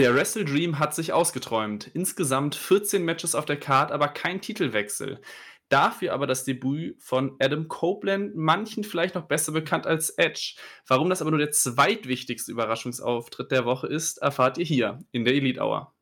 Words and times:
Der 0.00 0.14
Wrestle 0.14 0.44
Dream 0.44 0.78
hat 0.78 0.94
sich 0.94 1.12
ausgeträumt. 1.12 1.90
Insgesamt 1.92 2.54
14 2.54 3.04
Matches 3.04 3.34
auf 3.34 3.46
der 3.46 3.58
Card, 3.58 3.90
aber 3.90 4.06
kein 4.06 4.40
Titelwechsel. 4.40 5.20
Dafür 5.70 6.12
aber 6.12 6.28
das 6.28 6.44
Debüt 6.44 7.02
von 7.02 7.34
Adam 7.40 7.66
Copeland, 7.66 8.36
manchen 8.36 8.84
vielleicht 8.84 9.16
noch 9.16 9.26
besser 9.26 9.50
bekannt 9.50 9.88
als 9.88 10.10
Edge. 10.10 10.54
Warum 10.86 11.10
das 11.10 11.20
aber 11.20 11.32
nur 11.32 11.40
der 11.40 11.50
zweitwichtigste 11.50 12.52
Überraschungsauftritt 12.52 13.50
der 13.50 13.64
Woche 13.64 13.88
ist, 13.88 14.18
erfahrt 14.18 14.56
ihr 14.58 14.64
hier 14.64 15.00
in 15.10 15.24
der 15.24 15.34
Elite 15.34 15.60
Hour. 15.60 15.92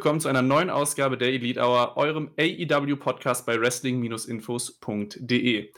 Willkommen 0.00 0.18
zu 0.18 0.28
einer 0.28 0.40
neuen 0.40 0.70
Ausgabe 0.70 1.18
der 1.18 1.28
Elite 1.28 1.60
Hour, 1.60 1.98
eurem 1.98 2.30
AEW-Podcast 2.38 3.44
bei 3.44 3.60
Wrestling-Infos.de. 3.60 5.72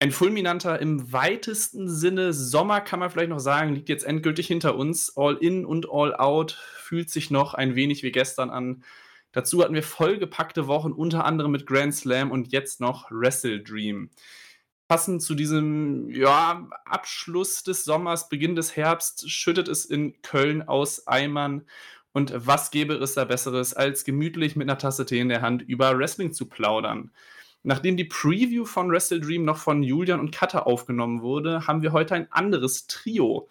Ein 0.00 0.12
fulminanter, 0.12 0.80
im 0.80 1.14
weitesten 1.14 1.88
Sinne 1.88 2.34
Sommer 2.34 2.82
kann 2.82 3.00
man 3.00 3.08
vielleicht 3.08 3.30
noch 3.30 3.38
sagen, 3.38 3.72
liegt 3.72 3.88
jetzt 3.88 4.04
endgültig 4.04 4.48
hinter 4.48 4.76
uns. 4.76 5.16
All 5.16 5.38
in 5.38 5.64
und 5.64 5.86
all 5.90 6.14
out 6.14 6.60
fühlt 6.76 7.08
sich 7.08 7.30
noch 7.30 7.54
ein 7.54 7.74
wenig 7.74 8.02
wie 8.02 8.12
gestern 8.12 8.50
an. 8.50 8.84
Dazu 9.32 9.62
hatten 9.62 9.72
wir 9.72 9.82
vollgepackte 9.82 10.66
Wochen, 10.66 10.92
unter 10.92 11.24
anderem 11.24 11.52
mit 11.52 11.66
Grand 11.66 11.94
Slam 11.94 12.32
und 12.32 12.52
jetzt 12.52 12.82
noch 12.82 13.10
Wrestle 13.10 13.62
Dream. 13.62 14.10
Passend 14.88 15.22
zu 15.22 15.34
diesem 15.34 16.10
ja, 16.10 16.68
Abschluss 16.84 17.62
des 17.62 17.86
Sommers, 17.86 18.28
Beginn 18.28 18.56
des 18.56 18.76
Herbst, 18.76 19.30
schüttet 19.30 19.68
es 19.68 19.86
in 19.86 20.20
Köln 20.20 20.60
aus 20.60 21.06
Eimern 21.06 21.64
und 22.14 22.32
was 22.34 22.70
gäbe 22.70 22.94
es 22.94 23.14
da 23.14 23.24
Besseres, 23.24 23.74
als 23.74 24.04
gemütlich 24.04 24.54
mit 24.54 24.68
einer 24.68 24.78
Tasse 24.78 25.04
Tee 25.04 25.18
in 25.18 25.28
der 25.28 25.42
Hand 25.42 25.62
über 25.62 25.98
Wrestling 25.98 26.32
zu 26.32 26.46
plaudern? 26.46 27.10
Nachdem 27.64 27.96
die 27.96 28.04
Preview 28.04 28.64
von 28.64 28.90
Wrestle 28.90 29.20
Dream 29.20 29.44
noch 29.44 29.56
von 29.56 29.82
Julian 29.82 30.20
und 30.20 30.30
Katha 30.30 30.60
aufgenommen 30.60 31.22
wurde, 31.22 31.66
haben 31.66 31.82
wir 31.82 31.92
heute 31.92 32.14
ein 32.14 32.30
anderes 32.30 32.86
Trio. 32.86 33.48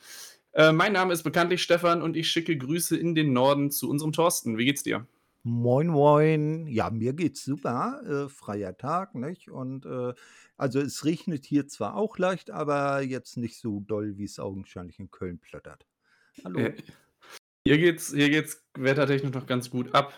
Äh, 0.54 0.72
mein 0.72 0.94
Name 0.94 1.12
ist 1.12 1.24
bekanntlich 1.24 1.62
Stefan 1.62 2.02
und 2.02 2.16
ich 2.16 2.30
schicke 2.30 2.58
Grüße 2.58 2.96
in 2.96 3.16
den 3.16 3.34
Norden 3.34 3.70
zu 3.70 3.90
unserem 3.90 4.14
Thorsten. 4.14 4.58
Wie 4.58 4.66
geht's 4.66 4.84
dir? 4.84 5.08
Moin, 5.42 5.88
moin. 5.88 6.68
Ja, 6.68 6.90
mir 6.90 7.12
geht's 7.12 7.44
super. 7.44 8.02
Äh, 8.08 8.30
freier 8.30 8.78
Tag, 8.78 9.14
nicht? 9.14 9.50
Und 9.50 9.86
äh, 9.86 10.14
also 10.56 10.80
es 10.80 11.04
regnet 11.04 11.44
hier 11.46 11.68
zwar 11.68 11.98
auch 11.98 12.18
leicht, 12.18 12.50
aber 12.50 13.02
jetzt 13.02 13.36
nicht 13.36 13.58
so 13.60 13.82
doll, 13.82 14.18
wie 14.18 14.24
es 14.24 14.40
augenscheinlich 14.40 15.00
in 15.00 15.12
Köln 15.12 15.40
plottert. 15.40 15.86
Hallo. 16.46 16.70
Hier 17.66 17.78
geht's, 17.78 18.12
hier 18.14 18.30
geht's 18.30 18.66
wettertechnisch 18.78 19.34
noch 19.34 19.46
ganz 19.46 19.70
gut 19.70 19.94
ab. 19.96 20.14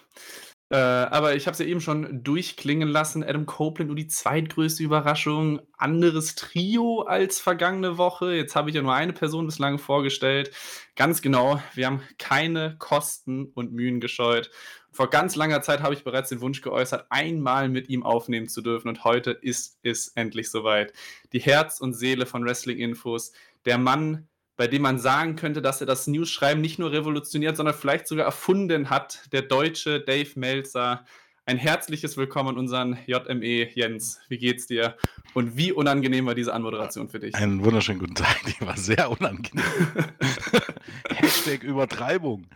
Äh, 0.70 0.78
aber 0.78 1.36
ich 1.36 1.46
habe 1.46 1.54
es 1.54 1.60
ja 1.60 1.66
eben 1.66 1.80
schon 1.80 2.24
durchklingen 2.24 2.90
lassen. 2.90 3.24
Adam 3.24 3.46
Copeland 3.46 3.90
nur 3.90 3.96
die 3.96 4.08
zweitgrößte 4.08 4.82
Überraschung. 4.82 5.62
Anderes 5.78 6.34
Trio 6.34 7.02
als 7.02 7.40
vergangene 7.40 8.00
Woche. 8.00 8.34
Jetzt 8.34 8.56
habe 8.56 8.70
ich 8.70 8.76
ja 8.76 8.82
nur 8.82 8.96
eine 8.96 9.14
Person 9.14 9.46
bislang 9.46 9.78
vorgestellt. 9.78 10.52
Ganz 10.96 11.22
genau, 11.22 11.62
wir 11.76 11.86
haben 11.86 12.02
keine 12.18 12.78
Kosten 12.80 13.46
und 13.54 13.74
Mühen 13.74 14.00
gescheut. 14.00 14.50
Vor 14.92 15.12
ganz 15.12 15.36
langer 15.36 15.62
Zeit 15.62 15.82
habe 15.82 15.94
ich 15.94 16.04
bereits 16.04 16.30
den 16.30 16.42
Wunsch 16.42 16.62
geäußert, 16.62 17.08
einmal 17.10 17.70
mit 17.70 17.90
ihm 17.90 18.02
aufnehmen 18.02 18.48
zu 18.48 18.62
dürfen. 18.62 18.88
Und 18.88 19.04
heute 19.04 19.32
ist 19.32 19.78
es 19.84 20.08
endlich 20.16 20.50
soweit. 20.50 20.94
Die 21.32 21.42
Herz 21.42 21.80
und 21.80 21.94
Seele 21.94 22.26
von 22.26 22.44
Wrestling 22.44 22.80
Infos. 22.80 23.34
Der 23.66 23.78
Mann, 23.78 24.28
bei 24.58 24.68
dem 24.68 24.82
man 24.82 25.00
sagen 25.00 25.36
könnte, 25.36 25.62
dass 25.62 25.82
er 25.82 25.88
das 25.88 26.08
News-Schreiben 26.08 26.62
nicht 26.62 26.80
nur 26.80 26.92
revolutioniert, 26.92 27.58
sondern 27.58 27.76
vielleicht 27.76 28.08
sogar 28.08 28.26
erfunden 28.26 28.90
hat, 28.90 29.32
der 29.32 29.42
deutsche 29.42 30.00
Dave 30.00 30.32
Melzer. 30.36 31.06
Ein 31.48 31.58
herzliches 31.58 32.18
Willkommen 32.18 32.50
an 32.50 32.58
unseren 32.58 32.98
JME 33.06 33.70
Jens. 33.76 34.20
Wie 34.30 34.38
geht's 34.38 34.66
dir? 34.66 34.98
Und 35.34 35.58
wie 35.58 35.72
unangenehm 35.72 36.26
war 36.26 36.34
diese 36.34 36.54
Anmoderation 36.54 37.10
für 37.10 37.20
dich? 37.20 37.36
Einen 37.36 37.64
wunderschönen 37.64 38.00
guten 38.00 38.16
Tag, 38.16 38.42
die 38.46 38.66
war 38.66 38.78
sehr 38.78 39.12
unangenehm. 39.12 39.64
Hashtag 41.10 41.64
Übertreibung. 41.64 42.48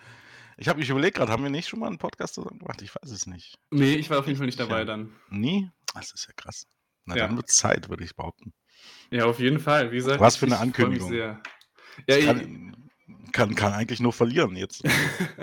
Ich 0.57 0.67
habe 0.67 0.79
mich 0.79 0.89
überlegt 0.89 1.17
gerade, 1.17 1.31
haben 1.31 1.43
wir 1.43 1.51
nicht 1.51 1.69
schon 1.69 1.79
mal 1.79 1.87
einen 1.87 1.99
Podcast 1.99 2.33
zusammen 2.35 2.59
gemacht? 2.59 2.81
Ich 2.81 2.95
weiß 2.95 3.11
es 3.11 3.27
nicht. 3.27 3.59
Nee, 3.69 3.93
ich 3.93 4.09
war 4.09 4.19
auf 4.19 4.25
jeden 4.25 4.37
Fall 4.37 4.47
nicht 4.47 4.59
dabei 4.59 4.85
dann. 4.85 5.13
Nie? 5.29 5.69
Das 5.93 6.11
ist 6.11 6.27
ja 6.27 6.33
krass. 6.35 6.65
Na, 7.05 7.15
ja. 7.15 7.27
dann 7.27 7.35
wird 7.35 7.49
Zeit, 7.49 7.89
würde 7.89 8.03
ich 8.03 8.15
behaupten. 8.15 8.53
Ja, 9.11 9.25
auf 9.25 9.39
jeden 9.39 9.59
Fall. 9.59 9.91
Wie 9.91 9.97
gesagt, 9.97 10.19
Was 10.19 10.35
für 10.35 10.47
eine 10.47 10.59
Ankündigung. 10.59 11.11
Ja, 12.07 12.19
kann, 12.19 12.75
kann, 13.31 13.55
kann, 13.55 13.73
eigentlich 13.73 13.99
nur 13.99 14.13
verlieren 14.13 14.55
jetzt. 14.55 14.83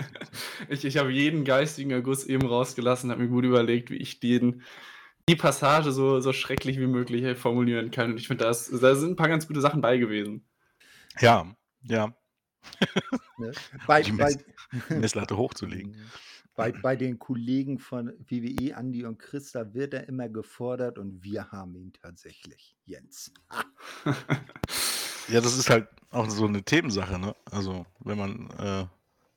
ich 0.69 0.85
ich 0.85 0.97
habe 0.97 1.11
jeden 1.11 1.45
geistigen 1.45 1.91
Erguss 1.91 2.25
eben 2.25 2.47
rausgelassen, 2.47 3.11
habe 3.11 3.23
mir 3.23 3.29
gut 3.29 3.45
überlegt, 3.45 3.89
wie 3.89 3.97
ich 3.97 4.19
den, 4.19 4.63
die 5.29 5.35
Passage 5.35 5.91
so, 5.91 6.19
so 6.19 6.33
schrecklich 6.33 6.79
wie 6.79 6.87
möglich 6.87 7.37
formulieren 7.37 7.91
kann. 7.91 8.11
Und 8.11 8.17
ich 8.17 8.27
finde, 8.27 8.45
da 8.45 8.53
sind 8.53 9.11
ein 9.11 9.15
paar 9.15 9.29
ganz 9.29 9.47
gute 9.47 9.61
Sachen 9.61 9.81
bei 9.81 9.97
gewesen. 9.97 10.45
Ja, 11.19 11.55
ja. 11.83 12.15
Ne? 13.39 13.51
Bei, 13.85 14.01
die 14.01 14.13
Mess, 14.13 14.39
Messlatte 14.89 15.37
hochzulegen. 15.37 15.95
Bei, 16.55 16.71
bei 16.71 16.95
den 16.95 17.19
Kollegen 17.19 17.77
von 17.77 18.11
WWE, 18.17 18.75
Andi 18.75 19.05
und 19.05 19.19
Christa, 19.19 19.75
wird 19.75 19.93
er 19.93 20.09
immer 20.09 20.27
gefordert 20.27 20.97
und 20.97 21.23
wir 21.23 21.51
haben 21.51 21.75
ihn 21.75 21.93
tatsächlich, 21.93 22.75
Jens. 22.83 23.31
Ja, 25.27 25.41
das 25.41 25.57
ist 25.57 25.69
halt 25.69 25.87
auch 26.11 26.29
so 26.29 26.45
eine 26.45 26.63
Themensache, 26.63 27.19
ne? 27.19 27.35
Also, 27.51 27.85
wenn 27.99 28.17
man 28.17 28.49
äh, 28.59 28.85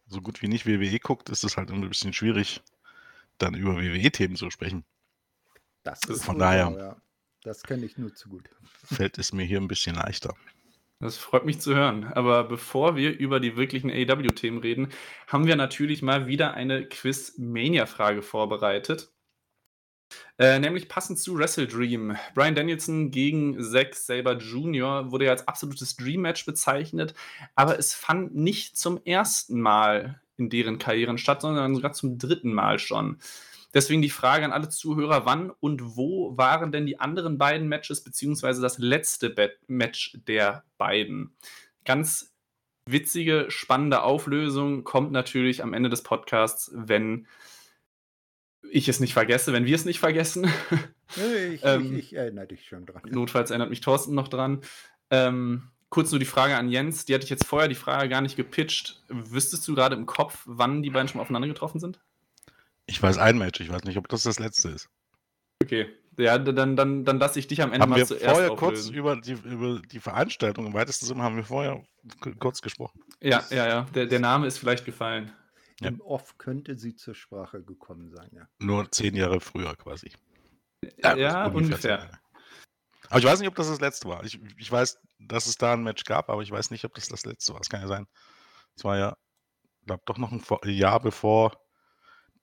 so 0.06 0.20
gut 0.20 0.42
wie 0.42 0.48
nicht 0.48 0.66
WWE 0.66 0.98
guckt, 0.98 1.28
ist 1.30 1.44
es 1.44 1.56
halt 1.56 1.70
ein 1.70 1.88
bisschen 1.88 2.12
schwierig, 2.12 2.62
dann 3.38 3.54
über 3.54 3.76
WWE-Themen 3.76 4.36
zu 4.36 4.50
sprechen. 4.50 4.84
Das 5.82 6.00
ist 6.04 6.24
Von 6.24 6.38
daher. 6.38 6.70
Ja. 6.76 6.96
Das 7.42 7.62
kenne 7.62 7.86
ich 7.86 7.96
nur 7.96 8.14
zu 8.14 8.28
gut. 8.28 8.50
Fällt 8.84 9.18
es 9.18 9.32
mir 9.32 9.44
hier 9.44 9.60
ein 9.60 9.68
bisschen 9.68 9.96
leichter. 9.96 10.34
Das 11.00 11.16
freut 11.16 11.46
mich 11.46 11.60
zu 11.60 11.74
hören. 11.74 12.04
Aber 12.04 12.44
bevor 12.44 12.96
wir 12.96 13.18
über 13.18 13.40
die 13.40 13.56
wirklichen 13.56 13.90
AEW-Themen 13.90 14.58
reden, 14.58 14.88
haben 15.26 15.46
wir 15.46 15.56
natürlich 15.56 16.02
mal 16.02 16.26
wieder 16.26 16.52
eine 16.52 16.86
Quiz-Mania-Frage 16.86 18.20
vorbereitet. 18.20 19.10
Äh, 20.38 20.58
nämlich 20.58 20.88
passend 20.88 21.18
zu 21.18 21.36
Wrestle 21.36 21.66
Dream. 21.66 22.16
Brian 22.34 22.54
Danielson 22.54 23.10
gegen 23.10 23.62
Zack 23.62 23.94
Saber 23.94 24.38
Jr. 24.38 25.10
wurde 25.10 25.26
ja 25.26 25.32
als 25.32 25.46
absolutes 25.46 25.96
Dream-Match 25.96 26.46
bezeichnet, 26.46 27.14
aber 27.54 27.78
es 27.78 27.94
fand 27.94 28.34
nicht 28.34 28.76
zum 28.76 29.00
ersten 29.04 29.60
Mal 29.60 30.20
in 30.36 30.48
deren 30.50 30.78
Karrieren 30.78 31.18
statt, 31.18 31.42
sondern 31.42 31.74
sogar 31.74 31.92
zum 31.92 32.18
dritten 32.18 32.52
Mal 32.52 32.78
schon. 32.78 33.18
Deswegen 33.72 34.02
die 34.02 34.10
Frage 34.10 34.44
an 34.44 34.52
alle 34.52 34.68
Zuhörer, 34.68 35.26
wann 35.26 35.50
und 35.60 35.96
wo 35.96 36.36
waren 36.36 36.72
denn 36.72 36.86
die 36.86 36.98
anderen 36.98 37.38
beiden 37.38 37.68
Matches, 37.68 38.02
beziehungsweise 38.02 38.60
das 38.60 38.78
letzte 38.78 39.32
Match 39.68 40.18
der 40.26 40.64
beiden? 40.76 41.36
Ganz 41.84 42.34
witzige, 42.86 43.46
spannende 43.48 44.02
Auflösung 44.02 44.82
kommt 44.82 45.12
natürlich 45.12 45.62
am 45.62 45.72
Ende 45.72 45.88
des 45.88 46.02
Podcasts, 46.02 46.72
wenn 46.74 47.28
ich 48.70 48.88
es 48.88 49.00
nicht 49.00 49.12
vergesse, 49.12 49.52
wenn 49.52 49.66
wir 49.66 49.74
es 49.74 49.84
nicht 49.84 50.00
vergessen. 50.00 50.50
Ich, 51.16 51.64
ähm, 51.64 51.96
ich, 51.96 51.98
ich, 51.98 52.14
erinnere 52.14 52.46
dich 52.46 52.68
schon 52.68 52.86
dran. 52.86 53.02
Notfalls 53.10 53.50
erinnert 53.50 53.68
mich 53.68 53.80
Thorsten 53.80 54.14
noch 54.14 54.28
dran. 54.28 54.60
Ähm, 55.10 55.72
kurz 55.88 56.12
nur 56.12 56.20
die 56.20 56.24
Frage 56.24 56.56
an 56.56 56.68
Jens, 56.68 57.04
die 57.04 57.14
hatte 57.14 57.24
ich 57.24 57.30
jetzt 57.30 57.46
vorher 57.46 57.68
die 57.68 57.74
Frage 57.74 58.08
gar 58.08 58.20
nicht 58.20 58.36
gepitcht. 58.36 59.02
Wüsstest 59.08 59.66
du 59.66 59.74
gerade 59.74 59.96
im 59.96 60.06
Kopf, 60.06 60.44
wann 60.46 60.84
die 60.84 60.90
beiden 60.90 61.08
schon 61.08 61.20
aufeinander 61.20 61.48
getroffen 61.48 61.80
sind? 61.80 61.98
Ich 62.86 63.02
weiß 63.02 63.18
ein 63.18 63.38
Match, 63.38 63.58
ich 63.58 63.72
weiß 63.72 63.82
nicht, 63.82 63.96
ob 63.98 64.08
das 64.08 64.22
das 64.22 64.38
letzte 64.38 64.68
ist. 64.68 64.88
Okay, 65.64 65.88
ja, 66.16 66.38
dann, 66.38 66.76
dann, 66.76 67.04
dann 67.04 67.18
lasse 67.18 67.38
ich 67.38 67.48
dich 67.48 67.62
am 67.62 67.72
Ende 67.72 67.82
haben 67.82 67.90
mal 67.90 67.96
wir 67.96 68.06
zuerst 68.06 68.24
vorher 68.24 68.50
kurz 68.50 68.88
über 68.88 69.16
die, 69.16 69.32
über 69.32 69.80
die 69.80 70.00
Veranstaltung, 70.00 70.66
im 70.66 70.74
weitesten 70.74 71.06
Sinne 71.06 71.22
haben 71.22 71.36
wir 71.36 71.44
vorher 71.44 71.82
kurz 72.38 72.60
gesprochen. 72.60 73.00
Ja, 73.20 73.44
ja, 73.50 73.66
ja, 73.66 73.86
der, 73.94 74.06
der 74.06 74.20
Name 74.20 74.46
ist 74.46 74.58
vielleicht 74.58 74.84
gefallen. 74.84 75.32
Ja. 75.80 75.88
Im 75.88 76.00
Off 76.00 76.36
könnte 76.38 76.76
sie 76.76 76.94
zur 76.94 77.14
Sprache 77.14 77.62
gekommen 77.62 78.10
sein, 78.10 78.28
ja. 78.32 78.48
Nur 78.58 78.90
zehn 78.90 79.16
Jahre 79.16 79.40
früher 79.40 79.74
quasi. 79.76 80.12
Ja, 80.98 81.16
ja 81.16 81.46
ungefähr. 81.46 82.20
Aber 83.08 83.18
ich 83.18 83.24
weiß 83.24 83.40
nicht, 83.40 83.48
ob 83.48 83.56
das 83.56 83.68
das 83.68 83.80
letzte 83.80 84.08
war. 84.08 84.24
Ich, 84.24 84.38
ich 84.58 84.70
weiß, 84.70 85.00
dass 85.18 85.46
es 85.46 85.56
da 85.56 85.72
ein 85.72 85.82
Match 85.82 86.04
gab, 86.04 86.30
aber 86.30 86.42
ich 86.42 86.50
weiß 86.50 86.70
nicht, 86.70 86.84
ob 86.84 86.94
das 86.94 87.08
das 87.08 87.24
letzte 87.24 87.52
war. 87.54 87.60
Es 87.60 87.68
kann 87.68 87.80
ja 87.80 87.88
sein. 87.88 88.06
Es 88.76 88.84
war 88.84 88.96
ja, 88.98 89.16
glaube 89.86 90.02
doch 90.06 90.18
noch 90.18 90.32
ein 90.32 90.42
Jahr 90.70 91.00
bevor 91.00 91.58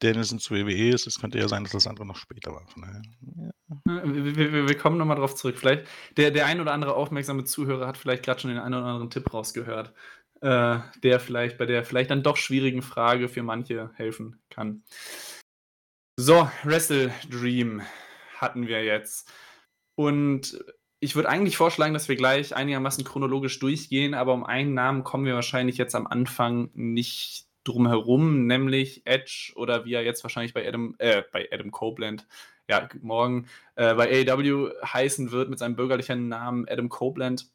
Dennison 0.02 0.40
zu 0.40 0.54
WWE 0.54 0.90
ist. 0.90 1.08
Es 1.08 1.20
könnte 1.20 1.40
ja 1.40 1.48
sein, 1.48 1.64
dass 1.64 1.72
das 1.72 1.88
andere 1.88 2.06
noch 2.06 2.18
später 2.18 2.52
war. 2.52 2.66
Ja. 2.76 4.04
Wir, 4.04 4.36
wir, 4.36 4.68
wir, 4.68 4.78
kommen 4.78 4.98
nochmal 4.98 5.18
drauf 5.18 5.36
zurück. 5.36 5.58
Vielleicht 5.58 5.88
der, 6.18 6.32
der 6.32 6.46
ein 6.46 6.62
oder 6.62 6.74
andere 6.74 6.96
aufmerksame 6.96 7.46
Zuhörer 7.46 7.88
hat 7.88 7.98
vielleicht 7.98 8.24
gerade 8.24 8.40
schon 8.40 8.52
den 8.52 8.60
einen 8.60 8.76
oder 8.76 8.86
anderen 8.86 9.10
Tipp 9.10 9.34
rausgehört. 9.34 9.94
Äh, 10.42 10.80
der 11.04 11.20
vielleicht 11.20 11.58
bei 11.58 11.66
der 11.66 11.84
vielleicht 11.84 12.12
dann 12.12 12.24
doch 12.24 12.38
schwierigen 12.38 12.82
Frage 12.82 13.30
für 13.30 13.44
manche 13.44 13.92
helfen 13.96 14.40
kann. 14.50 14.84
So, 16.20 16.50
Wrestle 16.64 17.12
Dream 17.30 17.82
hatten 18.38 18.68
wir 18.68 18.84
jetzt. 18.84 19.32
Und 19.96 20.64
ich 21.00 21.16
würde 21.16 21.30
eigentlich 21.30 21.58
vorschlagen, 21.58 21.94
dass 21.94 22.10
wir 22.10 22.16
gleich 22.16 22.56
einigermaßen 22.56 23.04
chronologisch 23.04 23.60
durchgehen, 23.60 24.14
aber 24.14 24.34
um 24.34 24.44
einen 24.44 24.74
Namen 24.74 25.04
kommen 25.04 25.26
wir 25.26 25.36
wahrscheinlich 25.36 25.78
jetzt 25.78 25.96
am 25.96 26.08
Anfang 26.08 26.72
nicht 26.74 27.46
drum 27.64 27.88
herum, 27.88 28.48
nämlich 28.48 29.06
Edge 29.06 29.52
oder 29.56 29.86
wie 29.86 29.94
er 29.94 30.04
jetzt 30.04 30.24
wahrscheinlich 30.24 30.54
bei 30.54 30.68
Adam, 30.68 30.96
äh, 30.98 31.24
bei 31.32 31.48
Adam 31.52 31.70
Copeland, 31.70 32.26
ja, 32.70 32.90
morgen 33.02 33.48
äh, 33.76 33.94
bei 33.94 34.28
AEW 34.28 34.72
heißen 34.84 35.32
wird 35.32 35.50
mit 35.50 35.60
seinem 35.60 35.76
bürgerlichen 35.76 36.30
Namen 36.30 36.68
Adam 36.68 36.90
Copeland. 36.90 37.50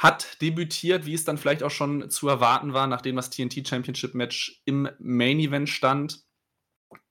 Hat 0.00 0.40
debütiert, 0.40 1.04
wie 1.04 1.12
es 1.12 1.26
dann 1.26 1.36
vielleicht 1.36 1.62
auch 1.62 1.70
schon 1.70 2.08
zu 2.08 2.26
erwarten 2.26 2.72
war, 2.72 2.86
nachdem 2.86 3.16
das 3.16 3.28
TNT 3.28 3.68
Championship 3.68 4.14
Match 4.14 4.62
im 4.64 4.88
Main 4.98 5.38
Event 5.38 5.68
stand. 5.68 6.24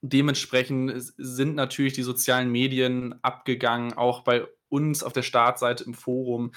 Dementsprechend 0.01 1.13
sind 1.15 1.53
natürlich 1.53 1.93
die 1.93 2.01
sozialen 2.01 2.51
Medien 2.51 3.23
abgegangen, 3.23 3.93
auch 3.93 4.23
bei 4.23 4.47
uns 4.69 5.03
auf 5.03 5.13
der 5.13 5.21
Startseite 5.21 5.83
im 5.83 5.93
Forum. 5.93 6.51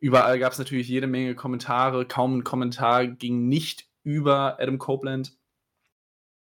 Überall 0.00 0.40
gab 0.40 0.52
es 0.52 0.58
natürlich 0.58 0.88
jede 0.88 1.06
Menge 1.06 1.36
Kommentare. 1.36 2.06
Kaum 2.06 2.38
ein 2.38 2.44
Kommentar 2.44 3.06
ging 3.06 3.46
nicht 3.46 3.86
über 4.02 4.58
Adam 4.58 4.78
Copeland. 4.78 5.36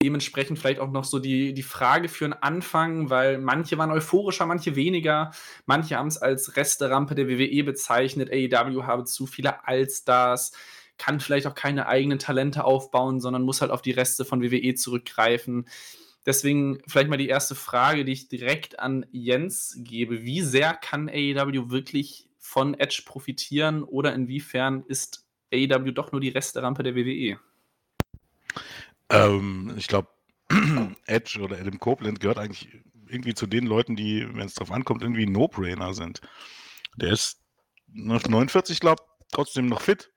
Dementsprechend 0.03 0.59
vielleicht 0.59 0.81
auch 0.81 0.91
noch 0.91 1.05
so 1.05 1.19
die, 1.19 1.55
die 1.55 1.63
Frage 1.63 2.09
für 2.09 2.27
einen 2.27 2.35
Anfang, 2.35 3.09
weil 3.09 3.39
manche 3.39 3.79
waren 3.79 3.91
euphorischer, 3.91 4.45
manche 4.45 4.77
weniger. 4.77 5.31
Manche 5.65 5.97
haben 5.97 6.09
es 6.09 6.19
als 6.19 6.57
Resterampe 6.57 7.15
der 7.15 7.29
WWE 7.29 7.65
bezeichnet. 7.65 8.31
AEW 8.31 8.83
habe 8.83 9.05
zu 9.05 9.27
viele 9.27 9.67
Allstars, 9.67 10.53
kann 10.99 11.19
vielleicht 11.19 11.47
auch 11.47 11.55
keine 11.55 11.87
eigenen 11.87 12.19
Talente 12.19 12.65
aufbauen, 12.65 13.21
sondern 13.21 13.43
muss 13.43 13.63
halt 13.63 13.71
auf 13.71 13.81
die 13.81 13.93
Reste 13.93 14.27
von 14.27 14.43
WWE 14.43 14.75
zurückgreifen. 14.75 15.67
Deswegen 16.27 16.81
vielleicht 16.87 17.09
mal 17.09 17.17
die 17.17 17.29
erste 17.29 17.55
Frage, 17.55 18.05
die 18.05 18.13
ich 18.13 18.29
direkt 18.29 18.79
an 18.79 19.07
Jens 19.13 19.79
gebe. 19.79 20.25
Wie 20.25 20.43
sehr 20.43 20.75
kann 20.75 21.09
AEW 21.09 21.71
wirklich 21.71 22.29
von 22.39 22.75
Edge 22.75 23.03
profitieren 23.07 23.83
oder 23.83 24.13
inwiefern 24.13 24.85
ist 24.89 25.25
AEW 25.55 25.93
doch 25.93 26.13
nur 26.13 26.21
die 26.21 26.29
Resterampe 26.29 26.83
der 26.83 26.97
WWE? 26.97 27.39
Ähm, 29.11 29.75
ich 29.77 29.89
glaube, 29.89 30.09
Edge 31.07 31.41
oder 31.41 31.59
Adam 31.59 31.79
Copeland 31.79 32.21
gehört 32.21 32.39
eigentlich 32.39 32.69
irgendwie 33.09 33.35
zu 33.35 33.47
den 33.47 33.67
Leuten, 33.67 33.97
die, 33.97 34.27
wenn 34.35 34.47
es 34.47 34.55
drauf 34.55 34.71
ankommt, 34.73 35.03
irgendwie 35.03 35.27
No-Brainer 35.27 35.95
sind. 35.95 36.21
Der 36.97 37.13
ist 37.13 37.41
49, 37.89 38.81
glaube 38.81 39.03
ich, 39.03 39.27
trotzdem 39.33 39.67
noch 39.67 39.81
fit. 39.81 40.11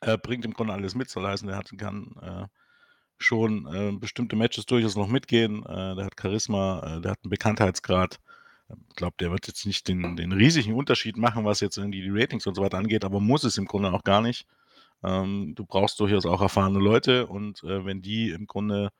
Er 0.00 0.18
bringt 0.18 0.44
im 0.44 0.52
Grunde 0.52 0.72
alles 0.72 0.94
mit, 0.94 1.08
soll 1.08 1.26
heißen, 1.26 1.48
er 1.48 1.56
hat, 1.56 1.70
kann 1.78 2.14
äh, 2.20 2.46
schon 3.18 3.66
äh, 3.66 3.92
bestimmte 3.96 4.36
Matches 4.36 4.66
durchaus 4.66 4.96
noch 4.96 5.08
mitgehen. 5.08 5.64
Äh, 5.64 5.94
der 5.94 6.04
hat 6.06 6.20
Charisma, 6.20 6.96
äh, 6.98 7.00
der 7.00 7.12
hat 7.12 7.20
einen 7.22 7.30
Bekanntheitsgrad. 7.30 8.20
Ich 8.88 8.96
glaube, 8.96 9.14
der 9.20 9.30
wird 9.30 9.46
jetzt 9.46 9.66
nicht 9.66 9.88
den, 9.88 10.16
den 10.16 10.32
riesigen 10.32 10.74
Unterschied 10.74 11.16
machen, 11.16 11.44
was 11.44 11.60
jetzt 11.60 11.76
irgendwie 11.76 12.02
die 12.02 12.10
Ratings 12.10 12.46
und 12.46 12.54
so 12.54 12.62
weiter 12.62 12.78
angeht, 12.78 13.04
aber 13.04 13.20
muss 13.20 13.44
es 13.44 13.58
im 13.58 13.66
Grunde 13.66 13.92
auch 13.92 14.04
gar 14.04 14.20
nicht. 14.20 14.46
Ähm, 15.04 15.54
du 15.54 15.66
brauchst 15.66 16.00
durchaus 16.00 16.26
auch 16.26 16.40
erfahrene 16.40 16.78
Leute 16.78 17.26
und 17.26 17.62
äh, 17.62 17.84
wenn 17.84 18.02
die 18.02 18.30
im 18.30 18.46
Grunde 18.46 18.90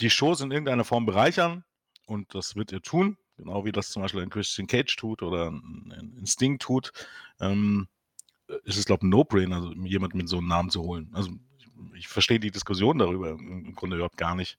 die 0.00 0.10
Shows 0.10 0.40
in 0.40 0.50
irgendeiner 0.50 0.84
Form 0.84 1.06
bereichern, 1.06 1.64
und 2.06 2.34
das 2.34 2.56
wird 2.56 2.72
er 2.72 2.82
tun, 2.82 3.16
genau 3.36 3.64
wie 3.64 3.72
das 3.72 3.90
zum 3.90 4.02
Beispiel 4.02 4.22
ein 4.22 4.30
Christian 4.30 4.66
Cage 4.66 4.94
tut 4.96 5.22
oder 5.22 5.50
ein, 5.50 6.16
ein 6.18 6.26
Sting 6.26 6.58
tut, 6.58 6.92
ähm, 7.40 7.88
ist 8.64 8.78
es, 8.78 8.84
glaube 8.84 9.00
ich, 9.00 9.06
ein 9.06 9.10
No-Brainer, 9.10 9.56
also 9.56 9.72
jemanden 9.72 10.18
mit 10.18 10.28
so 10.28 10.38
einem 10.38 10.48
Namen 10.48 10.70
zu 10.70 10.82
holen. 10.82 11.10
Also 11.14 11.30
ich 11.94 12.08
verstehe 12.08 12.40
die 12.40 12.50
Diskussion 12.50 12.98
darüber 12.98 13.30
im 13.30 13.74
Grunde 13.74 13.96
überhaupt 13.96 14.16
gar 14.16 14.34
nicht. 14.34 14.58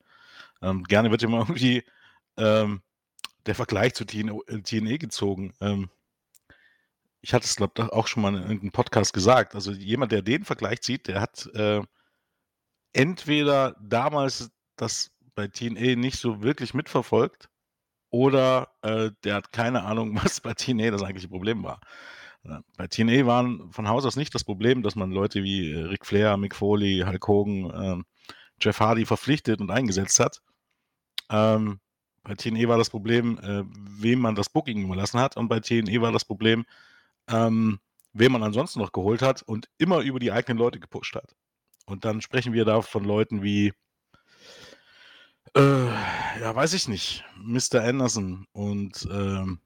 Ähm, 0.62 0.84
gerne 0.84 1.12
wird 1.12 1.24
immer 1.24 1.40
irgendwie 1.48 1.84
ähm, 2.38 2.82
der 3.46 3.56
Vergleich 3.56 3.94
zu 3.94 4.06
TNE, 4.06 4.40
TNE 4.64 4.98
gezogen. 4.98 5.54
Ähm, 5.62 5.90
ich 7.24 7.34
hatte 7.34 7.46
es, 7.46 7.56
glaube 7.56 7.74
ich, 7.78 7.84
auch 7.86 8.08
schon 8.08 8.22
mal 8.22 8.36
in 8.36 8.42
irgendeinem 8.42 8.72
Podcast 8.72 9.14
gesagt. 9.14 9.56
Also 9.56 9.72
jemand, 9.72 10.12
der 10.12 10.22
den 10.22 10.44
Vergleich 10.44 10.82
zieht, 10.82 11.08
der 11.08 11.22
hat 11.22 11.50
äh, 11.56 11.82
entweder 12.92 13.78
damals 13.82 14.52
das 14.76 15.12
bei 15.34 15.48
TNA 15.48 15.96
nicht 15.96 16.20
so 16.20 16.44
wirklich 16.44 16.74
mitverfolgt 16.74 17.50
oder 18.10 18.74
äh, 18.82 19.12
der 19.24 19.36
hat 19.36 19.54
keine 19.54 19.84
Ahnung, 19.84 20.16
was 20.24 20.42
bei 20.42 20.54
TNA 20.54 20.92
das 20.92 21.02
eigentliche 21.02 21.30
Problem 21.30 21.64
war. 21.64 21.80
Bei 22.76 22.88
TNA 22.88 23.26
waren 23.26 23.72
von 23.72 23.88
Haus 23.88 24.06
aus 24.06 24.18
nicht 24.18 24.36
das 24.36 24.44
Problem, 24.44 24.84
dass 24.84 24.98
man 24.98 25.12
Leute 25.12 25.44
wie 25.44 25.72
äh, 25.72 25.84
Ric 25.86 26.06
Flair, 26.06 26.36
Mick 26.36 26.54
Foley, 26.54 27.06
Hulk 27.08 27.26
Hogan, 27.26 27.72
ähm, 27.74 28.06
Jeff 28.60 28.82
Hardy 28.82 29.06
verpflichtet 29.06 29.62
und 29.62 29.72
eingesetzt 29.72 30.20
hat. 30.20 30.42
Ähm, 31.30 31.80
bei 32.24 32.36
TNA 32.36 32.68
war 32.68 32.78
das 32.78 32.90
Problem, 32.90 33.40
äh, 33.40 33.64
wem 33.66 34.20
man 34.20 34.36
das 34.36 34.50
Booking 34.50 34.84
überlassen 34.84 35.22
hat. 35.22 35.38
Und 35.38 35.48
bei 35.48 35.62
TNA 35.62 36.02
war 36.02 36.12
das 36.12 36.26
Problem, 36.26 36.66
ähm, 37.28 37.80
wen 38.14 38.32
man 38.32 38.44
ansonsten 38.44 38.80
noch 38.80 38.92
geholt 38.92 39.22
hat 39.22 39.42
und 39.44 39.70
immer 39.78 40.02
über 40.02 40.20
die 40.20 40.32
eigenen 40.32 40.58
Leute 40.58 40.80
gepusht 40.80 41.16
hat. 41.16 41.36
Und 41.86 42.06
dann 42.06 42.22
sprechen 42.22 42.54
wir 42.54 42.66
da 42.66 42.82
von 42.82 43.04
Leuten 43.04 43.44
wie, 43.44 43.74
äh, 45.56 45.86
ja, 45.86 46.56
weiß 46.56 46.74
ich 46.74 46.88
nicht, 46.88 47.24
Mr. 47.38 47.84
Anderson 47.84 48.48
und 48.54 49.08
ähm, 49.12 49.60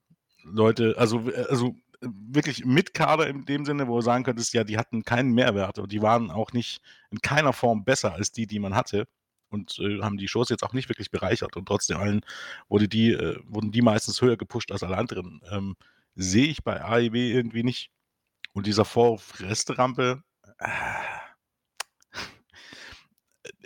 Leute, 0.44 0.96
also, 0.98 1.20
also 1.50 1.76
wirklich 2.02 2.66
mit 2.66 2.94
Kader 2.94 3.28
in 3.28 3.46
dem 3.46 3.66
Sinne, 3.66 3.88
wo 3.88 3.98
du 3.98 4.02
sagen 4.02 4.24
könntest, 4.24 4.54
ja, 4.54 4.64
die 4.64 4.78
hatten 4.78 5.04
keinen 5.04 5.34
Mehrwert 5.34 5.80
und 5.80 5.92
die 5.92 6.02
waren 6.02 6.32
auch 6.32 6.54
nicht 6.54 6.82
in 7.12 7.20
keiner 7.22 7.54
Form 7.54 7.84
besser 7.84 8.14
als 8.14 8.32
die, 8.32 8.48
die 8.48 8.60
man 8.60 8.76
hatte 8.76 9.08
und 9.50 9.80
äh, 9.80 10.02
haben 10.02 10.18
die 10.18 10.28
Shows 10.28 10.50
jetzt 10.50 10.64
auch 10.64 10.74
nicht 10.74 10.90
wirklich 10.90 11.12
bereichert 11.12 11.56
und 11.58 11.66
trotzdem 11.66 11.98
allen 11.98 12.22
wurde 12.70 12.88
die, 12.88 13.12
äh, 13.12 13.40
wurden 13.46 13.72
die 13.72 13.82
meistens 13.82 14.22
höher 14.22 14.38
gepusht 14.38 14.72
als 14.72 14.84
alle 14.84 14.98
anderen. 14.98 15.42
Ähm, 15.52 15.76
Sehe 16.18 16.48
ich 16.48 16.64
bei 16.64 16.84
AEW 16.84 17.16
irgendwie 17.16 17.64
nicht. 17.64 17.92
Und 18.54 18.66
dieser 18.66 18.86
Vorwurf 18.86 19.40
Resterampe, 19.40 20.24
äh, 20.58 20.68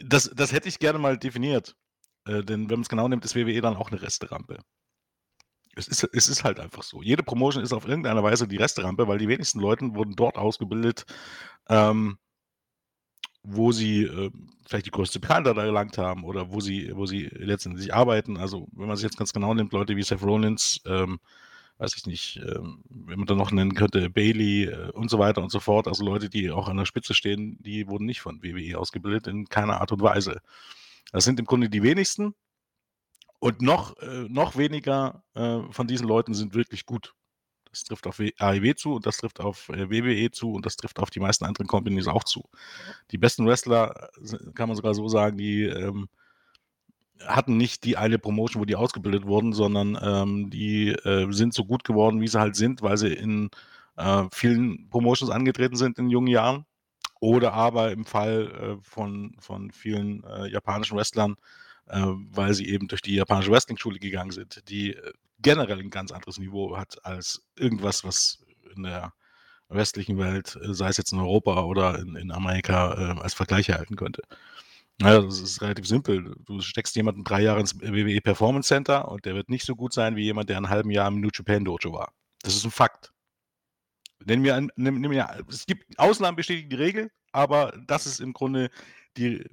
das, 0.03 0.29
das 0.35 0.51
hätte 0.51 0.67
ich 0.67 0.79
gerne 0.79 0.99
mal 0.99 1.17
definiert. 1.17 1.75
Äh, 2.25 2.43
denn 2.43 2.69
wenn 2.69 2.79
man 2.79 2.81
es 2.81 2.89
genau 2.89 3.07
nimmt, 3.07 3.23
ist 3.23 3.35
WWE 3.35 3.61
dann 3.61 3.77
auch 3.77 3.89
eine 3.89 4.01
Resterampe. 4.01 4.59
Es 5.75 5.87
ist, 5.87 6.03
es 6.03 6.27
ist 6.27 6.43
halt 6.43 6.59
einfach 6.59 6.83
so. 6.83 7.01
Jede 7.01 7.23
Promotion 7.23 7.63
ist 7.63 7.71
auf 7.71 7.87
irgendeine 7.87 8.21
Weise 8.21 8.49
die 8.49 8.57
Resterampe, 8.57 9.07
weil 9.07 9.17
die 9.17 9.29
wenigsten 9.29 9.61
Leute 9.61 9.95
wurden 9.95 10.17
dort 10.17 10.37
ausgebildet, 10.37 11.05
ähm, 11.69 12.17
wo 13.43 13.71
sie 13.71 14.03
äh, 14.03 14.29
vielleicht 14.67 14.87
die 14.87 14.91
größte 14.91 15.21
Bekanntheit 15.21 15.55
erlangt 15.55 15.97
haben 15.97 16.25
oder 16.25 16.51
wo 16.51 16.59
sie, 16.59 16.91
wo 16.93 17.05
sie 17.05 17.29
letztendlich 17.31 17.93
arbeiten. 17.93 18.35
Also, 18.35 18.67
wenn 18.73 18.87
man 18.87 18.97
sich 18.97 19.05
jetzt 19.05 19.17
ganz 19.17 19.31
genau 19.31 19.53
nimmt, 19.53 19.71
Leute 19.71 19.95
wie 19.95 20.03
Seth 20.03 20.21
Rollins, 20.21 20.81
ähm, 20.85 21.21
weiß 21.81 21.97
ich 21.97 22.05
nicht, 22.05 22.37
ähm, 22.37 22.83
wenn 22.89 23.17
man 23.17 23.25
da 23.25 23.33
noch 23.33 23.51
nennen 23.51 23.73
könnte, 23.73 24.09
Bailey 24.09 24.65
äh, 24.65 24.91
und 24.91 25.09
so 25.09 25.17
weiter 25.17 25.41
und 25.41 25.51
so 25.51 25.59
fort, 25.59 25.87
also 25.87 26.05
Leute, 26.05 26.29
die 26.29 26.51
auch 26.51 26.67
an 26.67 26.77
der 26.77 26.85
Spitze 26.85 27.15
stehen, 27.15 27.57
die 27.59 27.87
wurden 27.87 28.05
nicht 28.05 28.21
von 28.21 28.43
WWE 28.43 28.77
ausgebildet 28.77 29.25
in 29.27 29.49
keiner 29.49 29.81
Art 29.81 29.91
und 29.91 30.01
Weise. 30.01 30.41
Das 31.11 31.25
sind 31.25 31.39
im 31.39 31.45
Grunde 31.45 31.69
die 31.69 31.81
wenigsten. 31.81 32.35
Und 33.39 33.63
noch, 33.63 33.97
äh, 33.97 34.27
noch 34.29 34.55
weniger 34.55 35.23
äh, 35.33 35.61
von 35.71 35.87
diesen 35.87 36.07
Leuten 36.07 36.35
sind 36.35 36.53
wirklich 36.53 36.85
gut. 36.85 37.15
Das 37.71 37.83
trifft 37.83 38.05
auf 38.05 38.19
AEW 38.19 38.75
zu 38.75 38.93
und 38.93 39.07
das 39.07 39.17
trifft 39.17 39.39
auf 39.39 39.69
äh, 39.69 39.89
WWE 39.89 40.29
zu 40.29 40.53
und 40.53 40.67
das 40.67 40.75
trifft 40.75 40.99
auf 40.99 41.09
die 41.09 41.19
meisten 41.19 41.45
anderen 41.45 41.65
Companies 41.65 42.07
auch 42.07 42.23
zu. 42.23 42.47
Die 43.09 43.17
besten 43.17 43.47
Wrestler, 43.47 44.11
äh, 44.21 44.51
kann 44.53 44.69
man 44.69 44.75
sogar 44.75 44.93
so 44.93 45.07
sagen, 45.07 45.37
die 45.37 45.63
ähm, 45.63 46.09
hatten 47.27 47.57
nicht 47.57 47.83
die 47.83 47.97
eine 47.97 48.19
Promotion, 48.19 48.61
wo 48.61 48.65
die 48.65 48.75
ausgebildet 48.75 49.25
wurden, 49.25 49.53
sondern 49.53 49.97
ähm, 50.01 50.49
die 50.49 50.89
äh, 50.89 51.31
sind 51.31 51.53
so 51.53 51.65
gut 51.65 51.83
geworden, 51.83 52.21
wie 52.21 52.27
sie 52.27 52.39
halt 52.39 52.55
sind, 52.55 52.81
weil 52.81 52.97
sie 52.97 53.13
in 53.13 53.49
äh, 53.97 54.23
vielen 54.31 54.89
Promotions 54.89 55.31
angetreten 55.31 55.75
sind 55.75 55.99
in 55.99 56.09
jungen 56.09 56.27
Jahren. 56.27 56.65
Oder 57.19 57.53
aber 57.53 57.91
im 57.91 58.05
Fall 58.05 58.77
äh, 58.79 58.83
von, 58.83 59.35
von 59.39 59.71
vielen 59.71 60.23
äh, 60.23 60.47
japanischen 60.47 60.97
Wrestlern 60.97 61.35
äh, 61.91 62.01
weil 62.05 62.53
sie 62.53 62.69
eben 62.69 62.87
durch 62.87 63.01
die 63.01 63.15
japanische 63.15 63.51
Wrestling-Schule 63.51 63.99
gegangen 63.99 64.31
sind, 64.31 64.63
die 64.69 64.93
äh, 64.93 65.13
generell 65.39 65.79
ein 65.79 65.89
ganz 65.89 66.11
anderes 66.11 66.37
Niveau 66.39 66.77
hat 66.77 67.03
als 67.05 67.43
irgendwas, 67.57 68.03
was 68.03 68.39
in 68.75 68.83
der 68.83 69.13
westlichen 69.69 70.17
Welt, 70.17 70.57
sei 70.61 70.89
es 70.89 70.97
jetzt 70.97 71.11
in 71.13 71.19
Europa 71.19 71.63
oder 71.63 71.99
in, 71.99 72.15
in 72.15 72.31
Amerika, 72.31 72.91
als 73.19 73.33
Vergleich 73.33 73.69
erhalten 73.69 73.95
könnte. 73.95 74.21
Ja, 75.01 75.21
das 75.21 75.39
ist 75.39 75.61
relativ 75.61 75.87
simpel. 75.87 76.35
Du 76.45 76.61
steckst 76.61 76.95
jemanden 76.95 77.23
drei 77.23 77.41
Jahre 77.41 77.59
ins 77.59 77.79
WWE 77.79 78.21
Performance 78.21 78.67
Center 78.67 79.09
und 79.09 79.25
der 79.25 79.35
wird 79.35 79.49
nicht 79.49 79.65
so 79.65 79.75
gut 79.75 79.93
sein 79.93 80.15
wie 80.15 80.23
jemand, 80.23 80.49
der 80.49 80.57
ein 80.57 80.69
halben 80.69 80.91
Jahr 80.91 81.07
im 81.07 81.19
New 81.19 81.29
Japan 81.33 81.65
Dojo 81.65 81.91
war. 81.93 82.13
Das 82.43 82.55
ist 82.55 82.65
ein 82.65 82.71
Fakt. 82.71 83.11
Nennen 84.23 84.43
wir, 84.43 84.67
nennen 84.75 85.09
wir, 85.09 85.43
es 85.49 85.65
gibt 85.65 85.97
Ausnahmen 85.97 86.35
bestätigen 86.35 86.69
die 86.69 86.75
Regel, 86.75 87.11
aber 87.31 87.73
das 87.87 88.05
ist 88.05 88.19
im 88.19 88.33
Grunde 88.33 88.69
die 89.17 89.43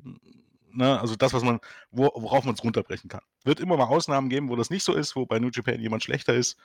Ne, 0.78 1.00
also 1.00 1.16
das, 1.16 1.32
was 1.32 1.42
man, 1.42 1.60
worauf 1.90 2.44
man 2.44 2.54
es 2.54 2.62
runterbrechen 2.62 3.08
kann. 3.08 3.22
Wird 3.44 3.60
immer 3.60 3.76
mal 3.76 3.86
Ausnahmen 3.86 4.28
geben, 4.28 4.48
wo 4.48 4.56
das 4.56 4.70
nicht 4.70 4.84
so 4.84 4.94
ist, 4.94 5.16
wo 5.16 5.26
bei 5.26 5.38
New 5.38 5.50
Japan 5.52 5.80
jemand 5.80 6.04
schlechter 6.04 6.34
ist 6.34 6.56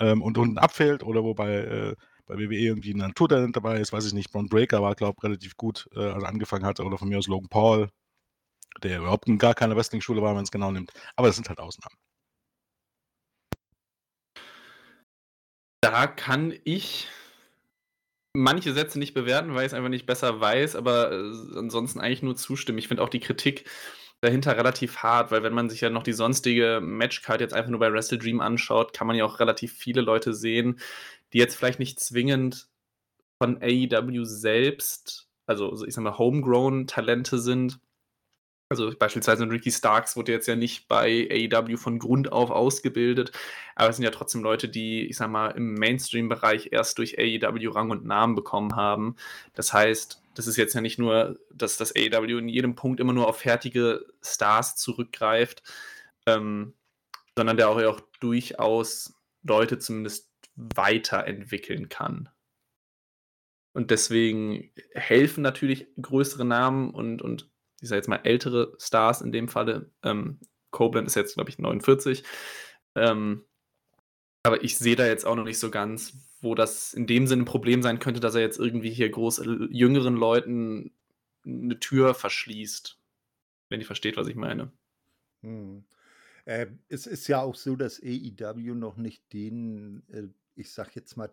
ähm, 0.00 0.22
und 0.22 0.36
unten 0.38 0.58
abfällt 0.58 1.02
oder 1.02 1.24
wo 1.24 1.34
bei, 1.34 1.54
äh, 1.54 1.96
bei 2.26 2.36
WWE 2.36 2.56
irgendwie 2.56 2.92
ein 2.92 2.98
Naturtalent 2.98 3.56
dabei 3.56 3.80
ist, 3.80 3.92
weiß 3.92 4.06
ich 4.06 4.12
nicht. 4.12 4.32
Braun 4.32 4.48
Breaker 4.48 4.82
war, 4.82 4.94
glaube 4.94 5.16
ich, 5.18 5.24
relativ 5.24 5.56
gut, 5.56 5.88
äh, 5.94 6.00
als 6.00 6.24
er 6.24 6.28
angefangen 6.28 6.66
hatte. 6.66 6.84
Oder 6.84 6.98
von 6.98 7.08
mir 7.08 7.18
aus 7.18 7.28
Logan 7.28 7.48
Paul, 7.48 7.88
der 8.82 8.98
überhaupt 8.98 9.26
gar 9.38 9.54
keine 9.54 9.76
Wrestling-Schule 9.76 10.22
war, 10.22 10.30
wenn 10.30 10.36
man 10.36 10.44
es 10.44 10.50
genau 10.50 10.70
nimmt. 10.70 10.92
Aber 11.16 11.28
das 11.28 11.36
sind 11.36 11.48
halt 11.48 11.58
Ausnahmen. 11.58 11.96
Da 15.80 16.06
kann 16.06 16.54
ich 16.64 17.08
manche 18.34 18.72
Sätze 18.72 18.98
nicht 18.98 19.14
bewerten, 19.14 19.54
weil 19.54 19.62
ich 19.62 19.72
es 19.72 19.74
einfach 19.74 19.88
nicht 19.88 20.06
besser 20.06 20.40
weiß, 20.40 20.76
aber 20.76 21.12
äh, 21.12 21.58
ansonsten 21.58 22.00
eigentlich 22.00 22.22
nur 22.22 22.36
zustimmen. 22.36 22.78
Ich 22.78 22.88
finde 22.88 23.02
auch 23.02 23.08
die 23.08 23.20
Kritik 23.20 23.68
dahinter 24.20 24.56
relativ 24.56 24.98
hart, 24.98 25.30
weil 25.30 25.42
wenn 25.42 25.52
man 25.54 25.70
sich 25.70 25.80
ja 25.80 25.90
noch 25.90 26.02
die 26.02 26.12
sonstige 26.12 26.80
Matchcard 26.82 27.40
jetzt 27.40 27.54
einfach 27.54 27.70
nur 27.70 27.80
bei 27.80 27.92
Wrestle 27.92 28.18
Dream 28.18 28.40
anschaut, 28.40 28.92
kann 28.92 29.06
man 29.06 29.16
ja 29.16 29.24
auch 29.24 29.40
relativ 29.40 29.72
viele 29.72 30.00
Leute 30.00 30.34
sehen, 30.34 30.80
die 31.32 31.38
jetzt 31.38 31.56
vielleicht 31.56 31.78
nicht 31.78 32.00
zwingend 32.00 32.68
von 33.40 33.62
AEW 33.62 34.24
selbst, 34.24 35.28
also 35.46 35.84
ich 35.86 35.94
sag 35.94 36.02
mal 36.02 36.18
homegrown 36.18 36.86
Talente 36.86 37.38
sind, 37.38 37.78
also 38.68 38.92
beispielsweise 38.98 39.48
Ricky 39.48 39.70
Starks 39.70 40.16
wurde 40.16 40.32
jetzt 40.32 40.46
ja 40.46 40.56
nicht 40.56 40.88
bei 40.88 41.28
AEW 41.30 41.76
von 41.76 41.98
Grund 41.98 42.32
auf 42.32 42.50
ausgebildet, 42.50 43.32
aber 43.74 43.88
es 43.88 43.96
sind 43.96 44.04
ja 44.04 44.10
trotzdem 44.10 44.42
Leute, 44.42 44.68
die, 44.68 45.06
ich 45.06 45.16
sag 45.16 45.30
mal, 45.30 45.48
im 45.50 45.74
Mainstream-Bereich 45.74 46.68
erst 46.72 46.98
durch 46.98 47.18
AEW 47.18 47.70
Rang 47.70 47.90
und 47.90 48.04
Namen 48.04 48.34
bekommen 48.34 48.76
haben. 48.76 49.16
Das 49.54 49.72
heißt, 49.72 50.22
das 50.34 50.46
ist 50.46 50.56
jetzt 50.56 50.74
ja 50.74 50.80
nicht 50.80 50.98
nur, 50.98 51.38
dass 51.52 51.78
das 51.78 51.94
AEW 51.96 52.38
in 52.38 52.48
jedem 52.48 52.74
Punkt 52.74 53.00
immer 53.00 53.12
nur 53.12 53.26
auf 53.26 53.38
fertige 53.38 54.04
Stars 54.22 54.76
zurückgreift, 54.76 55.62
ähm, 56.26 56.74
sondern 57.36 57.56
der 57.56 57.70
auch, 57.70 57.82
auch 57.82 58.00
durchaus 58.20 59.14
Leute 59.42 59.78
zumindest 59.78 60.30
weiterentwickeln 60.56 61.88
kann. 61.88 62.28
Und 63.72 63.90
deswegen 63.90 64.70
helfen 64.92 65.42
natürlich 65.42 65.86
größere 66.00 66.44
Namen 66.44 66.90
und, 66.90 67.22
und 67.22 67.48
ich 67.80 67.88
sage 67.88 67.98
jetzt 67.98 68.08
mal 68.08 68.20
ältere 68.24 68.74
Stars 68.78 69.20
in 69.20 69.32
dem 69.32 69.48
Falle. 69.48 69.90
Ähm, 70.02 70.38
Copeland 70.70 71.06
ist 71.06 71.14
jetzt, 71.14 71.34
glaube 71.34 71.50
ich, 71.50 71.58
49. 71.58 72.24
Ähm, 72.94 73.44
aber 74.42 74.62
ich 74.62 74.78
sehe 74.78 74.96
da 74.96 75.06
jetzt 75.06 75.26
auch 75.26 75.36
noch 75.36 75.44
nicht 75.44 75.58
so 75.58 75.70
ganz, 75.70 76.14
wo 76.40 76.54
das 76.54 76.94
in 76.94 77.06
dem 77.06 77.26
Sinne 77.26 77.42
ein 77.42 77.46
Problem 77.46 77.82
sein 77.82 77.98
könnte, 77.98 78.20
dass 78.20 78.34
er 78.34 78.40
jetzt 78.40 78.58
irgendwie 78.58 78.90
hier 78.90 79.10
groß 79.10 79.42
jüngeren 79.70 80.16
Leuten 80.16 80.92
eine 81.44 81.78
Tür 81.80 82.14
verschließt. 82.14 82.98
Wenn 83.68 83.80
ihr 83.80 83.86
versteht, 83.86 84.16
was 84.16 84.28
ich 84.28 84.36
meine. 84.36 84.72
Hm. 85.42 85.84
Äh, 86.44 86.66
es 86.88 87.06
ist 87.06 87.28
ja 87.28 87.42
auch 87.42 87.54
so, 87.54 87.76
dass 87.76 88.02
AEW 88.02 88.74
noch 88.74 88.96
nicht 88.96 89.32
den, 89.32 90.02
äh, 90.08 90.28
ich 90.54 90.72
sag 90.72 90.96
jetzt 90.96 91.16
mal, 91.16 91.30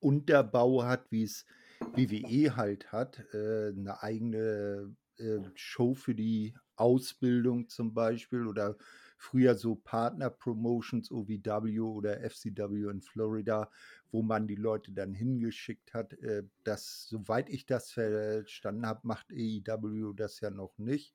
Unterbau 0.00 0.84
hat, 0.84 1.06
wie 1.10 1.22
es 1.22 1.46
WWE 1.94 2.56
halt 2.56 2.90
hat. 2.90 3.22
Äh, 3.32 3.68
eine 3.68 4.02
eigene 4.02 4.94
äh, 5.18 5.40
Show 5.54 5.94
für 5.94 6.14
die 6.14 6.54
Ausbildung 6.76 7.68
zum 7.68 7.94
Beispiel 7.94 8.46
oder 8.46 8.76
früher 9.18 9.54
so 9.54 9.74
Partner-Promotions, 9.76 11.10
OVW 11.10 11.80
oder 11.80 12.20
FCW 12.20 12.90
in 12.90 13.00
Florida, 13.00 13.70
wo 14.10 14.22
man 14.22 14.46
die 14.46 14.56
Leute 14.56 14.92
dann 14.92 15.14
hingeschickt 15.14 15.94
hat. 15.94 16.12
Äh, 16.14 16.44
das, 16.64 17.06
soweit 17.08 17.48
ich 17.48 17.66
das 17.66 17.92
verstanden 17.92 18.86
habe, 18.86 19.00
macht 19.04 19.32
AEW 19.32 20.12
das 20.14 20.40
ja 20.40 20.50
noch 20.50 20.76
nicht. 20.78 21.14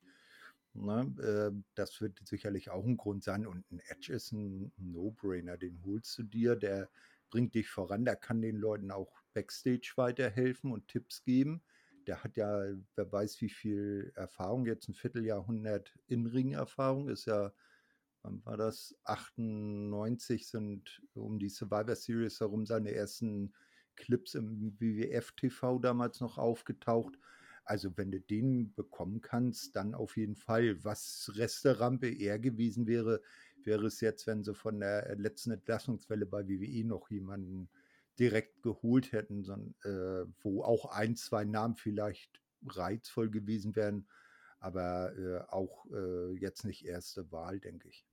Ne? 0.74 1.14
Äh, 1.20 1.62
das 1.74 2.00
wird 2.00 2.20
sicherlich 2.26 2.70
auch 2.70 2.84
ein 2.84 2.96
Grund 2.96 3.22
sein. 3.22 3.46
Und 3.46 3.70
ein 3.70 3.80
Edge 3.88 4.12
ist 4.12 4.32
ein 4.32 4.72
No-Brainer, 4.78 5.56
den 5.56 5.80
holst 5.84 6.18
du 6.18 6.22
dir, 6.24 6.56
der 6.56 6.88
bringt 7.30 7.54
dich 7.54 7.68
voran, 7.68 8.04
der 8.04 8.16
kann 8.16 8.42
den 8.42 8.56
Leuten 8.56 8.90
auch 8.90 9.22
Backstage 9.32 9.92
weiterhelfen 9.96 10.70
und 10.70 10.88
Tipps 10.88 11.22
geben 11.22 11.62
der 12.06 12.22
hat 12.22 12.36
ja, 12.36 12.64
wer 12.94 13.12
weiß 13.12 13.40
wie 13.40 13.48
viel 13.48 14.12
Erfahrung, 14.14 14.66
jetzt 14.66 14.88
ein 14.88 14.94
Vierteljahrhundert 14.94 15.98
In-Ring-Erfahrung, 16.08 17.08
ist 17.08 17.26
ja, 17.26 17.52
wann 18.22 18.44
war 18.44 18.56
das? 18.56 18.94
98 19.04 20.48
sind 20.48 21.02
um 21.14 21.38
die 21.38 21.48
Survivor 21.48 21.96
Series 21.96 22.40
herum 22.40 22.66
seine 22.66 22.92
ersten 22.92 23.52
Clips 23.96 24.34
im 24.34 24.78
WWF-TV 24.80 25.78
damals 25.78 26.20
noch 26.20 26.38
aufgetaucht. 26.38 27.18
Also 27.64 27.96
wenn 27.96 28.10
du 28.10 28.20
den 28.20 28.74
bekommen 28.74 29.20
kannst, 29.20 29.76
dann 29.76 29.94
auf 29.94 30.16
jeden 30.16 30.36
Fall. 30.36 30.82
Was 30.84 31.30
Resterampe 31.34 32.08
eher 32.10 32.38
gewesen 32.38 32.86
wäre, 32.86 33.22
wäre 33.62 33.86
es 33.86 34.00
jetzt, 34.00 34.26
wenn 34.26 34.42
sie 34.42 34.54
von 34.54 34.80
der 34.80 35.14
letzten 35.16 35.52
Entlassungswelle 35.52 36.26
bei 36.26 36.48
WWE 36.48 36.84
noch 36.84 37.10
jemanden 37.10 37.68
direkt 38.18 38.62
geholt 38.62 39.12
hätten, 39.12 39.42
sondern, 39.42 39.74
äh, 39.84 40.30
wo 40.40 40.62
auch 40.62 40.86
ein, 40.86 41.16
zwei 41.16 41.44
Namen 41.44 41.76
vielleicht 41.76 42.40
reizvoll 42.66 43.30
gewesen 43.30 43.74
wären, 43.74 44.06
aber 44.60 45.16
äh, 45.16 45.40
auch 45.48 45.86
äh, 45.92 46.32
jetzt 46.36 46.64
nicht 46.64 46.84
erste 46.84 47.30
Wahl, 47.32 47.58
denke 47.58 47.88
ich. 47.88 48.06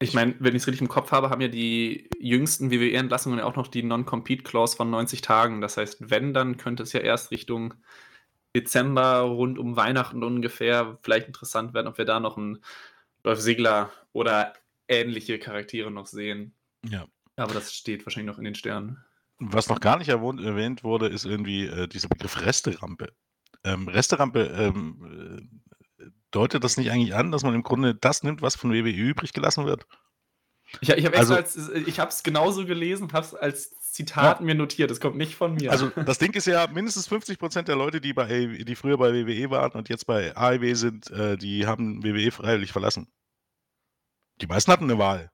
Ich 0.00 0.14
meine, 0.14 0.36
wenn 0.38 0.54
ich 0.54 0.62
es 0.62 0.68
richtig 0.68 0.82
im 0.82 0.88
Kopf 0.88 1.10
habe, 1.10 1.28
haben 1.28 1.40
ja 1.40 1.48
die 1.48 2.08
jüngsten 2.20 2.70
WWE-Entlassungen 2.70 3.40
ja 3.40 3.44
auch 3.44 3.56
noch 3.56 3.66
die 3.66 3.82
Non-Compete-Clause 3.82 4.76
von 4.76 4.90
90 4.90 5.22
Tagen. 5.22 5.60
Das 5.60 5.76
heißt, 5.76 6.10
wenn, 6.10 6.32
dann 6.32 6.56
könnte 6.56 6.84
es 6.84 6.92
ja 6.92 7.00
erst 7.00 7.32
Richtung 7.32 7.74
Dezember, 8.54 9.20
rund 9.20 9.58
um 9.58 9.76
Weihnachten 9.76 10.22
ungefähr, 10.22 10.98
vielleicht 11.02 11.26
interessant 11.26 11.74
werden, 11.74 11.88
ob 11.88 11.98
wir 11.98 12.04
da 12.04 12.20
noch 12.20 12.36
einen 12.36 12.58
Dolph 13.24 13.40
Ziggler 13.40 13.90
oder 14.12 14.52
ähnliche 14.86 15.38
Charaktere 15.38 15.90
noch 15.90 16.06
sehen. 16.06 16.54
Ja. 16.88 17.06
Aber 17.38 17.54
das 17.54 17.72
steht 17.72 18.04
wahrscheinlich 18.04 18.32
noch 18.32 18.38
in 18.38 18.44
den 18.44 18.54
Sternen. 18.54 18.98
Was 19.38 19.68
noch 19.68 19.80
gar 19.80 19.98
nicht 19.98 20.08
erwähnt 20.08 20.82
wurde, 20.82 21.06
ist 21.06 21.24
irgendwie 21.24 21.66
äh, 21.66 21.86
dieser 21.86 22.08
Begriff 22.08 22.40
Resterampe. 22.40 23.12
Ähm, 23.64 23.86
Resterampe 23.86 24.46
ähm, 24.46 25.48
äh, 26.00 26.04
deutet 26.32 26.64
das 26.64 26.76
nicht 26.76 26.90
eigentlich 26.90 27.14
an, 27.14 27.30
dass 27.30 27.44
man 27.44 27.54
im 27.54 27.62
Grunde 27.62 27.94
das 27.94 28.22
nimmt, 28.22 28.42
was 28.42 28.56
von 28.56 28.72
WWE 28.72 28.90
übrig 28.90 29.32
gelassen 29.32 29.64
wird? 29.64 29.86
Ich, 30.80 30.90
ich 30.90 31.06
habe 31.06 31.16
also, 31.16 31.34
es 31.36 32.22
genauso 32.22 32.66
gelesen, 32.66 33.12
habe 33.12 33.24
es 33.24 33.34
als 33.34 33.78
Zitat 33.80 34.40
ja. 34.40 34.44
mir 34.44 34.54
notiert. 34.54 34.90
Das 34.90 35.00
kommt 35.00 35.16
nicht 35.16 35.34
von 35.34 35.54
mir. 35.54 35.70
Also 35.70 35.88
das 36.06 36.18
Ding 36.18 36.34
ist 36.34 36.46
ja, 36.46 36.66
mindestens 36.66 37.06
50 37.06 37.38
Prozent 37.38 37.68
der 37.68 37.76
Leute, 37.76 38.00
die, 38.00 38.12
bei, 38.12 38.46
die 38.46 38.74
früher 38.74 38.98
bei 38.98 39.12
WWE 39.12 39.50
waren 39.50 39.72
und 39.72 39.88
jetzt 39.88 40.06
bei 40.06 40.36
AEW 40.36 40.74
sind, 40.74 41.10
äh, 41.10 41.36
die 41.36 41.66
haben 41.66 42.02
WWE 42.02 42.30
freiwillig 42.30 42.72
verlassen. 42.72 43.08
Die 44.40 44.46
meisten 44.46 44.70
hatten 44.70 44.84
eine 44.84 44.98
Wahl. 44.98 45.30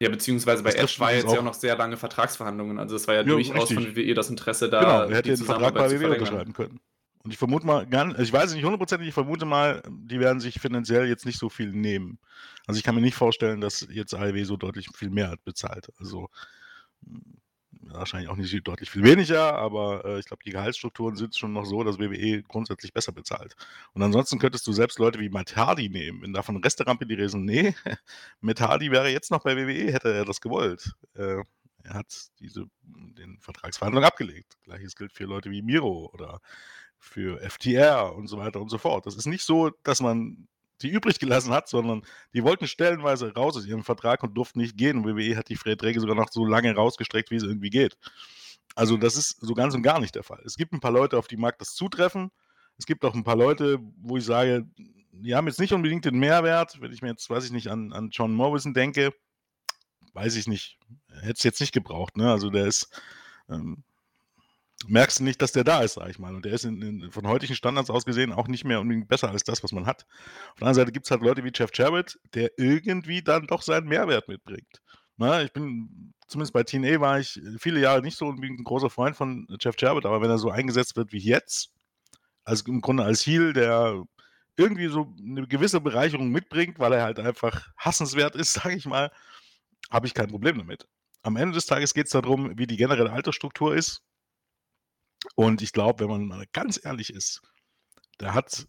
Ja, 0.00 0.08
beziehungsweise 0.08 0.62
bei 0.62 0.72
Edge 0.72 0.94
war 0.98 1.12
jetzt 1.12 1.30
ja 1.30 1.38
auch 1.38 1.44
noch 1.44 1.54
sehr 1.54 1.76
lange 1.76 1.98
Vertragsverhandlungen. 1.98 2.78
Also 2.78 2.96
es 2.96 3.06
war 3.06 3.14
ja, 3.14 3.20
ja 3.20 3.26
durchaus 3.26 3.70
richtig. 3.70 3.86
von 3.86 3.96
WWE 3.96 4.14
das 4.14 4.30
Interesse 4.30 4.70
da. 4.70 4.80
Genau, 4.80 5.02
er 5.02 5.16
hätte 5.16 5.28
den 5.28 5.44
Vertrag 5.44 5.74
bei 5.74 5.90
WWE 5.90 6.12
unterschreiben 6.12 6.52
können. 6.54 6.80
Und 7.22 7.32
ich 7.32 7.38
vermute 7.38 7.66
mal, 7.66 7.86
also 7.92 8.22
ich 8.22 8.32
weiß 8.32 8.48
es 8.48 8.54
nicht 8.54 8.64
hundertprozentig, 8.64 9.08
ich 9.08 9.14
vermute 9.14 9.44
mal, 9.44 9.82
die 9.90 10.20
werden 10.20 10.40
sich 10.40 10.58
finanziell 10.58 11.06
jetzt 11.06 11.26
nicht 11.26 11.38
so 11.38 11.50
viel 11.50 11.70
nehmen. 11.70 12.18
Also 12.66 12.78
ich 12.78 12.84
kann 12.84 12.94
mir 12.94 13.02
nicht 13.02 13.14
vorstellen, 13.14 13.60
dass 13.60 13.86
jetzt 13.90 14.14
AEW 14.14 14.44
so 14.44 14.56
deutlich 14.56 14.88
viel 14.94 15.10
mehr 15.10 15.28
hat 15.28 15.44
bezahlt. 15.44 15.90
Also 15.98 16.30
wahrscheinlich 17.92 18.30
auch 18.30 18.36
nicht 18.36 18.66
deutlich 18.66 18.90
viel 18.90 19.02
weniger, 19.02 19.54
aber 19.54 20.04
äh, 20.04 20.18
ich 20.18 20.26
glaube, 20.26 20.42
die 20.44 20.50
Gehaltsstrukturen 20.50 21.16
sind 21.16 21.36
schon 21.36 21.52
noch 21.52 21.64
so, 21.64 21.84
dass 21.84 21.98
WWE 21.98 22.42
grundsätzlich 22.42 22.92
besser 22.92 23.12
bezahlt. 23.12 23.56
Und 23.92 24.02
ansonsten 24.02 24.38
könntest 24.38 24.66
du 24.66 24.72
selbst 24.72 24.98
Leute 24.98 25.18
wie 25.20 25.28
Matt 25.28 25.56
Hardy 25.56 25.88
nehmen. 25.88 26.22
Wenn 26.22 26.32
da 26.32 26.42
von 26.42 26.56
Resterampe 26.56 27.06
die 27.06 27.14
Rede 27.14 27.38
nee, 27.38 27.74
Matt 28.40 28.60
Hardy 28.60 28.90
wäre 28.90 29.10
jetzt 29.10 29.30
noch 29.30 29.42
bei 29.42 29.56
WWE, 29.56 29.92
hätte 29.92 30.12
er 30.12 30.24
das 30.24 30.40
gewollt. 30.40 30.92
Äh, 31.14 31.42
er 31.82 31.94
hat 31.94 32.28
diese, 32.40 32.66
den 32.82 33.38
Vertragsverhandlungen 33.40 34.06
abgelegt. 34.06 34.58
Gleiches 34.64 34.96
gilt 34.96 35.12
für 35.12 35.24
Leute 35.24 35.50
wie 35.50 35.62
Miro 35.62 36.10
oder 36.12 36.40
für 36.98 37.40
FTR 37.40 38.14
und 38.14 38.26
so 38.26 38.38
weiter 38.38 38.60
und 38.60 38.68
so 38.68 38.78
fort. 38.78 39.06
Das 39.06 39.16
ist 39.16 39.26
nicht 39.26 39.44
so, 39.44 39.70
dass 39.82 40.00
man 40.00 40.48
die 40.82 40.88
übrig 40.88 41.18
gelassen 41.18 41.52
hat, 41.52 41.68
sondern 41.68 42.02
die 42.34 42.42
wollten 42.42 42.66
stellenweise 42.66 43.32
raus 43.34 43.56
aus 43.56 43.66
ihrem 43.66 43.84
Vertrag 43.84 44.22
und 44.22 44.34
durften 44.34 44.60
nicht 44.60 44.76
gehen. 44.76 44.98
Und 44.98 45.04
WWE 45.04 45.36
hat 45.36 45.48
die 45.48 45.56
Verträge 45.56 46.00
sogar 46.00 46.16
noch 46.16 46.30
so 46.30 46.44
lange 46.44 46.74
rausgestreckt, 46.74 47.30
wie 47.30 47.36
es 47.36 47.42
irgendwie 47.42 47.70
geht. 47.70 47.96
Also 48.74 48.96
das 48.96 49.16
ist 49.16 49.40
so 49.40 49.54
ganz 49.54 49.74
und 49.74 49.82
gar 49.82 50.00
nicht 50.00 50.14
der 50.14 50.22
Fall. 50.22 50.42
Es 50.44 50.56
gibt 50.56 50.72
ein 50.72 50.80
paar 50.80 50.92
Leute, 50.92 51.18
auf 51.18 51.28
die 51.28 51.36
mag 51.36 51.58
das 51.58 51.74
zutreffen. 51.74 52.30
Es 52.78 52.86
gibt 52.86 53.04
auch 53.04 53.14
ein 53.14 53.24
paar 53.24 53.36
Leute, 53.36 53.78
wo 54.00 54.16
ich 54.16 54.24
sage, 54.24 54.66
die 55.12 55.34
haben 55.34 55.46
jetzt 55.46 55.60
nicht 55.60 55.72
unbedingt 55.72 56.04
den 56.04 56.18
Mehrwert. 56.18 56.80
Wenn 56.80 56.92
ich 56.92 57.02
mir 57.02 57.08
jetzt, 57.08 57.28
weiß 57.28 57.44
ich 57.44 57.52
nicht, 57.52 57.68
an, 57.68 57.92
an 57.92 58.10
John 58.10 58.32
Morrison 58.32 58.72
denke, 58.72 59.12
weiß 60.14 60.36
ich 60.36 60.46
nicht. 60.46 60.78
Hätte 61.08 61.34
es 61.36 61.42
jetzt 61.42 61.60
nicht 61.60 61.72
gebraucht. 61.72 62.16
Ne? 62.16 62.30
Also 62.30 62.50
der 62.50 62.66
ist 62.66 62.88
ähm, 63.48 63.82
merkst 64.86 65.20
du 65.20 65.24
nicht, 65.24 65.42
dass 65.42 65.52
der 65.52 65.64
da 65.64 65.82
ist, 65.82 65.94
sag 65.94 66.08
ich 66.08 66.18
mal. 66.18 66.34
Und 66.34 66.44
der 66.44 66.52
ist 66.52 66.64
in, 66.64 66.80
in, 66.82 67.10
von 67.12 67.26
heutigen 67.26 67.54
Standards 67.54 67.90
aus 67.90 68.04
gesehen 68.04 68.32
auch 68.32 68.48
nicht 68.48 68.64
mehr 68.64 68.80
unbedingt 68.80 69.08
besser 69.08 69.30
als 69.30 69.44
das, 69.44 69.62
was 69.62 69.72
man 69.72 69.86
hat. 69.86 70.06
Auf 70.50 70.58
der 70.58 70.68
anderen 70.68 70.74
Seite 70.74 70.92
gibt 70.92 71.06
es 71.06 71.10
halt 71.10 71.22
Leute 71.22 71.44
wie 71.44 71.52
Jeff 71.54 71.70
Jarrett, 71.74 72.18
der 72.34 72.50
irgendwie 72.58 73.22
dann 73.22 73.46
doch 73.46 73.62
seinen 73.62 73.88
Mehrwert 73.88 74.28
mitbringt. 74.28 74.80
Na, 75.16 75.42
ich 75.42 75.52
bin, 75.52 76.14
zumindest 76.28 76.54
bei 76.54 76.62
TNA 76.62 77.00
war 77.00 77.20
ich 77.20 77.40
viele 77.58 77.80
Jahre 77.80 78.00
nicht 78.00 78.16
so 78.16 78.26
unbedingt 78.26 78.58
ein 78.58 78.64
großer 78.64 78.88
Freund 78.88 79.16
von 79.16 79.46
Jeff 79.60 79.76
Jarrett, 79.78 80.06
aber 80.06 80.22
wenn 80.22 80.30
er 80.30 80.38
so 80.38 80.50
eingesetzt 80.50 80.96
wird 80.96 81.12
wie 81.12 81.18
jetzt, 81.18 81.72
also 82.44 82.64
im 82.68 82.80
Grunde 82.80 83.04
als 83.04 83.26
Heel, 83.26 83.52
der 83.52 84.02
irgendwie 84.56 84.88
so 84.88 85.14
eine 85.18 85.46
gewisse 85.46 85.80
Bereicherung 85.80 86.30
mitbringt, 86.30 86.78
weil 86.78 86.94
er 86.94 87.02
halt 87.02 87.18
einfach 87.18 87.68
hassenswert 87.76 88.34
ist, 88.34 88.52
sage 88.54 88.76
ich 88.76 88.86
mal, 88.86 89.10
habe 89.90 90.06
ich 90.06 90.14
kein 90.14 90.28
Problem 90.28 90.56
damit. 90.56 90.86
Am 91.22 91.36
Ende 91.36 91.54
des 91.54 91.66
Tages 91.66 91.92
geht 91.92 92.06
es 92.06 92.12
darum, 92.12 92.56
wie 92.56 92.66
die 92.66 92.78
generelle 92.78 93.12
Altersstruktur 93.12 93.74
ist 93.74 94.02
Und 95.34 95.62
ich 95.62 95.72
glaube, 95.72 96.00
wenn 96.04 96.10
man 96.10 96.26
mal 96.26 96.44
ganz 96.52 96.80
ehrlich 96.82 97.10
ist, 97.12 97.40
der 98.20 98.34
hat 98.34 98.66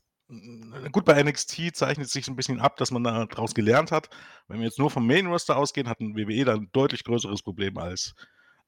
gut, 0.92 1.04
bei 1.06 1.22
NXT 1.22 1.76
zeichnet 1.76 2.10
sich 2.10 2.26
so 2.26 2.32
ein 2.32 2.36
bisschen 2.36 2.60
ab, 2.62 2.78
dass 2.78 2.92
man 2.92 3.04
daraus 3.04 3.54
gelernt 3.54 3.92
hat. 3.92 4.10
Wenn 4.48 4.60
wir 4.60 4.66
jetzt 4.66 4.80
nur 4.80 4.90
vom 4.90 5.06
Main 5.06 5.28
Roster 5.28 5.58
ausgehen, 5.58 5.90
hat 5.90 6.00
'n 6.00 6.16
WWE 6.16 6.46
da 6.46 6.54
'n 6.56 6.70
deutlich 6.72 7.04
größeres 7.04 7.42
Problem 7.42 7.78
als, 7.78 8.14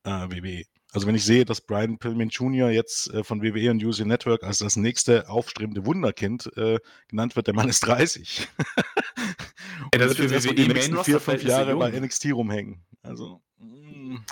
äh, 0.04 0.10
WWE. 0.10 0.64
Also, 0.92 1.08
wenn 1.08 1.16
ich 1.16 1.24
sehe, 1.24 1.46
dass 1.46 1.62
Brian 1.62 1.98
Pillman 1.98 2.30
Jr. 2.30 2.70
jetzt, 2.70 3.10
äh, 3.14 3.24
von 3.24 3.42
WWE 3.42 3.72
und 3.72 3.84
USA 3.84 4.06
Network 4.06 4.44
als 4.44 4.60
das 4.60 4.76
nächste 4.76 5.30
aufstrebende 5.30 5.86
Wunderkind, 5.86 6.52
äh, 6.58 6.80
genannt 7.08 7.36
wird, 7.36 7.48
der 7.48 7.56
Mann 7.56 7.70
ist 7.70 7.80
30. 7.82 8.48
Ey, 9.92 10.00
das 10.00 10.12
Und 10.12 10.20
ist 10.20 10.44
für 10.46 10.50
WWE 10.50 10.56
die 10.56 10.68
nächsten 10.68 10.96
Roster 10.96 11.06
4, 11.06 11.20
5 11.20 11.24
Verhältnisse 11.24 11.50
Jahre 11.50 11.76
bei. 11.78 11.92
NXT 12.00 12.26
rumhängen. 12.34 12.84
Also, 13.02 13.42
hm. 13.58 14.24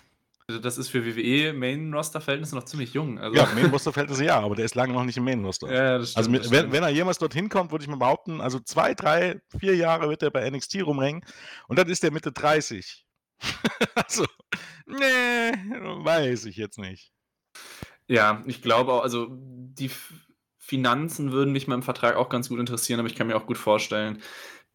Also, 0.51 0.61
das 0.61 0.77
ist 0.77 0.89
für 0.89 1.05
WWE 1.05 1.53
Main 1.53 1.93
Roster 1.93 2.19
Verhältnisse 2.19 2.55
noch 2.55 2.65
ziemlich 2.65 2.93
jung. 2.93 3.17
Also 3.17 3.37
Ja, 3.37 3.47
Main 3.55 3.67
Roster 3.67 3.93
Verhältnisse 3.93 4.25
ja, 4.25 4.39
aber 4.39 4.55
der 4.55 4.65
ist 4.65 4.75
lange 4.75 4.93
noch 4.93 5.05
nicht 5.05 5.17
im 5.17 5.23
Main 5.23 5.43
Roster. 5.45 5.71
Ja, 5.73 5.95
Also, 5.95 6.29
mit 6.29 6.51
wenn 6.51 6.71
wenn 6.71 6.83
er 6.83 6.89
jemals 6.89 7.17
dorthin 7.17 7.47
kommt, 7.49 7.71
würde 7.71 7.83
ich 7.83 7.89
mal 7.89 7.97
behaupten, 7.97 8.41
also 8.41 8.59
2, 8.59 8.93
3, 8.93 9.41
4 9.59 9.75
Jahre 9.75 10.09
wird 10.09 10.23
er 10.23 10.31
bei 10.31 10.49
NXT 10.49 10.83
rumhängen 10.83 11.23
und 11.67 11.79
dann 11.79 11.87
ist 11.87 12.03
er 12.03 12.11
Mitte 12.11 12.31
30. 12.31 13.05
Also, 13.95 14.25
ne, 14.85 15.53
weiß 16.03 16.45
ich 16.45 16.57
jetzt 16.57 16.77
nicht. 16.77 17.11
Ja, 18.07 18.43
ich 18.45 18.61
glaube 18.61 18.91
auch 18.91 19.03
also, 19.03 19.27
die 19.31 19.89
Finanzen 20.57 21.31
würden 21.31 21.51
mich 21.51 21.67
mal 21.67 21.75
im 21.75 21.83
Vertrag 21.83 22.15
auch 22.15 22.29
ganz 22.29 22.49
gut 22.49 22.59
interessieren, 22.59 22.99
aber 22.99 23.09
ich 23.09 23.15
kann 23.15 23.27
mir 23.27 23.35
auch 23.35 23.47
gut 23.47 23.57
vorstellen, 23.57 24.21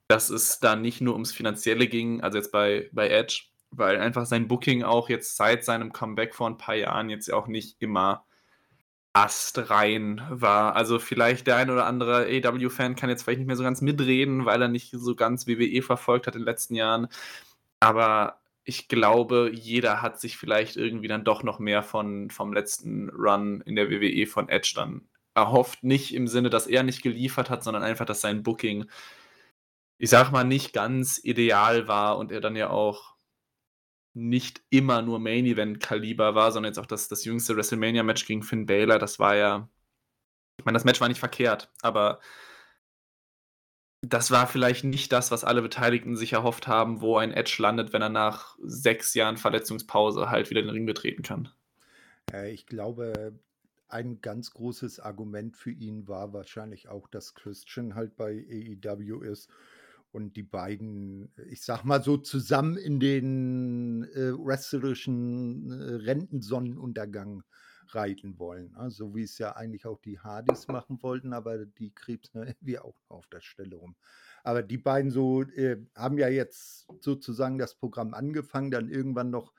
dass 0.09 0.31
es 0.31 0.59
da 0.59 0.75
nicht 0.77 1.01
nur 1.01 1.15
ums 1.15 1.33
Finanzielle 1.33 1.87
ging, 1.87 2.21
also 2.23 2.39
jetzt 2.39 2.53
bei 2.53 2.89
bei 2.93 3.09
Edge, 3.09 3.45
weil 3.79 3.99
einfach 3.99 4.27
sein 4.27 4.49
Booking 4.49 4.83
auch 4.83 5.09
jetzt 5.09 5.37
seit 5.37 5.65
seinem 5.65 5.93
Comeback 5.93 6.35
vor 6.35 6.49
'n 6.49 6.59
paar 6.59 6.75
Jahren 6.77 7.11
jetzt 7.11 7.33
auch 7.33 7.47
nicht 7.49 7.77
immer 7.81 8.25
astrein 9.15 10.21
war. 10.31 10.77
Also, 10.77 10.99
vielleicht 10.99 11.47
der 11.47 11.57
ein 11.57 11.71
oder 11.71 11.87
andere 11.87 12.27
AEW-Fan 12.27 12.97
kann 12.97 13.09
jetzt 13.11 13.23
vielleicht 13.23 13.39
nicht 13.39 13.47
mehr 13.47 13.57
so 13.57 13.63
ganz 13.65 13.81
mitreden, 13.81 14.45
weil 14.45 14.61
er 14.61 14.69
nicht 14.69 14.91
so 14.93 15.15
ganz 15.17 15.47
WWE 15.47 15.83
verfolgt 15.83 16.27
hat 16.27 16.35
in 16.37 16.43
den 16.43 16.47
letzten 16.47 16.75
Jahren. 16.75 17.09
Aber 17.81 18.41
ich 18.65 18.89
glaube, 18.89 19.51
jeder 19.55 20.03
hat 20.03 20.21
sich 20.21 20.37
vielleicht 20.39 20.77
irgendwie 20.77 21.09
dann 21.09 21.25
doch 21.25 21.43
noch 21.45 21.59
mehr 21.61 21.83
von 21.83 22.31
vom 22.31 22.53
letzten 22.53 23.09
Run 23.11 23.63
in 23.63 23.77
der 23.77 23.91
WWE 23.91 24.27
von 24.27 24.49
Edge 24.49 24.73
dann 24.77 25.09
erhofft. 25.35 25.85
Nicht 25.85 26.15
im 26.15 26.29
Sinne, 26.29 26.51
dass 26.51 26.67
er 26.67 26.83
nicht 26.83 27.03
geliefert 27.03 27.51
hat, 27.51 27.63
sondern 27.65 27.83
einfach, 27.85 28.07
dass 28.07 28.21
sein 28.21 28.43
Booking, 28.43 28.87
ich 29.99 30.11
sage 30.11 30.33
mal, 30.33 30.45
nicht 30.45 30.73
ganz 30.73 31.21
ideal 31.23 31.89
war 31.89 32.19
und 32.19 32.33
er 32.33 32.41
dann 32.41 32.57
ja 32.57 32.71
auch 32.71 33.16
nicht 34.17 34.63
immer 34.71 35.03
nur 35.03 35.19
Main 35.19 35.47
Event 35.47 35.81
Kaliber 35.81 36.35
war, 36.35 36.51
sondern 36.51 36.71
jetzt 36.71 36.79
auch 36.79 36.87
das 36.87 37.09
das 37.09 37.25
jüngste 37.25 37.57
WrestleMania-Match 37.57 38.27
gegen 38.27 38.43
Finn 38.43 38.67
Balor, 38.67 38.99
das 38.99 39.19
war 39.19 39.37
ja 39.37 39.69
ich 40.59 40.65
meine, 40.65 40.77
das 40.77 40.85
Match 40.85 41.01
war 41.01 41.09
nicht 41.09 41.21
verkehrt, 41.21 41.71
aber 41.83 42.21
das 44.03 44.31
war 44.31 44.47
vielleicht 44.47 44.85
nicht 44.85 45.13
das, 45.13 45.31
was 45.31 45.45
alle 45.45 45.63
Beteiligten 45.63 46.17
sich 46.17 46.33
erhofft 46.33 46.67
haben, 46.67 47.01
wo 47.01 47.17
ein 47.17 47.33
Edge 47.33 47.57
landet, 47.59 47.93
wenn 47.93 48.03
er 48.03 48.09
nach 48.09 48.57
6 48.63 49.15
Jahren 49.15 49.37
Verletzungspause 49.37 50.31
halt 50.31 50.51
wieder 50.51 50.63
den 50.63 50.71
Ring 50.71 50.87
betreten 50.87 51.23
kann. 51.23 51.49
Äh, 52.33 52.53
ich 52.53 52.67
glaube, 52.67 53.39
ein 53.89 54.21
ganz 54.21 54.51
großes 54.51 55.01
Argument 55.01 55.57
für 55.57 55.71
ihn 55.71 56.09
war 56.09 56.33
wahrscheinlich 56.33 56.89
auch, 56.89 57.09
dass 57.09 57.35
Christian 57.35 57.95
halt 57.95 58.17
bei 58.17 58.45
AEW 58.49 59.23
ist 59.23 59.51
und 60.13 60.37
die 60.37 60.43
beiden, 60.43 61.33
ich 61.49 61.63
sage 61.63 61.87
mal 61.87 62.03
so, 62.03 62.17
zusammen 62.17 62.77
in 62.77 63.01
den, 63.01 64.05
äh, 64.15 64.33
wrestlerischen, 64.33 65.71
äh, 65.71 65.95
Rentensonnenuntergang 66.05 67.43
reiten 67.89 68.39
wollen, 68.39 68.73
ne? 68.73 68.91
So 68.91 69.15
wie 69.15 69.23
es 69.23 69.39
ja 69.39 69.55
eigentlich 69.57 69.87
auch 69.87 70.01
die 70.01 70.19
Hardys 70.19 70.69
machen 70.69 71.03
wollten, 71.03 71.33
aber 71.33 71.67
die 71.67 71.93
krebsen 71.95 72.41
ja 72.43 72.47
irgendwie 72.57 72.79
auch 72.79 73.01
auf 73.09 73.27
der 73.29 73.41
Stelle 73.41 73.77
rum. 73.77 73.97
Aber 74.45 74.63
die 74.63 74.79
beiden 74.79 75.11
so, 75.11 75.43
äh, 75.43 75.79
haben 75.97 76.19
ja 76.19 76.29
jetzt 76.29 76.87
sozusagen 77.01 77.59
das 77.59 77.75
Programm 77.77 78.15
angefangen, 78.15 78.71
dann 78.71 78.89
irgendwann 78.89 79.31
noch 79.31 79.53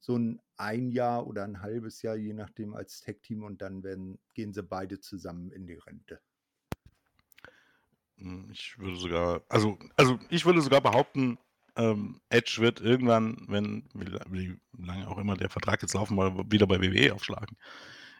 so 0.00 0.16
'n 0.16 0.40
1 0.56 0.90
Jahr 0.90 1.26
oder 1.26 1.44
'n 1.44 1.60
halbes 1.62 2.02
Jahr, 2.02 2.16
je 2.16 2.34
nachdem, 2.34 2.74
als 2.74 3.00
Tag-Team 3.00 3.42
und 3.44 3.62
dann 3.62 3.82
werden 3.82 4.18
gehen 4.34 4.52
sie 4.52 4.62
beide 4.62 5.00
zusammen 5.00 5.50
in 5.52 5.66
die 5.66 5.74
Rente. 5.74 6.20
Hm, 8.22 8.48
ich 8.52 8.78
würde 8.78 8.96
sogar 8.96 9.42
also 9.48 9.78
also, 9.96 10.18
ich 10.30 10.44
würde 10.46 10.60
sogar 10.62 10.80
behaupten, 10.80 11.38
ähm, 11.76 12.20
Edge 12.28 12.56
wird 12.60 12.80
irgendwann, 12.80 13.44
wenn 13.48 13.88
wie 13.94 14.04
la 14.04 14.20
wie 14.30 14.56
lange 14.78 15.08
auch 15.08 15.18
immer 15.18 15.36
der 15.36 15.50
Vertrag 15.50 15.82
jetzt 15.82 15.94
laufen 15.94 16.14
mal 16.16 16.32
wieder 16.50 16.66
bei 16.66 16.80
WWE 16.80 17.14
aufschlagen. 17.14 17.56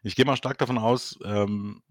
Ich 0.05 0.17
gehe 0.17 0.25
mal 0.25 0.37
stark 0.37 0.59
davon 0.59 0.79
aus, 0.79 1.19
ähm, 1.25 1.83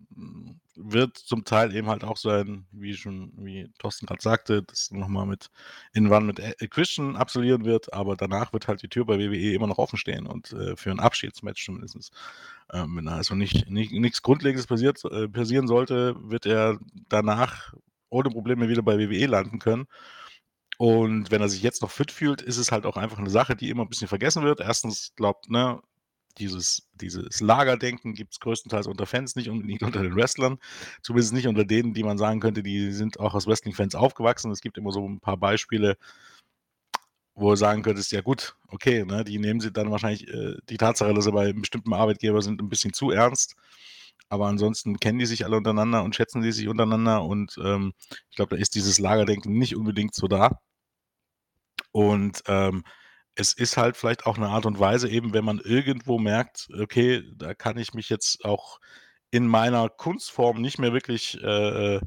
wird 0.76 1.18
zum 1.18 1.46
Teil 1.46 1.74
eben 1.76 1.88
halt 1.88 2.04
auch 2.04 2.18
sein, 2.18 2.66
wie 2.72 2.94
schon 2.96 3.32
wie 3.38 3.70
Thorsten 3.80 4.06
grad 4.08 4.22
sagte, 4.22 4.64
dass 4.64 4.92
noch 4.92 5.08
mal 5.08 5.26
mit 5.26 5.50
in 5.94 6.08
Run 6.08 6.26
mit, 6.26 6.42
Christian 6.72 7.16
absolvieren 7.16 7.64
wird, 7.66 7.94
aber 7.94 8.18
danach 8.18 8.52
wird 8.54 8.68
halt 8.68 8.82
die 8.84 8.90
Tür 8.90 9.06
bei 9.06 9.18
WWE 9.20 9.54
immer 9.54 9.68
noch 9.68 9.78
offen 9.78 9.98
stehen 9.98 10.28
und, 10.28 10.52
äh, 10.54 10.76
für 10.76 10.92
'n 10.92 11.00
Abschiedsmatch 11.00 11.66
zumindestens. 11.66 12.12
Ähm, 12.74 12.98
wenn 12.98 13.06
da 13.06 13.16
also 13.18 13.36
nicht 13.36 13.70
nicht 13.70 13.92
nix 13.94 14.22
Grundlegendes 14.22 14.68
passiert 14.68 15.04
äh, 15.06 15.28
passieren 15.30 15.68
sollte, 15.68 16.16
wird 16.30 16.46
er 16.46 16.80
danach 17.10 17.74
ohne 18.12 18.30
Probleme 18.32 18.70
wieder 18.70 18.84
bei 18.84 19.00
WWE 19.00 19.28
landen 19.28 19.60
können. 19.60 19.88
Und 20.80 21.32
wenn 21.32 21.42
er 21.42 21.50
sich 21.50 21.64
jetzt 21.64 21.82
noch 21.84 21.92
fit 21.92 22.12
fühlt, 22.12 22.42
ist 22.44 22.58
es 22.58 22.72
halt 22.74 22.86
auch 22.88 22.98
einfach 22.98 23.20
'ne 23.20 23.30
Sache, 23.32 23.56
die 23.58 23.70
immer 23.72 23.84
'n 23.86 23.90
bisschen 23.90 24.08
vergessen 24.10 24.44
wird. 24.44 24.62
Erstens 24.62 25.14
glaubt 25.18 25.50
ne, 25.52 25.82
dieses 26.40 26.90
dieses 26.96 27.42
Lagerdenken 27.42 28.14
gibt's 28.16 28.40
größtenteils 28.42 28.88
unter 28.88 29.06
Fans, 29.08 29.36
nicht 29.38 29.50
unbedingt 29.50 29.84
unter 30.00 30.04
den 30.04 30.16
Wrestlern. 30.18 30.60
Zumindest 31.04 31.34
nicht 31.34 31.48
unter 31.48 31.66
denen, 31.66 31.94
die 31.96 32.04
man 32.04 32.18
sagen 32.20 32.40
könnte, 32.42 32.64
die 32.64 32.92
sind 32.94 33.20
auch 33.22 33.36
als 33.36 33.48
Wrestling-Fans 33.48 33.96
aufgewachsen. 33.96 34.52
Es 34.52 34.62
gibt 34.62 34.78
immer 34.80 34.92
so 34.94 35.06
'n 35.08 35.20
paar 35.22 35.38
Beispiele 35.38 35.98
wo 37.36 37.50
du 37.52 37.56
sagen 37.56 37.82
könntest: 37.82 38.12
„Ja 38.12 38.22
gut, 38.22 38.56
okay, 38.68 39.06
ne, 39.06 39.24
die 39.24 39.40
nehmen 39.40 39.62
sie 39.62 39.72
dann 39.72 39.90
wahrscheinlich, 39.92 40.28
äh, 40.28 40.56
die 40.70 40.78
Tatsache, 40.78 41.14
dass 41.14 41.24
sie 41.26 41.32
bei 41.32 41.46
'nem 41.48 41.62
bestimmten 41.62 41.94
Arbeitgeber 41.94 42.42
sind, 42.42 42.62
'n 42.62 42.70
bisschen 42.70 42.94
zu 42.94 43.12
ernst.“ 43.12 43.56
Aber 44.32 44.48
ansonsten 44.48 44.98
kennen 44.98 45.20
die 45.20 45.26
sich 45.26 45.44
alle 45.46 45.58
untereinander 45.58 46.04
und 46.06 46.16
schätzen 46.16 46.42
die 46.42 46.54
sich 46.54 46.70
untereinander 46.70 47.26
und, 47.26 47.56
ähm, 47.62 47.92
ich 48.30 48.38
glaube, 48.38 48.56
da 48.56 48.62
ist 48.62 48.76
dieses 48.76 48.98
Lagerdenken 48.98 49.54
nicht 49.58 49.76
unbedingt 49.76 50.16
so 50.16 50.28
da. 50.30 50.62
Und, 51.96 52.44
ähm, 52.48 52.84
es 53.36 53.54
ist 53.54 53.78
halt 53.78 53.96
vielleicht 53.98 54.26
auch 54.26 54.38
'ne 54.38 54.48
Art 54.50 54.66
und 54.66 54.80
Weise 54.80 55.10
eben, 55.10 55.34
wenn 55.34 55.46
man 55.46 55.60
irgendwo 55.60 56.20
merkt: 56.20 56.68
„Okay, 56.80 57.24
da 57.36 57.54
kann 57.54 57.78
ich 57.78 57.94
mich 57.94 58.10
jetzt 58.10 58.44
auch 58.46 58.80
in 59.32 59.48
meiner 59.48 59.90
Kunstform 59.90 60.62
nicht 60.62 60.80
mehr 60.80 60.94
wirklich, 60.94 61.38
äh, 61.44 61.96
äh, 61.98 62.02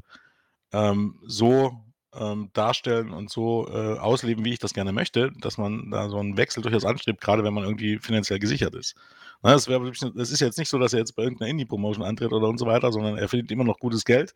ähm, 0.73 1.19
so, 1.27 1.84
ähm, 2.19 2.49
darstellen 2.53 3.11
und 3.11 3.29
so, 3.29 3.67
äh, 3.69 3.97
ausleben, 3.99 4.45
wie 4.45 4.53
ich 4.53 4.59
das 4.59 4.73
gerne 4.73 4.91
möchte“, 4.93 5.31
dass 5.39 5.57
man 5.57 5.91
da 5.91 6.09
so 6.09 6.17
'n 6.19 6.37
Wechsel 6.37 6.61
durchaus 6.63 6.85
anstrebt, 6.85 7.21
grade 7.21 7.43
wenn 7.43 7.53
man 7.53 7.63
irgendwie 7.65 7.99
finanziell 7.99 8.39
gesichert 8.39 8.75
ist. 8.75 8.95
Ne, 9.43 9.53
es 9.53 9.67
wäre 9.67 9.89
es 9.89 10.31
ist 10.31 10.39
jetzt 10.41 10.57
nicht 10.57 10.69
so, 10.69 10.79
dass 10.79 10.93
er 10.93 10.99
jetzt 10.99 11.15
bei 11.15 11.23
irgend 11.23 11.41
'ner 11.41 11.47
Indie-Promotion 11.47 12.03
antritt 12.05 12.33
oder 12.33 12.47
und 12.49 12.57
so 12.59 12.65
weiter, 12.67 12.91
sondern 12.91 13.17
er 13.17 13.27
verdient 13.29 13.51
immer 13.51 13.63
noch 13.65 13.79
gutes 13.79 14.05
Geld 14.05 14.33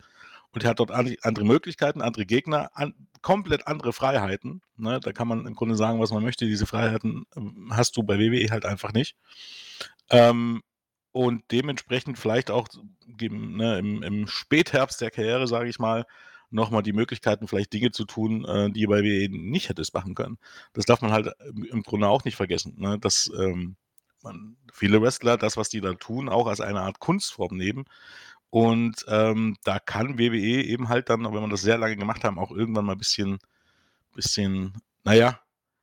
und 0.54 0.64
er 0.64 0.72
hat 0.72 0.80
dort 0.80 0.92
andere 0.92 1.46
Möglichkeiten, 1.46 2.02
andere 2.02 2.26
Gegner, 2.26 2.70
an 2.74 2.94
komplett 3.22 3.68
andere 3.68 3.94
Freiheiten, 3.94 4.62
ne? 4.78 5.00
Da 5.02 5.12
kann 5.14 5.28
man 5.28 5.46
im 5.48 5.56
Grunde 5.56 5.76
sagen, 5.76 6.00
was 6.00 6.12
man 6.12 6.24
möchte. 6.24 6.46
Diese 6.48 6.66
Freiheiten, 6.68 7.26
ähm, 7.38 7.70
hast 7.76 7.98
du 7.98 8.04
bei 8.04 8.18
WWE 8.20 8.50
halt 8.52 8.66
einfach 8.66 8.94
nicht. 8.94 9.16
Ähm, 10.12 10.62
und 11.12 11.44
dementsprechend 11.52 12.20
vielleicht 12.20 12.52
auch 12.52 12.68
ne, 13.20 13.80
im 13.80 14.04
im 14.04 14.28
Spätherbst 14.28 15.02
der 15.02 15.12
Karriere, 15.12 15.48
sage 15.48 15.70
ich 15.70 15.80
mal, 15.80 16.06
noch 16.52 16.72
mal 16.72 16.82
die 16.82 16.94
Möglichkeiten, 16.94 17.48
vielleicht 17.48 17.74
Dinge 17.74 17.92
zu 17.92 18.06
tun, 18.06 18.46
äh, 18.46 18.72
die 18.72 18.84
er 18.86 18.90
bei 18.90 19.04
WWE 19.04 19.30
nicht 19.32 19.70
hättest 19.70 19.94
machen 19.94 20.16
können. 20.16 20.38
Das 20.74 20.86
darf 20.86 21.02
man 21.02 21.12
halt 21.12 21.30
im 21.46 21.64
im 21.66 21.84
Grunde 21.84 22.08
auch 22.08 22.24
nicht 22.26 22.36
vergessen, 22.36 22.76
ne, 22.78 22.98
dass, 23.00 23.32
ähm, 23.40 23.76
man 24.24 24.58
viele 24.74 25.02
Wrestler 25.02 25.38
das, 25.38 25.58
was 25.58 25.70
die 25.70 25.82
da 25.82 25.94
tun, 25.94 26.30
auch 26.30 26.48
als 26.48 26.62
eine 26.62 26.82
Art 26.82 27.00
Kunstform 27.00 27.56
nehmen. 27.58 27.86
Und, 28.52 29.06
ähm, 29.08 29.58
da 29.64 29.80
kann 29.80 30.18
WWE 30.20 30.64
eben 30.64 30.90
halt 30.90 31.10
dann, 31.10 31.24
wenn 31.26 31.34
man 31.42 31.50
das 31.52 31.62
sehr 31.62 31.78
lange 31.78 31.98
gemacht 31.98 32.24
haben, 32.24 32.40
auch 32.40 32.52
irgendwann 32.52 32.86
mal 32.86 32.96
bisschen 32.96 33.40
bisschen, 34.16 34.74
na 35.04 35.14
ja, 35.16 35.40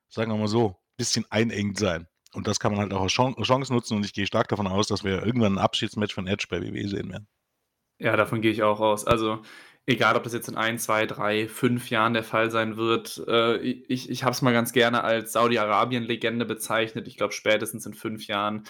sagen 0.09 0.31
wir 0.33 0.39
mal 0.39 0.49
so, 0.49 0.77
bisschen 0.97 1.25
einengend 1.31 1.79
sein. 1.79 2.07
Und 2.35 2.47
das 2.47 2.61
kann 2.61 2.73
man 2.73 2.81
halt 2.81 2.93
auch 2.93 3.03
als 3.03 3.13
Chan 3.13 3.35
Chance 3.43 3.73
nutzen 3.73 3.97
und 3.97 4.05
ich 4.05 4.13
gehe 4.13 4.27
stark 4.27 4.49
davon 4.49 4.67
aus, 4.67 4.89
dass 4.89 5.05
wir 5.05 5.25
irgendwann 5.25 5.55
'n 5.55 5.59
Abschiedsmatch 5.59 6.15
von 6.15 6.27
Edge 6.27 6.47
bei 6.51 6.61
WWE 6.63 6.89
sehen 6.89 7.11
werden. 7.11 7.29
Ja, 7.99 8.17
davon 8.17 8.41
gehe 8.43 8.51
ich 8.53 8.63
auch 8.63 8.81
aus. 8.81 9.07
Also, 9.07 9.43
egal, 9.87 10.17
ob 10.17 10.25
das 10.25 10.33
jetzt 10.35 10.49
in 10.49 10.57
1, 10.57 10.85
2, 10.85 11.07
3, 11.07 11.49
5 11.49 11.91
Jahren 11.91 12.15
der 12.15 12.25
Fall 12.25 12.51
sein 12.51 12.77
wird, 12.77 13.23
äh, 13.29 13.57
ich 13.59 14.11
ich 14.11 14.23
habe 14.25 14.33
es 14.33 14.43
mal 14.43 14.53
ganz 14.53 14.73
gerne 14.73 15.05
als 15.05 15.33
Saudi-Arabien-Legende 15.33 16.45
bezeichnet. 16.45 17.09
Ich 17.09 17.17
glaube, 17.17 17.33
spätestens 17.33 17.87
in 17.87 17.95
5 17.95 18.27
Jahren, 18.27 18.65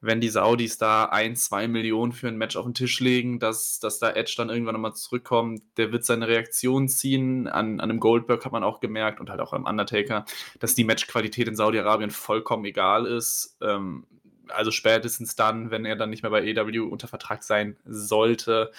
wenn 0.00 0.20
die 0.20 0.28
Saudis 0.30 0.78
da 0.78 1.04
1, 1.06 1.44
2.000.000 1.44 2.12
für 2.14 2.28
'n 2.28 2.36
Match 2.38 2.56
auf 2.56 2.66
'n 2.66 2.74
Tisch 2.74 3.00
legen, 3.00 3.38
dass 3.38 3.80
dass 3.80 3.98
da 3.98 4.10
Edge 4.12 4.34
dann 4.36 4.48
irgendwann 4.50 4.74
noch 4.74 4.80
mal 4.80 4.94
zurückkommt, 4.94 5.62
der 5.76 5.92
wird 5.92 6.04
seine 6.04 6.28
Reaktion 6.28 6.88
ziehen. 6.88 7.48
An 7.48 7.80
an 7.80 7.88
'nem 7.88 8.00
Goldberg 8.00 8.44
hat 8.44 8.52
man 8.52 8.64
auch 8.64 8.80
gemerkt 8.80 9.20
und 9.20 9.28
halt 9.30 9.40
auch 9.40 9.52
am 9.52 9.64
Undertaker, 9.66 10.24
dass 10.60 10.74
die 10.74 10.84
Matchqualität 10.84 11.48
in 11.48 11.56
Saudi-Arabien 11.56 12.10
vollkommen 12.10 12.64
egal 12.64 13.06
ist. 13.06 13.56
Ähm, 13.62 14.06
also 14.48 14.70
spätestens 14.70 15.36
dann, 15.36 15.70
wenn 15.70 15.84
er 15.84 15.96
dann 15.96 16.10
nicht 16.10 16.22
mehr 16.22 16.30
bei 16.30 16.44
EW 16.44 16.80
unter 16.80 17.08
Vertrag 17.08 17.42
sein 17.44 17.76
sollte, 17.84 18.72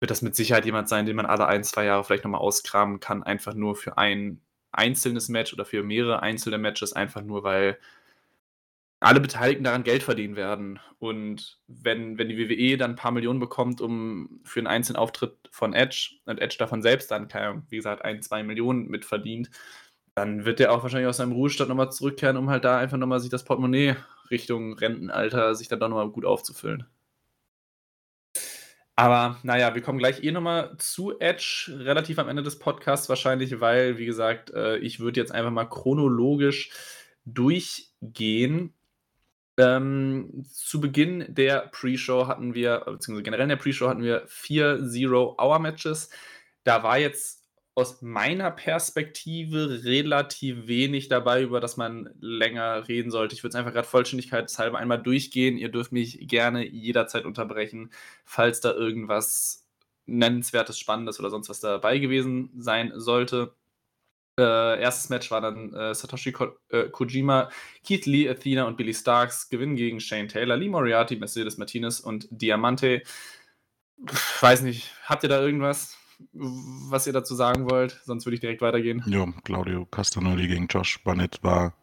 wird 0.00 0.10
das 0.10 0.22
mit 0.22 0.34
Sicherheit 0.34 0.64
jemand 0.64 0.88
sein, 0.88 1.06
den 1.06 1.16
man 1.16 1.26
alle 1.26 1.46
ein, 1.46 1.64
zwei 1.64 1.84
Jahre 1.84 2.04
vielleicht 2.04 2.24
nochmal 2.24 2.40
auskramen 2.40 3.00
kann, 3.00 3.22
einfach 3.22 3.54
nur 3.54 3.76
für 3.76 3.98
ein 3.98 4.40
einzelnes 4.72 5.28
Match 5.28 5.52
oder 5.52 5.64
für 5.64 5.82
mehrere 5.82 6.22
einzelne 6.22 6.58
Matches, 6.58 6.92
einfach 6.92 7.22
nur 7.22 7.44
weil 7.44 7.78
alle 9.00 9.20
Beteiligten 9.20 9.64
daran 9.64 9.82
Geld 9.82 10.02
verdienen 10.02 10.36
werden. 10.36 10.78
Und 10.98 11.58
wenn, 11.66 12.18
wenn 12.18 12.28
die 12.28 12.38
WWE 12.38 12.76
dann 12.76 12.92
ein 12.92 12.96
paar 12.96 13.12
Millionen 13.12 13.40
bekommt, 13.40 13.80
um 13.80 14.40
für 14.44 14.60
einen 14.60 14.66
einzelnen 14.66 14.98
Auftritt 14.98 15.36
von 15.50 15.72
Edge 15.72 16.16
und 16.26 16.38
Edge 16.38 16.56
davon 16.58 16.82
selbst 16.82 17.10
dann, 17.10 17.28
wie 17.70 17.76
gesagt, 17.76 18.04
ein, 18.04 18.22
zwei 18.22 18.42
Millionen 18.42 18.88
mitverdient, 18.88 19.50
dann 20.14 20.44
wird 20.44 20.58
der 20.58 20.72
auch 20.72 20.82
wahrscheinlich 20.82 21.08
aus 21.08 21.16
seinem 21.18 21.32
Ruhestand 21.32 21.68
nochmal 21.70 21.92
zurückkehren, 21.92 22.36
um 22.36 22.50
halt 22.50 22.64
da 22.64 22.78
einfach 22.78 22.98
nochmal 22.98 23.20
sich 23.20 23.30
das 23.30 23.44
Portemonnaie 23.44 23.96
Richtung 24.30 24.74
Rentenalter 24.74 25.54
sich 25.54 25.68
dann 25.68 25.80
doch 25.80 25.88
nochmal 25.88 26.10
gut 26.10 26.24
aufzufüllen. 26.26 26.86
Aber 29.00 29.38
naja, 29.44 29.74
wir 29.74 29.80
kommen 29.80 29.98
gleich 29.98 30.22
eh 30.22 30.30
nochmal 30.30 30.76
zu 30.76 31.18
Edge, 31.20 31.72
relativ 31.74 32.18
am 32.18 32.28
Ende 32.28 32.42
des 32.42 32.58
Podcasts 32.58 33.08
wahrscheinlich, 33.08 33.58
weil, 33.58 33.96
wie 33.96 34.04
gesagt, 34.04 34.50
äh, 34.50 34.76
ich 34.76 35.00
würde 35.00 35.18
jetzt 35.18 35.32
einfach 35.32 35.50
mal 35.50 35.64
chronologisch 35.64 36.70
durchgehen. 37.24 38.74
Ähm, 39.56 40.44
zu 40.52 40.82
Beginn 40.82 41.24
der 41.30 41.70
Pre-Show 41.72 42.26
hatten 42.26 42.52
wir, 42.52 42.80
beziehungsweise 42.80 43.22
generell 43.22 43.44
in 43.44 43.48
der 43.48 43.56
Pre-Show 43.56 43.88
hatten 43.88 44.02
wir 44.02 44.24
vier 44.26 44.86
Zero-Hour-Matches. 44.86 46.10
Da 46.64 46.82
war 46.82 46.98
jetzt 46.98 47.39
aus 47.74 48.02
meiner 48.02 48.50
Perspektive 48.50 49.84
relativ 49.84 50.66
wenig 50.66 51.08
dabei, 51.08 51.42
über 51.42 51.60
das 51.60 51.76
man 51.76 52.10
länger 52.20 52.88
reden 52.88 53.10
sollte. 53.10 53.34
Ich 53.34 53.42
würde 53.42 53.50
es 53.50 53.54
einfach 53.54 53.72
gerade 53.72 53.86
vollständigkeitshalber 53.88 54.78
einmal 54.78 55.02
durchgehen. 55.02 55.56
Ihr 55.56 55.70
dürft 55.70 55.92
mich 55.92 56.28
gerne 56.28 56.66
jederzeit 56.66 57.24
unterbrechen, 57.24 57.90
falls 58.24 58.60
da 58.60 58.72
irgendwas 58.72 59.66
nennenswertes, 60.06 60.78
spannendes 60.78 61.20
oder 61.20 61.30
sonst 61.30 61.48
was 61.48 61.60
dabei 61.60 61.98
gewesen 61.98 62.50
sein 62.56 62.92
sollte. 62.96 63.54
Äh, 64.38 64.80
erstes 64.80 65.10
Match 65.10 65.30
war 65.30 65.40
dann 65.40 65.72
äh, 65.74 65.94
Satoshi 65.94 66.32
Ko 66.32 66.48
äh, 66.70 66.88
Kojima, 66.88 67.50
Keith 67.84 68.06
Lee, 68.06 68.28
Athena 68.28 68.64
und 68.64 68.76
Billy 68.76 68.94
Starks 68.94 69.48
gewinnen 69.48 69.76
gegen 69.76 70.00
Shane 70.00 70.28
Taylor, 70.28 70.56
Lee 70.56 70.68
Moriarty, 70.68 71.16
Mercedes 71.16 71.58
Martinez 71.58 72.00
und 72.00 72.26
Diamante. 72.30 73.02
Weiß 74.40 74.62
nicht, 74.62 74.90
habt 75.04 75.22
ihr 75.24 75.28
da 75.28 75.40
irgendwas? 75.40 75.99
Was 76.32 77.06
ihr 77.06 77.12
dazu 77.12 77.34
sagen 77.34 77.70
wollt. 77.70 78.00
Sonst 78.04 78.26
würde 78.26 78.34
ich 78.34 78.40
direkt 78.40 78.62
weitergehen. 78.62 79.02
Ja, 79.06 79.26
Claudio 79.44 79.86
Castagnoli 79.86 80.48
gegen 80.48 80.66
Josh 80.66 81.02
Barnett 81.02 81.42
war 81.42 81.74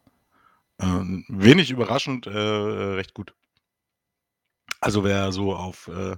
äh, 0.78 1.02
wenig 1.28 1.70
überraschend 1.70 2.26
äh, 2.26 2.30
recht 2.30 3.14
gut. 3.14 3.34
Also 4.80 5.04
wer 5.04 5.32
so 5.32 5.54
auf, 5.54 5.88
äh, 5.88 6.16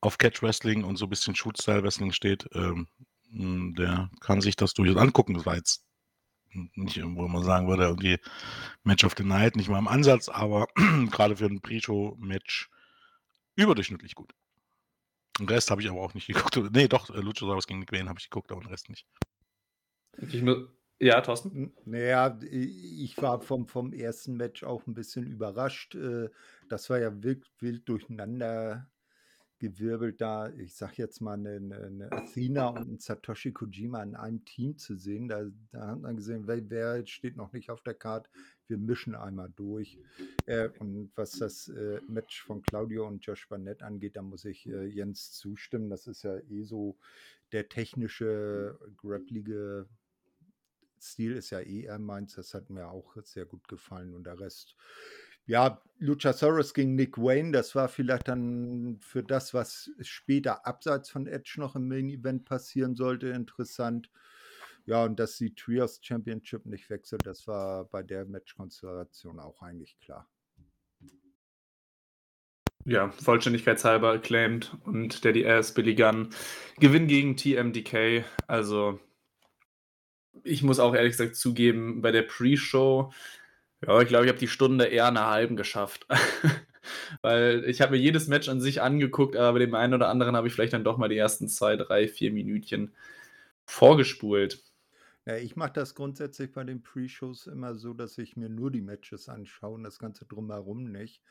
auf 0.00 0.18
Catch 0.18 0.42
Wrestling 0.42 0.84
und 0.84 0.96
so 0.96 1.06
ein 1.06 1.10
bisschen 1.10 1.36
Shoot-Style 1.36 1.82
Wrestling 1.82 2.12
steht, 2.12 2.48
ähm, 2.54 2.88
der 3.30 4.10
kann 4.20 4.40
sich 4.40 4.56
das 4.56 4.74
durchaus 4.74 4.96
angucken. 4.96 5.34
Das 5.34 5.46
war 5.46 5.56
jetzt 5.56 5.84
nicht 6.50 6.96
irgendwo, 6.96 7.22
wo 7.22 7.28
man 7.28 7.44
sagen 7.44 7.68
würde, 7.68 7.84
irgendwie 7.84 8.18
Match 8.82 9.04
of 9.04 9.14
the 9.16 9.24
Night, 9.24 9.54
nicht 9.54 9.68
mal 9.68 9.78
im 9.78 9.88
Ansatz, 9.88 10.28
aber 10.28 10.66
gerade 11.10 11.36
für 11.36 11.46
ein 11.46 11.60
Pre-Show-Match 11.60 12.70
überdurchschnittlich 13.54 14.14
gut. 14.14 14.32
Den 15.38 15.48
Rest 15.48 15.70
habe 15.70 15.80
ich 15.80 15.88
aber 15.88 16.00
auch 16.00 16.14
nicht 16.14 16.26
geguckt. 16.26 16.56
Nee, 16.72 16.88
doch, 16.88 17.10
äh, 17.10 17.20
Luchasaurus 17.20 17.66
gegen 17.66 17.80
Nick 17.80 17.92
Wayne 17.92 18.08
habe 18.08 18.18
ich 18.18 18.30
geguckt, 18.30 18.50
aber 18.52 18.60
den 18.60 18.70
Rest 18.70 18.88
nicht. 18.88 19.06
ja, 21.00 21.20
Thorsten? 21.20 21.72
Naja, 21.84 22.38
ich 22.42 23.16
war 23.18 23.40
vom, 23.40 23.66
vom 23.66 23.92
ersten 23.92 24.36
Match 24.36 24.64
auch 24.64 24.86
ein 24.86 24.94
bisschen 24.94 25.26
überrascht. 25.26 25.94
Äh, 25.94 26.28
das 26.68 26.90
war 26.90 26.98
ja 26.98 27.22
wild, 27.22 27.50
wild 27.60 27.88
durcheinander 27.88 28.90
gewirbelt 29.58 30.20
da, 30.20 30.50
ich 30.50 30.74
sag 30.74 30.98
jetzt 30.98 31.20
mal, 31.20 31.34
eine, 31.34 31.56
eine 31.76 32.12
Athena 32.12 32.68
und 32.68 32.88
ein 32.88 32.98
Satoshi 32.98 33.52
Kojima 33.52 34.02
in 34.02 34.14
einem 34.14 34.44
Team 34.44 34.76
zu 34.78 34.96
sehen. 34.96 35.28
Da, 35.28 35.44
da 35.70 35.88
hat 35.88 36.00
man 36.00 36.16
gesehen, 36.16 36.46
wer, 36.46 36.68
wer 36.70 37.06
steht 37.06 37.36
noch 37.36 37.52
nicht 37.52 37.70
auf 37.70 37.82
der 37.82 37.94
Karte. 37.94 38.30
Wir 38.66 38.78
mischen 38.78 39.14
einmal 39.14 39.50
durch. 39.56 39.98
Äh, 40.46 40.68
und 40.78 41.10
was 41.16 41.32
das 41.32 41.68
äh, 41.68 42.00
Match 42.08 42.42
von 42.42 42.62
Claudio 42.62 43.06
und 43.06 43.24
Josh 43.24 43.48
Barnett 43.48 43.82
angeht, 43.82 44.16
da 44.16 44.22
muss 44.22 44.44
ich 44.44 44.68
äh, 44.68 44.86
Jens 44.86 45.32
zustimmen. 45.32 45.90
Das 45.90 46.06
ist 46.06 46.22
ja 46.22 46.38
eh 46.38 46.62
so 46.64 46.96
der 47.52 47.68
technische, 47.68 48.78
grapplige 48.96 49.88
Stil 51.00 51.32
ist 51.36 51.50
ja 51.50 51.60
eh 51.60 51.84
er 51.84 51.98
meins. 51.98 52.34
Das 52.34 52.54
hat 52.54 52.70
mir 52.70 52.88
auch 52.88 53.16
sehr 53.22 53.46
gut 53.46 53.68
gefallen. 53.68 54.14
Und 54.14 54.24
der 54.24 54.38
Rest 54.38 54.76
ja, 55.48 55.82
Luchasaurus 55.98 56.74
gegen 56.74 56.94
Nick 56.94 57.18
Wayne, 57.18 57.50
das 57.50 57.74
war 57.74 57.88
vielleicht 57.88 58.28
dann 58.28 58.98
für 59.00 59.24
das, 59.24 59.52
was 59.54 59.90
später 60.00 60.64
abseits 60.66 61.10
von 61.10 61.26
Edge 61.26 61.54
noch 61.56 61.74
im 61.74 61.88
Main 61.88 62.08
Event 62.08 62.44
passieren 62.44 62.94
sollte, 62.94 63.28
interessant. 63.28 64.10
Ja, 64.84 65.04
und 65.04 65.18
dass 65.18 65.36
die 65.36 65.54
Trios 65.54 66.00
Championship 66.02 66.66
nicht 66.66 66.88
wechselt, 66.88 67.26
das 67.26 67.46
war 67.46 67.86
bei 67.86 68.02
der 68.02 68.26
Matchkonstellation 68.26 69.40
auch 69.40 69.60
eigentlich 69.62 69.98
klar. 69.98 70.28
Ja, 72.84 73.10
vollständigkeitshalber 73.10 74.12
acclaimed 74.12 74.76
und 74.84 75.24
der 75.24 75.32
DS 75.32 75.74
Billy 75.74 75.94
Gunn 75.94 76.30
Gewinn 76.78 77.06
gegen 77.06 77.36
TMDK. 77.36 78.24
Also, 78.46 79.00
ich 80.44 80.62
muss 80.62 80.78
auch 80.78 80.94
ehrlich 80.94 81.12
gesagt 81.12 81.36
zugeben, 81.36 82.00
bei 82.00 82.12
der 82.12 82.22
Pre-Show 82.22 83.12
ja, 83.86 84.00
ich 84.00 84.08
glaube, 84.08 84.24
ich 84.26 84.28
habe 84.30 84.38
die 84.38 84.48
Stunde 84.48 84.86
eher 84.86 85.08
in 85.08 85.14
'ner 85.14 85.26
halben 85.30 85.56
geschafft. 85.56 86.06
Weil 87.22 87.64
ich 87.66 87.80
habe 87.80 87.92
mir 87.92 87.98
jedes 88.02 88.28
Match 88.28 88.48
an 88.48 88.60
sich 88.60 88.80
angeguckt, 88.82 89.36
aber 89.36 89.54
bei 89.54 89.58
dem 89.60 89.74
einen 89.74 89.94
oder 89.94 90.08
anderen 90.08 90.36
habe 90.36 90.48
ich 90.48 90.54
vielleicht 90.54 90.72
dann 90.72 90.84
doch 90.84 90.98
mal 90.98 91.08
die 91.08 91.16
ersten 91.18 91.48
2, 91.48 91.76
3, 91.76 92.08
4 92.08 92.32
Minütchen 92.32 92.94
vorgespult. 93.66 94.62
Ja, 95.26 95.36
ich 95.36 95.56
mache 95.56 95.72
das 95.74 95.94
grundsätzlich 95.94 96.52
bei 96.52 96.64
den 96.64 96.82
Pre-Shows 96.82 97.46
immer 97.48 97.74
so, 97.74 97.92
dass 97.94 98.16
ich 98.18 98.36
mir 98.36 98.48
nur 98.48 98.70
die 98.70 98.80
Matches 98.80 99.28
anschaue 99.28 99.74
und 99.74 99.84
das 99.84 99.98
Ganze 99.98 100.24
drumherum 100.24 100.90
nicht. 100.90 101.22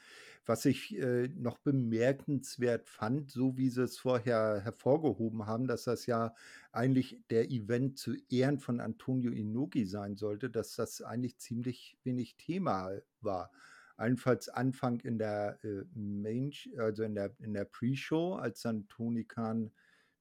Was 0.47 0.63
ich 0.63 0.97
äh, 0.97 1.27
noch 1.27 1.57
bemerkenswert 1.57 2.87
fand, 2.87 3.29
so 3.29 3.57
wie 3.57 3.69
sie 3.69 3.83
es 3.83 3.97
vorher 3.97 4.61
hervorgehoben 4.63 5.45
haben, 5.45 5.67
dass 5.67 5.83
das 5.83 6.05
ja 6.05 6.33
eigentlich 6.71 7.19
der 7.29 7.51
Event 7.51 7.97
zu 7.97 8.15
Ehren 8.29 8.57
von 8.57 8.79
Antonio 8.79 9.31
Inoki 9.31 9.85
sein 9.85 10.15
sollte, 10.15 10.49
dass 10.49 10.75
das 10.75 11.01
eigentlich 11.01 11.37
ziemlich 11.37 11.97
wenig 12.03 12.37
Thema 12.37 12.91
war. 13.19 13.51
Allenfalls 13.97 14.47
Anfang 14.47 15.01
in 15.01 15.19
der 15.19 15.59
äh, 15.65 15.83
Main, 15.93 16.53
also 16.77 17.03
in 17.03 17.13
der, 17.13 17.35
in 17.39 17.53
der 17.53 17.65
Pre-Show, 17.65 18.35
als 18.35 18.61
dann 18.61 18.87
Tony 18.87 19.25
Khan 19.25 19.71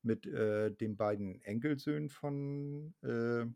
mit 0.02 0.26
äh, 0.26 0.72
den 0.72 0.96
beiden 0.96 1.40
Enkelsöhnen 1.42 2.08
von 2.08 2.94
äh, 3.02 3.46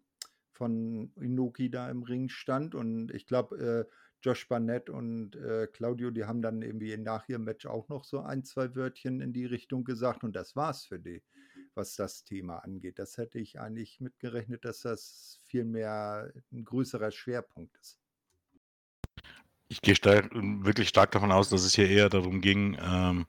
von 0.53 1.11
Inoki 1.17 1.71
da 1.71 1.91
im 1.91 2.03
Ring 2.03 2.29
stand. 2.29 2.75
Und 2.75 3.11
ich 3.15 3.27
glaube, 3.27 3.89
äh, 3.89 3.91
Josh 4.23 4.49
Barnett 4.49 4.91
und 4.91 5.37
äh, 5.37 5.67
Claudio, 5.67 6.11
die 6.11 6.25
haben 6.25 6.43
dann 6.43 6.63
irgendwie 6.63 6.97
nach 6.97 7.29
ihrem 7.29 7.45
Match 7.45 7.67
auch 7.67 7.89
noch 7.89 8.05
so 8.05 8.21
ein, 8.21 8.45
zwei 8.45 8.75
Wörtchen 8.75 9.21
in 9.21 9.33
die 9.33 9.47
Richtung 9.47 9.85
gesagt. 9.85 10.25
Und 10.25 10.35
das 10.37 10.57
war's 10.57 10.85
für 10.85 10.99
die, 10.99 11.23
was 11.75 11.97
das 11.97 12.25
Thema 12.25 12.59
angeht. 12.59 12.99
Das 12.99 13.17
hätte 13.17 13.39
ich 13.39 13.61
eigentlich 13.61 14.01
mitgerechnet, 14.01 14.65
dass 14.65 14.81
das 14.81 15.41
viel 15.45 15.65
mehr 15.65 16.33
ein 16.53 16.65
größerer 16.65 17.11
Schwerpunkt 17.11 17.77
ist. 17.79 17.99
Ich 19.69 19.81
gehe 19.81 19.95
stark, 19.95 20.31
wirklich 20.35 20.89
stark 20.89 21.13
davon 21.13 21.33
aus, 21.33 21.49
dass 21.49 21.65
es 21.65 21.75
hier 21.75 21.89
eher 21.89 22.09
darum 22.09 22.41
ging, 22.41 22.77
ähm, 22.83 23.27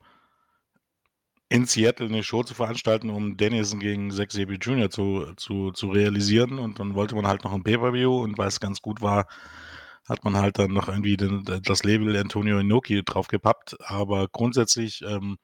in 1.50 1.66
Seattle 1.66 2.08
eine 2.08 2.24
Show 2.24 2.44
zu 2.44 2.54
veranstalten, 2.54 3.10
um 3.10 3.38
Dennison 3.38 3.80
gegen 3.80 4.10
Zack 4.10 4.32
Sabre 4.32 4.56
Jr. 4.56 4.90
Zu, 4.90 5.34
zu, 5.36 5.72
zu 5.72 5.90
realisieren. 5.92 6.60
Und 6.60 6.80
dann 6.80 6.96
wollte 6.96 7.14
man 7.14 7.28
halt 7.28 7.44
noch 7.44 7.54
ein 7.54 7.64
Pay-Per-View 7.64 8.24
und 8.24 8.38
weil 8.38 8.48
es 8.48 8.60
ganz 8.60 8.82
gut 8.82 9.02
war, 9.02 9.28
hat 10.08 10.24
man 10.24 10.36
halt 10.36 10.60
dann 10.60 10.74
noch 10.74 10.88
irgendwie 10.88 11.18
den, 11.18 11.44
das 11.64 11.84
Label 11.84 12.16
Antonio 12.18 12.60
Inoki 12.60 13.04
draufgepappt. 13.04 13.78
Aber 13.82 14.28
grundsätzlich 14.28 15.02
ähm, 15.04 15.38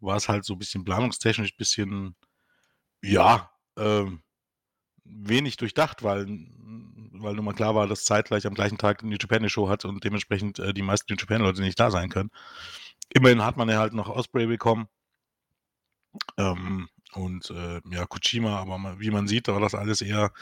war 0.00 0.16
es 0.16 0.28
halt 0.28 0.44
so 0.44 0.54
ein 0.54 0.58
bisschen 0.58 0.84
planungstechnisch, 0.84 1.52
ein 1.52 1.56
bisschen, 1.58 2.16
ja, 3.02 3.50
ähm, 3.76 4.22
wenig 5.04 5.56
durchdacht, 5.56 6.02
weil, 6.02 6.26
weil 6.26 7.34
nun 7.34 7.44
mal 7.44 7.54
klar 7.54 7.74
war, 7.74 7.86
dass 7.86 8.04
zeitgleich 8.04 8.46
am 8.46 8.54
gleichen 8.54 8.78
Tag 8.78 9.02
eine 9.02 9.16
Japan 9.20 9.48
Show 9.48 9.68
hat 9.68 9.84
und 9.84 10.04
dementsprechend 10.04 10.58
äh, 10.58 10.72
die 10.74 10.82
meisten 10.82 11.12
New 11.12 11.16
Japan 11.18 11.42
Leute 11.42 11.62
nicht 11.62 11.80
da 11.80 11.90
sein 11.90 12.08
können. 12.08 12.30
Immerhin 13.10 13.44
hat 13.44 13.56
man 13.56 13.68
ja 13.68 13.78
halt 13.78 13.94
noch 13.94 14.08
Osprey 14.08 14.46
bekommen 14.46 14.88
ähm, 16.36 16.88
und 17.14 17.50
äh, 17.50 17.80
ja, 17.90 18.06
Kojima, 18.06 18.58
aber 18.58 19.00
wie 19.00 19.10
man 19.10 19.28
sieht, 19.28 19.48
da 19.48 19.54
war 19.54 19.60
das 19.60 19.74
alles 19.74 20.00
eher 20.00 20.32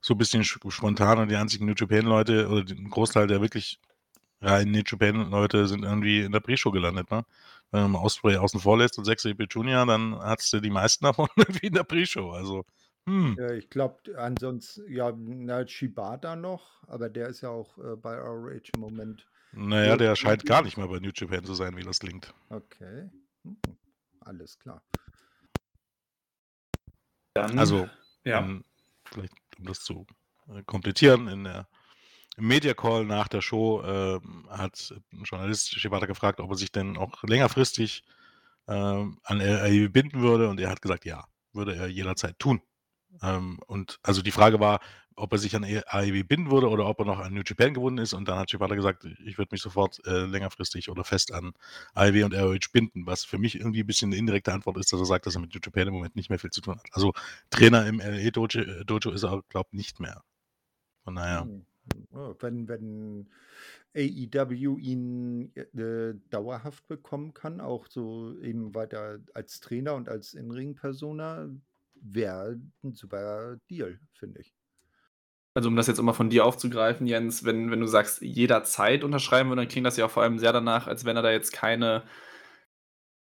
so 0.00 0.14
ein 0.14 0.18
bisschen 0.18 0.44
spontan 0.44 1.18
und 1.18 1.28
die 1.28 1.36
einzigen 1.36 1.66
New 1.66 1.74
Japan-Leute 1.76 2.48
oder 2.48 2.70
ein 2.70 2.90
Großteil 2.90 3.26
der 3.26 3.40
wirklich 3.40 3.78
reinen 4.40 4.72
New 4.72 4.82
Japan-Leute 4.84 5.66
sind 5.66 5.84
irgendwie 5.84 6.20
in 6.20 6.32
der 6.32 6.40
Pre-Show 6.40 6.70
gelandet. 6.70 7.10
Ne? 7.10 7.24
Wenn 7.70 7.90
man 7.90 8.02
Osprey 8.02 8.36
außen 8.36 8.60
vor 8.60 8.78
lässt 8.78 8.98
und 8.98 9.04
6 9.04 9.24
EP 9.26 9.46
Junior, 9.50 9.86
dann 9.86 10.18
hast 10.18 10.52
du 10.52 10.60
die 10.60 10.70
meisten 10.70 11.04
davon 11.06 11.28
irgendwie 11.36 11.66
in 11.68 11.74
der 11.74 11.84
Pre-Show. 11.84 12.30
Also, 12.30 12.64
hm. 13.06 13.36
Ja, 13.38 13.52
ich 13.52 13.68
glaube, 13.68 13.98
ansonsten, 14.16 14.90
ja, 14.90 15.12
na, 15.16 15.66
Shibata 15.66 16.36
noch, 16.36 16.82
aber 16.86 17.10
der 17.10 17.28
ist 17.28 17.42
ja 17.42 17.50
auch 17.50 17.76
äh, 17.78 17.96
bei 17.96 18.16
ROH 18.18 18.70
im 18.74 18.80
Moment 18.80 19.26
Naja, 19.52 19.90
Ja, 19.90 19.96
der 19.96 20.16
scheint 20.16 20.46
gar 20.46 20.62
nicht 20.62 20.76
mehr 20.76 20.88
bei 20.88 21.00
New 21.00 21.10
Japan 21.14 21.44
zu 21.44 21.54
sein, 21.54 21.76
wie 21.76 21.82
das 21.82 22.00
klingt. 22.00 22.32
Okay. 22.48 23.10
Hm, 23.44 23.56
Alles 24.20 24.58
klar. 24.58 24.82
Dann, 27.34 27.58
Also, 27.58 27.88
ja. 28.24 28.38
in, 28.38 28.64
vielleicht 29.04 29.34
um 29.58 29.66
das 29.66 29.80
zu 29.80 30.06
äh, 30.48 30.62
komplettieren, 30.62 31.28
in 31.28 31.44
der, 31.44 31.68
im 32.36 32.46
Media 32.46 32.74
Call 32.74 33.04
nach 33.04 33.28
der 33.28 33.42
Show 33.42 33.82
ähm, 33.84 34.48
hat 34.48 34.94
ein 35.12 35.24
Journalist 35.24 35.78
Shibata 35.78 36.06
gefragt, 36.06 36.40
ob 36.40 36.50
er 36.50 36.56
sich 36.56 36.72
denn 36.72 36.96
auch 36.96 37.22
längerfristig 37.24 38.04
ähm, 38.68 39.18
an 39.24 39.40
AEW 39.40 39.88
binden 39.88 40.22
würde 40.22 40.48
und 40.48 40.58
er 40.60 40.70
hat 40.70 40.80
gesagt, 40.80 41.04
ja, 41.04 41.26
würde 41.52 41.76
er 41.76 41.86
jederzeit 41.88 42.38
tun. 42.38 42.62
Ähm, 43.22 43.58
und 43.66 43.98
also 44.02 44.22
die 44.22 44.30
Frage 44.30 44.60
war, 44.60 44.80
ob 45.16 45.32
er 45.32 45.38
sich 45.38 45.54
an 45.54 45.64
AEW 45.64 46.24
binden 46.24 46.50
würde 46.50 46.68
oder 46.68 46.86
ob 46.86 46.98
er 46.98 47.04
noch 47.04 47.20
an 47.20 47.34
New 47.34 47.42
Japan 47.46 47.74
gebunden 47.74 47.98
ist 47.98 48.14
und 48.14 48.26
dann 48.26 48.38
hat 48.38 48.50
Shibata 48.50 48.74
gesagt, 48.74 49.04
ich 49.24 49.38
würde 49.38 49.50
mich 49.52 49.62
sofort 49.62 50.04
äh, 50.06 50.24
längerfristig 50.26 50.90
oder 50.90 51.04
fest 51.04 51.32
an 51.32 51.52
AEW 51.94 52.24
und 52.24 52.34
ROH 52.34 52.72
binden, 52.72 53.06
was 53.06 53.24
für 53.24 53.38
mich 53.38 53.54
irgendwie 53.56 53.80
ein 53.80 53.86
bisschen 53.86 54.10
eine 54.10 54.16
indirekte 54.16 54.52
Antwort 54.52 54.76
ist, 54.78 54.92
dass 54.92 55.00
er 55.00 55.06
sagt, 55.06 55.26
dass 55.26 55.36
er 55.36 55.40
mit 55.40 55.54
New 55.54 55.60
Japan 55.62 55.88
im 55.88 55.94
Moment 55.94 56.16
nicht 56.16 56.30
mehr 56.30 56.38
viel 56.38 56.50
zu 56.50 56.60
tun 56.60 56.76
hat. 56.76 56.86
Also 56.92 57.12
Trainer 57.50 57.86
im 57.86 58.00
LE 58.00 58.32
Dojo, 58.32 58.60
äh, 58.60 58.84
Dojo 58.84 59.12
ist 59.12 59.22
er, 59.22 59.42
glaube 59.48 59.68
ich, 59.72 59.76
nicht 59.76 60.00
mehr. 60.00 60.22
Von 61.04 61.14
daher, 61.16 61.42
Hm. 61.42 61.66
Ja, 62.12 62.34
Wenn, 62.40 62.66
wenn 62.66 63.28
AEW 63.94 64.78
ihn 64.78 65.54
äh, 65.54 66.14
dauerhaft 66.30 66.88
bekommen 66.88 67.34
kann, 67.34 67.60
auch 67.60 67.86
so 67.88 68.38
eben 68.40 68.74
weiter 68.74 69.18
als 69.34 69.60
Trainer 69.60 69.94
und 69.94 70.08
als 70.08 70.34
In-Ring-Persona, 70.34 71.50
wäre 72.04 72.60
ein 72.82 72.94
super 72.94 73.56
Deal, 73.70 73.98
finde 74.12 74.40
ich. 74.40 74.54
Also 75.54 75.68
um 75.68 75.76
das 75.76 75.86
jetzt 75.86 75.98
immer 75.98 76.14
von 76.14 76.30
dir 76.30 76.44
aufzugreifen, 76.44 77.06
Jens, 77.06 77.44
wenn, 77.44 77.70
wenn 77.70 77.80
du 77.80 77.86
sagst, 77.86 78.22
jederzeit 78.22 79.04
unterschreiben 79.04 79.48
würde, 79.48 79.62
dann 79.62 79.68
klingt 79.68 79.86
das 79.86 79.96
ja 79.96 80.06
auch 80.06 80.10
vor 80.10 80.24
allem 80.24 80.38
sehr 80.38 80.52
danach, 80.52 80.88
als 80.88 81.04
wenn 81.04 81.16
er 81.16 81.22
da 81.22 81.30
jetzt 81.30 81.52
keine, 81.52 82.02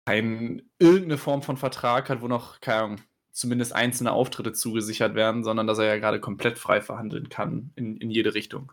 kein, 0.06 0.62
irgendeine 0.78 1.18
Form 1.18 1.42
von 1.42 1.58
Vertrag 1.58 2.08
hat, 2.08 2.22
wo 2.22 2.28
noch, 2.28 2.60
keine 2.60 2.82
Ahnung, 2.82 3.00
zumindest 3.32 3.74
einzelne 3.74 4.12
Auftritte 4.12 4.52
zugesichert 4.52 5.14
werden, 5.14 5.44
sondern 5.44 5.66
dass 5.66 5.78
er 5.78 5.86
ja 5.86 5.98
gerade 5.98 6.20
komplett 6.20 6.58
frei 6.58 6.80
verhandeln 6.80 7.28
kann 7.28 7.72
in, 7.76 7.98
in 7.98 8.10
jede 8.10 8.34
Richtung. 8.34 8.72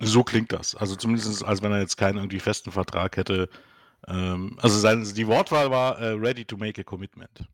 so 0.00 0.22
klingt 0.22 0.52
das. 0.52 0.76
Also 0.76 0.94
zumindest, 0.94 1.44
als 1.44 1.62
wenn 1.62 1.72
er 1.72 1.80
jetzt 1.80 1.96
keinen 1.96 2.18
irgendwie 2.18 2.40
festen 2.40 2.70
Vertrag 2.70 3.16
hätte. 3.16 3.48
Ähm, 4.06 4.56
also 4.60 4.78
sein, 4.78 5.04
die 5.14 5.26
Wortwahl 5.26 5.70
war 5.72 5.98
äh, 5.98 6.12
ready 6.12 6.44
to 6.44 6.56
make 6.56 6.80
a 6.80 6.84
commitment. 6.84 7.48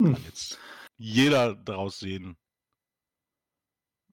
Hm. 0.00 0.14
Kann 0.14 0.24
jetzt 0.24 0.58
jeder 0.96 1.54
daraus 1.54 1.98
sehen. 1.98 2.36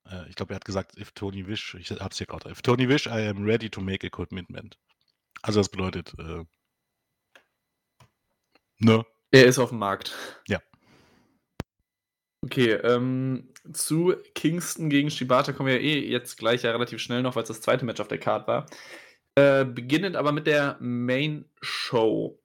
Äh, 0.08 0.30
ich 0.30 0.36
glaube, 0.36 0.54
er 0.54 0.56
hat 0.56 0.65
gesagt, 0.65 0.98
if 0.98 1.12
Tony 1.12 1.48
wish, 1.48 1.76
ich 1.76 1.91
hab's 1.91 2.17
hier 2.17 2.28
gerade, 2.28 2.50
if 2.50 2.62
Tony 2.62 2.88
wish, 2.88 3.08
I 3.08 3.28
am 3.28 3.44
ready 3.44 3.70
to 3.70 3.82
make 3.82 4.06
a 4.06 4.10
commitment. 4.10 4.78
Also 5.41 5.60
das 5.60 5.70
bedeutet, 5.70 6.13
äh, 6.20 6.44
ne? 8.80 9.06
Er 9.32 9.46
ist 9.46 9.60
auf 9.60 9.70
dem 9.70 9.80
Markt. 9.80 10.13
Ja. 10.48 10.62
Okay, 12.44 12.72
ähm, 12.74 13.54
zu 13.72 14.15
Kingston 14.34 14.89
gegen 14.89 15.12
Shibata 15.12 15.54
kommen 15.54 15.70
wir 15.70 15.80
ja 15.80 15.82
eh 15.82 16.10
jetzt 16.10 16.38
gleich 16.38 16.63
ja 16.63 16.72
relativ 16.72 17.00
schnell 17.00 17.22
noch, 17.22 17.36
weil 17.36 17.44
es 17.44 17.50
das 17.50 17.62
zweite 17.62 17.86
Match 17.86 18.02
auf 18.02 18.08
der 18.08 18.17
Card 18.17 18.48
war. 18.48 18.65
Äh, 19.36 19.63
beginnend 19.63 20.15
aber 20.15 20.32
mit 20.32 20.48
der 20.48 20.78
Main 20.80 21.46
Show. 21.62 22.40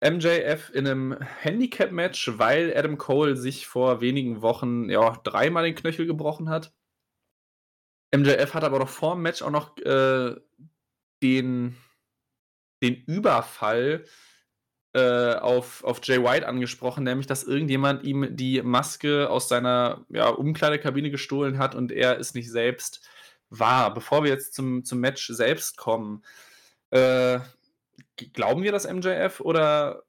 MJF 0.00 0.70
in 0.72 0.86
einem 0.86 1.18
Handicap-Match, 1.20 2.38
weil 2.38 2.76
Adam 2.76 2.98
Cole 2.98 3.36
sich 3.36 3.66
vor 3.66 4.00
wenigen 4.00 4.42
Wochen 4.42 4.88
ja 4.90 5.10
dreimal 5.24 5.64
den 5.64 5.74
Knöchel 5.74 6.06
gebrochen 6.06 6.48
hat. 6.48 6.72
MJF 8.14 8.54
hat 8.54 8.64
aber 8.64 8.78
noch 8.78 8.88
vor 8.88 9.14
dem 9.14 9.22
Match 9.22 9.42
auch 9.42 9.50
noch 9.50 9.76
äh, 9.78 10.36
den, 11.22 11.76
den 12.82 12.94
Überfall 13.06 14.04
äh, 14.94 15.34
auf, 15.34 15.84
auf 15.84 16.00
Jay 16.02 16.22
White 16.22 16.46
angesprochen, 16.46 17.04
nämlich 17.04 17.26
dass 17.26 17.44
irgendjemand 17.44 18.04
ihm 18.04 18.36
die 18.36 18.62
Maske 18.62 19.28
aus 19.28 19.48
seiner 19.48 20.06
ja, 20.08 20.28
Umkleidekabine 20.28 21.10
gestohlen 21.10 21.58
hat 21.58 21.74
und 21.74 21.92
er 21.92 22.18
es 22.18 22.34
nicht 22.34 22.50
selbst 22.50 23.06
war. 23.50 23.92
Bevor 23.92 24.24
wir 24.24 24.30
jetzt 24.30 24.54
zum, 24.54 24.84
zum 24.84 25.00
Match 25.00 25.26
selbst 25.26 25.76
kommen, 25.76 26.24
äh, 26.90 27.40
glauben 28.32 28.62
wir 28.62 28.72
das 28.72 28.84
MJF 28.84 29.40
oder 29.40 30.04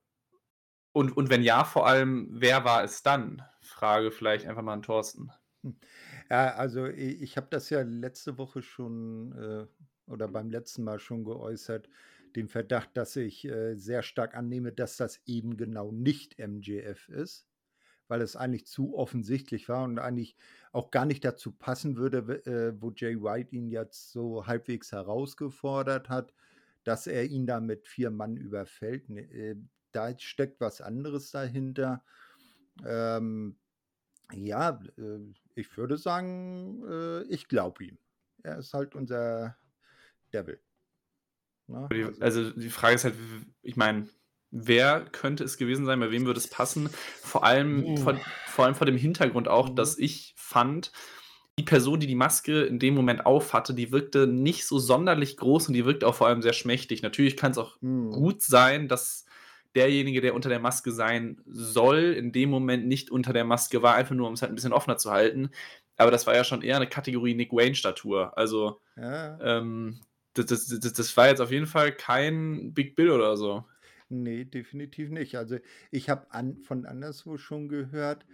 und, 0.91 1.15
und 1.15 1.29
wenn 1.29 1.43
ja, 1.43 1.63
vor 1.63 1.87
allem, 1.87 2.27
wer 2.31 2.65
war 2.65 2.83
es 2.83 3.03
dann? 3.03 3.43
Frage 3.61 4.11
vielleicht 4.11 4.47
einfach 4.47 4.63
mal 4.63 4.73
an 4.73 4.81
Thorsten. 4.81 5.31
Ja, 6.29 6.55
also 6.55 6.85
i- 6.87 7.17
ich 7.21 7.37
habe 7.37 7.47
das 7.49 7.69
ja 7.69 7.81
letzte 7.81 8.37
Woche 8.37 8.61
schon 8.61 9.33
äh, 9.33 10.11
oder 10.11 10.27
beim 10.27 10.49
letzten 10.49 10.83
Mal 10.83 10.99
schon 10.99 11.23
geäußert, 11.23 11.89
den 12.35 12.47
Verdacht, 12.47 12.91
dass 12.95 13.15
ich 13.15 13.45
äh, 13.45 13.75
sehr 13.75 14.03
stark 14.03 14.35
annehme, 14.35 14.71
dass 14.71 14.97
das 14.97 15.21
eben 15.25 15.57
genau 15.57 15.91
nicht 15.91 16.37
MJF 16.39 17.09
ist, 17.09 17.47
weil 18.07 18.21
es 18.21 18.35
eigentlich 18.35 18.67
zu 18.67 18.95
offensichtlich 18.95 19.69
war 19.69 19.83
und 19.83 19.99
eigentlich 19.99 20.35
auch 20.71 20.91
gar 20.91 21.05
nicht 21.05 21.25
dazu 21.25 21.51
passen 21.51 21.97
würde, 21.97 22.19
äh, 22.45 22.73
wo 22.81 22.91
Jay 22.95 23.21
White 23.21 23.55
ihn 23.55 23.69
jetzt 23.69 24.11
so 24.11 24.47
halbwegs 24.47 24.91
herausgefordert 24.91 26.09
hat, 26.09 26.33
dass 26.89 27.05
er 27.05 27.23
ihn 27.25 27.45
da 27.45 27.59
mit 27.59 27.87
vier 27.87 28.09
Mann 28.09 28.35
überfällt. 28.35 29.09
Ne, 29.09 29.21
äh, 29.21 29.55
da 29.91 30.17
steckt 30.17 30.59
was 30.59 30.81
anderes 30.81 31.29
dahinter. 31.29 32.03
Ähm, 32.83 33.59
ja, 34.33 34.81
äh, 34.97 35.19
ich 35.53 35.77
würde 35.77 35.99
sagen, 35.99 36.83
äh, 36.89 37.21
ich 37.25 37.47
glaube 37.47 37.83
ihm. 37.83 37.99
Er 38.41 38.57
ist 38.57 38.73
halt 38.73 38.95
unser 38.95 39.55
Devil. 40.33 40.59
Ne? 41.67 41.87
Die, 41.93 42.03
Also, 42.03 42.21
also 42.21 42.49
die 42.49 42.71
Frage 42.71 42.95
ist 42.95 43.03
halt, 43.03 43.15
ich 43.61 43.75
meine, 43.75 44.09
wer 44.49 45.05
könnte 45.05 45.43
es 45.43 45.57
gewesen 45.57 45.85
sein, 45.85 45.99
bei 45.99 46.09
wem 46.09 46.25
würde 46.25 46.39
es 46.39 46.49
passen? 46.49 46.89
Vor 47.21 47.43
allem, 47.43 47.97
vor, 47.97 48.19
vor 48.47 48.65
allem 48.65 48.73
vor 48.73 48.87
dem 48.87 48.97
Hintergrund 48.97 49.47
auch, 49.47 49.69
Mhm. 49.69 49.75
dass 49.75 49.95
ich 49.99 50.33
fand, 50.37 50.91
die 51.59 51.63
Person, 51.63 51.99
die 51.99 52.07
die 52.07 52.15
Maske 52.15 52.61
in 52.61 52.79
dem 52.79 52.95
Moment 52.95 53.25
aufhatte, 53.25 53.73
die 53.73 53.91
wirkte 53.91 54.27
nicht 54.27 54.65
so 54.65 54.79
sonderlich 54.79 55.35
groß 55.35 55.67
und 55.67 55.73
die 55.73 55.83
wirkte 55.83 56.07
auch 56.07 56.15
vor 56.15 56.27
allem 56.27 56.41
sehr 56.41 56.53
schmächtig. 56.53 57.01
Natürlich 57.01 57.35
kann 57.35 57.51
es 57.51 57.57
auch 57.57 57.81
hm, 57.81 58.11
gut 58.11 58.41
sein, 58.41 58.87
dass 58.87 59.25
derjenige, 59.75 60.21
der 60.21 60.35
unter 60.35 60.47
der 60.47 60.61
Maske 60.61 60.93
sein 60.93 61.41
soll, 61.45 62.13
in 62.13 62.31
dem 62.31 62.49
Moment 62.49 62.87
nicht 62.87 63.11
unter 63.11 63.33
der 63.33 63.43
Maske 63.43 63.83
war, 63.83 63.95
einfach 63.95 64.15
nur 64.15 64.29
um 64.29 64.35
es 64.35 64.41
halt 64.41 64.53
ein 64.53 64.55
bisschen 64.55 64.71
offener 64.71 64.97
zu 64.97 65.11
halten. 65.11 65.49
Aber 65.97 66.11
das 66.11 66.25
war 66.25 66.33
ja 66.33 66.45
schon 66.45 66.61
eher 66.61 66.77
eine 66.77 66.87
Kategorie 66.87 67.35
Nick 67.35 67.51
Wayne-Statur. 67.51 68.37
Also, 68.37 68.79
ja, 68.95 69.37
ähm, 69.41 69.99
das, 70.33 70.45
das, 70.45 70.79
das, 70.79 70.93
das 70.93 71.17
war 71.17 71.27
jetzt 71.27 71.41
auf 71.41 71.51
jeden 71.51 71.67
Fall 71.67 71.91
kein 71.91 72.73
Big 72.73 72.95
Bill 72.95 73.11
oder 73.11 73.35
so. 73.35 73.65
nee, 74.07 74.45
definitiv 74.45 75.09
nicht. 75.09 75.35
Also 75.35 75.57
ich 75.91 76.09
habe 76.09 76.31
an, 76.31 76.55
von 76.61 76.85
anderswo 76.85 77.37
schon 77.37 77.67
gehört, 77.67 78.25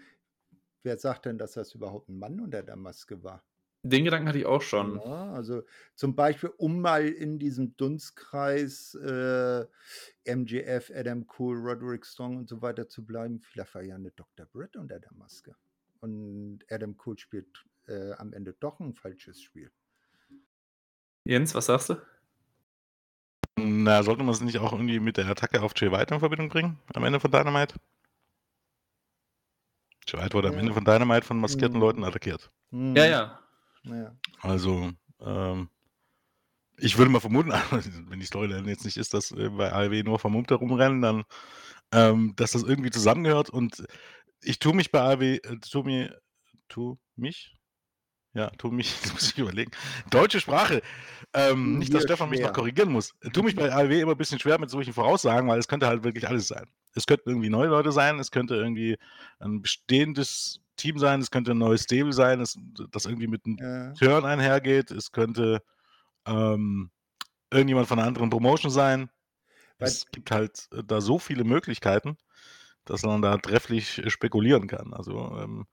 wer 0.86 0.98
sagt 0.98 1.26
denn, 1.26 1.38
dass 1.38 1.54
das 1.54 1.74
überhaupt 1.74 2.08
ein 2.10 2.18
Mann 2.18 2.40
unter 2.40 2.64
der 2.64 2.78
Maske 2.78 3.24
war? 3.24 3.44
Den 3.84 4.04
Gedanken 4.04 4.28
hatte 4.28 4.40
ich 4.40 4.48
auch 4.48 4.64
schon. 4.64 4.96
Ja, 4.98 5.34
also 5.34 5.62
zum 5.94 6.16
Beispiel, 6.16 6.52
um 6.58 6.82
mal 6.82 7.08
in 7.08 7.38
diesem 7.38 7.78
Dunstkreis 7.78 8.96
äh, 8.96 9.66
MJF, 10.26 10.92
Adam 10.96 11.28
Cole, 11.28 11.60
Roderick 11.60 12.04
Strong 12.04 12.38
und 12.38 12.50
so 12.50 12.64
weiter 12.64 12.88
zu 12.88 13.06
bleiben, 13.06 13.42
vielleicht 13.42 13.76
war 13.76 13.84
ja 13.84 13.94
eine 13.94 14.10
Dr. 14.10 14.48
Britt 14.48 14.76
unter 14.76 15.00
der 15.00 15.14
Maske. 15.14 15.56
Und 16.00 16.64
Adam 16.72 16.98
Cole 16.98 17.20
spielt 17.20 17.66
äh, 17.88 18.14
am 18.14 18.34
Ende 18.34 18.56
doch 18.60 18.80
ein 18.80 18.96
falsches 18.96 19.40
Spiel. 19.40 19.72
Jens, 21.24 21.54
was 21.54 21.68
sagst 21.68 21.90
du? 21.90 21.98
Na, 23.58 24.02
sollte 24.02 24.24
man 24.24 24.34
es 24.34 24.42
nicht 24.42 24.58
auch 24.58 24.74
irgendwie 24.74 25.00
mit 25.00 25.18
der 25.18 25.28
Attacke 25.28 25.62
auf 25.62 25.74
Jay 25.76 25.92
White 25.92 26.14
in 26.14 26.20
Verbindung 26.20 26.50
bringen? 26.50 26.80
Am 26.94 27.04
Ende 27.04 27.20
von 27.20 27.32
Dynamite? 27.32 27.76
White 30.14 30.34
wurde 30.34 30.50
am 30.50 30.56
Ja. 30.56 30.60
Ende 30.62 30.74
von 30.74 30.86
Dynamite 30.86 31.26
von 31.26 31.40
maskierten 31.40 31.78
Mhm. 31.78 31.82
Leuten 31.84 32.04
attackiert. 32.04 32.52
Hm, 32.72 32.96
Ja, 32.96 33.06
ja. 33.06 33.40
Ja. 33.84 34.16
Also, 34.42 34.92
ähm, 35.20 35.70
ich 36.78 36.98
würde 36.98 37.12
mal 37.12 37.20
vermuten, 37.20 37.52
wenn 38.10 38.20
die 38.20 38.26
Storyline 38.26 38.68
jetzt 38.70 38.86
nicht 38.86 38.98
ist, 38.98 39.14
dass 39.14 39.32
äh, 39.32 39.50
bei 39.50 39.72
AEW 39.72 40.04
nur 40.04 40.20
Vermummte 40.20 40.56
rumrennen, 40.56 41.02
dann, 41.02 41.24
ähm, 41.92 42.34
dass 42.36 42.52
das 42.52 42.64
irgendwie 42.64 42.92
zusammengehört. 42.92 43.50
Und 43.50 43.86
ich 44.42 44.60
tue 44.60 44.74
mich 44.74 44.92
bei 44.92 45.00
AEW, 45.02 45.36
äh, 45.38 45.58
tu 45.60 45.84
mir, 45.84 46.20
tu 46.68 46.98
mich? 47.16 47.56
Ja, 48.36 48.50
tu 48.52 48.70
mich, 48.70 49.00
das 49.02 49.14
muss 49.14 49.32
ich 49.32 49.40
überlegen. 49.40 49.72
Deutsche 50.12 50.40
Sprache. 50.40 50.82
Ähm, 51.34 51.80
nicht, 51.80 51.94
dass 51.94 52.04
Stefan 52.04 52.30
mich 52.30 52.42
noch 52.42 52.54
korrigieren 52.54 52.92
muss. 52.92 53.14
Tu 53.34 53.42
mich 53.42 53.56
bei 53.56 53.74
AEW 53.74 54.00
immer 54.02 54.12
ein 54.12 54.18
bisschen 54.18 54.40
schwer 54.40 54.60
mit 54.60 54.70
solchen 54.70 54.94
Voraussagen, 54.94 55.48
weil 55.50 55.58
es 55.58 55.68
könnte 55.68 55.88
halt 55.88 56.04
wirklich 56.04 56.28
alles 56.28 56.48
sein. 56.48 56.66
Es 56.94 57.06
könnten 57.08 57.30
irgendwie 57.30 57.50
neue 57.50 57.68
Leute 57.70 57.92
sein, 57.92 58.20
es 58.20 58.32
könnte 58.32 58.56
irgendwie 58.56 58.98
ein 59.40 59.62
bestehendes 59.62 60.62
Team 60.78 61.00
sein, 61.00 61.20
es 61.22 61.32
könnte 61.32 61.52
ein 61.52 61.58
neues 61.58 61.84
Stable 61.84 62.14
sein, 62.14 62.40
es, 62.42 62.58
das 62.92 63.06
irgendwie 63.06 63.28
mit 63.28 63.46
einem 63.46 63.58
Ja. 63.58 63.94
Turn 63.94 64.26
einhergeht, 64.26 64.92
es 64.92 65.12
könnte 65.12 65.62
ähm, 66.26 66.92
irgendjemand 67.52 67.88
von 67.88 68.00
einer 68.00 68.08
anderen 68.08 68.30
Promotion 68.30 68.72
sein. 68.72 69.10
Weil- 69.80 69.88
Es 69.90 70.06
gibt 70.12 70.32
halt 70.32 70.68
äh, 70.74 70.84
da 70.86 71.02
so 71.02 71.20
viele 71.20 71.44
Möglichkeiten, 71.44 72.18
dass 72.86 73.04
man 73.04 73.22
da 73.22 73.38
trefflich 73.38 74.00
äh, 74.00 74.10
spekulieren 74.10 74.68
kann. 74.68 74.94
Also 74.94 75.38
ähm, 75.42 75.68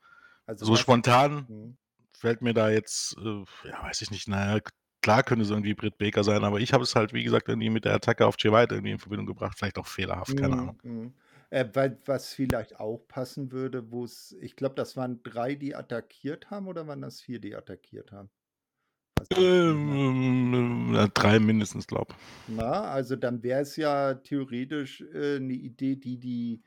Also 0.46 0.64
so 0.66 0.76
spontan 0.76 1.46
Hm. 1.48 1.76
Fällt 2.22 2.42
mir 2.42 2.54
da 2.54 2.70
jetzt, 2.70 3.16
äh, 3.18 3.44
ja, 3.68 3.82
weiß 3.82 4.00
ich 4.02 4.10
nicht, 4.10 4.28
naja, 4.28 4.60
klar 5.02 5.22
könnte 5.24 5.44
es 5.44 5.50
irgendwie 5.50 5.74
Britt 5.74 5.98
Baker 5.98 6.24
sein, 6.24 6.44
aber 6.44 6.60
ich 6.60 6.72
habe 6.72 6.84
es 6.84 6.94
halt, 6.96 7.12
wie 7.12 7.24
gesagt, 7.24 7.48
irgendwie 7.48 7.70
mit 7.70 7.84
der 7.84 7.94
Attacke 7.94 8.26
auf 8.26 8.36
Jay 8.38 8.52
White 8.52 8.74
irgendwie 8.74 8.92
in 8.92 8.98
Verbindung 8.98 9.26
gebracht. 9.26 9.58
Vielleicht 9.58 9.78
auch 9.78 9.86
fehlerhaft, 9.86 10.36
keine 10.36 10.56
Mhm, 10.56 10.58
Ahnung. 10.58 10.78
mhm. 10.82 11.14
Äh, 11.50 11.68
weil, 11.74 12.00
was 12.06 12.32
vielleicht 12.34 12.78
auch 12.80 12.98
passen 13.08 13.52
würde, 13.52 13.90
wo 13.92 14.04
es, 14.04 14.32
ich 14.40 14.56
glaube, 14.56 14.74
das 14.74 14.96
waren 14.96 15.22
drei, 15.22 15.54
die 15.54 15.74
attackiert 15.76 16.50
haben, 16.50 16.66
oder 16.68 16.86
waren 16.86 17.02
das 17.02 17.20
vier, 17.20 17.40
die 17.40 17.54
attackiert 17.54 18.10
haben? 18.12 18.30
Ich 19.22 19.74
mehr. 19.76 20.00
Ähm, 20.10 20.94
äh, 20.94 21.08
drei 21.14 21.38
mindestens, 21.38 21.86
glaube 21.86 22.14
Na, 22.46 22.82
also 22.90 23.16
dann 23.16 23.42
wäre 23.42 23.60
es 23.62 23.76
ja 23.76 24.14
theoretisch 24.14 25.00
äh, 25.00 25.36
eine 25.36 25.52
Idee, 25.54 25.96
die 25.96 26.18
die 26.18 26.62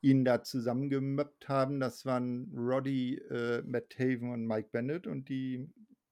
ihn 0.00 0.24
da 0.24 0.42
zusammengemöppt 0.42 1.48
haben. 1.48 1.80
Das 1.80 2.06
waren 2.06 2.52
Roddy, 2.56 3.16
äh, 3.16 3.62
Matt 3.62 3.90
Taven 3.90 4.32
und 4.32 4.46
Mike 4.46 4.68
Bennett 4.72 5.06
und 5.06 5.28
die 5.28 5.68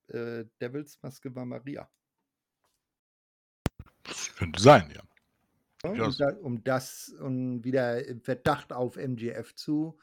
äh, 0.09 0.45
Devils-Maske 0.61 1.35
war 1.35 1.45
Maria. 1.45 1.89
Das 4.05 4.35
könnte 4.37 4.61
sein, 4.61 4.91
ja. 4.95 5.03
Um, 5.83 6.15
da, 6.19 6.29
um 6.41 6.65
das 6.65 7.15
um 7.21 7.63
wieder 7.63 8.03
Verdacht 8.23 8.73
auf 8.73 8.97
MGF 8.97 9.55
zu 9.55 9.99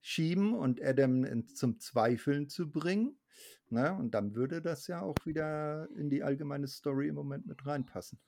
schieben 0.00 0.54
und 0.54 0.82
Adam 0.82 1.24
in, 1.24 1.48
zum 1.48 1.78
Zweifeln 1.78 2.48
zu 2.48 2.70
bringen. 2.70 3.16
Ne? 3.68 3.94
Und 3.94 4.12
dann 4.14 4.34
würde 4.34 4.60
das 4.60 4.86
ja 4.86 5.00
auch 5.00 5.14
wieder 5.24 5.88
in 5.96 6.10
die 6.10 6.22
allgemeine 6.22 6.66
Story 6.66 7.08
im 7.08 7.14
Moment 7.14 7.46
mit 7.46 7.64
reinpassen. 7.64 8.18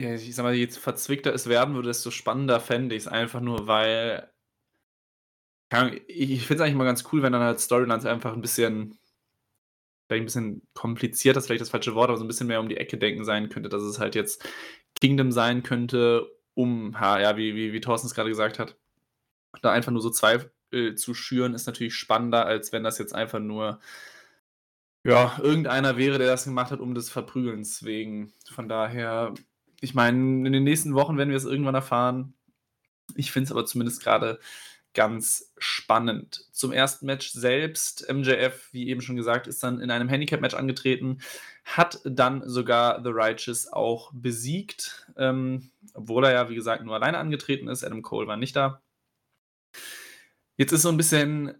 Ja, 0.00 0.14
ich 0.14 0.34
sag 0.34 0.42
mal, 0.42 0.54
je 0.54 0.66
verzwickter 0.68 1.32
es 1.34 1.48
werden 1.48 1.74
würde, 1.74 1.88
desto 1.88 2.10
spannender 2.10 2.60
fände 2.60 2.94
ich 2.94 3.04
es 3.04 3.08
einfach 3.08 3.40
nur, 3.40 3.66
weil 3.66 4.30
ich 6.06 6.46
finde 6.46 6.54
es 6.54 6.60
eigentlich 6.60 6.74
mal 6.76 6.84
ganz 6.84 7.04
cool, 7.12 7.22
wenn 7.22 7.32
dann 7.32 7.42
halt 7.42 7.60
Storylines 7.60 8.04
einfach 8.06 8.32
ein 8.34 8.40
bisschen 8.40 8.98
vielleicht 10.08 10.22
ein 10.22 10.26
bisschen 10.26 10.62
komplizierter 10.74 11.38
ist 11.38 11.46
vielleicht 11.46 11.62
das 11.62 11.70
falsche 11.70 11.94
Wort, 11.94 12.10
aber 12.10 12.18
so 12.18 12.24
ein 12.24 12.28
bisschen 12.28 12.46
mehr 12.46 12.60
um 12.60 12.68
die 12.68 12.76
Ecke 12.76 12.96
denken 12.98 13.24
sein 13.24 13.48
könnte, 13.48 13.68
dass 13.68 13.82
es 13.82 13.98
halt 13.98 14.14
jetzt 14.14 14.46
Kingdom 15.00 15.32
sein 15.32 15.62
könnte, 15.62 16.26
um 16.54 16.92
ja, 17.00 17.36
wie 17.36 17.54
wie 17.54 17.72
wie 17.72 17.80
Thorsten 17.80 18.06
es 18.06 18.14
grade 18.14 18.28
gesagt 18.28 18.58
hat. 18.58 18.76
Da 19.62 19.72
einfach 19.72 19.92
nur 19.92 20.02
so 20.02 20.10
Zweifel 20.10 20.50
zu 20.96 21.14
schüren, 21.14 21.54
ist 21.54 21.66
natürlich 21.66 21.94
spannender, 21.94 22.46
als 22.46 22.72
wenn 22.72 22.84
das 22.84 22.98
jetzt 22.98 23.14
einfach 23.14 23.40
nur 23.40 23.80
ja, 25.04 25.38
irgendeiner 25.40 25.96
wäre, 25.96 26.18
der 26.18 26.26
das 26.26 26.44
gemacht 26.44 26.70
hat, 26.72 26.80
um 26.80 26.94
des 26.94 27.10
Verprügelns 27.10 27.84
wegen. 27.84 28.32
Von 28.52 28.68
daher, 28.68 29.34
ich 29.80 29.94
meine, 29.94 30.46
in 30.46 30.52
den 30.52 30.64
nächsten 30.64 30.94
Wochen 30.94 31.18
werden 31.18 31.30
wir 31.30 31.36
es 31.36 31.44
irgendwann 31.44 31.74
erfahren. 31.74 32.34
Ich 33.14 33.32
finde 33.32 33.46
es 33.46 33.52
aber 33.52 33.66
zumindest 33.66 34.02
gerade 34.02 34.38
ganz 34.96 35.52
spannend. 35.58 36.46
Zum 36.52 36.72
ersten 36.72 37.04
Match 37.06 37.30
selbst, 37.30 38.10
MJF, 38.10 38.72
wie 38.72 38.88
eben 38.88 39.02
schon 39.02 39.14
gesagt, 39.14 39.46
ist 39.46 39.62
dann 39.62 39.80
in 39.80 39.90
einem 39.90 40.08
Handicap-Match 40.08 40.54
angetreten, 40.54 41.18
hat 41.64 42.00
dann 42.04 42.48
sogar 42.48 43.02
The 43.04 43.10
Righteous 43.12 43.70
auch 43.70 44.10
besiegt, 44.14 45.06
ähm, 45.18 45.70
obwohl 45.92 46.24
er 46.24 46.32
ja, 46.32 46.48
wie 46.48 46.54
gesagt, 46.54 46.82
nur 46.82 46.94
alleine 46.94 47.18
angetreten 47.18 47.68
ist. 47.68 47.84
Adam 47.84 48.00
Cole 48.00 48.26
war 48.26 48.38
nicht 48.38 48.56
da. 48.56 48.80
Jetzt 50.56 50.72
ist 50.72 50.82
so 50.82 50.88
ein 50.88 50.96
bisschen 50.96 51.54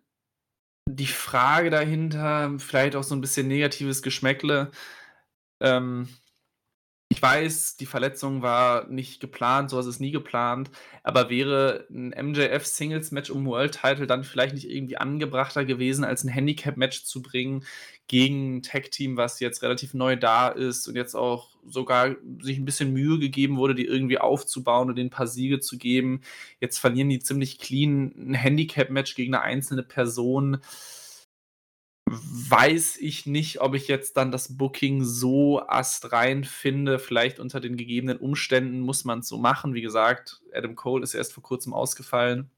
die 0.89 1.07
Frage 1.07 1.69
dahinter, 1.69 2.55
vielleicht 2.59 2.97
auch 2.97 3.03
so 3.03 3.15
ein 3.15 3.21
bisschen 3.21 3.49
negatives 3.49 4.01
Geschmäckle. 4.01 4.71
Ähm, 5.61 6.09
ich 7.09 7.23
weiß, 7.23 7.77
die 7.77 7.87
Verletzung 7.87 8.43
war 8.43 8.89
nicht 8.89 9.21
geplant, 9.21 9.71
so 9.71 9.77
was 9.77 9.87
ist 9.87 10.01
nie 10.01 10.11
geplant, 10.11 10.71
aber 11.05 11.31
wäre 11.31 11.87
ein 11.89 12.09
MJF-Singles-Match 12.11 13.31
um 13.31 13.47
World 13.47 13.79
Title 13.81 14.09
dann 14.09 14.25
vielleicht 14.25 14.55
nicht 14.55 14.69
irgendwie 14.69 14.97
angebrachter 14.97 15.65
gewesen, 15.65 16.05
als 16.05 16.25
ein 16.25 16.29
Handicap-Match 16.29 17.05
zu 17.05 17.23
bringen 17.23 17.65
gegen 18.09 18.57
ein 18.57 18.63
Tag-Team, 18.63 19.17
was 19.17 19.39
jetzt 19.39 19.63
relativ 19.63 19.95
neu 19.95 20.17
da 20.17 20.49
ist 20.49 20.89
und 20.89 20.97
jetzt 20.97 21.15
auch 21.15 21.51
sogar 21.65 22.17
sich 22.41 22.59
ein 22.59 22.65
bisschen 22.65 22.93
Mühe 22.93 23.21
gegeben 23.21 23.57
wurde, 23.57 23.77
die 23.77 23.87
irgendwie 23.87 24.19
aufzubauen 24.19 24.89
und 24.89 24.99
ein 24.99 25.11
paar 25.11 25.29
Siege 25.29 25.61
zu 25.61 25.79
geben. 25.79 26.23
Jetzt 26.61 26.79
verlieren 26.79 27.09
die 27.09 27.21
ziemlich 27.21 27.61
clean 27.61 28.13
ein 28.17 28.35
Handicap-Match 28.35 29.15
gegen 29.15 29.35
eine 29.35 29.45
einzelne 29.45 29.85
Person 29.85 30.59
weiß 32.07 32.99
ich 32.99 33.27
nicht, 33.27 33.61
ob 33.61 33.75
ich 33.75 33.89
jetzt 33.89 34.17
dann 34.17 34.31
das 34.31 34.57
Booking 34.57 35.03
so 35.03 35.61
astrein 35.67 36.45
finde. 36.45 36.99
Vielleicht 36.99 37.41
unter 37.41 37.61
den 37.61 37.77
gegebenen 37.77 38.19
Umständen 38.19 38.81
muss 38.81 39.05
man 39.05 39.21
es 39.21 39.29
so 39.29 39.39
machen. 39.39 39.75
Wie 39.75 39.83
gesagt, 39.83 40.41
Adam 40.55 40.77
Cole 40.77 41.03
ist 41.03 41.15
erst 41.15 41.33
vor 41.33 41.43
kurzem 41.43 41.75
ausgefallen. 41.75 42.51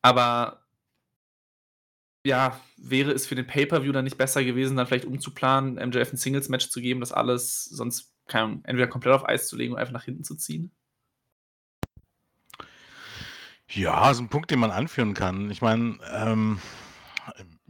Aber 0.00 0.64
ja, 2.26 2.58
wäre 2.78 3.12
es 3.12 3.26
für 3.26 3.34
den 3.34 3.46
Pay-Per-View 3.46 3.92
dann 3.92 4.04
nicht 4.04 4.16
besser 4.16 4.42
gewesen, 4.42 4.76
dann 4.76 4.86
vielleicht 4.86 5.04
umzuplanen, 5.04 5.74
MJF 5.74 6.12
ein 6.12 6.16
Singles-Match 6.16 6.70
zu 6.70 6.80
geben, 6.80 7.00
das 7.00 7.12
alles 7.12 7.66
sonst 7.66 8.14
Ahnung, 8.32 8.62
entweder 8.64 8.88
komplett 8.88 9.14
auf 9.14 9.28
Eis 9.28 9.48
zu 9.48 9.56
legen 9.56 9.74
und 9.74 9.78
einfach 9.78 9.92
nach 9.92 10.04
hinten 10.04 10.24
zu 10.24 10.34
ziehen? 10.36 10.70
Ja, 13.68 14.10
ist 14.10 14.20
ein 14.20 14.28
Punkt, 14.28 14.50
den 14.50 14.58
man 14.58 14.70
anführen 14.70 15.14
kann. 15.14 15.50
Ich 15.50 15.60
meine, 15.60 15.98
ähm, 16.12 16.58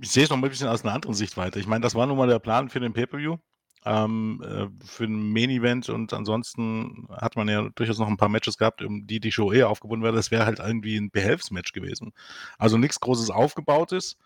ich 0.01 0.11
sehe 0.11 0.25
es 0.25 0.31
noch 0.31 0.37
mal 0.37 0.49
ein 0.49 0.51
bisschen 0.51 0.69
aus 0.69 0.85
einer 0.85 0.95
anderen 0.95 1.15
Sicht 1.15 1.37
weiter. 1.37 1.61
Ich 1.61 1.67
meine, 1.67 1.83
das 1.83 1.95
war 1.95 2.07
nun 2.07 2.17
mal 2.17 2.29
der 2.29 2.39
Plan 2.39 2.69
für 2.69 2.81
den 2.81 2.93
Pay-Per-View, 2.93 3.37
ähm, 3.85 4.43
äh, 4.45 4.87
für 4.87 5.05
ein 5.05 5.33
Main-Event 5.33 5.89
und 5.89 6.13
ansonsten 6.13 7.07
hat 7.11 7.37
man 7.37 7.49
ja 7.49 7.69
durchaus 7.75 7.99
noch 7.99 8.09
ein 8.09 8.17
paar 8.17 8.29
Matches 8.29 8.59
gehabt, 8.59 8.83
um 8.83 9.07
die 9.07 9.21
die 9.21 9.33
Show 9.33 9.53
eher 9.53 9.69
aufgebunden 9.69 10.05
wäre. 10.05 10.17
Das 10.17 10.31
wäre 10.31 10.47
halt 10.47 10.59
irgendwie 10.59 10.97
ein 10.97 11.11
Behelfsmatch 11.11 11.73
gewesen. 11.73 12.13
Also 12.59 12.79
nichts 12.79 13.01
Großes 13.01 13.31
Aufgebautes. 13.31 14.17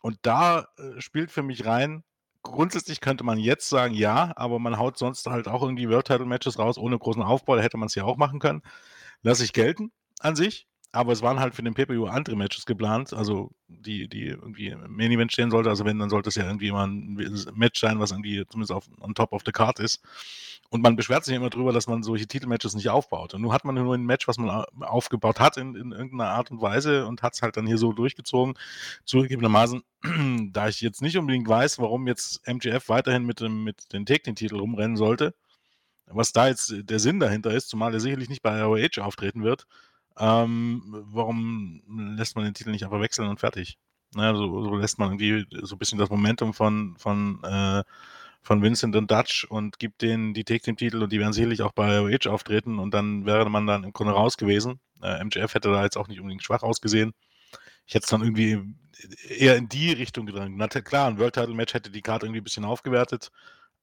Und 0.00 0.18
da 0.22 0.66
äh, 0.78 1.00
spielt 1.00 1.30
für 1.30 1.42
mich 1.42 1.64
rein, 1.66 2.02
grundsätzlich 2.42 3.00
könnte 3.00 3.24
man 3.24 3.38
jetzt 3.38 3.68
sagen, 3.68 3.94
ja, 3.94 4.32
aber 4.36 4.58
man 4.58 4.78
haut 4.78 4.98
sonst 4.98 5.26
halt 5.26 5.46
auch 5.46 5.62
irgendwie 5.62 5.88
World 5.88 6.06
Title 6.06 6.26
Matches 6.26 6.58
raus 6.58 6.78
ohne 6.78 6.98
großen 6.98 7.22
Aufbau. 7.22 7.56
Da 7.56 7.62
hätte 7.62 7.76
man 7.76 7.86
es 7.86 7.94
ja 7.94 8.04
auch 8.04 8.16
machen 8.16 8.40
können. 8.40 8.62
Lasse 9.22 9.44
ich 9.44 9.52
gelten 9.52 9.92
an 10.20 10.36
sich. 10.36 10.66
Aber 10.94 11.12
es 11.12 11.22
waren 11.22 11.40
halt 11.40 11.54
für 11.54 11.62
den 11.62 11.72
PPU 11.72 12.04
andere 12.04 12.36
Matches 12.36 12.66
geplant, 12.66 13.14
also 13.14 13.50
die, 13.66 14.08
die 14.08 14.26
irgendwie 14.26 14.68
im 14.68 14.94
Main 14.94 15.10
Event 15.10 15.32
stehen 15.32 15.50
sollte. 15.50 15.70
Also 15.70 15.86
wenn, 15.86 15.98
dann 15.98 16.10
sollte 16.10 16.28
es 16.28 16.34
ja 16.34 16.44
irgendwie 16.44 16.68
immer 16.68 16.86
ein 16.86 17.14
Match 17.54 17.80
sein, 17.80 17.98
was 17.98 18.10
irgendwie 18.10 18.44
zumindest 18.46 18.72
auf, 18.72 18.86
on 19.00 19.14
top 19.14 19.32
of 19.32 19.42
the 19.46 19.52
card 19.52 19.80
ist. 19.80 20.02
Und 20.68 20.82
man 20.82 20.96
beschwert 20.96 21.24
sich 21.24 21.34
immer 21.34 21.50
drüber, 21.50 21.72
dass 21.72 21.86
man 21.86 22.02
solche 22.02 22.26
Titelmatches 22.26 22.74
nicht 22.74 22.90
aufbaut. 22.90 23.32
Und 23.32 23.42
nun 23.42 23.52
hat 23.52 23.64
man 23.64 23.74
nur 23.74 23.94
ein 23.94 24.04
Match, 24.04 24.28
was 24.28 24.38
man 24.38 24.64
aufgebaut 24.80 25.40
hat 25.40 25.56
in, 25.56 25.74
in 25.74 25.92
irgendeiner 25.92 26.30
Art 26.30 26.50
und 26.50 26.60
Weise 26.60 27.06
und 27.06 27.22
hat 27.22 27.34
es 27.34 27.42
halt 27.42 27.56
dann 27.56 27.66
hier 27.66 27.78
so 27.78 27.92
durchgezogen. 27.92 28.54
Zugegebenermaßen, 29.04 29.82
da 30.52 30.68
ich 30.68 30.80
jetzt 30.82 31.02
nicht 31.02 31.16
unbedingt 31.16 31.48
weiß, 31.48 31.78
warum 31.78 32.06
jetzt 32.06 32.46
MGF 32.46 32.88
weiterhin 32.88 33.24
mit, 33.24 33.40
dem, 33.40 33.64
mit 33.64 33.92
den 33.92 34.04
Take-Den-Titel 34.06 34.56
rumrennen 34.56 34.96
sollte, 34.96 35.34
was 36.06 36.32
da 36.32 36.48
jetzt 36.48 36.74
der 36.74 36.98
Sinn 36.98 37.20
dahinter 37.20 37.52
ist, 37.52 37.68
zumal 37.68 37.94
er 37.94 38.00
sicherlich 38.00 38.28
nicht 38.28 38.42
bei 38.42 38.62
ROH 38.62 39.00
auftreten 39.00 39.42
wird, 39.42 39.66
ähm, 40.18 40.82
warum 41.08 41.82
lässt 42.16 42.36
man 42.36 42.44
den 42.44 42.54
Titel 42.54 42.70
nicht 42.70 42.84
einfach 42.84 43.00
wechseln 43.00 43.28
und 43.28 43.40
fertig? 43.40 43.78
Naja, 44.14 44.34
so, 44.34 44.62
so, 44.64 44.76
lässt 44.76 44.98
man 44.98 45.08
irgendwie 45.10 45.46
so 45.62 45.76
ein 45.76 45.78
bisschen 45.78 45.98
das 45.98 46.10
Momentum 46.10 46.52
von, 46.52 46.96
von, 46.98 47.42
äh, 47.44 47.82
von 48.42 48.62
Vincent 48.62 48.94
und 48.96 49.10
Dutch 49.10 49.44
und 49.44 49.78
gibt 49.78 50.02
denen 50.02 50.34
die 50.34 50.44
Take 50.44 50.62
Team-Titel 50.62 51.02
und 51.02 51.12
die 51.12 51.18
werden 51.18 51.32
sicherlich 51.32 51.62
auch 51.62 51.72
bei 51.72 51.98
ROH 51.98 52.30
auftreten 52.30 52.78
und 52.78 52.92
dann 52.92 53.24
wäre 53.24 53.48
man 53.48 53.66
dann 53.66 53.84
im 53.84 53.92
Grunde 53.92 54.12
raus 54.12 54.36
gewesen. 54.36 54.80
Äh, 55.02 55.24
MJF 55.24 55.54
hätte 55.54 55.70
da 55.70 55.82
jetzt 55.82 55.96
auch 55.96 56.08
nicht 56.08 56.20
unbedingt 56.20 56.42
schwach 56.42 56.62
ausgesehen. 56.62 57.12
Ich 57.86 57.94
hätte 57.94 58.04
es 58.04 58.10
dann 58.10 58.22
irgendwie 58.22 58.60
eher 59.28 59.56
in 59.56 59.68
die 59.68 59.92
Richtung 59.92 60.26
gedrängt. 60.26 60.56
Na 60.56 60.68
klar, 60.68 61.08
ein 61.08 61.18
World 61.18 61.34
Title 61.34 61.54
Match 61.54 61.74
hätte 61.74 61.90
die 61.90 62.02
Karte 62.02 62.26
irgendwie 62.26 62.40
ein 62.40 62.44
bisschen 62.44 62.64
aufgewertet, 62.64 63.30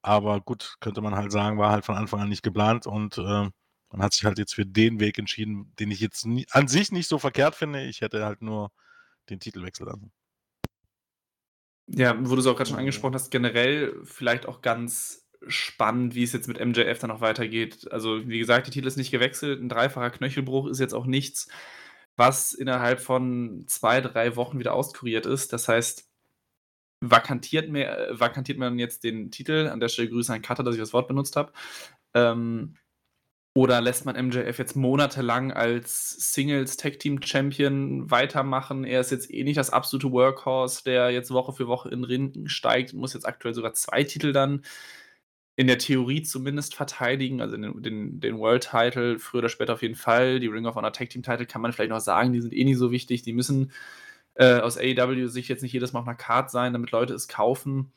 aber 0.02 0.42
gut, 0.42 0.76
könnte 0.80 1.02
man 1.02 1.16
halt 1.16 1.32
sagen, 1.32 1.58
war 1.58 1.72
halt 1.72 1.86
von 1.86 1.96
Anfang 1.96 2.22
an 2.22 2.30
nicht 2.30 2.44
geplant 2.44 2.88
und 2.88 3.18
äh, 3.18 3.50
man 3.92 4.04
hat 4.04 4.14
sich 4.14 4.26
halt 4.26 4.38
jetzt 4.38 4.54
für 4.54 4.66
den 4.66 5.00
Weg 5.00 5.18
entschieden, 5.18 5.74
den 5.80 5.92
ich 5.92 6.00
jetzt 6.00 6.26
nie, 6.26 6.46
an 6.52 6.68
sich 6.68 6.92
nicht 6.92 7.08
so 7.08 7.18
verkehrt 7.18 7.56
finde. 7.56 7.86
Ich 7.86 8.02
hätte 8.02 8.26
halt 8.26 8.42
nur 8.42 8.72
den 9.30 9.40
Titel 9.40 9.64
wechseln 9.64 9.88
lassen. 9.88 10.12
Ja, 11.88 12.16
wo 12.20 12.36
du 12.36 12.42
es 12.42 12.48
auch 12.48 12.56
gerade 12.56 12.70
schon 12.70 12.80
angesprochen 12.80 13.16
hast, 13.16 13.32
generell 13.32 14.00
vielleicht 14.04 14.46
auch 14.46 14.62
ganz 14.62 15.28
spannend, 15.48 16.14
wie 16.14 16.24
es 16.24 16.34
jetzt 16.34 16.48
mit 16.48 16.64
MJF 16.64 17.00
dann 17.00 17.10
noch 17.10 17.22
weitergeht. 17.22 17.92
Also, 17.92 18.28
wie 18.28 18.38
gesagt, 18.38 18.68
der 18.68 18.74
Titel 18.74 18.88
ist 18.88 18.98
nicht 18.98 19.12
gewechselt. 19.12 19.60
Ein 19.60 19.70
dreifacher 19.70 20.12
Knöchelbruch 20.12 20.68
ist 20.68 20.80
jetzt 20.80 20.94
auch 20.94 21.06
nichts, 21.06 21.48
was 22.16 22.54
innerhalb 22.54 23.00
von 23.00 23.64
zwei, 23.68 24.02
drei 24.02 24.36
Wochen 24.36 24.60
wieder 24.60 24.74
auskuriert 24.74 25.26
ist. 25.26 25.52
Das 25.52 25.68
heißt, 25.68 26.08
vakantiert, 27.02 27.70
mehr, 27.70 28.10
vakantiert 28.12 28.58
man 28.60 28.78
jetzt 28.78 29.04
den 29.04 29.32
Titel. 29.32 29.70
An 29.72 29.80
der 29.80 29.88
Stelle 29.88 30.10
Grüße 30.10 30.34
an 30.34 30.42
Cutter, 30.42 30.64
dass 30.64 30.76
ich 30.76 30.82
das 30.82 30.94
Wort 30.94 31.08
benutzt 31.08 31.36
habe. 31.36 31.54
Ähm, 32.14 32.76
oder 33.54 33.82
lässt 33.82 34.06
man 34.06 34.16
MJF 34.28 34.60
jetzt 34.60 34.76
monatelang 34.76 35.52
als 35.52 36.12
Singles 36.34 36.78
Tag 36.78 37.00
Team 37.00 37.22
Champion 37.22 38.10
weitermachen? 38.10 38.84
Er 38.84 39.02
ist 39.02 39.12
jetzt 39.12 39.34
eh 39.34 39.44
nicht 39.44 39.58
das 39.58 39.72
absolute 39.72 40.12
Workhorse, 40.12 40.84
der 40.84 41.10
jetzt 41.10 41.32
Woche 41.32 41.54
für 41.54 41.68
Woche 41.68 41.90
in 41.90 42.04
Rinden 42.04 42.48
steigt, 42.48 42.94
muss 42.94 43.14
jetzt 43.14 43.26
aktuell 43.26 43.54
sogar 43.54 43.74
zwei 43.74 44.04
Titel 44.04 44.34
dann 44.34 44.62
in 45.56 45.68
der 45.68 45.78
Theorie 45.78 46.24
zumindest 46.24 46.74
verteidigen, 46.74 47.42
also 47.42 47.58
den, 47.58 47.82
den, 47.84 48.20
den 48.22 48.38
World 48.40 48.70
Title, 48.72 49.20
früher 49.20 49.40
oder 49.40 49.50
später 49.50 49.74
auf 49.74 49.82
jeden 49.82 49.96
Fall. 49.96 50.40
Die 50.40 50.48
Ring 50.48 50.66
of 50.66 50.76
Honor 50.76 50.94
Tag 50.94 51.10
Team 51.10 51.22
Title 51.22 51.46
kann 51.46 51.62
man 51.62 51.74
vielleicht 51.74 51.90
noch 51.90 52.00
sagen, 52.00 52.32
die 52.32 52.40
sind 52.40 52.54
eh 52.54 52.64
nicht 52.64 52.78
so 52.78 52.92
wichtig. 52.92 53.24
Die 53.24 53.34
müssen 53.34 53.74
äh, 54.36 54.60
aus 54.60 54.78
AEW 54.78 55.28
sich 55.28 55.50
jetzt 55.50 55.62
nicht 55.62 55.74
jedes 55.74 55.92
Mal 55.92 56.00
auf 56.00 56.08
einer 56.08 56.16
Card 56.16 56.50
sein, 56.50 56.72
damit 56.72 56.92
Leute 56.92 57.14
es 57.14 57.28
kaufen. 57.28 57.92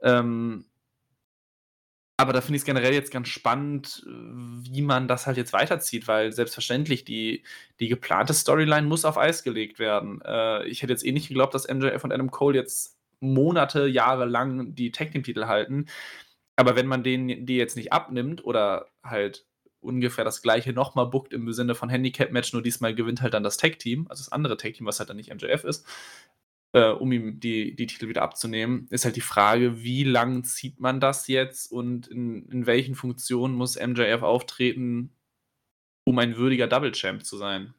Ähm, 0.00 0.64
aber 2.22 2.32
da 2.32 2.40
finde 2.40 2.54
ich 2.56 2.62
es 2.62 2.66
generell 2.66 2.94
jetzt 2.94 3.10
ganz 3.10 3.26
spannend, 3.26 4.06
wie 4.06 4.80
man 4.80 5.08
das 5.08 5.26
halt 5.26 5.36
jetzt 5.36 5.52
weiterzieht, 5.52 6.06
weil 6.06 6.32
selbstverständlich 6.32 7.04
die, 7.04 7.42
die 7.80 7.88
geplante 7.88 8.32
Storyline 8.32 8.86
muss 8.86 9.04
auf 9.04 9.18
Eis 9.18 9.42
gelegt 9.42 9.80
werden. 9.80 10.22
Äh, 10.24 10.68
ich 10.68 10.82
hätte 10.82 10.92
jetzt 10.92 11.04
eh 11.04 11.10
nicht 11.10 11.26
geglaubt, 11.26 11.52
dass 11.52 11.66
MJF 11.66 12.04
und 12.04 12.12
Adam 12.12 12.30
Cole 12.30 12.56
jetzt 12.56 12.96
Monate, 13.18 13.88
Jahre 13.88 14.24
lang 14.24 14.72
die 14.76 14.92
Tag 14.92 15.10
Team 15.10 15.24
Titel 15.24 15.46
halten. 15.46 15.86
Aber 16.54 16.76
wenn 16.76 16.86
man 16.86 17.02
denen 17.02 17.44
die 17.44 17.56
jetzt 17.56 17.74
nicht 17.76 17.92
abnimmt 17.92 18.44
oder 18.44 18.86
halt 19.02 19.44
ungefähr 19.80 20.24
das 20.24 20.42
gleiche 20.42 20.72
nochmal 20.72 21.06
bookt 21.06 21.32
im 21.32 21.52
Sinne 21.52 21.74
von 21.74 21.88
Handicap-Match, 21.88 22.52
nur 22.52 22.62
diesmal 22.62 22.94
gewinnt 22.94 23.20
halt 23.20 23.34
dann 23.34 23.42
das 23.42 23.56
Tag-Team, 23.56 24.06
also 24.08 24.22
das 24.22 24.30
andere 24.30 24.56
Tag-Team, 24.56 24.86
was 24.86 25.00
halt 25.00 25.10
dann 25.10 25.16
nicht 25.16 25.34
MJF 25.34 25.64
ist, 25.64 25.84
äh, 26.72 26.88
um 26.88 27.12
ihm 27.12 27.38
die, 27.38 27.76
die 27.76 27.86
Titel 27.86 28.08
wieder 28.08 28.22
abzunehmen, 28.22 28.86
ist 28.90 29.04
halt 29.04 29.16
die 29.16 29.20
Frage, 29.20 29.82
wie 29.82 30.04
lang 30.04 30.44
zieht 30.44 30.80
man 30.80 31.00
das 31.00 31.28
jetzt 31.28 31.70
und 31.70 32.08
in, 32.08 32.46
in 32.50 32.66
welchen 32.66 32.94
Funktionen 32.94 33.54
muss 33.54 33.78
MJF 33.78 34.22
auftreten, 34.22 35.14
um 36.04 36.18
ein 36.18 36.36
würdiger 36.36 36.66
Double-Champ 36.66 37.24
zu 37.24 37.36
sein? 37.36 37.74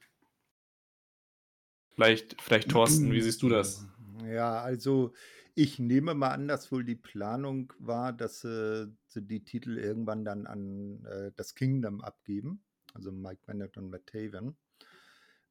Vielleicht, 1.95 2.41
vielleicht 2.41 2.69
Thorsten, 2.69 3.11
wie 3.11 3.21
siehst 3.21 3.41
du 3.41 3.49
das? 3.49 3.85
Ja, 4.25 4.61
also 4.61 5.13
ich 5.55 5.77
nehme 5.77 6.15
mal 6.15 6.31
an, 6.31 6.47
dass 6.47 6.71
wohl 6.71 6.83
die 6.83 6.95
Planung 6.95 7.71
war, 7.77 8.13
dass 8.13 8.43
äh, 8.43 8.87
die 9.13 9.43
Titel 9.43 9.77
irgendwann 9.77 10.25
dann 10.25 10.47
an 10.47 11.05
äh, 11.05 11.31
das 11.35 11.53
Kingdom 11.53 12.01
abgeben, 12.01 12.63
also 12.93 13.11
Mike 13.11 13.41
Bennett 13.45 13.77
und 13.77 13.89
Matt 13.89 14.07
Taven. 14.07 14.55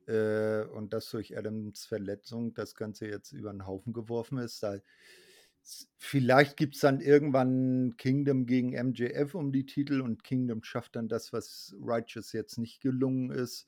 Äh, 0.09 0.65
und 0.73 0.93
dass 0.93 1.11
durch 1.11 1.37
Adams 1.37 1.85
Verletzung 1.85 2.55
das 2.55 2.75
Ganze 2.75 3.07
jetzt 3.07 3.33
über 3.33 3.53
den 3.53 3.67
Haufen 3.67 3.93
geworfen 3.93 4.39
ist. 4.39 4.63
Da, 4.63 4.79
vielleicht 5.97 6.57
gibt 6.57 6.75
es 6.75 6.81
dann 6.81 7.01
irgendwann 7.01 7.95
Kingdom 7.97 8.47
gegen 8.47 8.71
MJF 8.71 9.35
um 9.35 9.53
die 9.53 9.67
Titel 9.67 10.01
und 10.01 10.25
Kingdom 10.25 10.65
schafft 10.65 10.97
dann 10.97 11.09
das, 11.09 11.33
was 11.33 11.75
Righteous 11.81 12.33
jetzt 12.33 12.59
nicht 12.59 12.81
gelungen 12.81 13.31
ist. 13.31 13.67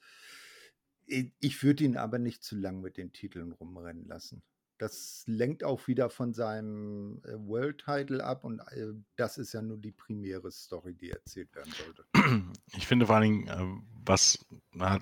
Ich 1.07 1.63
würde 1.63 1.85
ihn 1.85 1.97
aber 1.97 2.19
nicht 2.19 2.43
zu 2.43 2.57
lang 2.57 2.81
mit 2.81 2.97
den 2.97 3.13
Titeln 3.13 3.53
rumrennen 3.53 4.07
lassen. 4.07 4.43
Das 4.79 5.23
lenkt 5.27 5.63
auch 5.63 5.87
wieder 5.87 6.11
von 6.11 6.35
seinem 6.35 7.23
äh, 7.25 7.35
World 7.39 7.85
Title 7.85 8.25
ab 8.25 8.43
und 8.43 8.59
äh, 8.73 8.93
das 9.15 9.39
ist 9.39 9.53
ja 9.53 9.63
nur 9.63 9.79
die 9.79 9.93
primäre 9.93 10.51
Story, 10.51 10.95
die 10.95 11.11
erzählt 11.11 11.55
werden 11.55 11.73
sollte. 11.73 12.05
Ich 12.77 12.87
finde 12.87 13.07
vor 13.07 13.17
allen 13.17 13.47
Dingen, 13.47 13.47
äh, 13.47 13.83
was 14.05 14.45
na, 14.73 14.99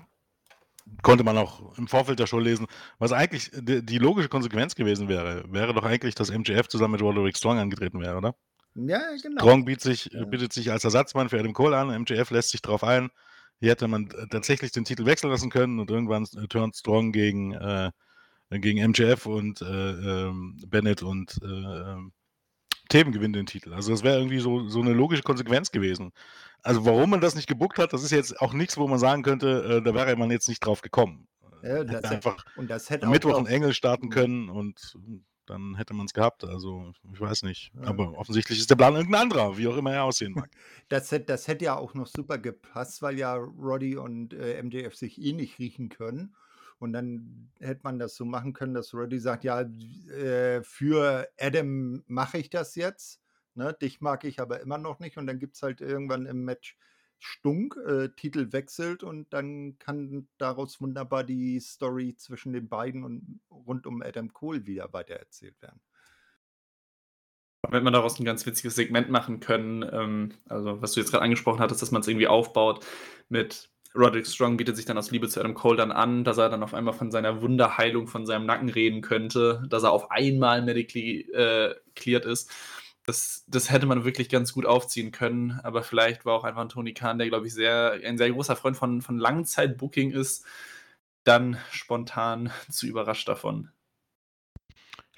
konnte 1.01 1.23
man 1.23 1.37
auch 1.37 1.77
im 1.77 1.87
Vorfeld 1.87 2.19
der 2.19 2.27
Show 2.27 2.39
lesen, 2.39 2.67
was 2.99 3.11
eigentlich 3.11 3.51
die, 3.53 3.85
die, 3.85 3.97
logische 3.97 4.29
Konsequenz 4.29 4.75
gewesen 4.75 5.07
wäre, 5.07 5.45
wäre 5.51 5.73
doch 5.73 5.83
eigentlich, 5.83 6.15
dass 6.15 6.31
MJF 6.31 6.67
zusammen 6.67 6.93
mit 6.93 7.01
Roderick 7.01 7.37
Strong 7.37 7.59
angetreten 7.59 7.99
wäre, 8.01 8.17
oder? 8.17 8.35
Ja, 8.75 9.01
genau. 9.21 9.41
Strong 9.41 9.65
bietet 9.65 9.81
sich, 9.81 10.05
ja. 10.11 10.25
bietet 10.25 10.53
sich 10.53 10.71
als 10.71 10.83
Ersatzmann 10.83 11.29
für 11.29 11.39
Adam 11.39 11.53
Cole 11.53 11.77
an, 11.77 12.01
MJF 12.01 12.31
lässt 12.31 12.49
sich 12.49 12.61
darauf 12.61 12.83
ein. 12.83 13.09
Hier 13.59 13.71
hätte 13.71 13.87
man 13.87 14.09
tatsächlich 14.29 14.71
den 14.71 14.83
Titel 14.83 15.05
wechseln 15.05 15.29
lassen 15.29 15.49
können 15.49 15.79
und 15.79 15.89
irgendwann 15.89 16.25
turnt 16.49 16.75
Strong 16.75 17.11
gegen 17.11 17.53
äh, 17.53 17.91
gegen 18.49 18.85
MJF 18.89 19.25
und 19.25 19.61
äh, 19.61 19.65
ähm, 19.65 20.59
Bennett 20.67 21.01
und 21.01 21.39
äh, 22.93 22.97
Themen 22.97 23.11
gewinnen 23.11 23.33
den 23.33 23.45
Titel. 23.45 23.73
Also 23.73 23.91
das 23.91 24.03
wäre 24.03 24.17
irgendwie 24.17 24.39
so, 24.39 24.67
so 24.67 24.81
eine 24.81 24.93
logische 24.93 25.23
Konsequenz 25.23 25.71
gewesen. 25.71 26.11
Also 26.61 26.85
warum 26.85 27.09
man 27.09 27.21
das 27.21 27.35
nicht 27.35 27.47
gebuckt 27.47 27.77
hat, 27.77 27.93
das 27.93 28.03
ist 28.03 28.11
jetzt 28.11 28.39
auch 28.39 28.53
nichts, 28.53 28.77
wo 28.77 28.87
man 28.87 28.99
sagen 28.99 29.23
könnte, 29.23 29.79
äh, 29.79 29.81
da 29.81 29.93
wäre 29.93 30.15
man 30.15 30.31
jetzt 30.31 30.47
nicht 30.47 30.65
drauf 30.65 30.81
gekommen. 30.81 31.27
Ja, 31.61 31.83
das 31.83 31.95
hätte 31.95 32.09
einfach 32.09 32.45
und 32.57 32.69
das 32.69 32.89
hätte 32.89 33.07
Mittwoch 33.07 33.37
einen 33.37 33.47
Engel 33.47 33.73
starten 33.73 34.09
können 34.09 34.49
und 34.49 34.97
dann 35.45 35.75
hätte 35.75 35.93
man 35.93 36.05
es 36.05 36.13
gehabt. 36.13 36.43
Also 36.43 36.93
ich 37.13 37.19
weiß 37.19 37.43
nicht. 37.43 37.71
Ja. 37.75 37.89
Aber 37.89 38.17
offensichtlich 38.17 38.59
ist 38.59 38.69
der 38.69 38.75
Plan 38.75 38.95
irgendein 38.95 39.23
anderer, 39.23 39.57
wie 39.57 39.67
auch 39.67 39.77
immer 39.77 39.93
er 39.93 40.03
aussehen 40.03 40.33
mag. 40.33 40.49
Das, 40.89 41.13
das 41.25 41.47
hätte 41.47 41.65
ja 41.65 41.77
auch 41.77 41.93
noch 41.93 42.07
super 42.07 42.37
gepasst, 42.37 43.01
weil 43.01 43.17
ja 43.17 43.35
Roddy 43.35 43.97
und 43.97 44.33
äh, 44.33 44.61
MJF 44.61 44.95
sich 44.95 45.19
eh 45.21 45.33
nicht 45.33 45.57
riechen 45.59 45.89
können. 45.89 46.35
Und 46.83 46.93
dann 46.93 47.49
hätte 47.59 47.81
man 47.83 47.97
das 47.97 48.15
so 48.15 48.25
machen 48.25 48.53
können, 48.53 48.73
dass 48.73 48.93
Roddy 48.93 49.19
sagt, 49.19 49.43
ja, 49.43 49.61
äh, 49.61 50.61
für 50.63 51.27
Adam 51.39 52.03
mache 52.07 52.37
ich 52.37 52.49
das 52.49 52.75
jetzt. 52.75 53.21
Ne? 53.55 53.75
Dich 53.81 54.01
mag 54.01 54.25
ich 54.25 54.39
aber 54.39 54.59
immer 54.59 54.77
noch 54.77 54.99
nicht. 54.99 55.17
Und 55.17 55.27
dann 55.27 55.39
gibt 55.39 55.55
es 55.55 55.63
halt 55.63 55.81
irgendwann 55.81 56.25
im 56.25 56.43
Match 56.43 56.77
Stunk, 57.19 57.77
äh, 57.87 58.09
Titel 58.09 58.51
wechselt 58.51 59.01
und 59.01 59.31
dann 59.31 59.79
kann 59.79 60.27
daraus 60.37 60.81
wunderbar 60.81 61.23
die 61.23 61.57
Story 61.61 62.15
zwischen 62.17 62.51
den 62.51 62.67
beiden 62.67 63.05
und 63.05 63.39
rund 63.49 63.87
um 63.87 64.01
Adam 64.01 64.33
Cole 64.33 64.65
wieder 64.65 64.91
weitererzählt 64.91 65.61
werden. 65.61 65.79
Wenn 67.69 67.85
man 67.85 67.93
daraus 67.93 68.19
ein 68.19 68.25
ganz 68.25 68.45
witziges 68.45 68.75
Segment 68.75 69.09
machen 69.09 69.39
können, 69.39 69.89
ähm, 69.89 70.33
also 70.49 70.81
was 70.81 70.91
du 70.91 70.99
jetzt 70.99 71.11
gerade 71.11 71.23
angesprochen 71.23 71.61
hattest, 71.61 71.81
dass 71.81 71.91
man 71.91 72.01
es 72.01 72.09
irgendwie 72.09 72.27
aufbaut 72.27 72.85
mit 73.29 73.72
Roderick 73.95 74.25
Strong 74.25 74.57
bietet 74.57 74.75
sich 74.75 74.85
dann 74.85 74.97
aus 74.97 75.11
Liebe 75.11 75.29
zu 75.29 75.39
Adam 75.39 75.53
Cole 75.53 75.77
dann 75.77 75.91
an, 75.91 76.23
dass 76.23 76.37
er 76.37 76.49
dann 76.49 76.63
auf 76.63 76.73
einmal 76.73 76.93
von 76.93 77.11
seiner 77.11 77.41
Wunderheilung 77.41 78.07
von 78.07 78.25
seinem 78.25 78.45
Nacken 78.45 78.69
reden 78.69 79.01
könnte, 79.01 79.63
dass 79.69 79.83
er 79.83 79.91
auf 79.91 80.09
einmal 80.11 80.63
medically 80.63 81.21
äh, 81.31 81.75
cleared 81.95 82.25
ist. 82.25 82.49
Das, 83.05 83.43
das 83.47 83.69
hätte 83.69 83.85
man 83.85 84.05
wirklich 84.05 84.29
ganz 84.29 84.53
gut 84.53 84.65
aufziehen 84.65 85.11
können, 85.11 85.59
aber 85.63 85.83
vielleicht 85.83 86.25
war 86.25 86.33
auch 86.33 86.45
einfach 86.45 86.61
ein 86.61 86.69
Tony 86.69 86.93
Khan, 86.93 87.17
der, 87.17 87.27
glaube 87.27 87.47
ich, 87.47 87.53
sehr, 87.53 87.99
ein 88.03 88.17
sehr 88.17 88.31
großer 88.31 88.55
Freund 88.55 88.77
von, 88.77 89.01
von 89.01 89.17
Langzeit-Booking 89.17 90.11
ist, 90.11 90.45
dann 91.23 91.57
spontan 91.71 92.51
zu 92.69 92.87
überrascht 92.87 93.27
davon. 93.27 93.69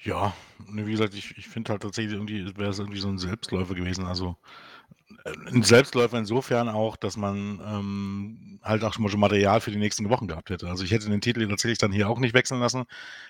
Ja, 0.02 0.36
wie 0.68 0.90
gesagt, 0.90 1.14
ich, 1.14 1.36
ich 1.36 1.48
finde 1.48 1.72
halt 1.72 1.82
tatsächlich 1.82 2.14
irgendwie, 2.14 2.56
wäre 2.56 2.70
es 2.70 2.78
irgendwie 2.78 3.00
so 3.00 3.08
ein 3.08 3.18
Selbstläufer 3.18 3.74
gewesen. 3.74 4.04
Also 4.04 4.36
ein 5.24 5.62
Selbstläufer 5.62 6.18
insofern 6.18 6.68
auch, 6.68 6.96
dass 6.96 7.16
man 7.16 7.60
ähm, 7.64 8.60
halt 8.62 8.82
auch 8.82 8.92
schon 8.92 9.04
mal 9.04 9.16
Material 9.16 9.60
für 9.60 9.70
die 9.70 9.78
nächsten 9.78 10.08
Wochen 10.10 10.26
gehabt 10.26 10.50
hätte. 10.50 10.68
Also 10.68 10.84
ich 10.84 10.90
hätte 10.90 11.08
den 11.08 11.20
Titel 11.20 11.46
tatsächlich 11.48 11.78
dann 11.78 11.92
hier 11.92 12.08
auch 12.08 12.18
nicht 12.18 12.34
wechseln 12.34 12.60
lassen. 12.60 12.84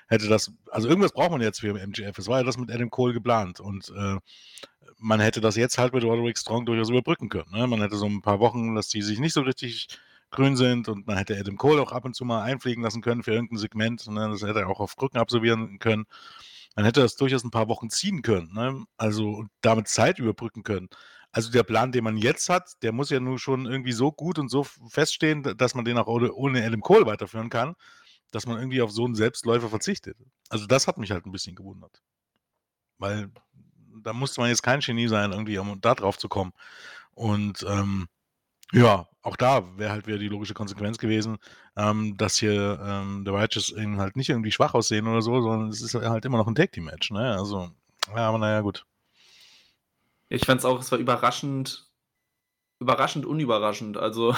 Hätte 0.08 0.28
das, 0.28 0.52
also 0.70 0.88
irgendwas 0.88 1.12
braucht 1.12 1.30
man 1.30 1.42
jetzt 1.42 1.60
für 1.60 1.78
MGF. 1.78 2.16
Es 2.18 2.28
war 2.28 2.38
ja 2.38 2.44
das 2.44 2.56
mit 2.56 2.70
Adam 2.70 2.90
Cole 2.90 3.12
geplant 3.12 3.60
und 3.60 3.92
äh, 3.96 4.16
man 4.98 5.20
hätte 5.20 5.40
das 5.40 5.56
jetzt 5.56 5.78
halt 5.78 5.92
mit 5.92 6.04
Roderick 6.04 6.38
Strong 6.38 6.64
durchaus 6.66 6.88
überbrücken 6.88 7.28
können. 7.28 7.50
Ne? 7.52 7.66
Man 7.66 7.80
hätte 7.80 7.96
so 7.96 8.06
ein 8.06 8.22
paar 8.22 8.40
Wochen, 8.40 8.74
dass 8.74 8.88
die 8.88 9.02
sich 9.02 9.18
nicht 9.18 9.34
so 9.34 9.42
richtig 9.42 9.88
grün 10.30 10.56
sind 10.56 10.88
und 10.88 11.06
man 11.06 11.18
hätte 11.18 11.38
Adam 11.38 11.56
Cole 11.56 11.80
auch 11.80 11.92
ab 11.92 12.04
und 12.04 12.16
zu 12.16 12.24
mal 12.24 12.42
einfliegen 12.42 12.82
lassen 12.82 13.02
können 13.02 13.22
für 13.22 13.32
irgendein 13.32 13.58
Segment. 13.58 14.06
Ne? 14.08 14.28
Das 14.30 14.42
hätte 14.42 14.60
er 14.60 14.68
auch 14.68 14.80
auf 14.80 14.96
Krücken 14.96 15.18
absolvieren 15.18 15.78
können. 15.78 16.06
Man 16.74 16.84
hätte 16.84 17.00
das 17.00 17.16
durchaus 17.16 17.44
ein 17.44 17.50
paar 17.50 17.68
Wochen 17.68 17.90
ziehen 17.90 18.22
können. 18.22 18.52
Ne? 18.52 18.84
Also 18.96 19.46
damit 19.60 19.88
Zeit 19.88 20.18
überbrücken 20.18 20.62
können. 20.62 20.88
Also 21.37 21.51
der 21.51 21.64
Plan, 21.64 21.93
den 21.93 22.03
man 22.03 22.16
jetzt 22.16 22.49
hat, 22.49 22.82
der 22.82 22.93
muss 22.93 23.11
ja 23.11 23.20
nun 23.20 23.39
schon 23.39 23.66
irgendwie 23.66 23.93
so 23.93 24.11
gut 24.11 24.39
und 24.39 24.49
so 24.49 24.64
feststehen, 24.89 25.43
dass 25.43 25.74
man 25.74 25.84
den 25.84 25.99
auch 25.99 26.07
ohne, 26.07 26.64
Adam 26.64 26.80
Cole 26.80 27.05
weiterführen 27.05 27.51
kann, 27.51 27.74
dass 28.30 28.47
man 28.47 28.57
irgendwie 28.57 28.80
auf 28.80 28.91
so 28.91 29.05
einen 29.05 29.14
Selbstläufer 29.14 29.68
verzichtet. 29.68 30.16
Also 30.49 30.66
das 30.66 30.87
hat 30.87 30.97
mich 30.97 31.11
halt 31.11 31.26
ein 31.26 31.32
bisschen 31.32 31.55
gewundert. 31.55 32.01
Weil 32.97 33.30
da 34.03 34.14
musste 34.14 34.41
man 34.41 34.49
jetzt 34.49 34.62
kein 34.62 34.80
Genie 34.80 35.09
sein, 35.09 35.32
irgendwie, 35.32 35.59
um 35.59 35.78
da 35.78 35.95
drauf 35.95 36.16
zu 36.16 36.30
kommen. 36.30 36.55
Und 37.12 37.66
ähm, 37.68 38.07
ja, 38.72 39.07
auch 39.20 39.37
da 39.37 39.76
wäre 39.76 39.93
halt 39.93 40.07
wieder 40.07 40.16
die 40.16 40.28
logische 40.28 40.55
Konsequenz 40.55 40.97
gewesen, 40.97 41.37
ähm, 41.76 42.16
dass 42.16 42.39
hier 42.39 42.80
ähm, 42.82 43.26
der 43.26 43.34
Righteous 43.34 43.72
eben 43.72 44.01
halt 44.01 44.16
nicht 44.16 44.30
irgendwie 44.30 44.53
schwach 44.53 44.72
aussehen 44.72 45.07
oder 45.07 45.20
so, 45.20 45.43
sondern 45.43 45.68
es 45.68 45.82
ist 45.82 45.95
halt 45.95 46.24
immer 46.24 46.39
noch 46.39 46.47
ein 46.47 46.55
Tag-Team-Match. 46.55 47.11
Ne? 47.11 47.37
Also, 47.37 47.68
ja, 48.09 48.26
aber 48.26 48.39
naja, 48.39 48.62
gut. 48.62 48.87
Ich 50.28 50.44
fand 50.44 50.60
es 50.60 50.64
auch, 50.64 50.80
es 50.80 50.90
war 50.90 50.98
überraschend, 50.98 51.90
überraschend 52.80 53.26
unüberraschend. 53.26 53.96
Also 53.96 54.34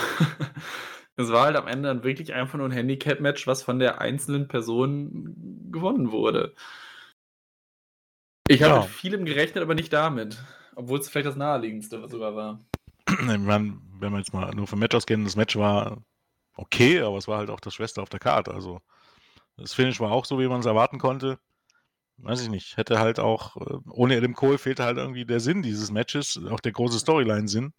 es 1.16 1.32
war 1.32 1.46
halt 1.46 1.56
am 1.56 1.66
Ende 1.66 1.88
dann 1.88 2.04
wirklich 2.04 2.34
einfach 2.34 2.58
nur 2.58 2.68
ein 2.68 2.72
Handicap-Match, 2.72 3.46
was 3.46 3.62
von 3.62 3.78
der 3.78 4.00
einzelnen 4.00 4.48
Person 4.48 5.70
gewonnen 5.70 6.12
wurde. 6.12 6.54
Ich 8.48 8.62
habe 8.62 8.74
ja. 8.74 8.80
mit 8.80 8.90
vielem 8.90 9.24
gerechnet, 9.24 9.62
aber 9.62 9.74
nicht 9.74 9.92
damit. 9.92 10.42
Obwohl 10.74 10.98
es 10.98 11.08
vielleicht 11.08 11.26
das 11.26 11.36
naheliegendste 11.36 12.06
sogar 12.08 12.36
war. 12.36 12.60
Wenn 13.06 14.12
wir 14.12 14.18
jetzt 14.18 14.32
mal 14.32 14.54
nur 14.54 14.66
vom 14.66 14.78
Match 14.78 14.94
ausgehen, 14.94 15.24
das 15.24 15.36
Match 15.36 15.56
war 15.56 16.02
okay, 16.54 17.00
aber 17.00 17.18
es 17.18 17.28
war 17.28 17.38
halt 17.38 17.50
auch 17.50 17.60
das 17.60 17.74
Schwester 17.74 18.02
auf 18.02 18.08
der 18.08 18.20
Karte. 18.20 18.52
Also 18.52 18.80
das 19.56 19.74
Finish 19.74 20.00
war 20.00 20.12
auch 20.12 20.24
so, 20.24 20.38
wie 20.38 20.48
man 20.48 20.60
es 20.60 20.66
erwarten 20.66 20.98
konnte 20.98 21.38
weiß 22.18 22.42
ich 22.42 22.48
nicht, 22.48 22.76
hätte 22.76 22.98
halt 22.98 23.20
auch, 23.20 23.56
äh, 23.56 23.78
ohne 23.90 24.16
Adam 24.16 24.34
Cole 24.34 24.58
fehlte 24.58 24.84
halt 24.84 24.98
irgendwie 24.98 25.24
der 25.24 25.40
Sinn 25.40 25.62
dieses 25.62 25.90
Matches, 25.90 26.40
auch 26.50 26.60
der 26.60 26.72
große 26.72 26.98
Storyline-Sinn. 26.98 27.72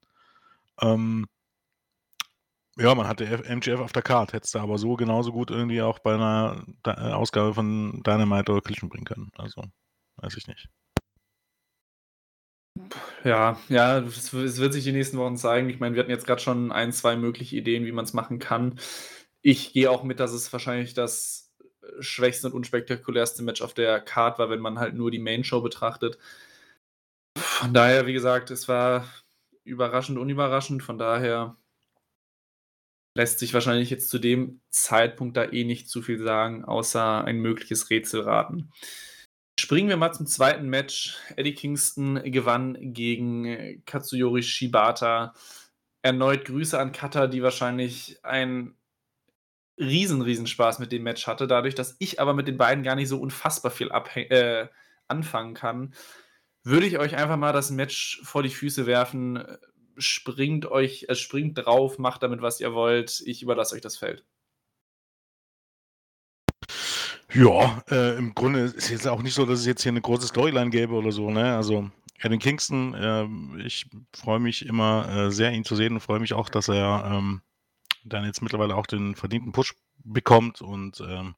Ähm, 0.81 1.27
ja, 2.77 2.95
man 2.95 3.07
hatte 3.07 3.25
MGF 3.25 3.79
auf 3.81 3.91
der 3.91 4.01
Karte, 4.01 4.33
hätte 4.33 4.45
es 4.45 4.51
da 4.51 4.61
aber 4.61 4.77
so 4.77 4.95
genauso 4.95 5.33
gut 5.33 5.51
irgendwie 5.51 5.81
auch 5.81 5.99
bei 5.99 6.13
einer 6.13 6.63
äh, 6.85 6.91
Ausgabe 6.91 7.53
von 7.53 8.01
Dynamite 8.03 8.51
oder 8.51 8.61
Collision 8.61 8.89
bringen 8.89 9.05
können. 9.05 9.31
Also, 9.37 9.63
weiß 10.17 10.37
ich 10.37 10.47
nicht. 10.47 10.69
Ja, 13.25 13.59
ja, 13.67 13.99
es 13.99 14.33
wird 14.33 14.73
sich 14.73 14.85
die 14.85 14.93
nächsten 14.93 15.17
Wochen 15.17 15.35
zeigen. 15.35 15.69
Ich 15.69 15.79
meine, 15.79 15.95
wir 15.95 16.03
hatten 16.03 16.11
jetzt 16.11 16.25
gerade 16.25 16.41
schon 16.41 16.71
ein, 16.71 16.93
zwei 16.93 17.17
mögliche 17.17 17.57
Ideen, 17.57 17.85
wie 17.85 17.91
man 17.91 18.05
es 18.05 18.13
machen 18.13 18.39
kann. 18.39 18.79
Ich 19.41 19.73
gehe 19.73 19.91
auch 19.91 20.03
mit, 20.03 20.19
dass 20.21 20.31
es 20.31 20.51
wahrscheinlich 20.53 20.93
das 20.93 21.48
schwächste 21.99 22.47
und 22.47 22.53
unspektakulärste 22.53 23.43
Match 23.43 23.61
auf 23.61 23.73
der 23.73 23.99
Card 23.99 24.39
war, 24.39 24.49
wenn 24.49 24.59
man 24.59 24.79
halt 24.79 24.95
nur 24.95 25.11
die 25.11 25.19
Main 25.19 25.43
Show 25.43 25.61
betrachtet. 25.61 26.17
Von 27.37 27.73
daher, 27.73 28.05
wie 28.07 28.13
gesagt, 28.13 28.51
es 28.51 28.67
war 28.67 29.07
überraschend, 29.63 30.17
unüberraschend. 30.17 30.83
Von 30.83 30.97
daher 30.97 31.57
lässt 33.15 33.39
sich 33.39 33.53
wahrscheinlich 33.53 33.89
jetzt 33.89 34.09
zu 34.09 34.19
dem 34.19 34.61
Zeitpunkt 34.69 35.37
da 35.37 35.45
eh 35.45 35.63
nicht 35.63 35.89
zu 35.89 36.01
viel 36.01 36.23
sagen, 36.23 36.63
außer 36.63 37.25
ein 37.25 37.39
mögliches 37.39 37.89
Rätselraten. 37.89 38.71
Springen 39.59 39.89
wir 39.89 39.97
mal 39.97 40.13
zum 40.13 40.25
zweiten 40.25 40.69
Match. 40.69 41.17
Eddie 41.35 41.53
Kingston 41.53 42.21
gewann 42.23 42.77
gegen 42.93 43.83
Katsuyori 43.85 44.41
Shibata. 44.41 45.33
Erneut 46.01 46.45
Grüße 46.45 46.79
an 46.79 46.93
Kata, 46.93 47.27
die 47.27 47.43
wahrscheinlich 47.43 48.23
einen 48.23 48.78
riesen, 49.79 50.21
riesen 50.21 50.47
Spaß 50.47 50.79
mit 50.79 50.91
dem 50.91 51.03
Match 51.03 51.25
hatte, 51.25 51.47
dadurch, 51.47 51.75
dass 51.75 51.95
ich 51.99 52.19
aber 52.19 52.33
mit 52.33 52.47
den 52.47 52.57
beiden 52.57 52.83
gar 52.83 52.95
nicht 52.95 53.07
so 53.07 53.19
unfassbar 53.19 53.71
viel 53.71 53.89
äh, 53.89 54.67
anfangen 55.07 55.53
kann, 55.53 55.93
würde 56.63 56.85
ich 56.85 56.99
euch 56.99 57.15
einfach 57.15 57.37
mal 57.37 57.53
das 57.53 57.71
Match 57.71 58.21
vor 58.23 58.43
die 58.43 58.49
Füße 58.49 58.85
werfen 58.85 59.41
springt 59.99 60.65
euch, 60.65 61.05
äh, 61.07 61.15
springt 61.15 61.57
drauf, 61.57 61.99
macht 61.99 62.23
damit, 62.23 62.41
was 62.41 62.59
ihr 62.59 62.73
wollt. 62.73 63.21
Ich 63.25 63.43
überlasse 63.43 63.75
euch 63.75 63.81
das 63.81 63.97
Feld. 63.97 64.25
Ja, 67.31 67.83
äh, 67.91 68.17
im 68.17 68.33
Grunde 68.33 68.61
ist 68.61 68.77
es 68.77 68.89
jetzt 68.89 69.07
auch 69.07 69.21
nicht 69.21 69.35
so, 69.35 69.45
dass 69.45 69.59
es 69.59 69.65
jetzt 69.67 69.83
hier 69.83 69.91
eine 69.91 70.01
große 70.01 70.27
Storyline 70.27 70.71
gäbe 70.71 70.93
oder 70.93 71.11
so, 71.11 71.29
ne? 71.29 71.55
Also 71.55 71.91
Adam 72.21 72.39
Kingston, 72.39 72.95
äh, 72.95 73.63
ich 73.63 73.85
freue 74.15 74.39
mich 74.39 74.65
immer 74.65 75.07
äh, 75.09 75.31
sehr, 75.31 75.51
ihn 75.51 75.63
zu 75.63 75.75
sehen 75.75 75.93
und 75.93 75.99
freue 75.99 76.19
mich 76.19 76.33
auch, 76.33 76.49
dass 76.49 76.69
er 76.69 77.03
ähm, 77.05 77.41
dann 78.09 78.25
jetzt 78.25 78.41
mittlerweile 78.41 78.75
auch 78.75 78.85
den 78.85 79.15
verdienten 79.15 79.51
Push 79.51 79.75
bekommt 80.03 80.61
und 80.61 81.01
ähm, 81.01 81.35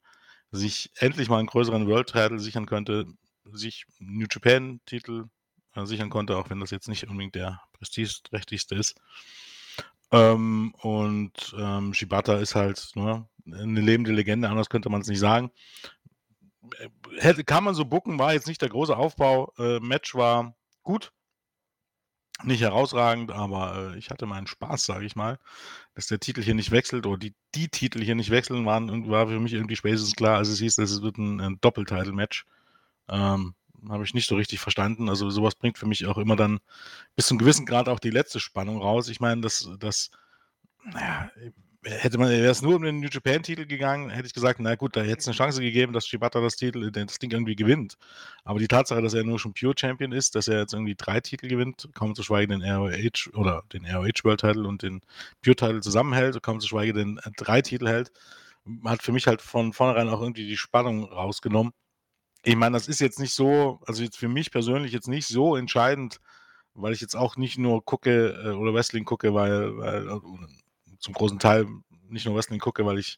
sich 0.50 0.90
endlich 0.96 1.28
mal 1.28 1.38
einen 1.38 1.46
größeren 1.46 1.86
World 1.86 2.08
Title 2.08 2.38
sichern 2.38 2.66
könnte, 2.66 3.06
sich 3.52 3.86
New 3.98 4.26
Japan 4.30 4.80
Titel 4.86 5.26
äh, 5.74 5.86
sichern 5.86 6.10
konnte, 6.10 6.36
auch 6.36 6.50
wenn 6.50 6.60
das 6.60 6.70
jetzt 6.70 6.88
nicht 6.88 7.08
unbedingt 7.08 7.34
der 7.34 7.60
prestigeträchtigste 7.72 8.74
ist. 8.74 9.00
Ähm, 10.10 10.74
und 10.82 11.54
ähm, 11.58 11.94
Shibata 11.94 12.36
ist 12.36 12.54
halt 12.54 12.90
ne, 12.94 13.26
eine 13.46 13.80
lebende 13.80 14.12
Legende, 14.12 14.48
anders 14.48 14.68
könnte 14.68 14.90
man 14.90 15.00
es 15.00 15.08
nicht 15.08 15.20
sagen. 15.20 15.50
Äh, 16.78 16.88
hätte, 17.18 17.44
kann 17.44 17.64
man 17.64 17.74
so 17.74 17.86
bucken, 17.86 18.18
war 18.18 18.34
jetzt 18.34 18.46
nicht 18.46 18.60
der 18.60 18.68
große 18.68 18.96
Aufbau. 18.96 19.52
Äh, 19.58 19.80
Match 19.80 20.14
war 20.14 20.54
gut, 20.82 21.12
nicht 22.44 22.60
herausragend, 22.62 23.30
aber 23.30 23.92
äh, 23.94 23.98
ich 23.98 24.10
hatte 24.10 24.26
meinen 24.26 24.46
Spaß, 24.46 24.84
sage 24.84 25.04
ich 25.04 25.16
mal. 25.16 25.38
Dass 25.94 26.06
der 26.06 26.20
Titel 26.20 26.42
hier 26.42 26.54
nicht 26.54 26.70
wechselt 26.70 27.06
oder 27.06 27.18
die, 27.18 27.34
die 27.54 27.68
Titel 27.68 28.02
hier 28.02 28.14
nicht 28.14 28.30
wechseln, 28.30 28.66
waren, 28.66 29.08
war 29.08 29.28
für 29.28 29.40
mich 29.40 29.52
irgendwie 29.52 29.76
spätestens 29.76 30.16
klar, 30.16 30.38
als 30.38 30.48
es 30.48 30.58
hieß, 30.58 30.76
dass 30.76 30.90
es 30.90 31.02
wird 31.02 31.18
ein, 31.18 31.40
ein 31.40 31.58
Doppeltitle-Match. 31.60 32.46
Ähm, 33.08 33.54
habe 33.88 34.04
ich 34.04 34.14
nicht 34.14 34.28
so 34.28 34.36
richtig 34.36 34.60
verstanden. 34.60 35.08
Also 35.08 35.30
sowas 35.30 35.54
bringt 35.54 35.78
für 35.78 35.86
mich 35.86 36.06
auch 36.06 36.18
immer 36.18 36.36
dann 36.36 36.60
bis 37.16 37.26
zum 37.26 37.38
gewissen 37.38 37.66
Grad 37.66 37.88
auch 37.88 38.00
die 38.00 38.10
letzte 38.10 38.40
Spannung 38.40 38.80
raus. 38.80 39.08
Ich 39.08 39.20
meine, 39.20 39.40
das, 39.40 39.68
das, 39.78 40.10
naja, 40.84 41.30
hätte 41.84 42.18
man, 42.18 42.30
wäre 42.30 42.50
es 42.50 42.62
nur 42.62 42.76
um 42.76 42.82
den 42.82 43.00
New 43.00 43.08
Japan-Titel 43.10 43.66
gegangen, 43.66 44.10
hätte 44.10 44.26
ich 44.26 44.34
gesagt, 44.34 44.60
na 44.60 44.76
gut, 44.76 44.96
da 44.96 45.02
hätte 45.02 45.18
es 45.18 45.26
eine 45.26 45.36
Chance 45.36 45.60
gegeben, 45.60 45.92
dass 45.92 46.06
Shibata 46.06 46.40
das 46.40 46.56
Titel, 46.56 46.90
das 46.92 47.18
Ding 47.18 47.30
irgendwie 47.32 47.56
gewinnt. 47.56 47.96
Aber 48.44 48.60
die 48.60 48.68
Tatsache, 48.68 49.02
dass 49.02 49.14
er 49.14 49.24
nur 49.24 49.38
schon 49.40 49.52
Pure 49.52 49.74
Champion 49.76 50.12
ist, 50.12 50.36
dass 50.36 50.46
er 50.46 50.60
jetzt 50.60 50.74
irgendwie 50.74 50.94
drei 50.94 51.20
Titel 51.20 51.48
gewinnt, 51.48 51.88
kaum 51.94 52.14
zu 52.14 52.22
schweigen 52.22 52.60
den 52.60 52.70
ROH 52.70 53.30
oder 53.34 53.64
den 53.72 53.84
ROH 53.84 54.22
World 54.22 54.40
Title 54.40 54.66
und 54.68 54.82
den 54.82 55.00
Pure 55.42 55.56
Title 55.56 55.80
zusammenhält, 55.80 56.40
kaum 56.42 56.60
zu 56.60 56.68
schweigen 56.68 56.96
den 56.96 57.18
äh, 57.18 57.30
drei 57.36 57.62
Titel 57.62 57.88
hält, 57.88 58.12
hat 58.84 59.02
für 59.02 59.12
mich 59.12 59.26
halt 59.26 59.42
von 59.42 59.72
vornherein 59.72 60.08
auch 60.08 60.20
irgendwie 60.20 60.46
die 60.46 60.56
Spannung 60.56 61.04
rausgenommen. 61.04 61.72
Ich 62.44 62.56
meine, 62.56 62.74
das 62.74 62.88
ist 62.88 63.00
jetzt 63.00 63.18
nicht 63.20 63.34
so, 63.34 63.80
also 63.86 64.02
jetzt 64.02 64.18
für 64.18 64.28
mich 64.28 64.50
persönlich 64.52 64.92
jetzt 64.92 65.08
nicht 65.08 65.26
so 65.26 65.56
entscheidend, 65.56 66.20
weil 66.74 66.92
ich 66.92 67.00
jetzt 67.00 67.16
auch 67.16 67.36
nicht 67.36 67.58
nur 67.58 67.84
gucke 67.84 68.30
äh, 68.44 68.50
oder 68.50 68.74
Wrestling 68.74 69.04
gucke, 69.04 69.34
weil, 69.34 69.76
weil 69.78 70.08
äh, 70.08 70.20
zum 71.02 71.14
großen 71.14 71.38
Teil 71.38 71.66
nicht 72.08 72.26
nur 72.26 72.34
Wrestling 72.36 72.60
gucke, 72.60 72.86
weil 72.86 72.98
ich 72.98 73.16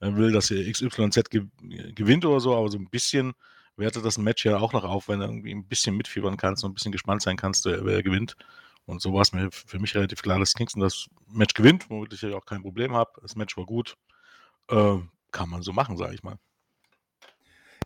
äh, 0.00 0.14
will, 0.14 0.32
dass 0.32 0.48
hier 0.48 0.70
XYZ 0.70 1.30
ge 1.30 1.46
gewinnt 1.94 2.24
oder 2.24 2.40
so, 2.40 2.54
aber 2.54 2.68
so 2.68 2.78
ein 2.78 2.90
bisschen 2.90 3.32
wertet 3.76 4.04
das 4.04 4.18
Match 4.18 4.44
ja 4.44 4.58
auch 4.58 4.72
noch 4.72 4.84
auf, 4.84 5.08
wenn 5.08 5.20
du 5.20 5.26
irgendwie 5.26 5.54
ein 5.54 5.66
bisschen 5.66 5.96
mitfiebern 5.96 6.36
kannst 6.36 6.62
und 6.62 6.72
ein 6.72 6.74
bisschen 6.74 6.92
gespannt 6.92 7.22
sein 7.22 7.36
kannst, 7.36 7.64
wer, 7.64 7.84
wer 7.84 8.02
gewinnt. 8.02 8.36
Und 8.84 9.00
so 9.00 9.14
war 9.14 9.22
es 9.22 9.32
mir 9.32 9.50
für 9.50 9.78
mich 9.78 9.94
relativ 9.94 10.22
klar, 10.22 10.38
dass 10.38 10.54
Kingston 10.54 10.82
das 10.82 11.08
Match 11.28 11.54
gewinnt, 11.54 11.88
womit 11.88 12.12
ich 12.12 12.22
ja 12.22 12.34
auch 12.34 12.44
kein 12.44 12.62
Problem 12.62 12.92
habe. 12.92 13.12
Das 13.22 13.36
Match 13.36 13.56
war 13.56 13.64
gut. 13.64 13.96
Äh, 14.68 14.98
kann 15.30 15.48
man 15.48 15.62
so 15.62 15.72
machen, 15.72 15.96
sage 15.96 16.14
ich 16.14 16.22
mal. 16.22 16.38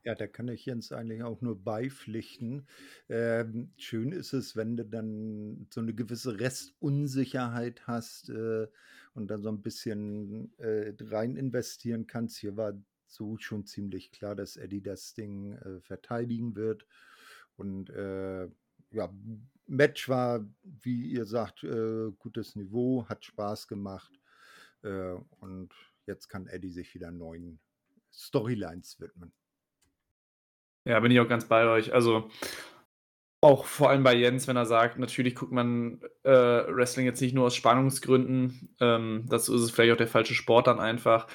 Ja, 0.04 0.14
da 0.14 0.28
kann 0.28 0.46
ich 0.46 0.64
Jens 0.64 0.92
eigentlich 0.92 1.24
auch 1.24 1.40
nur 1.40 1.60
beipflichten. 1.62 2.68
Ähm, 3.08 3.72
schön 3.76 4.12
ist 4.12 4.32
es, 4.32 4.54
wenn 4.54 4.76
du 4.76 4.84
dann 4.84 5.66
so 5.70 5.80
eine 5.80 5.94
gewisse 5.94 6.38
Restunsicherheit 6.38 7.88
hast 7.88 8.30
äh, 8.30 8.68
und 9.16 9.28
dann 9.28 9.42
so 9.42 9.48
ein 9.48 9.62
bisschen 9.62 10.56
äh, 10.58 10.92
rein 11.00 11.36
investieren 11.36 12.06
kannst. 12.06 12.36
Hier 12.36 12.56
war 12.56 12.74
so 13.06 13.38
schon 13.38 13.64
ziemlich 13.64 14.12
klar, 14.12 14.36
dass 14.36 14.56
Eddie 14.56 14.82
das 14.82 15.14
Ding 15.14 15.54
äh, 15.54 15.80
verteidigen 15.80 16.54
wird. 16.54 16.86
Und 17.56 17.88
äh, 17.90 18.46
ja, 18.90 19.14
Match 19.66 20.08
war, 20.10 20.46
wie 20.62 21.10
ihr 21.10 21.24
sagt, 21.24 21.64
äh, 21.64 22.10
gutes 22.18 22.56
Niveau, 22.56 23.06
hat 23.08 23.24
Spaß 23.24 23.68
gemacht. 23.68 24.12
Äh, 24.82 25.14
und 25.40 25.70
jetzt 26.04 26.28
kann 26.28 26.46
Eddie 26.46 26.70
sich 26.70 26.94
wieder 26.94 27.10
neuen 27.10 27.58
Storylines 28.12 29.00
widmen. 29.00 29.32
Ja, 30.84 31.00
bin 31.00 31.10
ich 31.10 31.20
auch 31.20 31.28
ganz 31.28 31.46
bei 31.46 31.66
euch. 31.66 31.92
Also 31.94 32.30
auch 33.40 33.66
vor 33.66 33.90
allem 33.90 34.02
bei 34.02 34.14
Jens, 34.14 34.48
wenn 34.48 34.56
er 34.56 34.66
sagt, 34.66 34.98
natürlich 34.98 35.34
guckt 35.34 35.52
man 35.52 36.00
äh, 36.24 36.30
Wrestling 36.30 37.06
jetzt 37.06 37.20
nicht 37.20 37.34
nur 37.34 37.46
aus 37.46 37.54
Spannungsgründen. 37.54 38.70
Ähm, 38.80 39.24
dazu 39.28 39.54
ist 39.54 39.62
es 39.62 39.70
vielleicht 39.70 39.92
auch 39.92 39.98
der 39.98 40.08
falsche 40.08 40.34
Sport 40.34 40.66
dann 40.66 40.80
einfach. 40.80 41.26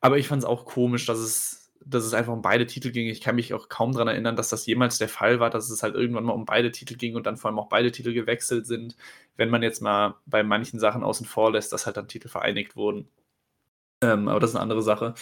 Aber 0.00 0.18
ich 0.18 0.28
fand 0.28 0.42
es 0.42 0.48
auch 0.48 0.64
komisch, 0.64 1.06
dass 1.06 1.18
es, 1.18 1.72
dass 1.84 2.04
es 2.04 2.14
einfach 2.14 2.32
um 2.32 2.42
beide 2.42 2.66
Titel 2.66 2.90
ging. 2.92 3.08
Ich 3.08 3.20
kann 3.20 3.34
mich 3.36 3.54
auch 3.54 3.68
kaum 3.68 3.92
daran 3.92 4.08
erinnern, 4.08 4.36
dass 4.36 4.48
das 4.50 4.66
jemals 4.66 4.98
der 4.98 5.08
Fall 5.08 5.40
war, 5.40 5.50
dass 5.50 5.68
es 5.70 5.82
halt 5.82 5.94
irgendwann 5.94 6.24
mal 6.24 6.32
um 6.32 6.44
beide 6.44 6.70
Titel 6.70 6.96
ging 6.96 7.16
und 7.16 7.26
dann 7.26 7.36
vor 7.36 7.50
allem 7.50 7.58
auch 7.58 7.68
beide 7.68 7.90
Titel 7.92 8.12
gewechselt 8.14 8.66
sind. 8.66 8.96
Wenn 9.36 9.50
man 9.50 9.62
jetzt 9.62 9.82
mal 9.82 10.16
bei 10.26 10.42
manchen 10.42 10.78
Sachen 10.80 11.02
außen 11.02 11.26
vor 11.26 11.52
lässt, 11.52 11.72
dass 11.72 11.86
halt 11.86 11.96
dann 11.96 12.08
Titel 12.08 12.28
vereinigt 12.28 12.76
wurden. 12.76 13.08
Ähm, 14.02 14.28
aber 14.28 14.40
das 14.40 14.50
ist 14.50 14.56
eine 14.56 14.62
andere 14.62 14.82
Sache. 14.82 15.14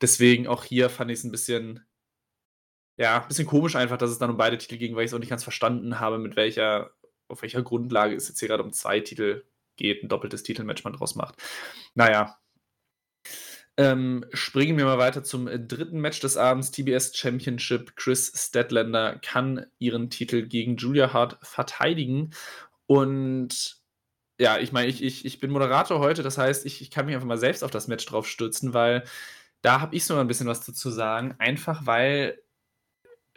Deswegen 0.00 0.48
auch 0.48 0.64
hier 0.64 0.90
fand 0.90 1.10
ich 1.10 1.18
es 1.18 1.24
ein 1.24 1.30
bisschen 1.30 1.84
ja, 2.96 3.22
ein 3.22 3.28
bisschen 3.28 3.46
komisch 3.46 3.76
einfach, 3.76 3.98
dass 3.98 4.10
es 4.10 4.18
dann 4.18 4.30
um 4.30 4.36
beide 4.36 4.58
Titel 4.58 4.76
ging, 4.76 4.94
weil 4.94 5.04
ich 5.04 5.10
es 5.10 5.14
auch 5.14 5.18
nicht 5.18 5.30
ganz 5.30 5.42
verstanden 5.42 6.00
habe, 6.00 6.18
mit 6.18 6.36
welcher, 6.36 6.90
auf 7.28 7.42
welcher 7.42 7.62
Grundlage 7.62 8.14
es 8.14 8.28
jetzt 8.28 8.38
hier 8.38 8.48
gerade 8.48 8.62
um 8.62 8.72
zwei 8.72 9.00
Titel 9.00 9.44
geht, 9.76 10.02
ein 10.02 10.08
doppeltes 10.08 10.42
Titelmatch 10.42 10.84
man 10.84 10.92
draus 10.92 11.14
macht. 11.14 11.36
Naja. 11.94 12.38
Ähm, 13.76 14.24
springen 14.32 14.78
wir 14.78 14.84
mal 14.84 14.98
weiter 14.98 15.24
zum 15.24 15.46
dritten 15.46 15.98
Match 15.98 16.20
des 16.20 16.36
Abends, 16.36 16.70
TBS 16.70 17.16
Championship. 17.16 17.96
Chris 17.96 18.32
Stedlander 18.36 19.18
kann 19.18 19.66
ihren 19.80 20.10
Titel 20.10 20.46
gegen 20.46 20.76
Julia 20.76 21.12
Hart 21.12 21.38
verteidigen. 21.42 22.32
Und 22.86 23.82
ja, 24.38 24.58
ich 24.58 24.70
meine, 24.70 24.88
ich, 24.88 25.02
ich, 25.02 25.24
ich 25.24 25.40
bin 25.40 25.50
Moderator 25.50 25.98
heute, 25.98 26.22
das 26.22 26.38
heißt, 26.38 26.66
ich, 26.66 26.82
ich 26.82 26.90
kann 26.92 27.06
mich 27.06 27.16
einfach 27.16 27.26
mal 27.26 27.38
selbst 27.38 27.64
auf 27.64 27.70
das 27.72 27.88
Match 27.88 28.06
drauf 28.06 28.28
stürzen, 28.28 28.74
weil 28.74 29.02
da 29.62 29.80
habe 29.80 29.96
ich 29.96 30.04
so 30.04 30.16
ein 30.16 30.26
bisschen 30.28 30.46
was 30.46 30.64
dazu 30.64 30.90
sagen. 30.90 31.34
Einfach 31.38 31.86
weil 31.86 32.38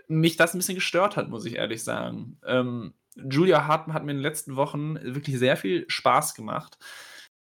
mich 0.07 0.37
das 0.37 0.53
ein 0.53 0.59
bisschen 0.59 0.75
gestört 0.75 1.17
hat, 1.17 1.29
muss 1.29 1.45
ich 1.45 1.55
ehrlich 1.55 1.83
sagen. 1.83 2.39
Ähm, 2.45 2.93
Julia 3.15 3.67
Hartmann 3.67 3.95
hat 3.95 4.03
mir 4.03 4.11
in 4.11 4.17
den 4.17 4.23
letzten 4.23 4.55
Wochen 4.55 4.95
wirklich 4.95 5.37
sehr 5.39 5.57
viel 5.57 5.85
Spaß 5.87 6.35
gemacht. 6.35 6.77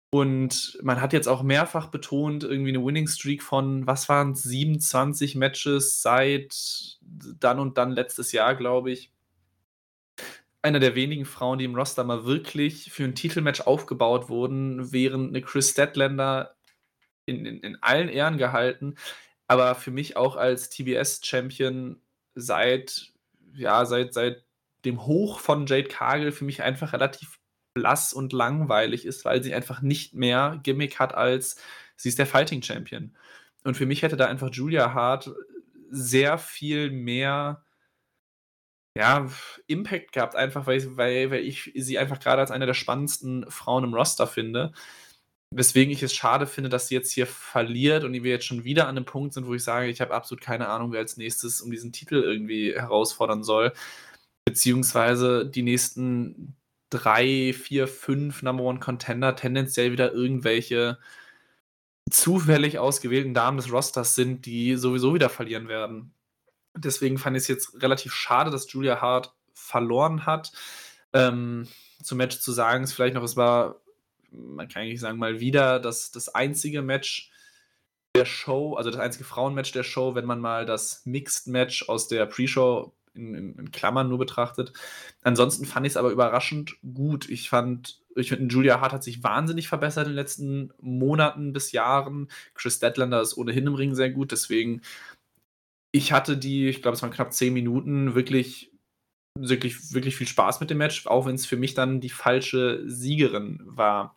Und 0.10 0.80
man 0.82 1.02
hat 1.02 1.12
jetzt 1.12 1.28
auch 1.28 1.44
mehrfach 1.44 1.88
betont, 1.88 2.44
irgendwie 2.44 2.70
eine 2.70 2.84
Winning 2.84 3.08
Streak 3.08 3.44
von, 3.44 3.86
was 3.86 4.08
waren 4.08 4.32
es, 4.32 4.44
27 4.44 5.36
Matches 5.36 6.02
seit 6.02 6.98
dann 7.02 7.60
und 7.60 7.78
dann 7.78 7.92
letztes 7.92 8.32
Jahr, 8.32 8.56
glaube 8.56 8.92
ich. 8.92 9.12
Einer 10.62 10.80
der 10.80 10.96
wenigen 10.96 11.26
Frauen, 11.26 11.60
die 11.60 11.66
im 11.66 11.76
Roster 11.76 12.04
mal 12.04 12.26
wirklich 12.26 12.92
für 12.92 13.04
ein 13.04 13.16
Titelmatch 13.16 13.62
aufgebaut 13.62 14.30
wurden, 14.30 14.92
während 14.92 15.30
eine 15.30 15.42
Chris 15.42 15.72
Statlander 15.72 16.56
in, 17.26 17.46
in, 17.46 17.60
in 17.60 17.84
allen 17.84 18.10
Ehren 18.10 18.38
gehalten, 18.38 18.96
aber 19.48 19.76
für 19.76 19.92
mich 19.92 20.16
auch 20.18 20.36
als 20.36 20.70
TBS-Champion 20.70 22.02
seit, 22.38 23.12
ja, 23.54 23.86
seit, 23.86 24.14
seit 24.14 24.44
dem 24.86 25.06
Hoch 25.06 25.40
von 25.40 25.66
Jade 25.66 25.88
Cargill 25.88 26.32
für 26.32 26.46
mich 26.46 26.62
einfach 26.62 26.94
relativ 26.94 27.40
blass 27.74 28.14
und 28.14 28.34
langweilig 28.34 29.06
ist, 29.06 29.26
weil 29.26 29.44
sie 29.44 29.54
einfach 29.54 29.82
nicht 29.82 30.14
mehr 30.14 30.60
Gimmick 30.64 31.00
hat 31.00 31.14
als 31.14 31.62
sie 31.96 32.10
ist 32.10 32.20
der 32.20 32.28
Fighting 32.28 32.62
Champion. 32.62 33.16
Und 33.64 33.76
für 33.76 33.86
mich 33.86 34.04
hätte 34.04 34.18
da 34.18 34.28
einfach 34.28 34.50
Julia 34.52 34.94
Hart 34.94 35.32
sehr 35.90 36.38
viel 36.38 36.92
mehr 36.92 37.64
ja, 38.96 39.30
Impact 39.68 40.12
gehabt, 40.12 40.36
einfach 40.36 40.66
weil, 40.66 40.98
weil, 40.98 41.32
weil 41.32 41.44
ich 41.44 41.72
sie 41.76 41.98
einfach 42.00 42.20
gerade 42.20 42.42
als 42.42 42.52
eine 42.52 42.66
der 42.66 42.74
spannendsten 42.74 43.50
Frauen 43.50 43.84
im 43.84 43.94
Roster 43.94 44.26
finde. 44.26 44.74
Weswegen 45.52 45.94
ich 45.94 46.04
es 46.04 46.14
schade 46.14 46.46
finde, 46.46 46.70
dass 46.70 46.88
sie 46.88 46.96
jetzt 46.96 47.12
hier 47.12 47.26
verliert 47.26 48.04
und 48.04 48.12
wir 48.12 48.32
jetzt 48.32 48.46
schon 48.46 48.64
wieder 48.64 48.88
an 48.88 48.98
einem 48.98 49.06
Punkt 49.06 49.34
sind, 49.34 49.48
wo 49.48 49.54
ich 49.54 49.64
sage, 49.64 49.88
ich 49.88 50.02
habe 50.02 50.14
absolut 50.14 50.42
keine 50.42 50.68
Ahnung, 50.68 50.92
wer 50.92 51.00
als 51.00 51.18
nächstes 51.18 51.62
um 51.62 51.72
diesen 51.72 51.94
Titel 51.94 52.16
irgendwie 52.16 52.74
herausfordern 52.74 53.44
soll. 53.44 53.72
Beziehungsweise 54.46 55.46
die 55.46 55.64
nächsten 55.64 56.58
drei, 56.90 57.54
vier, 57.54 57.88
fünf 57.88 58.44
Number 58.44 58.64
One 58.64 58.80
Contender 58.80 59.36
tendenziell 59.36 59.92
wieder 59.92 60.14
irgendwelche 60.14 60.98
zufällig 62.10 62.80
ausgewählten 62.80 63.34
Damen 63.34 63.58
des 63.58 63.72
Rosters 63.72 64.16
sind, 64.16 64.46
die 64.46 64.76
sowieso 64.76 65.14
wieder 65.14 65.30
verlieren 65.30 65.68
werden. 65.68 66.14
Deswegen 66.76 67.18
fand 67.18 67.36
ich 67.36 67.44
es 67.44 67.48
jetzt 67.48 67.82
relativ 67.82 68.14
schade, 68.14 68.52
dass 68.52 68.72
Julia 68.72 69.02
Hart 69.02 69.34
verloren 69.54 70.26
hat. 70.26 70.52
Ähm, 71.14 71.68
zum 72.02 72.18
Match 72.18 72.40
zu 72.40 72.52
sagen, 72.52 72.84
ist 72.84 72.94
vielleicht 72.94 73.16
noch, 73.16 73.24
es 73.24 73.36
war, 73.36 73.82
man 74.32 74.68
kann 74.68 74.84
eigentlich 74.84 75.00
sagen, 75.00 75.18
mal 75.18 75.40
wieder 75.40 75.80
das, 75.80 76.12
das 76.12 76.30
einzige 76.30 76.82
Match 76.82 77.32
der 78.16 78.26
Show, 78.26 78.76
also 78.76 78.90
das 78.90 79.00
einzige 79.00 79.24
Frauenmatch 79.24 79.72
der 79.72 79.84
Show, 79.84 80.16
wenn 80.16 80.26
man 80.26 80.40
mal 80.40 80.66
das 80.66 81.06
Mixed-Match 81.06 81.88
aus 81.88 82.08
der 82.08 82.26
Pre-Show 82.26 82.94
in, 83.14 83.36
in, 83.36 83.56
in, 83.56 83.72
Klammern 83.72 84.10
nur 84.10 84.18
betrachtet. 84.18 84.74
Ansonsten 85.22 85.66
fand 85.66 85.86
ich 85.86 85.94
es 85.94 85.98
aber 85.98 86.12
überraschend 86.12 86.78
gut. 86.94 87.30
Ich 87.30 87.50
fand, 87.50 88.02
ich 88.16 88.30
finde, 88.30 88.54
Julia 88.54 88.80
Hart 88.80 88.94
hat 88.94 89.04
sich 89.04 89.24
wahnsinnig 89.24 89.68
verbessert 89.68 90.06
in 90.06 90.14
den 90.14 90.18
letzten 90.18 90.74
Monaten 90.80 91.54
bis 91.54 91.72
Jahren. 91.72 92.30
Chris 92.54 92.80
Deadlander 92.80 93.22
ist 93.22 93.38
ohnehin 93.38 93.68
im 93.68 93.76
Ring 93.76 93.96
sehr 93.96 94.10
gut, 94.10 94.32
deswegen 94.32 94.82
ich 95.92 96.12
hatte 96.12 96.38
die, 96.38 96.68
ich 96.68 96.82
glaube, 96.82 96.96
es 96.96 97.02
waren 97.02 97.12
knapp 97.12 97.34
zehn 97.34 97.54
Minuten, 97.54 98.14
wirklich, 98.14 98.72
wirklich, 99.40 99.94
wirklich 99.94 100.16
viel 100.16 100.28
Spaß 100.28 100.60
mit 100.60 100.70
dem 100.70 100.78
Match, 100.78 101.08
auch 101.08 101.26
wenn 101.26 101.36
es 101.36 101.46
für 101.46 101.58
mich 101.58 101.74
dann 101.74 102.02
die 102.02 102.10
falsche 102.10 102.84
Siegerin 102.86 103.62
war. 103.64 104.16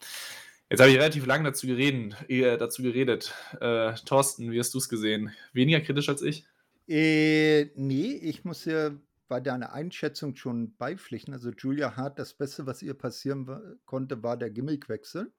Jetzt 0.68 0.80
habe 0.80 0.90
ich 0.90 0.98
relativ 0.98 1.26
lange 1.26 1.44
dazu, 1.44 1.66
gereden, 1.66 2.14
äh, 2.28 2.56
dazu 2.56 2.82
geredet. 2.82 3.34
Äh, 3.60 3.94
Thorsten, 4.04 4.52
wie 4.52 4.58
hast 4.60 4.72
du 4.72 4.78
es 4.78 4.88
gesehen? 4.88 5.32
Weniger 5.52 5.80
kritisch 5.80 6.08
als 6.08 6.22
ich? 6.22 6.44
Äh, 6.86 7.70
nee, 7.74 8.12
ich 8.12 8.44
muss 8.44 8.64
ja 8.64 8.90
bei 9.26 9.40
deiner 9.40 9.72
Einschätzung 9.72 10.36
schon 10.36 10.76
beipflichten. 10.76 11.34
Also 11.34 11.50
Julia 11.50 11.96
Hart, 11.96 12.18
das 12.18 12.34
Beste, 12.34 12.66
was 12.66 12.82
ihr 12.82 12.94
passieren 12.94 13.78
konnte, 13.84 14.22
war 14.22 14.36
der 14.36 14.50
Gimmickwechsel. 14.50 15.32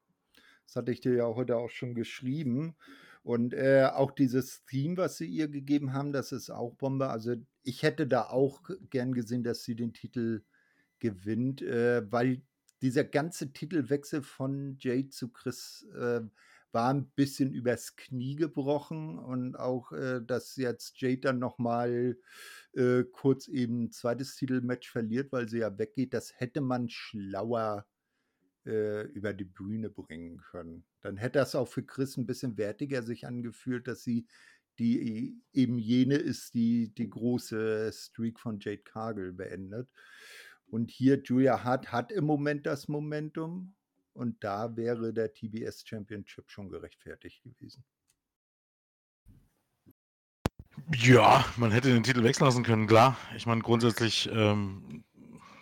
Das 0.65 0.75
hatte 0.75 0.91
ich 0.91 1.01
dir 1.01 1.13
ja 1.13 1.25
heute 1.25 1.57
auch 1.57 1.69
schon 1.69 1.95
geschrieben. 1.95 2.75
Und 3.23 3.53
äh, 3.53 3.87
auch 3.93 4.11
dieses 4.11 4.65
Theme, 4.65 4.97
was 4.97 5.17
sie 5.17 5.27
ihr 5.27 5.47
gegeben 5.47 5.93
haben, 5.93 6.11
das 6.11 6.31
ist 6.31 6.49
auch 6.49 6.73
Bombe. 6.75 7.09
Also 7.09 7.35
ich 7.63 7.83
hätte 7.83 8.07
da 8.07 8.23
auch 8.23 8.69
gern 8.89 9.13
gesehen, 9.13 9.43
dass 9.43 9.63
sie 9.63 9.75
den 9.75 9.93
Titel 9.93 10.43
gewinnt, 10.99 11.61
äh, 11.61 12.09
weil 12.11 12.41
dieser 12.81 13.03
ganze 13.03 13.53
Titelwechsel 13.53 14.23
von 14.23 14.77
Jade 14.79 15.09
zu 15.09 15.29
Chris 15.29 15.87
äh, 15.95 16.21
war 16.71 16.93
ein 16.93 17.09
bisschen 17.11 17.53
übers 17.53 17.95
Knie 17.95 18.35
gebrochen 18.35 19.19
und 19.19 19.55
auch, 19.55 19.91
äh, 19.91 20.21
dass 20.25 20.55
jetzt 20.55 20.99
Jade 21.01 21.19
dann 21.19 21.39
nochmal 21.39 22.17
äh, 22.73 23.03
kurz 23.03 23.47
eben 23.47 23.85
ein 23.85 23.91
zweites 23.91 24.35
Titelmatch 24.35 24.89
verliert, 24.89 25.31
weil 25.31 25.49
sie 25.49 25.59
ja 25.59 25.77
weggeht, 25.77 26.13
das 26.13 26.39
hätte 26.39 26.61
man 26.61 26.89
schlauer 26.89 27.85
äh, 28.65 29.03
über 29.07 29.33
die 29.33 29.45
Bühne 29.45 29.89
bringen 29.89 30.37
können. 30.37 30.85
Dann 31.01 31.17
hätte 31.17 31.39
das 31.39 31.55
auch 31.55 31.67
für 31.67 31.83
Chris 31.83 32.17
ein 32.17 32.25
bisschen 32.25 32.57
wertiger 32.57 33.03
sich 33.03 33.27
angefühlt, 33.27 33.87
dass 33.87 34.03
sie 34.03 34.27
die 34.79 35.41
eben 35.53 35.77
jene 35.77 36.15
ist, 36.15 36.53
die 36.53 36.93
die 36.93 37.09
große 37.09 37.91
Streak 37.93 38.39
von 38.39 38.59
Jade 38.59 38.83
Cargill 38.83 39.33
beendet. 39.33 39.89
Und 40.67 40.89
hier 40.89 41.21
Julia 41.21 41.63
Hart 41.63 41.91
hat 41.91 42.11
im 42.11 42.25
Moment 42.25 42.65
das 42.65 42.87
Momentum 42.87 43.75
und 44.13 44.43
da 44.43 44.75
wäre 44.75 45.13
der 45.13 45.33
TBS 45.33 45.83
Championship 45.85 46.49
schon 46.49 46.69
gerechtfertigt 46.69 47.43
gewesen. 47.43 47.83
Ja, 50.95 51.45
man 51.57 51.71
hätte 51.71 51.93
den 51.93 52.03
Titel 52.03 52.23
wechseln 52.23 52.45
lassen 52.45 52.63
können, 52.63 52.87
klar. 52.87 53.17
Ich 53.35 53.45
meine, 53.45 53.61
grundsätzlich, 53.61 54.29
ähm, 54.31 55.03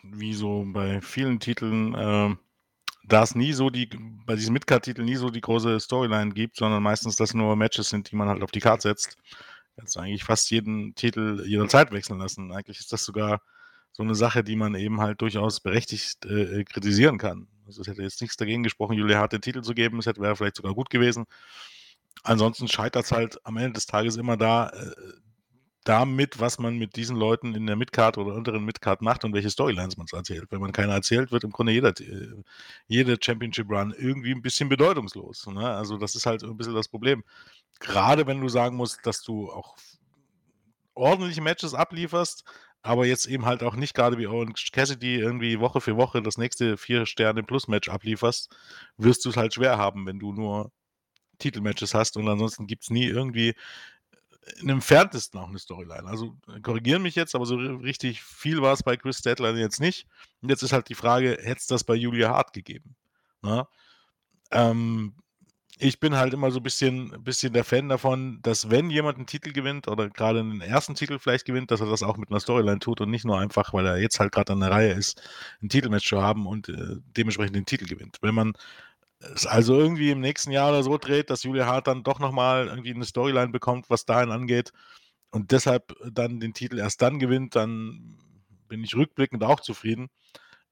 wie 0.04 0.34
so 0.34 0.66
bei 0.68 1.02
vielen 1.02 1.40
Titeln, 1.40 1.96
ähm, 1.98 2.40
da 3.10 3.24
es 3.24 3.36
nie 3.36 3.54
so 3.54 3.70
die, 3.70 3.90
bei 4.26 4.36
diesen 4.36 4.54
Midcard-Titeln 4.54 5.06
nie 5.06 5.16
so 5.16 5.30
die 5.30 5.42
große 5.42 5.80
Storyline 5.80 6.32
gibt, 6.32 6.58
sondern 6.58 6.84
meistens 6.84 7.16
das 7.16 7.34
nur 7.34 7.56
Matches 7.56 7.90
sind, 7.90 8.12
die 8.12 8.16
man 8.16 8.30
halt 8.30 8.44
auf 8.44 8.52
die 8.52 8.60
Karte 8.60 8.84
setzt, 8.84 9.18
kannst 9.76 9.96
du 9.96 10.00
eigentlich 10.00 10.24
fast 10.24 10.50
jeden 10.52 10.96
Titel 10.96 11.44
jederzeit 11.46 11.92
wechseln 11.92 12.20
lassen. 12.20 12.52
Eigentlich 12.52 12.80
ist 12.80 12.94
das 12.94 13.04
sogar 13.04 13.42
so 13.92 14.04
eine 14.04 14.16
Sache, 14.16 14.44
die 14.44 14.56
man 14.56 14.76
eben 14.76 15.02
halt 15.02 15.22
durchaus 15.22 15.60
berechtigt 15.60 16.26
äh, 16.26 16.64
kritisieren 16.64 17.18
kann. 17.18 17.48
Also 17.66 17.82
es 17.82 17.88
hätte 17.88 18.02
jetzt 18.02 18.22
nichts 18.22 18.38
dagegen 18.38 18.64
gesprochen, 18.64 18.94
Julia 18.94 19.20
Hart 19.20 19.34
den 19.34 19.42
Titel 19.42 19.62
zu 19.62 19.74
geben, 19.74 20.00
es 20.00 20.06
hätte 20.06 20.22
wäre 20.22 20.36
vielleicht 20.36 20.56
sogar 20.56 20.74
gut 20.74 20.90
gewesen. 20.90 21.26
Ansonsten 22.24 22.68
scheitert 22.68 23.06
es 23.06 23.12
halt 23.12 23.46
am 23.46 23.58
Ende 23.58 23.74
des 23.74 23.86
Tages 23.86 24.18
immer 24.18 24.38
da, 24.38 24.70
äh, 24.70 24.92
damit, 25.90 26.40
was 26.40 26.60
man 26.60 26.78
mit 26.78 26.96
diesen 26.96 27.16
Leuten 27.16 27.56
in 27.56 27.66
der 27.66 27.76
Midcard 27.76 28.20
oder 28.20 28.36
unteren 28.36 28.64
Midcard 28.64 29.02
macht 29.02 29.26
und 29.26 29.34
welche 29.34 29.50
Storylines 29.50 29.98
man 29.98 30.06
erzählt. 30.12 30.46
Wenn 30.52 30.62
man 30.62 30.72
keine 30.72 30.94
erzählt, 30.94 31.32
wird 31.32 31.44
im 31.44 31.50
Grunde 31.50 31.72
jeder, 31.72 32.00
äh, 32.00 32.44
jede 32.88 33.18
Championship 33.20 33.68
Run 33.72 33.96
irgendwie 33.98 34.32
ein 34.32 34.44
bisschen 34.44 34.70
bedeutungslos. 34.70 35.48
Ne? 35.48 35.68
Also 35.68 35.98
das 35.98 36.14
ist 36.14 36.28
halt 36.28 36.44
ein 36.44 36.56
bisschen 36.56 36.76
das 36.76 36.90
Problem. 36.90 37.24
Gerade 37.80 38.28
wenn 38.28 38.40
du 38.40 38.50
sagen 38.50 38.76
musst, 38.76 39.04
dass 39.08 39.24
du 39.24 39.52
auch 39.52 39.78
ordentliche 40.94 41.42
Matches 41.42 41.74
ablieferst, 41.74 42.44
aber 42.84 43.08
jetzt 43.08 43.26
eben 43.26 43.48
halt 43.48 43.64
auch 43.64 43.76
nicht 43.76 43.96
gerade 43.96 44.20
wie 44.20 44.28
Orange 44.28 44.70
Cassidy 44.72 45.16
irgendwie 45.16 45.60
Woche 45.60 45.82
für 45.82 45.98
Woche 45.98 46.22
das 46.22 46.38
nächste 46.38 46.78
vier 46.78 47.08
Sterne 47.08 47.42
Plus 47.42 47.68
Match 47.68 47.90
ablieferst, 47.90 48.56
wirst 48.98 49.26
du 49.26 49.30
es 49.30 49.38
halt 49.38 49.56
schwer 49.56 49.80
haben, 49.80 50.06
wenn 50.06 50.20
du 50.20 50.34
nur 50.34 50.72
Titelmatches 51.40 51.96
hast 51.96 52.16
und 52.16 52.28
ansonsten 52.28 52.68
gibt 52.68 52.84
es 52.84 52.92
nie 52.92 53.06
irgendwie 53.06 53.56
im 54.62 54.70
entferntesten 54.70 55.40
auch 55.40 55.50
eine 55.50 55.60
Storyline. 55.60 56.06
Also 56.06 56.38
äh, 56.48 56.60
korrigieren 56.62 57.02
mich 57.02 57.16
jetzt, 57.16 57.36
aber 57.36 57.46
so 57.46 57.56
richtig 57.56 58.22
viel 58.24 58.62
war 58.62 58.74
es 58.74 58.84
bei 58.84 58.98
Chris 58.98 59.22
Deadline 59.22 59.58
jetzt 59.58 59.80
nicht. 59.80 60.08
Und 60.42 60.50
jetzt 60.50 60.64
ist 60.64 60.74
halt 60.74 60.90
die 60.90 60.96
Frage, 60.96 61.38
hätte 61.42 61.60
es 61.60 61.68
das 61.68 61.84
bei 61.84 61.96
Julia 61.96 62.30
Hart 62.30 62.54
gegeben? 62.54 62.96
Ne? 63.42 63.68
Ähm, 64.52 65.16
ich 65.82 66.00
bin 66.02 66.16
halt 66.18 66.34
immer 66.34 66.52
so 66.52 66.60
ein 66.60 66.64
bisschen, 66.64 67.24
bisschen 67.24 67.54
der 67.54 67.64
Fan 67.64 67.88
davon, 67.88 68.40
dass 68.42 68.70
wenn 68.70 68.90
jemand 68.90 69.18
einen 69.18 69.28
Titel 69.28 69.54
gewinnt 69.54 69.88
oder 69.88 70.10
gerade 70.10 70.42
einen 70.42 70.60
ersten 70.60 70.94
Titel 70.94 71.20
vielleicht 71.20 71.46
gewinnt, 71.46 71.72
dass 71.72 71.80
er 71.80 71.88
das 71.88 72.04
auch 72.04 72.18
mit 72.18 72.30
einer 72.30 72.42
Storyline 72.42 72.80
tut 72.80 73.00
und 73.00 73.10
nicht 73.10 73.24
nur 73.24 73.40
einfach, 73.40 73.74
weil 73.74 73.86
er 73.86 73.98
jetzt 73.98 74.20
halt 74.20 74.34
gerade 74.34 74.52
an 74.52 74.60
der 74.60 74.72
Reihe 74.72 74.92
ist, 74.92 75.22
ein 75.62 75.70
Titelmatch 75.70 76.08
zu 76.08 76.22
haben 76.22 76.48
und 76.48 76.68
äh, 76.68 76.98
dementsprechend 77.16 77.56
den 77.56 77.66
Titel 77.66 77.86
gewinnt. 77.86 78.18
Wenn 78.22 78.36
man 78.36 78.54
es 79.20 79.46
also 79.46 79.78
irgendwie 79.80 80.12
im 80.12 80.22
nächsten 80.22 80.52
Jahr 80.52 80.70
oder 80.70 80.84
so 80.84 80.98
dreht, 80.98 81.30
dass 81.30 81.44
Julia 81.44 81.66
Hart 81.66 81.88
dann 81.88 82.04
doch 82.04 82.20
nochmal 82.20 82.68
irgendwie 82.68 82.94
eine 82.94 83.06
Storyline 83.06 83.50
bekommt, 83.52 83.90
was 83.90 84.06
dahin 84.06 84.32
angeht 84.32 84.72
und 85.32 85.52
deshalb 85.52 85.96
dann 86.12 86.40
den 86.40 86.54
Titel 86.54 86.80
erst 86.80 87.02
dann 87.02 87.20
gewinnt, 87.20 87.56
dann 87.56 88.18
bin 88.68 88.84
ich 88.84 88.96
rückblickend 88.96 89.44
auch 89.44 89.60
zufrieden. 89.60 90.10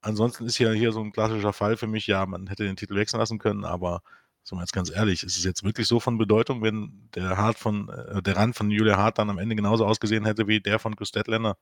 Ansonsten 0.01 0.45
ist 0.45 0.59
ja 0.59 0.71
hier 0.71 0.91
so 0.91 1.01
ein 1.01 1.11
klassischer 1.11 1.53
Fall 1.53 1.77
für 1.77 1.87
mich, 1.87 2.07
ja, 2.07 2.25
man 2.25 2.47
hätte 2.47 2.63
den 2.63 2.75
Titel 2.77 2.95
wechseln 2.95 3.19
lassen 3.19 3.39
können, 3.39 3.65
aber 3.65 4.01
sagen 4.43 4.59
wir 4.59 4.63
jetzt 4.63 4.73
ganz 4.73 4.91
ehrlich, 4.91 5.23
ist 5.23 5.37
es 5.37 5.43
jetzt 5.43 5.63
wirklich 5.63 5.87
so 5.87 5.99
von 5.99 6.17
Bedeutung, 6.17 6.61
wenn 6.63 7.09
der 7.15 7.37
Hart 7.37 7.57
von, 7.59 7.89
äh, 7.89 8.21
der 8.23 8.37
Rand 8.37 8.55
von 8.55 8.71
Julia 8.71 8.97
Hart 8.97 9.17
dann 9.19 9.29
am 9.29 9.39
Ende 9.39 9.55
genauso 9.55 9.85
ausgesehen 9.85 10.25
hätte 10.25 10.47
wie 10.47 10.61
der 10.61 10.79
von 10.79 10.95
Chris 10.95 11.11
Deadlander? 11.11 11.57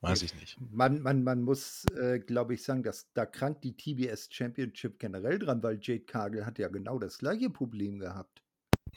Weiß 0.00 0.22
ich 0.22 0.34
nicht. 0.34 0.58
Man, 0.70 1.00
man, 1.00 1.24
man 1.24 1.42
muss, 1.42 1.84
äh, 1.96 2.18
glaube 2.18 2.54
ich, 2.54 2.62
sagen, 2.62 2.82
dass 2.82 3.10
da 3.14 3.24
krankt 3.24 3.64
die 3.64 3.74
TBS 3.74 4.28
Championship 4.30 4.98
generell 4.98 5.38
dran, 5.38 5.62
weil 5.62 5.78
Jade 5.80 6.04
Cargill 6.04 6.44
hat 6.44 6.58
ja 6.58 6.68
genau 6.68 6.98
das 6.98 7.18
gleiche 7.18 7.48
Problem 7.48 7.98
gehabt. 7.98 8.44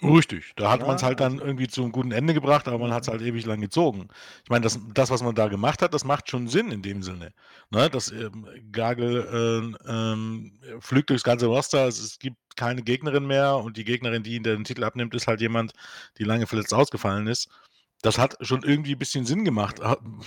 Richtig, 0.03 0.53
da 0.55 0.71
hat 0.71 0.81
ja, 0.81 0.87
man 0.87 0.97
es 0.97 1.03
halt 1.03 1.19
dann 1.19 1.39
irgendwie 1.39 1.67
zu 1.67 1.81
einem 1.81 1.91
guten 1.91 2.11
Ende 2.11 2.33
gebracht, 2.33 2.67
aber 2.67 2.77
man 2.77 2.93
hat 2.93 3.03
es 3.03 3.09
halt 3.09 3.21
ewig 3.21 3.45
lang 3.45 3.61
gezogen. 3.61 4.09
Ich 4.43 4.49
meine, 4.49 4.63
das, 4.63 4.79
das, 4.93 5.09
was 5.09 5.23
man 5.23 5.33
da 5.33 5.47
gemacht 5.47 5.81
hat, 5.81 5.93
das 5.93 6.03
macht 6.03 6.29
schon 6.29 6.47
Sinn 6.47 6.71
in 6.71 6.83
dem 6.83 7.01
Sinne. 7.01 7.33
Ne? 7.71 7.89
Das 7.89 8.11
ähm, 8.11 8.47
Gagel 8.71 9.73
äh, 9.87 9.91
ähm, 9.91 10.59
flügt 10.81 11.09
durchs 11.09 11.23
ganze 11.23 11.47
Roster, 11.47 11.87
es, 11.87 11.99
es, 11.99 12.19
gibt 12.19 12.37
keine 12.55 12.83
Gegnerin 12.83 13.25
mehr 13.25 13.57
und 13.57 13.77
die 13.77 13.85
Gegnerin, 13.85 14.23
die 14.23 14.35
ihn 14.35 14.43
den 14.43 14.63
Titel 14.63 14.83
abnimmt, 14.83 15.15
ist 15.15 15.27
halt 15.27 15.41
jemand, 15.41 15.73
die 16.19 16.23
lange 16.23 16.45
verletzt 16.45 16.73
ausgefallen 16.73 17.27
ist 17.27 17.49
das 18.01 18.17
hat 18.17 18.37
schon 18.41 18.63
irgendwie 18.63 18.93
ein 18.93 18.99
bisschen 18.99 19.25
Sinn 19.25 19.43
gemacht, 19.45 19.79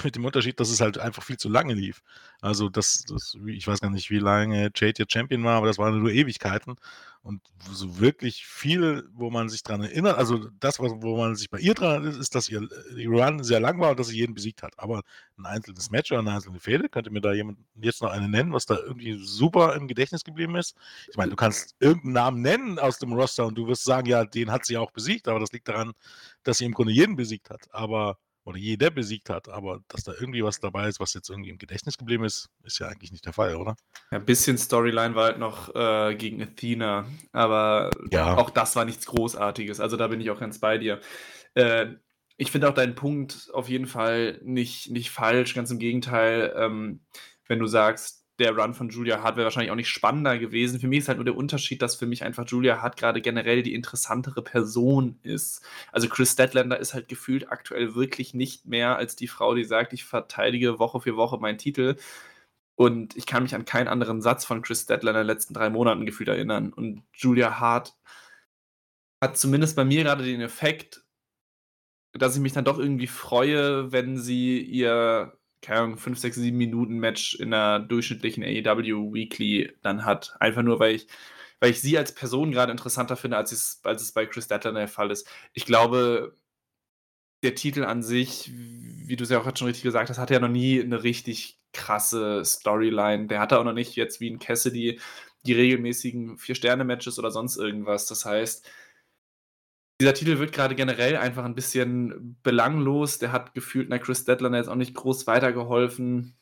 mit 0.04 0.16
dem 0.16 0.24
Unterschied, 0.24 0.58
dass 0.60 0.70
es 0.70 0.80
halt 0.80 0.98
einfach 0.98 1.22
viel 1.22 1.36
zu 1.38 1.48
lange 1.48 1.74
lief. 1.74 2.02
Also 2.40 2.68
das, 2.68 3.04
das 3.06 3.36
ich 3.46 3.66
weiß 3.66 3.80
gar 3.80 3.90
nicht, 3.90 4.10
wie 4.10 4.18
lange 4.18 4.70
Jade 4.74 4.94
jetzt 4.98 5.12
Champion 5.12 5.44
war, 5.44 5.56
aber 5.56 5.66
das 5.66 5.78
waren 5.78 5.98
nur 5.98 6.10
Ewigkeiten. 6.10 6.76
Und 7.22 7.42
so 7.70 8.00
wirklich 8.00 8.46
viel, 8.46 9.06
wo 9.12 9.28
man 9.30 9.50
sich 9.50 9.62
dran 9.62 9.82
erinnert, 9.82 10.16
also 10.16 10.48
das, 10.58 10.78
wo 10.80 11.16
man 11.18 11.36
sich 11.36 11.50
bei 11.50 11.58
ihr 11.58 11.74
dran 11.74 12.02
erinnert, 12.02 12.18
ist, 12.18 12.34
dass 12.34 12.48
ihr 12.48 12.66
Run 13.06 13.44
sehr 13.44 13.60
lang 13.60 13.78
war 13.78 13.90
und 13.90 14.00
dass 14.00 14.06
sie 14.08 14.16
jeden 14.16 14.32
besiegt 14.32 14.62
hat. 14.62 14.72
Aber 14.78 15.02
ein 15.36 15.44
einzelnes 15.44 15.90
Match 15.90 16.10
oder 16.10 16.20
eine 16.20 16.32
einzelne 16.32 16.60
Fehde, 16.60 16.88
könnte 16.88 17.10
mir 17.10 17.20
da 17.20 17.34
jemand 17.34 17.58
jetzt 17.74 18.00
noch 18.00 18.10
eine 18.10 18.26
nennen, 18.26 18.54
was 18.54 18.64
da 18.64 18.78
irgendwie 18.78 19.18
super 19.22 19.74
im 19.74 19.86
Gedächtnis 19.86 20.24
geblieben 20.24 20.56
ist? 20.56 20.74
Ich 21.10 21.16
meine, 21.18 21.30
du 21.30 21.36
kannst 21.36 21.74
irgendeinen 21.78 22.14
Namen 22.14 22.40
nennen 22.40 22.78
aus 22.78 22.98
dem 22.98 23.12
Roster 23.12 23.46
und 23.46 23.54
du 23.56 23.66
wirst 23.66 23.84
sagen, 23.84 24.08
ja, 24.08 24.24
den 24.24 24.50
hat 24.50 24.64
sie 24.64 24.78
auch 24.78 24.90
besiegt, 24.90 25.28
aber 25.28 25.40
das 25.40 25.52
liegt 25.52 25.68
daran, 25.68 25.92
dass 26.42 26.56
sie 26.58 26.64
im 26.64 26.72
Grunde 26.72 26.92
jeden 26.94 27.16
besiegt 27.16 27.50
hat. 27.50 27.68
Aber 27.74 28.16
oder 28.44 28.58
jeder 28.58 28.90
besiegt 28.90 29.30
hat, 29.30 29.48
aber 29.48 29.80
dass 29.88 30.04
da 30.04 30.12
irgendwie 30.18 30.42
was 30.42 30.60
dabei 30.60 30.88
ist, 30.88 31.00
was 31.00 31.14
jetzt 31.14 31.28
irgendwie 31.28 31.50
im 31.50 31.58
Gedächtnis 31.58 31.98
geblieben 31.98 32.24
ist, 32.24 32.48
ist 32.64 32.78
ja 32.78 32.88
eigentlich 32.88 33.12
nicht 33.12 33.26
der 33.26 33.32
Fall, 33.32 33.56
oder? 33.56 33.76
Ja, 34.10 34.18
ein 34.18 34.24
bisschen 34.24 34.58
Storyline 34.58 35.14
war 35.14 35.24
halt 35.26 35.38
noch 35.38 35.74
äh, 35.74 36.14
gegen 36.14 36.42
Athena, 36.42 37.06
aber 37.32 37.90
ja. 38.10 38.36
auch 38.36 38.50
das 38.50 38.76
war 38.76 38.84
nichts 38.84 39.06
Großartiges. 39.06 39.80
Also 39.80 39.96
da 39.96 40.08
bin 40.08 40.20
ich 40.20 40.30
auch 40.30 40.40
ganz 40.40 40.58
bei 40.58 40.78
dir. 40.78 41.00
Äh, 41.54 41.94
ich 42.36 42.50
finde 42.50 42.68
auch 42.70 42.74
deinen 42.74 42.94
Punkt 42.94 43.50
auf 43.52 43.68
jeden 43.68 43.86
Fall 43.86 44.40
nicht, 44.42 44.90
nicht 44.90 45.10
falsch, 45.10 45.54
ganz 45.54 45.70
im 45.70 45.78
Gegenteil. 45.78 46.54
Ähm, 46.56 47.00
wenn 47.46 47.58
du 47.58 47.66
sagst, 47.66 48.19
der 48.40 48.56
Run 48.56 48.74
von 48.74 48.88
Julia 48.88 49.22
Hart 49.22 49.36
wäre 49.36 49.44
wahrscheinlich 49.44 49.70
auch 49.70 49.76
nicht 49.76 49.88
spannender 49.88 50.38
gewesen. 50.38 50.80
Für 50.80 50.88
mich 50.88 51.00
ist 51.00 51.08
halt 51.08 51.18
nur 51.18 51.24
der 51.24 51.36
Unterschied, 51.36 51.82
dass 51.82 51.94
für 51.94 52.06
mich 52.06 52.24
einfach 52.24 52.46
Julia 52.46 52.82
Hart 52.82 52.96
gerade 52.96 53.20
generell 53.20 53.62
die 53.62 53.74
interessantere 53.74 54.42
Person 54.42 55.18
ist. 55.22 55.62
Also 55.92 56.08
Chris 56.08 56.32
Statlander 56.32 56.80
ist 56.80 56.94
halt 56.94 57.08
gefühlt 57.08 57.50
aktuell 57.50 57.94
wirklich 57.94 58.34
nicht 58.34 58.66
mehr 58.66 58.96
als 58.96 59.14
die 59.14 59.28
Frau, 59.28 59.54
die 59.54 59.64
sagt, 59.64 59.92
ich 59.92 60.04
verteidige 60.04 60.78
Woche 60.78 61.00
für 61.00 61.16
Woche 61.16 61.38
meinen 61.38 61.58
Titel. 61.58 61.96
Und 62.74 63.16
ich 63.16 63.26
kann 63.26 63.42
mich 63.42 63.54
an 63.54 63.66
keinen 63.66 63.88
anderen 63.88 64.22
Satz 64.22 64.44
von 64.44 64.62
Chris 64.62 64.82
Statlander 64.82 65.20
in 65.20 65.26
den 65.26 65.34
letzten 65.34 65.54
drei 65.54 65.70
Monaten 65.70 66.06
gefühlt 66.06 66.30
erinnern. 66.30 66.72
Und 66.72 67.02
Julia 67.12 67.60
Hart 67.60 67.94
hat 69.22 69.36
zumindest 69.36 69.76
bei 69.76 69.84
mir 69.84 70.02
gerade 70.02 70.24
den 70.24 70.40
Effekt, 70.40 71.04
dass 72.12 72.34
ich 72.34 72.42
mich 72.42 72.54
dann 72.54 72.64
doch 72.64 72.78
irgendwie 72.78 73.06
freue, 73.06 73.92
wenn 73.92 74.18
sie 74.18 74.60
ihr 74.60 75.36
keine 75.62 75.80
Ahnung, 75.80 75.96
5, 75.98 76.18
6, 76.18 76.36
7 76.36 76.56
Minuten 76.56 76.98
Match 76.98 77.34
in 77.34 77.52
einer 77.52 77.80
durchschnittlichen 77.80 78.42
AEW 78.42 79.12
Weekly 79.12 79.72
dann 79.82 80.04
hat. 80.04 80.36
Einfach 80.40 80.62
nur, 80.62 80.80
weil 80.80 80.94
ich, 80.96 81.06
weil 81.60 81.70
ich 81.70 81.80
sie 81.80 81.98
als 81.98 82.14
Person 82.14 82.52
gerade 82.52 82.72
interessanter 82.72 83.16
finde, 83.16 83.36
als 83.36 83.52
es, 83.52 83.80
als 83.84 84.02
es 84.02 84.12
bei 84.12 84.26
Chris 84.26 84.46
Statler 84.46 84.72
der 84.72 84.88
Fall 84.88 85.10
ist. 85.10 85.28
Ich 85.52 85.66
glaube, 85.66 86.36
der 87.42 87.54
Titel 87.54 87.84
an 87.84 88.02
sich, 88.02 88.50
wie 88.52 89.16
du 89.16 89.24
es 89.24 89.30
ja 89.30 89.40
auch 89.40 89.56
schon 89.56 89.66
richtig 89.66 89.82
gesagt 89.82 90.10
hast, 90.10 90.18
hatte 90.18 90.34
ja 90.34 90.40
noch 90.40 90.48
nie 90.48 90.80
eine 90.80 91.02
richtig 91.02 91.58
krasse 91.72 92.44
Storyline. 92.44 93.28
Der 93.28 93.40
hatte 93.40 93.58
auch 93.58 93.64
noch 93.64 93.72
nicht 93.72 93.96
jetzt 93.96 94.20
wie 94.20 94.28
in 94.28 94.38
Cassidy 94.38 95.00
die 95.46 95.52
regelmäßigen 95.52 96.36
Vier-Sterne-Matches 96.36 97.18
oder 97.18 97.30
sonst 97.30 97.56
irgendwas. 97.56 98.06
Das 98.06 98.24
heißt, 98.24 98.68
dieser 100.00 100.14
Titel 100.14 100.38
wird 100.38 100.52
gerade 100.52 100.74
generell 100.74 101.16
einfach 101.16 101.44
ein 101.44 101.54
bisschen 101.54 102.38
belanglos. 102.42 103.18
Der 103.18 103.32
hat 103.32 103.54
gefühlt 103.54 103.90
einer 103.90 104.00
Chris 104.00 104.24
Deadlander 104.24 104.58
jetzt 104.58 104.68
auch 104.68 104.74
nicht 104.74 104.94
groß 104.94 105.26
weitergeholfen. 105.26 106.34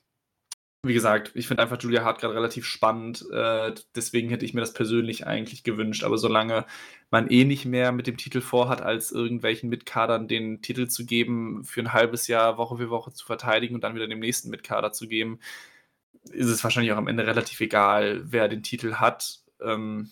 Wie 0.84 0.94
gesagt, 0.94 1.32
ich 1.34 1.48
finde 1.48 1.64
einfach 1.64 1.82
Julia 1.82 2.04
Hart 2.04 2.20
gerade 2.20 2.36
relativ 2.36 2.64
spannend. 2.64 3.26
Äh, 3.32 3.74
deswegen 3.96 4.28
hätte 4.30 4.44
ich 4.44 4.54
mir 4.54 4.61
das 4.61 4.74
persönlich 4.74 5.26
eigentlich 5.26 5.64
gewünscht. 5.64 6.04
Aber 6.04 6.18
solange 6.18 6.66
man 7.11 7.28
eh 7.28 7.44
nicht 7.44 7.64
mehr 7.64 7.90
mit 7.90 8.06
dem 8.06 8.16
Titel 8.16 8.40
vorhat, 8.40 8.80
als 8.80 9.11
irgendwelchen 9.11 9.70
Mitkadern 9.70 10.28
den 10.28 10.62
Titel 10.62 10.86
zu 10.86 11.04
geben, 11.04 11.64
für 11.64 11.80
ein 11.80 11.92
halbes 11.92 12.28
Jahr 12.28 12.59
Woche 12.59 12.76
für 12.76 12.90
Woche 12.90 13.12
zu 13.12 13.26
verteidigen 13.26 13.74
und 13.74 13.82
dann 13.82 13.96
wieder 13.96 14.06
dem 14.06 14.20
nächsten 14.20 14.50
Mitkader 14.50 14.92
zu 14.92 15.09
geben, 15.09 15.40
ist 16.30 16.46
es 16.46 16.62
wahrscheinlich 16.62 16.92
auch 16.92 16.98
am 16.98 17.09
Ende 17.09 17.26
relativ 17.26 17.61
egal, 17.61 18.22
wer 18.26 18.48
den 18.48 18.62
Titel 18.62 18.94
hat. 18.94 19.40
Ähm, 19.61 20.11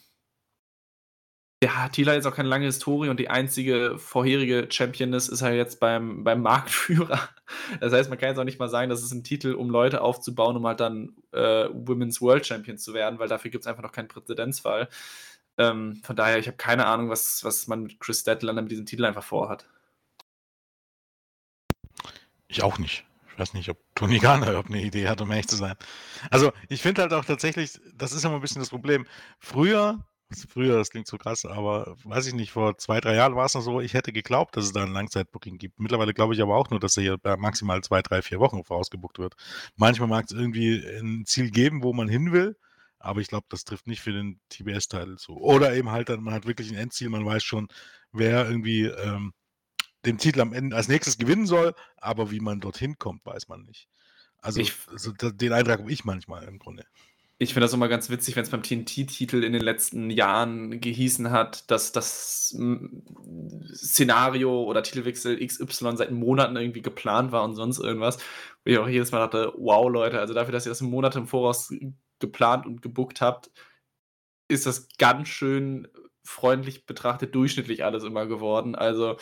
ja, 1.63 1.89
Tila 1.89 2.13
jetzt 2.15 2.27
auch 2.27 2.35
keine 2.35 2.49
lange 2.51 2.67
Historie 2.67 3.09
und 3.09 3.19
die 3.19 3.31
einzige 3.31 3.99
vorherige 3.99 4.69
Championess 4.71 5.29
ist 5.29 5.41
halt 5.41 5.57
jetzt 5.57 5.81
beim, 5.81 6.23
beim 6.23 6.43
Marktführer. 6.43 7.29
Das 7.81 7.93
heißt, 7.93 8.11
man 8.11 8.19
kann 8.19 8.29
jetzt 8.31 8.39
auch 8.39 8.45
nicht 8.45 8.59
mal 8.59 8.69
sagen, 8.69 8.91
das 8.91 9.03
ist 9.03 9.13
ein 9.13 9.25
Titel, 9.25 9.55
um 9.55 9.71
Leute 9.71 10.03
aufzubauen, 10.03 10.57
um 10.57 10.67
halt 10.67 10.81
dann 10.81 11.17
äh, 11.33 11.69
Women's 11.73 12.21
World 12.21 12.47
Champion 12.47 12.77
zu 12.77 12.93
werden, 12.93 13.19
weil 13.19 13.29
dafür 13.29 13.51
gibt 13.51 13.65
es 13.65 13.69
einfach 13.69 13.83
noch 13.83 13.93
keinen 13.93 14.09
Präzedenzfall. 14.09 14.89
Ähm, 15.59 15.97
von 16.05 16.15
daher, 16.15 16.39
ich 16.39 16.47
habe 16.47 16.59
keine 16.59 16.87
Ahnung, 16.87 17.09
was, 17.09 17.43
was 17.43 17.67
man 17.67 17.85
mit 17.85 18.01
Chris 18.01 18.21
Statlander 18.21 18.61
mit 18.63 18.71
diesem 18.71 18.85
Titel 18.85 19.07
einfach 19.07 19.25
vorhat. 19.25 19.67
Ich 22.49 22.63
auch 22.63 22.79
nicht. 22.79 23.05
Ich 23.33 23.39
weiß 23.39 23.55
nicht, 23.55 23.69
ob 23.71 23.79
Tony 23.95 24.19
Garner 24.19 24.49
überhaupt 24.49 24.71
eine 24.71 24.83
Idee 24.83 25.09
hat, 25.09 25.21
um 25.21 25.31
ehrlich 25.31 25.49
zu 25.49 25.57
sein. 25.57 25.75
Also, 26.31 26.53
ich 26.69 26.83
finde 26.83 27.03
halt 27.03 27.13
auch 27.13 27.25
tatsächlich, 27.25 27.81
das 27.95 28.13
ist 28.13 28.25
immer 28.25 28.37
ein 28.37 28.41
bisschen 28.41 28.61
das 28.61 28.71
Problem. 28.71 29.07
Früher 29.39 30.05
Früher, 30.49 30.77
das 30.77 30.91
klingt 30.91 31.07
so 31.07 31.19
krass, 31.19 31.45
aber 31.45 31.97
weiß 32.03 32.27
ich 32.27 32.35
nicht, 32.35 32.51
vor 32.51 32.77
zwei, 32.79 33.01
drei 33.01 33.15
Jahren 33.15 33.37
war 33.37 33.47
es 33.47 33.55
noch 33.55 33.61
so, 33.61 33.81
ich 33.81 33.95
hätte 33.95 34.13
geglaubt, 34.13 34.57
dass 34.57 34.65
es 34.65 34.73
da 34.73 34.83
ein 34.83 34.93
Langzeitbooking 34.93 35.57
gibt. 35.57 35.79
Mittlerweile 35.79 36.15
glaube 36.15 36.35
ich 36.35 36.43
aber 36.43 36.57
auch 36.57 36.69
nur, 36.71 36.81
dass 36.81 36.97
er 36.97 37.03
hier 37.05 37.37
maximal 37.39 37.81
zwei, 37.85 38.03
drei, 38.03 38.23
vier 38.23 38.41
Wochen 38.41 38.65
vorausgebucht 38.65 39.21
wird. 39.21 39.35
Manchmal 39.77 40.09
mag 40.09 40.25
es 40.25 40.33
irgendwie 40.33 40.85
ein 40.85 41.25
Ziel 41.27 41.51
geben, 41.53 41.85
wo 41.85 41.93
man 41.93 42.09
hin 42.09 42.33
will, 42.33 42.57
aber 42.99 43.21
ich 43.21 43.29
glaube, 43.29 43.47
das 43.51 43.65
trifft 43.65 43.87
nicht 43.87 44.01
für 44.01 44.11
den 44.13 44.41
TBS-Teil 44.49 45.17
zu. 45.17 45.37
Oder 45.37 45.77
eben 45.77 45.93
halt 45.93 46.09
dann, 46.09 46.25
man 46.25 46.35
hat 46.35 46.45
wirklich 46.45 46.71
ein 46.71 46.77
Endziel, 46.77 47.09
man 47.09 47.25
weiß 47.25 47.45
schon, 47.45 47.69
wer 48.11 48.49
irgendwie 48.49 48.87
ähm, 48.87 49.33
den 50.05 50.19
Titel 50.19 50.41
am 50.41 50.53
Ende 50.53 50.75
als 50.75 50.89
nächstes 50.89 51.19
gewinnen 51.19 51.47
soll, 51.47 51.73
aber 51.99 52.33
wie 52.33 52.41
man 52.41 52.61
dorthin 52.61 52.99
kommt, 52.99 53.25
weiß 53.25 53.47
man 53.47 53.63
nicht. 53.63 53.89
Also, 54.39 54.61
ich, 54.61 54.75
also 54.91 55.13
den 55.13 55.53
Eintrag 55.53 55.81
habe 55.81 55.93
ich 55.93 56.05
manchmal 56.05 56.45
im 56.45 56.59
Grunde. 56.59 56.85
Ich 57.39 57.53
finde 57.53 57.67
das 57.67 57.75
immer 57.75 57.89
ganz 57.89 58.09
witzig, 58.09 58.35
wenn 58.35 58.45
es 58.45 58.51
beim 58.51 58.63
TNT-Titel 58.63 59.45
in 59.45 59.53
den 59.53 59.61
letzten 59.63 60.09
Jahren 60.09 60.81
gehießen 60.81 61.31
hat, 61.31 61.71
dass 61.71 61.93
das 61.93 62.55
hm, 62.57 63.03
Szenario 63.75 64.63
oder 64.65 64.83
Titelwechsel 64.83 65.45
XY 65.47 65.97
seit 65.97 66.11
Monaten 66.13 66.57
irgendwie 66.57 66.81
geplant 66.81 67.33
war 67.33 67.45
und 67.45 67.55
sonst 67.55 67.79
irgendwas. 67.79 68.17
Wo 68.65 68.71
ich 68.71 68.79
auch 68.79 68.89
jedes 68.89 69.13
Mal 69.13 69.19
dachte, 69.19 69.53
wow, 69.59 69.87
Leute, 69.91 70.19
also 70.19 70.33
dafür, 70.33 70.53
dass 70.53 70.65
ihr 70.65 70.71
das 70.71 70.81
Monate 70.81 71.19
im 71.19 71.27
Voraus 71.27 71.75
geplant 72.21 72.65
und 72.67 72.81
gebuckt 72.81 73.21
habt, 73.21 73.51
ist 74.49 74.65
das 74.67 74.89
ganz 74.99 75.29
schön 75.29 75.89
freundlich 76.27 76.87
betrachtet 76.87 77.35
durchschnittlich 77.35 77.85
alles 77.85 78.05
immer 78.05 78.27
geworden. 78.27 78.75
Also 78.75 79.17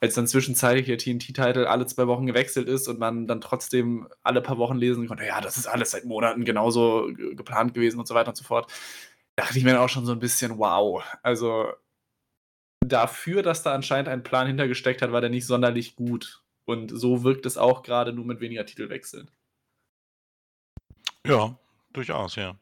als 0.00 0.14
dann 0.14 0.26
zwischenzeitlich 0.26 0.86
der 0.86 0.98
TNT-Titel 0.98 1.64
alle 1.66 1.86
zwei 1.86 2.06
Wochen 2.06 2.26
gewechselt 2.26 2.68
ist 2.68 2.88
und 2.88 2.98
man 2.98 3.26
dann 3.26 3.40
trotzdem 3.40 4.08
alle 4.22 4.40
paar 4.40 4.58
Wochen 4.58 4.76
lesen 4.76 5.08
konnte, 5.08 5.26
ja, 5.26 5.40
das 5.40 5.56
ist 5.56 5.66
alles 5.66 5.90
seit 5.90 6.04
Monaten 6.04 6.44
genauso 6.44 7.10
geplant 7.14 7.74
gewesen 7.74 7.98
und 7.98 8.06
so 8.06 8.14
weiter 8.14 8.28
und 8.30 8.36
so 8.36 8.44
fort, 8.44 8.70
dachte 9.36 9.58
ich 9.58 9.64
mir 9.64 9.72
dann 9.72 9.80
auch 9.80 9.88
schon 9.88 10.06
so 10.06 10.12
ein 10.12 10.20
bisschen, 10.20 10.58
wow. 10.58 11.02
Also 11.22 11.72
dafür, 12.80 13.42
dass 13.42 13.62
da 13.62 13.74
anscheinend 13.74 14.08
ein 14.08 14.22
Plan 14.22 14.46
hintergesteckt 14.46 15.02
hat, 15.02 15.12
war 15.12 15.20
der 15.20 15.30
nicht 15.30 15.46
sonderlich 15.46 15.96
gut. 15.96 16.42
Und 16.64 16.90
so 16.90 17.24
wirkt 17.24 17.46
es 17.46 17.56
auch 17.56 17.82
gerade 17.82 18.12
nur 18.12 18.26
mit 18.26 18.40
weniger 18.40 18.66
Titelwechseln. 18.66 19.30
Ja, 21.26 21.58
durchaus, 21.92 22.36
ja. 22.36 22.56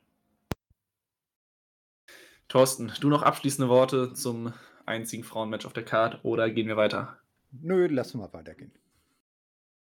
Thorsten, 2.49 2.93
du 3.01 3.09
noch 3.09 3.23
abschließende 3.23 3.69
Worte 3.69 4.13
zum 4.13 4.53
einzigen 4.85 5.25
Frauenmatch 5.25 5.67
auf 5.67 5.73
der 5.73 5.85
Card 5.85 6.21
oder 6.25 6.51
gehen 6.51 6.69
wir 6.69 6.77
weiter? 6.77 7.19
Nö, 7.51 7.87
lassen 7.87 8.21
wir 8.21 8.33
weitergehen. 8.33 8.73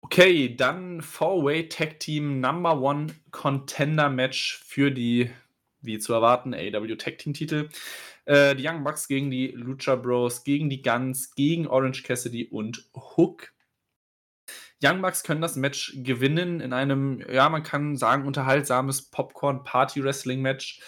Okay, 0.01 0.55
dann 0.55 1.01
Four-Way 1.01 1.69
Tag 1.69 1.99
Team 1.99 2.39
Number 2.39 2.81
One 2.81 3.07
Contender 3.31 4.09
Match 4.09 4.63
für 4.65 4.91
die, 4.91 5.29
wie 5.81 5.99
zu 5.99 6.13
erwarten, 6.13 6.53
AW 6.53 6.95
Tag 6.95 7.19
Team 7.19 7.33
Titel. 7.33 7.69
Äh, 8.25 8.55
die 8.55 8.67
Young 8.67 8.83
Bucks 8.83 9.07
gegen 9.07 9.29
die 9.29 9.47
Lucha 9.47 9.95
Bros, 9.95 10.43
gegen 10.43 10.69
die 10.69 10.81
Guns, 10.81 11.35
gegen 11.35 11.67
Orange 11.67 12.03
Cassidy 12.03 12.45
und 12.45 12.89
Hook. 12.95 13.53
Young 14.83 15.01
Bucks 15.01 15.23
können 15.23 15.41
das 15.41 15.55
Match 15.55 15.93
gewinnen 15.97 16.61
in 16.61 16.71
einem, 16.71 17.21
ja, 17.31 17.49
man 17.49 17.63
kann 17.63 17.97
sagen, 17.97 18.25
unterhaltsames 18.25 19.11
Popcorn-Party-Wrestling-Match, 19.11 20.81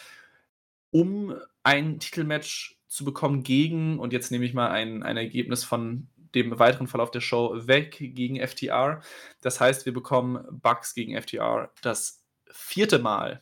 um 0.91 1.35
ein 1.63 1.99
Titelmatch 1.99 2.79
zu 2.87 3.05
bekommen 3.05 3.43
gegen, 3.43 3.99
und 3.99 4.13
jetzt 4.13 4.31
nehme 4.31 4.45
ich 4.45 4.53
mal 4.53 4.69
ein, 4.69 5.03
ein 5.03 5.17
Ergebnis 5.17 5.63
von 5.63 6.09
dem 6.35 6.59
weiteren 6.59 6.87
Verlauf 6.87 7.11
der 7.11 7.21
Show 7.21 7.67
weg 7.67 7.97
gegen 7.99 8.45
FTR. 8.45 9.01
Das 9.41 9.59
heißt, 9.59 9.85
wir 9.85 9.93
bekommen 9.93 10.45
Bugs 10.61 10.93
gegen 10.93 11.19
FTR 11.19 11.71
das 11.81 12.23
vierte 12.49 12.99
Mal. 12.99 13.41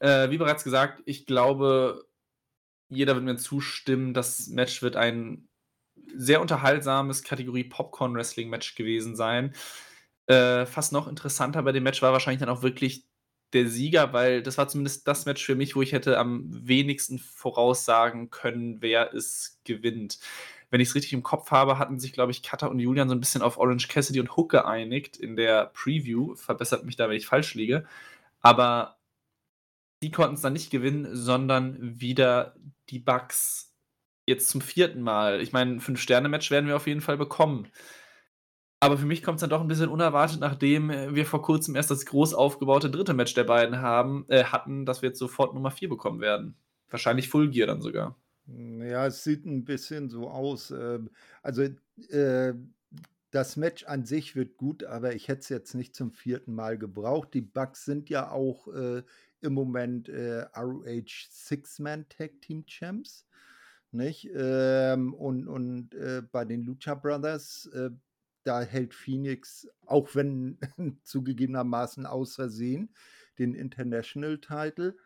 Äh, 0.00 0.30
wie 0.30 0.38
bereits 0.38 0.64
gesagt, 0.64 1.02
ich 1.06 1.26
glaube, 1.26 2.06
jeder 2.88 3.14
wird 3.14 3.24
mir 3.24 3.36
zustimmen, 3.36 4.14
das 4.14 4.48
Match 4.48 4.82
wird 4.82 4.96
ein 4.96 5.48
sehr 6.16 6.40
unterhaltsames 6.40 7.22
Kategorie 7.22 7.64
Popcorn 7.64 8.14
Wrestling 8.14 8.48
Match 8.48 8.74
gewesen 8.74 9.16
sein. 9.16 9.54
Äh, 10.26 10.66
fast 10.66 10.92
noch 10.92 11.08
interessanter 11.08 11.62
bei 11.62 11.72
dem 11.72 11.82
Match 11.82 12.00
war 12.02 12.12
wahrscheinlich 12.12 12.40
dann 12.40 12.48
auch 12.48 12.62
wirklich 12.62 13.04
der 13.54 13.68
Sieger, 13.68 14.12
weil 14.12 14.42
das 14.42 14.58
war 14.58 14.68
zumindest 14.68 15.08
das 15.08 15.26
Match 15.26 15.44
für 15.44 15.54
mich, 15.54 15.76
wo 15.76 15.82
ich 15.82 15.92
hätte 15.92 16.18
am 16.18 16.44
wenigsten 16.50 17.18
voraussagen 17.18 18.30
können, 18.30 18.82
wer 18.82 19.14
es 19.14 19.60
gewinnt 19.64 20.18
wenn 20.74 20.80
ich 20.80 20.88
es 20.88 20.96
richtig 20.96 21.12
im 21.12 21.22
Kopf 21.22 21.52
habe, 21.52 21.78
hatten 21.78 22.00
sich, 22.00 22.12
glaube 22.12 22.32
ich, 22.32 22.42
Cutter 22.42 22.68
und 22.68 22.80
Julian 22.80 23.08
so 23.08 23.14
ein 23.14 23.20
bisschen 23.20 23.42
auf 23.42 23.58
Orange 23.58 23.86
Cassidy 23.86 24.18
und 24.18 24.36
Hook 24.36 24.50
geeinigt 24.50 25.16
in 25.16 25.36
der 25.36 25.66
Preview. 25.66 26.34
Verbessert 26.34 26.84
mich 26.84 26.96
da, 26.96 27.08
wenn 27.08 27.16
ich 27.16 27.28
falsch 27.28 27.54
liege. 27.54 27.86
Aber 28.40 28.98
die 30.02 30.10
konnten 30.10 30.34
es 30.34 30.40
dann 30.40 30.52
nicht 30.52 30.72
gewinnen, 30.72 31.14
sondern 31.14 31.78
wieder 32.00 32.56
die 32.90 32.98
Bugs 32.98 33.72
jetzt 34.26 34.48
zum 34.48 34.60
vierten 34.60 35.00
Mal. 35.00 35.40
Ich 35.42 35.52
meine, 35.52 35.74
ein 35.76 35.80
Fünf-Sterne-Match 35.80 36.50
werden 36.50 36.66
wir 36.66 36.74
auf 36.74 36.88
jeden 36.88 37.02
Fall 37.02 37.18
bekommen. 37.18 37.68
Aber 38.84 38.98
für 38.98 39.06
mich 39.06 39.22
kommt 39.22 39.36
es 39.36 39.40
dann 39.40 39.48
doch 39.48 39.62
ein 39.62 39.66
bisschen 39.66 39.88
unerwartet, 39.88 40.40
nachdem 40.40 40.90
wir 40.90 41.24
vor 41.24 41.40
kurzem 41.40 41.74
erst 41.74 41.90
das 41.90 42.04
groß 42.04 42.34
aufgebaute 42.34 42.90
dritte 42.90 43.14
Match 43.14 43.32
der 43.32 43.44
beiden 43.44 43.80
haben, 43.80 44.26
äh, 44.28 44.44
hatten, 44.44 44.84
dass 44.84 45.00
wir 45.00 45.08
jetzt 45.08 45.18
sofort 45.18 45.54
Nummer 45.54 45.70
4 45.70 45.88
bekommen 45.88 46.20
werden. 46.20 46.54
Wahrscheinlich 46.90 47.30
Full 47.30 47.48
Gear 47.48 47.66
dann 47.66 47.80
sogar. 47.80 48.14
Ja, 48.46 49.06
es 49.06 49.24
sieht 49.24 49.46
ein 49.46 49.64
bisschen 49.64 50.10
so 50.10 50.28
aus. 50.28 50.70
Ähm, 50.70 51.08
also, 51.42 51.62
äh, 51.62 52.52
das 53.30 53.56
Match 53.56 53.84
an 53.84 54.04
sich 54.04 54.36
wird 54.36 54.58
gut, 54.58 54.84
aber 54.84 55.14
ich 55.14 55.28
hätte 55.28 55.40
es 55.40 55.48
jetzt 55.48 55.74
nicht 55.74 55.96
zum 55.96 56.12
vierten 56.12 56.54
Mal 56.54 56.76
gebraucht. 56.76 57.32
Die 57.32 57.40
Bucks 57.40 57.86
sind 57.86 58.10
ja 58.10 58.30
auch 58.30 58.68
äh, 58.68 59.02
im 59.40 59.54
Moment 59.54 60.10
äh, 60.10 60.42
ROH 60.54 61.30
Six-Man 61.30 62.06
Tag 62.10 62.42
Team 62.42 62.66
Champs. 62.66 63.26
Nicht? 63.92 64.28
Ähm, 64.34 65.14
und 65.14 65.48
und 65.48 65.94
äh, 65.94 66.20
bei 66.30 66.44
den 66.44 66.64
Lucha 66.64 66.94
Brothers, 66.94 67.66
äh, 67.72 67.90
da 68.44 68.62
hält 68.62 68.94
Phoenix, 68.94 69.68
auch 69.86 70.14
wenn 70.14 70.58
zugegebenermaßen 71.02 72.06
aus 72.06 72.36
Versehen, 72.36 72.94
den 73.38 73.54
International 73.54 74.38
Title. 74.38 74.96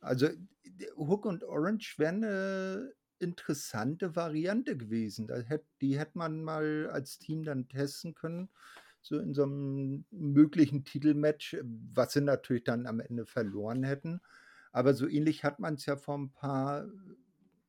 Also 0.00 0.28
Hook 0.96 1.26
und 1.26 1.44
Orange 1.44 1.98
wären 1.98 2.24
eine 2.24 2.92
interessante 3.18 4.14
Variante 4.14 4.76
gewesen. 4.76 5.28
Die 5.80 5.98
hätte 5.98 6.18
man 6.18 6.42
mal 6.42 6.88
als 6.90 7.18
Team 7.18 7.42
dann 7.44 7.68
testen 7.68 8.14
können, 8.14 8.48
so 9.00 9.18
in 9.18 9.34
so 9.34 9.44
einem 9.44 10.04
möglichen 10.10 10.84
Titelmatch, 10.84 11.56
was 11.62 12.12
sie 12.12 12.20
natürlich 12.20 12.64
dann 12.64 12.86
am 12.86 13.00
Ende 13.00 13.26
verloren 13.26 13.82
hätten. 13.82 14.20
Aber 14.72 14.94
so 14.94 15.08
ähnlich 15.08 15.44
hat 15.44 15.58
man 15.58 15.74
es 15.74 15.86
ja 15.86 15.96
vor 15.96 16.18
ein 16.18 16.30
paar, 16.30 16.86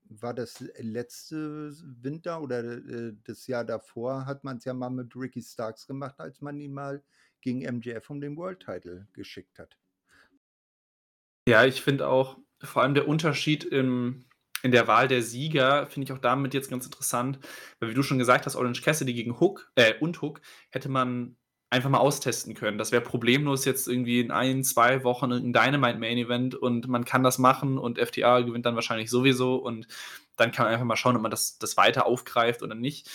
war 0.09 0.33
das 0.33 0.59
letzte 0.77 1.71
Winter 2.01 2.41
oder 2.41 2.63
äh, 2.63 3.13
das 3.23 3.47
Jahr 3.47 3.63
davor, 3.63 4.25
hat 4.25 4.43
man 4.43 4.57
es 4.57 4.65
ja 4.65 4.73
mal 4.73 4.89
mit 4.89 5.15
Ricky 5.15 5.41
Starks 5.41 5.87
gemacht, 5.87 6.15
als 6.19 6.41
man 6.41 6.59
ihn 6.59 6.73
mal 6.73 7.03
gegen 7.41 7.59
MJF 7.59 8.09
um 8.09 8.19
den 8.19 8.35
World 8.35 8.59
Title 8.59 9.07
geschickt 9.13 9.59
hat. 9.59 9.77
Ja, 11.47 11.65
ich 11.65 11.81
finde 11.81 12.07
auch 12.07 12.37
vor 12.61 12.81
allem 12.81 12.93
der 12.93 13.07
Unterschied 13.07 13.63
im, 13.63 14.25
in 14.61 14.71
der 14.71 14.87
Wahl 14.87 15.07
der 15.07 15.23
Sieger 15.23 15.87
finde 15.87 16.05
ich 16.05 16.11
auch 16.11 16.21
damit 16.21 16.53
jetzt 16.53 16.69
ganz 16.69 16.85
interessant, 16.85 17.39
weil 17.79 17.89
wie 17.89 17.93
du 17.93 18.03
schon 18.03 18.19
gesagt 18.19 18.45
hast, 18.45 18.55
Orange 18.55 18.81
Cassidy 18.81 19.13
gegen 19.13 19.39
Hook 19.39 19.71
äh, 19.75 19.93
und 19.99 20.21
Hook 20.21 20.41
hätte 20.69 20.89
man 20.89 21.37
einfach 21.69 21.89
mal 21.89 21.99
austesten 21.99 22.55
können. 22.55 22.77
Das 22.77 22.91
wäre 22.91 23.01
problemlos 23.01 23.65
jetzt 23.65 23.87
irgendwie 23.87 24.19
in 24.21 24.31
ein, 24.31 24.63
zwei 24.63 25.03
Wochen 25.03 25.31
ein 25.31 25.53
Dynamite 25.53 25.99
Main 25.99 26.17
Event 26.17 26.55
und 26.55 26.87
man 26.87 27.05
kann 27.05 27.23
das 27.23 27.37
machen 27.37 27.77
und 27.77 27.99
FTA 27.99 28.41
gewinnt 28.41 28.65
dann 28.65 28.75
wahrscheinlich 28.75 29.09
sowieso 29.09 29.55
und 29.55 29.87
dann 30.35 30.51
kann 30.51 30.65
man 30.65 30.73
einfach 30.73 30.85
mal 30.85 30.95
schauen, 30.95 31.15
ob 31.15 31.21
man 31.21 31.31
das, 31.31 31.59
das 31.59 31.77
weiter 31.77 32.05
aufgreift 32.05 32.63
oder 32.63 32.75
nicht. 32.75 33.09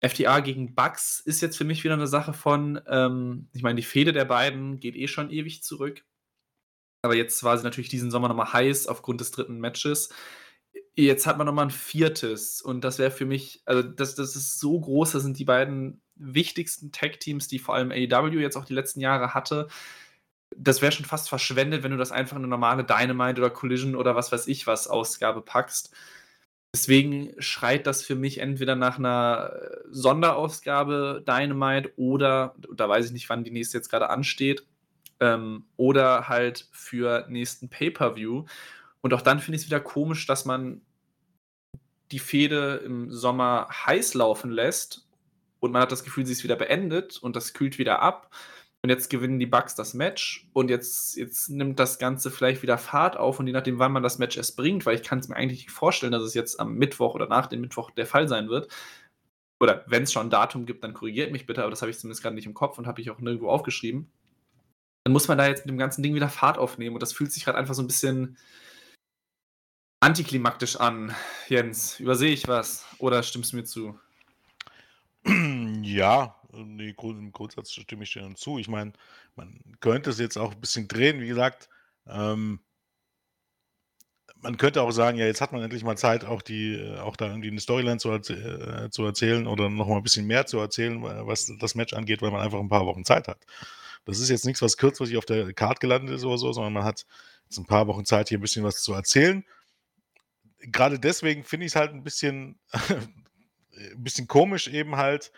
FTA 0.00 0.40
gegen 0.40 0.74
Bucks 0.74 1.20
ist 1.20 1.40
jetzt 1.40 1.56
für 1.56 1.64
mich 1.64 1.82
wieder 1.82 1.94
eine 1.94 2.06
Sache 2.06 2.32
von, 2.32 2.80
ähm, 2.86 3.48
ich 3.52 3.62
meine, 3.62 3.76
die 3.76 3.86
Fehde 3.86 4.12
der 4.12 4.26
beiden 4.26 4.78
geht 4.80 4.94
eh 4.94 5.08
schon 5.08 5.30
ewig 5.30 5.62
zurück. 5.62 6.04
Aber 7.02 7.14
jetzt 7.14 7.42
war 7.42 7.56
sie 7.56 7.64
natürlich 7.64 7.88
diesen 7.88 8.10
Sommer 8.10 8.28
nochmal 8.28 8.52
heiß 8.52 8.86
aufgrund 8.86 9.20
des 9.20 9.30
dritten 9.30 9.58
Matches. 9.60 10.10
Jetzt 10.94 11.26
hat 11.26 11.38
man 11.38 11.46
nochmal 11.46 11.66
ein 11.66 11.70
viertes 11.70 12.60
und 12.60 12.82
das 12.82 12.98
wäre 12.98 13.10
für 13.10 13.24
mich, 13.24 13.62
also 13.64 13.82
das, 13.82 14.14
das 14.14 14.36
ist 14.36 14.60
so 14.60 14.78
groß, 14.80 15.12
das 15.12 15.22
sind 15.22 15.38
die 15.38 15.44
beiden 15.44 16.02
wichtigsten 16.18 16.92
Tag-Teams, 16.92 17.48
die 17.48 17.58
vor 17.58 17.74
allem 17.74 17.90
AEW 17.90 18.40
jetzt 18.40 18.56
auch 18.56 18.64
die 18.64 18.74
letzten 18.74 19.00
Jahre 19.00 19.34
hatte. 19.34 19.68
Das 20.56 20.82
wäre 20.82 20.92
schon 20.92 21.04
fast 21.04 21.28
verschwendet, 21.28 21.82
wenn 21.82 21.90
du 21.90 21.96
das 21.96 22.12
einfach 22.12 22.36
in 22.36 22.42
eine 22.42 22.48
normale 22.48 22.84
Dynamite 22.84 23.40
oder 23.40 23.50
Collision 23.50 23.94
oder 23.94 24.16
was 24.16 24.32
weiß 24.32 24.46
ich 24.48 24.66
was 24.66 24.88
Ausgabe 24.88 25.42
packst. 25.42 25.94
Deswegen 26.74 27.34
schreit 27.38 27.86
das 27.86 28.04
für 28.04 28.14
mich 28.14 28.38
entweder 28.38 28.76
nach 28.76 28.98
einer 28.98 29.52
Sonderausgabe 29.90 31.24
Dynamite 31.26 31.92
oder, 31.96 32.54
da 32.74 32.88
weiß 32.88 33.06
ich 33.06 33.12
nicht, 33.12 33.28
wann 33.30 33.44
die 33.44 33.50
nächste 33.50 33.78
jetzt 33.78 33.88
gerade 33.88 34.10
ansteht, 34.10 34.66
ähm, 35.20 35.64
oder 35.76 36.28
halt 36.28 36.68
für 36.70 37.26
nächsten 37.28 37.68
Pay-Per-View. 37.68 38.44
Und 39.00 39.14
auch 39.14 39.22
dann 39.22 39.40
finde 39.40 39.56
ich 39.56 39.62
es 39.62 39.68
wieder 39.68 39.80
komisch, 39.80 40.26
dass 40.26 40.44
man 40.44 40.82
die 42.10 42.18
Fehde 42.18 42.82
im 42.84 43.12
Sommer 43.12 43.68
heiß 43.70 44.14
laufen 44.14 44.50
lässt 44.50 45.07
und 45.60 45.72
man 45.72 45.82
hat 45.82 45.92
das 45.92 46.04
Gefühl, 46.04 46.26
sie 46.26 46.32
ist 46.32 46.44
wieder 46.44 46.56
beendet 46.56 47.18
und 47.18 47.36
das 47.36 47.54
kühlt 47.54 47.78
wieder 47.78 48.00
ab. 48.00 48.34
Und 48.82 48.90
jetzt 48.90 49.10
gewinnen 49.10 49.40
die 49.40 49.46
Bucks 49.46 49.74
das 49.74 49.92
Match 49.92 50.48
und 50.52 50.70
jetzt, 50.70 51.16
jetzt 51.16 51.50
nimmt 51.50 51.80
das 51.80 51.98
Ganze 51.98 52.30
vielleicht 52.30 52.62
wieder 52.62 52.78
Fahrt 52.78 53.16
auf 53.16 53.40
und 53.40 53.48
je 53.48 53.52
nachdem, 53.52 53.80
wann 53.80 53.90
man 53.90 54.04
das 54.04 54.18
Match 54.18 54.36
erst 54.36 54.56
bringt, 54.56 54.86
weil 54.86 54.94
ich 54.94 55.02
kann 55.02 55.18
es 55.18 55.28
mir 55.28 55.34
eigentlich 55.34 55.64
nicht 55.66 55.72
vorstellen, 55.72 56.12
dass 56.12 56.22
es 56.22 56.34
jetzt 56.34 56.60
am 56.60 56.74
Mittwoch 56.74 57.16
oder 57.16 57.26
nach 57.26 57.48
dem 57.48 57.60
Mittwoch 57.60 57.90
der 57.90 58.06
Fall 58.06 58.28
sein 58.28 58.48
wird. 58.48 58.72
Oder 59.60 59.84
wenn 59.88 60.04
es 60.04 60.12
schon 60.12 60.28
ein 60.28 60.30
Datum 60.30 60.64
gibt, 60.64 60.84
dann 60.84 60.94
korrigiert 60.94 61.32
mich 61.32 61.44
bitte, 61.44 61.62
aber 61.62 61.70
das 61.70 61.82
habe 61.82 61.90
ich 61.90 61.98
zumindest 61.98 62.22
gerade 62.22 62.36
nicht 62.36 62.46
im 62.46 62.54
Kopf 62.54 62.78
und 62.78 62.86
habe 62.86 63.00
ich 63.00 63.10
auch 63.10 63.18
nirgendwo 63.18 63.50
aufgeschrieben. 63.50 64.12
Dann 65.04 65.12
muss 65.12 65.26
man 65.26 65.38
da 65.38 65.48
jetzt 65.48 65.66
mit 65.66 65.70
dem 65.70 65.78
ganzen 65.78 66.02
Ding 66.04 66.14
wieder 66.14 66.28
Fahrt 66.28 66.58
aufnehmen 66.58 66.94
und 66.94 67.02
das 67.02 67.12
fühlt 67.12 67.32
sich 67.32 67.44
gerade 67.44 67.58
einfach 67.58 67.74
so 67.74 67.82
ein 67.82 67.88
bisschen 67.88 68.36
antiklimaktisch 70.00 70.76
an. 70.76 71.14
Jens, 71.48 71.98
übersehe 71.98 72.32
ich 72.32 72.46
was 72.46 72.84
oder 72.98 73.24
stimmst 73.24 73.52
du 73.52 73.56
mir 73.56 73.64
zu? 73.64 73.98
Ja, 75.82 76.36
nee, 76.52 76.94
im 77.02 77.32
Grundsatz 77.32 77.72
stimme 77.72 78.04
ich 78.04 78.12
dir 78.12 78.34
zu. 78.34 78.58
Ich 78.58 78.68
meine, 78.68 78.92
man 79.36 79.60
könnte 79.80 80.10
es 80.10 80.18
jetzt 80.18 80.36
auch 80.36 80.52
ein 80.52 80.60
bisschen 80.60 80.88
drehen. 80.88 81.20
Wie 81.20 81.28
gesagt, 81.28 81.68
ähm 82.06 82.60
man 84.40 84.56
könnte 84.56 84.82
auch 84.82 84.90
sagen, 84.92 85.18
ja, 85.18 85.26
jetzt 85.26 85.40
hat 85.40 85.52
man 85.52 85.62
endlich 85.62 85.82
mal 85.84 85.96
Zeit, 85.96 86.24
auch 86.24 86.42
die 86.42 86.74
äh, 86.74 86.98
auch 86.98 87.16
da 87.16 87.26
irgendwie 87.26 87.48
eine 87.48 87.60
Storyline 87.60 87.98
zu 87.98 88.10
äh, 88.12 88.90
zu 88.90 89.04
erzählen 89.04 89.46
oder 89.46 89.68
noch 89.68 89.88
mal 89.88 89.96
ein 89.96 90.02
bisschen 90.02 90.26
mehr 90.26 90.46
zu 90.46 90.58
erzählen, 90.58 91.02
was 91.02 91.52
das 91.58 91.74
Match 91.74 91.92
angeht, 91.94 92.22
weil 92.22 92.30
man 92.30 92.40
einfach 92.40 92.60
ein 92.60 92.68
paar 92.68 92.86
Wochen 92.86 93.04
Zeit 93.04 93.28
hat. 93.28 93.44
Das 94.04 94.20
ist 94.20 94.28
jetzt 94.30 94.46
nichts, 94.46 94.62
was 94.62 94.76
kurzfristig 94.76 95.18
auf 95.18 95.24
der 95.26 95.52
Card 95.54 95.80
gelandet 95.80 96.16
ist 96.16 96.24
oder 96.24 96.38
so, 96.38 96.52
sondern 96.52 96.72
man 96.72 96.84
hat 96.84 97.04
jetzt 97.44 97.58
ein 97.58 97.66
paar 97.66 97.86
Wochen 97.88 98.04
Zeit, 98.04 98.28
hier 98.28 98.38
ein 98.38 98.42
bisschen 98.42 98.64
was 98.64 98.82
zu 98.82 98.92
erzählen. 98.92 99.44
Gerade 100.60 100.98
deswegen 100.98 101.44
finde 101.44 101.66
ich 101.66 101.72
es 101.72 101.76
halt 101.76 101.92
ein 101.92 102.04
bisschen 102.04 102.58
'n 103.78 104.02
bisschen 104.04 104.26
komisch 104.28 104.68
eben 104.68 104.96
halt, 104.96 105.32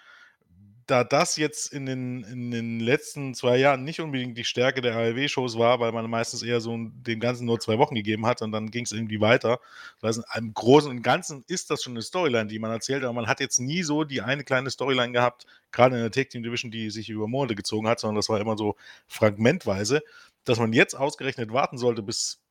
da 0.87 1.05
das 1.05 1.37
jetzt 1.37 1.73
in 1.73 1.87
den 1.87 2.25
in 2.25 2.51
den 2.51 2.81
letzten 2.81 3.35
2 3.35 3.59
Jahren 3.59 3.85
nicht 3.85 4.01
unbedingt 4.01 4.37
die 4.37 4.45
Stärke 4.45 4.81
der 4.81 4.97
ARW-Shows 4.97 5.57
war, 5.59 5.79
weil 5.81 5.93
man 5.93 6.11
meistens 6.11 6.43
eher 6.43 6.61
so 6.61 6.77
dem 6.77 7.21
Ganzen 7.21 7.47
nur 7.47 7.61
2 7.61 7.79
Wochen 7.79 7.95
gegeben 7.95 8.27
hat 8.27 8.43
und 8.43 8.53
dann 8.53 8.71
ging 8.73 8.85
es 8.85 8.93
irgendwie 8.93 9.21
weiter. 9.21 9.61
Das 10.01 10.19
heißt, 10.19 10.27
im 10.39 10.53
Großen 10.55 10.91
und 10.91 11.03
Ganzen 11.03 11.45
ist 11.47 11.71
das 11.71 11.83
schon 11.85 11.93
eine 11.95 12.03
Storyline, 12.03 12.49
die 12.49 12.59
man 12.59 12.73
erzählt, 12.73 13.05
aber 13.05 13.13
man 13.15 13.29
hat 13.29 13.41
jetzt 13.41 13.61
nie 13.61 13.83
so 13.85 14.05
die 14.05 14.21
eine 14.23 14.45
kleine 14.45 14.71
Storyline 14.71 15.13
gehabt, 15.13 15.47
gerade 15.73 15.97
in 15.97 16.03
der 16.03 16.11
Tag 16.11 16.31
Team 16.31 16.43
Division, 16.43 16.71
die 16.73 16.91
sich 16.91 17.09
über 17.09 17.29
Monate 17.29 17.55
gezogen 17.55 17.87
hat, 17.89 18.01
sondern 18.01 18.17
das 18.17 18.29
war 18.29 18.41
immer 18.41 18.57
so 18.59 18.77
fragmentweise. 19.09 20.03
Dass 20.45 20.59
man 20.59 20.73
jetzt 20.73 20.95
ausgerechnet 20.97 21.53
warten 21.53 21.79
sollte 21.79 22.03
bis 22.03 22.43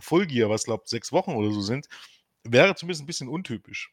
Full 0.00 0.26
Gear, 0.26 0.50
was 0.50 0.64
glaube 0.64 0.84
6 0.86 1.12
Wochen 1.12 1.32
oder 1.34 1.52
so 1.52 1.60
sind, 1.60 1.88
wäre 2.44 2.74
zumindest 2.74 3.02
ein 3.04 3.06
bisschen 3.06 3.28
untypisch 3.28 3.92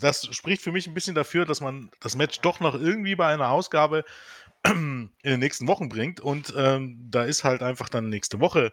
das 0.00 0.26
spricht 0.34 0.62
für 0.62 0.72
mich 0.72 0.86
ein 0.86 0.94
bisschen 0.94 1.14
dafür, 1.14 1.44
dass 1.44 1.60
man 1.60 1.90
das 2.00 2.16
Match 2.16 2.40
doch 2.40 2.60
noch 2.60 2.74
irgendwie 2.74 3.14
bei 3.14 3.26
einer 3.26 3.50
Ausgabe 3.50 4.04
in 4.64 5.10
den 5.24 5.40
nächsten 5.40 5.66
Wochen 5.66 5.88
bringt. 5.88 6.20
Und 6.20 6.52
ähm, 6.56 7.08
da 7.10 7.24
ist 7.24 7.44
halt 7.44 7.62
einfach 7.62 7.88
dann 7.88 8.08
nächste 8.08 8.40
Woche 8.40 8.72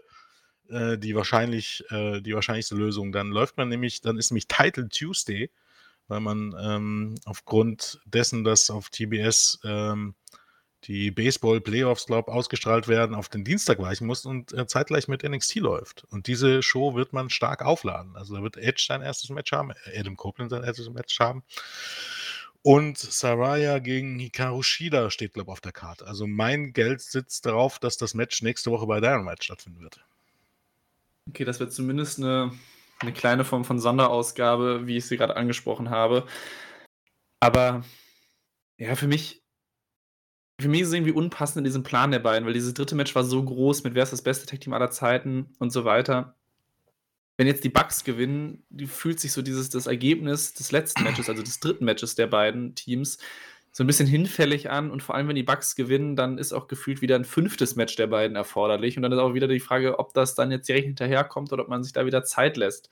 äh, 0.69 0.97
die 0.97 1.15
wahrscheinlich 1.15 1.83
äh, 1.89 2.21
die 2.21 2.33
wahrscheinlichste 2.33 2.75
Lösung. 2.75 3.11
Dann 3.11 3.29
läuft 3.31 3.57
man 3.57 3.69
nämlich, 3.69 4.01
dann 4.01 4.17
ist 4.17 4.31
nämlich 4.31 4.47
Title 4.47 4.89
Tuesday, 4.89 5.49
weil 6.07 6.19
man 6.19 6.55
ähm, 6.59 7.15
aufgrund 7.25 7.99
dessen, 8.05 8.43
dass 8.43 8.69
auf 8.69 8.89
TBS 8.89 9.59
ähm, 9.63 10.15
die 10.87 11.11
Baseball-Playoffs, 11.11 12.05
glaube 12.05 12.31
ausgestrahlt 12.31 12.87
werden, 12.87 13.13
auf 13.15 13.27
den 13.27 13.43
Dienstag 13.43 13.79
weichen 13.79 14.07
muss 14.07 14.25
und 14.25 14.53
äh, 14.53 14.67
zeitgleich 14.67 15.07
mit 15.07 15.23
NXT 15.23 15.55
läuft. 15.55 16.05
Und 16.09 16.27
diese 16.27 16.63
Show 16.63 16.95
wird 16.95 17.11
man 17.11 17.29
stark 17.29 17.61
aufladen. 17.61 18.15
Also 18.15 18.35
da 18.35 18.41
wird 18.41 18.57
Edge 18.57 18.85
sein 18.87 19.01
erstes 19.01 19.29
Match 19.29 19.51
haben, 19.51 19.71
äh, 19.71 19.99
Adam 19.99 20.15
Copeland 20.15 20.51
sein 20.51 20.63
erstes 20.63 20.89
Match 20.89 21.19
haben. 21.19 21.43
Und 22.61 22.97
Saraya 22.97 23.79
gegen 23.79 24.17
Hikaru 24.19 24.63
Shida 24.63 25.09
steht, 25.09 25.33
glaube 25.33 25.49
ich, 25.49 25.53
auf 25.53 25.61
der 25.61 25.71
Karte. 25.71 26.07
Also 26.07 26.25
mein 26.25 26.73
Geld 26.73 27.01
sitzt 27.01 27.45
darauf, 27.45 27.79
dass 27.79 27.97
das 27.97 28.13
Match 28.13 28.41
nächste 28.41 28.71
Woche 28.71 28.87
bei 28.87 28.99
Dynamite 28.99 29.43
stattfinden 29.43 29.81
wird. 29.81 29.99
Okay, 31.29 31.43
das 31.43 31.59
wird 31.59 31.73
zumindest 31.73 32.19
eine, 32.19 32.51
eine 32.99 33.11
kleine 33.11 33.43
Form 33.43 33.65
von 33.65 33.79
Sonderausgabe, 33.79 34.87
wie 34.87 34.97
ich 34.97 35.05
sie 35.05 35.17
gerade 35.17 35.35
angesprochen 35.35 35.89
habe. 35.89 36.25
Aber 37.39 37.83
ja, 38.77 38.95
für 38.95 39.07
mich 39.07 39.43
für 40.59 40.69
mich 40.69 40.81
ist 40.81 40.87
es 40.87 40.93
irgendwie 40.93 41.11
unpassend 41.11 41.57
in 41.57 41.63
diesem 41.63 41.83
Plan 41.83 42.11
der 42.11 42.19
beiden, 42.19 42.45
weil 42.45 42.53
dieses 42.53 42.73
dritte 42.73 42.95
Match 42.95 43.13
war 43.13 43.23
so 43.23 43.43
groß 43.43 43.83
mit 43.83 43.93
wer 43.93 44.03
ist 44.03 44.13
das 44.13 44.23
beste 44.23 44.47
Tag-Team 44.47 44.73
aller 44.73 44.89
Zeiten 44.89 45.53
und 45.59 45.71
so 45.71 45.85
weiter. 45.85 46.35
Wenn 47.37 47.45
jetzt 47.45 47.63
die 47.63 47.69
Bucks 47.69 48.03
gewinnen, 48.03 48.63
fühlt 48.87 49.19
sich 49.19 49.31
so 49.31 49.43
dieses 49.43 49.69
das 49.69 49.85
Ergebnis 49.85 50.55
des 50.55 50.71
letzten 50.71 51.03
Matches, 51.03 51.29
also 51.29 51.43
des 51.43 51.59
dritten 51.59 51.85
Matches 51.85 52.15
der 52.15 52.25
beiden 52.25 52.73
Teams, 52.73 53.19
so 53.71 53.83
ein 53.83 53.87
bisschen 53.87 54.07
hinfällig 54.07 54.71
an 54.71 54.89
und 54.89 55.03
vor 55.03 55.13
allem, 55.13 55.27
wenn 55.27 55.35
die 55.35 55.43
Bucks 55.43 55.75
gewinnen, 55.75 56.15
dann 56.15 56.39
ist 56.39 56.51
auch 56.51 56.67
gefühlt 56.67 57.03
wieder 57.03 57.15
ein 57.15 57.25
fünftes 57.25 57.75
Match 57.75 57.95
der 57.95 58.07
beiden 58.07 58.35
erforderlich 58.35 58.97
und 58.97 59.03
dann 59.03 59.11
ist 59.11 59.19
auch 59.19 59.35
wieder 59.35 59.47
die 59.47 59.59
Frage, 59.59 59.99
ob 59.99 60.15
das 60.15 60.33
dann 60.33 60.49
jetzt 60.49 60.67
direkt 60.67 60.87
hinterherkommt 60.87 61.53
oder 61.53 61.61
ob 61.61 61.69
man 61.69 61.83
sich 61.83 61.93
da 61.93 62.07
wieder 62.07 62.23
Zeit 62.23 62.57
lässt. 62.57 62.89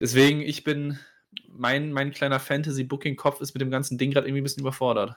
Deswegen, 0.00 0.42
ich 0.42 0.62
bin, 0.62 1.00
mein, 1.48 1.92
mein 1.92 2.12
kleiner 2.12 2.38
Fantasy-Booking-Kopf 2.38 3.40
ist 3.40 3.54
mit 3.54 3.62
dem 3.62 3.70
ganzen 3.72 3.98
Ding 3.98 4.12
gerade 4.12 4.28
irgendwie 4.28 4.42
ein 4.42 4.44
bisschen 4.44 4.60
überfordert. 4.60 5.16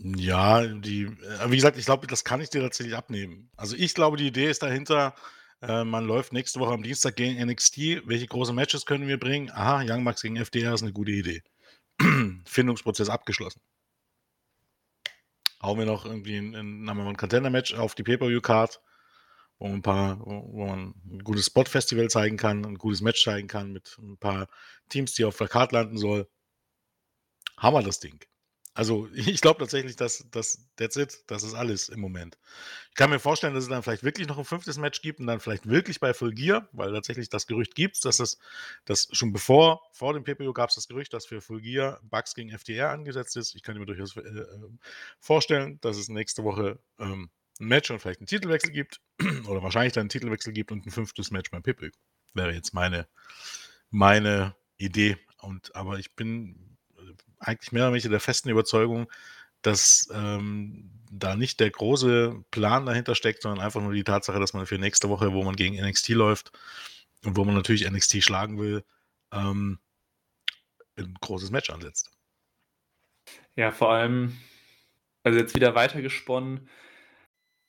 Ja, 0.00 0.64
die 0.66 1.04
äh, 1.04 1.50
wie 1.50 1.56
gesagt, 1.56 1.76
ich 1.76 1.84
glaube, 1.86 2.06
das 2.06 2.22
kann 2.24 2.40
ich 2.40 2.50
dir 2.50 2.60
tatsächlich 2.62 2.94
abnehmen. 2.96 3.50
Also, 3.56 3.74
ich 3.76 3.94
glaube, 3.94 4.16
die 4.16 4.28
Idee 4.28 4.48
ist 4.48 4.62
dahinter, 4.62 5.14
äh, 5.60 5.82
man 5.84 6.06
läuft 6.06 6.32
nächste 6.32 6.60
Woche 6.60 6.72
am 6.72 6.82
Dienstag 6.84 7.16
gegen 7.16 7.36
NXT. 7.38 8.02
Welche 8.06 8.26
großen 8.28 8.54
Matches 8.54 8.86
können 8.86 9.08
wir 9.08 9.18
bringen? 9.18 9.50
Aha, 9.50 9.82
Young 9.84 10.04
Bucks 10.04 10.22
gegen 10.22 10.36
FDR 10.36 10.74
ist 10.74 10.82
eine 10.82 10.92
gute 10.92 11.10
Idee. 11.12 11.42
Findungsprozess 12.46 13.08
abgeschlossen. 13.10 13.60
Hauen 15.62 15.78
wir 15.78 15.86
noch 15.86 16.04
irgendwie 16.04 16.36
'n 16.36 16.54
'n 16.54 16.88
haben 16.90 16.98
wir 16.98 17.06
'n 17.06 17.16
Contender-Match 17.16 17.74
auf 17.74 17.94
die 17.94 18.02
Pay-Per-View-Card, 18.04 18.80
wo 19.58 19.66
ein 19.68 19.82
paar 19.82 20.20
wo 20.26 20.66
man 20.66 20.94
'n 21.10 21.20
gutes 21.24 21.46
Spot-Festival 21.46 22.10
zeigen 22.10 22.36
kann, 22.38 22.64
ein 22.66 22.76
gutes 22.78 23.02
Match 23.02 23.24
zeigen 23.24 23.48
kann 23.48 23.72
mit 23.72 23.96
ein 24.00 24.18
paar 24.18 24.48
Teams, 24.90 25.14
die 25.14 25.24
auf 25.26 25.36
der 25.38 25.48
Card 25.48 25.72
landen 25.72 25.98
soll. 25.98 26.28
Wir 27.60 27.82
das 27.82 27.98
Ding. 28.00 28.18
Also 28.78 29.08
ich 29.14 29.40
glaube 29.40 29.58
tatsächlich, 29.58 29.96
dass 29.96 30.24
das 30.30 30.68
that's 30.76 30.94
it, 30.96 31.24
das 31.26 31.42
ist 31.42 31.54
alles 31.54 31.88
im 31.88 31.98
Moment. 31.98 32.38
Ich 32.90 32.94
kann 32.94 33.10
mir 33.10 33.18
vorstellen, 33.18 33.54
dass 33.54 33.64
es 33.64 33.70
dann 33.70 33.82
vielleicht 33.82 34.04
wirklich 34.04 34.28
noch 34.28 34.38
ein 34.38 34.44
fünftes 34.44 34.78
Match 34.78 35.02
gibt 35.02 35.18
und 35.18 35.26
dann 35.26 35.40
vielleicht 35.40 35.68
wirklich 35.68 35.98
bei 35.98 36.14
Full 36.14 36.32
Gear, 36.32 36.68
weil 36.70 36.92
tatsächlich 36.92 37.28
das 37.28 37.48
Gerücht 37.48 37.74
gibt, 37.74 38.04
dass 38.04 38.18
das, 38.18 38.38
das 38.84 39.08
schon 39.10 39.32
bevor, 39.32 39.82
vor 39.90 40.14
dem 40.14 40.22
PPO 40.22 40.52
gab 40.52 40.68
es 40.68 40.76
das 40.76 40.86
Gerücht, 40.86 41.12
dass 41.12 41.26
für 41.26 41.40
Full 41.40 41.60
Gear 41.60 41.98
Bugs 42.04 42.36
gegen 42.36 42.50
FDR 42.50 42.90
angesetzt 42.90 43.36
ist. 43.36 43.56
Ich 43.56 43.64
kann 43.64 43.76
mir 43.76 43.84
durchaus 43.84 44.16
äh, 44.16 44.20
äh, 44.20 44.46
vorstellen, 45.18 45.80
dass 45.80 45.96
es 45.96 46.08
nächste 46.08 46.44
Woche 46.44 46.78
ähm, 47.00 47.30
ein 47.58 47.66
Match 47.66 47.90
und 47.90 47.98
vielleicht 47.98 48.20
einen 48.20 48.28
Titelwechsel 48.28 48.70
gibt 48.70 49.00
oder 49.48 49.60
wahrscheinlich 49.60 49.92
dann 49.92 50.02
einen 50.02 50.10
Titelwechsel 50.10 50.52
gibt 50.52 50.70
und 50.70 50.86
ein 50.86 50.92
fünftes 50.92 51.32
Match 51.32 51.50
beim 51.50 51.64
PPO. 51.64 51.88
Wäre 52.34 52.52
jetzt 52.52 52.74
meine, 52.74 53.08
meine 53.90 54.54
Idee. 54.76 55.16
Und 55.40 55.74
aber 55.74 55.98
ich 55.98 56.14
bin 56.14 56.77
eigentlich 57.38 57.72
mehr 57.72 57.84
oder 57.84 57.92
weniger 57.92 58.10
der 58.10 58.20
festen 58.20 58.48
Überzeugung, 58.48 59.10
dass 59.62 60.08
ähm, 60.12 60.90
da 61.10 61.36
nicht 61.36 61.60
der 61.60 61.70
große 61.70 62.44
Plan 62.50 62.86
dahinter 62.86 63.14
steckt, 63.14 63.42
sondern 63.42 63.64
einfach 63.64 63.80
nur 63.80 63.92
die 63.92 64.04
Tatsache, 64.04 64.38
dass 64.38 64.52
man 64.52 64.66
für 64.66 64.78
nächste 64.78 65.08
Woche, 65.08 65.32
wo 65.32 65.42
man 65.42 65.56
gegen 65.56 65.76
NXT 65.76 66.10
läuft 66.10 66.52
und 67.24 67.36
wo 67.36 67.44
man 67.44 67.54
natürlich 67.54 67.88
NXT 67.88 68.22
schlagen 68.22 68.58
will, 68.58 68.84
ähm, 69.32 69.78
ein 70.96 71.14
großes 71.20 71.50
Match 71.50 71.70
ansetzt. 71.70 72.10
Ja, 73.56 73.72
vor 73.72 73.92
allem, 73.92 74.36
also 75.22 75.38
jetzt 75.38 75.54
wieder 75.54 75.74
weitergesponnen, 75.74 76.68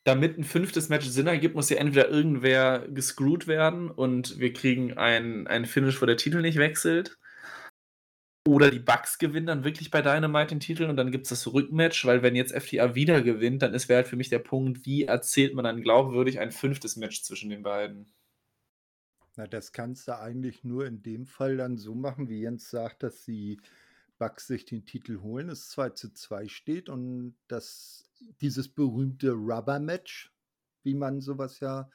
damit 0.03 0.37
ein 0.37 0.43
fünftes 0.43 0.89
Match 0.89 1.05
Sinn 1.05 1.27
ergibt, 1.27 1.55
muss 1.55 1.69
ja 1.69 1.77
entweder 1.77 2.09
irgendwer 2.09 2.87
gescrewt 2.87 3.47
werden 3.47 3.91
und 3.91 4.39
wir 4.39 4.53
kriegen 4.53 4.97
ein, 4.97 5.47
ein 5.47 5.65
Finish, 5.65 6.01
wo 6.01 6.05
der 6.05 6.17
Titel 6.17 6.41
nicht 6.41 6.57
wechselt 6.57 7.18
oder 8.49 8.71
die 8.71 8.79
Bucks 8.79 9.19
gewinnen 9.19 9.45
dann 9.45 9.63
wirklich 9.63 9.91
bei 9.91 10.01
Dynamite 10.01 10.47
den 10.47 10.59
Titel 10.59 10.85
und 10.85 10.97
dann 10.97 11.11
gibt 11.11 11.25
es 11.25 11.29
das 11.29 11.53
Rückmatch, 11.53 12.05
weil 12.05 12.23
wenn 12.23 12.35
jetzt 12.35 12.53
FTA 12.53 12.95
wieder 12.95 13.21
gewinnt, 13.21 13.61
dann 13.61 13.73
ist 13.73 13.89
wäre 13.89 13.97
halt 13.97 14.07
für 14.07 14.15
mich 14.15 14.29
der 14.29 14.39
Punkt, 14.39 14.85
wie 14.85 15.03
erzählt 15.03 15.53
man 15.53 15.65
dann 15.65 15.81
glaubwürdig 15.81 16.39
ein 16.39 16.51
fünftes 16.51 16.95
Match 16.95 17.21
zwischen 17.21 17.49
den 17.49 17.61
beiden? 17.61 18.11
Na, 19.35 19.45
das 19.47 19.71
kannst 19.71 20.07
du 20.07 20.17
eigentlich 20.17 20.63
nur 20.63 20.85
in 20.87 21.03
dem 21.03 21.27
Fall 21.27 21.57
dann 21.57 21.77
so 21.77 21.93
machen, 21.93 22.27
wie 22.27 22.41
Jens 22.41 22.69
sagt, 22.69 23.03
dass 23.03 23.23
die 23.23 23.61
Bucks 24.17 24.47
sich 24.47 24.65
den 24.65 24.85
Titel 24.85 25.21
holen, 25.21 25.49
es 25.49 25.69
2 25.69 25.91
zu 25.91 26.13
2 26.13 26.47
steht 26.47 26.89
und 26.89 27.35
dass 27.47 28.09
dieses 28.41 28.67
berühmte 28.67 29.31
Rubber-Match, 29.31 30.33
wie 30.83 30.95
man 30.95 31.21
sowas 31.21 31.59
ja 31.59 31.89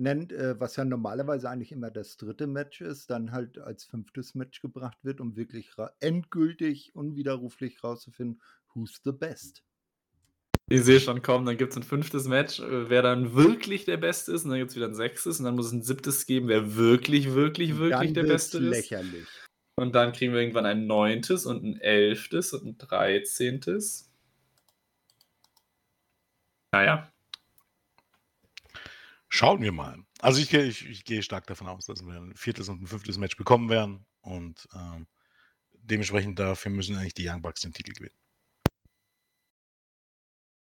nennt, 0.00 0.32
äh, 0.32 0.58
was 0.58 0.76
ja 0.76 0.84
normalerweise 0.84 1.48
eigentlich 1.48 1.72
immer 1.72 1.90
das 1.90 2.16
dritte 2.16 2.46
Match 2.46 2.80
ist, 2.80 3.10
dann 3.10 3.32
halt 3.32 3.58
als 3.58 3.84
fünftes 3.84 4.34
Match 4.34 4.60
gebracht 4.60 4.98
wird, 5.02 5.20
um 5.20 5.36
wirklich 5.36 5.70
endgültig, 6.00 6.94
unwiderruflich 6.94 7.84
rauszufinden, 7.84 8.40
who's 8.74 9.00
the 9.04 9.12
best. 9.12 9.62
Ich 10.72 10.84
sehe 10.84 11.00
schon 11.00 11.20
kommen, 11.20 11.46
dann 11.46 11.56
gibt 11.56 11.72
es 11.72 11.76
ein 11.76 11.82
fünftes 11.82 12.26
Match, 12.26 12.60
äh, 12.60 12.88
wer 12.88 13.02
dann 13.02 13.34
wirklich 13.34 13.84
der 13.84 13.96
Beste 13.96 14.32
ist, 14.32 14.44
und 14.44 14.50
dann 14.50 14.58
gibt 14.58 14.70
es 14.70 14.76
wieder 14.76 14.86
ein 14.86 14.94
sechstes, 14.94 15.38
und 15.38 15.44
dann 15.44 15.56
muss 15.56 15.66
es 15.66 15.72
ein 15.72 15.82
siebtes 15.82 16.26
geben, 16.26 16.48
wer 16.48 16.76
wirklich, 16.76 17.32
wirklich, 17.34 17.76
wirklich 17.76 18.12
der 18.12 18.22
Beste 18.22 18.58
ist. 18.58 18.64
lächerlich. 18.64 19.26
Und 19.76 19.94
dann 19.94 20.12
kriegen 20.12 20.32
wir 20.32 20.40
irgendwann 20.40 20.66
ein 20.66 20.86
neuntes 20.86 21.46
und 21.46 21.64
ein 21.64 21.80
elftes 21.80 22.52
und 22.52 22.66
ein 22.66 22.78
dreizehntes. 22.78 24.12
Naja, 26.72 27.10
Schauen 29.32 29.62
wir 29.62 29.70
mal. 29.70 29.96
Also 30.20 30.40
ich, 30.40 30.52
ich, 30.52 30.86
ich 30.88 31.04
gehe 31.04 31.22
stark 31.22 31.46
davon 31.46 31.68
aus, 31.68 31.86
dass 31.86 32.04
wir 32.04 32.14
ein 32.14 32.34
viertes 32.34 32.68
und 32.68 32.82
ein 32.82 32.86
fünftes 32.88 33.16
Match 33.16 33.36
bekommen 33.36 33.70
werden. 33.70 34.04
Und 34.22 34.68
ähm, 34.74 35.06
dementsprechend 35.72 36.38
dafür 36.38 36.72
müssen 36.72 36.96
eigentlich 36.96 37.14
die 37.14 37.28
Young 37.28 37.40
Bucks 37.40 37.60
den 37.60 37.72
Titel 37.72 37.92
gewinnen. 37.92 38.14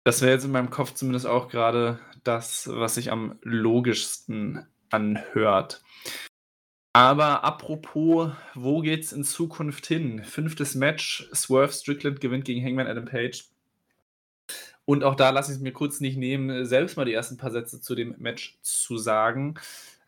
Das 0.04 0.20
wäre 0.20 0.32
jetzt 0.32 0.44
in 0.44 0.50
meinem 0.50 0.70
Kopf 0.70 0.92
zumindest 0.92 1.26
auch 1.26 1.48
gerade 1.48 2.00
das, 2.22 2.68
was 2.68 2.94
sich 2.94 3.10
am 3.10 3.38
logischsten 3.42 4.66
anhört. 4.90 5.82
Aber 6.92 7.44
apropos, 7.44 8.32
wo 8.54 8.80
geht's 8.82 9.12
in 9.12 9.24
Zukunft 9.24 9.86
hin? 9.86 10.22
Fünftes 10.22 10.74
Match, 10.74 11.30
Swerve 11.32 11.72
Strickland 11.72 12.20
gewinnt 12.20 12.44
gegen 12.44 12.64
Hangman 12.64 12.88
Adam 12.88 13.06
Page. 13.06 13.44
Und 14.84 15.04
auch 15.04 15.14
da 15.14 15.30
lasse 15.30 15.52
ich 15.52 15.58
es 15.58 15.62
mir 15.62 15.72
kurz 15.72 16.00
nicht 16.00 16.16
nehmen, 16.16 16.64
selbst 16.64 16.96
mal 16.96 17.04
die 17.04 17.12
ersten 17.12 17.36
paar 17.36 17.50
Sätze 17.50 17.80
zu 17.80 17.94
dem 17.94 18.14
Match 18.18 18.58
zu 18.62 18.98
sagen, 18.98 19.54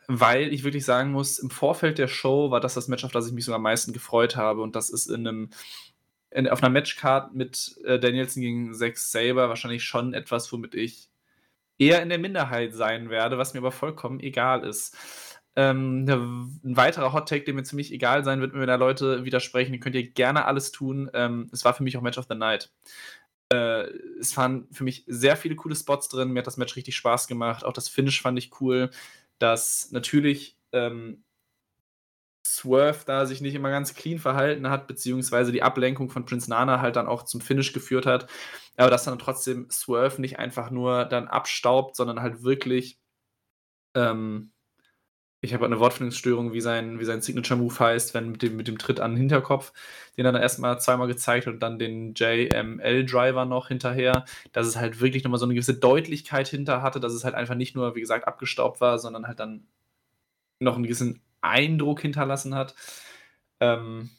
weil 0.08 0.52
ich 0.52 0.64
wirklich 0.64 0.84
sagen 0.84 1.12
muss, 1.12 1.38
im 1.38 1.50
Vorfeld 1.50 1.98
der 1.98 2.08
Show 2.08 2.50
war 2.50 2.60
das 2.60 2.74
das 2.74 2.88
Match, 2.88 3.04
auf 3.04 3.12
das 3.12 3.26
ich 3.26 3.32
mich 3.32 3.44
sogar 3.44 3.56
am 3.56 3.62
meisten 3.62 3.92
gefreut 3.92 4.36
habe. 4.36 4.62
Und 4.62 4.74
das 4.74 4.90
ist 4.90 5.06
in 5.06 5.26
einem, 5.26 5.50
in, 6.30 6.48
auf 6.48 6.62
einer 6.62 6.72
Matchcard 6.72 7.34
mit 7.34 7.76
äh, 7.84 7.98
Danielson 7.98 8.42
gegen 8.42 8.74
Zack 8.74 8.98
Saber 8.98 9.48
wahrscheinlich 9.48 9.84
schon 9.84 10.14
etwas, 10.14 10.52
womit 10.52 10.74
ich 10.74 11.08
eher 11.78 12.02
in 12.02 12.08
der 12.08 12.18
Minderheit 12.18 12.74
sein 12.74 13.10
werde, 13.10 13.38
was 13.38 13.54
mir 13.54 13.60
aber 13.60 13.72
vollkommen 13.72 14.20
egal 14.20 14.64
ist. 14.64 14.96
Ähm, 15.54 16.08
ein 16.08 16.76
weiterer 16.76 17.12
Hot 17.12 17.28
Take, 17.28 17.44
der 17.44 17.54
mir 17.54 17.62
ziemlich 17.62 17.92
egal 17.92 18.24
sein 18.24 18.40
wird, 18.40 18.54
wenn 18.54 18.66
da 18.66 18.76
Leute 18.76 19.24
widersprechen, 19.24 19.80
könnt 19.80 19.94
ihr 19.94 20.10
gerne 20.10 20.46
alles 20.46 20.72
tun. 20.72 21.10
Ähm, 21.12 21.50
es 21.52 21.64
war 21.64 21.74
für 21.74 21.82
mich 21.82 21.96
auch 21.96 22.02
Match 22.02 22.18
of 22.18 22.26
the 22.28 22.34
Night. 22.34 22.70
Äh, 23.52 23.90
es 24.18 24.36
waren 24.36 24.66
für 24.72 24.84
mich 24.84 25.04
sehr 25.06 25.36
viele 25.36 25.56
coole 25.56 25.76
Spots 25.76 26.08
drin. 26.08 26.32
Mir 26.32 26.40
hat 26.40 26.46
das 26.46 26.56
Match 26.56 26.76
richtig 26.76 26.96
Spaß 26.96 27.26
gemacht. 27.26 27.64
Auch 27.64 27.72
das 27.72 27.88
Finish 27.88 28.22
fand 28.22 28.38
ich 28.38 28.60
cool. 28.60 28.90
Dass 29.38 29.90
natürlich 29.90 30.56
ähm, 30.72 31.24
Swerve 32.46 33.04
da 33.06 33.26
sich 33.26 33.40
nicht 33.40 33.54
immer 33.54 33.70
ganz 33.70 33.94
clean 33.94 34.18
verhalten 34.18 34.68
hat, 34.70 34.86
beziehungsweise 34.86 35.52
die 35.52 35.62
Ablenkung 35.62 36.10
von 36.10 36.24
Prince 36.24 36.50
Nana 36.50 36.80
halt 36.80 36.96
dann 36.96 37.06
auch 37.06 37.24
zum 37.24 37.40
Finish 37.40 37.72
geführt 37.72 38.06
hat. 38.06 38.28
Aber 38.76 38.90
dass 38.90 39.04
dann 39.04 39.18
trotzdem 39.18 39.68
Swerve 39.70 40.20
nicht 40.20 40.38
einfach 40.38 40.70
nur 40.70 41.04
dann 41.04 41.28
abstaubt, 41.28 41.96
sondern 41.96 42.20
halt 42.20 42.42
wirklich 42.42 42.98
ähm, 43.94 44.51
ich 45.44 45.52
habe 45.52 45.66
eine 45.66 45.80
Wortfindungsstörung, 45.80 46.52
wie 46.52 46.60
sein, 46.60 47.00
wie 47.00 47.04
sein 47.04 47.20
Signature-Move 47.20 47.76
heißt, 47.76 48.14
wenn 48.14 48.30
mit 48.30 48.42
dem, 48.42 48.56
mit 48.56 48.68
dem 48.68 48.78
Tritt 48.78 49.00
an 49.00 49.10
den 49.10 49.18
Hinterkopf, 49.18 49.72
den 50.16 50.24
er 50.24 50.30
dann 50.30 50.40
erstmal 50.40 50.80
zweimal 50.80 51.08
gezeigt 51.08 51.46
hat 51.46 51.54
und 51.54 51.60
dann 51.60 51.80
den 51.80 52.14
JML-Driver 52.14 53.44
noch 53.44 53.66
hinterher, 53.66 54.24
dass 54.52 54.68
es 54.68 54.76
halt 54.76 55.00
wirklich 55.00 55.24
nochmal 55.24 55.40
so 55.40 55.44
eine 55.44 55.54
gewisse 55.54 55.74
Deutlichkeit 55.74 56.46
hinter 56.46 56.80
hatte, 56.80 57.00
dass 57.00 57.12
es 57.12 57.24
halt 57.24 57.34
einfach 57.34 57.56
nicht 57.56 57.74
nur, 57.74 57.96
wie 57.96 58.00
gesagt, 58.00 58.28
abgestaubt 58.28 58.80
war, 58.80 59.00
sondern 59.00 59.26
halt 59.26 59.40
dann 59.40 59.66
noch 60.60 60.76
einen 60.76 60.84
gewissen 60.84 61.20
Eindruck 61.40 62.00
hinterlassen 62.00 62.54
hat. 62.54 62.76
Ähm, 63.58 64.10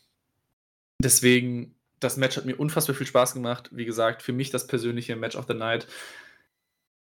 deswegen, 1.02 1.74
das 2.02 2.18
Match 2.18 2.36
hat 2.36 2.44
mir 2.44 2.58
unfassbar 2.58 2.98
viel 2.98 3.08
Spaß 3.08 3.34
gemacht. 3.34 3.70
Wie 3.72 3.86
gesagt, 3.86 4.24
für 4.24 4.34
mich 4.34 4.50
das 4.50 4.68
persönliche 4.68 5.16
Match 5.16 5.38
of 5.38 5.46
the 5.48 5.54
Night. 5.54 5.88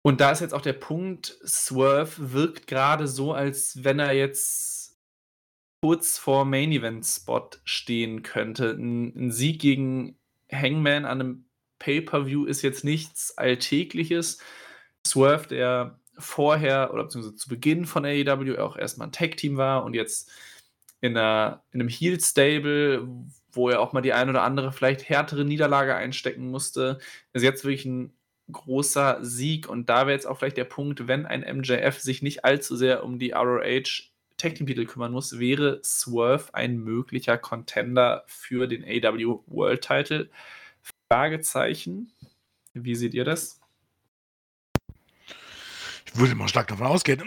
Und 0.04 0.20
da 0.20 0.30
ist 0.30 0.40
jetzt 0.40 0.54
auch 0.54 0.62
der 0.62 0.72
Punkt, 0.72 1.36
Swerve 1.46 2.32
wirkt 2.32 2.66
gerade 2.66 3.06
so, 3.06 3.32
als 3.34 3.84
wenn 3.84 3.98
er 3.98 4.12
jetzt 4.12 4.96
kurz 5.82 6.18
vor 6.18 6.44
Main 6.44 6.72
Event 6.72 7.06
Spot 7.06 7.50
stehen 7.64 8.22
könnte. 8.22 8.72
Ein, 8.72 9.14
'n 9.16 9.32
Sieg 9.32 9.60
gegen 9.60 10.18
Hangman 10.52 11.06
an 11.06 11.20
einem 11.20 11.44
Pay-per-View 11.80 12.44
ist 12.46 12.62
jetzt 12.62 12.84
nichts 12.84 13.36
Alltägliches. 13.38 14.38
Swerve, 15.06 15.48
der 15.48 16.00
vorher 16.18 16.92
oder 16.94 17.04
beziehungsweise 17.04 17.36
zu 17.36 17.48
Beginn 17.48 17.86
von 17.86 18.04
AEW 18.06 18.58
auch 18.58 18.76
erstmal 18.76 19.08
ein 19.08 19.12
Tag-Team 19.12 19.56
war 19.56 19.84
und 19.84 19.94
jetzt 19.94 20.30
in 21.02 21.14
'ner 21.14 21.64
in 21.72 21.78
'nem 21.80 21.88
Heel-Stable, 21.88 23.08
wo 23.52 23.70
er 23.70 23.80
auch 23.80 23.92
mal 23.94 24.02
die 24.02 24.12
ein 24.14 24.30
oder 24.30 24.42
andere 24.42 24.72
vielleicht 24.72 25.08
härtere 25.08 25.44
Niederlage 25.44 25.94
einstecken 25.96 26.50
musste, 26.50 26.98
ist 27.34 27.42
jetzt 27.44 27.64
wirklich 27.64 27.86
ein 27.86 28.14
großer 28.52 29.18
Sieg. 29.22 29.68
Und 29.68 29.88
da 29.88 30.06
wäre 30.06 30.12
jetzt 30.12 30.26
auch 30.26 30.38
vielleicht 30.38 30.56
der 30.56 30.64
Punkt, 30.64 31.08
wenn 31.08 31.26
ein 31.26 31.40
MJF 31.40 31.98
sich 31.98 32.22
nicht 32.22 32.44
allzu 32.44 32.76
sehr 32.76 33.04
um 33.04 33.18
die 33.18 33.32
ROH 33.32 34.10
Tag 34.36 34.54
Team 34.54 34.66
Titel 34.66 34.86
kümmern 34.86 35.12
muss, 35.12 35.38
wäre 35.38 35.80
Swerve 35.84 36.54
ein 36.54 36.78
möglicher 36.78 37.36
Contender 37.36 38.24
für 38.26 38.66
den 38.66 38.84
AW 38.84 39.40
World 39.46 39.82
Title? 39.82 40.30
Fragezeichen. 41.10 42.10
Wie 42.72 42.94
seht 42.94 43.12
ihr 43.12 43.24
das? 43.24 43.59
Ich 46.12 46.18
würde 46.18 46.34
mal 46.34 46.48
stark 46.48 46.68
davon 46.68 46.86
ausgehen. 46.86 47.20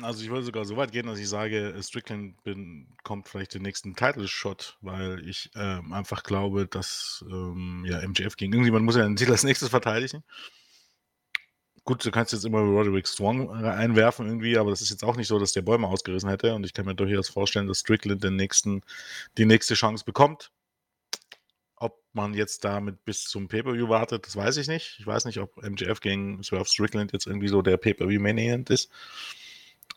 Also 0.02 0.22
ich 0.22 0.30
würde 0.30 0.44
sogar 0.44 0.64
so 0.64 0.76
weit 0.76 0.92
gehen, 0.92 1.06
dass 1.06 1.18
ich 1.18 1.28
sage, 1.28 1.74
Strickland 1.82 2.42
bekommt 2.42 3.28
vielleicht 3.28 3.54
den 3.54 3.62
nächsten 3.62 3.94
Title-Shot, 3.94 4.78
weil 4.80 5.26
ich 5.28 5.50
ähm, 5.54 5.92
einfach 5.92 6.22
glaube, 6.22 6.66
dass 6.66 7.24
ähm, 7.28 7.84
ja, 7.86 8.06
MJF 8.06 8.36
gegen 8.36 8.52
irgendjemand 8.52 8.84
muss 8.84 8.96
ja 8.96 9.02
den 9.02 9.16
Titel 9.16 9.32
als 9.32 9.44
nächstes 9.44 9.68
verteidigen. 9.68 10.22
Gut, 11.84 12.04
du 12.04 12.10
kannst 12.10 12.32
jetzt 12.32 12.44
immer 12.44 12.60
Roderick 12.60 13.08
Strong 13.08 13.50
einwerfen 13.50 14.26
irgendwie, 14.26 14.58
aber 14.58 14.70
das 14.70 14.80
ist 14.80 14.90
jetzt 14.90 15.04
auch 15.04 15.16
nicht 15.16 15.28
so, 15.28 15.38
dass 15.38 15.52
der 15.52 15.62
Bäume 15.62 15.86
ausgerissen 15.86 16.28
hätte. 16.28 16.54
Und 16.54 16.64
ich 16.64 16.74
kann 16.74 16.86
mir 16.86 16.94
durchaus 16.94 17.28
vorstellen, 17.28 17.66
dass 17.66 17.80
Strickland 17.80 18.22
den 18.22 18.36
nächsten, 18.36 18.82
die 19.36 19.46
nächste 19.46 19.74
Chance 19.74 20.04
bekommt. 20.04 20.50
Ob 21.80 22.02
man 22.12 22.34
jetzt 22.34 22.64
damit 22.64 23.04
bis 23.04 23.24
zum 23.24 23.48
Pay-Per-View 23.48 23.88
wartet, 23.88 24.26
das 24.26 24.36
weiß 24.36 24.56
ich 24.56 24.68
nicht. 24.68 24.96
Ich 24.98 25.06
weiß 25.06 25.24
nicht, 25.24 25.38
ob 25.38 25.56
MJF 25.62 26.00
gegen 26.00 26.42
Swerve 26.42 26.68
Strickland 26.68 27.12
jetzt 27.12 27.26
irgendwie 27.26 27.48
so 27.48 27.62
der 27.62 27.76
Pay-Per-View-Main 27.76 28.64
ist. 28.68 28.90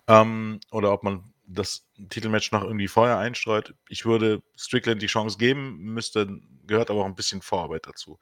Ähm, 0.08 0.60
oder 0.72 0.92
ob 0.92 1.04
man 1.04 1.34
das 1.46 1.88
Titelmatch 2.10 2.52
noch 2.52 2.64
irgendwie 2.64 2.88
vorher 2.88 3.18
einstreut. 3.18 3.76
Ich 3.90 4.06
würde 4.06 4.42
Strickland 4.56 5.02
die 5.02 5.08
Chance 5.08 5.38
geben, 5.38 5.78
müsste, 5.80 6.40
gehört 6.66 6.90
aber 6.90 7.02
auch 7.02 7.06
ein 7.06 7.16
bisschen 7.16 7.42
Vorarbeit 7.42 7.88
dazu. 7.88 8.20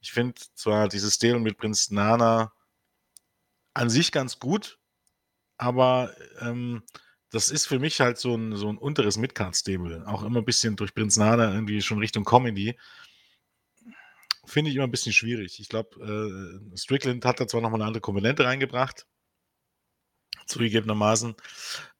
Ich 0.00 0.12
finde 0.12 0.40
zwar 0.54 0.88
dieses 0.88 1.14
Stable 1.14 1.40
mit 1.40 1.56
Prinz 1.56 1.90
Nana 1.90 2.52
an 3.74 3.90
sich 3.90 4.12
ganz 4.12 4.38
gut, 4.38 4.78
aber 5.56 6.14
ähm, 6.40 6.82
das 7.34 7.48
ist 7.48 7.66
für 7.66 7.80
mich 7.80 8.00
halt 8.00 8.16
so 8.16 8.36
ein, 8.36 8.54
so 8.54 8.68
ein 8.68 8.78
unteres 8.78 9.16
Midcard-Stable. 9.16 10.04
Auch 10.06 10.22
immer 10.22 10.38
ein 10.38 10.44
bisschen 10.44 10.76
durch 10.76 10.94
Prinz 10.94 11.16
Nana 11.16 11.52
irgendwie 11.52 11.82
schon 11.82 11.98
Richtung 11.98 12.24
Comedy. 12.24 12.78
Finde 14.46 14.70
ich 14.70 14.76
immer 14.76 14.84
ein 14.84 14.92
bisschen 14.92 15.12
schwierig. 15.12 15.58
Ich 15.58 15.68
glaube, 15.68 16.62
äh, 16.72 16.76
Strickland 16.76 17.24
hat 17.24 17.40
da 17.40 17.48
zwar 17.48 17.60
nochmal 17.60 17.80
eine 17.80 17.88
andere 17.88 18.00
Komponente 18.00 18.44
reingebracht, 18.44 19.06
zugegebenermaßen. 20.46 21.34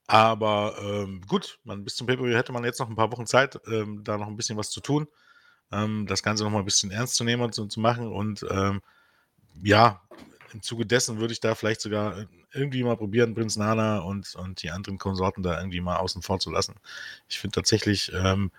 Aber 0.07 0.77
ähm, 0.81 1.21
gut, 1.27 1.59
man, 1.65 1.83
bis 1.83 1.97
zum 1.97 2.07
pay 2.07 2.17
hätte 2.33 2.53
man 2.53 2.63
jetzt 2.63 2.79
noch 2.79 2.89
ein 2.89 2.95
paar 2.95 3.11
Wochen 3.11 3.27
Zeit, 3.27 3.59
ähm, 3.67 4.05
da 4.05 4.17
noch 4.19 4.29
ein 4.29 4.37
bisschen 4.37 4.57
was 4.57 4.71
zu 4.71 4.81
tun, 4.81 5.09
ähm, 5.73 6.07
das 6.07 6.23
Ganze 6.23 6.45
noch 6.45 6.51
mal 6.51 6.61
ein 6.61 6.65
bisschen 6.65 6.93
ernst 6.93 7.17
zu 7.17 7.25
nehmen 7.25 7.43
und 7.43 7.55
zu, 7.55 7.67
zu 7.67 7.81
machen. 7.81 8.13
Und 8.13 8.47
ähm, 8.51 8.83
ja, 9.65 10.01
im 10.55 10.63
Zuge 10.63 10.87
dessen 10.87 11.19
würde 11.19 11.33
ich 11.33 11.41
da 11.41 11.55
vielleicht 11.55 11.81
sogar 11.81 12.19
äh, 12.19 12.27
irgendwie 12.53 12.85
mal 12.85 12.97
probieren, 12.97 13.35
Prinz 13.35 13.57
Nana 13.57 13.99
und, 13.99 14.35
und 14.37 14.63
die 14.63 14.71
anderen 14.71 14.99
Konsorten 14.99 15.43
da 15.43 15.59
irgendwie 15.59 15.81
mal 15.81 15.97
außen 15.97 16.23
vor 16.23 16.39
zu 16.39 16.51
lassen. 16.51 16.77
Ich 17.29 17.39
finde 17.39 17.57
tatsächlich, 17.57 18.13
ähm, 18.15 18.51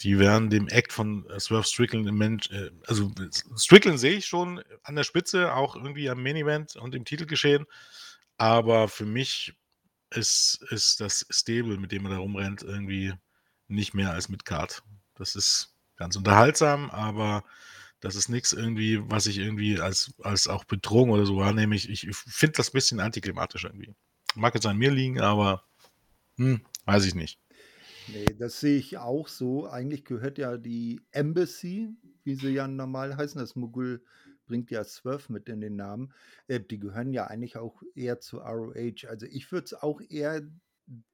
die 0.00 0.18
wären 0.18 0.50
dem 0.50 0.66
Act 0.68 0.92
von 0.92 1.28
äh, 1.30 1.38
Swerve 1.38 1.66
Strickland 1.66 2.08
im 2.08 2.16
Mensch, 2.16 2.50
äh, 2.50 2.70
also 2.86 3.12
Strickland 3.56 4.00
sehe 4.00 4.16
ich 4.16 4.26
schon 4.26 4.62
an 4.82 4.96
der 4.96 5.04
Spitze, 5.04 5.54
auch 5.54 5.76
irgendwie 5.76 6.10
am 6.10 6.22
Main 6.22 6.36
Event 6.36 6.76
und 6.76 6.94
im 6.94 7.04
Titelgeschehen. 7.04 7.66
Aber 8.38 8.88
für 8.88 9.06
mich 9.06 9.54
ist, 10.10 10.64
ist 10.70 11.00
das 11.00 11.26
Stable, 11.30 11.78
mit 11.78 11.92
dem 11.92 12.02
man 12.02 12.12
da 12.12 12.18
rumrennt, 12.18 12.62
irgendwie 12.62 13.12
nicht 13.68 13.94
mehr 13.94 14.12
als 14.12 14.28
mit 14.28 14.44
Card. 14.44 14.82
Das 15.14 15.36
ist 15.36 15.74
ganz 15.96 16.16
unterhaltsam, 16.16 16.90
aber 16.90 17.44
das 18.04 18.16
ist 18.16 18.28
nichts 18.28 18.52
irgendwie, 18.52 19.00
was 19.10 19.26
ich 19.26 19.38
irgendwie 19.38 19.80
als, 19.80 20.12
als 20.22 20.46
auch 20.46 20.64
Bedrohung 20.64 21.10
oder 21.10 21.24
so 21.24 21.38
wahrnehme. 21.38 21.74
Ich, 21.74 21.90
ich 21.90 22.14
finde 22.14 22.58
das 22.58 22.68
ein 22.68 22.74
bisschen 22.74 23.00
antiklimatisch 23.00 23.64
irgendwie. 23.64 23.94
Mag 24.34 24.54
jetzt 24.54 24.66
an 24.66 24.76
mir 24.76 24.90
liegen, 24.90 25.20
aber 25.20 25.64
hm, 26.36 26.60
weiß 26.84 27.06
ich 27.06 27.14
nicht. 27.14 27.40
Nee, 28.08 28.26
das 28.38 28.60
sehe 28.60 28.76
ich 28.76 28.98
auch 28.98 29.26
so. 29.28 29.66
Eigentlich 29.66 30.04
gehört 30.04 30.36
ja 30.36 30.58
die 30.58 31.00
Embassy, 31.12 31.96
wie 32.24 32.34
sie 32.34 32.50
ja 32.50 32.68
normal 32.68 33.16
heißen, 33.16 33.40
das 33.40 33.56
Mogul 33.56 34.04
bringt 34.44 34.70
ja 34.70 34.84
Swerve 34.84 35.32
mit 35.32 35.48
in 35.48 35.62
den 35.62 35.76
Namen. 35.76 36.12
Äh, 36.46 36.60
die 36.60 36.78
gehören 36.78 37.14
ja 37.14 37.28
eigentlich 37.28 37.56
auch 37.56 37.82
eher 37.94 38.20
zu 38.20 38.40
ROH. 38.40 39.08
Also 39.08 39.24
ich 39.24 39.50
würde 39.50 39.64
es 39.64 39.72
auch 39.72 40.02
eher 40.10 40.42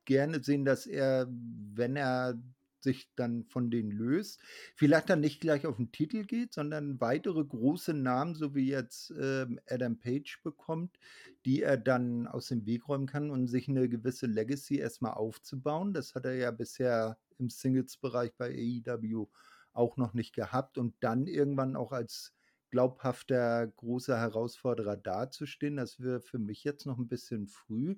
gerne 0.07 0.43
sehen, 0.43 0.65
dass 0.65 0.87
er, 0.87 1.29
wenn 1.31 1.95
er 1.95 2.35
sich 2.83 3.11
dann 3.17 3.45
von 3.45 3.71
denen 3.71 3.91
löst, 3.91 4.41
vielleicht 4.75 5.11
dann 5.11 5.21
nicht 5.21 5.41
gleich 5.41 5.67
auf 5.67 5.77
den 5.77 5.93
Titel 5.93 6.25
geht, 6.25 6.53
sondern 6.53 7.01
weitere 7.01 7.45
große 7.45 7.95
Namen, 7.95 8.35
so 8.35 8.55
wie 8.55 8.69
jetzt 8.69 9.11
äh, 9.13 9.47
Adam 9.69 9.99
Page 9.99 10.43
bekommt, 10.43 10.99
die 11.45 11.63
er 11.63 11.77
dann 11.77 12.27
aus 12.27 12.49
dem 12.49 12.67
Weg 12.67 12.89
räumen 12.89 13.07
kann 13.07 13.31
und 13.31 13.47
sich 13.49 13.69
eine 13.69 13.89
gewisse 13.89 14.27
Legacy 14.27 14.77
erstmal 14.79 15.15
aufzubauen. 15.15 15.93
Das 15.93 16.15
hat 16.15 16.25
er 16.25 16.35
ja 16.35 16.51
bisher 16.51 17.19
im 17.39 17.51
Singles-Bereich 17.51 18.33
bei 18.37 18.51
AEW 18.87 19.27
auch 19.73 19.97
noch 19.97 20.15
nicht 20.15 20.35
gehabt 20.35 20.79
und 20.79 20.95
dann 21.01 21.27
irgendwann 21.27 21.77
auch 21.77 21.93
als 21.93 22.35
glaubhafter 22.71 23.67
großer 23.67 24.19
Herausforderer 24.19 24.97
dazustehen. 24.97 25.77
Das 25.77 26.01
wäre 26.01 26.21
für 26.21 26.39
mich 26.39 26.65
jetzt 26.65 26.87
noch 26.87 26.99
ein 26.99 27.09
bisschen 27.09 27.49
früh. 27.49 27.97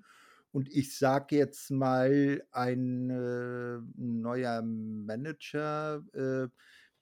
Und 0.52 0.68
ich 0.70 0.96
sage 0.96 1.36
jetzt 1.36 1.70
mal, 1.70 2.44
ein 2.52 3.10
äh, 3.10 3.78
neuer 3.96 4.62
Manager, 4.62 6.04
äh, 6.12 6.48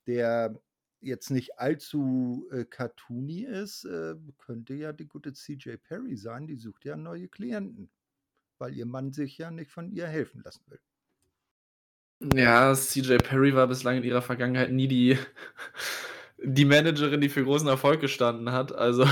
der 0.07 0.55
jetzt 1.01 1.31
nicht 1.31 1.59
allzu 1.59 2.49
äh, 2.53 2.65
cartoony 2.65 3.45
ist, 3.45 3.85
äh, 3.85 4.15
könnte 4.39 4.75
ja 4.75 4.93
die 4.93 5.09
gute 5.09 5.33
CJ 5.33 5.77
Perry 5.77 6.17
sein. 6.17 6.47
Die 6.47 6.57
sucht 6.57 6.85
ja 6.85 6.97
neue 6.97 7.29
Klienten, 7.29 7.91
weil 8.59 8.75
ihr 8.75 8.87
Mann 8.87 9.13
sich 9.13 9.39
ja 9.39 9.51
nicht 9.51 9.71
von 9.71 9.91
ihr 9.91 10.07
helfen 10.07 10.43
lassen 10.45 10.65
will. 10.69 10.81
Ja, 12.35 12.75
CJ 12.75 13.17
Perry 13.17 13.55
war 13.55 13.67
bislang 13.67 13.97
in 13.97 14.05
ihrer 14.05 14.23
Vergangenheit 14.23 14.71
nie 14.71 14.89
die 14.89 15.19
die 16.43 16.65
Managerin, 16.65 17.21
die 17.21 17.29
für 17.29 17.45
großen 17.45 17.69
Erfolg 17.69 18.01
gestanden 18.01 18.53
hat. 18.53 18.73
Also 18.73 19.07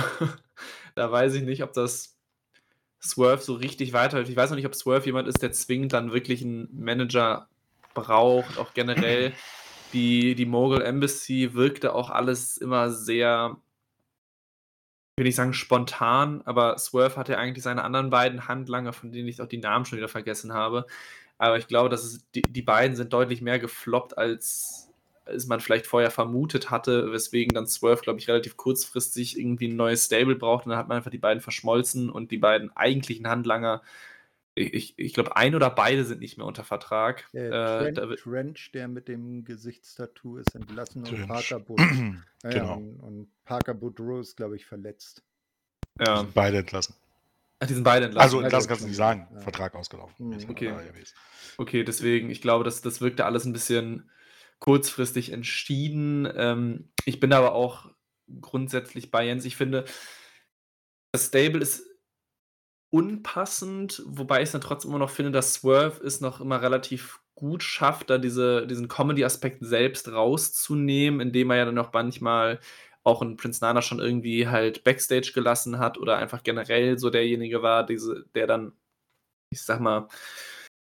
da 0.94 1.10
weiß 1.10 1.34
ich 1.34 1.42
nicht, 1.42 1.62
ob 1.62 1.72
das 1.72 2.17
Swerve 3.00 3.42
so 3.42 3.54
richtig 3.54 3.92
weiterhilft. 3.92 4.30
Ich 4.30 4.36
weiß 4.36 4.50
noch 4.50 4.56
nicht, 4.56 4.66
ob 4.66 4.74
Swerve 4.74 5.06
jemand 5.06 5.28
ist, 5.28 5.42
der 5.42 5.52
zwingend 5.52 5.92
dann 5.92 6.12
wirklich 6.12 6.42
einen 6.42 6.68
Manager 6.72 7.48
braucht. 7.94 8.58
Auch 8.58 8.74
generell 8.74 9.32
die, 9.92 10.34
die 10.34 10.46
Mogul 10.46 10.82
Embassy 10.82 11.50
wirkte 11.54 11.94
auch 11.94 12.10
alles 12.10 12.56
immer 12.56 12.90
sehr, 12.90 13.56
ich 15.16 15.20
will 15.20 15.26
nicht 15.26 15.36
sagen 15.36 15.54
spontan, 15.54 16.42
aber 16.44 16.78
Swerve 16.78 17.16
hatte 17.16 17.38
eigentlich 17.38 17.64
seine 17.64 17.84
anderen 17.84 18.10
beiden 18.10 18.48
Handlanger, 18.48 18.92
von 18.92 19.12
denen 19.12 19.28
ich 19.28 19.40
auch 19.40 19.46
die 19.46 19.58
Namen 19.58 19.84
schon 19.84 19.98
wieder 19.98 20.08
vergessen 20.08 20.52
habe. 20.52 20.86
Aber 21.38 21.56
ich 21.56 21.68
glaube, 21.68 21.88
dass 21.88 22.02
es, 22.02 22.28
die, 22.32 22.42
die 22.42 22.62
beiden 22.62 22.96
sind 22.96 23.12
deutlich 23.12 23.40
mehr 23.40 23.60
gefloppt, 23.60 24.18
als, 24.18 24.87
als 25.28 25.46
man 25.46 25.60
vielleicht 25.60 25.86
vorher 25.86 26.10
vermutet 26.10 26.70
hatte, 26.70 27.12
weswegen 27.12 27.54
dann 27.54 27.66
Swerve, 27.66 28.02
glaube 28.02 28.18
ich, 28.18 28.28
relativ 28.28 28.56
kurzfristig 28.56 29.38
irgendwie 29.38 29.68
ein 29.68 29.76
neues 29.76 30.06
Stable 30.06 30.36
braucht 30.36 30.66
und 30.66 30.70
dann 30.70 30.78
hat 30.78 30.88
man 30.88 30.96
einfach 30.96 31.10
die 31.10 31.18
beiden 31.18 31.40
verschmolzen 31.40 32.10
und 32.10 32.30
die 32.30 32.38
beiden 32.38 32.74
eigentlichen 32.76 33.28
Handlanger, 33.28 33.82
ich, 34.54 34.98
ich 34.98 35.14
glaube, 35.14 35.36
ein 35.36 35.54
oder 35.54 35.70
beide 35.70 36.04
sind 36.04 36.20
nicht 36.20 36.36
mehr 36.36 36.46
unter 36.46 36.64
Vertrag. 36.64 37.28
Äh, 37.32 37.48
Trent, 37.48 37.98
äh, 37.98 38.16
Trench, 38.16 38.72
der 38.72 38.88
mit 38.88 39.08
dem 39.08 39.44
Gesichtstattoo 39.44 40.38
ist 40.38 40.54
entlassen 40.54 41.04
und 41.04 41.28
Parker 41.28 41.60
Boudreau. 41.60 41.84
ja, 42.42 42.50
genau. 42.50 42.76
und, 42.76 43.00
und, 43.00 43.28
Parker 43.44 43.74
Boudreau 43.74 44.20
ist, 44.20 44.36
glaube 44.36 44.56
ich, 44.56 44.66
verletzt. 44.66 45.22
Ja. 46.00 46.26
Beide 46.34 46.58
entlassen. 46.58 46.94
Ach, 47.60 47.66
die 47.66 47.74
sind 47.74 47.84
beide 47.84 48.06
entlassen. 48.06 48.24
Also 48.24 48.40
entlassen 48.40 48.68
kannst 48.68 48.82
du 48.82 48.88
nicht 48.88 48.96
sagen. 48.96 49.28
Ja. 49.32 49.40
Vertrag 49.40 49.74
ausgelaufen. 49.74 50.28
Mhm. 50.28 50.50
Okay. 50.50 50.72
okay, 51.56 51.84
deswegen, 51.84 52.30
ich 52.30 52.42
glaube, 52.42 52.64
das, 52.64 52.82
das 52.82 53.00
wirkte 53.00 53.24
alles 53.24 53.44
ein 53.44 53.52
bisschen 53.52 54.10
kurzfristig 54.60 55.32
entschieden. 55.32 56.28
Ähm, 56.34 56.90
ich 57.04 57.20
bin 57.20 57.32
aber 57.32 57.54
auch 57.54 57.90
grundsätzlich 58.40 59.10
bei 59.10 59.26
Jens. 59.26 59.44
Ich 59.44 59.56
finde, 59.56 59.84
das 61.12 61.26
Stable 61.26 61.60
ist 61.60 61.84
unpassend, 62.90 64.02
wobei 64.06 64.38
ich 64.38 64.44
es 64.44 64.52
dann 64.52 64.60
trotzdem 64.60 64.90
immer 64.90 64.98
noch 64.98 65.10
finde, 65.10 65.32
dass 65.32 65.54
Swerve 65.54 66.04
es 66.04 66.20
noch 66.20 66.40
immer 66.40 66.62
relativ 66.62 67.20
gut 67.34 67.62
schafft, 67.62 68.10
da 68.10 68.18
diese, 68.18 68.66
diesen 68.66 68.88
Comedy-Aspekt 68.88 69.58
selbst 69.64 70.10
rauszunehmen, 70.10 71.20
indem 71.20 71.50
er 71.50 71.58
ja 71.58 71.64
dann 71.66 71.78
auch 71.78 71.92
manchmal 71.92 72.58
auch 73.04 73.22
in 73.22 73.36
Prince 73.36 73.64
Nana 73.64 73.80
schon 73.80 74.00
irgendwie 74.00 74.48
halt 74.48 74.84
Backstage 74.84 75.32
gelassen 75.34 75.78
hat 75.78 75.98
oder 75.98 76.18
einfach 76.18 76.42
generell 76.42 76.98
so 76.98 77.10
derjenige 77.10 77.62
war, 77.62 77.86
diese, 77.86 78.26
der 78.34 78.46
dann, 78.46 78.72
ich 79.50 79.62
sag 79.62 79.80
mal, 79.80 80.08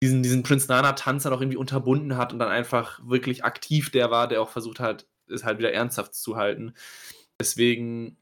diesen, 0.06 0.23
diesen 0.23 0.44
Prince 0.44 0.68
Nana-Tanz 0.68 1.23
dann 1.23 1.34
auch 1.34 1.41
irgendwie 1.41 1.57
unterbunden 1.57 2.15
hat 2.18 2.32
und 2.32 2.40
dann 2.40 2.49
einfach 2.49 2.99
wirklich 3.03 3.44
aktiv 3.44 3.90
der 3.90 4.11
war, 4.11 4.27
der 4.27 4.41
auch 4.41 4.49
versucht 4.49 4.80
hat, 4.80 5.07
es 5.27 5.44
halt 5.44 5.57
wieder 5.57 5.73
ernsthaft 5.73 6.14
zu 6.14 6.36
halten. 6.36 6.73
Deswegen 7.40 8.18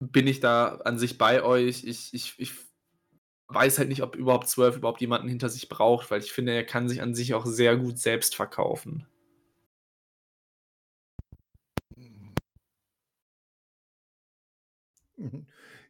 bin 0.00 0.26
ich 0.26 0.40
da 0.40 0.76
an 0.84 0.98
sich 0.98 1.16
bei 1.16 1.42
euch. 1.42 1.84
Ich, 1.84 2.12
ich, 2.12 2.34
ich 2.38 2.52
weiß 3.48 3.78
halt 3.78 3.88
nicht, 3.88 4.02
ob 4.02 4.16
überhaupt 4.16 4.48
Swerve 4.48 4.76
überhaupt 4.76 5.00
jemanden 5.00 5.28
hinter 5.28 5.48
sich 5.48 5.68
braucht, 5.68 6.10
weil 6.10 6.20
ich 6.20 6.32
finde, 6.32 6.52
er 6.52 6.64
kann 6.64 6.88
sich 6.88 7.00
an 7.00 7.14
sich 7.14 7.32
auch 7.32 7.46
sehr 7.46 7.76
gut 7.76 7.98
selbst 7.98 8.36
verkaufen. 8.36 9.06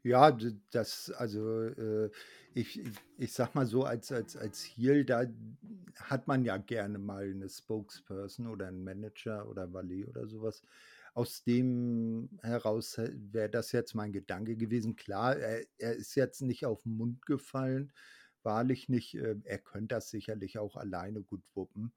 Ja, 0.05 0.37
das, 0.71 1.11
also 1.11 1.63
äh, 1.63 2.11
ich, 2.55 2.81
ich 3.19 3.33
sag 3.33 3.55
mal 3.55 3.67
so, 3.67 3.85
als, 3.85 4.13
als, 4.13 4.37
als 4.37 4.63
Heel, 4.63 5.05
da 5.05 5.25
hat 5.97 6.27
man 6.29 6.45
ja 6.45 6.57
gerne 6.57 6.99
mal 6.99 7.31
eine 7.31 7.49
Spokesperson 7.49 8.47
oder 8.47 8.69
einen 8.69 8.85
Manager 8.85 9.49
oder 9.49 9.73
Valet 9.73 10.09
oder 10.09 10.27
sowas. 10.27 10.63
Aus 11.15 11.45
dem 11.45 12.29
heraus 12.43 12.99
wäre 12.99 13.51
das 13.51 13.73
jetzt 13.73 13.95
mein 13.95 14.13
Gedanke 14.13 14.57
gewesen. 14.57 14.97
Klar, 14.97 15.37
er, 15.37 15.65
er 15.79 15.95
ist 15.95 16.15
jetzt 16.15 16.43
nicht 16.43 16.67
auf 16.67 16.83
den 16.83 16.97
Mund 16.97 17.27
gefallen, 17.27 17.93
wahrlich 18.43 18.89
nicht. 18.89 19.15
Äh, 19.15 19.37
er 19.45 19.59
könnte 19.59 19.95
das 19.97 20.11
sicherlich 20.11 20.59
auch 20.59 20.77
alleine 20.77 21.23
gut 21.23 21.45
wuppen. 21.55 21.93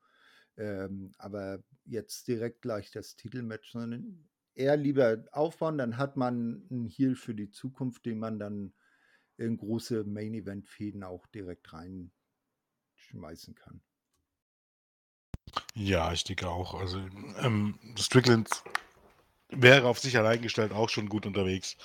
Ähm, 0.57 1.11
aber 1.17 1.63
jetzt 1.85 2.27
direkt 2.27 2.61
gleich 2.61 2.91
das 2.91 3.15
Titelmatch, 3.15 3.71
sondern 3.71 4.27
eher 4.55 4.77
lieber 4.77 5.23
aufbauen, 5.31 5.77
dann 5.77 5.97
hat 5.97 6.17
man 6.17 6.65
einen 6.71 6.87
Heal 6.87 7.15
für 7.15 7.35
die 7.35 7.51
Zukunft, 7.51 8.05
den 8.05 8.19
man 8.19 8.39
dann 8.39 8.73
in 9.37 9.57
große 9.57 10.03
Main-Event-Fäden 10.03 11.03
auch 11.03 11.25
direkt 11.27 11.71
reinschmeißen 11.73 13.55
kann. 13.55 13.81
Ja, 15.73 16.11
ich 16.11 16.23
denke 16.23 16.49
auch. 16.49 16.73
Also 16.73 16.99
ähm, 17.41 17.79
Strickland 17.97 18.49
wäre 19.49 19.87
auf 19.87 19.99
sich 19.99 20.17
allein 20.17 20.41
gestellt 20.41 20.71
auch 20.71 20.89
schon 20.89 21.07
gut 21.09 21.25
unterwegs. 21.25 21.77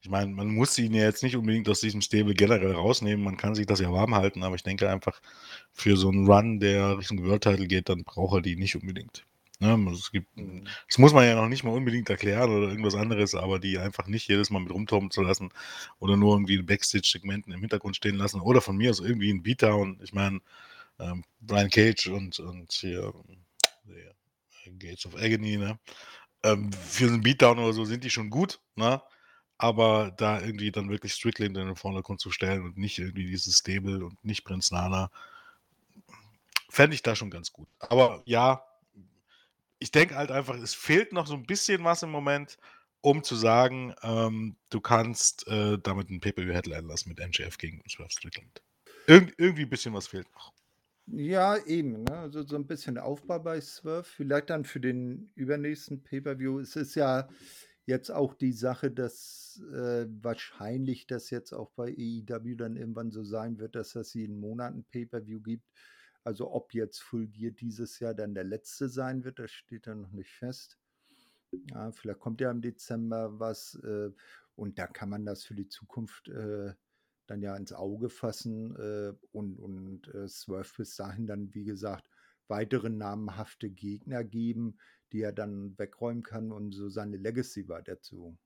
Ich 0.00 0.10
meine, 0.10 0.32
man 0.32 0.48
muss 0.48 0.78
ihn 0.78 0.94
ja 0.94 1.04
jetzt 1.04 1.22
nicht 1.22 1.36
unbedingt 1.36 1.68
aus 1.68 1.80
diesem 1.80 2.00
Stable 2.00 2.34
generell 2.34 2.72
rausnehmen, 2.72 3.24
man 3.24 3.36
kann 3.36 3.54
sich 3.54 3.66
das 3.66 3.78
ja 3.78 3.92
warm 3.92 4.16
halten, 4.16 4.42
aber 4.42 4.56
ich 4.56 4.64
denke 4.64 4.90
einfach, 4.90 5.20
für 5.72 5.96
so 5.96 6.08
einen 6.08 6.26
Run, 6.26 6.58
der 6.58 6.98
Richtung 6.98 7.24
World 7.24 7.44
Title 7.44 7.68
geht, 7.68 7.88
dann 7.88 8.02
braucht 8.02 8.38
er 8.38 8.42
die 8.42 8.56
nicht 8.56 8.74
unbedingt. 8.74 9.24
Ne? 9.62 9.92
Es 9.92 10.10
gibt, 10.10 10.36
Mhm. 10.36 10.66
das 10.88 10.98
muss 10.98 11.12
man 11.12 11.24
ja 11.24 11.36
noch 11.36 11.48
nicht 11.48 11.62
mal 11.62 11.70
unbedingt 11.70 12.10
erklären 12.10 12.50
oder 12.50 12.68
irgendwas 12.68 12.96
anderes, 12.96 13.34
aber 13.36 13.60
die 13.60 13.78
einfach 13.78 14.08
nicht 14.08 14.28
jedes 14.28 14.50
Mal 14.50 14.60
mit 14.60 14.72
rumtoben 14.72 15.10
zu 15.12 15.22
lassen 15.22 15.50
oder 16.00 16.16
nur 16.16 16.34
irgendwie 16.34 16.60
Backstage-Segmenten 16.60 17.52
im 17.52 17.60
Hintergrund 17.60 17.94
stehen 17.96 18.16
lassen 18.16 18.40
oder 18.40 18.60
von 18.60 18.76
mir 18.76 18.90
aus 18.90 19.00
irgendwie 19.00 19.32
ein 19.32 19.42
Beatdown. 19.42 20.00
Ich 20.02 20.12
meine, 20.12 20.40
ähm, 20.98 21.24
Brian 21.40 21.70
Cage 21.70 22.08
und, 22.08 22.40
und 22.40 22.72
hier 22.72 23.12
Gates 24.78 25.06
of 25.06 25.14
Agony, 25.16 25.56
ne? 25.56 25.78
Ähm, 26.42 26.72
für 26.72 27.06
einen 27.06 27.22
Beatdown 27.22 27.58
oder 27.60 27.72
so 27.72 27.84
sind 27.84 28.04
die 28.04 28.10
schon 28.10 28.30
gut, 28.30 28.60
ne? 28.74 29.00
Aber 29.58 30.10
da 30.16 30.40
irgendwie 30.40 30.72
dann 30.72 30.90
wirklich 30.90 31.12
Strickland 31.14 31.56
in 31.56 31.66
den 31.66 31.76
Vordergrund 31.76 32.20
zu 32.20 32.32
stellen 32.32 32.62
und 32.64 32.76
nicht 32.78 32.98
irgendwie 32.98 33.26
dieses 33.26 33.58
Stable 33.58 34.04
und 34.04 34.24
nicht 34.24 34.44
Prinz 34.44 34.72
Nana, 34.72 35.10
fände 36.68 36.94
ich 36.94 37.02
da 37.02 37.14
schon 37.14 37.30
ganz 37.30 37.52
gut. 37.52 37.68
Aber 37.78 38.22
ja, 38.24 38.64
ich 39.82 39.90
denke 39.90 40.14
halt 40.14 40.30
einfach, 40.30 40.56
es 40.56 40.74
fehlt 40.74 41.12
noch 41.12 41.26
so 41.26 41.34
ein 41.34 41.44
bisschen 41.44 41.82
was 41.82 42.04
im 42.04 42.10
Moment, 42.10 42.56
um 43.00 43.24
zu 43.24 43.34
sagen, 43.34 43.94
ähm, 44.02 44.56
du 44.70 44.80
kannst 44.80 45.46
äh, 45.48 45.76
damit 45.82 46.08
ein 46.08 46.20
Pay-Per-View-Headline 46.20 46.86
lassen 46.86 47.08
mit 47.08 47.18
MJF 47.18 47.58
gegen 47.58 47.82
Swerve 47.88 48.12
Strickland. 48.12 48.62
Irg 49.08 49.34
irgendwie 49.38 49.62
ein 49.62 49.70
bisschen 49.70 49.92
was 49.92 50.06
fehlt 50.06 50.32
noch. 50.34 50.52
Ja, 51.06 51.56
eben, 51.66 52.04
ne? 52.04 52.16
Also 52.16 52.44
so 52.44 52.54
ein 52.54 52.68
bisschen 52.68 52.96
Aufbau 52.96 53.40
bei 53.40 53.60
Swerve. 53.60 54.04
Vielleicht 54.04 54.50
dann 54.50 54.64
für 54.64 54.78
den 54.78 55.32
übernächsten 55.34 56.04
Pay-Per-View. 56.04 56.60
Es 56.60 56.76
ist 56.76 56.94
ja 56.94 57.28
jetzt 57.84 58.10
auch 58.10 58.34
die 58.34 58.52
Sache, 58.52 58.92
dass 58.92 59.60
äh, 59.72 60.06
wahrscheinlich 60.22 61.08
das 61.08 61.30
jetzt 61.30 61.52
auch 61.52 61.72
bei 61.74 61.88
AEW 61.88 62.54
dann 62.54 62.76
irgendwann 62.76 63.10
so 63.10 63.24
sein 63.24 63.58
wird, 63.58 63.74
dass 63.74 63.96
es 63.96 64.14
jeden 64.14 64.38
Monat 64.38 64.74
ein 64.74 64.84
Pay-Per-View 64.92 65.40
gibt. 65.40 65.66
Also 66.24 66.52
ob 66.52 66.74
jetzt 66.74 67.02
Full 67.02 67.28
Gear 67.28 67.52
dieses 67.52 67.98
Jahr 67.98 68.14
dann 68.14 68.34
der 68.34 68.44
letzte 68.44 68.88
sein 68.88 69.24
wird, 69.24 69.38
das 69.38 69.50
steht 69.50 69.86
dann 69.86 70.02
noch 70.02 70.12
nicht 70.12 70.30
fest. 70.30 70.78
Ja, 71.70 71.90
vielleicht 71.92 72.20
kommt 72.20 72.40
ja 72.40 72.50
im 72.50 72.62
Dezember 72.62 73.38
was 73.38 73.74
äh, 73.82 74.10
und 74.54 74.78
da 74.78 74.86
kann 74.86 75.08
man 75.08 75.24
das 75.24 75.44
für 75.44 75.54
die 75.54 75.68
Zukunft 75.68 76.28
äh, 76.28 76.72
dann 77.26 77.42
ja 77.42 77.56
ins 77.56 77.72
Auge 77.72 78.08
fassen 78.08 78.76
äh, 78.76 79.12
und, 79.32 79.58
und 79.58 80.08
äh, 80.14 80.28
Swerve 80.28 80.70
bis 80.76 80.96
dahin 80.96 81.26
dann, 81.26 81.52
wie 81.54 81.64
gesagt, 81.64 82.08
weitere 82.48 82.90
namhafte 82.90 83.70
Gegner 83.70 84.24
geben, 84.24 84.78
die 85.12 85.22
er 85.22 85.32
dann 85.32 85.78
wegräumen 85.78 86.22
kann 86.22 86.52
und 86.52 86.72
so 86.72 86.88
seine 86.88 87.16
Legacy 87.16 87.68
weiter 87.68 88.00
zu 88.00 88.38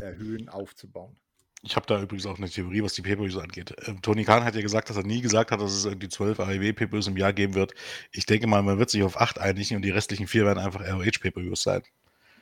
erhöhen, 0.00 0.48
aufzubauen. 0.48 1.18
Ich 1.62 1.74
habe 1.74 1.86
da 1.86 2.00
übrigens 2.00 2.26
auch 2.26 2.38
eine 2.38 2.48
Theorie, 2.48 2.82
was 2.82 2.94
die 2.94 3.02
Pay-Per-Views 3.02 3.38
angeht. 3.38 3.74
Ähm, 3.86 4.00
Tony 4.02 4.24
Khan 4.24 4.44
hat 4.44 4.54
ja 4.54 4.60
gesagt, 4.60 4.88
dass 4.90 4.96
er 4.96 5.02
nie 5.02 5.20
gesagt 5.20 5.50
hat, 5.50 5.60
dass 5.60 5.72
es 5.72 5.84
irgendwie 5.84 6.08
12 6.08 6.38
AEW-Pay-Per-Views 6.38 7.08
im 7.08 7.16
Jahr 7.16 7.32
geben 7.32 7.54
wird. 7.54 7.72
Ich 8.12 8.26
denke 8.26 8.46
mal, 8.46 8.62
man 8.62 8.78
wird 8.78 8.90
sich 8.90 9.02
auf 9.02 9.20
8 9.20 9.38
einigen 9.38 9.76
und 9.76 9.82
die 9.82 9.90
restlichen 9.90 10.28
4 10.28 10.44
werden 10.44 10.58
einfach 10.58 10.80
ROH-Pay-Per-Views 10.80 11.62
sein. 11.62 11.82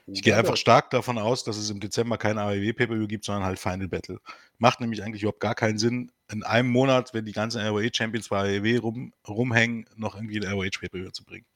Ich 0.07 0.23
gehe 0.23 0.37
einfach 0.37 0.59
stark 0.59 0.91
davon 0.91 1.17
aus, 1.17 1.45
dass 1.45 1.57
es 1.57 1.71
im 1.71 1.81
Dezember 1.81 2.19
kein 2.19 2.37
AEW 2.37 2.75
Pay-Per-View 2.75 3.07
gibt, 3.07 3.25
sondern 3.25 3.45
halt 3.45 3.59
Final 3.59 3.89
Battle. 3.89 4.21
Macht 4.59 4.81
nämlich 4.81 5.03
eigentlich 5.03 5.23
überhaupt 5.23 5.41
gar 5.41 5.55
keinen 5.55 5.79
Sinn, 5.79 6.13
in 6.31 6.43
einem 6.43 6.69
Monat, 6.69 7.15
wenn 7.15 7.25
die 7.25 7.33
ganzen 7.33 7.67
ROH-Champions 7.67 8.29
bei 8.29 8.59
AEW 8.59 8.79
rum, 8.81 9.13
rumhängen, 9.27 9.87
noch 9.97 10.15
irgendwie 10.15 10.39
ein 10.39 10.53
ROH 10.53 10.79
Pay-Per-View 10.81 11.11
zu 11.11 11.25
bringen. 11.25 11.47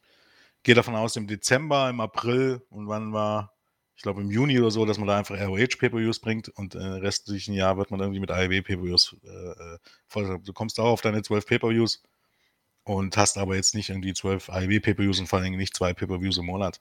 Gehe 0.62 0.74
davon 0.74 0.94
aus, 0.94 1.16
im 1.16 1.26
Dezember, 1.26 1.90
im 1.90 2.00
April 2.00 2.62
und 2.70 2.88
wann 2.88 3.12
war, 3.12 3.52
ich 3.98 4.02
glaube 4.02 4.20
im 4.20 4.30
Juni 4.30 4.60
oder 4.60 4.70
so, 4.70 4.86
dass 4.86 4.96
man 4.96 5.08
da 5.08 5.18
einfach 5.18 5.36
ROH 5.36 5.76
Pay-Per-Views 5.76 6.20
bringt 6.20 6.48
und 6.50 6.76
äh, 6.76 6.78
restlichen 6.78 7.52
Jahr 7.52 7.76
wird 7.78 7.90
man 7.90 7.98
irgendwie 7.98 8.20
mit 8.20 8.30
AEW 8.30 8.62
Pay-Per-Views 8.62 9.16
äh, 9.24 9.28
äh, 9.28 9.78
voll. 10.06 10.38
Du 10.44 10.52
kommst 10.52 10.78
auch 10.78 10.92
auf 10.92 11.00
deine 11.00 11.22
12 11.22 11.44
Pay-Per-Views 11.44 12.04
und 12.84 13.16
hast 13.16 13.36
aber 13.38 13.56
jetzt 13.56 13.74
nicht 13.74 13.90
irgendwie 13.90 14.14
12 14.14 14.50
AEW 14.50 14.78
Pay-Per-Views 14.78 15.18
und 15.18 15.26
vor 15.26 15.40
Dingen 15.40 15.58
nicht 15.58 15.74
zwei 15.74 15.94
Pay-Per-Views 15.94 16.38
im 16.38 16.46
Monat. 16.46 16.80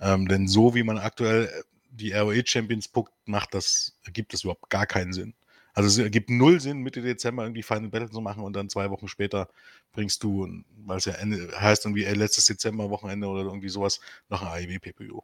Ähm, 0.00 0.26
denn 0.26 0.48
so 0.48 0.74
wie 0.74 0.82
man 0.82 0.98
aktuell 0.98 1.44
äh, 1.44 1.62
die 1.92 2.10
ROH 2.10 2.46
Champions 2.46 2.88
puckt, 2.88 3.12
macht 3.24 3.54
das, 3.54 3.96
ergibt 4.04 4.32
das 4.32 4.42
überhaupt 4.42 4.68
gar 4.68 4.86
keinen 4.86 5.12
Sinn. 5.12 5.34
Also 5.74 5.86
es 5.86 5.98
ergibt 5.98 6.28
null 6.28 6.60
Sinn, 6.60 6.78
Mitte 6.78 7.02
Dezember 7.02 7.44
irgendwie 7.44 7.62
Final 7.62 7.90
Battle 7.90 8.10
zu 8.10 8.20
machen 8.20 8.42
und 8.42 8.56
dann 8.56 8.68
zwei 8.68 8.90
Wochen 8.90 9.06
später 9.06 9.48
bringst 9.92 10.24
du, 10.24 10.64
weil 10.84 10.98
es 10.98 11.04
ja 11.04 11.12
Ende, 11.12 11.52
heißt 11.56 11.84
irgendwie 11.84 12.02
ey, 12.02 12.14
letztes 12.14 12.46
Dezember-Wochenende 12.46 13.28
oder 13.28 13.42
irgendwie 13.42 13.68
sowas, 13.68 14.00
noch 14.28 14.42
ein 14.42 14.48
AEW 14.48 14.80
Pay-Per-View. 14.80 15.20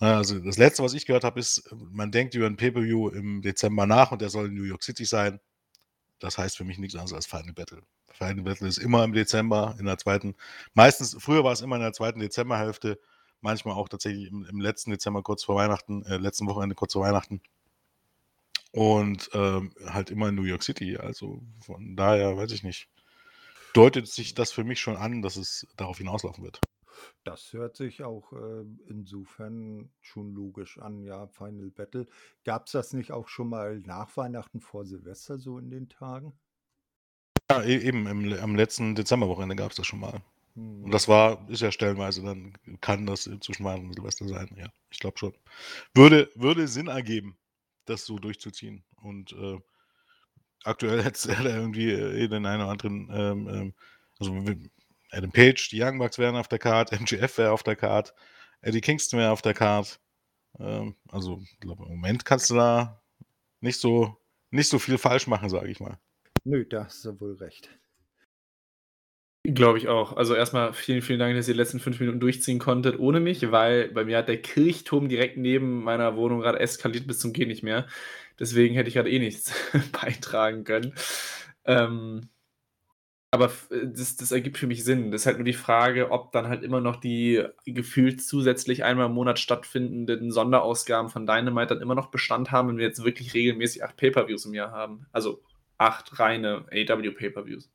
Also 0.00 0.38
das 0.38 0.58
letzte, 0.58 0.82
was 0.82 0.94
ich 0.94 1.06
gehört 1.06 1.24
habe, 1.24 1.40
ist, 1.40 1.68
man 1.90 2.12
denkt 2.12 2.34
über 2.34 2.46
ein 2.46 2.56
Pay-Per-View 2.56 3.08
im 3.08 3.42
Dezember 3.42 3.86
nach 3.86 4.12
und 4.12 4.22
der 4.22 4.30
soll 4.30 4.46
in 4.46 4.54
New 4.54 4.62
York 4.62 4.82
City 4.84 5.04
sein. 5.04 5.40
Das 6.20 6.38
heißt 6.38 6.56
für 6.56 6.64
mich 6.64 6.78
nichts 6.78 6.94
anderes 6.94 7.14
als 7.14 7.26
Final 7.26 7.52
Battle. 7.52 7.82
Final 8.12 8.42
Battle 8.42 8.68
ist 8.68 8.78
immer 8.78 9.04
im 9.04 9.12
Dezember, 9.12 9.76
in 9.78 9.86
der 9.86 9.98
zweiten, 9.98 10.34
meistens, 10.74 11.16
früher 11.18 11.44
war 11.44 11.52
es 11.52 11.60
immer 11.60 11.76
in 11.76 11.82
der 11.82 11.92
zweiten 11.92 12.20
Dezemberhälfte, 12.20 12.98
manchmal 13.40 13.74
auch 13.74 13.88
tatsächlich 13.88 14.28
im, 14.28 14.44
im 14.44 14.60
letzten 14.60 14.90
Dezember 14.90 15.22
kurz 15.22 15.44
vor 15.44 15.56
Weihnachten, 15.56 16.04
äh, 16.04 16.16
letzten 16.16 16.46
Wochenende 16.46 16.74
kurz 16.74 16.92
vor 16.92 17.02
Weihnachten. 17.02 17.40
Und 18.72 19.30
ähm, 19.32 19.72
halt 19.86 20.10
immer 20.10 20.28
in 20.28 20.34
New 20.34 20.44
York 20.44 20.62
City. 20.62 20.96
Also 20.98 21.42
von 21.60 21.96
daher, 21.96 22.36
weiß 22.36 22.52
ich 22.52 22.62
nicht, 22.62 22.88
deutet 23.72 24.08
sich 24.08 24.34
das 24.34 24.52
für 24.52 24.64
mich 24.64 24.80
schon 24.80 24.96
an, 24.96 25.22
dass 25.22 25.36
es 25.36 25.66
darauf 25.76 25.98
hinauslaufen 25.98 26.44
wird. 26.44 26.60
Das 27.24 27.52
hört 27.52 27.76
sich 27.76 28.02
auch 28.02 28.32
äh, 28.32 28.64
insofern 28.86 29.90
schon 30.00 30.34
logisch 30.34 30.78
an, 30.78 31.02
ja, 31.04 31.26
Final 31.28 31.70
Battle. 31.70 32.06
Gab 32.44 32.66
es 32.66 32.72
das 32.72 32.92
nicht 32.92 33.12
auch 33.12 33.28
schon 33.28 33.48
mal 33.48 33.80
nach 33.80 34.16
Weihnachten 34.16 34.60
vor 34.60 34.84
Silvester 34.86 35.38
so 35.38 35.58
in 35.58 35.70
den 35.70 35.88
Tagen? 35.88 36.38
Ja, 37.50 37.62
e- 37.62 37.78
eben, 37.78 38.06
im, 38.06 38.32
am 38.34 38.56
letzten 38.56 38.94
Dezemberwochenende 38.94 39.56
gab 39.56 39.70
es 39.70 39.76
das 39.76 39.86
schon 39.86 40.00
mal. 40.00 40.22
Und 40.80 40.92
Hm. 40.92 40.94
das 40.94 41.08
war, 41.08 41.48
ist 41.50 41.62
ja 41.62 41.72
stellenweise, 41.72 42.22
dann 42.22 42.54
kann 42.80 43.06
das 43.06 43.24
zwischen 43.40 43.64
Weihnachten 43.64 43.88
und 43.88 43.94
Silvester 43.94 44.28
sein, 44.28 44.50
ja. 44.58 44.68
Ich 44.90 44.98
glaube 45.00 45.18
schon. 45.18 45.34
Würde, 45.94 46.30
würde 46.34 46.68
Sinn 46.68 46.88
ergeben, 46.88 47.38
das 47.86 48.06
so 48.06 48.18
durchzuziehen. 48.18 48.84
Und 49.02 49.32
äh, 49.32 49.58
aktuell 50.64 51.02
hätte 51.02 51.30
er 51.32 51.44
irgendwie 51.56 51.90
äh, 51.90 52.28
den 52.28 52.46
einen 52.46 52.62
oder 52.62 52.70
anderen, 52.70 53.10
ähm, 53.12 53.48
ähm, 53.48 53.74
also 54.18 54.34
w- 54.46 54.68
Adam 55.10 55.32
Page, 55.32 55.68
die 55.70 55.82
Young 55.82 55.98
Bucks 55.98 56.18
wären 56.18 56.36
auf 56.36 56.48
der 56.48 56.58
Card, 56.58 56.92
MGF 57.00 57.38
wäre 57.38 57.52
auf 57.52 57.62
der 57.62 57.76
Card, 57.76 58.14
Eddie 58.60 58.80
Kingston 58.80 59.20
wäre 59.20 59.30
auf 59.30 59.42
der 59.42 59.54
Card. 59.54 60.00
Ähm, 60.58 60.96
also, 61.08 61.40
ich 61.42 61.60
glaube, 61.60 61.84
im 61.84 61.96
Moment 61.96 62.24
kannst 62.24 62.50
du 62.50 62.54
da 62.54 63.02
nicht 63.60 63.80
so, 63.80 64.16
nicht 64.50 64.68
so 64.68 64.78
viel 64.78 64.98
falsch 64.98 65.26
machen, 65.26 65.48
sage 65.48 65.70
ich 65.70 65.80
mal. 65.80 65.98
Nö, 66.44 66.64
da 66.64 66.84
hast 66.84 67.04
du 67.04 67.20
wohl 67.20 67.34
recht. 67.36 67.68
Glaube 69.44 69.78
ich 69.78 69.88
auch. 69.88 70.16
Also 70.16 70.34
erstmal 70.34 70.72
vielen, 70.74 71.00
vielen 71.00 71.18
Dank, 71.18 71.34
dass 71.34 71.48
ihr 71.48 71.54
die 71.54 71.58
letzten 71.58 71.80
fünf 71.80 72.00
Minuten 72.00 72.20
durchziehen 72.20 72.58
konntet 72.58 72.98
ohne 72.98 73.20
mich, 73.20 73.50
weil 73.50 73.88
bei 73.88 74.04
mir 74.04 74.18
hat 74.18 74.28
der 74.28 74.42
Kirchturm 74.42 75.08
direkt 75.08 75.36
neben 75.36 75.82
meiner 75.82 76.16
Wohnung 76.16 76.40
gerade 76.40 76.60
eskaliert 76.60 77.06
bis 77.06 77.18
zum 77.18 77.32
Geh 77.32 77.46
nicht 77.46 77.62
mehr. 77.62 77.86
Deswegen 78.38 78.74
hätte 78.74 78.88
ich 78.88 78.94
gerade 78.94 79.10
eh 79.10 79.18
nichts 79.18 79.52
beitragen 79.92 80.64
können. 80.64 80.92
Ähm, 81.64 82.28
aber 83.30 83.46
f- 83.46 83.68
das, 83.70 84.16
das 84.16 84.32
ergibt 84.32 84.58
für 84.58 84.66
mich 84.66 84.84
Sinn. 84.84 85.10
Das 85.10 85.22
ist 85.22 85.26
halt 85.26 85.36
nur 85.38 85.44
die 85.44 85.52
Frage, 85.52 86.10
ob 86.10 86.32
dann 86.32 86.48
halt 86.48 86.62
immer 86.62 86.80
noch 86.80 86.96
die 86.96 87.44
gefühlt 87.66 88.22
zusätzlich 88.22 88.84
einmal 88.84 89.06
im 89.06 89.12
Monat 89.12 89.38
stattfindenden 89.38 90.30
Sonderausgaben 90.32 91.10
von 91.10 91.26
Dynamite 91.26 91.74
dann 91.74 91.82
immer 91.82 91.94
noch 91.94 92.10
Bestand 92.10 92.50
haben, 92.52 92.68
wenn 92.68 92.78
wir 92.78 92.86
jetzt 92.86 93.04
wirklich 93.04 93.34
regelmäßig 93.34 93.84
acht 93.84 93.96
Pay-Per-Views 93.96 94.46
im 94.46 94.54
Jahr 94.54 94.72
haben. 94.72 95.06
Also 95.12 95.42
acht 95.76 96.18
reine 96.18 96.66
AW 96.72 97.10
Pay-Per-Views. 97.10 97.70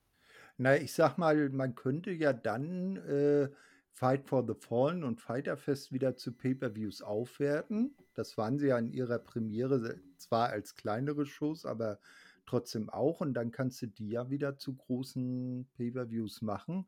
Na, 0.57 0.77
ich 0.77 0.93
sag 0.93 1.17
mal, 1.17 1.49
man 1.49 1.75
könnte 1.75 2.11
ja 2.11 2.33
dann 2.33 2.97
äh, 2.97 3.49
Fight 3.91 4.25
for 4.27 4.45
the 4.45 4.53
Fallen 4.59 5.03
und 5.03 5.21
Fighter 5.21 5.57
Fest 5.57 5.91
wieder 5.91 6.15
zu 6.15 6.31
Pay-Per-Views 6.33 7.01
aufwerten. 7.01 7.95
Das 8.15 8.37
waren 8.37 8.57
sie 8.57 8.67
ja 8.67 8.77
in 8.77 8.91
ihrer 8.91 9.19
Premiere 9.19 9.99
zwar 10.17 10.49
als 10.49 10.75
kleinere 10.75 11.25
Shows, 11.25 11.65
aber 11.65 11.99
trotzdem 12.45 12.89
auch. 12.89 13.21
Und 13.21 13.33
dann 13.33 13.51
kannst 13.51 13.81
du 13.81 13.87
die 13.87 14.09
ja 14.09 14.29
wieder 14.29 14.57
zu 14.57 14.75
großen 14.75 15.67
Pay-Per-Views 15.75 16.41
machen. 16.41 16.87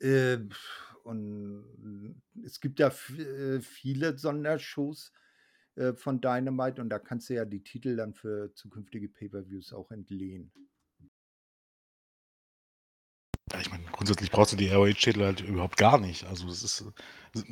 Äh, 0.00 0.38
und 1.04 2.22
es 2.44 2.60
gibt 2.60 2.78
ja 2.78 2.88
äh, 2.88 3.60
viele 3.60 4.18
Sondershows 4.18 5.12
äh, 5.76 5.94
von 5.94 6.20
Dynamite 6.20 6.80
und 6.80 6.90
da 6.90 6.98
kannst 6.98 7.30
du 7.30 7.34
ja 7.34 7.44
die 7.44 7.62
Titel 7.62 7.96
dann 7.96 8.14
für 8.14 8.52
zukünftige 8.54 9.08
Pay-Per-Views 9.08 9.72
auch 9.72 9.90
entlehnen. 9.90 10.52
Ja, 13.52 13.60
ich 13.60 13.70
meine, 13.70 13.84
grundsätzlich 13.92 14.30
brauchst 14.30 14.52
du 14.52 14.56
die 14.56 14.68
ROH-Titel 14.68 15.22
halt 15.22 15.40
überhaupt 15.40 15.76
gar 15.78 15.98
nicht. 15.98 16.24
Also 16.24 16.48
es 16.48 16.62
ist. 16.62 16.84
äh, 17.34 17.42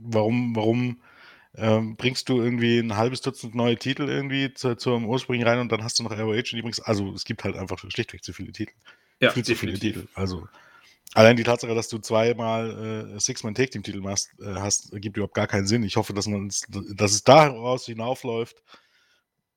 Warum, 0.00 0.54
warum 0.54 1.00
ähm, 1.56 1.96
bringst 1.96 2.28
du 2.28 2.40
irgendwie 2.40 2.78
ein 2.78 2.96
halbes 2.96 3.20
Dutzend 3.20 3.54
neue 3.54 3.76
Titel 3.76 4.08
irgendwie 4.08 4.52
zu, 4.54 4.76
zum 4.76 5.06
Ursprung 5.06 5.42
rein 5.42 5.60
und 5.60 5.70
dann 5.70 5.84
hast 5.84 5.98
du 5.98 6.02
noch 6.02 6.10
ROH 6.10 6.32
und 6.32 6.52
die 6.52 6.62
bringst. 6.62 6.86
Also 6.86 7.12
es 7.12 7.24
gibt 7.24 7.44
halt 7.44 7.56
einfach 7.56 7.78
schlichtweg 7.78 8.24
zu 8.24 8.32
viele 8.32 8.52
Titel. 8.52 8.72
Ja, 9.20 9.30
Viel 9.30 9.44
zu 9.44 9.54
viele. 9.54 9.78
Titel. 9.78 10.08
Also 10.14 10.48
allein 11.14 11.36
die 11.36 11.44
Tatsache, 11.44 11.74
dass 11.74 11.88
du 11.88 11.98
zweimal 11.98 13.14
äh, 13.14 13.20
Six-Man-Take-Team-Titel 13.20 14.00
machst, 14.00 14.30
äh, 14.40 14.54
hast, 14.54 14.92
ergibt 14.92 15.16
überhaupt 15.16 15.34
gar 15.34 15.46
keinen 15.46 15.66
Sinn. 15.66 15.84
Ich 15.84 15.96
hoffe, 15.96 16.12
dass 16.12 16.26
man 16.26 16.48
dass 16.48 17.12
es 17.12 17.22
daraus 17.22 17.86
hinaufläuft, 17.86 18.62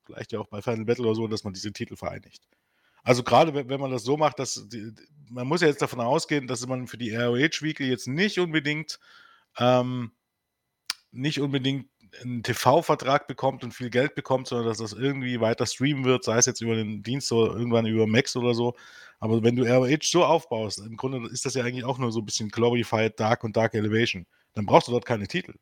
vielleicht 0.05 0.31
ja 0.31 0.39
auch 0.39 0.47
bei 0.47 0.61
Final 0.61 0.85
Battle 0.85 1.05
oder 1.05 1.15
so, 1.15 1.27
dass 1.27 1.43
man 1.43 1.53
diese 1.53 1.73
Titel 1.73 1.95
vereinigt. 1.95 2.43
Also 3.03 3.23
gerade 3.23 3.53
wenn, 3.53 3.69
wenn 3.69 3.79
man 3.79 3.91
das 3.91 4.03
so 4.03 4.17
macht, 4.17 4.37
dass 4.37 4.67
die, 4.67 4.91
man 5.29 5.47
muss 5.47 5.61
ja 5.61 5.67
jetzt 5.67 5.81
davon 5.81 6.01
ausgehen, 6.01 6.45
dass 6.45 6.65
man 6.67 6.87
für 6.87 6.97
die 6.97 7.15
ROH 7.15 7.61
Weekly 7.61 7.89
jetzt 7.89 8.07
nicht 8.07 8.37
unbedingt 8.37 8.99
ähm, 9.57 10.11
nicht 11.17 11.41
unbedingt 11.41 11.87
einen 12.21 12.43
TV-Vertrag 12.43 13.27
bekommt 13.27 13.63
und 13.63 13.73
viel 13.73 13.89
Geld 13.89 14.15
bekommt, 14.15 14.47
sondern 14.47 14.67
dass 14.67 14.77
das 14.77 14.93
irgendwie 14.93 15.41
weiter 15.41 15.65
streamen 15.65 16.05
wird, 16.05 16.23
sei 16.23 16.37
es 16.37 16.45
jetzt 16.45 16.61
über 16.61 16.75
den 16.75 17.03
Dienst 17.03 17.31
oder 17.31 17.53
irgendwann 17.55 17.85
über 17.85 18.07
Max 18.07 18.35
oder 18.35 18.53
so. 18.53 18.75
Aber 19.19 19.43
wenn 19.43 19.55
du 19.55 19.63
ROH 19.63 20.03
so 20.03 20.23
aufbaust, 20.23 20.79
im 20.79 20.95
Grunde 20.95 21.27
ist 21.29 21.45
das 21.45 21.55
ja 21.55 21.63
eigentlich 21.63 21.83
auch 21.83 21.97
nur 21.97 22.11
so 22.11 22.19
ein 22.19 22.25
bisschen 22.25 22.49
Glorified 22.49 23.19
Dark 23.19 23.43
und 23.43 23.57
Dark 23.57 23.73
Elevation. 23.73 24.25
Dann 24.53 24.65
brauchst 24.65 24.87
du 24.87 24.91
dort 24.91 25.05
keine 25.05 25.27
Titel. 25.27 25.55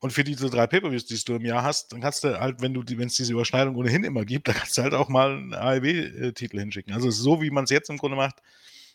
Und 0.00 0.12
für 0.12 0.24
diese 0.24 0.48
drei 0.48 0.66
Pay-Per-Views, 0.66 1.06
die 1.06 1.18
du 1.24 1.34
im 1.34 1.44
Jahr 1.44 1.62
hast, 1.64 1.92
dann 1.92 2.00
kannst 2.00 2.22
du 2.22 2.38
halt, 2.38 2.60
wenn 2.62 2.72
du 2.72 2.82
wenn 2.86 3.08
es 3.08 3.16
diese 3.16 3.32
Überschneidung 3.32 3.74
ohnehin 3.76 4.04
immer 4.04 4.24
gibt, 4.24 4.48
dann 4.48 4.54
kannst 4.54 4.78
du 4.78 4.82
halt 4.82 4.94
auch 4.94 5.08
mal 5.08 5.32
einen 5.32 5.54
AEW-Titel 5.54 6.58
hinschicken. 6.58 6.92
Also 6.92 7.10
so 7.10 7.42
wie 7.42 7.50
man 7.50 7.64
es 7.64 7.70
jetzt 7.70 7.90
im 7.90 7.98
Grunde 7.98 8.16
macht, 8.16 8.36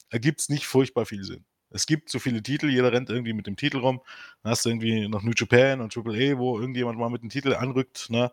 ergibt 0.09 0.39
es 0.41 0.49
nicht 0.49 0.65
furchtbar 0.65 1.05
viel 1.05 1.23
Sinn. 1.23 1.43
Es 1.73 1.85
gibt 1.85 2.09
so 2.09 2.19
viele 2.19 2.41
Titel, 2.41 2.69
jeder 2.69 2.91
rennt 2.91 3.09
irgendwie 3.09 3.33
mit 3.33 3.47
dem 3.47 3.55
Titel 3.55 3.77
rum. 3.79 4.01
Dann 4.43 4.51
hast 4.51 4.65
du 4.65 4.69
irgendwie 4.69 5.07
noch 5.07 5.23
New 5.23 5.33
Japan 5.35 5.81
und 5.81 5.91
Triple 5.93 6.13
A, 6.13 6.37
wo 6.37 6.59
irgendjemand 6.59 6.99
mal 6.99 7.09
mit 7.09 7.23
dem 7.23 7.29
Titel 7.29 7.53
anrückt. 7.53 8.09
Ne? 8.09 8.31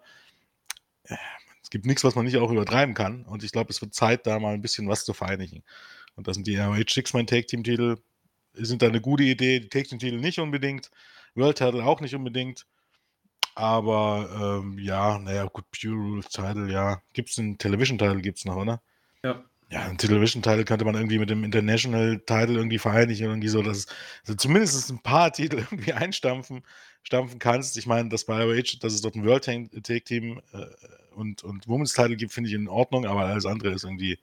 Es 1.63 1.71
gibt 1.71 1.87
nichts, 1.87 2.05
was 2.05 2.15
man 2.15 2.25
nicht 2.25 2.37
auch 2.37 2.51
übertreiben 2.51 2.95
kann. 2.95 3.25
Und 3.25 3.43
ich 3.45 3.53
glaube, 3.53 3.71
es 3.71 3.81
wird 3.81 3.95
Zeit, 3.95 4.27
da 4.27 4.39
mal 4.39 4.55
ein 4.55 4.63
bisschen 4.63 4.89
was 4.89 5.05
zu 5.05 5.15
vereinigen. 5.15 5.63
Und 6.17 6.29
das 6.29 6.35
sind 6.35 6.47
die 6.47 6.57
ROH 6.57 6.85
Six-Man 6.89 7.27
Take 7.27 7.47
Team 7.47 7.65
Titel. 7.65 7.97
Sind 8.55 8.83
da 8.83 8.89
eine 8.89 9.01
gute 9.01 9.23
Idee. 9.23 9.61
Die 9.61 9.69
Take 9.69 9.89
Team 9.89 9.99
Titel 9.99 10.17
nicht 10.19 10.39
unbedingt. 10.39 10.91
World 11.35 11.59
Title 11.59 11.85
auch 11.85 12.01
nicht 12.01 12.15
unbedingt. 12.15 12.67
Aber 13.55 14.61
ähm, 14.63 14.79
ja, 14.79 15.19
naja, 15.19 15.45
gut, 15.45 15.65
Pure 15.71 15.95
Rules 15.95 16.29
Title, 16.29 16.71
ja. 16.71 17.03
Gibt 17.13 17.31
es 17.31 17.39
einen 17.39 17.59
Television 17.59 17.99
Title, 17.99 18.21
gibt 18.21 18.39
es 18.39 18.45
noch, 18.45 18.57
oder? 18.57 18.83
Ja. 19.25 19.45
Ja, 19.71 19.87
einen 19.87 19.99
Television-Title 19.99 20.65
könnte 20.65 20.85
man 20.85 20.97
irgendwie 20.97 21.19
mit 21.19 21.31
dem 21.31 21.45
International-Title 21.45 22.57
irgendwie 22.57 22.79
vereinigen, 22.79 23.25
irgendwie 23.25 23.49
so, 23.49 23.63
dass 23.63 23.87
also 24.23 24.35
zumindest 24.35 24.91
ein 24.91 24.99
paar 24.99 25.33
Titel 25.33 25.59
irgendwie 25.71 25.93
einstampfen 25.93 26.63
stampfen 27.03 27.39
kannst. 27.39 27.77
Ich 27.77 27.87
meine, 27.87 28.09
das 28.09 28.25
bei 28.25 28.43
ROH, 28.43 28.79
dass 28.81 28.93
es 28.93 29.01
dort 29.01 29.15
ein 29.15 29.25
World 29.25 29.45
Take 29.45 30.05
Team 30.05 30.41
äh, 30.53 30.67
und, 31.15 31.43
und 31.43 31.69
Women's 31.69 31.93
Title 31.93 32.17
gibt, 32.17 32.33
finde 32.33 32.49
ich 32.49 32.55
in 32.55 32.69
Ordnung, 32.69 33.07
aber 33.07 33.25
alles 33.25 33.47
andere 33.47 33.71
ist 33.71 33.85
irgendwie, 33.85 34.19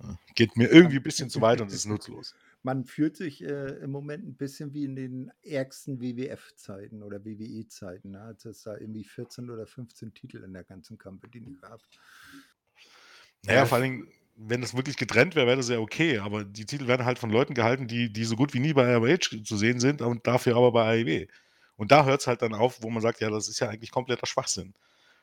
äh, 0.00 0.14
geht 0.34 0.56
mir 0.56 0.68
irgendwie 0.68 0.96
ein 0.96 1.02
bisschen 1.02 1.30
zu 1.30 1.40
weit 1.40 1.60
und 1.60 1.72
ist 1.72 1.86
nutzlos. 1.86 2.34
Man 2.62 2.86
fühlt 2.86 3.14
sich 3.14 3.44
äh, 3.44 3.76
im 3.82 3.90
Moment 3.90 4.26
ein 4.26 4.36
bisschen 4.36 4.72
wie 4.72 4.84
in 4.84 4.96
den 4.96 5.30
ärgsten 5.42 6.00
WWF-Zeiten 6.00 7.02
oder 7.02 7.22
WWE-Zeiten, 7.22 8.12
ne? 8.12 8.22
als 8.22 8.46
es 8.46 8.62
da 8.62 8.78
irgendwie 8.78 9.04
14 9.04 9.50
oder 9.50 9.66
15 9.66 10.14
Titel 10.14 10.42
in 10.42 10.54
der 10.54 10.64
ganzen 10.64 10.96
Company 10.96 11.58
gab. 11.60 11.82
Naja, 13.42 13.66
vor 13.66 13.76
allen 13.76 13.90
Dingen, 13.92 14.08
wenn 14.36 14.60
das 14.60 14.76
wirklich 14.76 14.96
getrennt 14.96 15.34
wäre, 15.36 15.46
wäre 15.46 15.56
das 15.56 15.68
ja 15.68 15.78
okay, 15.78 16.18
aber 16.18 16.44
die 16.44 16.66
Titel 16.66 16.86
werden 16.86 17.06
halt 17.06 17.18
von 17.18 17.30
Leuten 17.30 17.54
gehalten, 17.54 17.86
die, 17.86 18.12
die 18.12 18.24
so 18.24 18.36
gut 18.36 18.52
wie 18.54 18.60
nie 18.60 18.72
bei 18.72 18.96
ROH 18.96 19.44
zu 19.44 19.56
sehen 19.56 19.80
sind 19.80 20.02
und 20.02 20.26
dafür 20.26 20.56
aber 20.56 20.72
bei 20.72 21.02
AEW. 21.02 21.26
Und 21.76 21.92
da 21.92 22.04
hört 22.04 22.20
es 22.20 22.26
halt 22.26 22.42
dann 22.42 22.54
auf, 22.54 22.82
wo 22.82 22.90
man 22.90 23.02
sagt, 23.02 23.20
ja, 23.20 23.30
das 23.30 23.48
ist 23.48 23.60
ja 23.60 23.68
eigentlich 23.68 23.90
kompletter 23.90 24.26
Schwachsinn. 24.26 24.74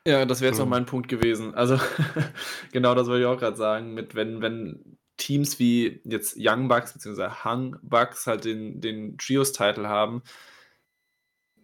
Ja, 0.05 0.25
das 0.25 0.41
wäre 0.41 0.49
jetzt 0.49 0.55
also, 0.55 0.63
auch 0.63 0.69
mein 0.69 0.85
Punkt 0.85 1.07
gewesen. 1.07 1.53
Also, 1.53 1.79
genau 2.71 2.95
das 2.95 3.07
wollte 3.07 3.21
ich 3.21 3.27
auch 3.27 3.37
gerade 3.37 3.57
sagen, 3.57 3.93
mit 3.93 4.15
wenn, 4.15 4.41
wenn 4.41 4.97
Teams 5.17 5.59
wie 5.59 6.01
jetzt 6.03 6.35
Young 6.37 6.67
Bucks 6.67 6.93
bzw. 6.93 7.29
Hung 7.43 7.75
Bucks 7.83 8.25
halt 8.27 8.45
den, 8.45 8.81
den 8.81 9.17
Trios-Title 9.17 9.87
haben, 9.87 10.23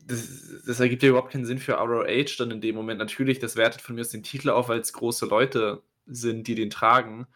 das, 0.05 0.63
das, 0.65 0.79
ergibt 0.79 1.03
ja 1.03 1.09
überhaupt 1.09 1.33
keinen 1.33 1.45
Sinn 1.45 1.57
für 1.57 1.73
ROH 1.73 2.37
dann 2.37 2.51
in 2.51 2.61
dem 2.61 2.75
Moment. 2.75 2.99
Natürlich, 2.99 3.39
das 3.39 3.57
wertet 3.57 3.81
von 3.81 3.95
mir 3.95 4.01
aus 4.01 4.09
den 4.09 4.23
Titel 4.23 4.49
auf, 4.49 4.69
weil 4.69 4.79
es 4.79 4.93
große 4.93 5.25
Leute 5.25 5.81
sind, 6.07 6.47
die 6.47 6.55
den 6.55 6.69
tragen. 6.69 7.27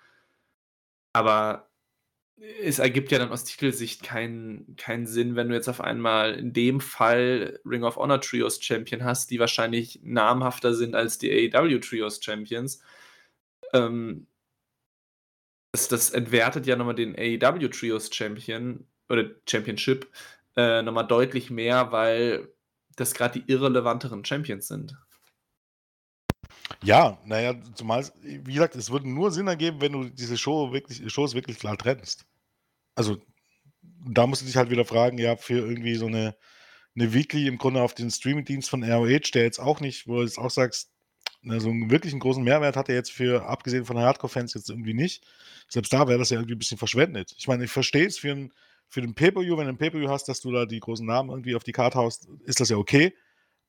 Aber 1.14 1.70
es 2.62 2.80
ergibt 2.80 3.12
ja 3.12 3.20
dann 3.20 3.32
aus 3.32 3.44
Titelsicht 3.44 4.04
keinen, 4.04 4.76
keinen 4.76 5.06
Sinn, 5.06 5.36
wenn 5.36 5.50
du 5.50 5.56
jetzt 5.56 5.70
auf 5.70 5.82
einmal 5.82 6.34
in 6.34 6.54
dem 6.54 6.82
Fall 6.82 7.60
Ring 7.66 7.84
of 7.84 7.98
Honor 7.98 8.20
Trios 8.22 8.62
Champion 8.64 9.04
hast, 9.04 9.30
die 9.30 9.40
wahrscheinlich 9.40 10.00
namhafter 10.04 10.74
sind 10.74 10.96
als 10.96 11.18
die 11.20 11.32
AEW 11.54 11.80
Trios 11.80 12.24
Champions. 12.24 12.82
Ähm, 13.74 14.28
das, 15.72 15.88
das 15.88 16.10
entwertet 16.10 16.66
ja 16.66 16.76
nochmal 16.76 16.96
den 16.96 17.16
AEW 17.16 17.70
Trios 17.70 18.10
Champion 18.14 18.88
oder 19.08 19.30
Championship 19.48 20.10
äh, 20.56 20.82
nochmal 20.82 21.08
deutlich 21.08 21.50
mehr, 21.50 21.92
weil 21.92 22.50
das 22.96 23.14
gerade 23.14 23.40
die 23.40 23.52
irrelevanteren 23.52 24.26
Champions 24.26 24.68
sind. 24.68 24.96
Ja, 26.84 27.18
naja, 27.26 27.56
zumal, 27.76 28.06
wie 28.22 28.54
gesagt, 28.54 28.76
es 28.76 28.92
würde 28.92 29.10
nur 29.10 29.32
Sinn 29.32 29.48
ergeben, 29.48 29.82
wenn 29.82 29.92
du 29.94 30.10
diese 30.10 30.38
Show 30.38 30.72
wirklich, 30.72 31.12
Shows 31.12 31.34
wirklich 31.34 31.60
klar 31.60 31.78
trennst. 31.78 32.26
Also, 32.96 33.18
da 33.82 34.28
musst 34.28 34.42
du 34.42 34.46
dich 34.46 34.58
halt 34.58 34.70
wieder 34.70 34.86
fragen, 34.86 35.18
ja, 35.18 35.36
für 35.36 35.58
irgendwie 35.58 35.96
so 35.96 36.08
eine, 36.08 36.36
eine 36.96 37.14
Weekly 37.14 37.48
im 37.48 37.58
Grunde 37.58 37.82
auf 37.82 37.94
den 37.94 38.12
Streaming-Dienst 38.12 38.70
von 38.70 38.84
ROH, 38.84 39.32
der 39.34 39.44
jetzt 39.44 39.60
auch 39.60 39.80
nicht, 39.80 40.08
wo 40.08 40.18
du 40.18 40.24
jetzt 40.24 40.38
auch 40.38 40.50
sagst, 40.50 40.92
na, 41.44 41.60
so 41.60 41.70
einen 41.70 41.90
wirklichen 41.90 42.20
großen 42.20 42.44
Mehrwert 42.44 42.76
hat 42.76 42.90
er 42.90 42.96
jetzt 42.96 43.12
für, 43.12 43.46
abgesehen 43.48 43.86
von 43.86 43.98
Hardcore-Fans, 43.98 44.54
jetzt 44.54 44.70
irgendwie 44.70 44.94
nicht. 44.94 45.24
Selbst 45.70 45.92
da 45.94 46.08
wäre 46.08 46.20
das 46.20 46.30
ja 46.30 46.38
irgendwie 46.38 46.56
ein 46.56 46.60
bisschen 46.60 46.78
verschwendet. 46.78 47.34
Ich 47.38 47.48
meine, 47.48 47.64
ich 47.64 47.72
verstehe 47.72 48.06
es 48.06 48.20
für, 48.20 48.32
ein, 48.32 48.54
für 48.88 49.02
den 49.02 49.16
Pay-Per-View, 49.16 49.58
wenn 49.58 49.66
du 49.66 49.74
ein 49.74 49.78
Pay-Per-View 49.78 50.10
hast, 50.10 50.28
dass 50.28 50.42
du 50.42 50.52
da 50.52 50.66
die 50.66 50.80
großen 50.80 51.06
Namen 51.06 51.30
irgendwie 51.30 51.56
auf 51.56 51.64
die 51.64 51.72
Karte 51.72 51.98
haust, 51.98 52.28
ist 52.46 52.60
das 52.60 52.70
ja 52.70 52.78
okay. 52.78 53.16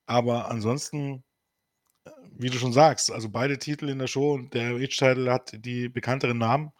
Aber 0.07 0.51
ansonsten 0.51 1.25
wie 2.37 2.51
du 2.51 2.59
schon 2.59 2.73
sagst, 2.73 3.11
also 3.13 3.29
beide 3.29 3.59
Titel 3.59 3.89
in 3.89 3.99
der 3.99 4.07
Show 4.07 4.35
und 4.35 4.55
der 4.55 4.75
H-Title 4.75 5.33
hat 5.33 5.53
die 5.65 5.89
bekannteren 5.89 6.39
Namen. 6.39 6.73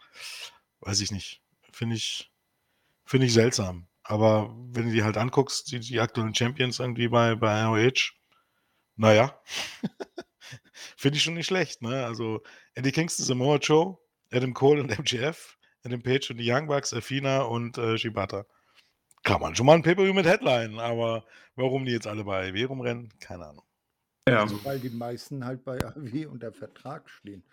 Weiß 0.81 0.99
ich 1.01 1.11
nicht. 1.11 1.41
Finde 1.71 1.95
ich, 1.95 2.31
finde 3.05 3.27
ich 3.27 3.33
seltsam. 3.33 3.87
Aber 4.03 4.53
wenn 4.71 4.87
du 4.87 4.91
die 4.91 5.03
halt 5.03 5.17
anguckst, 5.17 5.71
die, 5.71 5.79
die 5.79 5.99
aktuellen 5.99 6.35
Champions 6.35 6.79
irgendwie 6.79 7.07
bei, 7.07 7.35
bei 7.35 7.63
ROH, 7.63 8.11
naja, 8.95 9.39
finde 10.97 11.17
ich 11.17 11.23
schon 11.23 11.35
nicht 11.35 11.47
schlecht. 11.47 11.81
Ne? 11.81 12.05
Also 12.05 12.41
Eddie 12.75 12.91
Kingston, 12.91 13.25
Samoa 13.25 13.57
Joe, 13.57 13.97
Adam 14.31 14.53
Cole 14.53 14.81
und 14.81 14.91
MGF, 14.91 15.57
Adam 15.85 16.01
Page 16.01 16.31
und 16.31 16.37
die 16.37 16.51
Young 16.51 16.67
Bucks, 16.67 16.93
Afina 16.93 17.43
und 17.43 17.77
äh, 17.77 17.97
Shibata. 17.97 18.45
Kann 19.23 19.39
man 19.39 19.55
schon 19.55 19.65
mal 19.65 19.75
ein 19.75 19.83
Pay-Per-View 19.83 20.13
mit 20.13 20.25
Headline, 20.25 20.79
aber 20.79 21.25
warum 21.55 21.85
die 21.85 21.93
jetzt 21.93 22.07
alle 22.07 22.25
bei 22.25 22.49
AW 22.49 22.63
rumrennen, 22.65 23.13
keine 23.19 23.45
Ahnung. 23.45 23.63
Ja. 24.27 24.41
Also, 24.43 24.63
weil 24.63 24.79
die 24.79 24.89
meisten 24.89 25.45
halt 25.45 25.63
bei 25.63 25.83
AW 25.83 26.25
unter 26.31 26.51
Vertrag 26.51 27.09
stehen. 27.09 27.43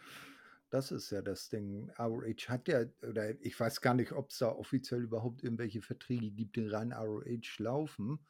Das 0.71 0.93
ist 0.93 1.11
ja 1.11 1.21
das 1.21 1.49
Ding. 1.49 1.91
ROH 1.99 2.49
hat 2.49 2.69
ja, 2.69 2.85
oder 3.03 3.31
ich 3.45 3.59
weiß 3.59 3.81
gar 3.81 3.95
nicht, 3.95 4.13
ob 4.13 4.31
es 4.31 4.39
da 4.39 4.51
offiziell 4.51 5.03
überhaupt 5.03 5.43
irgendwelche 5.43 5.83
Verträge 5.83 6.31
gibt, 6.31 6.55
die 6.55 6.69
rein 6.69 6.93
ROH 6.93 7.59
laufen. 7.59 8.21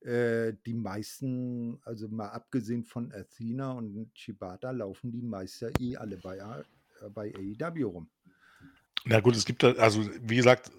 Äh, 0.00 0.54
die 0.64 0.74
meisten, 0.74 1.78
also 1.84 2.08
mal 2.08 2.28
abgesehen 2.28 2.84
von 2.84 3.12
Athena 3.12 3.72
und 3.72 4.14
Chibata, 4.14 4.70
laufen 4.70 5.12
die 5.12 5.22
meisten 5.22 5.72
eh 5.78 5.96
alle 5.96 6.16
bei, 6.16 6.38
äh, 6.38 7.10
bei 7.10 7.34
AEW 7.34 7.84
rum. 7.86 8.10
Na 9.04 9.20
gut, 9.20 9.36
es 9.36 9.44
gibt 9.44 9.62
da, 9.62 9.72
also 9.72 10.08
wie 10.22 10.36
gesagt, 10.36 10.70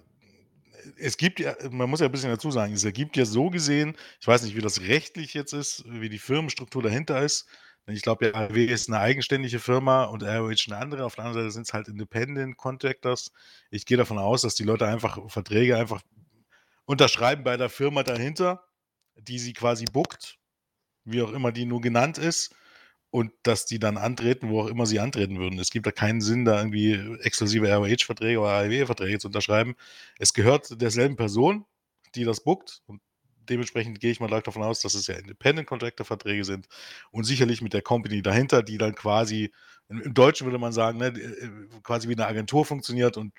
es 0.98 1.16
gibt 1.16 1.40
ja, 1.40 1.54
man 1.70 1.90
muss 1.90 2.00
ja 2.00 2.06
ein 2.06 2.12
bisschen 2.12 2.30
dazu 2.30 2.50
sagen, 2.50 2.72
es 2.72 2.84
ergibt 2.84 3.16
ja 3.16 3.24
so 3.24 3.50
gesehen, 3.50 3.96
ich 4.20 4.26
weiß 4.26 4.42
nicht, 4.42 4.56
wie 4.56 4.60
das 4.60 4.82
rechtlich 4.82 5.34
jetzt 5.34 5.52
ist, 5.52 5.84
wie 5.86 6.08
die 6.08 6.18
Firmenstruktur 6.18 6.82
dahinter 6.82 7.20
ist. 7.22 7.46
Ich 7.88 8.02
glaube, 8.02 8.26
ja, 8.26 8.46
RW 8.46 8.64
ist 8.64 8.88
eine 8.88 8.98
eigenständige 8.98 9.60
Firma 9.60 10.04
und 10.04 10.24
ROH 10.24 10.66
eine 10.66 10.76
andere. 10.76 11.04
Auf 11.04 11.14
der 11.14 11.24
anderen 11.24 11.44
Seite 11.44 11.52
sind 11.52 11.66
es 11.68 11.72
halt 11.72 11.86
Independent 11.86 12.56
Contractors. 12.56 13.32
Ich 13.70 13.86
gehe 13.86 13.96
davon 13.96 14.18
aus, 14.18 14.42
dass 14.42 14.56
die 14.56 14.64
Leute 14.64 14.86
einfach 14.86 15.30
Verträge 15.30 15.76
einfach 15.76 16.02
unterschreiben 16.84 17.44
bei 17.44 17.56
der 17.56 17.68
Firma 17.68 18.02
dahinter, 18.02 18.64
die 19.14 19.38
sie 19.38 19.52
quasi 19.52 19.84
bookt, 19.84 20.38
wie 21.04 21.22
auch 21.22 21.32
immer 21.32 21.52
die 21.52 21.64
nur 21.64 21.80
genannt 21.80 22.18
ist 22.18 22.54
und 23.16 23.32
dass 23.44 23.64
die 23.64 23.78
dann 23.78 23.96
antreten, 23.96 24.50
wo 24.50 24.60
auch 24.60 24.66
immer 24.66 24.84
sie 24.84 25.00
antreten 25.00 25.38
würden. 25.38 25.58
Es 25.58 25.70
gibt 25.70 25.86
da 25.86 25.90
keinen 25.90 26.20
Sinn, 26.20 26.44
da 26.44 26.58
irgendwie 26.58 26.92
exklusive 27.22 27.66
ROH-Verträge 27.66 28.38
oder 28.38 28.50
AEW-Verträge 28.50 29.18
zu 29.18 29.28
unterschreiben. 29.28 29.74
Es 30.18 30.34
gehört 30.34 30.82
derselben 30.82 31.16
Person, 31.16 31.64
die 32.14 32.24
das 32.24 32.44
bookt 32.44 32.82
und 32.84 33.00
dementsprechend 33.48 34.00
gehe 34.00 34.10
ich 34.10 34.20
mal 34.20 34.28
davon 34.28 34.62
aus, 34.62 34.80
dass 34.80 34.92
es 34.92 35.06
ja 35.06 35.14
Independent 35.14 35.66
Contractor-Verträge 35.66 36.44
sind 36.44 36.68
und 37.10 37.24
sicherlich 37.24 37.62
mit 37.62 37.72
der 37.72 37.80
Company 37.80 38.20
dahinter, 38.20 38.62
die 38.62 38.76
dann 38.76 38.94
quasi, 38.94 39.50
im 39.88 40.12
Deutschen 40.12 40.44
würde 40.46 40.58
man 40.58 40.74
sagen, 40.74 40.98
ne, 40.98 41.06
äh, 41.06 41.48
quasi 41.82 42.10
wie 42.10 42.12
eine 42.12 42.26
Agentur 42.26 42.66
funktioniert 42.66 43.16
und 43.16 43.32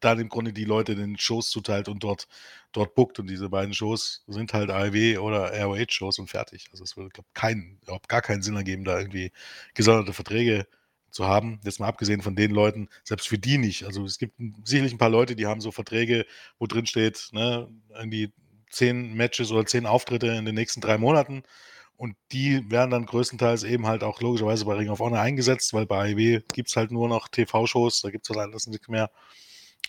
dann 0.00 0.18
im 0.20 0.28
Grunde 0.28 0.52
die 0.52 0.64
Leute 0.64 0.94
den 0.94 1.18
Shows 1.18 1.50
zuteilt 1.50 1.88
und 1.88 2.02
dort, 2.04 2.28
dort 2.72 2.94
bookt. 2.94 3.18
Und 3.18 3.28
diese 3.28 3.48
beiden 3.48 3.74
Shows 3.74 4.24
sind 4.26 4.52
halt 4.52 4.70
AEW 4.70 5.18
oder 5.18 5.52
ROH-Shows 5.52 6.18
und 6.18 6.28
fertig. 6.28 6.68
Also 6.72 6.84
es 6.84 6.96
würde, 6.96 7.10
keinen, 7.34 7.78
überhaupt 7.82 8.08
gar 8.08 8.22
keinen 8.22 8.42
Sinn 8.42 8.56
ergeben, 8.56 8.84
da 8.84 8.98
irgendwie 8.98 9.32
gesonderte 9.74 10.12
Verträge 10.12 10.66
zu 11.10 11.26
haben. 11.26 11.60
Jetzt 11.64 11.80
mal 11.80 11.88
abgesehen 11.88 12.22
von 12.22 12.36
den 12.36 12.50
Leuten, 12.50 12.88
selbst 13.04 13.28
für 13.28 13.38
die 13.38 13.58
nicht. 13.58 13.84
Also 13.84 14.04
es 14.04 14.18
gibt 14.18 14.34
sicherlich 14.64 14.92
ein 14.92 14.98
paar 14.98 15.10
Leute, 15.10 15.36
die 15.36 15.46
haben 15.46 15.60
so 15.60 15.70
Verträge, 15.70 16.26
wo 16.58 16.66
drin 16.66 16.86
steht, 16.86 17.28
ne, 17.32 17.68
irgendwie 17.94 18.32
zehn 18.70 19.14
Matches 19.14 19.50
oder 19.50 19.66
zehn 19.66 19.86
Auftritte 19.86 20.28
in 20.28 20.44
den 20.44 20.54
nächsten 20.54 20.80
drei 20.80 20.98
Monaten. 20.98 21.42
Und 21.96 22.14
die 22.30 22.70
werden 22.70 22.92
dann 22.92 23.06
größtenteils 23.06 23.64
eben 23.64 23.86
halt 23.86 24.04
auch 24.04 24.20
logischerweise 24.20 24.64
bei 24.64 24.74
Ring 24.74 24.88
of 24.88 25.00
Honor 25.00 25.20
eingesetzt, 25.20 25.74
weil 25.74 25.84
bei 25.84 26.12
AEW 26.12 26.42
gibt 26.52 26.68
es 26.68 26.76
halt 26.76 26.92
nur 26.92 27.08
noch 27.08 27.26
TV-Shows, 27.26 28.02
da 28.02 28.10
gibt 28.10 28.24
es 28.24 28.36
halt 28.36 28.48
alles 28.48 28.68
nicht 28.68 28.88
mehr. 28.88 29.10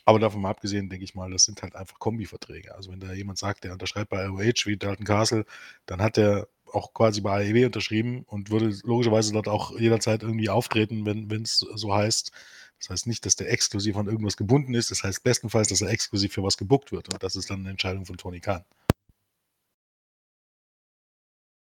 Aber 0.05 0.19
davon 0.19 0.41
mal 0.41 0.49
abgesehen, 0.49 0.89
denke 0.89 1.05
ich 1.05 1.15
mal, 1.15 1.31
das 1.31 1.43
sind 1.43 1.61
halt 1.61 1.75
einfach 1.75 1.99
Kombiverträge. 1.99 2.75
Also 2.75 2.91
wenn 2.91 2.99
da 2.99 3.13
jemand 3.13 3.37
sagt, 3.37 3.63
der 3.63 3.73
unterschreibt 3.73 4.09
bei 4.09 4.25
ROH 4.25 4.65
wie 4.65 4.77
Dalton 4.77 5.05
Castle, 5.05 5.45
dann 5.85 6.01
hat 6.01 6.17
er 6.17 6.47
auch 6.71 6.93
quasi 6.93 7.21
bei 7.21 7.49
AEW 7.49 7.65
unterschrieben 7.65 8.23
und 8.27 8.51
würde 8.51 8.75
logischerweise 8.83 9.33
dort 9.33 9.47
auch 9.47 9.77
jederzeit 9.77 10.23
irgendwie 10.23 10.49
auftreten, 10.49 11.05
wenn 11.05 11.41
es 11.41 11.59
so 11.59 11.93
heißt. 11.93 12.31
Das 12.79 12.89
heißt 12.89 13.07
nicht, 13.07 13.25
dass 13.25 13.35
der 13.35 13.51
exklusiv 13.51 13.97
an 13.97 14.07
irgendwas 14.07 14.37
gebunden 14.37 14.73
ist. 14.73 14.89
Das 14.91 15.03
heißt 15.03 15.23
bestenfalls, 15.23 15.67
dass 15.67 15.81
er 15.81 15.89
exklusiv 15.89 16.33
für 16.33 16.43
was 16.43 16.57
gebuckt 16.57 16.91
wird. 16.91 17.11
Und 17.11 17.21
das 17.21 17.35
ist 17.35 17.49
dann 17.49 17.59
eine 17.59 17.71
Entscheidung 17.71 18.05
von 18.05 18.17
Tony 18.17 18.39
Khan. 18.39 18.63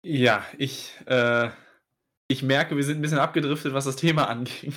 Ja, 0.02 0.44
ich, 0.56 0.92
äh, 1.06 1.50
ich 2.28 2.42
merke, 2.42 2.76
wir 2.76 2.84
sind 2.84 2.98
ein 2.98 3.02
bisschen 3.02 3.18
abgedriftet, 3.18 3.72
was 3.72 3.86
das 3.86 3.96
Thema 3.96 4.24
anging. 4.28 4.74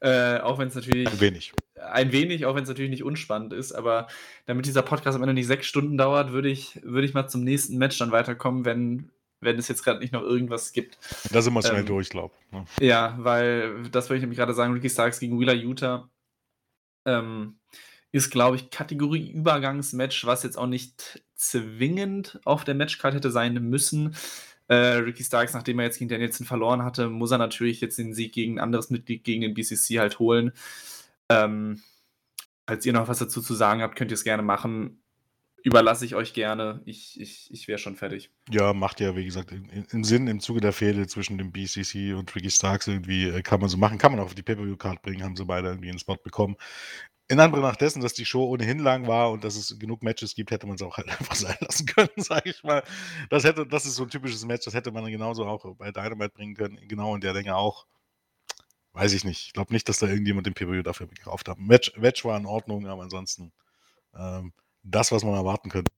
äh, 0.00 0.38
auch 0.38 0.58
wenn 0.58 0.68
es 0.68 0.74
natürlich. 0.74 1.08
Ein 1.08 1.20
wenig. 1.20 1.52
Ein 1.90 2.12
wenig, 2.12 2.46
auch 2.46 2.54
wenn 2.54 2.62
es 2.62 2.68
natürlich 2.68 2.90
nicht 2.90 3.04
unspannend 3.04 3.52
ist. 3.52 3.72
Aber 3.72 4.08
damit 4.46 4.66
dieser 4.66 4.82
Podcast 4.82 5.16
am 5.16 5.22
Ende 5.22 5.34
nicht 5.34 5.46
sechs 5.46 5.66
Stunden 5.66 5.96
dauert, 5.96 6.32
würde 6.32 6.48
ich, 6.48 6.80
würd 6.82 7.04
ich 7.04 7.14
mal 7.14 7.28
zum 7.28 7.42
nächsten 7.42 7.78
Match 7.78 7.98
dann 7.98 8.12
weiterkommen, 8.12 8.64
wenn, 8.64 9.10
wenn 9.40 9.58
es 9.58 9.68
jetzt 9.68 9.82
gerade 9.84 10.00
nicht 10.00 10.12
noch 10.12 10.22
irgendwas 10.22 10.72
gibt. 10.72 10.98
Da 11.32 11.42
sind 11.42 11.54
wir 11.54 11.62
schnell 11.62 11.80
ähm, 11.80 11.86
durch, 11.86 12.10
glaube 12.10 12.34
ich. 12.40 12.52
Ne? 12.52 12.64
Ja, 12.80 13.16
weil 13.18 13.82
das 13.90 14.08
wollte 14.08 14.18
ich 14.18 14.22
nämlich 14.22 14.38
gerade 14.38 14.54
sagen: 14.54 14.72
Ricky 14.72 14.90
Starks 14.90 15.20
gegen 15.20 15.38
Wheeler 15.40 15.54
Utah. 15.54 16.08
Ähm, 17.06 17.56
ist, 18.12 18.30
glaube 18.30 18.56
ich, 18.56 18.70
Kategorie-Übergangsmatch, 18.70 20.26
was 20.26 20.42
jetzt 20.42 20.58
auch 20.58 20.66
nicht 20.66 21.22
zwingend 21.36 22.40
auf 22.44 22.64
der 22.64 22.74
Matchcard 22.74 23.14
hätte 23.14 23.30
sein 23.30 23.54
müssen. 23.54 24.16
Äh, 24.68 24.98
Ricky 24.98 25.24
Starks, 25.24 25.54
nachdem 25.54 25.78
er 25.78 25.86
jetzt 25.86 25.98
gegen 25.98 26.08
Danielson 26.08 26.46
verloren 26.46 26.84
hatte, 26.84 27.08
muss 27.08 27.30
er 27.30 27.38
natürlich 27.38 27.80
jetzt 27.80 27.98
den 27.98 28.14
Sieg 28.14 28.32
gegen 28.32 28.56
ein 28.56 28.64
anderes 28.64 28.90
Mitglied, 28.90 29.24
gegen 29.24 29.42
den 29.42 29.54
BCC 29.54 29.98
halt 29.98 30.18
holen. 30.18 30.52
Ähm, 31.30 31.80
falls 32.66 32.84
ihr 32.84 32.92
noch 32.92 33.08
was 33.08 33.18
dazu 33.18 33.40
zu 33.40 33.54
sagen 33.54 33.80
habt, 33.80 33.96
könnt 33.96 34.10
ihr 34.10 34.16
es 34.16 34.24
gerne 34.24 34.42
machen. 34.42 35.02
Überlasse 35.62 36.04
ich 36.04 36.14
euch 36.14 36.32
gerne. 36.32 36.82
Ich, 36.86 37.20
ich, 37.20 37.48
ich 37.52 37.68
wäre 37.68 37.78
schon 37.78 37.96
fertig. 37.96 38.30
Ja, 38.50 38.72
macht 38.72 39.00
ja, 39.00 39.14
wie 39.14 39.24
gesagt, 39.24 39.52
im 39.52 40.04
Sinn, 40.04 40.26
im 40.26 40.40
Zuge 40.40 40.60
der 40.60 40.72
Fehde 40.72 41.06
zwischen 41.06 41.36
dem 41.38 41.52
BCC 41.52 42.14
und 42.14 42.34
Ricky 42.34 42.50
Starks 42.50 42.86
irgendwie, 42.88 43.28
äh, 43.28 43.42
kann 43.42 43.60
man 43.60 43.68
so 43.68 43.76
machen. 43.76 43.98
Kann 43.98 44.12
man 44.12 44.20
auch 44.20 44.26
auf 44.26 44.34
die 44.34 44.42
Pay-Per-View-Card 44.42 45.02
bringen, 45.02 45.22
haben 45.22 45.36
sie 45.36 45.44
beide 45.44 45.68
irgendwie 45.68 45.90
einen 45.90 45.98
Spot 45.98 46.16
bekommen 46.16 46.56
in 47.30 47.38
Anbetracht 47.38 47.80
dessen, 47.80 48.02
dass 48.02 48.12
die 48.12 48.24
Show 48.24 48.44
ohnehin 48.44 48.80
lang 48.80 49.06
war 49.06 49.30
und 49.30 49.44
dass 49.44 49.54
es 49.54 49.78
genug 49.78 50.02
Matches 50.02 50.34
gibt, 50.34 50.50
hätte 50.50 50.66
man 50.66 50.74
es 50.74 50.82
auch 50.82 50.96
halt 50.96 51.08
einfach 51.20 51.36
sein 51.36 51.56
lassen 51.60 51.86
können, 51.86 52.10
sage 52.16 52.50
ich 52.50 52.62
mal. 52.64 52.82
Das, 53.30 53.44
hätte, 53.44 53.66
das 53.66 53.86
ist 53.86 53.94
so 53.94 54.02
ein 54.02 54.10
typisches 54.10 54.44
Match, 54.44 54.64
das 54.64 54.74
hätte 54.74 54.90
man 54.90 55.06
genauso 55.06 55.46
auch 55.46 55.76
bei 55.76 55.92
Dynamite 55.92 56.30
bringen 56.30 56.54
können, 56.54 56.78
genau 56.88 57.14
in 57.14 57.20
der 57.20 57.32
Länge 57.32 57.54
auch. 57.54 57.86
Weiß 59.00 59.14
ich 59.14 59.24
nicht. 59.24 59.46
Ich 59.46 59.52
glaube 59.54 59.72
nicht, 59.72 59.88
dass 59.88 59.98
da 59.98 60.08
irgendjemand 60.08 60.46
den 60.46 60.52
PPU 60.52 60.82
dafür 60.82 61.06
gekauft 61.06 61.48
hat. 61.48 61.58
Match, 61.58 61.96
Match 61.96 62.22
war 62.26 62.36
in 62.36 62.44
Ordnung, 62.44 62.86
aber 62.86 63.02
ansonsten 63.02 63.50
ähm, 64.14 64.52
das, 64.82 65.10
was 65.10 65.24
man 65.24 65.32
erwarten 65.32 65.70
könnte. 65.70 65.90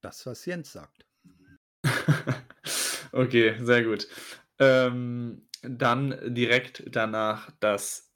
Das, 0.00 0.24
was 0.24 0.46
Jens 0.46 0.70
sagt. 0.70 1.04
okay, 3.10 3.56
sehr 3.58 3.82
gut. 3.82 4.06
Ähm, 4.60 5.48
dann 5.62 6.16
direkt 6.36 6.84
danach 6.86 7.50
das 7.58 8.12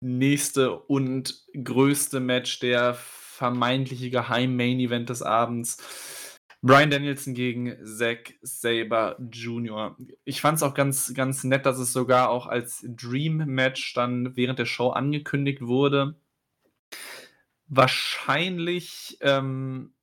nächste 0.00 0.80
und 0.80 1.44
größte 1.62 2.20
Match, 2.20 2.58
der 2.60 2.94
vermeintliche 2.94 4.08
Geheim-Main-Event 4.08 5.10
des 5.10 5.20
Abends. 5.20 5.76
Brian 6.62 6.90
Danielson 6.90 7.32
gegen 7.32 7.74
Zack 7.86 8.34
Saber 8.42 9.16
Jr. 9.32 9.96
Ich 10.24 10.40
fand 10.40 10.56
es 10.56 10.62
auch 10.62 10.74
ganz, 10.74 11.14
ganz 11.14 11.42
nett, 11.42 11.64
dass 11.64 11.78
es 11.78 11.92
sogar 11.92 12.28
auch 12.28 12.46
als 12.46 12.84
Dream-Match 12.86 13.94
dann 13.94 14.36
während 14.36 14.58
der 14.58 14.66
Show 14.66 14.90
angekündigt 14.90 15.62
wurde. 15.62 16.20
Wahrscheinlich 17.66 19.16
ähm, 19.22 19.94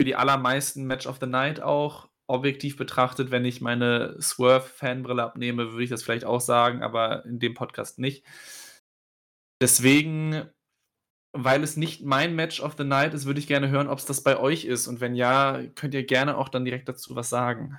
für 0.00 0.06
die 0.06 0.16
allermeisten 0.16 0.86
Match 0.86 1.06
of 1.06 1.18
the 1.20 1.26
Night 1.26 1.60
auch 1.60 2.08
objektiv 2.28 2.76
betrachtet, 2.76 3.30
wenn 3.30 3.44
ich 3.44 3.60
meine 3.60 4.16
Swerve-Fanbrille 4.20 5.22
abnehme, 5.22 5.72
würde 5.72 5.84
ich 5.84 5.90
das 5.90 6.02
vielleicht 6.02 6.24
auch 6.24 6.40
sagen, 6.40 6.82
aber 6.82 7.24
in 7.24 7.40
dem 7.40 7.54
Podcast 7.54 7.98
nicht. 7.98 8.24
Deswegen, 9.60 10.48
weil 11.32 11.62
es 11.62 11.76
nicht 11.76 12.02
mein 12.02 12.34
Match 12.34 12.60
of 12.60 12.74
the 12.78 12.84
Night 12.84 13.14
ist, 13.14 13.26
würde 13.26 13.40
ich 13.40 13.46
gerne 13.46 13.68
hören, 13.68 13.88
ob 13.88 13.98
es 13.98 14.06
das 14.06 14.22
bei 14.22 14.38
euch 14.38 14.64
ist. 14.64 14.86
Und 14.86 15.00
wenn 15.00 15.14
ja, 15.14 15.60
könnt 15.74 15.94
ihr 15.94 16.04
gerne 16.04 16.36
auch 16.36 16.48
dann 16.48 16.64
direkt 16.64 16.88
dazu 16.88 17.16
was 17.16 17.28
sagen. 17.28 17.78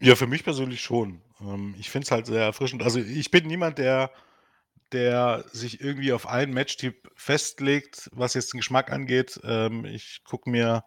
Ja, 0.00 0.16
für 0.16 0.26
mich 0.26 0.44
persönlich 0.44 0.80
schon. 0.80 1.20
Ähm, 1.40 1.74
ich 1.78 1.90
finde 1.90 2.04
es 2.06 2.10
halt 2.10 2.26
sehr 2.26 2.42
erfrischend. 2.42 2.82
Also 2.82 3.00
ich 3.00 3.30
bin 3.30 3.46
niemand, 3.46 3.78
der, 3.78 4.10
der 4.92 5.44
sich 5.52 5.80
irgendwie 5.80 6.12
auf 6.12 6.26
einen 6.26 6.52
Matchtyp 6.52 7.10
festlegt, 7.14 8.10
was 8.12 8.34
jetzt 8.34 8.52
den 8.52 8.58
Geschmack 8.58 8.90
angeht. 8.90 9.40
Ähm, 9.44 9.84
ich 9.84 10.22
gucke 10.24 10.50
mir 10.50 10.84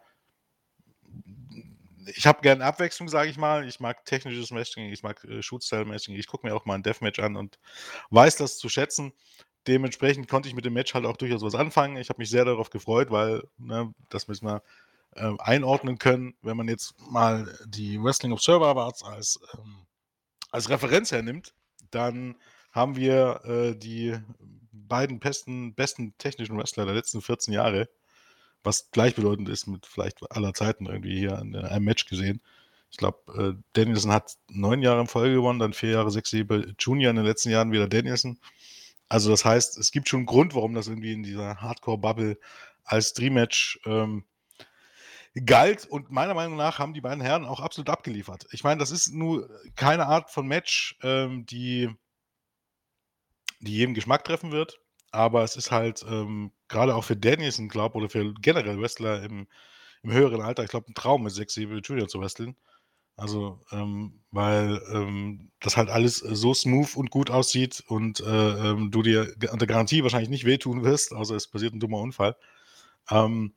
ich 2.14 2.26
habe 2.26 2.40
gerne 2.40 2.64
Abwechslung, 2.64 3.08
sage 3.08 3.30
ich 3.30 3.36
mal. 3.36 3.66
Ich 3.66 3.80
mag 3.80 4.04
technisches 4.04 4.50
Matching, 4.50 4.92
ich 4.92 5.02
mag 5.02 5.22
äh, 5.24 5.42
Shoot-Style-Matching. 5.42 6.14
Ich 6.14 6.26
gucke 6.26 6.46
mir 6.46 6.54
auch 6.54 6.64
mal 6.64 6.74
ein 6.74 6.82
Deathmatch 6.82 7.18
an 7.18 7.36
und 7.36 7.58
weiß 8.10 8.36
das 8.36 8.58
zu 8.58 8.68
schätzen. 8.68 9.12
Dementsprechend 9.66 10.28
konnte 10.28 10.48
ich 10.48 10.54
mit 10.54 10.64
dem 10.64 10.72
Match 10.74 10.94
halt 10.94 11.06
auch 11.06 11.16
durchaus 11.16 11.42
was 11.42 11.54
anfangen. 11.54 11.96
Ich 11.96 12.08
habe 12.08 12.20
mich 12.20 12.30
sehr 12.30 12.44
darauf 12.44 12.70
gefreut, 12.70 13.10
weil 13.10 13.42
ne, 13.58 13.92
das 14.10 14.28
müssen 14.28 14.46
wir 14.46 14.62
äh, 15.14 15.32
einordnen 15.38 15.98
können. 15.98 16.34
Wenn 16.42 16.56
man 16.56 16.68
jetzt 16.68 16.94
mal 17.10 17.58
die 17.66 18.02
Wrestling 18.02 18.32
Observer 18.32 18.68
Awards 18.68 19.02
als, 19.02 19.40
ähm, 19.54 19.86
als 20.50 20.70
Referenz 20.70 21.12
hernimmt, 21.12 21.54
dann 21.90 22.36
haben 22.70 22.96
wir 22.96 23.40
äh, 23.44 23.74
die 23.76 24.16
beiden 24.72 25.18
besten, 25.18 25.74
besten 25.74 26.14
technischen 26.18 26.56
Wrestler 26.58 26.84
der 26.84 26.94
letzten 26.94 27.22
14 27.22 27.54
Jahre 27.54 27.88
was 28.66 28.90
gleichbedeutend 28.90 29.48
ist 29.48 29.66
mit 29.66 29.86
vielleicht 29.86 30.18
aller 30.30 30.52
Zeiten 30.52 30.86
irgendwie 30.86 31.16
hier 31.16 31.38
in 31.38 31.56
einem 31.56 31.84
Match 31.84 32.04
gesehen. 32.06 32.42
Ich 32.90 32.98
glaube, 32.98 33.56
äh, 33.56 33.62
Danielson 33.72 34.12
hat 34.12 34.36
neun 34.48 34.82
Jahre 34.82 35.00
in 35.00 35.06
Folge 35.06 35.36
gewonnen, 35.36 35.58
dann 35.58 35.72
vier 35.72 35.90
Jahre, 35.90 36.10
sechs 36.10 36.32
Jahre 36.32 36.74
Junior 36.78 37.10
in 37.10 37.16
den 37.16 37.24
letzten 37.24 37.50
Jahren 37.50 37.72
wieder 37.72 37.88
Danielson. 37.88 38.38
Also 39.08 39.30
das 39.30 39.44
heißt, 39.44 39.78
es 39.78 39.92
gibt 39.92 40.08
schon 40.08 40.20
einen 40.20 40.26
Grund, 40.26 40.54
warum 40.54 40.74
das 40.74 40.88
irgendwie 40.88 41.12
in 41.12 41.22
dieser 41.22 41.60
Hardcore-Bubble 41.60 42.38
als 42.84 43.12
Dream-Match 43.14 43.80
ähm, 43.84 44.24
galt. 45.44 45.86
Und 45.86 46.10
meiner 46.10 46.34
Meinung 46.34 46.56
nach 46.56 46.78
haben 46.78 46.94
die 46.94 47.00
beiden 47.00 47.20
Herren 47.20 47.44
auch 47.44 47.60
absolut 47.60 47.90
abgeliefert. 47.90 48.46
Ich 48.50 48.64
meine, 48.64 48.78
das 48.78 48.90
ist 48.90 49.12
nur 49.12 49.48
keine 49.76 50.06
Art 50.06 50.30
von 50.30 50.46
Match, 50.46 50.98
ähm, 51.02 51.46
die, 51.46 51.90
die 53.60 53.72
jedem 53.72 53.94
Geschmack 53.94 54.24
treffen 54.24 54.50
wird. 54.50 54.80
Aber 55.12 55.44
es 55.44 55.56
ist 55.56 55.70
halt 55.70 56.04
ähm, 56.08 56.52
gerade 56.68 56.94
auch 56.94 57.04
für 57.04 57.16
Danielson, 57.16 57.68
glaube 57.68 57.96
oder 57.96 58.08
für 58.10 58.34
generell 58.34 58.80
Wrestler 58.80 59.22
im, 59.22 59.46
im 60.02 60.12
höheren 60.12 60.42
Alter, 60.42 60.64
ich 60.64 60.70
glaube, 60.70 60.90
ein 60.90 60.94
Traum 60.94 61.22
mit 61.22 61.32
6 61.32 61.54
7 61.54 61.80
Junior 61.82 62.08
zu 62.08 62.20
wresteln. 62.20 62.56
Also, 63.16 63.60
ähm, 63.72 64.22
weil 64.30 64.80
ähm, 64.92 65.50
das 65.60 65.76
halt 65.76 65.88
alles 65.88 66.18
so 66.18 66.52
smooth 66.52 66.96
und 66.96 67.10
gut 67.10 67.30
aussieht 67.30 67.82
und 67.88 68.20
äh, 68.20 68.24
ähm, 68.70 68.90
du 68.90 69.02
dir 69.02 69.34
an 69.50 69.58
der 69.58 69.68
Garantie 69.68 70.02
wahrscheinlich 70.02 70.28
nicht 70.28 70.44
wehtun 70.44 70.84
wirst, 70.84 71.14
außer 71.14 71.34
es 71.34 71.48
passiert 71.48 71.74
ein 71.74 71.80
dummer 71.80 71.98
Unfall. 71.98 72.36
Ähm, 73.10 73.54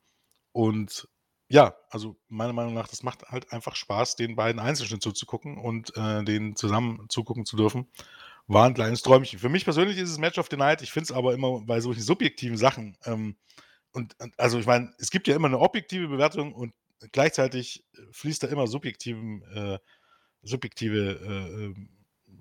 und 0.52 1.08
ja, 1.48 1.74
also 1.90 2.16
meiner 2.28 2.52
Meinung 2.54 2.74
nach, 2.74 2.88
das 2.88 3.02
macht 3.02 3.24
halt 3.28 3.52
einfach 3.52 3.76
Spaß, 3.76 4.16
den 4.16 4.36
beiden 4.36 4.60
Einzelschnitt 4.60 5.02
zuzugucken 5.02 5.58
und 5.58 5.96
äh, 5.96 6.24
denen 6.24 6.56
zusammen 6.56 7.06
zugucken 7.10 7.44
zu 7.44 7.56
dürfen 7.56 7.88
war 8.50 8.66
ein 8.66 8.74
kleines 8.74 9.02
Träumchen. 9.02 9.38
Für 9.38 9.48
mich 9.48 9.64
persönlich 9.64 9.96
ist 9.96 10.10
es 10.10 10.18
Match 10.18 10.38
of 10.38 10.48
the 10.50 10.56
Night. 10.56 10.82
Ich 10.82 10.90
finde 10.90 11.04
es 11.04 11.12
aber 11.12 11.34
immer 11.34 11.60
bei 11.60 11.80
solchen 11.80 12.02
subjektiven 12.02 12.56
Sachen. 12.56 12.96
Ähm, 13.04 13.36
und, 13.92 14.16
also 14.38 14.58
ich 14.58 14.66
meine, 14.66 14.92
es 14.98 15.10
gibt 15.10 15.28
ja 15.28 15.36
immer 15.36 15.46
eine 15.46 15.60
objektive 15.60 16.08
Bewertung 16.08 16.52
und 16.52 16.74
gleichzeitig 17.12 17.84
fließt 18.12 18.42
da 18.42 18.48
immer 18.48 18.66
subjektiven, 18.66 19.42
äh, 19.54 19.78
subjektive 20.42 21.20
äh, 21.22 21.64
ähm, 21.64 21.88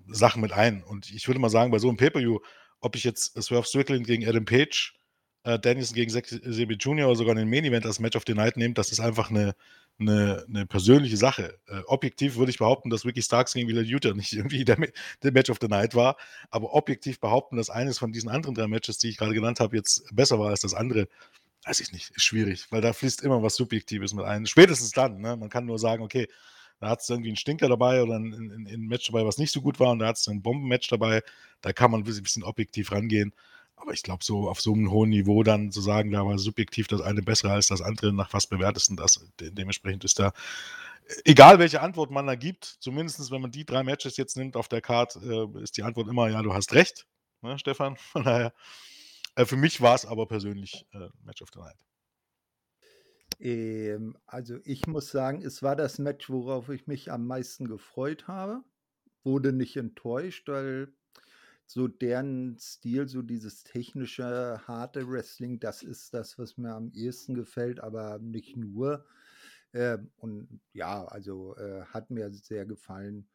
Sachen 0.07 0.41
mit 0.41 0.51
ein. 0.51 0.83
Und 0.83 1.11
ich 1.11 1.27
würde 1.27 1.39
mal 1.39 1.49
sagen, 1.49 1.71
bei 1.71 1.79
so 1.79 1.87
einem 1.87 1.97
Pay-Per-View, 1.97 2.39
ob 2.79 2.95
ich 2.95 3.03
jetzt 3.03 3.41
Swerve 3.41 3.67
Strickland 3.67 4.05
gegen 4.05 4.27
Adam 4.27 4.45
Page, 4.45 4.95
äh, 5.43 5.59
Danielson 5.59 5.95
gegen 5.95 6.09
Sebi 6.11 6.75
Jr. 6.75 7.07
oder 7.07 7.15
sogar 7.15 7.35
einen 7.35 7.49
Main-Event 7.49 7.85
als 7.85 7.99
Match 7.99 8.15
of 8.15 8.23
the 8.27 8.33
Night 8.33 8.57
nehme, 8.57 8.73
das 8.73 8.91
ist 8.91 8.99
einfach 8.99 9.29
eine, 9.29 9.55
eine, 9.99 10.45
eine 10.47 10.65
persönliche 10.65 11.17
Sache. 11.17 11.57
Äh, 11.67 11.81
objektiv 11.87 12.35
würde 12.35 12.51
ich 12.51 12.57
behaupten, 12.57 12.89
dass 12.89 13.05
Ricky 13.05 13.21
Starks 13.21 13.53
gegen 13.53 13.67
Willa 13.67 13.81
Utah 13.81 14.13
nicht 14.13 14.33
irgendwie 14.33 14.65
der, 14.65 14.77
der, 15.23 15.31
Match 15.31 15.49
of 15.49 15.57
the 15.61 15.67
Night 15.67 15.95
war, 15.95 16.17
aber 16.49 16.73
objektiv 16.73 17.19
behaupten, 17.19 17.57
dass 17.57 17.69
eines 17.69 17.99
von 17.99 18.11
diesen 18.11 18.29
anderen 18.29 18.55
drei 18.55 18.67
Matches, 18.67 18.97
die 18.97 19.09
ich 19.09 19.17
gerade 19.17 19.33
genannt 19.33 19.59
habe, 19.59 19.75
jetzt 19.75 20.03
besser 20.13 20.39
war 20.39 20.49
als 20.49 20.61
das 20.61 20.73
andere, 20.73 21.07
weiß 21.69 21.79
ich 21.81 21.91
nicht, 21.91 22.09
ist 22.11 22.23
schwierig, 22.23 22.65
weil 22.71 22.81
da 22.81 22.93
fließt 22.93 23.21
immer 23.21 23.43
was 23.43 23.55
Subjektives 23.55 24.13
mit 24.13 24.25
ein. 24.25 24.47
Spätestens 24.47 24.91
dann, 24.91 25.21
ne? 25.21 25.37
man 25.37 25.49
kann 25.49 25.65
nur 25.65 25.77
sagen, 25.77 26.03
okay, 26.03 26.27
da 26.79 26.89
hat 26.89 27.01
es 27.01 27.09
irgendwie 27.09 27.29
einen 27.29 27.37
Stinker 27.37 27.69
dabei 27.69 28.01
oder 28.01 28.15
ein, 28.15 28.33
ein, 28.33 28.67
ein, 28.67 28.87
Match 28.87 29.07
dabei, 29.07 29.25
was 29.25 29.37
nicht 29.37 29.51
so 29.51 29.61
gut 29.61 29.79
war 29.79 29.91
und 29.91 29.99
da 29.99 30.07
hat 30.07 30.17
es 30.17 30.27
ein 30.27 30.41
Bombenmatch 30.41 30.87
dabei, 30.89 31.21
da 31.61 31.71
kann 31.71 31.91
man 31.91 32.01
ein 32.01 32.03
bisschen 32.05 32.43
objektiv 32.43 32.91
rangehen. 32.91 33.33
Aber 33.75 33.93
ich 33.93 34.01
glaube, 34.01 34.23
so 34.23 34.49
auf 34.49 34.59
so 34.59 34.73
einem 34.73 34.89
hohen 34.89 35.09
Niveau 35.09 35.43
dann 35.43 35.71
zu 35.71 35.81
sagen, 35.81 36.11
da 36.11 36.25
war 36.25 36.37
subjektiv 36.39 36.87
das 36.87 37.01
eine 37.01 37.21
besser 37.21 37.51
als 37.51 37.67
das 37.67 37.81
andere, 37.81 38.13
nach 38.13 38.33
was 38.33 38.47
bewertest 38.47 38.89
du 38.89 38.95
das? 38.95 39.25
De 39.39 39.51
dementsprechend 39.51 40.03
ist 40.03 40.19
da, 40.19 40.33
egal 41.23 41.59
welche 41.59 41.81
Antwort 41.81 42.09
man 42.09 42.27
da 42.27 42.35
gibt, 42.35 42.65
zumindest 42.79 43.31
wenn 43.31 43.41
man 43.41 43.51
die 43.51 43.65
drei 43.65 43.83
Matches 43.83 44.17
jetzt 44.17 44.37
nimmt 44.37 44.55
auf 44.55 44.67
der 44.67 44.81
Card, 44.81 45.17
äh, 45.17 45.61
ist 45.61 45.77
die 45.77 45.83
Antwort 45.83 46.07
immer, 46.07 46.29
ja, 46.29 46.41
du 46.41 46.53
hast 46.53 46.73
recht, 46.73 47.05
ne, 47.41 47.59
Stefan. 47.59 47.95
Von 47.97 48.23
daher, 48.23 48.53
Äh, 49.39 49.45
für 49.45 49.55
mich 49.55 49.79
war 49.79 49.95
es 49.95 50.05
aber 50.05 50.27
persönlich 50.27 50.85
äh, 50.91 51.07
Match 51.23 51.41
of 51.41 51.49
the 51.53 51.59
Night. 51.59 51.77
Ähm, 53.39 54.17
also 54.25 54.57
ich 54.65 54.85
muss 54.85 55.11
sagen, 55.11 55.41
es 55.41 55.63
war 55.63 55.77
das 55.77 55.97
Match, 55.97 56.29
worauf 56.29 56.67
ich 56.67 56.87
mich 56.87 57.09
am 57.09 57.25
meisten 57.25 57.67
gefreut 57.67 58.27
habe. 58.27 58.63
Wurde 59.23 59.53
nicht 59.53 59.77
enttäuscht, 59.77 60.49
weil 60.49 60.93
so 61.65 61.87
deren 61.87 62.57
Stil, 62.59 63.07
so 63.07 63.21
dieses 63.21 63.63
technische, 63.63 64.61
harte 64.67 65.09
Wrestling, 65.09 65.59
das 65.61 65.83
ist 65.83 66.13
das, 66.13 66.37
was 66.37 66.57
mir 66.57 66.73
am 66.73 66.91
ehesten 66.91 67.33
gefällt, 67.33 67.79
aber 67.79 68.19
nicht 68.19 68.57
nur. 68.57 69.05
Äh, 69.71 69.99
und 70.17 70.59
ja, 70.73 71.05
also 71.05 71.55
äh, 71.55 71.83
hat 71.85 72.11
mir 72.11 72.29
sehr 72.33 72.65
gefallen. 72.65 73.29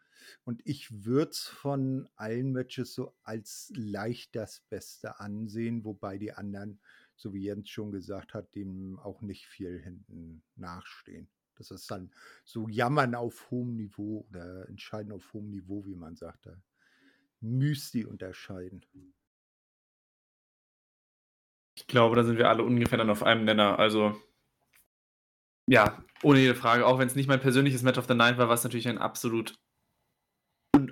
Und 0.44 0.62
ich 0.64 1.04
würde 1.04 1.30
es 1.30 1.46
von 1.46 2.08
allen 2.16 2.52
Matches 2.52 2.94
so 2.94 3.14
als 3.22 3.72
leicht 3.74 4.34
das 4.36 4.60
Beste 4.68 5.20
ansehen, 5.20 5.84
wobei 5.84 6.18
die 6.18 6.32
anderen, 6.32 6.80
so 7.16 7.32
wie 7.32 7.44
Jens 7.44 7.68
schon 7.68 7.92
gesagt 7.92 8.34
hat, 8.34 8.54
dem 8.54 8.98
auch 8.98 9.22
nicht 9.22 9.46
viel 9.46 9.80
hinten 9.80 10.42
nachstehen. 10.56 11.28
Das 11.56 11.70
ist 11.70 11.90
dann 11.90 12.10
so 12.44 12.68
Jammern 12.68 13.14
auf 13.14 13.50
hohem 13.50 13.76
Niveau 13.76 14.26
oder 14.28 14.68
Entscheiden 14.68 15.12
auf 15.12 15.32
hohem 15.32 15.50
Niveau, 15.50 15.86
wie 15.86 15.94
man 15.94 16.16
sagt. 16.16 16.48
Müsst 17.40 17.94
ihr 17.94 18.08
unterscheiden. 18.08 18.84
Ich 21.76 21.86
glaube, 21.86 22.16
da 22.16 22.24
sind 22.24 22.38
wir 22.38 22.48
alle 22.48 22.62
ungefähr 22.62 22.98
dann 22.98 23.10
auf 23.10 23.22
einem 23.22 23.44
Nenner. 23.44 23.78
Also, 23.78 24.20
ja, 25.66 26.04
ohne 26.22 26.40
jede 26.40 26.54
Frage. 26.54 26.86
Auch 26.86 26.98
wenn 26.98 27.06
es 27.06 27.14
nicht 27.14 27.28
mein 27.28 27.40
persönliches 27.40 27.82
Match 27.82 27.98
of 27.98 28.06
the 28.06 28.14
Night 28.14 28.38
war, 28.38 28.48
war 28.48 28.54
es 28.54 28.64
natürlich 28.64 28.88
ein 28.88 28.98
absolut, 28.98 29.54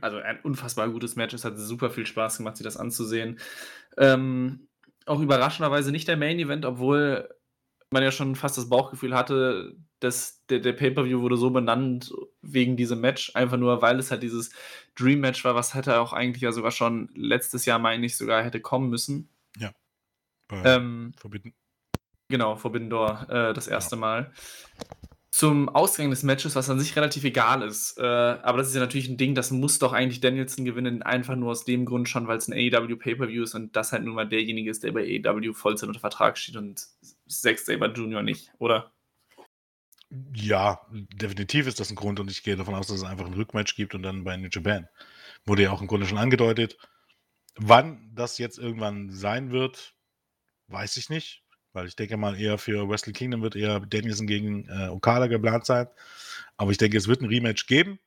also 0.02 0.18
ein 0.18 0.40
unfassbar 0.42 0.88
gutes 0.88 1.16
Match. 1.16 1.34
Es 1.34 1.44
hat 1.44 1.58
super 1.58 1.90
viel 1.90 2.06
Spaß 2.06 2.38
gemacht, 2.38 2.56
sich 2.56 2.64
das 2.64 2.76
anzusehen. 2.76 3.38
Ähm, 3.96 4.68
auch 5.06 5.20
überraschenderweise 5.20 5.90
nicht 5.90 6.08
der 6.08 6.16
Main 6.16 6.38
Event, 6.38 6.64
obwohl 6.64 7.28
man 7.90 8.02
ja 8.02 8.10
schon 8.10 8.34
fast 8.36 8.56
das 8.56 8.68
Bauchgefühl 8.68 9.14
hatte, 9.14 9.76
dass 10.00 10.44
der, 10.46 10.60
der 10.60 10.72
Pay-Per-View 10.72 11.20
wurde 11.20 11.36
so 11.36 11.50
benannt 11.50 12.12
wegen 12.40 12.76
diesem 12.76 13.00
Match, 13.00 13.32
einfach 13.34 13.58
nur, 13.58 13.82
weil 13.82 13.98
es 13.98 14.10
halt 14.10 14.22
dieses 14.22 14.50
Dream-Match 14.96 15.44
war, 15.44 15.54
was 15.54 15.74
hätte 15.74 16.00
auch 16.00 16.12
eigentlich 16.12 16.42
ja 16.42 16.52
sogar 16.52 16.70
schon 16.72 17.10
letztes 17.14 17.66
Jahr, 17.66 17.78
meine 17.78 18.06
ich, 18.06 18.16
sogar 18.16 18.42
hätte 18.42 18.60
kommen 18.60 18.88
müssen. 18.90 19.28
Ja. 19.58 19.72
Ähm, 20.50 21.12
Forbidden. 21.18 21.54
genau, 22.28 22.56
Forbidden 22.56 22.90
Door, 22.90 23.26
äh, 23.28 23.54
das 23.54 23.68
erste 23.68 23.96
Ja. 23.96 24.00
Mal. 24.00 24.32
Zum 25.34 25.70
Ausgang 25.70 26.10
des 26.10 26.22
Matches, 26.24 26.54
was 26.56 26.68
an 26.68 26.78
sich 26.78 26.94
relativ 26.94 27.24
egal 27.24 27.62
ist. 27.62 27.96
Äh, 27.96 28.02
aber 28.02 28.58
das 28.58 28.68
ist 28.68 28.74
ja 28.74 28.80
natürlich 28.80 29.08
ein 29.08 29.16
Ding, 29.16 29.34
das 29.34 29.50
muss 29.50 29.78
doch 29.78 29.94
eigentlich 29.94 30.20
Danielson 30.20 30.66
gewinnen, 30.66 31.02
einfach 31.02 31.36
nur 31.36 31.52
aus 31.52 31.64
dem 31.64 31.86
Grund 31.86 32.06
schon, 32.06 32.28
weil 32.28 32.36
es 32.36 32.48
ein 32.48 32.52
AEW 32.52 32.96
Pay-Per-View 32.96 33.44
ist 33.44 33.54
und 33.54 33.74
das 33.74 33.92
halt 33.92 34.04
nun 34.04 34.14
mal 34.14 34.28
derjenige 34.28 34.70
ist, 34.70 34.84
der 34.84 34.92
bei 34.92 35.00
AEW 35.00 35.54
Vollzeit 35.54 35.88
unter 35.88 36.00
Vertrag 36.00 36.36
steht 36.36 36.56
und 36.56 36.86
Zack 37.26 37.58
Saber 37.58 37.90
Jr. 37.90 38.22
nicht, 38.22 38.52
oder? 38.58 38.92
Ja, 40.34 40.86
definitiv 40.90 41.66
ist 41.66 41.80
das 41.80 41.88
ein 41.88 41.96
Grund 41.96 42.20
und 42.20 42.30
ich 42.30 42.42
gehe 42.42 42.56
davon 42.56 42.74
aus, 42.74 42.88
dass 42.88 42.98
es 42.98 43.04
einfach 43.04 43.24
ein 43.24 43.32
Rückmatch 43.32 43.74
gibt 43.74 43.94
und 43.94 44.02
dann 44.02 44.24
bei 44.24 44.36
New 44.36 44.50
Japan. 44.52 44.86
Wurde 45.46 45.62
ja 45.62 45.70
auch 45.70 45.80
im 45.80 45.86
Grunde 45.86 46.04
schon 46.04 46.18
angedeutet. 46.18 46.76
Wann 47.56 48.12
das 48.14 48.36
jetzt 48.36 48.58
irgendwann 48.58 49.10
sein 49.10 49.50
wird, 49.50 49.94
weiß 50.68 50.98
ich 50.98 51.08
nicht, 51.08 51.41
weil 51.72 51.86
ich 51.86 51.96
denke 51.96 52.16
mal 52.16 52.38
eher 52.38 52.58
für 52.58 52.88
Wrestle 52.88 53.12
Kingdom 53.12 53.42
wird 53.42 53.56
eher 53.56 53.80
Danielson 53.80 54.26
gegen 54.26 54.68
äh, 54.68 54.88
Okada 54.88 55.26
geplant 55.26 55.66
sein. 55.66 55.88
Aber 56.56 56.70
ich 56.70 56.78
denke, 56.78 56.96
es 56.96 57.08
wird 57.08 57.22
ein 57.22 57.28
Rematch 57.28 57.66
geben 57.66 57.98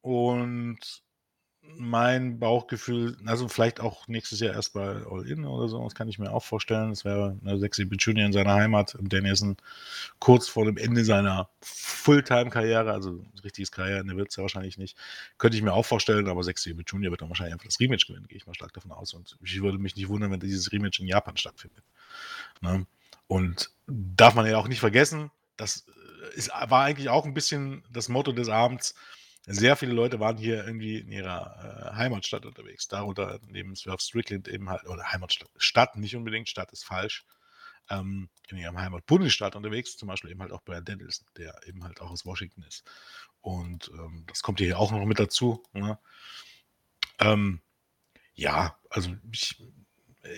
und 0.00 1.02
mein 1.76 2.38
Bauchgefühl, 2.38 3.16
also 3.26 3.48
vielleicht 3.48 3.80
auch 3.80 4.08
nächstes 4.08 4.40
Jahr 4.40 4.54
erst 4.54 4.72
bei 4.72 5.02
All 5.10 5.26
In 5.26 5.44
oder 5.44 5.68
so, 5.68 5.82
das 5.84 5.94
kann 5.94 6.08
ich 6.08 6.18
mir 6.18 6.32
auch 6.32 6.44
vorstellen. 6.44 6.90
Das 6.90 7.04
wäre 7.04 7.38
eine 7.44 7.58
Sexy 7.58 7.82
Junior 7.82 8.26
in 8.26 8.32
seiner 8.32 8.54
Heimat 8.54 8.96
Danielson 9.00 9.56
kurz 10.18 10.48
vor 10.48 10.64
dem 10.64 10.76
Ende 10.76 11.04
seiner 11.04 11.48
Fulltime-Karriere, 11.60 12.92
also 12.92 13.22
richtiges 13.44 13.72
Karriereende 13.72 14.16
wird 14.16 14.30
es 14.30 14.36
ja 14.36 14.42
wahrscheinlich 14.42 14.78
nicht, 14.78 14.96
könnte 15.38 15.56
ich 15.56 15.62
mir 15.62 15.72
auch 15.72 15.84
vorstellen, 15.84 16.28
aber 16.28 16.42
Sexy 16.42 16.76
Junior 16.86 17.10
wird 17.10 17.22
dann 17.22 17.28
wahrscheinlich 17.28 17.54
einfach 17.54 17.66
das 17.66 17.80
Rematch 17.80 18.06
gewinnen, 18.06 18.26
gehe 18.28 18.38
ich 18.38 18.46
mal 18.46 18.54
stark 18.54 18.72
davon 18.72 18.92
aus. 18.92 19.14
Und 19.14 19.36
ich 19.42 19.62
würde 19.62 19.78
mich 19.78 19.96
nicht 19.96 20.08
wundern, 20.08 20.30
wenn 20.30 20.40
dieses 20.40 20.72
Rematch 20.72 21.00
in 21.00 21.06
Japan 21.06 21.36
stattfindet. 21.36 21.84
Ne? 22.60 22.86
Und 23.28 23.70
darf 23.86 24.34
man 24.34 24.46
ja 24.46 24.58
auch 24.58 24.68
nicht 24.68 24.80
vergessen, 24.80 25.30
das 25.56 25.86
äh, 25.88 26.36
ist, 26.36 26.50
war 26.50 26.84
eigentlich 26.84 27.08
auch 27.08 27.24
ein 27.24 27.34
bisschen 27.34 27.82
das 27.90 28.08
Motto 28.08 28.32
des 28.32 28.48
Abends. 28.48 28.94
Sehr 29.48 29.76
viele 29.76 29.92
Leute 29.92 30.18
waren 30.18 30.36
hier 30.36 30.64
irgendwie 30.66 30.98
in 30.98 31.12
ihrer 31.12 31.92
äh, 31.92 31.96
Heimatstadt 31.96 32.44
unterwegs. 32.44 32.88
Darunter 32.88 33.38
neben 33.46 33.76
Swerve 33.76 34.02
Strickland 34.02 34.48
eben 34.48 34.68
halt, 34.68 34.84
oder 34.86 35.12
Heimatstadt, 35.12 35.50
Stadt, 35.56 35.96
nicht 35.96 36.16
unbedingt, 36.16 36.48
Stadt 36.48 36.72
ist 36.72 36.84
falsch. 36.84 37.24
Ähm, 37.88 38.28
in 38.48 38.56
ihrem 38.56 38.76
Heimat-Bundesstaat 38.76 39.54
unterwegs, 39.54 39.96
zum 39.96 40.08
Beispiel 40.08 40.32
eben 40.32 40.42
halt 40.42 40.50
auch 40.50 40.62
Brian 40.64 40.84
Danielson, 40.84 41.28
der 41.36 41.54
eben 41.68 41.84
halt 41.84 42.00
auch 42.00 42.10
aus 42.10 42.26
Washington 42.26 42.64
ist. 42.66 42.84
Und 43.40 43.88
ähm, 43.94 44.24
das 44.26 44.42
kommt 44.42 44.58
hier 44.58 44.76
auch 44.80 44.90
noch 44.90 45.04
mit 45.04 45.20
dazu. 45.20 45.62
Ne? 45.72 45.96
Ähm, 47.20 47.60
ja, 48.34 48.76
also 48.90 49.14
ich, 49.30 49.62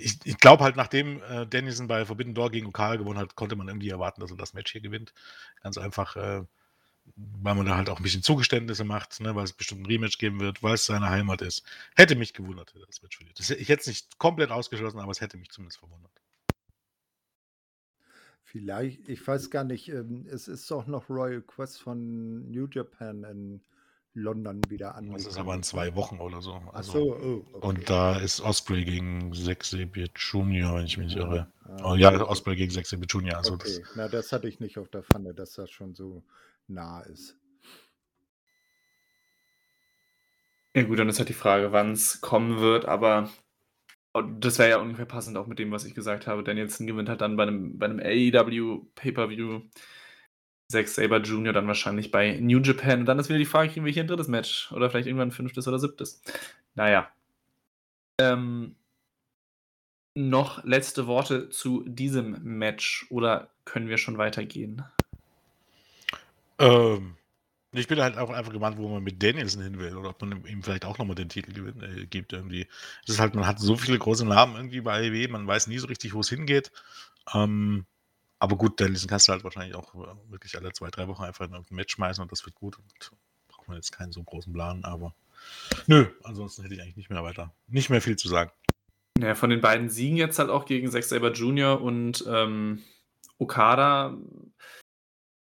ich, 0.00 0.18
ich 0.24 0.36
glaube 0.36 0.62
halt, 0.64 0.76
nachdem 0.76 1.22
äh, 1.22 1.46
Dennison 1.46 1.88
bei 1.88 2.04
Forbidden 2.04 2.34
Door 2.34 2.50
gegen 2.50 2.66
Okada 2.66 2.96
gewonnen 2.96 3.18
hat, 3.18 3.34
konnte 3.34 3.56
man 3.56 3.68
irgendwie 3.68 3.88
erwarten, 3.88 4.20
dass 4.20 4.30
er 4.30 4.36
das 4.36 4.52
Match 4.52 4.72
hier 4.72 4.82
gewinnt. 4.82 5.14
Ganz 5.62 5.78
einfach, 5.78 6.16
äh, 6.16 6.44
weil 7.16 7.54
man 7.54 7.66
da 7.66 7.76
halt 7.76 7.88
auch 7.90 7.98
ein 7.98 8.02
bisschen 8.02 8.22
Zugeständnisse 8.22 8.84
macht, 8.84 9.20
ne, 9.20 9.34
weil 9.34 9.44
es 9.44 9.52
bestimmt 9.52 9.82
ein 9.82 9.86
Rematch 9.86 10.18
geben 10.18 10.40
wird, 10.40 10.62
weil 10.62 10.74
es 10.74 10.86
seine 10.86 11.08
Heimat 11.10 11.42
ist. 11.42 11.62
Hätte 11.96 12.16
mich 12.16 12.34
gewundert, 12.34 12.74
hätte 12.74 12.86
das 12.86 13.02
Match 13.02 13.16
verliert. 13.16 13.38
Ich 13.40 13.68
hätte 13.68 13.80
es 13.80 13.86
nicht 13.86 14.18
komplett 14.18 14.50
ausgeschlossen, 14.50 15.00
aber 15.00 15.10
es 15.12 15.20
hätte 15.20 15.36
mich 15.36 15.50
zumindest 15.50 15.78
verwundert. 15.78 16.12
Vielleicht, 18.44 19.08
ich 19.10 19.26
weiß 19.26 19.50
gar 19.50 19.64
nicht, 19.64 19.88
ähm, 19.88 20.26
es 20.30 20.48
ist 20.48 20.70
doch 20.70 20.86
noch 20.86 21.10
Royal 21.10 21.42
Quest 21.42 21.82
von 21.82 22.50
New 22.50 22.66
Japan 22.66 23.24
in 23.24 23.60
London 24.14 24.60
wieder 24.68 24.94
an. 24.94 25.12
Das 25.12 25.26
ist 25.26 25.36
aber 25.36 25.54
in 25.54 25.62
zwei 25.62 25.94
Wochen 25.94 26.18
oder 26.18 26.40
so. 26.40 26.60
Ach 26.68 26.74
Also, 26.74 26.92
so, 26.92 27.16
oh, 27.16 27.46
okay. 27.52 27.66
Und 27.66 27.90
da 27.90 28.16
ist 28.18 28.40
Osprey 28.40 28.84
gegen 28.84 29.32
Sabier 29.34 30.08
Junior, 30.16 30.76
wenn 30.76 30.86
ich 30.86 30.96
mich 30.96 31.08
nicht 31.08 31.18
irre. 31.18 31.52
Ah, 31.64 31.92
Oh, 31.92 31.94
ja, 31.94 32.26
Osprey 32.26 32.56
gegen 32.56 32.72
Sabier 32.72 33.06
Junior. 33.06 33.36
Also 33.36 33.54
okay, 33.54 33.80
das, 33.80 33.96
na, 33.96 34.08
das 34.08 34.32
hatte 34.32 34.48
ich 34.48 34.60
nicht 34.60 34.78
auf 34.78 34.88
der 34.88 35.02
Pfanne, 35.02 35.34
dass 35.34 35.52
das 35.52 35.70
schon 35.70 35.94
so 35.94 36.22
nah 36.68 37.00
ist. 37.02 37.38
Ja 40.74 40.82
gut, 40.84 40.98
dann 40.98 41.08
ist 41.08 41.18
halt 41.18 41.28
die 41.28 41.34
Frage, 41.34 41.72
wann 41.72 41.92
es 41.92 42.20
kommen 42.20 42.60
wird, 42.60 42.84
aber 42.84 43.30
das 44.22 44.58
wäre 44.58 44.70
ja 44.70 44.78
ungefähr 44.78 45.06
passend 45.06 45.36
auch 45.36 45.46
mit 45.46 45.58
dem, 45.58 45.70
was 45.70 45.84
ich 45.84 45.94
gesagt 45.94 46.26
habe. 46.26 46.42
Danielson 46.44 46.86
gewinnt 46.86 47.08
halt 47.08 47.20
dann 47.20 47.36
bei 47.36 47.44
einem, 47.44 47.78
bei 47.78 47.86
einem 47.86 48.00
AEW 48.00 48.86
Pay-Per-View. 48.94 49.62
Zack 50.70 50.88
Saber 50.88 51.20
Jr. 51.20 51.52
dann 51.52 51.66
wahrscheinlich 51.66 52.10
bei 52.10 52.38
New 52.40 52.60
Japan. 52.60 53.00
Und 53.00 53.06
dann 53.06 53.18
ist 53.18 53.28
wieder 53.28 53.38
die 53.38 53.46
Frage, 53.46 53.70
kriegen 53.70 53.86
wir 53.86 53.92
hier 53.92 54.04
ein 54.04 54.08
drittes 54.08 54.28
Match? 54.28 54.70
Oder 54.72 54.90
vielleicht 54.90 55.06
irgendwann 55.06 55.28
ein 55.28 55.32
fünftes 55.32 55.66
oder 55.66 55.78
siebtes? 55.78 56.22
Naja. 56.74 57.10
Ähm, 58.20 58.76
noch 60.14 60.64
letzte 60.64 61.06
Worte 61.06 61.48
zu 61.48 61.84
diesem 61.86 62.42
Match 62.42 63.06
oder 63.10 63.50
können 63.64 63.88
wir 63.88 63.98
schon 63.98 64.18
weitergehen? 64.18 64.84
Ähm, 66.58 67.16
ich 67.72 67.86
bin 67.86 68.00
halt 68.00 68.16
auch 68.16 68.30
einfach 68.30 68.52
gemeint, 68.52 68.78
wo 68.78 68.88
man 68.88 69.02
mit 69.02 69.22
Danielson 69.22 69.62
hin 69.62 69.78
will 69.78 69.96
oder 69.96 70.10
ob 70.10 70.20
man 70.22 70.44
ihm 70.46 70.62
vielleicht 70.62 70.84
auch 70.84 70.98
nochmal 70.98 71.16
den 71.16 71.28
Titel 71.28 71.52
gewinnt, 71.52 71.82
äh, 71.82 72.06
gibt 72.06 72.32
irgendwie. 72.32 72.66
Es 73.04 73.14
ist 73.14 73.20
halt, 73.20 73.34
man 73.34 73.46
hat 73.46 73.60
so 73.60 73.76
viele 73.76 73.98
große 73.98 74.24
Namen 74.24 74.56
irgendwie 74.56 74.80
bei 74.80 75.08
AEW, 75.08 75.28
man 75.28 75.46
weiß 75.46 75.66
nie 75.66 75.78
so 75.78 75.86
richtig, 75.86 76.14
wo 76.14 76.20
es 76.20 76.30
hingeht. 76.30 76.72
Ähm, 77.34 77.84
aber 78.38 78.56
gut, 78.56 78.80
Danielson 78.80 79.08
kannst 79.08 79.28
du 79.28 79.32
halt 79.32 79.44
wahrscheinlich 79.44 79.74
auch 79.74 79.94
äh, 79.94 80.30
wirklich 80.30 80.56
alle 80.56 80.72
zwei, 80.72 80.90
drei 80.90 81.08
Wochen 81.08 81.24
einfach 81.24 81.44
in 81.44 81.52
irgendein 81.52 81.76
Match 81.76 81.94
schmeißen 81.94 82.22
und 82.22 82.32
das 82.32 82.44
wird 82.46 82.54
gut. 82.54 82.78
Und 82.78 83.12
braucht 83.48 83.68
man 83.68 83.76
jetzt 83.76 83.92
keinen 83.92 84.12
so 84.12 84.22
großen 84.22 84.52
Plan, 84.52 84.84
aber 84.84 85.14
nö, 85.86 86.06
ansonsten 86.24 86.62
hätte 86.62 86.74
ich 86.74 86.80
eigentlich 86.80 86.96
nicht 86.96 87.10
mehr 87.10 87.22
weiter, 87.22 87.52
nicht 87.66 87.90
mehr 87.90 88.00
viel 88.00 88.16
zu 88.16 88.28
sagen. 88.28 88.50
Ja, 89.20 89.34
von 89.34 89.50
den 89.50 89.60
beiden 89.60 89.90
Siegen 89.90 90.16
jetzt 90.16 90.38
halt 90.38 90.48
auch 90.48 90.64
gegen 90.64 90.90
Zack 90.90 91.04
Saber 91.04 91.32
Jr. 91.32 91.80
und 91.80 92.24
ähm, 92.28 92.82
Okada 93.38 94.16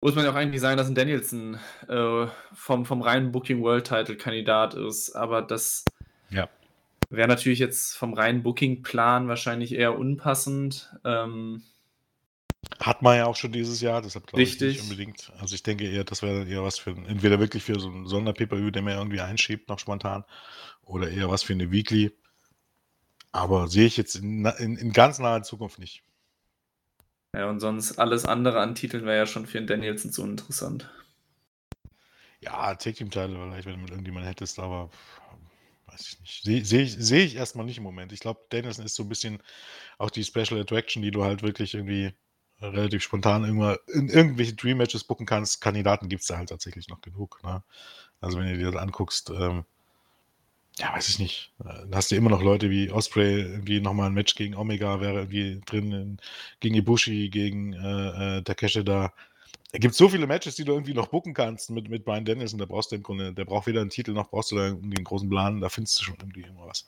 muss 0.02 0.16
man 0.16 0.26
ja 0.26 0.32
auch 0.32 0.36
eigentlich 0.36 0.62
sagen, 0.62 0.78
dass 0.78 0.88
ein 0.88 0.96
Danielson 0.96 1.60
äh, 1.88 2.28
vom, 2.54 2.86
vom 2.86 3.02
reinen 3.02 3.32
Booking 3.32 3.62
World 3.62 3.88
Title 3.88 4.18
Kandidat 4.18 4.74
ist, 4.74 5.12
aber 5.16 5.42
das 5.42 5.86
Ja. 6.30 6.50
wäre 7.10 7.28
natürlich 7.28 7.60
jetzt 7.60 7.96
vom 7.96 8.14
reinen 8.14 8.42
Booking 8.42 8.82
Plan 8.82 9.28
wahrscheinlich 9.28 9.74
eher 9.74 9.98
unpassend. 9.98 10.90
Ähm, 11.06 11.64
Hat 12.80 13.02
man 13.02 13.18
ja 13.18 13.26
auch 13.26 13.36
schon 13.36 13.52
dieses 13.52 13.80
Jahr, 13.82 14.02
deshalb 14.02 14.28
glaube 14.28 14.42
ich 14.42 14.60
nicht 14.60 14.82
unbedingt. 14.82 15.32
Also 15.40 15.54
ich 15.56 15.62
denke 15.64 15.88
eher, 15.88 16.04
das 16.04 16.24
wäre 16.24 16.40
dann 16.40 16.48
eher 16.48 16.64
was 16.64 16.80
für, 16.80 16.92
entweder 16.92 17.40
wirklich 17.40 17.64
für 17.64 17.80
so 17.80 17.90
ein 17.90 18.08
Sonder-Pay-Per-View, 18.08 18.72
den 18.72 18.86
man 18.86 18.98
irgendwie 18.98 19.22
einschiebt, 19.22 19.70
noch 19.70 19.80
spontan, 19.80 20.24
oder 20.84 21.10
eher 21.10 21.30
was 21.30 21.44
für 21.44 21.54
eine 21.54 21.72
Weekly. 21.72 22.12
Aber 23.32 23.68
sehe 23.68 23.86
ich 23.86 23.98
jetzt 23.98 24.16
in, 24.16 24.46
in, 24.46 24.78
in 24.78 24.92
ganz 24.94 25.20
naher 25.20 25.44
Zukunft 25.44 25.80
nicht. 25.80 26.04
Ja, 27.36 27.50
und 27.50 27.60
sonst 27.60 27.98
alles 27.98 28.26
andere 28.26 28.60
an 28.60 28.76
Titeln 28.76 29.06
wäre 29.06 29.18
ja 29.18 29.26
schon 29.26 29.46
für 29.46 29.58
einen 29.58 29.68
Danielson 29.68 30.12
zu 30.12 30.24
interessant. 30.24 30.90
Ja, 32.42 32.74
Take 32.76 32.96
Team 32.96 33.12
Title 33.12 33.36
vielleicht, 33.36 33.66
wenn 33.68 33.76
du 33.76 33.82
mit 33.82 33.92
irgendjemandem 33.92 34.28
hättest, 34.30 34.60
aber 34.60 34.90
weiß 35.86 36.08
ich 36.08 36.20
nicht. 36.20 36.44
Sehe 36.44 36.66
seh 36.66 36.82
ich, 36.82 36.96
seh 36.98 37.24
ich 37.24 37.36
erstmal 37.36 37.66
nicht 37.66 37.78
im 37.78 37.84
Moment. 37.84 38.12
Ich 38.12 38.20
glaube, 38.20 38.42
Danielson 38.50 38.86
ist 38.86 38.96
so 38.96 39.04
ein 39.04 39.10
bisschen 39.10 39.42
auch 39.98 40.10
die 40.10 40.24
Special 40.24 40.60
Attraction, 40.60 41.04
die 41.04 41.12
du 41.12 41.24
halt 41.24 41.44
wirklich 41.44 41.74
irgendwie 41.74 42.14
relativ 42.62 43.04
spontan 43.04 43.44
immer 43.44 43.78
in 43.88 44.10
irgendwelche 44.10 44.54
Dream 44.54 44.78
Matches 44.78 45.04
booken 45.04 45.26
kannst. 45.26 45.62
Kandidaten 45.62 46.10
gibt 46.10 46.22
es 46.22 46.28
da 46.28 46.38
halt 46.38 46.50
tatsächlich 46.50 46.88
noch 46.90 47.02
genug. 47.02 47.40
Ne? 47.44 47.64
Also 48.20 48.40
wenn 48.40 48.48
du 48.48 48.58
dir 48.58 48.72
das 48.72 48.82
anguckst, 48.82 49.30
ähm, 49.32 49.66
ja, 50.82 50.94
weiß 50.94 51.10
ich 51.10 51.20
nicht. 51.20 51.54
Dann 51.60 51.94
hast 51.94 52.12
du 52.12 52.16
immer 52.16 52.32
noch 52.32 52.42
Leute 52.42 52.70
wie 52.72 52.92
Osprey, 52.92 53.42
irgendwie 53.42 53.80
nochmal 53.80 54.08
ein 54.08 54.16
Match 54.16 54.34
gegen 54.36 54.56
Omega 54.56 55.00
wäre 55.00 55.20
irgendwie 55.20 55.62
drin, 55.66 55.92
in, 55.92 56.18
gegen 56.60 56.76
Ibushi, 56.76 57.30
gegen 57.30 57.74
äh, 57.74 58.40
äh, 58.40 58.42
Takeshi 58.42 58.84
da. 58.84 59.14
Es 59.74 59.80
gibt 59.80 59.94
so 59.94 60.10
viele 60.10 60.28
Matches, 60.28 60.56
die 60.56 60.66
du 60.66 60.74
irgendwie 60.74 60.94
noch 60.94 61.08
booken 61.08 61.34
kannst 61.34 61.70
mit, 61.70 61.88
mit 61.90 62.04
Brian 62.04 62.26
Dennison. 62.26 62.60
Da 62.60 62.66
brauchst 62.66 62.92
du 62.92 62.96
im 62.96 63.04
Grunde, 63.04 63.32
der 63.32 63.46
braucht 63.46 63.68
weder 63.68 63.82
einen 63.82 63.90
Titel 63.90 64.12
noch 64.12 64.30
brauchst 64.30 64.52
du 64.52 64.58
da 64.58 64.66
einen 64.66 65.04
großen 65.04 65.30
Plan. 65.30 65.62
Da 65.62 65.70
findest 65.70 66.00
du 66.00 66.04
schon 66.04 66.18
irgendwie 66.20 66.42
immer 66.42 66.68
was. 66.68 66.88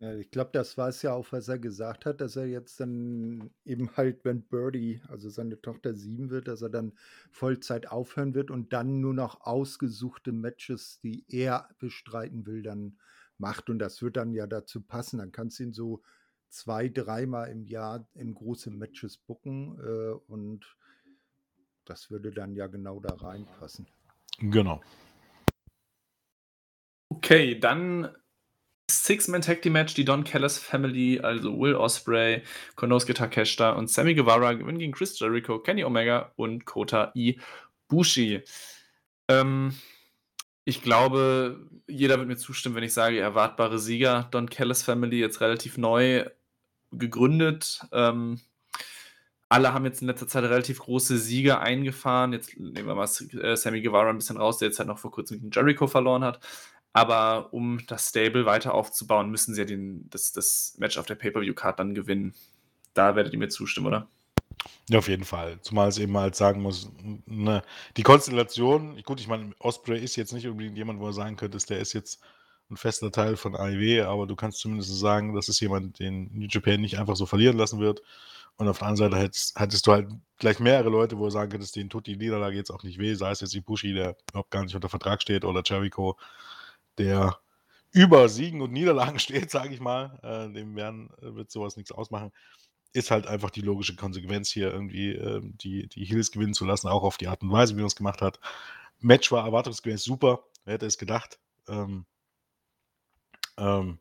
Ja, 0.00 0.14
ich 0.14 0.30
glaube, 0.30 0.50
das 0.52 0.78
war 0.78 0.88
es 0.88 1.02
ja 1.02 1.12
auch, 1.12 1.26
was 1.32 1.48
er 1.48 1.58
gesagt 1.58 2.06
hat, 2.06 2.20
dass 2.20 2.36
er 2.36 2.46
jetzt 2.46 2.78
dann 2.78 3.50
eben 3.64 3.90
halt, 3.96 4.24
wenn 4.24 4.42
Birdie, 4.42 5.00
also 5.08 5.28
seine 5.28 5.60
Tochter 5.60 5.94
sieben 5.94 6.30
wird, 6.30 6.46
dass 6.46 6.62
er 6.62 6.70
dann 6.70 6.92
Vollzeit 7.32 7.88
aufhören 7.90 8.34
wird 8.34 8.50
und 8.50 8.72
dann 8.72 9.00
nur 9.00 9.14
noch 9.14 9.40
ausgesuchte 9.40 10.30
Matches, 10.30 11.00
die 11.02 11.24
er 11.28 11.68
bestreiten 11.78 12.46
will, 12.46 12.62
dann 12.62 12.96
macht. 13.40 13.70
Und 13.70 13.78
das 13.78 14.02
wird 14.02 14.16
dann 14.16 14.32
ja 14.32 14.46
dazu 14.46 14.80
passen. 14.80 15.18
Dann 15.18 15.32
kannst 15.32 15.58
du 15.58 15.64
ihn 15.64 15.72
so 15.72 16.02
zwei, 16.48 16.88
dreimal 16.88 17.48
im 17.50 17.64
Jahr 17.64 18.06
in 18.14 18.34
große 18.34 18.70
Matches 18.70 19.16
booken 19.16 19.78
äh, 19.78 20.12
und 20.26 20.76
das 21.84 22.10
würde 22.10 22.30
dann 22.30 22.54
ja 22.54 22.66
genau 22.66 23.00
da 23.00 23.14
reinpassen. 23.14 23.86
Genau. 24.38 24.80
Okay, 27.08 27.58
dann 27.58 28.14
Six-Man 28.90 29.42
Tag 29.42 29.62
Team 29.62 29.72
Match, 29.74 29.94
die 29.94 30.04
Don 30.04 30.24
Callis 30.24 30.58
Family, 30.58 31.20
also 31.20 31.58
Will 31.58 31.74
Osprey, 31.74 32.42
Konosuke 32.76 33.14
Takeshita 33.14 33.72
und 33.72 33.88
Sammy 33.88 34.14
Guevara 34.14 34.52
gewinnen 34.52 34.78
gegen 34.78 34.92
Chris 34.92 35.18
Jericho, 35.18 35.58
Kenny 35.60 35.84
Omega 35.84 36.32
und 36.36 36.64
Kota 36.64 37.12
Ibushi. 37.14 38.42
Ähm, 39.28 39.74
ich 40.64 40.82
glaube, 40.82 41.68
jeder 41.86 42.18
wird 42.18 42.28
mir 42.28 42.36
zustimmen, 42.36 42.74
wenn 42.76 42.84
ich 42.84 42.94
sage, 42.94 43.18
erwartbare 43.18 43.78
Sieger. 43.78 44.28
Don 44.30 44.48
Callis 44.48 44.82
Family 44.82 45.18
jetzt 45.18 45.40
relativ 45.40 45.78
neu 45.78 46.24
gegründet. 46.92 47.80
Ähm, 47.92 48.40
alle 49.48 49.72
haben 49.74 49.84
jetzt 49.84 50.00
in 50.00 50.06
letzter 50.06 50.28
Zeit 50.28 50.44
relativ 50.44 50.78
große 50.78 51.18
Siege 51.18 51.58
eingefahren. 51.58 52.32
Jetzt 52.32 52.56
nehmen 52.58 52.86
wir 52.86 52.94
mal 52.94 53.08
äh, 53.42 53.56
Sammy 53.56 53.82
Guevara 53.82 54.10
ein 54.10 54.18
bisschen 54.18 54.36
raus, 54.36 54.58
der 54.58 54.68
jetzt 54.68 54.78
halt 54.78 54.88
noch 54.88 54.98
vor 54.98 55.10
kurzem 55.10 55.38
gegen 55.38 55.50
Jericho 55.50 55.88
verloren 55.88 56.22
hat. 56.22 56.40
Aber 56.92 57.52
um 57.52 57.80
das 57.86 58.08
Stable 58.08 58.46
weiter 58.46 58.74
aufzubauen, 58.74 59.30
müssen 59.30 59.54
sie 59.54 59.62
ja 59.62 59.64
den, 59.64 60.08
das, 60.10 60.32
das 60.32 60.76
Match 60.78 60.98
auf 60.98 61.06
der 61.06 61.14
Pay-Per-View-Card 61.16 61.78
dann 61.78 61.94
gewinnen. 61.94 62.34
Da 62.94 63.16
werdet 63.16 63.32
ihr 63.32 63.38
mir 63.38 63.48
zustimmen, 63.48 63.86
oder? 63.88 64.08
Ja, 64.88 64.98
auf 64.98 65.08
jeden 65.08 65.24
Fall. 65.24 65.60
Zumal 65.62 65.88
es 65.88 65.98
eben 65.98 66.16
halt 66.16 66.34
sagen 66.34 66.62
muss, 66.62 66.90
ne, 67.26 67.62
die 67.96 68.02
Konstellation, 68.02 69.00
gut, 69.04 69.20
ich 69.20 69.28
meine, 69.28 69.54
Osprey 69.58 69.98
ist 70.00 70.16
jetzt 70.16 70.32
nicht 70.32 70.46
unbedingt 70.46 70.76
jemand, 70.76 71.00
wo 71.00 71.06
er 71.06 71.12
sagen 71.12 71.36
könntest, 71.36 71.70
der 71.70 71.78
ist 71.78 71.92
jetzt 71.92 72.20
ein 72.70 72.76
fester 72.76 73.10
Teil 73.10 73.36
von 73.36 73.56
AEW, 73.56 74.04
aber 74.04 74.26
du 74.26 74.36
kannst 74.36 74.60
zumindest 74.60 74.96
sagen, 74.98 75.34
das 75.34 75.48
ist 75.48 75.60
jemand, 75.60 75.98
den 75.98 76.30
New 76.32 76.46
Japan 76.48 76.80
nicht 76.80 76.98
einfach 76.98 77.16
so 77.16 77.26
verlieren 77.26 77.56
lassen 77.56 77.80
wird. 77.80 78.02
Und 78.56 78.68
auf 78.68 78.78
der 78.78 78.88
anderen 78.88 79.12
Seite 79.12 79.22
hättest, 79.22 79.58
hättest 79.58 79.86
du 79.86 79.92
halt 79.92 80.08
gleich 80.38 80.60
mehrere 80.60 80.90
Leute, 80.90 81.18
wo 81.18 81.24
du 81.24 81.30
sagen 81.30 81.50
könntest, 81.50 81.76
denen 81.76 81.88
tut 81.90 82.06
die 82.06 82.16
Niederlage 82.16 82.56
jetzt 82.56 82.70
auch 82.70 82.82
nicht 82.82 82.98
weh, 82.98 83.14
sei 83.14 83.30
es 83.30 83.40
jetzt 83.40 83.54
Ibushi, 83.54 83.94
der 83.94 84.16
überhaupt 84.30 84.50
gar 84.50 84.62
nicht 84.64 84.74
unter 84.74 84.88
Vertrag 84.88 85.22
steht, 85.22 85.44
oder 85.44 85.62
Jericho, 85.64 86.16
der 86.98 87.38
über 87.92 88.28
Siegen 88.28 88.60
und 88.60 88.72
Niederlagen 88.72 89.18
steht, 89.20 89.50
sage 89.50 89.74
ich 89.74 89.80
mal. 89.80 90.18
Äh, 90.22 90.52
dem 90.52 90.76
werden, 90.76 91.10
wird 91.20 91.50
sowas 91.50 91.76
nichts 91.76 91.92
ausmachen. 91.92 92.32
Ist 92.92 93.10
halt 93.10 93.26
einfach 93.26 93.50
die 93.50 93.60
logische 93.60 93.96
Konsequenz 93.96 94.50
hier 94.50 94.72
irgendwie, 94.72 95.12
äh, 95.12 95.40
die, 95.42 95.88
die 95.88 96.04
Heels 96.04 96.32
gewinnen 96.32 96.54
zu 96.54 96.64
lassen, 96.64 96.88
auch 96.88 97.02
auf 97.02 97.18
die 97.18 97.28
Art 97.28 97.42
und 97.42 97.52
Weise, 97.52 97.74
wie 97.74 97.80
man 97.80 97.86
es 97.86 97.96
gemacht 97.96 98.20
hat. 98.20 98.40
Match 98.98 99.30
war 99.32 99.44
erwartungsgemäß 99.44 100.02
super. 100.02 100.44
Wer 100.64 100.74
hätte 100.74 100.86
es 100.86 100.98
gedacht? 100.98 101.38
Ähm, 101.68 102.04
ähm, 103.56 103.98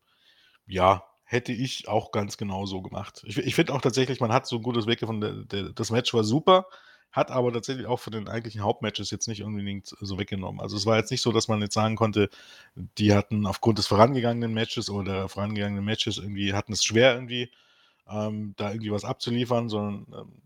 ja, 0.68 1.04
hätte 1.24 1.52
ich 1.52 1.88
auch 1.88 2.12
ganz 2.12 2.38
genau 2.38 2.66
so 2.66 2.82
gemacht. 2.82 3.24
Ich, 3.26 3.38
ich 3.38 3.56
finde 3.56 3.74
auch 3.74 3.82
tatsächlich, 3.82 4.20
man 4.20 4.34
hat 4.34 4.48
so 4.48 4.56
ein 4.58 4.64
gutes 4.64 4.88
Weg 4.88 5.00
gefunden. 5.00 5.48
Der, 5.48 5.62
der, 5.64 5.74
das 5.74 5.92
Match 5.92 6.14
war 6.14 6.24
super, 6.24 6.66
hat 7.12 7.32
aber 7.32 7.54
tatsächlich 7.54 7.86
auch 7.86 8.00
von 8.00 8.14
den 8.14 8.28
eigentlichen 8.28 8.62
Hauptmatches 8.62 9.12
jetzt 9.12 9.28
nicht 9.28 9.44
unbedingt 9.44 9.88
so 9.88 10.18
weggenommen. 10.18 10.62
Also 10.62 10.76
es 10.76 10.86
war 10.86 10.98
jetzt 10.98 11.12
nicht 11.12 11.22
so, 11.22 11.32
dass 11.32 11.48
man 11.48 11.62
jetzt 11.62 11.74
sagen 11.74 11.96
konnte, 11.96 12.30
die 12.76 13.14
hatten 13.14 13.46
aufgrund 13.46 13.78
des 13.78 13.88
vorangegangenen 13.88 14.54
Matches 14.54 14.90
oder 14.90 15.14
der 15.14 15.30
vorangegangenen 15.30 15.86
Matches 15.86 16.18
irgendwie 16.18 16.54
hatten 16.54 16.74
es 16.74 16.84
schwer 16.84 17.14
irgendwie 17.14 17.52
ähm, 18.10 18.54
da 18.58 18.72
irgendwie 18.72 18.92
was 18.92 19.06
abzuliefern, 19.06 19.70
sondern 19.70 20.06
ähm, 20.20 20.42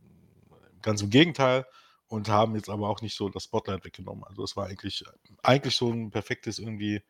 ganz 0.81 1.01
im 1.01 1.09
Gegenteil 1.09 1.65
und 2.07 2.29
haben 2.29 2.55
jetzt 2.55 2.69
aber 2.69 2.89
auch 2.89 3.01
nicht 3.01 3.15
so 3.15 3.29
das 3.29 3.45
Spotlight 3.45 3.85
weggenommen. 3.85 4.23
Also 4.23 4.43
es 4.43 4.55
war 4.55 4.67
eigentlich, 4.67 5.03
eigentlich 5.41 5.75
so 5.75 5.91
ein 5.91 6.11
perfektes 6.11 6.59
irgendwie 6.59 7.01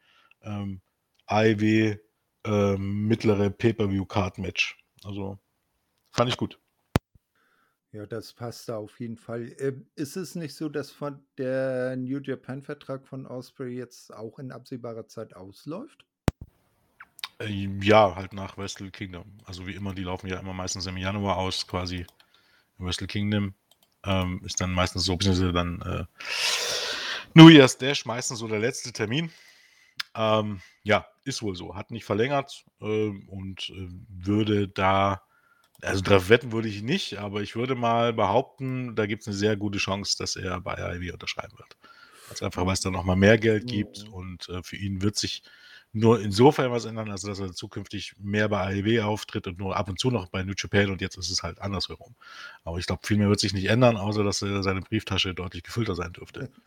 ähm, 0.41 0.81
AEW 1.25 1.97
ähm, 2.45 3.07
mittlere 3.07 3.49
Pay-Per-View-Card-Match. 3.49 4.77
Also 5.03 5.39
fand 6.11 6.29
ich 6.29 6.37
gut. 6.37 6.59
Ja, 7.91 8.07
das 8.07 8.33
passt 8.33 8.69
da 8.69 8.77
auf 8.77 8.99
jeden 8.99 9.17
Fall. 9.17 9.55
Ähm, 9.59 9.87
ist 9.95 10.15
es 10.15 10.35
nicht 10.35 10.55
so, 10.55 10.67
dass 10.67 10.91
von 10.91 11.23
der 11.37 11.95
New 11.95 12.19
Japan-Vertrag 12.19 13.05
von 13.05 13.27
Osprey 13.27 13.75
jetzt 13.75 14.13
auch 14.13 14.39
in 14.39 14.51
absehbarer 14.51 15.07
Zeit 15.07 15.35
ausläuft? 15.35 16.05
Äh, 17.39 17.69
ja, 17.81 18.15
halt 18.15 18.33
nach 18.33 18.57
Wrestle 18.57 18.91
Kingdom. 18.91 19.25
Also 19.45 19.67
wie 19.67 19.75
immer, 19.75 19.93
die 19.93 20.03
laufen 20.03 20.27
ja 20.27 20.39
immer 20.39 20.53
meistens 20.53 20.85
im 20.85 20.97
Januar 20.97 21.37
aus, 21.37 21.67
quasi. 21.67 22.05
Wrestle 22.77 23.07
Kingdom 23.07 23.53
ähm, 24.05 24.41
ist 24.43 24.59
dann 24.59 24.71
meistens 24.71 25.05
so, 25.05 25.15
beziehungsweise 25.15 25.53
dann 25.53 25.81
äh, 25.81 26.05
New 27.33 27.49
Year's 27.49 27.77
Dash, 27.77 28.05
meistens 28.05 28.39
so 28.39 28.47
der 28.47 28.59
letzte 28.59 28.91
Termin. 28.91 29.31
Ähm, 30.15 30.61
ja, 30.83 31.07
ist 31.23 31.41
wohl 31.41 31.55
so. 31.55 31.75
Hat 31.75 31.91
nicht 31.91 32.05
verlängert 32.05 32.65
äh, 32.81 33.09
und 33.27 33.69
äh, 33.69 33.87
würde 34.09 34.67
da, 34.67 35.23
also 35.81 36.01
darauf 36.01 36.29
wetten 36.29 36.51
würde 36.51 36.67
ich 36.67 36.81
nicht, 36.81 37.17
aber 37.17 37.41
ich 37.41 37.55
würde 37.55 37.75
mal 37.75 38.13
behaupten, 38.13 38.95
da 38.95 39.05
gibt 39.05 39.21
es 39.21 39.27
eine 39.27 39.35
sehr 39.35 39.55
gute 39.57 39.79
Chance, 39.79 40.15
dass 40.17 40.35
er 40.35 40.61
bei 40.61 40.77
AEW 40.77 41.13
unterschreiben 41.13 41.57
wird. 41.57 41.77
Also 42.29 42.45
einfach, 42.45 42.65
weil 42.65 42.73
es 42.73 42.81
da 42.81 42.91
nochmal 42.91 43.15
mehr 43.15 43.37
Geld 43.37 43.67
gibt 43.67 44.05
mhm. 44.05 44.13
und 44.13 44.49
äh, 44.49 44.63
für 44.63 44.77
ihn 44.77 45.01
wird 45.01 45.15
sich 45.15 45.43
nur 45.93 46.19
insofern 46.19 46.71
was 46.71 46.85
ändern, 46.85 47.11
also 47.11 47.27
dass 47.27 47.39
er 47.39 47.53
zukünftig 47.53 48.15
mehr 48.17 48.49
bei 48.49 48.81
AEW 48.81 49.03
auftritt 49.03 49.45
und 49.45 49.59
nur 49.59 49.77
ab 49.77 49.89
und 49.89 49.99
zu 49.99 50.09
noch 50.09 50.27
bei 50.27 50.43
New 50.43 50.55
Japan 50.57 50.89
und 50.89 51.01
jetzt 51.01 51.17
ist 51.17 51.29
es 51.29 51.43
halt 51.43 51.61
andersherum. 51.61 52.15
Aber 52.63 52.79
ich 52.79 52.87
glaube, 52.87 53.05
viel 53.05 53.17
mehr 53.17 53.29
wird 53.29 53.39
sich 53.39 53.53
nicht 53.53 53.69
ändern, 53.69 53.95
außer 53.95 54.23
dass 54.23 54.39
seine 54.39 54.81
Brieftasche 54.81 55.35
deutlich 55.35 55.61
gefüllter 55.63 55.95
sein 55.95 56.11
dürfte. 56.11 56.49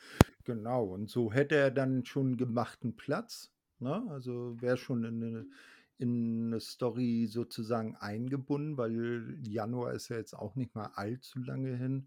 Genau, 0.44 0.84
und 0.84 1.10
so 1.10 1.32
hätte 1.32 1.56
er 1.56 1.72
dann 1.72 2.04
schon 2.04 2.36
gemachten 2.36 2.94
Platz. 2.94 3.50
Ne? 3.80 4.06
Also 4.10 4.54
wäre 4.60 4.76
schon 4.76 5.02
in 5.02 5.24
eine, 5.24 5.46
in 5.98 6.46
eine 6.46 6.60
Story 6.60 7.26
sozusagen 7.28 7.96
eingebunden, 7.96 8.76
weil 8.76 9.40
Januar 9.42 9.92
ist 9.94 10.08
ja 10.08 10.18
jetzt 10.18 10.34
auch 10.34 10.54
nicht 10.54 10.72
mal 10.76 10.92
allzu 10.94 11.40
lange 11.40 11.76
hin. 11.76 12.06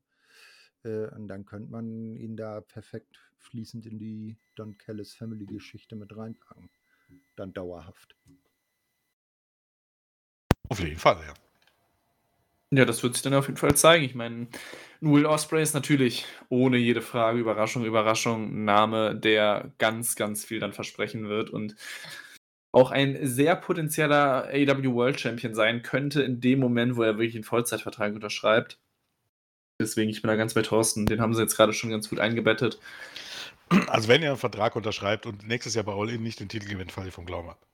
Äh, 0.86 1.14
und 1.14 1.28
dann 1.28 1.44
könnte 1.44 1.70
man 1.70 2.16
ihn 2.16 2.38
da 2.38 2.62
perfekt 2.62 3.20
fließend 3.40 3.86
in 3.88 4.00
die 4.00 4.38
Don 4.56 4.78
Callis 4.78 5.14
Family 5.14 5.46
Geschichte 5.46 5.98
mit 5.98 6.16
reinpacken 6.16 6.70
dann 7.36 7.54
dauerhaft. 7.54 8.16
Auf 10.70 10.80
jeden 10.80 11.00
Fall, 11.00 11.18
ja. 11.26 11.34
Ja, 12.72 12.86
das 12.86 13.02
wird 13.02 13.16
sich 13.16 13.24
dann 13.24 13.34
auf 13.34 13.48
jeden 13.48 13.58
Fall 13.58 13.76
zeigen. 13.76 14.06
Ich 14.06 14.14
meine, 14.14 14.48
Will 15.02 15.26
Osprey 15.26 15.64
ist 15.64 15.74
natürlich 15.74 16.26
ohne 16.50 16.78
jede 16.78 17.02
Frage, 17.02 17.40
Überraschung, 17.40 17.84
Überraschung, 17.84 18.62
ein 18.62 18.66
Name, 18.66 19.16
der 19.16 19.72
ganz, 19.80 20.16
ganz 20.16 20.46
viel 20.46 20.60
dann 20.60 20.74
versprechen 20.74 21.30
wird 21.30 21.50
und 21.50 21.76
auch 22.72 22.92
ein 22.92 23.26
sehr 23.26 23.56
potenzieller 23.56 24.50
AW 24.50 24.94
World 24.94 25.20
Champion 25.20 25.56
sein 25.56 25.82
könnte 25.82 26.22
in 26.22 26.42
dem 26.42 26.60
Moment, 26.60 26.96
wo 26.96 27.02
er 27.02 27.18
wirklich 27.18 27.34
einen 27.34 27.44
Vollzeitvertrag 27.44 28.14
unterschreibt. 28.14 28.80
Deswegen, 29.82 30.12
ich 30.12 30.22
bin 30.22 30.30
da 30.30 30.36
ganz 30.36 30.54
bei 30.54 30.62
Thorsten. 30.62 31.08
Den 31.08 31.22
haben 31.22 31.34
sie 31.34 31.42
jetzt 31.42 31.56
gerade 31.56 31.74
schon 31.74 31.90
ganz 31.90 32.10
gut 32.10 32.20
eingebettet. 32.20 32.80
Also 33.88 34.08
wenn 34.08 34.22
ihr 34.22 34.30
einen 34.30 34.38
Vertrag 34.38 34.76
unterschreibt 34.76 35.26
und 35.26 35.48
nächstes 35.48 35.76
Jahr 35.76 35.84
bei 35.84 35.94
All 35.94 36.10
In 36.10 36.24
nicht 36.24 36.40
den 36.40 36.50
Titel 36.50 36.68
gewinnt, 36.68 36.92
falle 36.92 37.10
ich 37.10 37.14
vom 37.14 37.26
Glauben 37.26 37.50
ab. 37.50 37.66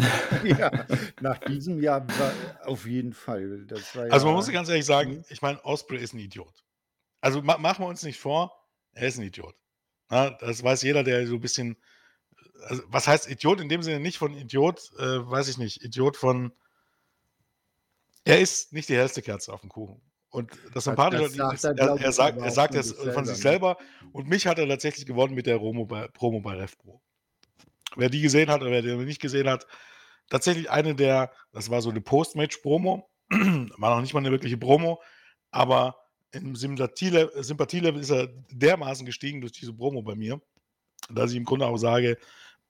ja, 0.44 0.86
nach 1.20 1.38
diesem 1.38 1.80
Jahr 1.80 2.06
auf 2.64 2.86
jeden 2.86 3.12
Fall. 3.12 3.66
also 4.10 4.26
man 4.26 4.34
muss 4.34 4.50
ganz 4.50 4.68
ehrlich 4.68 4.84
sagen, 4.84 5.24
ich 5.28 5.42
meine, 5.42 5.64
Osprey 5.64 5.98
ist 5.98 6.14
ein 6.14 6.20
Idiot. 6.20 6.64
Also 7.20 7.42
ma 7.42 7.58
machen 7.58 7.84
wir 7.84 7.88
uns 7.88 8.02
nicht 8.02 8.18
vor, 8.18 8.52
er 8.92 9.08
ist 9.08 9.18
ein 9.18 9.24
Idiot. 9.24 9.56
Na, 10.08 10.30
das 10.30 10.62
weiß 10.62 10.82
jeder, 10.82 11.04
der 11.04 11.26
so 11.26 11.34
ein 11.34 11.40
bisschen. 11.40 11.76
Also, 12.68 12.82
was 12.86 13.06
heißt 13.06 13.28
Idiot 13.28 13.60
in 13.60 13.68
dem 13.68 13.82
Sinne 13.82 14.00
nicht 14.00 14.18
von 14.18 14.34
Idiot, 14.34 14.90
äh, 14.98 15.30
weiß 15.30 15.48
ich 15.48 15.58
nicht, 15.58 15.84
Idiot 15.84 16.16
von. 16.16 16.52
Er 18.24 18.40
ist 18.40 18.72
nicht 18.72 18.88
die 18.88 18.96
hellste 18.96 19.22
Kerze 19.22 19.52
auf 19.52 19.60
dem 19.60 19.70
Kuchen. 19.70 20.00
Und 20.30 20.50
das 20.74 20.84
Sympathische 20.84 21.24
ist, 21.54 21.64
er, 21.64 22.00
er, 22.00 22.12
sagt, 22.12 22.38
er 22.38 22.50
sagt 22.50 22.74
das 22.74 22.92
von 22.92 23.24
sich 23.24 23.38
selber. 23.38 23.78
Und 24.12 24.28
mich 24.28 24.46
hat 24.46 24.58
er 24.58 24.68
tatsächlich 24.68 25.06
gewonnen 25.06 25.34
mit 25.34 25.46
der 25.46 25.58
Promo 25.58 25.86
bei, 25.86 26.06
Promo 26.08 26.40
bei 26.40 26.54
RevPro. 26.54 27.00
wer 27.96 28.10
die 28.10 28.20
gesehen 28.20 28.50
hat 28.50 28.60
oder 28.60 28.70
wer 28.70 28.82
die 28.82 28.94
nicht 28.96 29.22
gesehen 29.22 29.48
hat, 29.48 29.66
tatsächlich 30.28 30.70
eine 30.70 30.94
der, 30.94 31.32
das 31.52 31.70
war 31.70 31.80
so 31.80 31.90
eine 31.90 32.00
Post-Match-Promo, 32.00 33.08
war 33.30 33.94
noch 33.94 34.02
nicht 34.02 34.12
mal 34.12 34.20
eine 34.20 34.30
wirkliche 34.30 34.58
Promo, 34.58 35.00
aber 35.50 35.96
im 36.32 36.54
Sympathielevel 36.54 37.42
Sympathie 37.42 37.78
ist 37.78 38.10
er 38.10 38.28
dermaßen 38.50 39.06
gestiegen 39.06 39.40
durch 39.40 39.52
diese 39.52 39.72
Promo 39.72 40.02
bei 40.02 40.14
mir, 40.14 40.40
dass 41.10 41.30
ich 41.30 41.38
im 41.38 41.44
Grunde 41.44 41.66
auch 41.66 41.78
sage, 41.78 42.18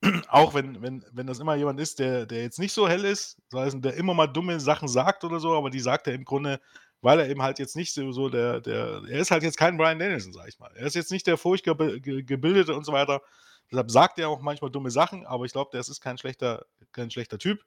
auch 0.29 0.55
wenn, 0.55 0.81
wenn, 0.81 1.05
wenn 1.13 1.27
das 1.27 1.41
immer 1.41 1.57
jemand 1.57 1.81
ist, 1.81 1.99
der, 1.99 2.25
der 2.25 2.43
jetzt 2.43 2.61
nicht 2.61 2.73
so 2.73 2.89
hell 2.89 3.05
ist, 3.05 3.37
das 3.51 3.61
heißt, 3.61 3.85
der 3.85 3.95
immer 3.95 4.15
mal 4.15 4.29
dumme 4.29 4.61
Sachen 4.61 4.87
sagt 4.87 5.25
oder 5.25 5.41
so, 5.41 5.55
aber 5.55 5.71
die 5.71 5.81
sagt 5.81 6.07
er 6.07 6.15
im 6.15 6.25
Grunde, 6.25 6.61
weil 7.01 7.21
er 7.21 7.29
eben 7.29 7.43
halt 7.43 7.59
jetzt 7.59 7.77
nicht 7.77 7.95
so 7.95 8.29
der, 8.29 8.61
der, 8.61 9.03
er 9.09 9.21
ist 9.21 9.31
halt 9.31 9.43
jetzt 9.43 9.57
kein 9.57 9.77
Brian 9.77 9.99
Danielson, 9.99 10.33
sag 10.33 10.49
ich 10.49 10.59
mal. 10.59 10.71
Er 10.75 10.87
ist 10.87 10.95
jetzt 10.95 11.13
nicht 11.13 11.27
der 11.27 11.37
furchtbar 11.37 11.77
gebildete 11.77 12.75
und 12.75 12.85
so 12.85 12.93
weiter. 12.93 13.23
Deshalb 13.71 13.91
sagt 13.91 14.19
er 14.19 14.29
auch 14.29 14.41
manchmal 14.41 14.71
dumme 14.71 14.91
Sachen, 14.91 15.27
aber 15.27 15.45
ich 15.45 15.53
glaube, 15.53 15.71
der 15.73 15.81
ist 15.81 16.01
kein 16.01 16.19
schlechter, 16.19 16.67
kein 16.93 17.11
schlechter 17.11 17.39
Typ. 17.39 17.61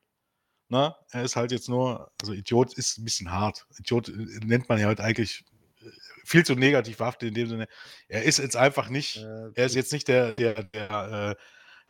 Na, 0.67 0.87
ne? 0.87 0.95
er 1.11 1.23
ist 1.23 1.35
halt 1.35 1.51
jetzt 1.51 1.67
nur, 1.67 2.11
also 2.21 2.33
Idiot 2.33 2.73
ist 2.75 2.97
ein 2.97 3.03
bisschen 3.03 3.31
hart. 3.31 3.67
Idiot 3.77 4.07
äh, 4.09 4.39
nennt 4.45 4.69
man 4.69 4.79
ja 4.79 4.87
halt 4.87 5.01
eigentlich 5.01 5.43
äh, 5.81 5.89
viel 6.23 6.45
zu 6.45 6.55
negativ 6.55 6.97
behaftet 6.97 7.27
in 7.27 7.33
dem 7.35 7.49
Sinne. 7.49 7.67
Er 8.07 8.23
ist 8.23 8.39
jetzt 8.39 8.55
einfach 8.55 8.87
nicht, 8.87 9.17
er 9.17 9.65
ist 9.65 9.75
jetzt 9.75 9.91
nicht 9.91 10.07
der, 10.07 10.33
der, 10.33 10.63
der, 10.63 11.35
äh, 11.37 11.43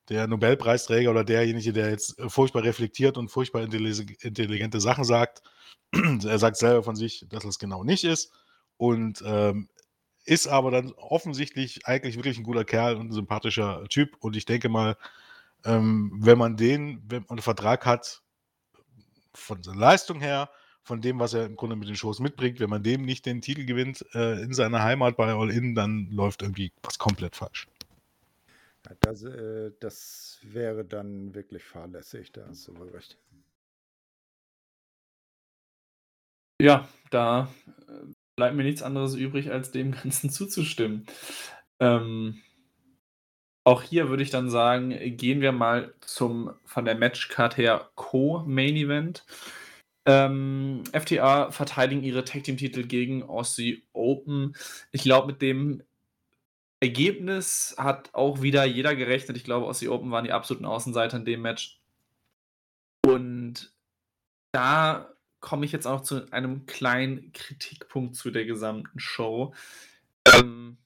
der 0.09 0.27
Nobelpreisträger 0.27 1.11
oder 1.11 1.23
derjenige, 1.23 1.73
der 1.73 1.91
jetzt 1.91 2.15
furchtbar 2.27 2.63
reflektiert 2.63 3.17
und 3.17 3.29
furchtbar 3.29 3.61
intelligente 3.61 4.81
Sachen 4.81 5.03
sagt. 5.03 5.43
er 6.25 6.39
sagt 6.39 6.57
selber 6.57 6.83
von 6.83 6.95
sich, 6.95 7.25
dass 7.29 7.43
es 7.43 7.59
genau 7.59 7.83
nicht 7.83 8.03
ist. 8.03 8.31
Und 8.77 9.23
ähm, 9.25 9.69
ist 10.25 10.47
aber 10.47 10.71
dann 10.71 10.91
offensichtlich 10.93 11.85
eigentlich 11.85 12.15
wirklich 12.15 12.37
ein 12.37 12.43
guter 12.43 12.63
Kerl 12.65 12.95
und 12.95 13.09
ein 13.09 13.13
sympathischer 13.13 13.83
Typ. 13.89 14.15
Und 14.19 14.35
ich 14.35 14.45
denke 14.45 14.69
mal, 14.69 14.97
ähm, 15.65 16.11
wenn 16.15 16.37
man 16.37 16.57
den, 16.57 17.01
wenn 17.07 17.23
man 17.23 17.31
einen 17.31 17.41
Vertrag 17.41 17.85
hat, 17.85 18.21
von 19.33 19.63
seiner 19.63 19.79
Leistung 19.79 20.19
her, 20.19 20.49
von 20.83 21.01
dem, 21.01 21.19
was 21.19 21.33
er 21.33 21.45
im 21.45 21.55
Grunde 21.55 21.75
mit 21.75 21.87
den 21.87 21.95
Shows 21.95 22.19
mitbringt, 22.19 22.59
wenn 22.59 22.69
man 22.69 22.83
dem 22.83 23.03
nicht 23.03 23.25
den 23.25 23.41
Titel 23.41 23.65
gewinnt 23.65 24.05
äh, 24.13 24.41
in 24.41 24.53
seiner 24.53 24.83
Heimat 24.83 25.15
bei 25.15 25.31
All 25.31 25.51
In, 25.51 25.75
dann 25.75 26.09
läuft 26.11 26.41
irgendwie 26.41 26.71
was 26.83 26.97
komplett 26.97 27.35
falsch. 27.35 27.67
Das, 28.99 29.23
äh, 29.23 29.71
das 29.79 30.39
wäre 30.41 30.83
dann 30.83 31.35
wirklich 31.35 31.63
fahrlässig, 31.63 32.31
da 32.31 32.47
hast 32.47 32.67
du 32.67 32.77
wohl 32.77 32.89
recht. 32.89 33.17
Ja, 36.61 36.87
da 37.09 37.51
äh, 37.87 38.13
bleibt 38.35 38.55
mir 38.55 38.63
nichts 38.63 38.83
anderes 38.83 39.15
übrig, 39.15 39.51
als 39.51 39.71
dem 39.71 39.91
Ganzen 40.03 40.29
zuzustimmen. 40.29 41.07
Ähm, 41.79 42.41
auch 43.63 43.81
hier 43.81 44.09
würde 44.09 44.23
ich 44.23 44.29
dann 44.29 44.49
sagen, 44.49 44.89
gehen 45.17 45.41
wir 45.41 45.51
mal 45.51 45.93
zum 46.01 46.51
von 46.65 46.85
der 46.85 46.95
Matchcard 46.95 47.57
her 47.57 47.89
Co-Main 47.95 48.75
Event. 48.75 49.25
Ähm, 50.05 50.83
FTA 50.93 51.51
verteidigen 51.51 52.03
ihre 52.03 52.25
Tag 52.25 52.43
Team 52.43 52.57
Titel 52.57 52.83
gegen 52.83 53.23
Aussie 53.23 53.83
Open. 53.93 54.55
Ich 54.91 55.03
glaube, 55.03 55.27
mit 55.27 55.41
dem 55.41 55.83
Ergebnis 56.79 57.75
hat 57.77 58.13
auch 58.13 58.41
wieder 58.41 58.65
jeder 58.65 58.95
gerechnet. 58.95 59.37
Ich 59.37 59.43
glaube, 59.43 59.67
Aussie 59.67 59.89
Open 59.89 60.11
waren 60.11 60.25
die 60.25 60.31
absoluten 60.31 60.65
Außenseiter 60.65 61.17
in 61.17 61.25
dem 61.25 61.41
Match. 61.41 61.79
Und 63.05 63.71
da 64.51 65.11
komme 65.41 65.65
ich 65.65 65.71
jetzt 65.71 65.87
auch 65.87 66.01
zu 66.01 66.31
einem 66.31 66.65
kleinen 66.65 67.33
Kritikpunkt 67.33 68.15
zu 68.15 68.31
der 68.31 68.45
gesamten 68.45 68.99
Show. 68.99 69.53
Ähm, 70.33 70.77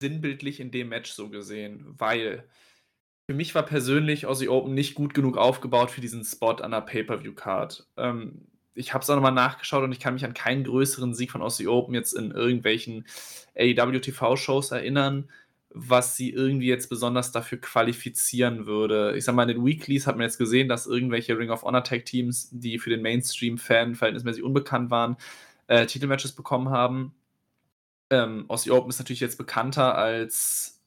sinnbildlich 0.00 0.60
in 0.60 0.70
dem 0.70 0.90
Match 0.90 1.10
so 1.10 1.28
gesehen, 1.28 1.94
weil 1.98 2.44
für 3.26 3.34
mich 3.34 3.54
war 3.54 3.64
persönlich 3.64 4.26
Aussie 4.26 4.48
Open 4.48 4.74
nicht 4.74 4.94
gut 4.94 5.12
genug 5.12 5.36
aufgebaut 5.36 5.90
für 5.90 6.00
diesen 6.00 6.24
Spot 6.24 6.52
an 6.52 6.70
der 6.70 6.82
Pay-Per-View-Card. 6.82 7.86
Ähm, 7.96 8.46
ich 8.74 8.94
habe 8.94 9.02
es 9.02 9.10
auch 9.10 9.16
nochmal 9.16 9.32
nachgeschaut 9.32 9.82
und 9.82 9.92
ich 9.92 9.98
kann 10.00 10.14
mich 10.14 10.24
an 10.24 10.34
keinen 10.34 10.64
größeren 10.64 11.14
Sieg 11.14 11.32
von 11.32 11.42
Aussie 11.42 11.66
Open 11.66 11.94
jetzt 11.94 12.12
in 12.12 12.30
irgendwelchen 12.30 13.06
AEW 13.56 13.98
TV-Shows 13.98 14.70
erinnern, 14.70 15.28
was 15.70 16.16
sie 16.16 16.30
irgendwie 16.30 16.66
jetzt 16.66 16.88
besonders 16.88 17.30
dafür 17.32 17.60
qualifizieren 17.60 18.66
würde. 18.66 19.14
Ich 19.16 19.24
sag 19.24 19.34
mal, 19.34 19.48
in 19.48 19.56
den 19.56 19.66
Weeklies 19.66 20.06
hat 20.06 20.16
man 20.16 20.24
jetzt 20.24 20.38
gesehen, 20.38 20.68
dass 20.68 20.86
irgendwelche 20.86 21.38
Ring 21.38 21.50
of 21.50 21.62
Honor 21.62 21.84
Tag 21.84 22.06
Teams, 22.06 22.48
die 22.52 22.78
für 22.78 22.90
den 22.90 23.02
Mainstream-Fan 23.02 23.94
verhältnismäßig 23.94 24.42
unbekannt 24.42 24.90
waren, 24.90 25.16
äh, 25.66 25.86
Titelmatches 25.86 26.32
bekommen 26.32 26.70
haben. 26.70 27.14
Ähm, 28.10 28.46
Aussie 28.48 28.70
Open 28.70 28.88
ist 28.90 28.98
natürlich 28.98 29.20
jetzt 29.20 29.36
bekannter 29.36 29.96
als 29.96 30.80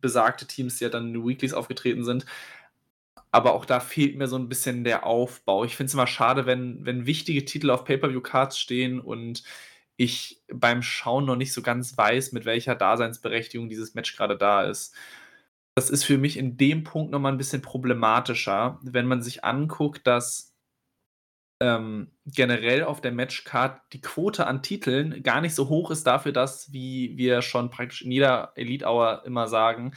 besagte 0.00 0.46
Teams, 0.46 0.78
die 0.78 0.84
ja 0.84 0.90
dann 0.90 1.08
in 1.08 1.12
den 1.14 1.26
Weeklies 1.26 1.54
aufgetreten 1.54 2.04
sind. 2.04 2.24
Aber 3.30 3.54
auch 3.54 3.64
da 3.64 3.80
fehlt 3.80 4.16
mir 4.16 4.28
so 4.28 4.36
ein 4.36 4.48
bisschen 4.48 4.84
der 4.84 5.04
Aufbau. 5.04 5.64
Ich 5.64 5.76
finde 5.76 5.88
es 5.88 5.94
immer 5.94 6.06
schade, 6.06 6.46
wenn, 6.46 6.86
wenn 6.86 7.06
wichtige 7.06 7.44
Titel 7.44 7.70
auf 7.70 7.84
Pay-Per-View-Cards 7.84 8.58
stehen 8.58 9.00
und 9.00 9.42
ich 9.96 10.42
beim 10.52 10.82
Schauen 10.82 11.24
noch 11.24 11.36
nicht 11.36 11.52
so 11.52 11.62
ganz 11.62 11.96
weiß, 11.96 12.32
mit 12.32 12.44
welcher 12.44 12.74
Daseinsberechtigung 12.74 13.68
dieses 13.68 13.94
Match 13.94 14.16
gerade 14.16 14.36
da 14.36 14.64
ist. 14.64 14.94
Das 15.76 15.90
ist 15.90 16.04
für 16.04 16.18
mich 16.18 16.36
in 16.36 16.56
dem 16.56 16.84
Punkt 16.84 17.10
nochmal 17.10 17.32
ein 17.32 17.38
bisschen 17.38 17.62
problematischer, 17.62 18.78
wenn 18.82 19.06
man 19.06 19.22
sich 19.22 19.44
anguckt, 19.44 20.06
dass 20.06 20.54
ähm, 21.60 22.10
generell 22.26 22.84
auf 22.84 23.00
der 23.00 23.12
Matchcard 23.12 23.80
die 23.92 24.00
Quote 24.00 24.46
an 24.46 24.62
Titeln 24.62 25.22
gar 25.22 25.40
nicht 25.40 25.54
so 25.54 25.68
hoch 25.68 25.90
ist 25.90 26.04
dafür, 26.06 26.32
dass, 26.32 26.72
wie 26.72 27.16
wir 27.16 27.42
schon 27.42 27.70
praktisch 27.70 28.02
in 28.02 28.10
jeder 28.10 28.52
Elite 28.56 28.86
Hour 28.86 29.22
immer 29.24 29.48
sagen, 29.48 29.94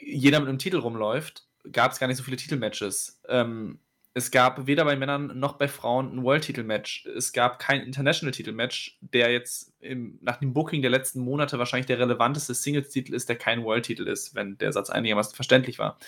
jeder 0.00 0.40
mit 0.40 0.48
einem 0.48 0.58
Titel 0.58 0.78
rumläuft, 0.78 1.46
gab 1.72 1.92
es 1.92 1.98
gar 1.98 2.06
nicht 2.06 2.16
so 2.16 2.22
viele 2.22 2.36
Titelmatches. 2.36 3.20
Ähm, 3.28 3.80
es 4.16 4.30
gab 4.30 4.68
weder 4.68 4.84
bei 4.84 4.94
Männern 4.94 5.38
noch 5.38 5.54
bei 5.54 5.66
Frauen 5.66 6.12
ein 6.16 6.22
World-Titel-Match. 6.22 7.06
Es 7.06 7.32
gab 7.32 7.58
kein 7.58 7.82
International-Titel-Match, 7.82 8.98
der 9.00 9.32
jetzt 9.32 9.72
im, 9.80 10.18
nach 10.22 10.36
dem 10.36 10.54
Booking 10.54 10.82
der 10.82 10.92
letzten 10.92 11.20
Monate 11.20 11.58
wahrscheinlich 11.58 11.86
der 11.86 11.98
relevanteste 11.98 12.54
Singles-Titel 12.54 13.12
ist, 13.12 13.28
der 13.28 13.36
kein 13.36 13.64
World-Titel 13.64 14.06
ist, 14.06 14.36
wenn 14.36 14.56
der 14.58 14.72
Satz 14.72 14.88
einigermaßen 14.88 15.34
verständlich 15.34 15.80
war. 15.80 15.98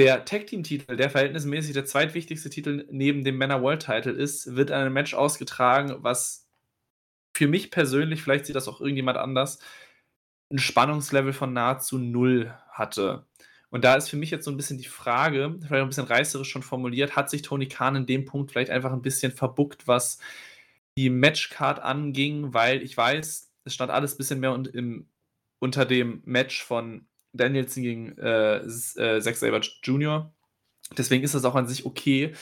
Der 0.00 0.24
Tag-Team-Titel, 0.24 0.96
der 0.96 1.08
verhältnismäßig 1.08 1.74
der 1.74 1.86
zweitwichtigste 1.86 2.50
Titel 2.50 2.86
neben 2.90 3.22
dem 3.22 3.38
Männer-World-Title 3.38 4.12
ist, 4.12 4.56
wird 4.56 4.70
in 4.70 4.76
einem 4.76 4.92
Match 4.92 5.14
ausgetragen, 5.14 5.98
was 6.00 6.48
für 7.36 7.46
mich 7.46 7.70
persönlich, 7.70 8.20
vielleicht 8.20 8.46
sieht 8.46 8.56
das 8.56 8.66
auch 8.66 8.80
irgendjemand 8.80 9.16
anders, 9.16 9.60
ein 10.50 10.58
Spannungslevel 10.58 11.32
von 11.32 11.52
nahezu 11.52 11.98
null 11.98 12.52
hatte. 12.68 13.24
Und 13.70 13.84
da 13.84 13.96
ist 13.96 14.08
für 14.08 14.16
mich 14.16 14.30
jetzt 14.30 14.44
so 14.44 14.50
ein 14.50 14.56
bisschen 14.56 14.78
die 14.78 14.84
Frage, 14.84 15.56
vielleicht 15.58 15.82
ein 15.82 15.88
bisschen 15.88 16.04
reißerisch 16.04 16.48
schon 16.48 16.62
formuliert, 16.62 17.16
hat 17.16 17.30
sich 17.30 17.42
Tony 17.42 17.66
Khan 17.66 17.96
in 17.96 18.06
dem 18.06 18.24
Punkt 18.24 18.52
vielleicht 18.52 18.70
einfach 18.70 18.92
ein 18.92 19.02
bisschen 19.02 19.32
verbuckt, 19.32 19.88
was 19.88 20.18
die 20.96 21.10
Matchcard 21.10 21.80
anging, 21.80 22.54
weil 22.54 22.82
ich 22.82 22.96
weiß, 22.96 23.52
es 23.64 23.74
stand 23.74 23.90
alles 23.90 24.14
ein 24.14 24.18
bisschen 24.18 24.40
mehr 24.40 24.52
und 24.52 24.68
im, 24.68 25.08
unter 25.58 25.84
dem 25.84 26.22
Match 26.24 26.64
von 26.64 27.06
Danielson 27.32 27.82
gegen 27.82 28.18
äh, 28.18 28.58
äh, 28.58 29.20
Saber 29.20 29.60
Jr. 29.82 30.32
Deswegen 30.96 31.24
ist 31.24 31.34
das 31.34 31.44
auch 31.44 31.54
an 31.54 31.68
sich 31.68 31.84
okay. 31.84 32.32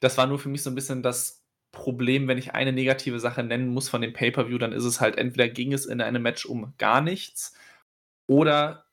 Das 0.00 0.16
war 0.16 0.26
nur 0.26 0.38
für 0.38 0.48
mich 0.48 0.62
so 0.62 0.70
ein 0.70 0.74
bisschen 0.76 1.02
das 1.02 1.44
Problem, 1.72 2.28
wenn 2.28 2.38
ich 2.38 2.54
eine 2.54 2.72
negative 2.72 3.20
Sache 3.20 3.42
nennen 3.42 3.68
muss 3.68 3.88
von 3.88 4.00
dem 4.00 4.12
Pay-Per-View, 4.12 4.58
dann 4.58 4.72
ist 4.72 4.84
es 4.84 5.00
halt 5.00 5.18
entweder 5.18 5.48
ging 5.48 5.72
es 5.72 5.84
in 5.84 6.00
einem 6.00 6.22
Match 6.22 6.46
um 6.46 6.72
gar 6.78 7.00
nichts 7.02 7.54
oder 8.26 8.87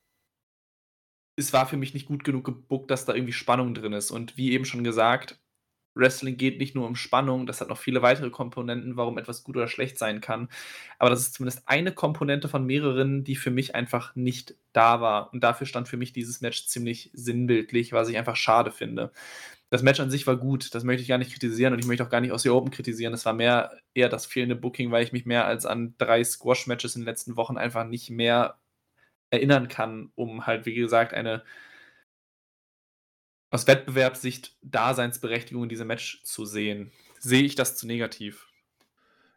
es 1.35 1.53
war 1.53 1.67
für 1.67 1.77
mich 1.77 1.93
nicht 1.93 2.07
gut 2.07 2.23
genug 2.23 2.45
gebuckt, 2.45 2.91
dass 2.91 3.05
da 3.05 3.13
irgendwie 3.13 3.33
Spannung 3.33 3.73
drin 3.73 3.93
ist. 3.93 4.11
Und 4.11 4.37
wie 4.37 4.51
eben 4.53 4.65
schon 4.65 4.83
gesagt, 4.83 5.39
Wrestling 5.95 6.37
geht 6.37 6.59
nicht 6.59 6.75
nur 6.75 6.87
um 6.87 6.95
Spannung, 6.95 7.45
das 7.47 7.61
hat 7.61 7.69
noch 7.69 7.77
viele 7.77 8.01
weitere 8.01 8.29
Komponenten, 8.29 8.97
warum 8.97 9.17
etwas 9.17 9.43
gut 9.43 9.55
oder 9.57 9.67
schlecht 9.69 9.97
sein 9.97 10.21
kann. 10.21 10.49
Aber 10.99 11.09
das 11.09 11.21
ist 11.21 11.35
zumindest 11.35 11.63
eine 11.67 11.93
Komponente 11.93 12.49
von 12.49 12.65
mehreren, 12.65 13.23
die 13.23 13.35
für 13.35 13.51
mich 13.51 13.75
einfach 13.75 14.15
nicht 14.15 14.55
da 14.73 15.01
war. 15.01 15.31
Und 15.33 15.43
dafür 15.43 15.67
stand 15.67 15.87
für 15.87 15.97
mich 15.97 16.13
dieses 16.13 16.41
Match 16.41 16.67
ziemlich 16.67 17.11
sinnbildlich, 17.13 17.93
was 17.93 18.09
ich 18.09 18.17
einfach 18.17 18.35
schade 18.35 18.71
finde. 18.71 19.11
Das 19.69 19.83
Match 19.83 19.99
an 19.99 20.11
sich 20.11 20.27
war 20.27 20.37
gut, 20.37 20.75
das 20.75 20.83
möchte 20.83 21.01
ich 21.01 21.07
gar 21.09 21.17
nicht 21.17 21.31
kritisieren 21.33 21.73
und 21.73 21.79
ich 21.79 21.87
möchte 21.87 22.03
auch 22.05 22.09
gar 22.09 22.21
nicht 22.21 22.31
aus 22.31 22.43
der 22.43 22.53
Open 22.55 22.71
kritisieren. 22.71 23.13
Es 23.13 23.25
war 23.25 23.33
mehr 23.33 23.71
eher 23.93 24.09
das 24.09 24.25
fehlende 24.25 24.55
Booking, 24.55 24.91
weil 24.91 25.03
ich 25.03 25.11
mich 25.13 25.25
mehr 25.25 25.45
als 25.45 25.65
an 25.65 25.95
drei 25.97 26.23
Squash-Matches 26.23 26.95
in 26.95 27.01
den 27.01 27.07
letzten 27.07 27.35
Wochen 27.37 27.57
einfach 27.57 27.85
nicht 27.85 28.09
mehr 28.09 28.59
erinnern 29.35 29.67
kann, 29.67 30.11
um 30.15 30.45
halt, 30.47 30.65
wie 30.65 30.73
gesagt, 30.73 31.13
eine 31.13 31.43
aus 33.51 33.67
Wettbewerbssicht 33.67 34.57
Daseinsberechtigung 34.63 35.63
in 35.63 35.69
diesem 35.69 35.87
Match 35.87 36.23
zu 36.23 36.45
sehen. 36.45 36.91
Sehe 37.19 37.43
ich 37.43 37.55
das 37.55 37.77
zu 37.77 37.87
negativ? 37.87 38.47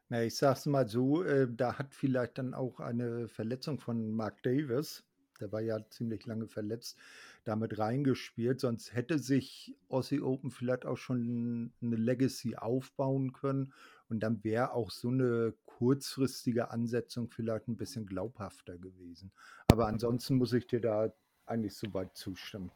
Na, 0.09 0.25
ich 0.25 0.37
sag's 0.37 0.67
mal 0.67 0.89
so, 0.89 1.23
äh, 1.23 1.47
da 1.51 1.79
hat 1.79 1.95
vielleicht 1.95 2.39
dann 2.39 2.55
auch 2.55 2.81
eine 2.81 3.29
Verletzung 3.29 3.79
von 3.79 4.11
Mark 4.11 4.43
Davis, 4.43 5.05
der 5.41 5.53
war 5.53 5.61
ja 5.61 5.79
ziemlich 5.91 6.27
lange 6.27 6.49
verletzt, 6.49 6.99
damit 7.45 7.79
reingespielt. 7.79 8.61
Sonst 8.61 8.95
hätte 8.95 9.19
sich 9.19 9.77
Aussie 9.89 10.21
Open 10.21 10.51
vielleicht 10.51 10.87
auch 10.87 10.97
schon 10.97 11.73
eine 11.81 11.97
Legacy 11.97 12.57
aufbauen 12.57 13.33
können. 13.33 13.73
Und 14.09 14.21
dann 14.21 14.43
wäre 14.43 14.73
auch 14.73 14.91
so 14.91 15.09
eine 15.09 15.55
kurzfristige 15.67 16.71
Ansetzung 16.71 17.29
vielleicht 17.29 17.69
ein 17.69 17.77
bisschen 17.77 18.07
glaubhafter 18.07 18.79
gewesen. 18.79 19.31
Aber 19.71 19.87
ansonsten 19.87 20.37
muss 20.37 20.53
ich 20.53 20.67
dir 20.67 20.81
da 20.81 21.13
eigentlich 21.47 21.77
soweit 21.77 22.17
zustimmen. 22.17 22.71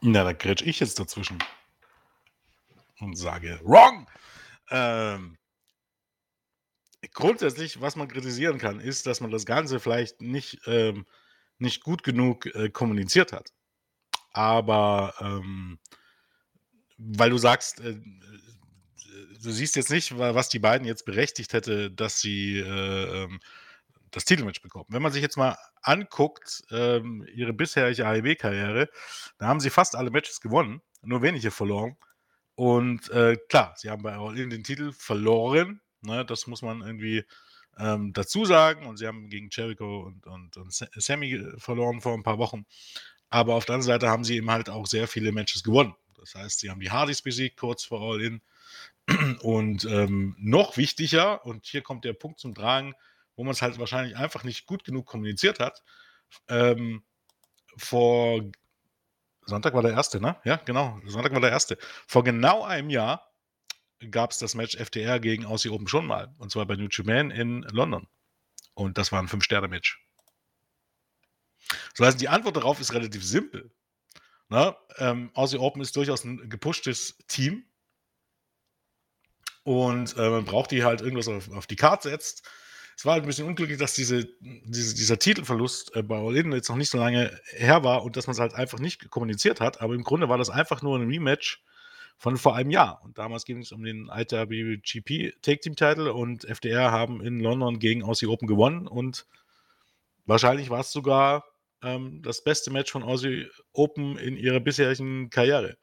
Na, 0.00 0.24
da 0.24 0.32
grätsch 0.32 0.62
ich 0.62 0.80
jetzt 0.80 0.98
dazwischen 0.98 1.38
und 3.00 3.16
sage 3.16 3.60
wrong. 3.62 4.06
Ähm, 4.70 5.36
grundsätzlich, 7.12 7.80
was 7.80 7.96
man 7.96 8.08
kritisieren 8.08 8.58
kann, 8.58 8.80
ist, 8.80 9.06
dass 9.06 9.20
man 9.20 9.30
das 9.30 9.46
Ganze 9.46 9.80
vielleicht 9.80 10.20
nicht, 10.20 10.60
ähm, 10.66 11.06
nicht 11.58 11.82
gut 11.82 12.02
genug 12.02 12.46
äh, 12.54 12.70
kommuniziert 12.70 13.32
hat. 13.32 13.52
Aber 14.32 15.14
ähm, 15.20 15.78
weil 16.98 17.30
du 17.30 17.38
sagst, 17.38 17.80
äh, 17.80 18.00
du 19.42 19.50
siehst 19.50 19.76
jetzt 19.76 19.90
nicht, 19.90 20.16
was 20.18 20.48
die 20.48 20.58
beiden 20.58 20.86
jetzt 20.86 21.04
berechtigt 21.04 21.52
hätte, 21.52 21.90
dass 21.90 22.20
sie 22.20 22.58
äh, 22.58 23.24
ähm, 23.24 23.40
das 24.10 24.24
Titelmatch 24.24 24.62
bekommen. 24.62 24.86
Wenn 24.88 25.02
man 25.02 25.12
sich 25.12 25.22
jetzt 25.22 25.36
mal 25.36 25.56
anguckt, 25.82 26.62
ähm, 26.70 27.26
ihre 27.32 27.52
bisherige 27.52 28.06
AEW-Karriere, 28.06 28.88
da 29.38 29.46
haben 29.46 29.60
sie 29.60 29.70
fast 29.70 29.96
alle 29.96 30.10
Matches 30.10 30.40
gewonnen, 30.40 30.82
nur 31.02 31.22
wenige 31.22 31.50
verloren. 31.50 31.96
Und 32.54 33.08
äh, 33.10 33.36
klar, 33.48 33.74
sie 33.76 33.88
haben 33.88 34.02
bei 34.02 34.14
All 34.14 34.38
In 34.38 34.50
den 34.50 34.64
Titel 34.64 34.92
verloren. 34.92 35.80
Ne, 36.02 36.24
das 36.24 36.46
muss 36.46 36.62
man 36.62 36.82
irgendwie 36.82 37.24
ähm, 37.78 38.12
dazu 38.12 38.44
sagen. 38.44 38.86
Und 38.86 38.98
sie 38.98 39.06
haben 39.06 39.28
gegen 39.28 39.48
Jericho 39.50 40.00
und, 40.00 40.26
und, 40.26 40.56
und 40.56 40.72
Sammy 40.72 41.42
verloren 41.56 42.00
vor 42.00 42.14
ein 42.14 42.22
paar 42.22 42.38
Wochen. 42.38 42.66
Aber 43.30 43.54
auf 43.54 43.64
der 43.64 43.76
anderen 43.76 43.94
Seite 43.94 44.08
haben 44.08 44.24
sie 44.24 44.36
eben 44.36 44.50
halt 44.50 44.68
auch 44.68 44.86
sehr 44.86 45.08
viele 45.08 45.32
Matches 45.32 45.62
gewonnen. 45.62 45.94
Das 46.18 46.34
heißt, 46.34 46.60
sie 46.60 46.68
haben 46.68 46.80
die 46.80 46.90
Hardys 46.90 47.22
besiegt 47.22 47.56
kurz 47.56 47.84
vor 47.84 48.00
All 48.02 48.20
In. 48.20 48.42
Und 49.42 49.84
ähm, 49.84 50.36
noch 50.38 50.76
wichtiger, 50.76 51.44
und 51.44 51.66
hier 51.66 51.82
kommt 51.82 52.04
der 52.04 52.12
Punkt 52.12 52.40
zum 52.40 52.54
Tragen, 52.54 52.94
wo 53.36 53.44
man 53.44 53.52
es 53.52 53.62
halt 53.62 53.78
wahrscheinlich 53.78 54.16
einfach 54.16 54.44
nicht 54.44 54.66
gut 54.66 54.84
genug 54.84 55.06
kommuniziert 55.06 55.60
hat. 55.60 55.82
Ähm, 56.48 57.02
vor 57.76 58.42
Sonntag 59.46 59.74
war 59.74 59.82
der 59.82 59.92
erste, 59.92 60.20
ne? 60.20 60.36
Ja, 60.44 60.56
genau. 60.56 61.00
Sonntag 61.06 61.32
war 61.32 61.40
der 61.40 61.50
erste. 61.50 61.78
Vor 62.06 62.24
genau 62.24 62.62
einem 62.62 62.90
Jahr 62.90 63.30
gab 64.10 64.30
es 64.30 64.38
das 64.38 64.54
Match 64.54 64.76
FTR 64.76 65.20
gegen 65.20 65.44
Aussie 65.44 65.70
Open 65.70 65.88
schon 65.88 66.06
mal. 66.06 66.34
Und 66.38 66.50
zwar 66.50 66.66
bei 66.66 66.76
New 66.76 66.88
Japan 66.90 67.30
in 67.30 67.62
London. 67.62 68.06
Und 68.74 68.96
das 68.96 69.12
war 69.12 69.20
ein 69.20 69.28
Fünf-Sterne-Match. 69.28 70.00
Das 71.96 72.06
heißt, 72.06 72.20
die 72.20 72.28
Antwort 72.28 72.56
darauf 72.56 72.80
ist 72.80 72.94
relativ 72.94 73.24
simpel. 73.24 73.70
Na, 74.48 74.76
ähm, 74.96 75.30
Aussie 75.34 75.58
Open 75.58 75.82
ist 75.82 75.94
durchaus 75.96 76.24
ein 76.24 76.48
gepushtes 76.48 77.18
Team. 77.28 77.64
Und 79.62 80.16
äh, 80.16 80.30
man 80.30 80.44
braucht 80.44 80.70
die 80.70 80.84
halt 80.84 81.00
irgendwas 81.00 81.28
auf, 81.28 81.50
auf 81.52 81.66
die 81.66 81.76
Karte 81.76 82.08
setzt 82.08 82.48
es 83.00 83.06
war 83.06 83.14
halt 83.14 83.24
ein 83.24 83.28
bisschen 83.28 83.46
unglücklich, 83.46 83.78
dass 83.78 83.94
diese, 83.94 84.28
diese 84.40 84.94
dieser 84.94 85.18
Titelverlust 85.18 85.96
äh, 85.96 86.02
bei 86.02 86.18
In 86.34 86.52
jetzt 86.52 86.68
noch 86.68 86.76
nicht 86.76 86.90
so 86.90 86.98
lange 86.98 87.34
her 87.46 87.82
war 87.82 88.04
und 88.04 88.14
dass 88.14 88.26
man 88.26 88.34
es 88.34 88.40
halt 88.40 88.52
einfach 88.52 88.78
nicht 88.78 89.08
kommuniziert 89.08 89.58
hat. 89.58 89.80
Aber 89.80 89.94
im 89.94 90.04
Grunde 90.04 90.28
war 90.28 90.36
das 90.36 90.50
einfach 90.50 90.82
nur 90.82 90.98
ein 90.98 91.08
Rematch 91.08 91.64
von 92.18 92.36
vor 92.36 92.56
einem 92.56 92.68
Jahr. 92.68 93.00
Und 93.02 93.16
damals 93.16 93.46
ging 93.46 93.62
es 93.62 93.72
um 93.72 93.82
den 93.82 94.10
IWGP 94.14 95.40
Take 95.40 95.60
Team 95.60 95.76
Title 95.76 96.12
und 96.12 96.44
FDR 96.44 96.92
haben 96.92 97.22
in 97.22 97.40
London 97.40 97.78
gegen 97.78 98.02
Aussie 98.02 98.26
Open 98.26 98.46
gewonnen 98.46 98.86
und 98.86 99.26
wahrscheinlich 100.26 100.68
war 100.68 100.80
es 100.80 100.92
sogar 100.92 101.46
ähm, 101.82 102.20
das 102.20 102.44
beste 102.44 102.70
Match 102.70 102.92
von 102.92 103.02
Aussie 103.02 103.46
Open 103.72 104.18
in 104.18 104.36
ihrer 104.36 104.60
bisherigen 104.60 105.30
Karriere. 105.30 105.78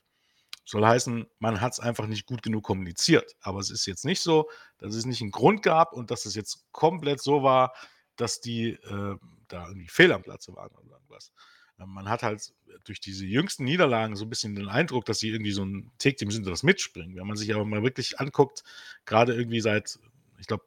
Soll 0.68 0.86
heißen, 0.86 1.26
man 1.40 1.62
hat 1.62 1.72
es 1.72 1.80
einfach 1.80 2.08
nicht 2.08 2.26
gut 2.26 2.44
genug 2.44 2.66
kommuniziert. 2.66 3.38
Aber 3.40 3.60
es 3.60 3.70
ist 3.70 3.86
jetzt 3.86 4.04
nicht 4.04 4.20
so, 4.20 4.50
dass 4.80 4.96
es 4.96 5.06
nicht 5.06 5.22
einen 5.22 5.32
Grund 5.32 5.64
gab 5.64 5.94
und 5.94 6.12
dass 6.12 6.26
es 6.26 6.36
jetzt 6.36 6.66
komplett 6.74 7.22
so 7.22 7.42
war, 7.42 7.74
dass 8.18 8.42
die 8.42 8.72
äh, 8.72 9.16
da 9.48 9.68
irgendwie 9.68 9.88
fehl 9.88 10.12
am 10.12 10.24
Platze 10.24 10.54
waren 10.58 10.72
oder 10.72 10.96
irgendwas. 10.96 11.32
Äh, 11.80 11.86
man 11.86 12.10
hat 12.10 12.22
halt 12.22 12.54
durch 12.84 13.00
diese 13.00 13.26
jüngsten 13.26 13.64
Niederlagen 13.64 14.18
so 14.18 14.26
ein 14.26 14.30
bisschen 14.30 14.56
den 14.56 14.68
Eindruck, 14.68 15.06
dass 15.06 15.20
sie 15.20 15.30
irgendwie 15.30 15.54
so 15.54 15.64
ein 15.64 15.90
Take-Team 16.00 16.32
sind, 16.32 16.46
das 16.46 16.64
mitspringen. 16.64 17.16
Wenn 17.16 17.28
man 17.28 17.38
sich 17.38 17.56
aber 17.56 17.64
mal 17.64 17.82
wirklich 17.82 18.20
anguckt, 18.20 18.66
gerade 19.06 19.34
irgendwie 19.34 19.62
seit, 19.62 19.98
ich 20.38 20.48
glaube, 20.48 20.66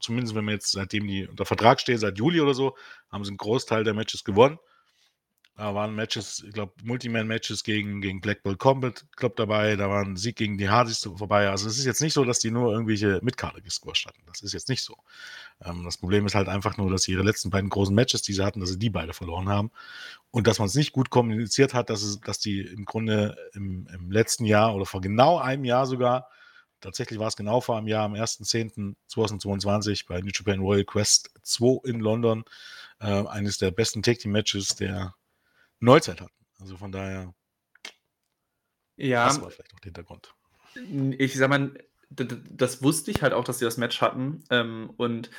zumindest 0.00 0.34
wenn 0.34 0.44
man 0.44 0.54
jetzt 0.54 0.72
seitdem 0.72 1.06
die 1.06 1.28
unter 1.28 1.44
Vertrag 1.44 1.80
stehen, 1.80 1.98
seit 1.98 2.18
Juli 2.18 2.40
oder 2.40 2.54
so, 2.54 2.76
haben 3.08 3.22
sie 3.22 3.30
einen 3.30 3.36
Großteil 3.36 3.84
der 3.84 3.94
Matches 3.94 4.24
gewonnen. 4.24 4.58
Da 5.60 5.74
waren 5.74 5.94
Matches, 5.94 6.42
ich 6.42 6.54
glaube, 6.54 6.72
Multiman-Matches 6.84 7.64
gegen, 7.64 8.00
gegen 8.00 8.22
Black 8.22 8.42
Bull 8.42 8.56
Combat 8.56 9.04
Club 9.14 9.36
dabei, 9.36 9.76
da 9.76 9.90
waren 9.90 10.16
Sieg 10.16 10.36
gegen 10.36 10.56
die 10.56 10.70
Hardys 10.70 11.06
vorbei. 11.18 11.50
Also 11.50 11.68
es 11.68 11.78
ist 11.78 11.84
jetzt 11.84 12.00
nicht 12.00 12.14
so, 12.14 12.24
dass 12.24 12.38
die 12.38 12.50
nur 12.50 12.72
irgendwelche 12.72 13.20
Mitkarte 13.22 13.60
gesquasht 13.60 14.06
hatten. 14.06 14.22
Das 14.24 14.40
ist 14.40 14.54
jetzt 14.54 14.70
nicht 14.70 14.82
so. 14.82 14.96
Ähm, 15.62 15.84
das 15.84 15.98
Problem 15.98 16.24
ist 16.24 16.34
halt 16.34 16.48
einfach 16.48 16.78
nur, 16.78 16.90
dass 16.90 17.02
sie 17.02 17.12
ihre 17.12 17.24
letzten 17.24 17.50
beiden 17.50 17.68
großen 17.68 17.94
Matches, 17.94 18.22
die 18.22 18.32
sie 18.32 18.42
hatten, 18.42 18.60
dass 18.60 18.70
sie 18.70 18.78
die 18.78 18.88
beide 18.88 19.12
verloren 19.12 19.50
haben. 19.50 19.70
Und 20.30 20.46
dass 20.46 20.58
man 20.60 20.66
es 20.66 20.74
nicht 20.74 20.92
gut 20.92 21.10
kommuniziert 21.10 21.74
hat, 21.74 21.90
dass, 21.90 22.00
es, 22.00 22.20
dass 22.20 22.38
die 22.38 22.60
im 22.60 22.86
Grunde 22.86 23.36
im, 23.52 23.86
im 23.92 24.10
letzten 24.10 24.46
Jahr 24.46 24.74
oder 24.74 24.86
vor 24.86 25.02
genau 25.02 25.36
einem 25.36 25.66
Jahr 25.66 25.84
sogar, 25.84 26.30
tatsächlich 26.80 27.18
war 27.18 27.28
es 27.28 27.36
genau 27.36 27.60
vor 27.60 27.76
einem 27.76 27.86
Jahr, 27.86 28.06
am 28.06 28.14
1.10.2022 28.14 30.06
bei 30.08 30.22
New 30.22 30.30
Japan 30.32 30.60
Royal 30.60 30.86
Quest 30.86 31.34
2 31.42 31.86
in 31.86 32.00
London, 32.00 32.44
äh, 32.98 33.26
eines 33.26 33.58
der 33.58 33.72
besten 33.72 34.02
Tag 34.02 34.20
Team 34.20 34.32
Matches 34.32 34.74
der 34.74 35.14
Neuzeit 35.80 36.20
hatten. 36.20 36.34
Also 36.58 36.76
von 36.76 36.92
daher, 36.92 37.34
Ja, 38.96 39.26
das 39.26 39.40
war 39.40 39.50
vielleicht 39.50 39.74
auch 39.74 39.80
der 39.80 39.88
Hintergrund. 39.88 40.34
ich 41.18 41.34
sag 41.34 41.48
mal, 41.50 41.72
das 42.10 42.82
wusste 42.82 43.10
ich 43.10 43.22
halt 43.22 43.32
auch, 43.32 43.44
dass 43.44 43.58
sie 43.58 43.64
das 43.64 43.76
Match 43.76 44.00
hatten. 44.00 44.44
Ähm, 44.50 44.90
und 44.96 45.30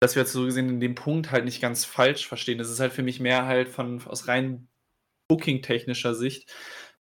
dass 0.00 0.14
wir 0.16 0.22
jetzt 0.22 0.32
so 0.32 0.44
gesehen 0.44 0.68
in 0.68 0.80
dem 0.80 0.94
Punkt 0.94 1.30
halt 1.30 1.44
nicht 1.44 1.60
ganz 1.60 1.84
falsch 1.84 2.26
verstehen. 2.26 2.58
Das 2.58 2.70
ist 2.70 2.80
halt 2.80 2.92
für 2.92 3.02
mich 3.02 3.20
mehr 3.20 3.46
halt 3.46 3.68
von 3.68 4.02
aus 4.06 4.28
rein 4.28 4.68
booking-technischer 5.28 6.14
Sicht. 6.14 6.52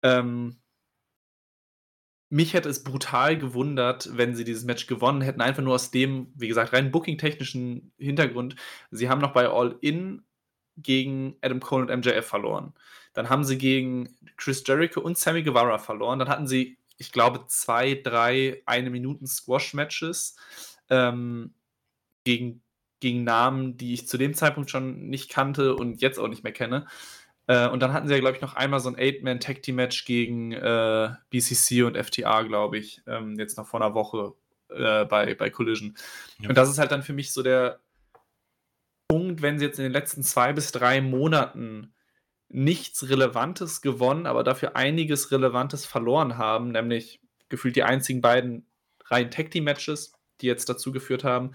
Ähm, 0.03 0.61
mich 2.29 2.55
hätte 2.55 2.69
es 2.69 2.83
brutal 2.83 3.39
gewundert, 3.39 4.11
wenn 4.17 4.35
sie 4.35 4.45
dieses 4.45 4.65
Match 4.65 4.87
gewonnen 4.87 5.21
hätten, 5.21 5.41
einfach 5.41 5.63
nur 5.63 5.75
aus 5.75 5.91
dem, 5.93 6.33
wie 6.35 6.49
gesagt, 6.49 6.73
rein 6.73 6.91
booking-technischen 6.91 7.93
Hintergrund. 7.99 8.57
Sie 8.91 9.09
haben 9.09 9.21
noch 9.21 9.33
bei 9.33 9.49
All 9.49 9.77
In 9.81 10.26
gegen 10.77 11.37
Adam 11.41 11.61
Cole 11.61 11.87
und 11.87 11.99
MJF 11.99 12.27
verloren. 12.27 12.75
Dann 13.15 13.29
haben 13.31 13.45
sie 13.45 13.59
gegen 13.59 14.17
Chris 14.37 14.63
Jericho 14.67 15.01
und 15.01 15.17
Sammy 15.17 15.43
Guevara 15.43 15.79
verloren. 15.79 16.19
Dann 16.19 16.29
hatten 16.29 16.47
sie, 16.47 16.79
ich 16.99 17.13
glaube, 17.13 17.45
zwei, 17.49 17.95
drei 17.95 18.63
eine 18.67 18.91
Minuten 18.91 19.27
Squash-Matches 19.27 20.37
ähm, 20.91 21.55
gegen, 22.25 22.63
gegen 23.01 23.25
Namen, 23.25 23.77
die 23.77 23.95
ich 23.95 24.07
zu 24.07 24.19
dem 24.19 24.35
Zeitpunkt 24.35 24.71
schon 24.71 25.09
nicht 25.09 25.31
kannte 25.31 25.75
und 25.75 26.03
jetzt 26.03 26.19
auch 26.19 26.29
nicht 26.29 26.45
mehr 26.45 26.53
kenne. 26.53 26.87
Äh, 27.47 27.69
und 27.69 27.81
dann 27.81 27.93
hatten 27.93 28.09
sie 28.09 28.15
ja, 28.15 28.21
glaube 28.21 28.37
ich, 28.37 28.43
noch 28.43 28.55
einmal 28.55 28.81
so 28.81 28.89
ein 28.89 28.99
Eight-Man-Tag-Team-Match 28.99 30.05
gegen 30.05 30.53
äh, 30.53 31.11
BCC 31.31 31.85
und 31.85 31.97
FTA, 31.97 32.43
glaube 32.43 32.79
ich, 32.79 33.03
ähm, 33.07 33.39
jetzt 33.39 33.57
noch 33.57 33.67
vor 33.67 33.81
einer 33.81 33.95
Woche 33.95 34.35
äh, 34.69 35.05
bei, 35.05 35.35
bei 35.35 35.51
Collision. 35.51 35.97
Ja. 36.41 36.49
Und 36.49 36.59
das 36.59 36.69
ist 36.69 36.79
halt 36.79 36.91
dann 36.91 37.03
für 37.03 37.13
mich 37.13 37.33
so 37.33 37.43
der, 37.43 37.81
Punkt, 39.09 39.43
wenn 39.43 39.59
sie 39.59 39.65
jetzt 39.65 39.79
in 39.79 39.85
den 39.85 39.93
letzten 39.93 40.23
zwei 40.23 40.53
bis 40.53 40.73
drei 40.73 41.01
Monaten 41.01 41.95
nichts 42.49 43.09
Relevantes 43.09 43.81
gewonnen, 43.81 44.27
aber 44.27 44.45
dafür 44.45 44.77
einiges 44.77 45.31
Relevantes 45.31 45.85
verloren 45.85 46.39
haben, 46.39 46.71
nämlich 46.73 47.21
gefühlt 47.49 47.77
die 47.77 47.83
einzigen 47.83 48.21
beiden 48.21 48.67
rein 49.07 49.31
Tag 49.31 49.51
Team 49.51 49.65
Matches, 49.65 50.13
die 50.41 50.47
jetzt 50.47 50.69
dazu 50.69 50.93
geführt 50.93 51.25
haben, 51.25 51.53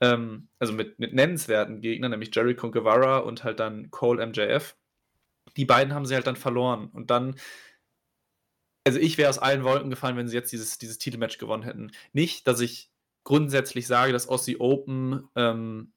ähm, 0.00 0.48
also 0.58 0.72
mit, 0.72 0.98
mit 0.98 1.14
nennenswerten 1.14 1.80
Gegnern, 1.80 2.10
nämlich 2.10 2.34
Jericho 2.34 2.70
Guevara 2.70 3.18
und 3.18 3.44
halt 3.44 3.60
dann 3.60 3.90
Cole 3.90 4.26
MJF. 4.26 4.76
Die 5.56 5.64
beiden 5.64 5.94
haben 5.94 6.06
sie 6.06 6.14
halt 6.14 6.26
dann 6.26 6.36
verloren 6.36 6.88
und 6.92 7.10
dann 7.10 7.36
also 8.86 9.00
ich 9.00 9.18
wäre 9.18 9.28
aus 9.28 9.38
allen 9.38 9.64
Wolken 9.64 9.90
gefallen, 9.90 10.16
wenn 10.16 10.28
sie 10.28 10.36
jetzt 10.36 10.52
dieses, 10.52 10.78
dieses 10.78 10.98
Titelmatch 10.98 11.38
gewonnen 11.38 11.64
hätten. 11.64 11.90
Nicht, 12.12 12.46
dass 12.46 12.60
ich 12.60 12.92
grundsätzlich 13.24 13.88
sage, 13.88 14.12
dass 14.12 14.28
Aussie 14.28 14.60
Open 14.60 15.28
ähm, 15.34 15.92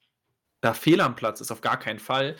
da 0.61 0.73
Fehler 0.73 1.05
am 1.05 1.15
Platz 1.15 1.41
ist, 1.41 1.51
auf 1.51 1.61
gar 1.61 1.79
keinen 1.79 1.99
Fall. 1.99 2.35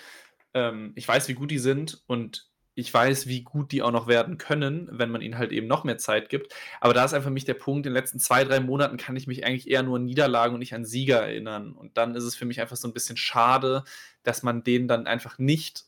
Ähm, 0.54 0.94
ich 0.96 1.08
weiß, 1.08 1.28
wie 1.28 1.34
gut 1.34 1.52
die 1.52 1.60
sind 1.60 2.04
und 2.08 2.50
ich 2.80 2.94
weiß, 2.94 3.28
wie 3.28 3.44
gut 3.44 3.72
die 3.72 3.82
auch 3.82 3.92
noch 3.92 4.08
werden 4.08 4.38
können, 4.38 4.88
wenn 4.92 5.12
man 5.12 5.22
ihnen 5.22 5.38
halt 5.38 5.52
eben 5.52 5.68
noch 5.68 5.84
mehr 5.84 5.98
Zeit 5.98 6.30
gibt. 6.30 6.54
Aber 6.80 6.94
da 6.94 7.04
ist 7.04 7.14
einfach 7.14 7.28
für 7.28 7.34
mich 7.34 7.46
der 7.46 7.54
Punkt, 7.54 7.86
in 7.86 7.92
den 7.92 7.94
letzten 7.94 8.20
zwei, 8.20 8.44
drei 8.44 8.60
Monaten 8.60 8.98
kann 8.98 9.16
ich 9.16 9.28
mich 9.28 9.46
eigentlich 9.46 9.70
eher 9.70 9.84
nur 9.84 9.98
an 9.98 10.06
Niederlagen 10.06 10.54
und 10.54 10.60
nicht 10.60 10.74
an 10.74 10.86
Sieger 10.86 11.20
erinnern. 11.20 11.74
Und 11.74 11.98
dann 11.98 12.16
ist 12.16 12.24
es 12.24 12.36
für 12.36 12.46
mich 12.46 12.62
einfach 12.62 12.78
so 12.78 12.88
ein 12.88 12.94
bisschen 12.94 13.18
schade, 13.18 13.84
dass 14.24 14.44
man 14.44 14.64
denen 14.64 14.88
dann 14.88 15.08
einfach 15.08 15.38
nicht 15.38 15.86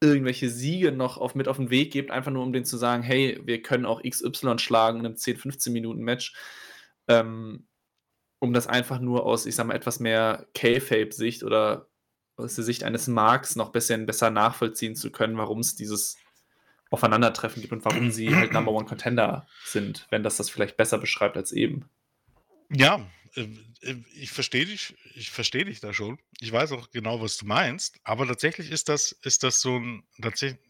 irgendwelche 0.00 0.48
Siege 0.48 0.92
noch 0.92 1.18
auf, 1.18 1.34
mit 1.34 1.48
auf 1.48 1.56
den 1.56 1.70
Weg 1.70 1.92
gibt, 1.92 2.10
einfach 2.10 2.30
nur 2.30 2.44
um 2.44 2.52
denen 2.52 2.64
zu 2.64 2.76
sagen, 2.76 3.02
hey, 3.02 3.40
wir 3.44 3.62
können 3.62 3.84
auch 3.84 4.02
XY 4.02 4.58
schlagen 4.58 5.00
in 5.00 5.06
einem 5.06 5.16
10, 5.16 5.36
15 5.36 5.72
Minuten 5.72 6.02
Match. 6.02 6.34
Ähm, 7.08 7.67
um 8.40 8.52
das 8.52 8.66
einfach 8.66 9.00
nur 9.00 9.26
aus, 9.26 9.46
ich 9.46 9.54
sag 9.54 9.66
mal, 9.66 9.74
etwas 9.74 10.00
mehr 10.00 10.46
K-Fape-Sicht 10.54 11.42
oder 11.42 11.88
aus 12.36 12.54
der 12.54 12.64
Sicht 12.64 12.84
eines 12.84 13.08
Marks 13.08 13.56
noch 13.56 13.70
bisschen 13.72 14.06
besser 14.06 14.30
nachvollziehen 14.30 14.94
zu 14.94 15.10
können, 15.10 15.36
warum 15.36 15.58
es 15.58 15.74
dieses 15.74 16.16
Aufeinandertreffen 16.90 17.60
gibt 17.60 17.72
und 17.72 17.84
warum 17.84 18.10
sie 18.10 18.34
halt 18.34 18.52
Number 18.52 18.72
One 18.72 18.86
Contender 18.86 19.46
sind, 19.64 20.06
wenn 20.10 20.22
das 20.22 20.36
das 20.36 20.48
vielleicht 20.48 20.76
besser 20.76 20.98
beschreibt 20.98 21.36
als 21.36 21.52
eben. 21.52 21.90
Ja, 22.70 23.04
äh, 23.34 23.48
äh, 23.82 23.96
ich 24.14 24.30
verstehe 24.30 24.66
dich 24.66 24.94
ich 25.14 25.30
verstehe 25.30 25.64
dich 25.64 25.80
da 25.80 25.92
schon. 25.92 26.18
Ich 26.40 26.52
weiß 26.52 26.72
auch 26.72 26.90
genau, 26.90 27.20
was 27.20 27.36
du 27.36 27.46
meinst, 27.46 27.98
aber 28.04 28.26
tatsächlich 28.26 28.70
ist 28.70 28.88
das 28.88 29.12
ist 29.22 29.42
das 29.42 29.60
so 29.60 29.76
'n 29.76 30.04
tatsächlich 30.22 30.60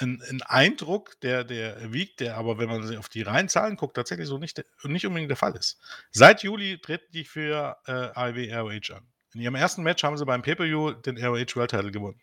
'n 0.00 0.20
'n 0.28 0.42
Eindruck, 0.42 1.20
der 1.20 1.44
der 1.44 1.76
erwiegt, 1.76 2.20
der 2.20 2.36
aber, 2.36 2.58
wenn 2.58 2.68
man 2.68 2.96
auf 2.98 3.08
die 3.08 3.22
reinen 3.22 3.48
Zahlen 3.48 3.76
guckt, 3.76 3.96
tatsächlich 3.96 4.28
so 4.28 4.38
nicht 4.38 4.64
nicht 4.84 5.06
unbedingt 5.06 5.30
der 5.30 5.36
Fall 5.36 5.56
ist. 5.56 5.78
Seit 6.10 6.42
Juli 6.42 6.78
treten 6.80 7.12
die 7.12 7.24
für, 7.24 7.76
äh, 7.86 7.92
AEW 7.92 8.52
ROH 8.54 8.96
an. 8.96 9.06
In 9.34 9.40
ihrem 9.42 9.54
ersten 9.56 9.82
Match 9.82 10.02
haben 10.04 10.16
sie 10.16 10.24
beim 10.26 10.42
Pay-Per-View 10.42 10.92
den 10.94 11.18
ROH 11.18 11.56
World 11.56 11.70
Title 11.70 11.90
gewonnen. 11.92 12.20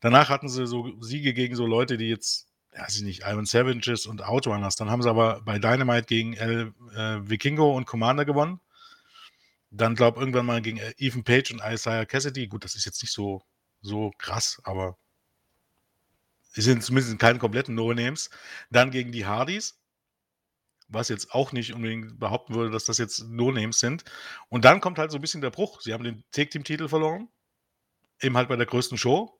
Danach 0.00 0.28
hatten 0.28 0.48
sie 0.48 0.66
so 0.66 1.00
Siege 1.00 1.34
gegen 1.34 1.56
so 1.56 1.66
Leute, 1.66 1.96
die 1.98 2.08
jetzt, 2.08 2.48
ja, 2.74 2.82
weiß 2.82 2.96
ich 2.98 3.02
nicht, 3.02 3.22
Iron 3.26 3.46
Savages 3.46 4.06
und 4.06 4.22
Outrunners. 4.24 4.76
Dann 4.76 4.90
haben 4.90 5.02
sie 5.02 5.10
aber 5.10 5.40
bei 5.42 5.58
Dynamite 5.58 6.06
gegen 6.06 6.34
El 6.34 6.72
äh, 6.94 7.20
Vikingo 7.28 7.76
und 7.76 7.86
Commander 7.86 8.24
gewonnen. 8.24 8.60
Dann 9.70 9.94
glaube 9.94 10.20
irgendwann 10.20 10.46
mal 10.46 10.62
gegen 10.62 10.78
äh, 10.78 10.94
Ethan 10.98 11.24
Page 11.24 11.52
und 11.52 11.60
Isaiah 11.64 12.06
Cassidy. 12.06 12.46
Gut, 12.48 12.64
das 12.64 12.74
ist 12.74 12.84
jetzt 12.86 13.02
nicht 13.02 13.12
so 13.12 13.42
so 13.80 14.10
krass, 14.18 14.60
aber 14.64 14.96
die 16.56 16.62
sind 16.62 16.82
zumindest 16.82 17.18
keine 17.18 17.38
kompletten 17.38 17.74
No-Names. 17.74 18.30
Dann 18.70 18.90
gegen 18.90 19.12
die 19.12 19.26
Hardys, 19.26 19.80
was 20.88 21.08
jetzt 21.08 21.32
auch 21.32 21.52
nicht 21.52 21.74
unbedingt 21.74 22.18
behaupten 22.18 22.54
würde, 22.54 22.70
dass 22.70 22.84
das 22.84 22.98
jetzt 22.98 23.20
No-Names 23.28 23.78
sind. 23.78 24.04
Und 24.48 24.64
dann 24.64 24.80
kommt 24.80 24.98
halt 24.98 25.10
so 25.10 25.18
ein 25.18 25.20
bisschen 25.20 25.40
der 25.40 25.50
Bruch. 25.50 25.80
Sie 25.80 25.92
haben 25.92 26.04
den 26.04 26.24
Tag-Team-Titel 26.32 26.88
verloren, 26.88 27.28
eben 28.20 28.36
halt 28.36 28.48
bei 28.48 28.56
der 28.56 28.66
größten 28.66 28.98
Show. 28.98 29.38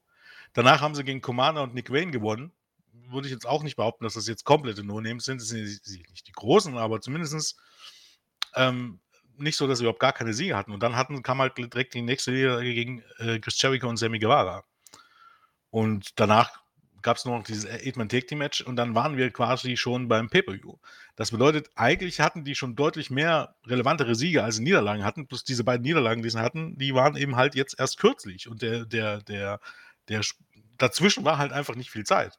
Danach 0.52 0.80
haben 0.80 0.94
sie 0.94 1.04
gegen 1.04 1.20
Commander 1.20 1.62
und 1.62 1.74
Nick 1.74 1.90
Wayne 1.90 2.10
gewonnen. 2.10 2.52
Würde 3.10 3.28
ich 3.28 3.32
jetzt 3.32 3.46
auch 3.46 3.62
nicht 3.62 3.76
behaupten, 3.76 4.04
dass 4.04 4.14
das 4.14 4.28
jetzt 4.28 4.44
komplette 4.44 4.84
No-Names 4.84 5.24
sind. 5.24 5.40
Das 5.40 5.48
sind 5.48 5.62
nicht 5.62 6.26
die 6.26 6.32
großen, 6.32 6.76
aber 6.76 7.00
zumindest 7.00 7.58
ähm, 8.54 9.00
nicht 9.36 9.56
so, 9.56 9.66
dass 9.66 9.78
sie 9.78 9.84
überhaupt 9.84 10.00
gar 10.00 10.12
keine 10.12 10.34
Siege 10.34 10.56
hatten. 10.56 10.72
Und 10.72 10.82
dann 10.82 10.96
hatten, 10.96 11.22
kam 11.22 11.40
halt 11.40 11.56
direkt 11.56 11.94
die 11.94 12.02
nächste 12.02 12.32
Niederlage 12.32 12.74
gegen 12.74 13.02
äh, 13.18 13.38
Chris 13.38 13.60
Jericho 13.60 13.88
und 13.88 13.96
Sammy 13.96 14.18
Guevara. 14.18 14.64
Und 15.70 16.18
danach 16.18 16.62
gab 17.02 17.16
es 17.16 17.24
nur 17.24 17.36
noch 17.36 17.44
dieses 17.44 17.66
Eight-Man 17.66 18.08
Take 18.08 18.26
Team 18.26 18.38
Match 18.38 18.60
und 18.60 18.76
dann 18.76 18.94
waren 18.94 19.16
wir 19.16 19.30
quasi 19.30 19.76
schon 19.76 20.08
beim 20.08 20.28
Pay-Per-View. 20.28 20.76
Das 21.16 21.30
bedeutet, 21.30 21.70
eigentlich 21.74 22.20
hatten 22.20 22.44
die 22.44 22.54
schon 22.54 22.76
deutlich 22.76 23.10
mehr 23.10 23.56
relevantere 23.66 24.14
Siege 24.14 24.42
als 24.42 24.58
Niederlagen 24.58 25.04
hatten. 25.04 25.26
Plus 25.26 25.44
diese 25.44 25.64
beiden 25.64 25.82
Niederlagen, 25.82 26.22
die 26.22 26.30
sie 26.30 26.40
hatten, 26.40 26.76
die 26.78 26.94
waren 26.94 27.16
eben 27.16 27.36
halt 27.36 27.54
jetzt 27.54 27.78
erst 27.78 27.98
kürzlich. 27.98 28.48
Und 28.48 28.62
der, 28.62 28.84
der, 28.84 29.22
der, 29.22 29.60
der, 30.08 30.22
dazwischen 30.76 31.24
war 31.24 31.38
halt 31.38 31.52
einfach 31.52 31.74
nicht 31.74 31.90
viel 31.90 32.04
Zeit. 32.04 32.38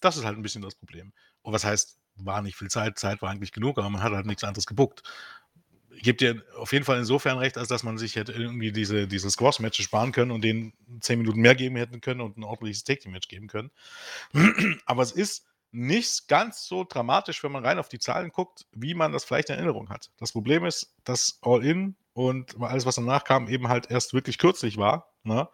Das 0.00 0.16
ist 0.16 0.24
halt 0.24 0.36
ein 0.36 0.42
bisschen 0.42 0.62
das 0.62 0.74
Problem. 0.74 1.12
Und 1.42 1.52
was 1.52 1.64
heißt, 1.64 1.98
war 2.16 2.42
nicht 2.42 2.56
viel 2.56 2.68
Zeit? 2.68 2.98
Zeit 2.98 3.22
war 3.22 3.30
eigentlich 3.30 3.52
genug, 3.52 3.78
aber 3.78 3.90
man 3.90 4.02
hat 4.02 4.12
halt 4.12 4.26
nichts 4.26 4.44
anderes 4.44 4.66
gebuckt 4.66 5.02
gebe 6.02 6.16
dir 6.16 6.42
auf 6.56 6.72
jeden 6.72 6.84
Fall 6.84 6.98
insofern 6.98 7.38
recht, 7.38 7.58
als 7.58 7.68
dass 7.68 7.82
man 7.82 7.98
sich 7.98 8.16
hätte 8.16 8.32
irgendwie 8.32 8.72
diese, 8.72 9.06
diese 9.06 9.30
Squash-Matches 9.30 9.84
sparen 9.84 10.12
können 10.12 10.30
und 10.30 10.42
denen 10.42 10.72
zehn 11.00 11.18
Minuten 11.18 11.40
mehr 11.40 11.54
geben 11.54 11.76
hätten 11.76 12.00
können 12.00 12.20
und 12.20 12.36
ein 12.36 12.44
ordentliches 12.44 12.84
Take-Match 12.84 13.28
geben 13.28 13.46
können. 13.46 13.70
Aber 14.86 15.02
es 15.02 15.12
ist 15.12 15.46
nicht 15.72 16.28
ganz 16.28 16.66
so 16.66 16.84
dramatisch, 16.84 17.42
wenn 17.42 17.50
man 17.50 17.64
rein 17.64 17.78
auf 17.78 17.88
die 17.88 17.98
Zahlen 17.98 18.30
guckt, 18.30 18.66
wie 18.72 18.94
man 18.94 19.12
das 19.12 19.24
vielleicht 19.24 19.48
in 19.50 19.56
Erinnerung 19.56 19.88
hat. 19.88 20.10
Das 20.18 20.32
Problem 20.32 20.64
ist, 20.64 20.94
dass 21.02 21.38
All-In 21.42 21.96
und 22.12 22.60
alles, 22.60 22.86
was 22.86 22.94
danach 22.94 23.24
kam, 23.24 23.48
eben 23.48 23.68
halt 23.68 23.90
erst 23.90 24.14
wirklich 24.14 24.38
kürzlich 24.38 24.76
war. 24.76 25.12
Ne? 25.24 25.48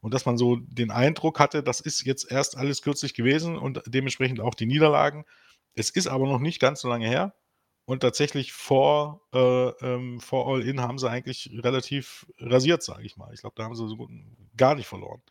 Und 0.00 0.14
dass 0.14 0.24
man 0.24 0.38
so 0.38 0.56
den 0.56 0.90
Eindruck 0.90 1.38
hatte, 1.38 1.62
das 1.62 1.80
ist 1.80 2.06
jetzt 2.06 2.30
erst 2.30 2.56
alles 2.56 2.80
kürzlich 2.80 3.12
gewesen 3.12 3.58
und 3.58 3.82
dementsprechend 3.86 4.40
auch 4.40 4.54
die 4.54 4.66
Niederlagen. 4.66 5.26
Es 5.74 5.90
ist 5.90 6.06
aber 6.06 6.26
noch 6.26 6.40
nicht 6.40 6.58
ganz 6.58 6.80
so 6.80 6.88
lange 6.88 7.06
her. 7.06 7.34
Und 7.86 8.00
tatsächlich 8.00 8.52
vor, 8.52 9.22
äh, 9.32 9.38
ähm, 9.38 10.20
vor 10.20 10.48
All-In 10.48 10.80
haben 10.80 10.98
sie 10.98 11.08
eigentlich 11.08 11.50
relativ 11.62 12.26
rasiert, 12.38 12.82
sage 12.82 13.04
ich 13.04 13.16
mal. 13.16 13.32
Ich 13.32 13.40
glaube, 13.40 13.54
da 13.56 13.62
haben 13.62 13.76
sie 13.76 13.88
so 13.88 13.96
gut, 13.96 14.10
gar 14.56 14.74
nicht 14.74 14.88
verloren. 14.88 15.22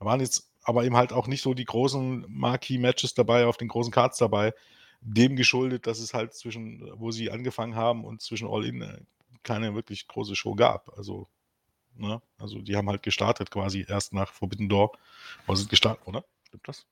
Da 0.00 0.06
waren 0.06 0.20
jetzt 0.20 0.50
aber 0.64 0.84
eben 0.84 0.96
halt 0.96 1.12
auch 1.12 1.28
nicht 1.28 1.40
so 1.40 1.54
die 1.54 1.64
großen 1.64 2.26
Marquee-Matches 2.28 3.14
dabei, 3.14 3.46
auf 3.46 3.58
den 3.58 3.68
großen 3.68 3.92
Cards 3.92 4.18
dabei, 4.18 4.52
dem 5.00 5.36
geschuldet, 5.36 5.86
dass 5.86 6.00
es 6.00 6.12
halt 6.12 6.34
zwischen, 6.34 6.90
wo 6.98 7.12
sie 7.12 7.30
angefangen 7.30 7.76
haben 7.76 8.04
und 8.04 8.20
zwischen 8.20 8.48
All-In 8.48 8.82
äh, 8.82 9.00
keine 9.44 9.76
wirklich 9.76 10.08
große 10.08 10.34
Show 10.34 10.56
gab. 10.56 10.92
Also, 10.98 11.28
ne? 11.94 12.20
Also 12.38 12.60
die 12.60 12.76
haben 12.76 12.88
halt 12.88 13.04
gestartet 13.04 13.52
quasi 13.52 13.86
erst 13.88 14.12
nach 14.12 14.32
Forbidden 14.32 14.68
Door. 14.68 14.98
Oder 15.46 15.56
sind 15.56 15.70
gestartet, 15.70 16.06
oder? 16.08 16.24
Stimmt 16.48 16.66
das? 16.66 16.86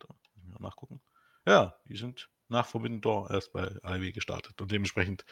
Da, 0.00 0.08
mal 0.50 0.68
nachgucken. 0.68 1.00
Ja, 1.46 1.76
die 1.88 1.96
sind 1.96 2.28
nach 2.54 2.66
Forbidden 2.66 3.00
Door 3.00 3.30
erst 3.30 3.52
bei 3.52 3.70
AEW 3.82 4.12
gestartet. 4.12 4.60
Und 4.60 4.72
dementsprechend 4.72 5.24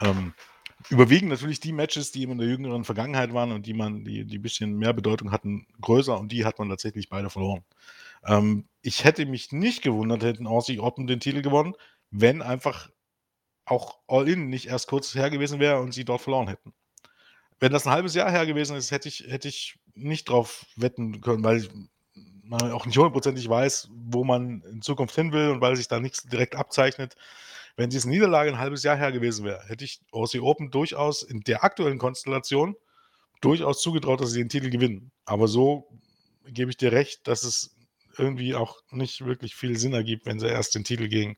ähm, 0.00 0.34
überwiegen 0.90 1.28
natürlich 1.28 1.60
die 1.60 1.72
Matches, 1.72 2.12
die 2.12 2.22
in 2.22 2.38
der 2.38 2.46
jüngeren 2.46 2.84
Vergangenheit 2.84 3.34
waren 3.34 3.52
und 3.52 3.66
die 3.66 3.74
man, 3.74 4.04
die, 4.04 4.24
die 4.24 4.38
ein 4.38 4.42
bisschen 4.42 4.76
mehr 4.76 4.92
Bedeutung 4.92 5.32
hatten, 5.32 5.66
größer 5.80 6.18
und 6.18 6.30
die 6.30 6.44
hat 6.44 6.58
man 6.58 6.68
tatsächlich 6.68 7.08
beide 7.08 7.30
verloren. 7.30 7.64
Ähm, 8.24 8.68
ich 8.82 9.04
hätte 9.04 9.26
mich 9.26 9.52
nicht 9.52 9.82
gewundert, 9.82 10.22
hätten 10.22 10.46
Aussie 10.46 10.78
Oppen 10.78 11.06
den 11.06 11.20
Titel 11.20 11.42
gewonnen, 11.42 11.74
wenn 12.10 12.42
einfach 12.42 12.90
auch 13.64 13.98
All-In 14.06 14.48
nicht 14.48 14.66
erst 14.66 14.88
kurz 14.88 15.14
her 15.14 15.30
gewesen 15.30 15.60
wäre 15.60 15.80
und 15.80 15.92
sie 15.92 16.04
dort 16.04 16.22
verloren 16.22 16.48
hätten. 16.48 16.72
Wenn 17.60 17.72
das 17.72 17.86
ein 17.86 17.92
halbes 17.92 18.14
Jahr 18.14 18.30
her 18.30 18.46
gewesen 18.46 18.76
ist, 18.76 18.90
hätte 18.90 19.08
ich, 19.08 19.24
hätte 19.28 19.48
ich 19.48 19.78
nicht 19.94 20.28
drauf 20.28 20.64
wetten 20.76 21.20
können, 21.20 21.42
weil 21.42 21.68
man 22.48 22.72
auch 22.72 22.86
nicht 22.86 22.96
hundertprozentig 22.96 23.48
weiß, 23.48 23.90
wo 23.92 24.24
man 24.24 24.62
in 24.70 24.82
Zukunft 24.82 25.14
hin 25.14 25.32
will 25.32 25.50
und 25.50 25.60
weil 25.60 25.76
sich 25.76 25.88
da 25.88 26.00
nichts 26.00 26.24
direkt 26.24 26.56
abzeichnet. 26.56 27.16
Wenn 27.76 27.90
diese 27.90 28.08
Niederlage 28.08 28.50
ein 28.50 28.58
halbes 28.58 28.82
Jahr 28.82 28.96
her 28.96 29.12
gewesen 29.12 29.44
wäre, 29.44 29.62
hätte 29.66 29.84
ich 29.84 30.00
Aussie 30.10 30.40
Open 30.40 30.70
durchaus 30.70 31.22
in 31.22 31.40
der 31.40 31.62
aktuellen 31.62 31.98
Konstellation 31.98 32.76
durchaus 33.40 33.82
zugetraut, 33.82 34.20
dass 34.20 34.32
sie 34.32 34.40
den 34.40 34.48
Titel 34.48 34.70
gewinnen. 34.70 35.12
Aber 35.24 35.46
so 35.46 35.88
gebe 36.46 36.70
ich 36.70 36.76
dir 36.76 36.90
recht, 36.90 37.28
dass 37.28 37.44
es 37.44 37.76
irgendwie 38.16 38.54
auch 38.54 38.80
nicht 38.90 39.24
wirklich 39.24 39.54
viel 39.54 39.78
Sinn 39.78 39.92
ergibt, 39.92 40.26
wenn 40.26 40.40
sie 40.40 40.48
erst 40.48 40.74
den 40.74 40.84
Titel 40.84 41.08
gegen 41.08 41.36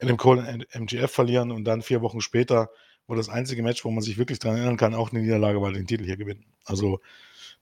Adam 0.00 0.16
Cole 0.16 0.46
und 0.46 0.74
MGF 0.74 1.10
verlieren 1.10 1.50
und 1.50 1.64
dann 1.64 1.82
vier 1.82 2.02
Wochen 2.02 2.20
später, 2.20 2.70
wo 3.06 3.14
das 3.14 3.28
einzige 3.28 3.62
Match, 3.62 3.84
wo 3.84 3.90
man 3.90 4.02
sich 4.02 4.18
wirklich 4.18 4.38
daran 4.38 4.58
erinnern 4.58 4.76
kann, 4.76 4.94
auch 4.94 5.12
eine 5.12 5.20
Niederlage, 5.20 5.62
weil 5.62 5.72
den 5.72 5.86
Titel 5.86 6.04
hier 6.04 6.16
gewinnen. 6.16 6.44
Also 6.64 7.00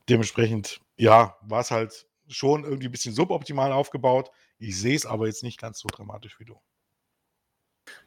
dementsprechend, 0.09 0.81
ja, 0.97 1.37
war 1.43 1.61
es 1.61 1.71
halt 1.71 2.07
schon 2.29 2.65
irgendwie 2.65 2.89
ein 2.89 2.93
bisschen 2.93 3.15
suboptimal 3.15 3.73
aufgebaut. 3.73 4.31
Ich 4.59 4.79
sehe 4.79 4.97
es 4.97 5.07
aber 5.07 5.27
jetzt 5.27 5.43
nicht 5.43 5.61
ganz 5.61 5.79
so 5.81 5.89
dramatisch 5.89 6.39
wie 6.39 6.45
du. 6.45 6.61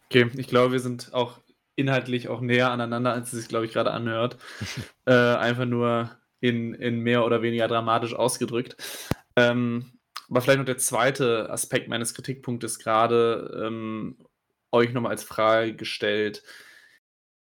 Okay, 0.06 0.30
ich 0.36 0.48
glaube, 0.48 0.74
wir 0.74 0.80
sind 0.80 1.14
auch 1.14 1.40
inhaltlich 1.76 2.28
auch 2.28 2.42
näher 2.42 2.72
aneinander, 2.72 3.14
als 3.14 3.34
es 3.34 3.40
sich, 3.40 3.48
glaube 3.48 3.66
ich, 3.66 3.74
gerade 3.74 3.92
anhört. 3.92 4.38
äh, 5.06 5.14
einfach 5.14 5.66
nur 5.66 6.18
in, 6.40 6.74
in 6.74 7.00
mehr 7.00 7.26
oder 7.26 7.42
weniger 7.42 7.68
dramatisch 7.68 8.14
ausgedrückt. 8.14 8.76
Ähm, 9.36 10.00
aber 10.30 10.42
vielleicht 10.42 10.60
noch 10.60 10.66
der 10.66 10.78
zweite 10.78 11.50
Aspekt 11.50 11.88
meines 11.88 12.14
Kritikpunktes 12.14 12.80
gerade 12.80 13.64
ähm, 13.66 14.18
euch 14.72 14.94
nochmal 14.94 15.12
als 15.12 15.24
Frage 15.24 15.76
gestellt. 15.76 16.44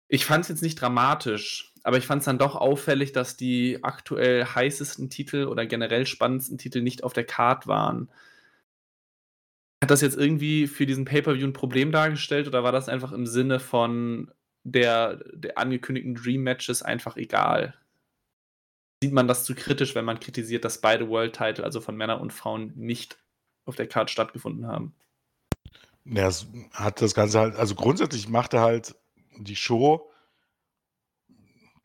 Ich 0.08 0.24
fand 0.24 0.44
es 0.44 0.48
jetzt 0.48 0.62
nicht 0.62 0.80
dramatisch, 0.80 1.69
aber 1.82 1.96
ich 1.98 2.06
fand 2.06 2.20
es 2.20 2.26
dann 2.26 2.38
doch 2.38 2.56
auffällig, 2.56 3.12
dass 3.12 3.36
die 3.36 3.82
aktuell 3.82 4.44
heißesten 4.44 5.10
Titel 5.10 5.46
oder 5.46 5.66
generell 5.66 6.06
spannendsten 6.06 6.58
Titel 6.58 6.82
nicht 6.82 7.04
auf 7.04 7.12
der 7.12 7.24
Card 7.24 7.66
waren. 7.66 8.10
Hat 9.82 9.90
das 9.90 10.02
jetzt 10.02 10.16
irgendwie 10.16 10.66
für 10.66 10.84
diesen 10.84 11.06
Pay-Per-View 11.06 11.46
ein 11.46 11.54
Problem 11.54 11.90
dargestellt 11.90 12.46
oder 12.46 12.62
war 12.62 12.72
das 12.72 12.88
einfach 12.88 13.12
im 13.12 13.26
Sinne 13.26 13.60
von 13.60 14.30
der, 14.62 15.16
der 15.32 15.56
angekündigten 15.56 16.14
Dream-Matches 16.14 16.82
einfach 16.82 17.16
egal? 17.16 17.74
Sieht 19.02 19.14
man 19.14 19.26
das 19.26 19.44
zu 19.44 19.54
kritisch, 19.54 19.94
wenn 19.94 20.04
man 20.04 20.20
kritisiert, 20.20 20.66
dass 20.66 20.82
beide 20.82 21.08
World-Title, 21.08 21.64
also 21.64 21.80
von 21.80 21.96
Männern 21.96 22.20
und 22.20 22.34
Frauen, 22.34 22.74
nicht 22.76 23.18
auf 23.64 23.76
der 23.76 23.88
Card 23.88 24.10
stattgefunden 24.10 24.66
haben? 24.66 24.94
Ja, 26.04 26.28
es 26.28 26.46
hat 26.72 27.00
das 27.00 27.14
Ganze 27.14 27.40
halt, 27.40 27.56
also 27.56 27.74
grundsätzlich 27.74 28.28
machte 28.28 28.60
halt 28.60 28.94
die 29.38 29.56
Show 29.56 30.10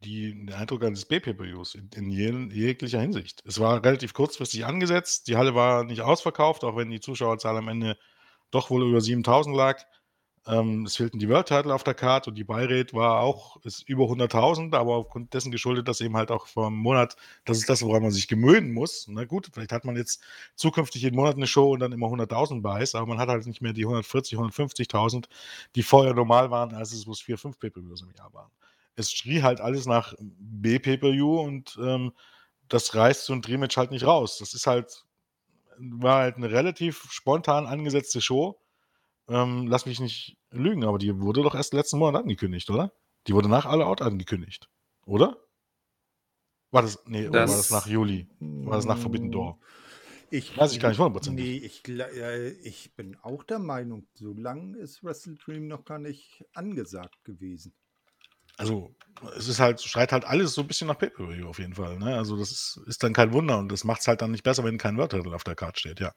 die, 0.06 0.34
den 0.34 0.53
Eindruck 0.53 0.84
eines 0.84 1.06
B-Pay-Per-Views 1.06 1.76
in, 1.76 1.90
in 1.95 2.10
je, 2.10 2.32
jeglicher 2.53 3.02
Hinsicht. 3.02 3.44
Es 3.45 3.60
war 3.60 3.84
relativ 3.84 4.14
kurzfristig 4.14 4.65
angesetzt, 4.65 5.27
die 5.27 5.36
Halle 5.36 5.56
war 5.56 5.84
nicht 5.84 6.02
ausverkauft, 6.02 6.64
auch 6.64 6.77
wenn 6.77 6.91
die 6.91 6.99
Zuschauerzahl 6.99 7.57
am 7.57 7.68
Ende 7.68 7.98
doch 8.52 8.69
wohl 8.69 8.88
über 8.88 9.02
7000 9.02 9.56
lag. 9.56 9.84
Ähm, 10.48 10.86
es 10.86 10.98
fehlten 10.98 11.18
die 11.18 11.27
World 11.27 11.48
Title 11.48 11.73
auf 11.73 11.84
der 11.84 11.95
Karte 11.95 12.30
und 12.30 12.36
die 12.36 12.44
Beirate 12.44 12.94
war 12.94 13.19
auch 13.22 13.57
ist 13.64 13.82
über 13.90 14.06
100.000, 14.06 14.76
aber 14.76 14.95
aufgrund 14.95 15.34
dessen 15.34 15.52
geschuldet, 15.52 15.88
dass 15.88 16.02
eben 16.02 16.15
halt 16.15 16.30
auch 16.30 16.48
einem 16.56 16.76
Monat, 16.76 17.15
das 17.45 17.57
ist 17.57 17.68
das, 17.68 17.82
woran 17.82 18.03
man 18.03 18.11
sich 18.11 18.27
gewöhnen 18.27 18.72
muss. 18.72 19.07
Na 19.07 19.26
gut, 19.26 19.49
vielleicht 19.52 19.72
hat 19.72 19.86
man 19.86 19.95
jetzt 19.95 20.22
zukünftig 20.56 21.02
jeden 21.02 21.15
Monat 21.15 21.36
eine 21.36 21.48
Show 21.48 21.73
und 21.73 21.80
dann 21.80 21.91
immer 21.94 22.07
100.000 22.07 22.61
Buys, 22.61 22.94
aber 22.94 23.07
man 23.07 23.18
hat 23.18 23.30
halt 23.30 23.48
nicht 23.48 23.61
mehr 23.61 23.73
die 23.73 23.86
140, 23.86 24.38
150.000, 24.38 25.26
die 25.76 25.84
vorher 25.84 26.14
normal 26.14 26.52
waren, 26.52 26.76
als 26.76 26.94
es 26.94 27.06
bloß 27.06 27.22
vier, 27.22 27.40
fünf 27.40 27.60
Pay-Per-Views 27.60 28.03
im 28.03 28.11
Jahr 28.15 28.32
waren 28.34 28.52
es 28.96 29.12
schrie 29.12 29.42
halt 29.44 29.62
alles 29.62 29.86
nach 29.86 30.14
B-Pay-Per-View 30.20 31.40
und 31.40 31.78
ähm, 31.82 32.14
das 32.68 32.96
reißt 32.96 33.26
so 33.26 33.34
ein 33.34 33.42
Drehmatch 33.42 33.78
halt 33.78 33.92
nicht 33.92 34.06
raus. 34.06 34.38
Das 34.40 34.54
ist 34.54 34.68
halt, 34.68 35.06
war 35.78 36.20
halt 36.20 36.38
eine 36.38 36.52
relativ 36.52 37.08
spontan 37.12 37.68
angesetzte 37.68 38.22
Show, 38.22 38.60
ähm, 39.28 39.68
lass 39.68 39.86
mich 39.86 40.00
nicht 40.00 40.38
lügen, 40.52 40.86
aber 40.86 40.98
die 40.98 41.20
wurde 41.20 41.44
doch 41.44 41.56
erst 41.56 41.74
letzten 41.74 42.00
Monat 42.00 42.24
angekündigt, 42.24 42.70
oder? 42.70 42.94
Die 43.28 43.34
wurde 43.34 43.50
nach 43.50 43.66
All 43.66 43.82
Out 43.82 44.02
angekündigt, 44.02 44.70
oder? 45.06 45.38
War 46.72 46.82
das, 46.82 47.00
nee, 47.06 47.28
oder 47.28 47.48
war 47.48 47.58
das 47.58 47.70
nach 47.72 47.84
Das 47.84 47.92
Juli? 47.92 48.28
War 48.40 48.76
das 48.76 48.86
nach 48.86 48.98
Forbidden 48.98 49.32
Door? 49.32 49.60
Ich, 50.32 50.58
Weiß 50.58 50.74
ich 50.74 50.80
gar 50.80 50.90
nicht 50.90 51.00
hundertprozentig. 51.00 51.46
nee, 51.46 51.58
ich, 51.58 51.88
äh, 51.88 52.50
ich 52.50 52.96
bin 52.96 53.16
auch 53.22 53.44
der 53.44 53.60
Meinung, 53.60 54.08
so 54.16 54.34
lange 54.34 54.78
ist 54.78 55.04
Wrestle 55.04 55.36
Dream 55.36 55.68
noch 55.68 55.86
gar 55.86 56.00
nicht 56.00 56.44
angesagt 56.54 57.24
gewesen. 57.24 57.74
Also, 58.57 58.95
es 59.38 59.48
ist 59.48 59.60
halt, 59.60 59.82
schreit 59.82 60.11
halt 60.11 60.26
alles 60.26 60.53
so 60.53 60.61
ein 60.61 60.68
bisschen 60.68 60.88
nach 60.88 60.98
Pay-Per-View 60.98 61.48
auf 61.48 61.60
jeden 61.60 61.76
Fall. 61.76 61.98
Ne? 61.98 62.15
Also, 62.15 62.38
das 62.38 62.52
ist, 62.52 62.82
ist 62.88 63.03
dann 63.03 63.14
kein 63.14 63.34
Wunder 63.34 63.57
und 63.60 63.72
das 63.72 63.84
macht 63.84 64.02
es 64.02 64.07
halt 64.07 64.22
dann 64.22 64.32
nicht 64.32 64.44
besser, 64.44 64.64
wenn 64.64 64.77
kein 64.77 64.98
Title 64.98 65.36
auf 65.36 65.44
der 65.44 65.56
Karte 65.56 65.80
steht, 65.80 65.99
ja. 65.99 66.14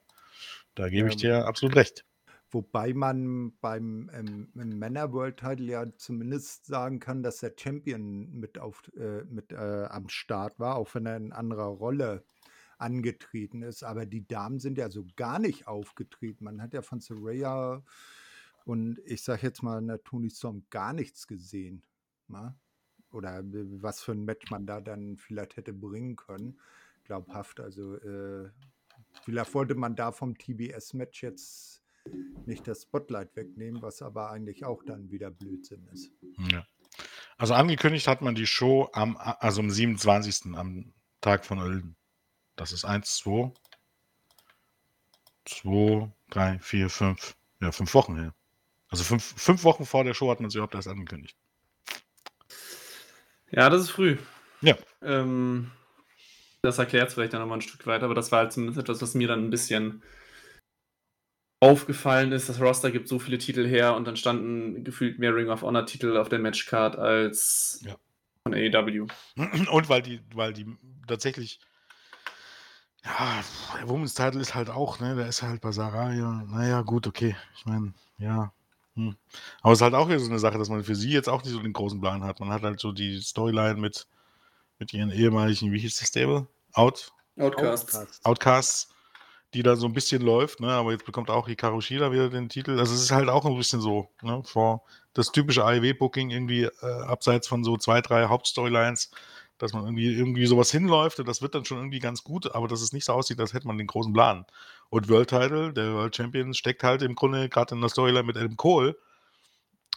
Da 0.75 0.89
gebe 0.89 1.09
ich 1.09 1.17
Ähm, 1.17 1.21
dir 1.21 1.47
absolut 1.47 1.77
recht. 1.77 2.05
Wobei 2.51 2.95
man 2.95 3.53
beim 3.61 4.11
ähm, 4.15 4.49
Männer 4.55 5.13
World 5.13 5.37
Title 5.39 5.67
ja 5.67 5.85
zumindest 5.97 6.65
sagen 6.67 6.99
kann, 6.99 7.23
dass 7.23 7.39
der 7.41 7.53
Champion 7.59 8.31
mit, 8.33 8.59
auf, 8.59 8.83
äh, 8.97 9.25
mit 9.25 9.53
äh, 9.53 9.85
am 9.91 10.09
Start 10.09 10.59
war, 10.59 10.77
auch 10.77 10.95
wenn 10.95 11.05
er 11.05 11.17
in 11.19 11.33
anderer 11.33 11.67
Rolle 11.67 12.25
angetreten 12.79 13.63
ist. 13.63 13.83
Aber 13.83 14.07
die 14.07 14.27
Damen 14.27 14.61
sind 14.61 14.79
ja 14.79 14.89
so 14.91 15.05
gar 15.17 15.39
nicht 15.39 15.67
aufgetreten. 15.69 16.45
Man 16.45 16.63
hat 16.63 16.73
ja 16.75 16.81
von 16.83 17.01
Saraya 17.01 17.83
und 18.65 18.99
ich 19.05 19.23
sage 19.23 19.43
jetzt 19.43 19.63
mal 19.63 19.85
der 19.87 20.03
Tony 20.05 20.31
Storm 20.31 20.65
gar 20.71 20.93
nichts 20.95 21.27
gesehen. 21.27 21.83
Na? 22.29 22.55
Oder 23.11 23.43
w- 23.45 23.83
was 23.83 24.03
für 24.03 24.13
ein 24.13 24.25
Match 24.25 24.51
man 24.51 24.67
da 24.67 24.81
dann 24.81 25.17
vielleicht 25.17 25.57
hätte 25.57 25.73
bringen 25.73 26.17
können. 26.17 26.59
Glaubhaft. 27.05 27.61
Also 27.61 27.97
äh, 27.97 28.51
vielleicht 29.25 29.55
wollte 29.55 29.75
man 29.75 29.97
da 29.97 30.13
vom 30.13 30.37
TBS-Match 30.37 31.23
jetzt 31.23 31.83
nicht 32.47 32.67
das 32.67 32.83
Spotlight 32.83 33.35
wegnehmen, 33.37 33.83
was 33.83 34.03
aber 34.03 34.31
eigentlich 34.31 34.65
auch 34.65 34.83
dann 34.83 35.11
wieder 35.11 35.31
Blödsinn 35.31 35.87
ist. 35.93 36.11
Ja. 36.51 36.67
Also, 37.37 37.55
angekündigt 37.55 38.09
hat 38.09 38.23
man 38.23 38.35
die 38.35 38.47
Show 38.47 38.89
am, 38.93 39.17
also 39.17 39.61
am 39.61 39.71
27. 39.71 40.55
am 40.55 40.93
Tag 41.21 41.45
von 41.45 41.59
Ölden. 41.61 41.97
Das 42.57 42.73
ist 42.73 42.85
1, 42.85 43.17
2, 43.19 43.53
2, 45.45 46.11
3, 46.31 46.59
4, 46.59 46.91
5. 46.91 47.37
Ja, 47.61 47.73
fünf 47.73 47.95
Wochen 47.95 48.17
her. 48.17 48.35
Also 48.89 49.05
fünf, 49.05 49.23
fünf 49.37 49.65
Wochen 49.65 49.85
vor 49.85 50.05
der 50.05 50.15
Show 50.15 50.31
hat 50.31 50.41
man 50.41 50.51
sie 50.51 50.59
überhaupt 50.59 50.75
erst 50.75 50.89
angekündigt. 50.89 51.37
Ja, 53.51 53.71
das 53.71 53.83
ist 53.83 53.91
früh. 53.91 54.17
Ja. 54.61 54.77
Ähm, 55.03 55.71
das 56.63 56.79
erklärt 56.79 57.09
es 57.09 57.15
vielleicht 57.15 57.33
dann 57.33 57.41
nochmal 57.41 57.59
ein 57.59 57.63
Stück 57.63 57.87
weiter, 57.87 58.05
aber 58.07 58.15
das 58.15 58.33
war 58.33 58.41
halt 58.41 58.53
zumindest 58.53 58.81
etwas, 58.81 59.01
was 59.01 59.15
mir 59.15 59.29
dann 59.29 59.45
ein 59.45 59.51
bisschen 59.51 60.03
aufgefallen 61.61 62.33
ist. 62.33 62.49
Das 62.49 62.61
Roster 62.61 62.91
gibt 62.91 63.09
so 63.09 63.19
viele 63.19 63.39
Titel 63.39 63.67
her 63.67 63.95
und 63.95 64.07
dann 64.07 64.17
standen 64.17 64.85
gefühlt 64.85 65.19
mehr 65.19 65.35
Ring 65.35 65.49
of 65.49 65.63
Honor 65.63 65.87
Titel 65.87 66.17
auf 66.17 66.29
der 66.29 66.39
Matchcard 66.39 66.97
als 66.97 67.81
Ja. 67.85 67.97
von 68.45 68.55
AEW. 68.55 69.07
Und 69.37 69.89
weil 69.89 70.03
die, 70.03 70.21
weil 70.35 70.53
die 70.53 70.67
tatsächlich, 71.07 71.61
ja, 73.05 73.43
der 73.79 73.89
Women's 73.89 74.15
Title 74.15 74.41
ist 74.41 74.55
halt 74.55 74.71
auch, 74.71 75.01
ne, 75.01 75.17
der 75.17 75.29
ist 75.29 75.43
halt 75.43 75.61
bei 75.61 75.73
Saraya, 75.73 76.45
naja, 76.49 76.83
gut, 76.83 77.07
okay. 77.07 77.37
Ich 77.57 77.67
meine, 77.67 77.95
ja. 78.19 78.53
Hm. 78.99 79.17
Aber 79.63 79.73
es 79.73 79.79
ist 79.79 79.83
halt 79.83 79.95
auch 79.95 80.09
wieder 80.09 80.19
so 80.19 80.29
eine 80.29 80.41
Sache, 80.41 80.59
dass 80.59 80.69
man 80.69 80.83
für 80.83 80.97
sie 80.97 81.11
jetzt 81.11 81.29
auch 81.29 81.45
nicht 81.45 81.53
so 81.53 81.63
den 81.63 81.73
großen 81.73 82.01
Plan 82.01 82.25
hat. 82.25 82.41
Man 82.41 82.51
hat 82.51 82.63
halt 82.63 82.81
so 82.81 82.91
die 82.91 83.21
Storyline 83.21 83.77
mit, 83.77 84.09
mit 84.81 84.93
ihren 84.93 85.13
ehemaligen, 85.13 85.71
wie 85.73 85.79
hieß 85.79 85.97
das 85.97 86.09
Stable? 86.09 86.49
Out, 86.73 87.13
Outcasts. 87.39 87.95
Outcasts. 87.95 88.25
Outcasts, 88.25 88.89
die 89.55 89.63
da 89.63 89.77
so 89.77 89.87
ein 89.87 89.93
bisschen 89.93 90.21
läuft, 90.21 90.59
ne? 90.59 90.73
Aber 90.73 90.91
jetzt 90.91 91.07
bekommt 91.07 91.31
auch 91.31 91.47
Hikaru 91.47 91.81
Shida 91.81 92.11
wieder 92.11 92.29
den 92.29 92.49
Titel. 92.49 92.77
Also 92.77 92.93
es 92.93 93.03
ist 93.03 93.13
halt 93.13 93.29
auch 93.29 93.45
ein 93.47 93.57
bisschen 93.57 93.81
so, 93.81 94.11
ne? 94.21 94.43
Vor 94.45 94.83
das 95.15 95.31
typische 95.31 95.65
AEW-Booking 95.65 96.31
irgendwie 96.31 96.65
äh, 96.65 97.03
abseits 97.07 97.47
von 97.47 97.63
so 97.63 97.77
zwei, 97.77 98.01
drei 98.01 98.27
Hauptstorylines, 98.27 99.13
dass 99.59 99.73
man 99.73 99.85
irgendwie 99.85 100.13
irgendwie 100.13 100.47
sowas 100.47 100.73
hinläuft 100.73 101.21
und 101.21 101.29
das 101.29 101.41
wird 101.41 101.55
dann 101.55 101.65
schon 101.65 101.79
irgendwie 101.79 102.01
ganz 102.01 102.25
gut, 102.25 102.53
aber 102.53 102.67
dass 102.67 102.81
es 102.81 102.93
nicht 102.93 103.05
so 103.05 103.13
aussieht, 103.13 103.39
als 103.39 103.53
hätte 103.53 103.69
man 103.69 103.79
den 103.79 103.87
großen 103.87 104.13
Plan. 104.13 104.45
Und 104.91 105.09
World 105.09 105.31
Title, 105.31 105.73
der 105.73 105.93
World 105.95 106.17
Champion, 106.17 106.55
steckt 106.55 106.83
halt 106.83 107.03
im 107.03 107.15
Grunde 107.15 107.49
gerade 107.49 107.75
in 107.75 107.81
der 107.81 107.91
Storyline 107.91 108.25
mit 108.25 108.37
Adam 108.37 108.57
Cole. 108.57 108.97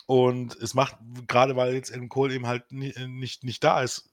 Und 0.05 0.55
es 0.55 0.73
macht, 0.73 0.97
gerade 1.27 1.55
weil 1.55 1.73
jetzt 1.73 1.91
Adam 1.93 2.09
Cole 2.09 2.33
eben 2.33 2.47
halt 2.47 2.71
ni- 2.71 2.93
nicht, 3.07 3.43
nicht 3.43 3.63
da 3.63 3.81
ist, 3.81 4.09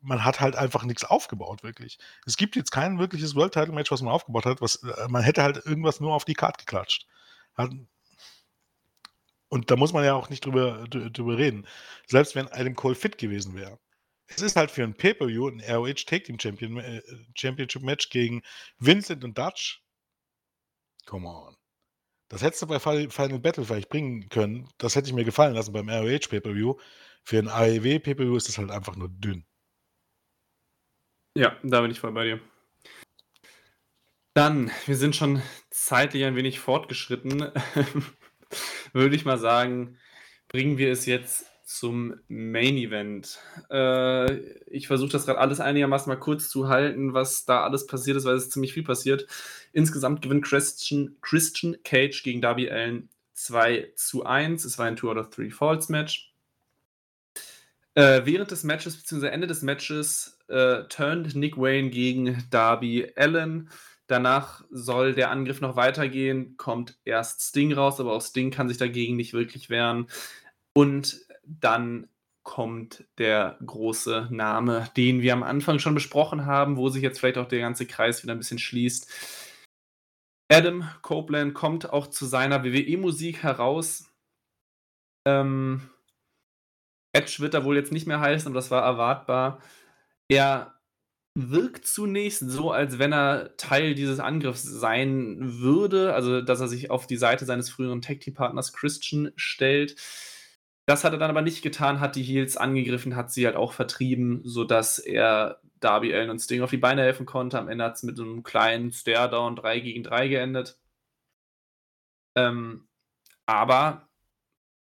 man 0.00 0.24
hat 0.24 0.40
halt 0.40 0.56
einfach 0.56 0.84
nichts 0.84 1.04
aufgebaut, 1.04 1.62
wirklich. 1.62 1.98
Es 2.24 2.36
gibt 2.36 2.56
jetzt 2.56 2.70
kein 2.70 2.98
wirkliches 2.98 3.34
World 3.34 3.52
Title 3.52 3.74
Match, 3.74 3.90
was 3.90 4.00
man 4.00 4.12
aufgebaut 4.12 4.46
hat. 4.46 4.60
Was, 4.60 4.76
äh, 4.76 5.08
man 5.08 5.22
hätte 5.22 5.42
halt 5.42 5.64
irgendwas 5.66 6.00
nur 6.00 6.14
auf 6.14 6.24
die 6.24 6.34
Karte 6.34 6.64
geklatscht. 6.64 7.06
Hat, 7.56 7.72
und 9.48 9.70
da 9.70 9.76
muss 9.76 9.92
man 9.92 10.04
ja 10.04 10.14
auch 10.14 10.28
nicht 10.30 10.44
drüber, 10.44 10.84
drü- 10.84 11.10
drüber 11.10 11.38
reden. 11.38 11.66
Selbst 12.06 12.34
wenn 12.34 12.48
Adam 12.48 12.74
Cole 12.74 12.94
fit 12.94 13.18
gewesen 13.18 13.54
wäre. 13.54 13.78
Es 14.26 14.42
ist 14.42 14.56
halt 14.56 14.70
für 14.70 14.84
ein 14.84 14.94
Pay-Per-View 14.94 15.48
ein 15.48 15.60
ROH 15.60 16.04
Tag 16.06 16.24
Team 16.24 16.38
Champion, 16.38 16.78
äh, 16.78 17.02
Championship 17.34 17.82
Match 17.82 18.10
gegen 18.10 18.42
Vincent 18.78 19.24
und 19.24 19.38
Dutch. 19.38 19.82
Come 21.08 21.26
on. 21.26 21.56
Das 22.28 22.42
hättest 22.42 22.60
du 22.60 22.66
bei 22.66 22.78
Fi- 22.78 23.08
Final 23.08 23.38
Battle 23.38 23.64
vielleicht 23.64 23.88
bringen 23.88 24.28
können. 24.28 24.68
Das 24.76 24.94
hätte 24.94 25.08
ich 25.08 25.14
mir 25.14 25.24
gefallen 25.24 25.54
lassen 25.54 25.72
beim 25.72 25.88
ROH 25.88 26.28
Pay-Per-View. 26.28 26.74
Für 27.24 27.38
ein 27.38 27.48
AEW 27.48 27.98
Pay-Per-View 28.00 28.36
ist 28.36 28.48
das 28.48 28.58
halt 28.58 28.70
einfach 28.70 28.94
nur 28.94 29.08
dünn. 29.08 29.46
Ja, 31.34 31.56
da 31.62 31.80
bin 31.80 31.90
ich 31.90 32.00
voll 32.00 32.12
bei 32.12 32.24
dir. 32.24 32.40
Dann, 34.34 34.70
wir 34.84 34.96
sind 34.96 35.16
schon 35.16 35.42
zeitlich 35.70 36.24
ein 36.24 36.36
wenig 36.36 36.60
fortgeschritten. 36.60 37.50
Würde 38.92 39.16
ich 39.16 39.24
mal 39.24 39.38
sagen, 39.38 39.98
bringen 40.48 40.76
wir 40.76 40.92
es 40.92 41.06
jetzt 41.06 41.46
zum 41.68 42.14
Main 42.28 42.78
Event. 42.78 43.38
Äh, 43.70 44.38
ich 44.68 44.86
versuche 44.86 45.10
das 45.10 45.26
gerade 45.26 45.38
alles 45.38 45.60
einigermaßen 45.60 46.10
mal 46.10 46.18
kurz 46.18 46.48
zu 46.48 46.68
halten, 46.68 47.12
was 47.12 47.44
da 47.44 47.62
alles 47.62 47.86
passiert 47.86 48.16
ist, 48.16 48.24
weil 48.24 48.36
es 48.36 48.48
ziemlich 48.48 48.72
viel 48.72 48.84
passiert. 48.84 49.26
Insgesamt 49.72 50.22
gewinnt 50.22 50.46
Christian, 50.46 51.16
Christian 51.20 51.76
Cage 51.84 52.22
gegen 52.22 52.40
Darby 52.40 52.70
Allen 52.70 53.10
2 53.34 53.92
zu 53.96 54.24
1. 54.24 54.64
Es 54.64 54.78
war 54.78 54.86
ein 54.86 54.96
2 54.96 55.08
out 55.08 55.18
of 55.18 55.28
3 55.28 55.50
Falls 55.50 55.90
Match. 55.90 56.32
Äh, 57.94 58.22
während 58.24 58.50
des 58.50 58.64
Matches, 58.64 58.96
beziehungsweise 58.96 59.32
Ende 59.32 59.46
des 59.46 59.60
Matches, 59.60 60.38
äh, 60.48 60.84
turnt 60.84 61.34
Nick 61.34 61.58
Wayne 61.58 61.90
gegen 61.90 62.46
Darby 62.50 63.12
Allen. 63.14 63.68
Danach 64.06 64.64
soll 64.70 65.12
der 65.12 65.30
Angriff 65.30 65.60
noch 65.60 65.76
weitergehen, 65.76 66.56
kommt 66.56 66.98
erst 67.04 67.42
Sting 67.42 67.74
raus, 67.74 68.00
aber 68.00 68.14
auch 68.14 68.22
Sting 68.22 68.50
kann 68.50 68.68
sich 68.68 68.78
dagegen 68.78 69.16
nicht 69.16 69.34
wirklich 69.34 69.68
wehren. 69.68 70.06
Und 70.72 71.27
dann 71.48 72.08
kommt 72.42 73.04
der 73.18 73.58
große 73.64 74.28
Name, 74.30 74.88
den 74.96 75.20
wir 75.20 75.32
am 75.32 75.42
Anfang 75.42 75.78
schon 75.78 75.94
besprochen 75.94 76.46
haben, 76.46 76.76
wo 76.76 76.88
sich 76.88 77.02
jetzt 77.02 77.18
vielleicht 77.18 77.38
auch 77.38 77.48
der 77.48 77.60
ganze 77.60 77.86
Kreis 77.86 78.22
wieder 78.22 78.34
ein 78.34 78.38
bisschen 78.38 78.58
schließt. 78.58 79.10
Adam 80.50 80.88
Copeland 81.02 81.52
kommt 81.52 81.90
auch 81.92 82.06
zu 82.06 82.24
seiner 82.24 82.64
WWE-Musik 82.64 83.42
heraus. 83.42 84.10
Ähm, 85.26 85.90
Edge 87.12 87.36
wird 87.40 87.54
da 87.54 87.64
wohl 87.64 87.76
jetzt 87.76 87.92
nicht 87.92 88.06
mehr 88.06 88.20
heißen, 88.20 88.48
aber 88.48 88.58
das 88.58 88.70
war 88.70 88.82
erwartbar. 88.82 89.60
Er 90.28 90.78
wirkt 91.34 91.86
zunächst 91.86 92.40
so, 92.40 92.72
als 92.72 92.98
wenn 92.98 93.12
er 93.12 93.56
Teil 93.56 93.94
dieses 93.94 94.20
Angriffs 94.20 94.62
sein 94.62 95.36
würde, 95.60 96.14
also 96.14 96.40
dass 96.40 96.60
er 96.60 96.68
sich 96.68 96.90
auf 96.90 97.06
die 97.06 97.16
Seite 97.16 97.44
seines 97.44 97.70
früheren 97.70 98.02
Tag-Team-Partners 98.02 98.72
Christian 98.72 99.32
stellt. 99.36 99.96
Das 100.88 101.04
hat 101.04 101.12
er 101.12 101.18
dann 101.18 101.28
aber 101.28 101.42
nicht 101.42 101.60
getan, 101.60 102.00
hat 102.00 102.16
die 102.16 102.22
Heels 102.22 102.56
angegriffen, 102.56 103.14
hat 103.14 103.30
sie 103.30 103.44
halt 103.44 103.56
auch 103.56 103.74
vertrieben, 103.74 104.40
sodass 104.44 104.98
er 104.98 105.60
Darby 105.80 106.14
Allen 106.14 106.30
und 106.30 106.38
Sting 106.38 106.62
auf 106.62 106.70
die 106.70 106.78
Beine 106.78 107.02
helfen 107.02 107.26
konnte. 107.26 107.58
Am 107.58 107.68
Ende 107.68 107.84
hat 107.84 107.96
es 107.96 108.04
mit 108.04 108.18
einem 108.18 108.42
kleinen 108.42 108.90
Stare-Down 108.90 109.56
3 109.56 109.80
gegen 109.80 110.02
3 110.02 110.28
geendet. 110.28 110.80
Ähm, 112.38 112.88
aber 113.44 114.08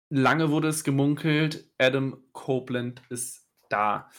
lange 0.09 0.51
wurde 0.51 0.67
es 0.67 0.83
gemunkelt, 0.83 1.67
Adam 1.79 2.21
Copeland 2.33 3.01
ist 3.09 3.47
da. 3.69 4.11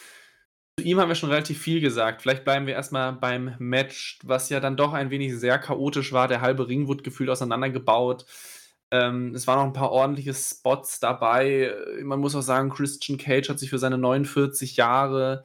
Zu 0.77 0.85
ihm 0.85 0.99
haben 0.99 1.09
wir 1.09 1.15
schon 1.15 1.31
relativ 1.31 1.63
viel 1.63 1.81
gesagt. 1.81 2.23
Vielleicht 2.23 2.43
bleiben 2.43 2.67
wir 2.67 2.75
erstmal 2.75 3.13
beim 3.13 3.55
Match, 3.61 4.19
was 4.25 4.49
ja 4.49 4.59
dann 4.59 4.77
doch 4.77 4.93
ein 4.93 5.11
wenig 5.11 5.39
sehr 5.39 5.61
chaotisch 5.61 6.13
war. 6.13 6.27
Der 6.27 6.41
halbe 6.41 6.67
Ring 6.67 6.89
wurde 6.89 7.05
gefühlt 7.05 7.31
auseinandergebaut. 7.31 8.27
Ähm, 8.91 9.35
es 9.35 9.47
waren 9.47 9.59
noch 9.59 9.67
ein 9.67 9.73
paar 9.73 9.93
ordentliche 9.93 10.35
Spots 10.35 11.01
dabei. 11.01 11.75
Man 12.03 12.21
muss 12.21 12.35
auch 12.35 12.43
sagen, 12.43 12.71
Christian 12.71 13.19
Cage 13.19 13.49
hat 13.49 13.59
sich 13.59 13.71
für 13.71 13.79
seine 13.79 13.99
49 13.99 14.77
Jahre 14.77 15.45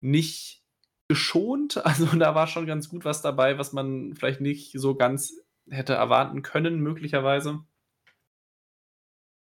nicht 0.00 0.62
geschont. 1.08 1.76
Also 1.84 2.06
da 2.06 2.34
war 2.34 2.46
schon 2.46 2.66
ganz 2.66 2.88
gut 2.88 3.04
was 3.04 3.22
dabei, 3.22 3.58
was 3.58 3.72
man 3.72 4.14
vielleicht 4.14 4.40
nicht 4.40 4.72
so 4.78 4.94
ganz 4.94 5.34
hätte 5.68 5.94
erwarten 5.94 6.42
können, 6.42 6.80
möglicherweise. 6.80 7.60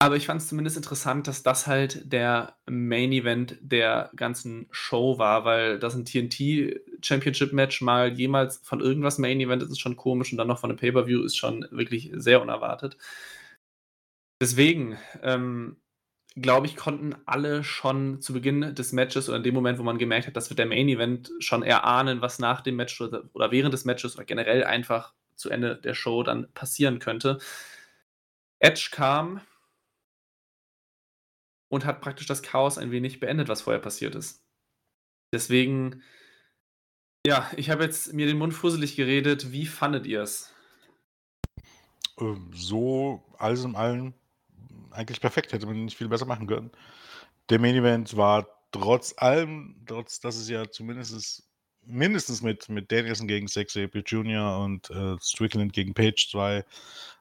Aber 0.01 0.15
ich 0.15 0.27
fand 0.27 0.41
es 0.41 0.47
zumindest 0.47 0.77
interessant, 0.77 1.27
dass 1.27 1.43
das 1.43 1.67
halt 1.67 2.11
der 2.13 2.55
Main 2.65 3.11
Event 3.11 3.57
der 3.59 4.09
ganzen 4.15 4.67
Show 4.71 5.17
war, 5.17 5.43
weil 5.43 5.77
das 5.77 5.93
ein 5.93 6.05
TNT 6.05 6.79
Championship 7.01 7.51
Match 7.51 7.81
mal 7.81 8.13
jemals 8.13 8.59
von 8.63 8.79
irgendwas 8.79 9.17
Main 9.17 9.41
Event 9.41 9.61
ist, 9.61 9.71
ist 9.71 9.79
schon 9.81 9.97
komisch 9.97 10.31
und 10.31 10.37
dann 10.37 10.47
noch 10.47 10.59
von 10.59 10.69
einem 10.69 10.79
Pay-Per-View 10.79 11.21
ist 11.23 11.35
schon 11.35 11.67
wirklich 11.71 12.11
sehr 12.13 12.41
unerwartet. 12.41 12.97
Deswegen, 14.41 14.97
ähm, 15.21 15.75
glaube 16.35 16.67
ich, 16.67 16.77
konnten 16.77 17.15
alle 17.25 17.65
schon 17.65 18.21
zu 18.21 18.31
Beginn 18.31 18.73
des 18.73 18.93
Matches 18.93 19.27
oder 19.27 19.37
in 19.37 19.43
dem 19.43 19.53
Moment, 19.55 19.79
wo 19.79 19.83
man 19.83 19.97
gemerkt 19.97 20.27
hat, 20.27 20.37
das 20.37 20.49
wird 20.49 20.59
der 20.59 20.65
Main 20.65 20.87
Event, 20.87 21.29
schon 21.39 21.61
erahnen, 21.61 22.21
was 22.21 22.39
nach 22.39 22.61
dem 22.61 22.77
Match 22.77 23.01
oder, 23.01 23.29
oder 23.33 23.51
während 23.51 23.73
des 23.73 23.83
Matches 23.83 24.15
oder 24.15 24.23
generell 24.23 24.63
einfach 24.63 25.13
zu 25.35 25.49
Ende 25.49 25.75
der 25.75 25.93
Show 25.93 26.23
dann 26.23 26.47
passieren 26.53 26.99
könnte. 26.99 27.39
Edge 28.59 28.89
kam 28.91 29.41
und 31.69 31.85
hat 31.85 32.01
praktisch 32.01 32.27
das 32.27 32.41
Chaos 32.41 32.77
ein 32.77 32.91
wenig 32.91 33.19
beendet, 33.19 33.47
was 33.47 33.61
vorher 33.61 33.81
passiert 33.81 34.15
ist. 34.15 34.43
Deswegen, 35.33 36.01
ja, 37.25 37.49
ich 37.55 37.69
habe 37.69 37.83
jetzt 37.83 38.13
mir 38.13 38.25
den 38.27 38.37
Mund 38.37 38.53
fusselig 38.53 38.95
geredet. 38.95 39.51
Wie 39.51 39.65
fandet 39.65 40.05
ihr 40.05 40.21
es? 40.21 40.51
Ähm, 42.19 42.51
so, 42.53 43.23
alles 43.37 43.63
in 43.63 43.75
allem, 43.75 44.13
eigentlich 44.91 45.21
perfekt. 45.21 45.53
Hätte 45.53 45.67
man 45.67 45.85
nicht 45.85 45.97
viel 45.97 46.09
besser 46.09 46.25
machen 46.25 46.47
können. 46.47 46.71
Der 47.49 47.59
Main 47.59 47.75
Event 47.75 48.17
war 48.17 48.47
trotz 48.71 49.13
allem, 49.17 49.75
trotz 49.85 50.19
dass 50.19 50.35
es 50.35 50.49
ja 50.49 50.69
zumindest 50.69 51.43
mindestens 51.85 52.41
mit, 52.41 52.69
mit 52.69 52.91
Danielson 52.91 53.27
gegen 53.27 53.47
Zack 53.47 53.69
Sabre 53.69 53.99
Jr. 53.99 54.59
und 54.59 54.89
äh, 54.91 55.15
Strickland 55.21 55.73
gegen 55.73 55.93
Page 55.93 56.29
zwei 56.29 56.63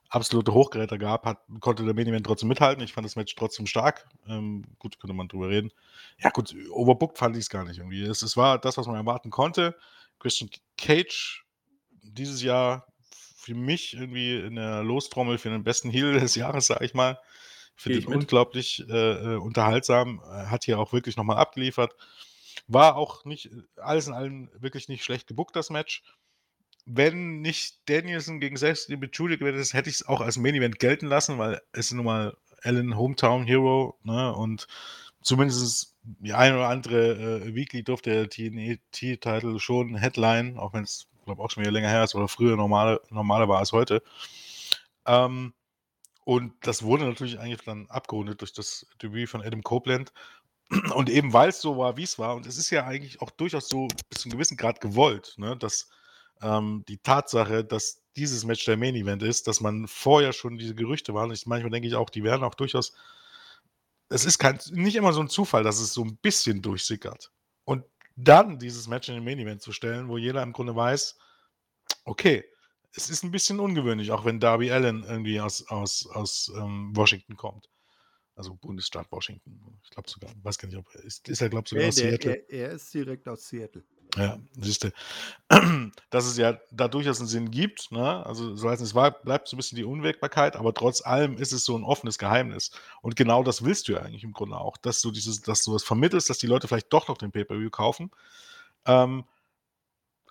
absolute 0.08 0.52
Hochgeräte 0.52 0.98
gab, 0.98 1.24
hat, 1.24 1.38
konnte 1.60 1.84
der 1.84 1.94
Main 1.94 2.06
Event 2.06 2.26
trotzdem 2.26 2.48
mithalten. 2.48 2.82
Ich 2.82 2.92
fand 2.92 3.04
das 3.04 3.16
Match 3.16 3.34
trotzdem 3.34 3.66
stark. 3.66 4.08
Ähm, 4.26 4.64
gut, 4.78 4.98
könnte 4.98 5.14
man 5.14 5.28
drüber 5.28 5.48
reden. 5.48 5.72
Ja, 6.18 6.30
gut, 6.30 6.54
overbooked 6.70 7.18
fand 7.18 7.36
ich 7.36 7.42
es 7.42 7.50
gar 7.50 7.64
nicht 7.64 7.78
irgendwie. 7.78 8.02
Es, 8.02 8.22
es 8.22 8.36
war 8.36 8.58
das, 8.58 8.76
was 8.78 8.86
man 8.86 8.96
erwarten 8.96 9.30
konnte. 9.30 9.76
Christian 10.18 10.50
Cage 10.76 11.44
dieses 12.02 12.42
Jahr 12.42 12.86
für 13.36 13.54
mich 13.54 13.94
irgendwie 13.94 14.38
in 14.38 14.56
der 14.56 14.82
Lostrommel 14.82 15.38
für 15.38 15.50
den 15.50 15.64
besten 15.64 15.90
Heel 15.90 16.18
des 16.18 16.34
Jahres, 16.34 16.66
sage 16.66 16.84
ich 16.84 16.94
mal. 16.94 17.18
Finde 17.76 18.00
ihn 18.00 18.06
unglaublich 18.06 18.84
äh, 18.88 19.34
äh, 19.34 19.36
unterhaltsam. 19.36 20.20
Hat 20.24 20.64
hier 20.64 20.80
auch 20.80 20.92
wirklich 20.92 21.16
nochmal 21.16 21.36
abgeliefert. 21.36 21.94
War 22.66 22.96
auch 22.96 23.24
nicht, 23.24 23.50
alles 23.76 24.08
in 24.08 24.14
allem 24.14 24.50
wirklich 24.58 24.88
nicht 24.88 25.04
schlecht 25.04 25.28
gebuckt, 25.28 25.54
das 25.54 25.70
Match 25.70 26.02
wenn 26.90 27.40
nicht 27.42 27.80
Danielson 27.86 28.40
gegen 28.40 28.56
Sexton 28.56 28.98
mit 28.98 29.16
Judy 29.16 29.36
gewesen 29.36 29.58
ist, 29.58 29.74
hätte 29.74 29.90
ich 29.90 29.96
es 29.96 30.08
auch 30.08 30.22
als 30.22 30.38
Main 30.38 30.54
Event 30.54 30.78
gelten 30.78 31.06
lassen, 31.06 31.38
weil 31.38 31.60
es 31.72 31.92
nun 31.92 32.06
mal 32.06 32.36
Allen 32.62 32.96
Hometown 32.96 33.44
Hero, 33.44 33.98
ne? 34.02 34.34
Und 34.34 34.66
zumindest 35.22 35.94
die 36.02 36.32
ein 36.32 36.54
oder 36.54 36.68
andere 36.68 37.42
äh, 37.42 37.54
Weekly 37.54 37.82
durfte 37.82 38.10
der 38.10 38.30
TNT-Titel 38.30 39.58
schon 39.58 39.96
Headline, 39.96 40.58
auch 40.58 40.72
wenn 40.72 40.84
es, 40.84 41.06
glaube 41.26 41.42
auch 41.42 41.50
schon 41.50 41.62
wieder 41.62 41.72
länger 41.72 41.90
her 41.90 42.04
ist 42.04 42.14
oder 42.14 42.26
früher 42.26 42.56
normale, 42.56 43.02
normaler 43.10 43.48
war 43.48 43.58
als 43.58 43.72
heute. 43.72 44.02
Ähm, 45.06 45.52
und 46.24 46.54
das 46.62 46.82
wurde 46.82 47.04
natürlich 47.04 47.38
eigentlich 47.38 47.64
dann 47.64 47.86
abgerundet 47.90 48.40
durch 48.40 48.54
das 48.54 48.86
Debüt 49.02 49.28
von 49.28 49.42
Adam 49.42 49.62
Copeland. 49.62 50.12
Und 50.94 51.10
eben 51.10 51.32
weil 51.34 51.50
es 51.50 51.60
so 51.60 51.76
war, 51.76 51.96
wie 51.98 52.02
es 52.02 52.18
war, 52.18 52.34
und 52.34 52.46
es 52.46 52.58
ist 52.58 52.70
ja 52.70 52.86
eigentlich 52.86 53.20
auch 53.20 53.30
durchaus 53.30 53.68
so 53.68 53.88
bis 54.08 54.20
zu 54.20 54.28
einem 54.28 54.32
gewissen 54.32 54.56
Grad 54.56 54.80
gewollt, 54.80 55.34
ne, 55.38 55.56
dass 55.56 55.88
ähm, 56.42 56.84
die 56.88 56.98
Tatsache, 56.98 57.64
dass 57.64 58.02
dieses 58.16 58.44
Match 58.44 58.64
der 58.64 58.76
Main 58.76 58.94
Event 58.96 59.22
ist, 59.22 59.46
dass 59.46 59.60
man 59.60 59.86
vorher 59.86 60.32
schon 60.32 60.58
diese 60.58 60.74
Gerüchte 60.74 61.14
waren. 61.14 61.30
Ich, 61.30 61.46
manchmal 61.46 61.70
denke 61.70 61.88
ich 61.88 61.94
auch, 61.94 62.10
die 62.10 62.24
werden 62.24 62.44
auch 62.44 62.54
durchaus. 62.54 62.92
Es 64.08 64.24
ist 64.24 64.38
kein, 64.38 64.58
nicht 64.70 64.96
immer 64.96 65.12
so 65.12 65.20
ein 65.20 65.28
Zufall, 65.28 65.62
dass 65.62 65.78
es 65.80 65.92
so 65.92 66.02
ein 66.02 66.16
bisschen 66.16 66.62
durchsickert. 66.62 67.30
Und 67.64 67.84
dann 68.16 68.58
dieses 68.58 68.88
Match 68.88 69.08
in 69.08 69.14
den 69.14 69.24
Main 69.24 69.38
Event 69.38 69.62
zu 69.62 69.72
stellen, 69.72 70.08
wo 70.08 70.18
jeder 70.18 70.42
im 70.42 70.52
Grunde 70.52 70.74
weiß, 70.74 71.18
okay, 72.04 72.44
es 72.92 73.10
ist 73.10 73.22
ein 73.22 73.30
bisschen 73.30 73.60
ungewöhnlich, 73.60 74.10
auch 74.10 74.24
wenn 74.24 74.40
Darby 74.40 74.70
Allen 74.72 75.04
irgendwie 75.04 75.40
aus, 75.40 75.66
aus, 75.68 76.08
aus 76.10 76.50
ähm, 76.56 76.90
Washington 76.96 77.36
kommt. 77.36 77.68
Also 78.34 78.54
Bundesstaat 78.54 79.10
Washington. 79.10 79.78
Ich 79.82 79.90
glaube 79.90 80.08
sogar, 80.08 80.30
weiß 80.42 80.58
gar 80.58 80.68
nicht, 80.68 80.78
ob 80.78 80.86
er 80.94 81.04
ist, 81.04 81.28
ist 81.28 81.40
er, 81.42 81.48
glaube 81.48 81.68
sogar 81.68 81.82
Nee, 81.82 81.88
aus 81.88 81.96
der, 81.96 82.10
Seattle. 82.10 82.44
er, 82.48 82.68
er 82.68 82.70
ist 82.70 82.94
direkt 82.94 83.28
aus 83.28 83.48
Seattle. 83.48 83.84
Ja, 84.18 84.36
siehst 84.60 84.82
du, 84.82 84.90
dass 86.10 86.26
es 86.26 86.36
ja 86.36 86.58
da 86.72 86.88
durchaus 86.88 87.20
einen 87.20 87.28
Sinn 87.28 87.52
gibt. 87.52 87.92
Ne? 87.92 88.26
Also, 88.26 88.56
so 88.56 88.68
heißt 88.68 88.82
es 88.82 88.94
war, 88.96 89.12
bleibt 89.12 89.46
so 89.46 89.54
ein 89.54 89.58
bisschen 89.58 89.76
die 89.76 89.84
Unwägbarkeit, 89.84 90.56
aber 90.56 90.74
trotz 90.74 91.02
allem 91.06 91.36
ist 91.36 91.52
es 91.52 91.64
so 91.64 91.76
ein 91.78 91.84
offenes 91.84 92.18
Geheimnis. 92.18 92.72
Und 93.00 93.14
genau 93.14 93.44
das 93.44 93.64
willst 93.64 93.86
du 93.86 93.92
ja 93.92 94.00
eigentlich 94.00 94.24
im 94.24 94.32
Grunde 94.32 94.58
auch, 94.58 94.76
dass 94.76 95.00
du 95.02 95.12
dieses, 95.12 95.42
dass 95.42 95.62
du 95.62 95.72
das 95.72 95.84
vermittelst, 95.84 96.28
dass 96.30 96.38
die 96.38 96.48
Leute 96.48 96.66
vielleicht 96.66 96.92
doch 96.92 97.06
noch 97.06 97.16
den 97.16 97.30
Pay-Per-View 97.30 97.70
kaufen. 97.70 98.10
Ähm, 98.86 99.24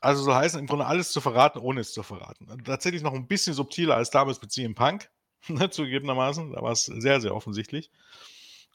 also 0.01 0.23
so 0.23 0.35
heißt 0.35 0.55
es 0.55 0.61
im 0.61 0.67
Grunde 0.67 0.85
alles 0.85 1.11
zu 1.11 1.21
verraten, 1.21 1.59
ohne 1.59 1.81
es 1.81 1.93
zu 1.93 2.03
verraten. 2.03 2.47
Tatsächlich 2.65 3.01
noch 3.01 3.13
ein 3.13 3.27
bisschen 3.27 3.53
subtiler 3.53 3.95
als 3.95 4.09
damals 4.11 4.41
mit 4.41 4.51
CM 4.51 4.75
Punk, 4.75 5.09
ne, 5.47 5.69
zugegebenermaßen. 5.69 6.51
Da 6.51 6.61
war 6.61 6.71
es 6.73 6.85
sehr, 6.85 7.21
sehr 7.21 7.33
offensichtlich. 7.35 7.91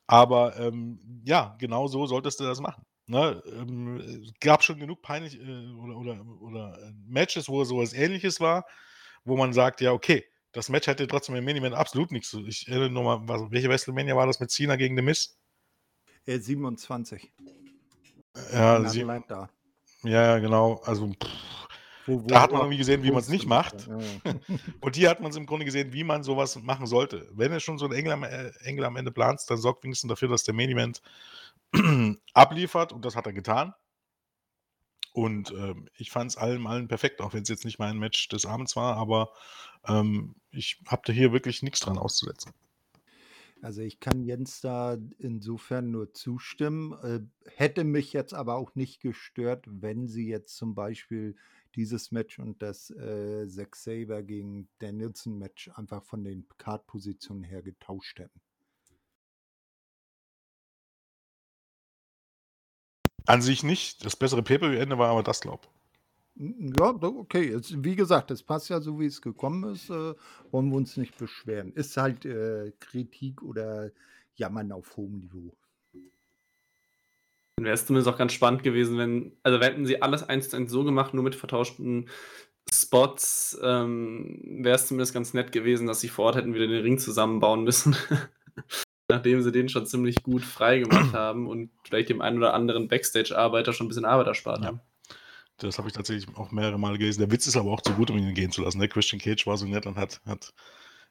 Aber 0.06 0.56
ähm, 0.59 1.22
ja, 1.24 1.56
genau 1.59 1.86
so 1.86 2.06
solltest 2.06 2.40
du 2.40 2.44
das 2.44 2.60
machen. 2.60 2.84
Ne, 3.12 3.43
ähm, 3.44 3.98
es 3.98 4.32
gab 4.40 4.64
schon 4.64 4.80
genug 4.80 5.02
peinlich 5.02 5.39
äh, 5.39 5.70
oder, 5.74 5.98
oder, 5.98 6.26
oder 6.40 6.78
äh, 6.82 6.93
Matches, 7.06 7.47
wo 7.47 7.62
sowas 7.62 7.93
ähnliches 7.93 8.40
war, 8.40 8.64
wo 9.26 9.36
man 9.36 9.52
sagt, 9.52 9.82
ja, 9.82 9.93
okay, 9.93 10.24
das 10.52 10.70
Match 10.70 10.86
hätte 10.86 11.06
trotzdem 11.06 11.34
im 11.34 11.44
Main 11.44 11.59
Event 11.59 11.74
absolut 11.74 12.10
nichts. 12.10 12.32
Ich 12.32 12.66
erinnere 12.68 12.89
nur 12.89 13.02
mal, 13.02 13.20
was, 13.28 13.51
welche 13.51 13.68
WrestleMania 13.68 14.16
war 14.16 14.26
das 14.26 14.40
mit 14.40 14.51
Cena 14.51 14.76
gegen 14.76 14.97
The 14.97 15.02
Miz? 15.02 15.36
Äh, 16.24 16.39
27. 16.39 17.30
Ja, 18.51 18.89
sie, 18.89 19.02
Atlanta. 19.02 19.51
ja, 20.05 20.39
genau. 20.39 20.80
Also, 20.86 21.09
pff, 21.09 21.28
Wo, 22.06 22.22
wo, 22.22 22.26
da 22.26 22.40
hat 22.40 22.51
man 22.51 22.62
irgendwie 22.62 22.78
gesehen, 22.78 23.02
wie 23.02 23.10
man 23.10 23.20
es 23.20 23.28
nicht 23.28 23.47
macht. 23.47 23.89
Ja, 23.89 23.98
ja. 23.98 24.34
Und 24.80 24.97
hier 24.97 25.10
hat 25.10 25.20
man 25.20 25.32
es 25.32 25.36
im 25.36 25.44
Grunde 25.44 25.66
gesehen, 25.66 25.93
wie 25.93 26.02
man 26.02 26.22
sowas 26.22 26.56
machen 26.62 26.86
sollte. 26.86 27.28
Wenn 27.34 27.52
du 27.52 27.60
schon 27.60 27.76
so 27.76 27.84
ein 27.84 27.93
Engel 27.93 28.12
am, 28.12 28.22
äh, 28.24 28.52
Engel 28.62 28.86
am 28.86 28.97
Ende 28.97 29.12
planst, 29.12 29.51
dann 29.51 29.59
sorgt 29.59 29.84
wenigstens 29.84 30.09
dafür, 30.09 30.28
dass 30.28 30.44
der 30.44 30.55
Main 30.55 30.70
Event 30.70 31.02
abliefert 32.34 32.92
und 32.92 33.04
das 33.04 33.16
hat 33.16 33.26
er 33.26 33.32
getan. 33.32 33.74
Und 35.12 35.50
ähm, 35.50 35.88
ich 35.94 36.10
fand 36.10 36.30
es 36.30 36.36
allem 36.38 36.66
allen 36.66 36.88
perfekt, 36.88 37.20
auch 37.20 37.34
wenn 37.34 37.42
es 37.42 37.48
jetzt 37.48 37.66
nicht 37.66 37.78
mein 37.78 37.98
Match 37.98 38.28
des 38.28 38.46
Abends 38.46 38.76
war, 38.76 38.96
aber 38.96 39.32
ähm, 39.86 40.36
ich 40.50 40.80
habe 40.86 41.02
da 41.04 41.12
hier 41.12 41.32
wirklich 41.32 41.62
nichts 41.62 41.80
dran 41.80 41.98
auszusetzen. 41.98 42.52
Also 43.60 43.80
ich 43.80 44.00
kann 44.00 44.24
Jens 44.24 44.60
da 44.60 44.96
insofern 45.18 45.92
nur 45.92 46.12
zustimmen. 46.14 46.94
Äh, 47.02 47.20
hätte 47.46 47.84
mich 47.84 48.12
jetzt 48.12 48.34
aber 48.34 48.56
auch 48.56 48.74
nicht 48.74 49.00
gestört, 49.00 49.66
wenn 49.68 50.08
sie 50.08 50.26
jetzt 50.26 50.56
zum 50.56 50.74
Beispiel 50.74 51.36
dieses 51.76 52.10
Match 52.10 52.38
und 52.38 52.60
das 52.60 52.90
äh, 52.90 53.46
Zack 53.48 53.76
Saber 53.76 54.22
gegen 54.22 54.68
Danielson 54.78 55.38
Match 55.38 55.70
einfach 55.74 56.02
von 56.04 56.24
den 56.24 56.46
Card-Positionen 56.58 57.44
her 57.44 57.62
getauscht 57.62 58.18
hätten. 58.18 58.40
An 63.26 63.42
sich 63.42 63.62
nicht. 63.62 64.04
Das 64.04 64.16
bessere 64.16 64.42
Pay-Per-View-Ende 64.42 64.98
war 64.98 65.10
aber 65.10 65.22
das, 65.22 65.40
glaub. 65.40 65.68
N- 66.38 66.72
Ja, 66.78 66.88
okay. 66.90 67.48
Es, 67.48 67.82
wie 67.82 67.96
gesagt, 67.96 68.30
es 68.30 68.42
passt 68.42 68.68
ja 68.68 68.80
so, 68.80 68.98
wie 68.98 69.06
es 69.06 69.20
gekommen 69.22 69.72
ist. 69.74 69.90
Äh, 69.90 70.14
wollen 70.50 70.70
wir 70.70 70.76
uns 70.76 70.96
nicht 70.96 71.16
beschweren. 71.18 71.72
Ist 71.74 71.96
halt 71.96 72.24
äh, 72.24 72.72
Kritik 72.80 73.42
oder 73.42 73.90
Jammern 74.34 74.72
auf 74.72 74.96
hohem 74.96 75.18
Niveau. 75.18 75.54
Dann 77.56 77.66
wäre 77.66 77.74
es 77.74 77.86
zumindest 77.86 78.08
auch 78.12 78.18
ganz 78.18 78.32
spannend 78.32 78.62
gewesen, 78.62 78.96
wenn, 78.98 79.36
also 79.42 79.60
hätten 79.60 79.86
sie 79.86 80.00
alles 80.00 80.22
eins 80.22 80.48
zu 80.48 80.56
eins 80.56 80.70
so 80.70 80.84
gemacht, 80.84 81.12
nur 81.14 81.22
mit 81.22 81.34
vertauschten 81.34 82.08
Spots, 82.72 83.58
ähm, 83.62 84.40
wäre 84.64 84.76
es 84.76 84.86
zumindest 84.86 85.12
ganz 85.12 85.34
nett 85.34 85.52
gewesen, 85.52 85.86
dass 85.86 86.00
sie 86.00 86.08
vor 86.08 86.26
Ort 86.26 86.36
hätten 86.36 86.54
wieder 86.54 86.66
den 86.66 86.82
Ring 86.82 86.98
zusammenbauen 86.98 87.62
müssen. 87.64 87.94
Nachdem 89.12 89.43
sie 89.43 89.52
den 89.52 89.68
schon 89.68 89.86
ziemlich 89.86 90.22
gut 90.22 90.43
frei 90.43 90.78
gemacht 90.78 91.12
haben 91.12 91.47
und 91.47 91.70
vielleicht 91.84 92.09
dem 92.09 92.20
einen 92.22 92.39
oder 92.39 92.55
anderen 92.55 92.89
Backstage-Arbeiter 92.89 93.72
schon 93.72 93.86
ein 93.86 93.89
bisschen 93.89 94.05
Arbeit 94.06 94.26
erspart 94.26 94.60
Ja. 94.60 94.66
haben. 94.68 94.80
Das 95.59 95.78
habe 95.78 95.89
ich 95.89 95.94
tatsächlich 95.94 96.34
auch 96.36 96.51
mehrere 96.51 96.78
Male 96.78 96.98
gelesen. 96.98 97.20
Der 97.20 97.30
Witz 97.30 97.47
ist 97.47 97.56
aber 97.56 97.70
auch 97.70 97.82
zu 97.82 97.93
gut, 97.93 98.10
um 98.10 98.16
ihn 98.16 98.34
gehen 98.34 98.51
zu 98.51 98.62
lassen. 98.62 98.80
Der 98.80 98.89
Christian 98.89 99.20
Cage 99.20 99.47
war 99.47 99.56
so 99.59 99.66
nett 99.66 99.84
und 99.86 99.97
hat, 99.97 100.20
hat 100.26 100.52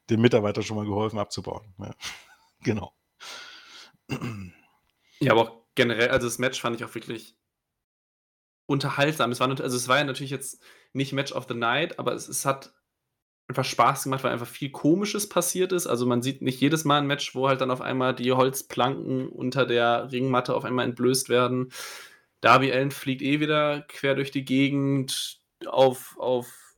dem 0.10 0.19
Mitarbeiter 0.19 0.64
schon 0.64 0.78
mal 0.78 0.86
geholfen 0.86 1.19
abzubauen. 1.19 1.73
Ja. 1.78 1.94
Genau. 2.64 2.94
Ja, 5.19 5.32
aber 5.32 5.41
auch 5.41 5.61
generell, 5.73 6.10
also 6.10 6.28
das 6.28 6.38
Match 6.38 6.61
fand 6.61 6.76
ich 6.76 6.86
auch 6.86 6.94
wirklich 6.94 7.36
unterhaltsam. 8.68 9.32
Es 9.32 9.40
war, 9.40 9.49
also 9.49 9.64
es 9.78 9.88
war 9.88 9.98
ja 9.98 10.03
natürlich 10.03 10.32
jetzt 10.32 10.61
nicht 10.94 11.14
Match 11.14 11.32
of 11.32 11.45
the 11.48 11.56
Night, 11.56 11.98
aber 11.98 12.14
es, 12.14 12.28
es 12.28 12.45
hat 12.45 12.73
einfach 13.47 13.65
Spaß 13.65 14.03
gemacht, 14.03 14.23
weil 14.23 14.31
einfach 14.31 14.47
viel 14.47 14.72
Komisches 14.72 15.27
passiert 15.27 15.72
ist. 15.73 15.88
Also 15.88 16.05
man 16.05 16.22
sieht 16.22 16.41
nicht 16.41 16.61
jedes 16.61 16.85
Mal 16.85 16.99
ein 16.99 17.07
Match, 17.07 17.35
wo 17.35 17.47
halt 17.47 17.61
dann 17.61 17.72
auf 17.72 17.81
einmal 17.81 18.15
die 18.15 18.31
Holzplanken 18.31 19.27
unter 19.27 19.65
der 19.65 20.11
Ringmatte 20.11 20.55
auf 20.55 20.63
einmal 20.65 20.85
entblößt 20.85 21.30
werden. 21.30 21.72
Darby 22.39 22.72
Allen 22.72 22.91
fliegt 22.91 23.22
eh 23.22 23.39
wieder 23.39 23.81
quer 23.81 24.15
durch 24.15 24.31
die 24.31 24.45
Gegend 24.45 25.39
auf, 25.68 26.18
auf 26.18 26.76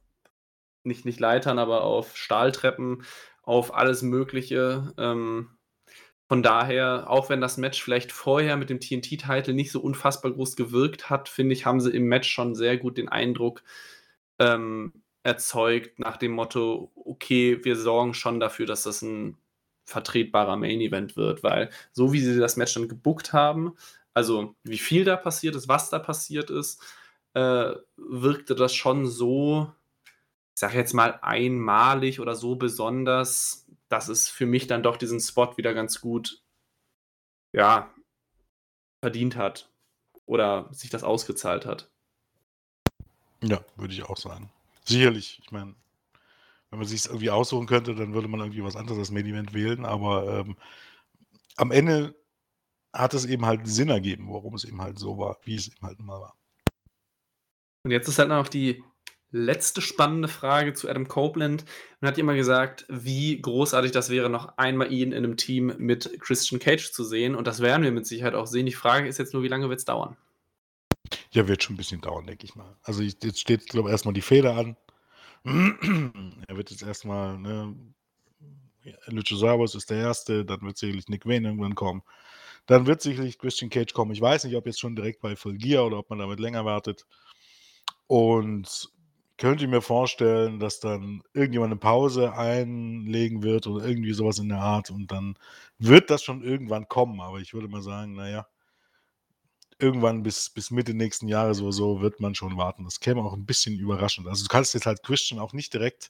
nicht, 0.84 1.06
nicht 1.06 1.20
Leitern, 1.20 1.60
aber 1.60 1.84
auf 1.84 2.18
Stahltreppen, 2.18 3.04
auf 3.44 3.74
alles 3.74 4.02
Mögliche. 4.02 4.94
Ähm, 4.98 5.50
von 6.28 6.42
daher, 6.42 7.10
auch 7.10 7.30
wenn 7.30 7.42
das 7.42 7.58
Match 7.58 7.84
vielleicht 7.84 8.12
vorher 8.12 8.58
mit 8.58 8.70
dem 8.70 8.80
TNT-Titel 8.80 9.54
nicht 9.54 9.72
so 9.72 9.80
unfassbar 9.80 10.32
groß 10.32 10.56
gewirkt 10.56 11.10
hat, 11.10 11.30
finde 11.30 11.54
ich, 11.54 11.66
haben 11.66 11.80
sie 11.80 11.92
im 11.92 12.06
Match 12.06 12.30
schon 12.30 12.56
sehr 12.56 12.78
gut 12.78 12.98
den 12.98 13.10
Eindruck 13.10 13.64
ähm, 14.40 15.03
erzeugt 15.24 16.00
nach 16.00 16.18
dem 16.18 16.34
Motto, 16.34 16.92
okay, 16.96 17.64
wir 17.64 17.76
sorgen 17.76 18.14
schon 18.14 18.40
dafür, 18.40 18.66
dass 18.66 18.84
das 18.84 19.02
ein 19.02 19.38
vertretbarer 19.86 20.58
Main-Event 20.58 21.16
wird, 21.18 21.44
weil 21.44 21.70
so 21.92 22.14
wie 22.14 22.20
sie 22.20 22.38
das 22.38 22.58
Match 22.58 22.74
dann 22.74 22.88
gebuckt 22.88 23.34
haben, 23.34 23.76
also 24.14 24.56
wie 24.64 24.78
viel 24.78 25.06
da 25.06 25.16
passiert 25.16 25.56
ist, 25.56 25.68
was 25.68 25.90
da 25.90 26.00
passiert 26.00 26.50
ist, 26.50 26.82
äh, 27.34 27.74
wirkte 27.98 28.56
das 28.56 28.76
schon 28.76 29.08
so, 29.08 29.74
ich 30.54 30.60
sage 30.60 30.78
jetzt 30.78 30.94
mal 30.94 31.20
einmalig 31.22 32.20
oder 32.20 32.36
so 32.36 32.56
besonders, 32.56 33.66
dass 33.90 34.08
es 34.10 34.30
für 34.30 34.46
mich 34.46 34.68
dann 34.68 34.84
doch 34.84 34.98
diesen 34.98 35.20
Spot 35.20 35.58
wieder 35.58 35.74
ganz 35.74 36.00
gut, 36.00 36.44
ja, 37.54 37.94
verdient 39.02 39.36
hat 39.36 39.70
oder 40.26 40.70
sich 40.72 40.90
das 40.90 41.04
ausgezahlt 41.04 41.66
hat. 41.66 41.90
Ja, 43.44 43.64
würde 43.76 43.94
ich 43.94 44.04
auch 44.04 44.18
sagen. 44.18 44.50
Sicherlich, 44.84 45.40
ich 45.42 45.52
meine, 45.52 45.76
wenn 46.70 46.80
man 46.80 46.88
sich 46.88 47.06
irgendwie 47.06 47.30
aussuchen 47.30 47.68
könnte, 47.68 47.96
dann 47.96 48.14
würde 48.14 48.28
man 48.28 48.40
irgendwie 48.40 48.64
was 48.64 48.76
anderes 48.76 49.00
als 49.00 49.12
Main 49.12 49.54
wählen, 49.54 49.86
aber 49.86 50.40
ähm, 50.40 50.58
am 51.56 51.72
Ende 51.72 52.16
hat 52.92 53.14
es 53.14 53.26
eben 53.26 53.46
halt 53.46 53.68
Sinn 53.68 53.90
ergeben, 53.90 54.28
warum 54.30 54.56
es 54.56 54.66
eben 54.66 54.82
halt 54.82 55.00
so 55.00 55.18
war, 55.18 55.38
wie 55.44 55.56
es 55.56 55.68
eben 55.68 55.86
halt 55.86 56.00
mal 56.00 56.20
war. 56.20 56.36
Und 57.84 57.92
jetzt 57.92 58.08
ist 58.08 58.20
halt 58.20 58.30
noch 58.30 58.48
die 58.48 58.84
letzte 59.32 59.82
spannende 59.82 60.28
Frage 60.28 60.74
zu 60.74 60.88
Adam 60.88 61.08
Copeland. 61.08 61.66
Man 62.00 62.10
hat 62.10 62.18
immer 62.18 62.36
gesagt, 62.36 62.86
wie 62.88 63.42
großartig 63.42 63.92
das 63.92 64.10
wäre, 64.10 64.30
noch 64.30 64.58
einmal 64.58 64.92
ihn 64.94 65.12
in 65.12 65.18
einem 65.18 65.38
Team 65.38 65.74
mit 65.80 66.20
Christian 66.22 66.60
Cage 66.60 66.92
zu 66.92 67.04
sehen. 67.04 67.36
Und 67.36 67.48
das 67.48 67.60
werden 67.60 67.84
wir 67.84 67.92
mit 67.92 68.06
Sicherheit 68.06 68.36
auch 68.36 68.48
sehen. 68.48 68.68
Die 68.68 68.74
Frage 68.74 69.08
ist 69.08 69.18
jetzt 69.18 69.34
nur, 69.34 69.44
wie 69.44 69.48
lange 69.48 69.70
wird 69.70 69.80
es 69.80 69.86
dauern? 69.86 70.16
Ja, 71.32 71.48
wird 71.48 71.64
schon 71.64 71.76
ein 71.76 71.78
bisschen 71.78 72.02
dauern, 72.02 72.26
denke 72.26 72.46
ich 72.46 72.56
mal. 72.56 72.76
Also 72.84 73.02
ich, 73.02 73.16
jetzt 73.24 73.40
steht, 73.40 73.68
glaube 73.68 73.90
ich, 73.90 73.92
erstmal 73.92 74.14
die 74.14 74.22
Feder 74.22 74.56
an. 74.56 74.78
er 76.48 76.58
wird 76.58 76.72
jetzt 76.72 76.84
erstmal, 76.84 77.38
ne, 77.38 77.76
Luchasaurus 79.08 79.76
ist 79.76 79.90
der 79.90 79.98
Erste, 79.98 80.46
dann 80.46 80.62
wird 80.62 80.78
sicherlich 80.78 81.08
Nick 81.08 81.26
Wayne 81.26 81.48
irgendwann 81.48 81.76
kommen. 81.76 82.04
Dann 82.66 82.88
wird 82.88 83.02
sicherlich 83.02 83.38
Christian 83.40 83.70
Cage 83.70 83.94
kommen. 83.94 84.12
Ich 84.12 84.22
weiß 84.22 84.46
nicht, 84.46 84.56
ob 84.56 84.66
jetzt 84.66 84.80
schon 84.80 84.96
direkt 84.96 85.22
bei 85.22 85.36
Full 85.36 85.58
Gear 85.58 85.86
oder 85.86 86.00
ob 86.00 86.10
man 86.10 86.20
damit 86.20 86.40
länger 86.40 86.66
wartet. 86.66 87.06
Und 88.08 88.90
könnte 89.38 89.68
mir 89.68 89.82
vorstellen, 89.82 90.60
dass 90.60 90.80
dann 90.80 91.22
irgendjemand 91.34 91.72
eine 91.72 91.80
Pause 91.80 92.34
einlegen 92.34 93.44
wird 93.44 93.68
oder 93.68 93.86
irgendwie 93.86 94.14
sowas 94.14 94.40
in 94.40 94.50
der 94.50 94.60
Art 94.60 94.92
und 94.92 95.12
dann 95.12 95.36
wird 95.80 96.10
das 96.10 96.24
schon 96.24 96.44
irgendwann 96.44 96.88
kommen. 96.88 97.20
Aber 97.20 97.40
ich 97.40 97.54
würde 97.54 97.68
mal 97.68 97.82
sagen, 97.82 98.14
naja, 98.14 98.48
irgendwann 99.84 100.24
bis, 100.24 100.50
bis 100.50 100.72
Mitte 100.72 100.94
nächsten 100.94 101.28
Jahres 101.28 101.62
oder 101.62 101.74
so 101.74 102.02
wird 102.02 102.20
man 102.20 102.34
schon 102.34 102.58
warten. 102.58 102.86
Das 102.86 103.00
käme 103.00 103.22
auch 103.22 103.34
ein 103.34 103.46
bisschen 103.46 103.78
überraschend. 103.78 104.28
Also 104.28 104.44
du 104.44 104.48
kannst 104.48 104.74
jetzt 104.74 104.86
halt 104.86 105.04
Christian 105.04 105.40
auch 105.40 105.54
nicht 105.54 105.74
direkt 105.74 106.10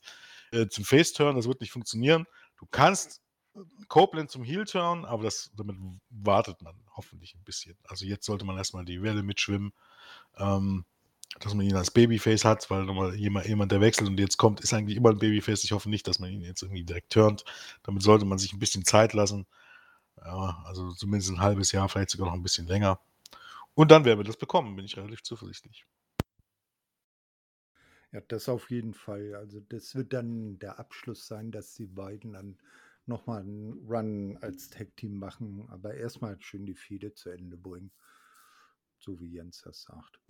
äh, 0.52 0.68
zum 0.68 0.86
Face 0.86 1.12
turn, 1.14 1.36
das 1.36 1.48
wird 1.48 1.60
nicht 1.60 1.72
funktionieren. 1.72 2.26
Du 2.58 2.68
kannst 2.70 3.22
äh, 3.56 3.60
Copeland 3.88 4.30
zum 4.30 4.44
Heel 4.44 4.66
turn, 4.66 5.06
aber 5.06 5.24
das, 5.24 5.52
damit 5.58 5.76
wartet 6.10 6.62
man 6.62 6.76
hoffentlich 6.96 7.36
ein 7.36 7.44
bisschen. 7.44 7.76
Also 7.88 8.06
jetzt 8.06 8.26
sollte 8.26 8.46
man 8.46 8.58
erstmal 8.58 8.86
die 8.86 9.02
Welle 9.02 9.24
mitschwimmen, 9.24 9.74
ähm, 10.38 10.86
dass 11.40 11.56
man 11.56 11.66
ihn 11.66 11.76
als 11.76 11.90
Babyface 11.90 12.46
hat, 12.46 12.70
weil 12.70 12.86
nochmal 12.86 13.16
jemand, 13.16 13.48
jemand, 13.48 13.72
der 13.72 13.82
wechselt 13.82 14.08
und 14.08 14.20
jetzt 14.20 14.38
kommt, 14.38 14.62
ist 14.62 14.74
eigentlich 14.74 14.98
immer 14.98 15.10
ein 15.10 15.18
Babyface. 15.18 15.64
Ich 15.64 15.72
hoffe 15.72 15.90
nicht, 15.90 16.08
dass 16.08 16.20
man 16.20 16.30
ihn 16.30 16.42
jetzt 16.42 16.62
irgendwie 16.62 16.84
direkt 16.84 17.12
turnt. 17.12 17.44
Damit 17.82 18.04
sollte 18.04 18.26
man 18.26 18.38
sich 18.38 18.54
ein 18.54 18.60
bisschen 18.60 18.86
Zeit 18.86 19.14
lassen. 19.14 19.48
Ja, 20.24 20.64
also 20.66 20.92
zumindest 20.92 21.32
ein 21.32 21.40
halbes 21.42 21.72
Jahr, 21.72 21.90
vielleicht 21.90 22.12
sogar 22.12 22.28
noch 22.28 22.36
ein 22.36 22.44
bisschen 22.44 22.68
länger. 22.68 23.00
Und 23.76 23.92
dann 23.92 24.06
werden 24.06 24.20
wir 24.20 24.24
das 24.24 24.38
bekommen, 24.38 24.76
bin 24.76 24.86
ich 24.86 24.98
relativ 24.98 25.24
zuversichtlich. 25.24 25.86
Ja, 28.12 28.22
das 28.28 28.48
auf 28.48 28.70
jeden 28.70 28.94
Fall. 28.94 29.34
Also 29.34 29.60
das 29.60 29.96
wird 29.96 30.14
dann 30.14 30.60
der 30.60 30.78
Abschluss 30.80 31.28
sein, 31.28 31.52
dass 31.52 31.74
die 31.74 31.88
beiden 31.88 32.34
dann 32.34 32.60
nochmal 33.08 33.42
einen 33.42 33.74
Run 33.88 34.38
als 34.42 34.70
Tag-Team 34.70 35.18
machen, 35.18 35.68
aber 35.70 35.96
erstmal 35.96 36.40
schön 36.40 36.66
die 36.66 36.76
Fehde 36.76 37.14
zu 37.16 37.32
Ende 37.32 37.58
bringen. 37.58 37.92
So 39.00 39.20
wie 39.20 39.32
Jens 39.32 39.62
das 39.62 39.82
sagt. 39.82 40.22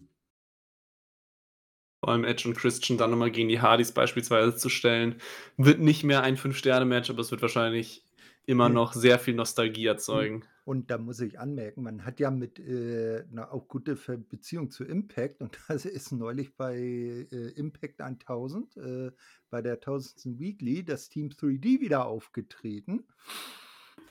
Vor 1.99 2.09
allem 2.09 2.23
Edge 2.23 2.47
und 2.47 2.55
Christian 2.55 2.97
dann 2.97 3.11
nochmal 3.11 3.31
gegen 3.31 3.49
die 3.49 3.61
Hardys 3.61 3.91
beispielsweise 3.91 4.55
zu 4.55 4.69
stellen, 4.69 5.21
wird 5.57 5.79
nicht 5.79 6.03
mehr 6.03 6.23
ein 6.23 6.37
Fünf-Sterne-Match, 6.37 7.09
aber 7.09 7.19
es 7.19 7.31
wird 7.31 7.41
wahrscheinlich 7.41 8.03
immer 8.45 8.69
noch 8.69 8.93
sehr 8.93 9.19
viel 9.19 9.33
Nostalgie 9.35 9.85
erzeugen. 9.85 10.43
Und 10.65 10.89
da 10.89 10.97
muss 10.97 11.19
ich 11.19 11.39
anmerken, 11.39 11.83
man 11.83 12.05
hat 12.05 12.19
ja 12.21 12.31
mit 12.31 12.57
äh, 12.59 13.25
einer 13.31 13.51
auch 13.53 13.67
gute 13.67 13.95
Beziehung 13.95 14.71
zu 14.71 14.85
Impact 14.85 15.41
und 15.41 15.57
das 15.67 15.85
ist 15.85 16.11
neulich 16.11 16.55
bei 16.55 16.77
äh, 16.77 17.49
Impact 17.55 18.01
1000, 18.01 18.77
äh, 18.77 19.11
bei 19.49 19.61
der 19.61 19.73
1000. 19.73 20.39
Weekly, 20.39 20.83
das 20.85 21.09
Team 21.09 21.29
3D 21.29 21.81
wieder 21.81 22.05
aufgetreten. 22.05 23.05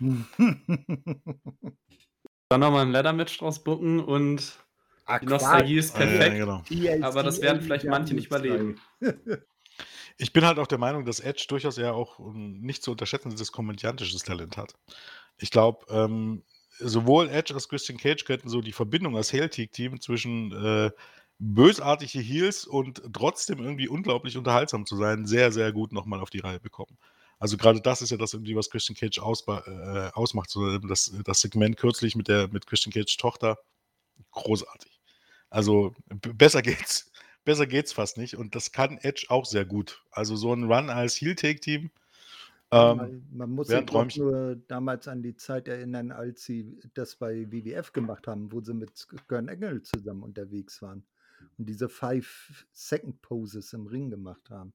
Dann 2.48 2.60
nochmal 2.60 2.86
ein 2.86 2.92
Leather-Match 2.92 3.38
draus 3.38 3.64
bucken 3.64 4.00
und 4.00 4.58
Ach, 5.06 5.20
die 5.20 5.26
Nostalgie 5.26 5.78
ist 5.78 5.94
perfekt. 5.94 6.36
Ja, 6.70 6.94
genau. 6.94 7.06
Aber 7.06 7.22
das 7.22 7.40
werden 7.40 7.62
vielleicht 7.62 7.86
manche 7.86 8.14
nicht 8.14 8.26
überleben. 8.26 8.76
Ich 10.18 10.32
bin 10.32 10.44
halt 10.44 10.58
auch 10.58 10.66
der 10.66 10.78
Meinung, 10.78 11.04
dass 11.04 11.20
Edge 11.20 11.46
durchaus 11.48 11.76
ja 11.76 11.92
auch 11.92 12.18
um, 12.18 12.60
nicht 12.60 12.82
zu 12.82 12.92
unterschätzendes 12.92 13.52
komödiantisches 13.52 14.22
Talent 14.22 14.56
hat. 14.56 14.74
Ich 15.38 15.50
glaube, 15.50 15.86
ähm, 15.90 16.42
sowohl 16.78 17.28
Edge 17.28 17.54
als 17.54 17.68
Christian 17.68 17.98
Cage 17.98 18.24
könnten 18.24 18.48
so 18.48 18.60
die 18.60 18.72
Verbindung 18.72 19.16
als 19.16 19.32
Hail-Team 19.32 20.00
zwischen 20.00 20.52
äh, 20.52 20.90
bösartige 21.38 22.20
Heels 22.20 22.64
und 22.64 23.02
trotzdem 23.12 23.58
irgendwie 23.58 23.88
unglaublich 23.88 24.36
unterhaltsam 24.36 24.86
zu 24.86 24.96
sein, 24.96 25.26
sehr, 25.26 25.52
sehr 25.52 25.72
gut 25.72 25.92
nochmal 25.92 26.20
auf 26.20 26.30
die 26.30 26.38
Reihe 26.38 26.60
bekommen. 26.60 26.96
Also 27.38 27.56
gerade 27.56 27.80
das 27.80 28.02
ist 28.02 28.10
ja 28.10 28.16
das 28.16 28.34
irgendwie, 28.34 28.54
was 28.54 28.70
Christian 28.70 28.96
Cage 28.96 29.18
äh, 29.18 30.10
ausmacht. 30.14 30.50
So, 30.50 30.78
das, 30.78 31.12
das 31.24 31.40
Segment 31.40 31.76
kürzlich 31.76 32.14
mit 32.14 32.28
der 32.28 32.48
mit 32.48 32.66
Christian 32.68 32.92
Cage 32.92 33.16
Tochter, 33.16 33.58
großartig. 34.30 35.00
Also 35.50 35.92
besser 36.08 36.62
geht's 36.62 37.11
besser 37.44 37.66
geht's 37.66 37.92
fast 37.92 38.18
nicht. 38.18 38.36
Und 38.36 38.54
das 38.54 38.72
kann 38.72 38.98
Edge 38.98 39.26
auch 39.28 39.44
sehr 39.44 39.64
gut. 39.64 40.02
Also 40.10 40.36
so 40.36 40.52
ein 40.52 40.64
Run 40.64 40.90
als 40.90 41.20
Heel-Take-Team. 41.20 41.90
Ähm, 42.72 42.96
man, 42.96 43.26
man, 43.32 43.50
muss 43.50 43.68
sich 43.68 44.16
nur 44.16 44.56
damals 44.66 45.06
an 45.06 45.22
die 45.22 45.36
Zeit 45.36 45.68
erinnern, 45.68 46.10
als 46.10 46.44
sie 46.44 46.80
das 46.94 47.16
bei 47.16 47.50
WWF 47.52 47.92
gemacht 47.92 48.26
haben, 48.26 48.50
wo 48.50 48.62
sie 48.62 48.72
mit 48.72 49.06
Gern 49.28 49.48
Engel 49.48 49.82
zusammen 49.82 50.22
unterwegs 50.22 50.80
waren 50.80 51.04
und 51.58 51.68
diese 51.68 51.90
Five-Second-Poses 51.90 53.74
im 53.74 53.86
Ring 53.86 54.08
gemacht 54.08 54.48
haben. 54.48 54.72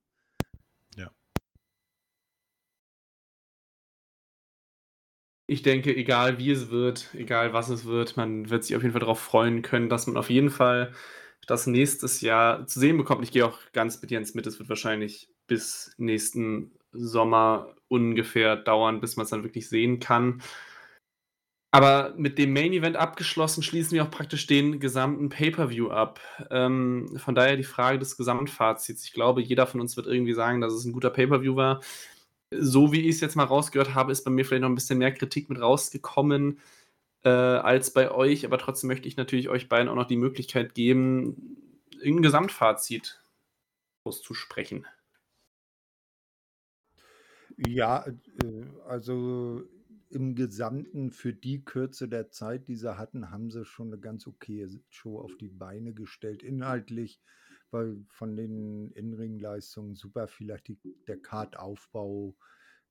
Ja. 0.96 1.12
Ich 5.48 5.64
denke, 5.64 5.96
egal 5.96 6.38
wie 6.38 6.52
es 6.52 6.70
wird, 6.70 7.16
egal 7.16 7.54
was 7.54 7.70
es 7.70 7.86
wird, 7.86 8.16
man 8.16 8.52
wird 8.52 8.64
sich 8.64 8.76
auf 8.76 8.84
jeden 8.84 8.92
Fall 8.92 9.00
darauf 9.00 9.20
freuen 9.20 9.64
können, 9.64 9.90
dass 9.90 10.06
man 10.06 10.18
auf 10.18 10.30
jeden 10.30 10.50
Fall 10.50 10.94
das 11.48 11.66
nächstes 11.66 12.22
Jahr 12.22 12.68
zu 12.68 12.80
sehen 12.80 12.98
bekommt. 12.98 13.24
Ich 13.24 13.32
gehe 13.32 13.46
auch 13.46 13.60
ganz 13.72 14.02
mit 14.02 14.12
Jens 14.12 14.36
mit. 14.36 14.46
Es 14.46 14.60
wird 14.60 14.70
wahrscheinlich 14.70 15.30
bis 15.48 15.94
nächsten 15.98 16.72
Sommer 16.92 17.74
ungefähr 17.88 18.58
dauern, 18.58 19.00
bis 19.00 19.16
man 19.16 19.24
es 19.24 19.30
dann 19.30 19.44
wirklich 19.44 19.70
sehen 19.70 20.00
kann. 20.00 20.42
Aber 21.72 22.14
mit 22.18 22.38
dem 22.38 22.54
Main 22.54 22.74
Event 22.74 22.96
abgeschlossen, 22.96 23.64
schließen 23.64 23.92
wir 23.92 24.04
auch 24.04 24.12
praktisch 24.12 24.48
den 24.48 24.80
gesamten 24.80 25.30
Pay-Per-View 25.30 25.90
ab. 25.90 26.20
Ähm, 26.50 27.18
von 27.18 27.36
daher 27.36 27.58
die 27.58 27.64
Frage 27.64 28.00
des 28.00 28.18
Gesamtfazits. 28.18 29.06
Ich 29.06 29.14
glaube, 29.14 29.42
jeder 29.42 29.68
von 29.68 29.82
uns 29.82 29.96
wird 29.96 30.08
irgendwie 30.08 30.34
sagen, 30.34 30.62
dass 30.62 30.74
es 30.74 30.86
ein 30.86 30.94
guter 30.94 31.10
Pay-Per-View 31.10 31.56
war. 31.56 31.82
So 32.54 32.94
wie 32.94 33.02
ich 33.02 33.16
es 33.16 33.22
jetzt 33.22 33.36
mal 33.36 33.44
rausgehört 33.44 33.94
habe, 33.96 34.12
ist 34.12 34.24
bei 34.24 34.32
mir 34.32 34.46
vielleicht 34.46 34.62
noch 34.62 34.70
ein 34.70 34.76
bisschen 34.76 35.00
mehr 35.00 35.14
Kritik 35.14 35.50
mit 35.50 35.62
rausgekommen 35.62 36.60
äh, 37.28 37.60
als 37.60 37.92
bei 37.92 38.10
euch, 38.10 38.46
aber 38.46 38.58
trotzdem 38.58 38.88
möchte 38.88 39.08
ich 39.08 39.18
natürlich 39.18 39.50
euch 39.50 39.68
beiden 39.68 39.90
auch 39.90 39.96
noch 39.96 40.08
die 40.08 40.16
Möglichkeit 40.16 40.74
geben, 40.74 41.58
ein 42.04 42.22
Gesamtfazit 42.22 43.22
auszusprechen. 44.04 44.86
Ja, 47.58 48.06
äh, 48.08 48.64
also 48.88 49.64
im 50.10 50.36
Gesamten 50.36 51.12
für 51.12 51.34
die 51.34 51.66
Kürze 51.66 52.08
der 52.08 52.30
Zeit, 52.30 52.70
die 52.70 52.78
sie 52.78 52.98
hatten, 52.98 53.30
haben 53.30 53.52
sie 53.52 53.66
schon 53.66 53.88
eine 53.88 54.00
ganz 54.00 54.26
okaye 54.26 54.70
Show 54.90 55.20
auf 55.20 55.36
die 55.36 55.50
Beine 55.50 55.94
gestellt. 55.94 56.44
Inhaltlich, 56.44 57.20
weil 57.72 58.06
von 58.08 58.38
den 58.38 58.92
Innenringleistungen 58.92 59.96
super 59.96 60.30
vielleicht 60.30 60.70
die, 60.70 60.80
der 61.08 61.18
Kartaufbau 61.18 62.38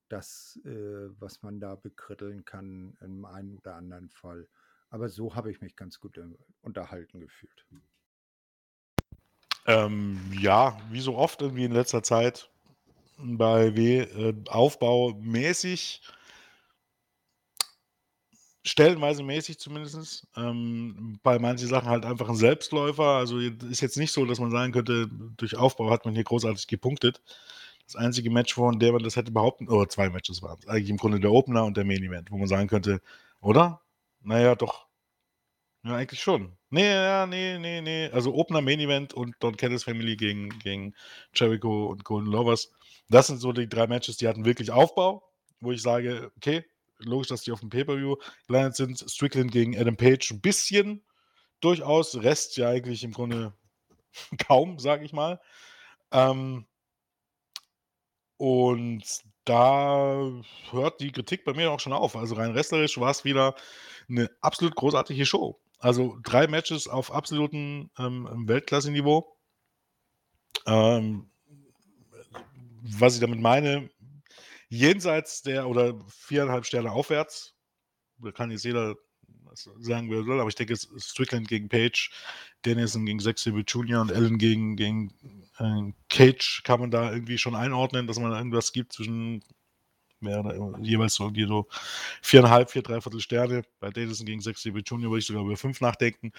das, 0.09 0.59
äh, 0.65 1.09
was 1.19 1.43
man 1.43 1.61
da 1.61 1.75
bekritteln 1.75 2.45
kann 2.45 2.97
im 3.01 3.25
einen 3.25 3.57
oder 3.59 3.75
anderen 3.75 4.11
Fall. 4.11 4.49
Aber 4.91 5.09
so 5.09 5.35
habe 5.35 5.51
ich 5.51 5.61
mich 5.61 5.77
ganz 5.77 6.01
gut 6.01 6.17
äh, 6.19 6.25
unterhalten 6.63 7.21
gefühlt. 7.21 7.65
Ähm, 9.67 10.21
ja, 10.39 10.79
wie 10.91 11.01
so 11.01 11.17
oft 11.17 11.43
irgendwie 11.43 11.65
in 11.65 11.73
letzter 11.73 12.03
Zeit 12.03 12.49
bei 13.19 13.75
W 13.75 14.01
äh, 14.01 14.35
aufbaumäßig 14.49 16.03
stellenweise 18.67 19.23
mäßig 19.23 19.59
zumindest. 19.59 20.27
Ähm, 20.37 21.19
bei 21.23 21.39
manchen 21.39 21.69
Sachen 21.69 21.89
halt 21.89 22.05
einfach 22.05 22.29
ein 22.29 22.37
Selbstläufer. 22.37 23.05
Also 23.05 23.39
ist 23.39 23.81
jetzt 23.81 23.97
nicht 23.97 24.13
so, 24.13 24.25
dass 24.27 24.41
man 24.41 24.51
sagen 24.51 24.73
könnte, 24.73 25.09
durch 25.37 25.57
Aufbau 25.57 25.91
hat 25.91 26.05
man 26.05 26.15
hier 26.15 26.25
großartig 26.25 26.67
gepunktet. 26.67 27.23
Das 27.87 27.97
einzige 27.97 28.31
Match, 28.31 28.55
von 28.55 28.79
dem 28.79 28.95
man 28.95 29.03
das 29.03 29.17
hätte 29.17 29.31
behaupten, 29.31 29.69
oder 29.69 29.89
zwei 29.89 30.11
Matches 30.11 30.43
waren 30.43 30.59
es, 30.59 30.67
eigentlich 30.67 30.91
im 30.91 30.97
Grunde 30.97 31.21
der 31.21 31.33
Opener 31.33 31.65
und 31.65 31.77
der 31.77 31.85
Main 31.85 32.03
Event, 32.03 32.31
wo 32.31 32.37
man 32.37 32.49
sagen 32.49 32.69
könnte, 32.69 33.01
oder? 33.41 33.81
Naja, 34.23 34.57
doch. 34.57 34.87
Ja, 35.85 35.95
eigentlich 35.95 36.21
schon. 36.21 36.57
Nee, 36.71 36.93
ja, 36.93 37.27
nee, 37.27 37.59
nee, 37.59 37.81
nee. 37.81 38.11
Also 38.11 38.35
Opener, 38.35 38.61
Main 38.61 38.81
Event 38.81 39.15
und 39.15 39.37
Don 39.39 39.57
Callis 39.57 39.85
Family 39.85 40.17
gegen, 40.17 40.59
gegen 40.59 40.95
Jericho 41.33 41.87
und 41.87 42.03
Golden 42.03 42.31
Lovers. 42.31 42.73
Das 43.09 43.29
sind 43.29 43.39
so 43.39 43.53
die 43.53 43.69
drei 43.69 43.87
Matches, 43.87 44.17
die 44.17 44.27
hatten 44.27 44.45
wirklich 44.45 44.73
Aufbau, 44.73 45.23
wo 45.61 45.71
ich 45.71 45.81
sage, 45.81 46.33
okay, 46.37 46.65
logisch, 46.99 47.29
dass 47.29 47.43
die 47.43 47.53
auf 47.53 47.61
dem 47.61 47.71
Pay-Per-View 47.71 48.17
gelandet 48.49 48.75
sind. 48.75 48.99
Strickland 49.09 49.53
gegen 49.53 49.79
Adam 49.79 49.97
Page 49.97 50.33
ein 50.33 50.41
bisschen 50.41 51.05
durchaus, 51.61 52.21
Rest 52.21 52.57
ja 52.57 52.69
eigentlich 52.69 53.05
im 53.05 53.13
Grunde 53.13 53.53
kaum, 54.47 54.81
sage 54.81 55.05
ich 55.05 55.13
mal. 55.13 55.41
Ähm, 56.11 56.67
und 58.37 59.25
da 59.45 60.31
hört 60.71 61.01
die 61.01 61.13
Kritik 61.13 61.45
bei 61.45 61.55
mir 61.55 61.71
auch 61.71 61.81
schon 61.81 61.93
auf. 61.93 62.17
Also 62.17 62.35
rein 62.35 62.55
wrestlerisch 62.55 62.99
war 62.99 63.11
es 63.11 63.25
wieder 63.25 63.55
eine 64.09 64.31
absolut 64.41 64.75
großartige 64.75 65.25
Show. 65.25 65.61
Also 65.79 66.19
drei 66.23 66.47
Matches 66.47 66.89
auf 66.89 67.13
absolutem 67.13 67.91
ähm, 67.99 68.49
Weltklasse-Niveau. 68.49 69.37
Ähm, 70.67 71.31
was 72.83 73.15
ich 73.15 73.21
damit 73.21 73.41
meine, 73.41 73.91
jenseits 74.69 75.43
der 75.43 75.69
oder 75.69 75.95
viereinhalb 76.09 76.67
Sterne 76.67 76.93
aufwärts, 76.93 77.55
da 78.19 78.33
kann 78.33 78.51
jetzt 78.51 78.65
jeder 78.65 78.97
sagen, 79.57 80.11
wer 80.11 80.25
soll, 80.25 80.41
aber 80.41 80.49
ich 80.49 80.55
denke, 80.55 80.77
Strickland 80.77 81.49
gegen 81.49 81.69
Page, 81.69 82.11
Dennison 82.65 83.07
gegen 83.07 83.21
Zack 83.21 83.39
Jr. 83.45 84.01
und 84.01 84.13
Allen 84.13 84.39
gegen, 84.39 84.77
gegen 84.77 85.13
äh, 85.59 85.93
Cage 86.09 86.63
kann 86.65 86.81
man 86.81 86.91
da 86.91 87.13
irgendwie 87.13 87.39
schon 87.39 87.55
einordnen, 87.55 88.07
dass 88.07 88.19
man 88.19 88.33
irgendwas 88.33 88.73
gibt 88.73 88.93
zwischen 88.93 89.43
mehr 90.21 90.41
oder 90.41 90.79
jeweils 90.81 91.15
so 91.15 91.25
irgendwie 91.25 91.47
so 91.47 91.67
viereinhalb, 92.23 92.71
vier, 92.71 92.83
dreiviertel 92.83 93.21
Sterne. 93.21 93.63
Bei 93.81 93.91
Dennison 93.91 94.27
gegen 94.27 94.41
Zack 94.41 94.57
Jr. 94.65 95.11
würde 95.11 95.19
ich 95.19 95.27
sogar 95.27 95.45
über 95.45 95.57
fünf 95.57 95.81
nachdenken. 95.81 96.33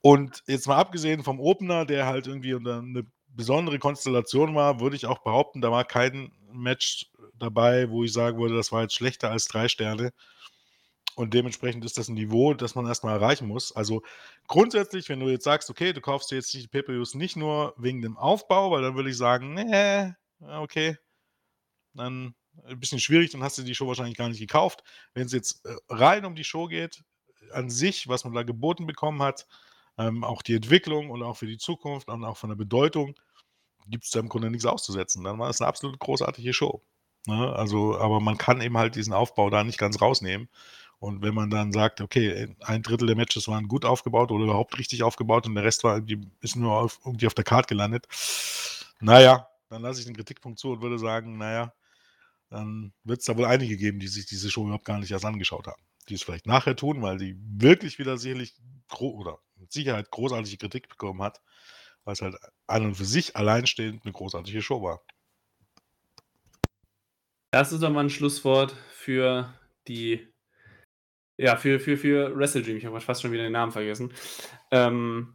Und 0.00 0.42
jetzt 0.46 0.66
mal 0.66 0.76
abgesehen 0.76 1.22
vom 1.22 1.40
Opener, 1.40 1.84
der 1.84 2.06
halt 2.06 2.26
irgendwie 2.26 2.54
eine 2.54 3.06
besondere 3.28 3.78
Konstellation 3.78 4.54
war, 4.54 4.80
würde 4.80 4.96
ich 4.96 5.06
auch 5.06 5.20
behaupten, 5.20 5.60
da 5.60 5.70
war 5.70 5.84
kein 5.84 6.32
Match 6.52 7.10
dabei, 7.34 7.88
wo 7.90 8.04
ich 8.04 8.12
sagen 8.12 8.38
würde, 8.38 8.56
das 8.56 8.72
war 8.72 8.82
jetzt 8.82 8.94
schlechter 8.94 9.30
als 9.30 9.46
drei 9.46 9.68
Sterne. 9.68 10.12
Und 11.16 11.34
dementsprechend 11.34 11.84
ist 11.84 11.98
das 11.98 12.08
ein 12.08 12.14
Niveau, 12.14 12.54
das 12.54 12.74
man 12.74 12.86
erstmal 12.86 13.14
erreichen 13.14 13.48
muss. 13.48 13.74
Also 13.74 14.02
grundsätzlich, 14.46 15.08
wenn 15.08 15.20
du 15.20 15.28
jetzt 15.28 15.44
sagst, 15.44 15.68
okay, 15.70 15.92
du 15.92 16.00
kaufst 16.00 16.30
dir 16.30 16.36
jetzt 16.36 16.52
die 16.54 16.68
PPUs 16.68 17.14
nicht 17.14 17.36
nur 17.36 17.74
wegen 17.76 18.00
dem 18.00 18.16
Aufbau, 18.16 18.70
weil 18.70 18.82
dann 18.82 18.94
würde 18.94 19.10
ich 19.10 19.16
sagen, 19.16 19.54
nee, 19.54 20.14
okay, 20.40 20.96
dann 21.94 22.34
ein 22.64 22.80
bisschen 22.80 23.00
schwierig, 23.00 23.30
dann 23.30 23.42
hast 23.42 23.58
du 23.58 23.62
die 23.62 23.74
Show 23.74 23.86
wahrscheinlich 23.86 24.16
gar 24.16 24.28
nicht 24.28 24.40
gekauft. 24.40 24.82
Wenn 25.14 25.26
es 25.26 25.32
jetzt 25.32 25.64
äh, 25.66 25.74
rein 25.88 26.24
um 26.24 26.34
die 26.34 26.44
Show 26.44 26.66
geht, 26.66 27.02
an 27.52 27.70
sich, 27.70 28.08
was 28.08 28.24
man 28.24 28.34
da 28.34 28.42
geboten 28.42 28.86
bekommen 28.86 29.22
hat, 29.22 29.46
ähm, 29.98 30.24
auch 30.24 30.42
die 30.42 30.54
Entwicklung 30.54 31.10
und 31.10 31.22
auch 31.22 31.36
für 31.36 31.46
die 31.46 31.58
Zukunft 31.58 32.08
und 32.08 32.24
auch 32.24 32.36
von 32.36 32.50
der 32.50 32.56
Bedeutung, 32.56 33.14
gibt 33.88 34.04
es 34.04 34.10
da 34.10 34.20
im 34.20 34.28
Grunde 34.28 34.50
nichts 34.50 34.66
auszusetzen. 34.66 35.24
Dann 35.24 35.38
war 35.38 35.50
es 35.50 35.60
eine 35.60 35.68
absolut 35.68 35.98
großartige 35.98 36.52
Show. 36.52 36.82
Ne? 37.26 37.52
Also, 37.54 37.98
aber 37.98 38.20
man 38.20 38.38
kann 38.38 38.60
eben 38.60 38.78
halt 38.78 38.94
diesen 38.94 39.12
Aufbau 39.12 39.50
da 39.50 39.64
nicht 39.64 39.78
ganz 39.78 40.00
rausnehmen. 40.00 40.48
Und 41.00 41.22
wenn 41.22 41.34
man 41.34 41.48
dann 41.48 41.72
sagt, 41.72 42.02
okay, 42.02 42.54
ein 42.60 42.82
Drittel 42.82 43.06
der 43.06 43.16
Matches 43.16 43.48
waren 43.48 43.68
gut 43.68 43.86
aufgebaut 43.86 44.30
oder 44.30 44.44
überhaupt 44.44 44.78
richtig 44.78 45.02
aufgebaut 45.02 45.46
und 45.46 45.54
der 45.54 45.64
Rest 45.64 45.82
war 45.82 45.96
irgendwie, 45.96 46.28
ist 46.42 46.56
nur 46.56 46.74
auf, 46.74 47.00
irgendwie 47.04 47.26
auf 47.26 47.34
der 47.34 47.44
Karte 47.44 47.68
gelandet, 47.68 48.06
naja, 49.00 49.48
dann 49.70 49.80
lasse 49.80 50.00
ich 50.00 50.06
den 50.06 50.14
Kritikpunkt 50.14 50.58
zu 50.58 50.72
und 50.72 50.82
würde 50.82 50.98
sagen, 50.98 51.38
naja, 51.38 51.72
dann 52.50 52.92
wird 53.04 53.20
es 53.20 53.24
da 53.24 53.36
wohl 53.38 53.46
einige 53.46 53.78
geben, 53.78 53.98
die 53.98 54.08
sich 54.08 54.26
diese 54.26 54.50
Show 54.50 54.64
überhaupt 54.64 54.84
gar 54.84 54.98
nicht 54.98 55.10
erst 55.10 55.24
angeschaut 55.24 55.66
haben. 55.66 55.80
Die 56.08 56.14
es 56.14 56.22
vielleicht 56.22 56.46
nachher 56.46 56.76
tun, 56.76 57.00
weil 57.00 57.16
die 57.16 57.34
wirklich 57.38 57.98
wieder 57.98 58.18
sicherlich 58.18 58.54
oder 58.98 59.38
mit 59.56 59.72
Sicherheit 59.72 60.10
großartige 60.10 60.58
Kritik 60.58 60.88
bekommen 60.88 61.22
hat, 61.22 61.40
weil 62.04 62.12
es 62.12 62.20
halt 62.20 62.36
an 62.66 62.84
und 62.84 62.96
für 62.96 63.06
sich 63.06 63.36
alleinstehend 63.36 64.04
eine 64.04 64.12
großartige 64.12 64.60
Show 64.60 64.82
war. 64.82 65.00
Das 67.52 67.72
ist 67.72 67.82
doch 67.82 67.90
mal 67.90 68.04
ein 68.04 68.10
Schlusswort 68.10 68.76
für 68.92 69.54
die 69.88 70.29
ja, 71.40 71.56
für, 71.56 71.80
für, 71.80 71.96
für 71.96 72.36
Wrestle 72.36 72.62
Dream. 72.62 72.76
Ich 72.76 72.84
habe 72.84 73.00
fast 73.00 73.22
schon 73.22 73.32
wieder 73.32 73.44
den 73.44 73.52
Namen 73.52 73.72
vergessen. 73.72 74.12
Ähm, 74.70 75.34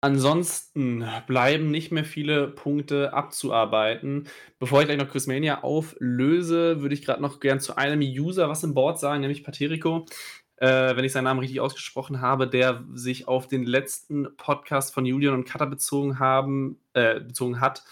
ansonsten 0.00 1.04
bleiben 1.26 1.70
nicht 1.70 1.92
mehr 1.92 2.04
viele 2.04 2.48
Punkte 2.48 3.12
abzuarbeiten. 3.12 4.28
Bevor 4.58 4.80
ich 4.80 4.86
gleich 4.86 4.98
noch 4.98 5.10
Chris 5.10 5.26
Mania 5.26 5.62
auflöse, 5.62 6.80
würde 6.80 6.94
ich 6.94 7.04
gerade 7.04 7.20
noch 7.20 7.40
gern 7.40 7.60
zu 7.60 7.76
einem 7.76 8.00
User 8.00 8.48
was 8.48 8.64
im 8.64 8.72
Board 8.72 8.98
sagen, 8.98 9.20
nämlich 9.20 9.44
Paterico. 9.44 10.06
Äh, 10.56 10.96
wenn 10.96 11.04
ich 11.04 11.12
seinen 11.12 11.24
Namen 11.24 11.40
richtig 11.40 11.60
ausgesprochen 11.60 12.22
habe, 12.22 12.48
der 12.48 12.84
sich 12.94 13.28
auf 13.28 13.48
den 13.48 13.64
letzten 13.64 14.34
Podcast 14.36 14.94
von 14.94 15.04
Julian 15.04 15.34
und 15.34 15.44
Cutter 15.44 15.66
bezogen 15.66 16.18
haben, 16.18 16.78
äh, 16.94 17.20
bezogen 17.20 17.60
hat, 17.60 17.84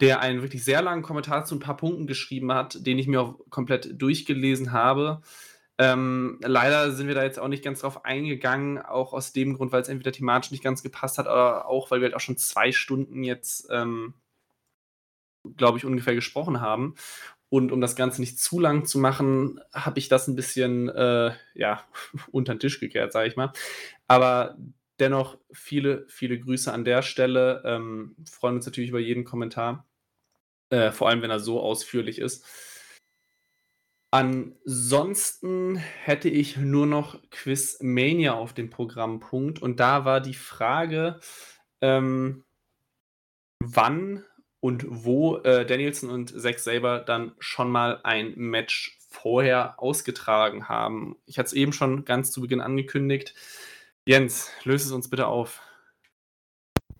der 0.00 0.20
einen 0.20 0.42
wirklich 0.42 0.64
sehr 0.64 0.82
langen 0.82 1.02
Kommentar 1.02 1.44
zu 1.46 1.54
ein 1.54 1.60
paar 1.60 1.76
Punkten 1.76 2.06
geschrieben 2.06 2.52
hat, 2.52 2.86
den 2.86 2.98
ich 2.98 3.06
mir 3.06 3.20
auch 3.22 3.38
komplett 3.50 4.00
durchgelesen 4.00 4.72
habe. 4.72 5.22
Ähm, 5.80 6.38
leider 6.42 6.92
sind 6.92 7.08
wir 7.08 7.14
da 7.14 7.22
jetzt 7.22 7.38
auch 7.38 7.48
nicht 7.48 7.64
ganz 7.64 7.80
drauf 7.80 8.04
eingegangen, 8.04 8.76
auch 8.76 9.14
aus 9.14 9.32
dem 9.32 9.54
Grund, 9.54 9.72
weil 9.72 9.80
es 9.80 9.88
entweder 9.88 10.12
thematisch 10.12 10.50
nicht 10.50 10.62
ganz 10.62 10.82
gepasst 10.82 11.16
hat, 11.16 11.24
oder 11.24 11.64
auch, 11.66 11.90
weil 11.90 12.00
wir 12.00 12.08
halt 12.08 12.14
auch 12.16 12.20
schon 12.20 12.36
zwei 12.36 12.70
Stunden 12.70 13.24
jetzt, 13.24 13.66
ähm, 13.70 14.12
glaube 15.56 15.78
ich, 15.78 15.86
ungefähr 15.86 16.14
gesprochen 16.14 16.60
haben. 16.60 16.96
Und 17.48 17.72
um 17.72 17.80
das 17.80 17.96
Ganze 17.96 18.20
nicht 18.20 18.38
zu 18.38 18.60
lang 18.60 18.84
zu 18.84 18.98
machen, 18.98 19.58
habe 19.72 19.98
ich 19.98 20.08
das 20.08 20.28
ein 20.28 20.36
bisschen, 20.36 20.90
äh, 20.90 21.32
ja, 21.54 21.82
unter 22.30 22.54
den 22.54 22.60
Tisch 22.60 22.78
gekehrt, 22.78 23.14
sage 23.14 23.28
ich 23.28 23.36
mal. 23.36 23.50
Aber 24.06 24.58
dennoch 24.98 25.38
viele, 25.50 26.04
viele 26.08 26.38
Grüße 26.38 26.70
an 26.70 26.84
der 26.84 27.00
Stelle. 27.00 27.62
Ähm, 27.64 28.16
freuen 28.30 28.56
uns 28.56 28.66
natürlich 28.66 28.90
über 28.90 29.00
jeden 29.00 29.24
Kommentar, 29.24 29.86
äh, 30.68 30.92
vor 30.92 31.08
allem 31.08 31.22
wenn 31.22 31.30
er 31.30 31.40
so 31.40 31.58
ausführlich 31.58 32.18
ist. 32.18 32.44
Ansonsten 34.12 35.76
hätte 35.76 36.28
ich 36.28 36.56
nur 36.56 36.86
noch 36.86 37.20
Quizmania 37.30 38.34
auf 38.34 38.52
dem 38.52 38.68
Programmpunkt 38.68 39.62
und 39.62 39.78
da 39.78 40.04
war 40.04 40.20
die 40.20 40.34
Frage, 40.34 41.20
ähm, 41.80 42.44
wann 43.60 44.24
und 44.58 44.84
wo 44.88 45.36
äh, 45.38 45.64
Danielson 45.64 46.10
und 46.10 46.40
Zack 46.40 46.58
Saber 46.58 46.98
dann 46.98 47.32
schon 47.38 47.70
mal 47.70 48.00
ein 48.02 48.34
Match 48.36 48.98
vorher 49.10 49.80
ausgetragen 49.80 50.68
haben. 50.68 51.16
Ich 51.26 51.38
hatte 51.38 51.48
es 51.48 51.52
eben 51.52 51.72
schon 51.72 52.04
ganz 52.04 52.32
zu 52.32 52.40
Beginn 52.40 52.60
angekündigt. 52.60 53.34
Jens, 54.06 54.50
löse 54.64 54.86
es 54.86 54.92
uns 54.92 55.08
bitte 55.08 55.26
auf. 55.26 55.60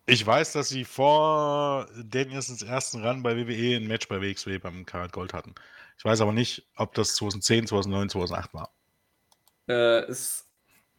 Ich 0.05 0.25
weiß, 0.25 0.53
dass 0.53 0.69
sie 0.69 0.83
vor 0.83 1.87
Danielsons 2.03 2.63
ersten 2.63 3.05
Run 3.05 3.23
bei 3.23 3.35
WWE 3.37 3.77
ein 3.77 3.87
Match 3.87 4.07
bei 4.07 4.21
WXW 4.21 4.57
beim 4.59 4.85
Karat 4.85 5.13
Gold 5.13 5.33
hatten. 5.33 5.55
Ich 6.01 6.05
weiß 6.05 6.21
aber 6.21 6.31
nicht, 6.31 6.67
ob 6.75 6.95
das 6.95 7.13
2010, 7.13 7.67
2009, 7.67 8.09
2008 8.09 8.55
war. 8.55 8.73
Äh, 9.69 10.09
ist 10.09 10.49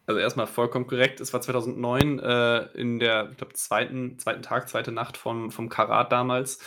also 0.06 0.20
erstmal 0.20 0.46
vollkommen 0.46 0.86
korrekt. 0.86 1.18
Es 1.20 1.32
war 1.32 1.40
2009 1.40 2.20
äh, 2.20 2.58
in 2.78 3.00
der, 3.00 3.30
ich 3.32 3.36
glaube, 3.36 3.52
zweiten, 3.54 4.16
zweiten 4.20 4.42
Tag, 4.42 4.68
zweite 4.68 4.92
Nacht 4.92 5.16
vom, 5.16 5.50
vom 5.50 5.68
Karat 5.68 6.12
damals. 6.12 6.60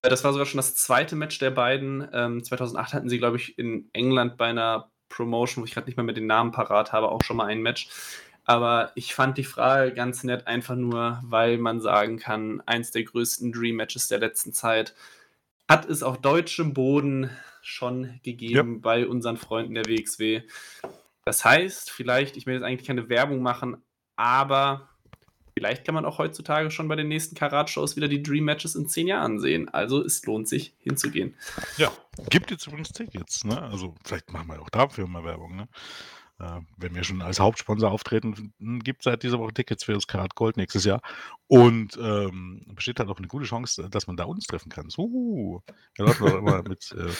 Äh, 0.00 0.10
das 0.10 0.22
war 0.22 0.30
sogar 0.30 0.46
schon 0.46 0.58
das 0.58 0.76
zweite 0.76 1.16
Match 1.16 1.40
der 1.40 1.50
beiden. 1.50 2.08
Ähm, 2.12 2.44
2008 2.44 2.94
hatten 2.94 3.08
sie, 3.08 3.18
glaube 3.18 3.38
ich, 3.38 3.58
in 3.58 3.90
England 3.92 4.36
bei 4.36 4.46
einer 4.46 4.92
Promotion, 5.08 5.62
wo 5.62 5.66
ich 5.66 5.74
gerade 5.74 5.88
nicht 5.88 5.96
mehr 5.96 6.06
mit 6.06 6.16
den 6.16 6.28
Namen 6.28 6.52
parat 6.52 6.92
habe, 6.92 7.08
auch 7.08 7.24
schon 7.24 7.36
mal 7.36 7.46
ein 7.46 7.62
Match. 7.62 7.88
Aber 8.44 8.92
ich 8.94 9.12
fand 9.12 9.38
die 9.38 9.42
Frage 9.42 9.92
ganz 9.92 10.22
nett, 10.22 10.46
einfach 10.46 10.76
nur, 10.76 11.20
weil 11.24 11.58
man 11.58 11.80
sagen 11.80 12.20
kann, 12.20 12.62
eins 12.64 12.92
der 12.92 13.02
größten 13.02 13.50
Dream 13.50 13.74
Matches 13.74 14.06
der 14.06 14.20
letzten 14.20 14.52
Zeit 14.52 14.94
hat 15.68 15.84
es 15.88 16.04
auf 16.04 16.20
deutschem 16.20 16.74
Boden 16.74 17.28
schon 17.62 18.20
gegeben 18.22 18.74
ja. 18.74 18.80
bei 18.80 19.06
unseren 19.06 19.36
Freunden 19.36 19.74
der 19.74 19.86
WXW. 19.86 20.42
Das 21.24 21.44
heißt, 21.44 21.90
vielleicht, 21.90 22.36
ich 22.36 22.46
will 22.46 22.54
jetzt 22.54 22.64
eigentlich 22.64 22.86
keine 22.86 23.08
Werbung 23.08 23.40
machen, 23.42 23.82
aber 24.16 24.88
vielleicht 25.54 25.84
kann 25.84 25.94
man 25.94 26.04
auch 26.04 26.18
heutzutage 26.18 26.70
schon 26.70 26.88
bei 26.88 26.96
den 26.96 27.08
nächsten 27.08 27.36
Karat-Shows 27.36 27.96
wieder 27.96 28.08
die 28.08 28.22
Dream 28.22 28.44
Matches 28.44 28.74
in 28.74 28.88
zehn 28.88 29.06
Jahren 29.06 29.38
sehen. 29.38 29.68
Also 29.68 30.04
es 30.04 30.24
lohnt 30.26 30.48
sich 30.48 30.74
hinzugehen. 30.80 31.36
Ja, 31.76 31.92
gibt 32.28 32.50
jetzt 32.50 32.66
übrigens 32.66 32.90
Tickets, 32.90 33.44
ne? 33.44 33.60
Also 33.62 33.94
vielleicht 34.04 34.32
machen 34.32 34.48
wir 34.48 34.60
auch 34.60 34.70
dafür 34.70 35.06
mal 35.06 35.24
Werbung, 35.24 35.56
ne? 35.56 35.68
Äh, 36.40 36.60
wenn 36.76 36.94
wir 36.94 37.04
schon 37.04 37.22
als 37.22 37.38
Hauptsponsor 37.38 37.90
auftreten, 37.90 38.52
gibt 38.82 39.02
es 39.02 39.04
seit 39.04 39.22
dieser 39.22 39.38
Woche 39.38 39.54
Tickets 39.54 39.84
für 39.84 39.92
das 39.92 40.08
Karat 40.08 40.34
Gold 40.34 40.56
nächstes 40.56 40.84
Jahr. 40.84 41.00
Und 41.46 41.96
ähm, 42.02 42.64
besteht 42.74 42.98
halt 42.98 43.08
auch 43.10 43.18
eine 43.18 43.28
gute 43.28 43.44
Chance, 43.44 43.88
dass 43.88 44.06
man 44.06 44.16
da 44.16 44.24
uns 44.24 44.46
treffen 44.46 44.70
kann. 44.70 44.90
So, 44.90 45.62
wir 45.94 46.04
laufen 46.04 46.26
doch 46.26 46.38
immer 46.38 46.62
mit 46.62 46.92
äh, 46.98 47.12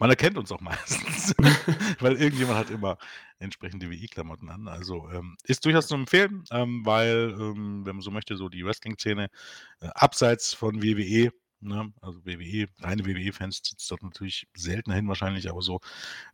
Man 0.00 0.08
erkennt 0.08 0.38
uns 0.38 0.50
auch 0.50 0.62
meistens, 0.62 1.34
weil 2.00 2.16
irgendjemand 2.16 2.58
hat 2.58 2.70
immer 2.70 2.96
entsprechende 3.38 3.90
WI-Klamotten 3.90 4.48
an. 4.48 4.66
Also 4.66 5.10
ähm, 5.10 5.36
ist 5.44 5.62
durchaus 5.66 5.88
zu 5.88 5.94
empfehlen, 5.94 6.42
ähm, 6.50 6.86
weil, 6.86 7.36
ähm, 7.38 7.84
wenn 7.84 7.96
man 7.96 8.02
so 8.02 8.10
möchte, 8.10 8.34
so 8.36 8.48
die 8.48 8.64
Wrestling-Szene 8.64 9.28
äh, 9.80 9.88
abseits 9.88 10.54
von 10.54 10.82
WWE, 10.82 11.32
ne, 11.60 11.92
also 12.00 12.24
WWE, 12.24 12.68
reine 12.80 13.04
WWE-Fans 13.04 13.60
sitzt 13.62 13.90
dort 13.90 14.02
natürlich 14.02 14.48
seltener 14.54 14.96
hin 14.96 15.06
wahrscheinlich, 15.06 15.50
aber 15.50 15.60
so 15.60 15.80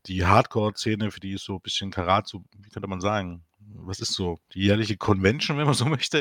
die 0.07 0.25
Hardcore-Szene, 0.25 1.11
für 1.11 1.19
die 1.21 1.33
ist 1.33 1.45
so 1.45 1.57
ein 1.57 1.61
bisschen 1.61 1.91
Karat, 1.91 2.29
so, 2.29 2.45
wie 2.57 2.71
könnte 2.71 2.89
man 2.89 3.01
sagen, 3.01 3.45
was 3.59 3.99
ist 3.99 4.13
so, 4.13 4.39
die 4.53 4.61
jährliche 4.61 4.97
Convention, 4.97 5.59
wenn 5.59 5.67
man 5.67 5.75
so 5.75 5.87
möchte. 5.87 6.21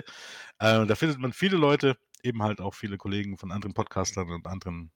Äh, 0.57 0.87
da 0.87 0.95
findet 0.95 1.19
man 1.19 1.31
viele 1.31 1.57
Leute, 1.57 1.95
eben 2.23 2.41
halt 2.41 2.59
auch 2.59 2.73
viele 2.73 2.97
Kollegen 2.97 3.37
von 3.37 3.51
anderen 3.51 3.75
Podcastern 3.75 4.31
und 4.31 4.47
anderen 4.47 4.89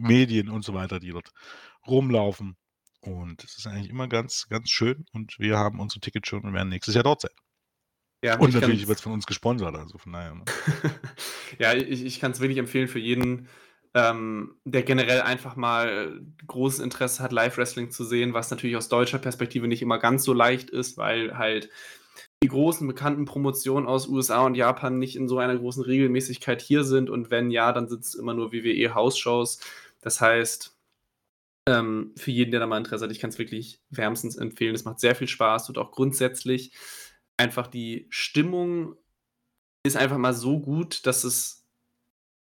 Medien 0.00 0.48
und 0.48 0.64
so 0.64 0.74
weiter, 0.74 1.00
die 1.00 1.10
dort 1.10 1.30
rumlaufen. 1.86 2.56
Und 3.00 3.42
es 3.44 3.58
ist 3.58 3.66
eigentlich 3.66 3.88
immer 3.88 4.08
ganz, 4.08 4.46
ganz 4.48 4.70
schön. 4.70 5.06
Und 5.12 5.38
wir 5.38 5.56
haben 5.56 5.80
unsere 5.80 6.00
Tickets 6.00 6.28
schon 6.28 6.42
und 6.42 6.52
werden 6.52 6.68
nächstes 6.68 6.94
Jahr 6.94 7.04
dort 7.04 7.22
sein. 7.22 7.30
Ja, 8.22 8.38
und 8.38 8.52
natürlich 8.52 8.86
wird 8.86 8.98
es 8.98 9.02
von 9.02 9.12
uns 9.12 9.26
gesponsert, 9.26 9.74
also 9.74 9.96
von 9.96 10.12
daher. 10.12 10.34
Ne? 10.34 10.44
ja, 11.58 11.72
ich, 11.72 12.04
ich 12.04 12.20
kann 12.20 12.32
es 12.32 12.40
wirklich 12.40 12.58
empfehlen 12.58 12.88
für 12.88 12.98
jeden, 12.98 13.48
ähm, 13.94 14.56
der 14.64 14.82
generell 14.82 15.22
einfach 15.22 15.56
mal 15.56 16.20
großes 16.46 16.80
Interesse 16.80 17.22
hat, 17.22 17.32
Live-Wrestling 17.32 17.90
zu 17.90 18.04
sehen, 18.04 18.34
was 18.34 18.50
natürlich 18.50 18.76
aus 18.76 18.88
deutscher 18.88 19.18
Perspektive 19.18 19.68
nicht 19.68 19.80
immer 19.80 19.98
ganz 19.98 20.24
so 20.24 20.34
leicht 20.34 20.68
ist, 20.68 20.98
weil 20.98 21.38
halt 21.38 21.70
die 22.42 22.48
großen 22.48 22.86
bekannten 22.86 23.24
Promotionen 23.24 23.88
aus 23.88 24.06
USA 24.06 24.44
und 24.44 24.54
Japan 24.54 24.98
nicht 24.98 25.16
in 25.16 25.28
so 25.28 25.38
einer 25.38 25.56
großen 25.56 25.82
Regelmäßigkeit 25.82 26.60
hier 26.60 26.84
sind 26.84 27.10
und 27.10 27.30
wenn 27.30 27.50
ja, 27.50 27.72
dann 27.72 27.88
sind 27.88 28.04
es 28.04 28.14
immer 28.14 28.34
nur 28.34 28.52
WWE-Hausshows. 28.52 29.60
Das 30.00 30.20
heißt, 30.20 30.76
ähm, 31.66 32.12
für 32.16 32.30
jeden, 32.30 32.50
der 32.50 32.60
da 32.60 32.66
mal 32.66 32.78
Interesse 32.78 33.04
hat, 33.04 33.12
ich 33.12 33.20
kann 33.20 33.30
es 33.30 33.38
wirklich 33.38 33.80
wärmstens 33.90 34.36
empfehlen. 34.36 34.74
Es 34.74 34.84
macht 34.84 35.00
sehr 35.00 35.14
viel 35.14 35.28
Spaß 35.28 35.68
und 35.68 35.78
auch 35.78 35.92
grundsätzlich 35.92 36.72
einfach 37.36 37.66
die 37.66 38.06
Stimmung 38.10 38.96
ist 39.84 39.96
einfach 39.96 40.18
mal 40.18 40.34
so 40.34 40.60
gut, 40.60 41.06
dass 41.06 41.24
es, 41.24 41.66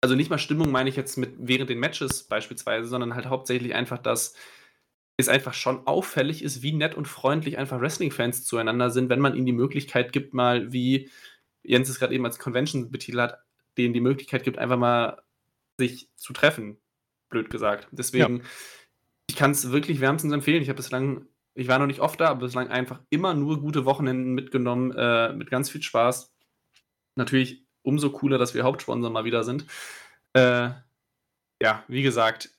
also 0.00 0.14
nicht 0.14 0.30
mal 0.30 0.38
Stimmung 0.38 0.70
meine 0.70 0.88
ich 0.88 0.96
jetzt 0.96 1.16
mit 1.18 1.34
während 1.38 1.70
den 1.70 1.78
Matches 1.80 2.24
beispielsweise, 2.28 2.88
sondern 2.88 3.14
halt 3.14 3.26
hauptsächlich 3.26 3.74
einfach, 3.74 3.98
dass 3.98 4.34
es 5.18 5.28
einfach 5.28 5.54
schon 5.54 5.86
auffällig 5.86 6.42
ist, 6.42 6.62
wie 6.62 6.72
nett 6.72 6.94
und 6.94 7.08
freundlich 7.08 7.58
einfach 7.58 7.80
Wrestling-Fans 7.80 8.44
zueinander 8.44 8.90
sind, 8.90 9.08
wenn 9.08 9.20
man 9.20 9.34
ihnen 9.34 9.46
die 9.46 9.52
Möglichkeit 9.52 10.12
gibt, 10.12 10.34
mal 10.34 10.72
wie 10.72 11.10
Jens 11.62 11.88
es 11.88 11.98
gerade 11.98 12.14
eben 12.14 12.24
als 12.26 12.38
Convention 12.38 12.90
betitelt 12.90 13.22
hat, 13.22 13.38
denen 13.78 13.94
die 13.94 14.00
Möglichkeit 14.00 14.44
gibt, 14.44 14.58
einfach 14.58 14.78
mal 14.78 15.22
sich 15.78 16.10
zu 16.16 16.32
treffen 16.32 16.78
blöd 17.28 17.50
gesagt. 17.50 17.88
Deswegen, 17.90 18.38
ja. 18.38 18.44
ich 19.28 19.36
kann 19.36 19.50
es 19.50 19.70
wirklich 19.70 20.00
wärmstens 20.00 20.32
empfehlen. 20.32 20.62
Ich 20.62 20.68
habe 20.68 20.76
bislang, 20.76 21.26
ich 21.54 21.68
war 21.68 21.78
noch 21.78 21.86
nicht 21.86 22.00
oft 22.00 22.20
da, 22.20 22.28
aber 22.28 22.40
bislang 22.40 22.68
einfach 22.68 23.00
immer 23.10 23.34
nur 23.34 23.60
gute 23.60 23.84
Wochenenden 23.84 24.34
mitgenommen, 24.34 24.92
äh, 24.92 25.32
mit 25.32 25.50
ganz 25.50 25.70
viel 25.70 25.82
Spaß. 25.82 26.32
Natürlich 27.16 27.66
umso 27.82 28.10
cooler, 28.10 28.38
dass 28.38 28.54
wir 28.54 28.64
Hauptsponsor 28.64 29.10
mal 29.10 29.24
wieder 29.24 29.44
sind. 29.44 29.66
Äh, 30.32 30.70
ja, 31.62 31.84
wie 31.88 32.02
gesagt, 32.02 32.50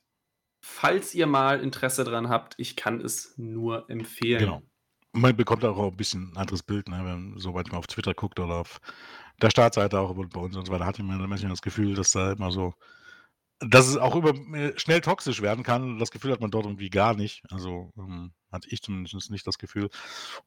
falls 0.64 1.14
ihr 1.14 1.26
mal 1.26 1.60
Interesse 1.60 2.04
dran 2.04 2.28
habt, 2.28 2.54
ich 2.58 2.76
kann 2.76 3.00
es 3.00 3.34
nur 3.36 3.88
empfehlen. 3.88 4.40
Genau. 4.40 4.62
Man 5.12 5.36
bekommt 5.36 5.64
auch 5.64 5.78
ein 5.78 5.96
bisschen 5.96 6.32
ein 6.32 6.36
anderes 6.36 6.62
Bild, 6.62 6.88
ne? 6.88 6.96
wenn 6.98 7.30
man 7.30 7.38
so 7.38 7.52
manchmal 7.52 7.78
auf 7.78 7.86
Twitter 7.86 8.14
guckt 8.14 8.38
oder 8.38 8.56
auf 8.56 8.80
der 9.40 9.50
Startseite 9.50 9.98
auch 9.98 10.14
bei 10.14 10.40
uns 10.40 10.56
und 10.56 10.66
so 10.66 10.72
weiter, 10.72 10.86
hatte 10.86 11.02
man 11.02 11.18
manchmal 11.28 11.50
das 11.50 11.62
Gefühl, 11.62 11.94
dass 11.94 12.12
da 12.12 12.32
immer 12.32 12.50
so 12.50 12.74
dass 13.60 13.88
es 13.88 13.96
auch 13.96 14.14
über 14.14 14.34
äh, 14.54 14.78
schnell 14.78 15.00
toxisch 15.00 15.42
werden 15.42 15.64
kann. 15.64 15.98
Das 15.98 16.10
Gefühl 16.10 16.32
hat 16.32 16.40
man 16.40 16.50
dort 16.50 16.66
irgendwie 16.66 16.90
gar 16.90 17.14
nicht. 17.14 17.42
Also 17.50 17.92
ähm, 17.98 18.32
hatte 18.52 18.68
ich 18.70 18.82
zumindest 18.82 19.30
nicht 19.30 19.46
das 19.46 19.58
Gefühl. 19.58 19.90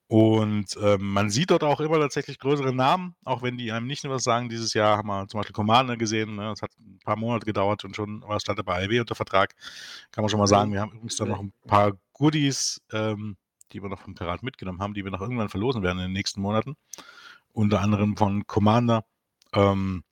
Und 0.07 0.77
ähm, 0.81 1.11
man 1.11 1.29
sieht 1.29 1.51
dort 1.51 1.63
auch 1.63 1.81
immer 1.81 1.99
tatsächlich 1.99 2.39
größere 2.39 2.73
Namen, 2.73 3.15
auch 3.25 3.41
wenn 3.41 3.57
die 3.57 3.71
einem 3.71 3.85
nicht 3.87 4.03
nur 4.03 4.13
was 4.13 4.23
sagen. 4.23 4.49
Dieses 4.49 4.73
Jahr 4.73 4.97
haben 4.97 5.07
wir 5.07 5.27
zum 5.27 5.39
Beispiel 5.39 5.53
Commander 5.53 5.97
gesehen. 5.97 6.35
Ne? 6.35 6.43
Das 6.43 6.61
hat 6.61 6.71
ein 6.79 6.99
paar 7.03 7.17
Monate 7.17 7.45
gedauert 7.45 7.83
und 7.83 7.95
schon 7.95 8.21
war 8.21 8.37
es 8.37 8.43
stand 8.43 8.63
bei 8.65 8.85
AEW 8.85 9.01
unter 9.01 9.15
Vertrag. 9.15 9.55
Kann 10.11 10.23
man 10.23 10.29
schon 10.29 10.39
mal 10.39 10.47
sagen. 10.47 10.71
Wir 10.71 10.79
haben 10.79 10.91
übrigens 10.91 11.17
dann 11.17 11.29
noch 11.29 11.39
ein 11.39 11.53
paar 11.67 11.93
Goodies, 12.13 12.81
ähm, 12.93 13.35
die 13.73 13.81
wir 13.83 13.89
noch 13.89 14.01
vom 14.01 14.15
Karat 14.15 14.41
mitgenommen 14.41 14.81
haben, 14.81 14.93
die 14.93 15.03
wir 15.03 15.11
noch 15.11 15.21
irgendwann 15.21 15.49
verlosen 15.49 15.83
werden 15.83 15.99
in 15.99 16.05
den 16.05 16.13
nächsten 16.13 16.41
Monaten. 16.41 16.75
Unter 17.51 17.81
anderem 17.81 18.15
von 18.15 18.47
Commander. 18.47 19.03
Ähm, 19.53 20.03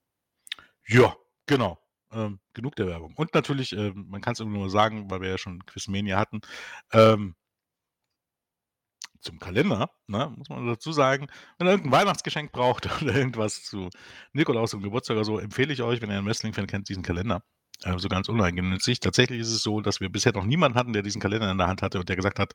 ja, 0.85 1.15
genau. 1.45 1.80
Ähm, 2.11 2.40
genug 2.53 2.76
der 2.76 2.88
Werbung. 2.88 3.14
Und 3.15 3.34
natürlich, 3.36 3.73
äh, 3.73 3.91
man 3.94 4.22
kann 4.22 4.34
es 4.34 4.40
nur 4.40 4.69
sagen, 4.69 5.11
weil 5.11 5.22
wir 5.22 5.30
ja 5.30 5.38
schon 5.38 5.64
Quizmania 5.65 6.18
hatten, 6.18 6.41
ähm, 6.91 7.36
zum 9.22 9.38
Kalender, 9.40 9.91
ne, 10.07 10.34
muss 10.38 10.49
man 10.49 10.65
dazu 10.65 10.91
sagen, 10.91 11.27
wenn 11.57 11.68
ihr 11.68 11.72
irgendein 11.72 11.91
Weihnachtsgeschenk 11.91 12.52
braucht 12.52 12.86
oder 13.02 13.15
irgendwas 13.15 13.64
zu 13.64 13.90
Nikolaus 14.34 14.73
und 14.73 14.81
Geburtstag 14.81 15.18
oder 15.18 15.26
so, 15.26 15.40
empfehle 15.40 15.73
ich 15.73 15.81
euch, 15.81 16.02
wenn 16.02 16.10
ihr 16.10 16.18
einen 16.18 16.27
Wrestling-Fan 16.27 16.68
kennt, 16.68 16.90
diesen 16.90 17.03
Kalender. 17.03 17.44
So 17.98 18.10
ganz 18.10 18.27
uneigennützig. 18.27 18.99
Tatsächlich 18.99 19.40
ist 19.40 19.52
es 19.53 19.64
so, 19.64 19.80
dass 19.80 20.02
wir 20.02 20.10
bisher 20.10 20.34
noch 20.34 20.44
niemanden 20.44 20.77
hatten, 20.77 20.91
der 20.91 21.02
diesen 21.02 21.22
Kalender 21.22 21.49
in 21.49 21.57
der 21.57 21.68
Hand 21.68 21.81
hatte 21.81 21.99
und 21.99 22.10
der 22.10 22.18
gesagt 22.18 22.38
hat, 22.40 22.53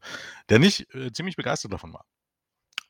der 0.50 0.58
nicht 0.58 0.92
äh, 0.94 1.12
ziemlich 1.12 1.36
begeistert 1.36 1.72
davon 1.72 1.94
war. 1.94 2.04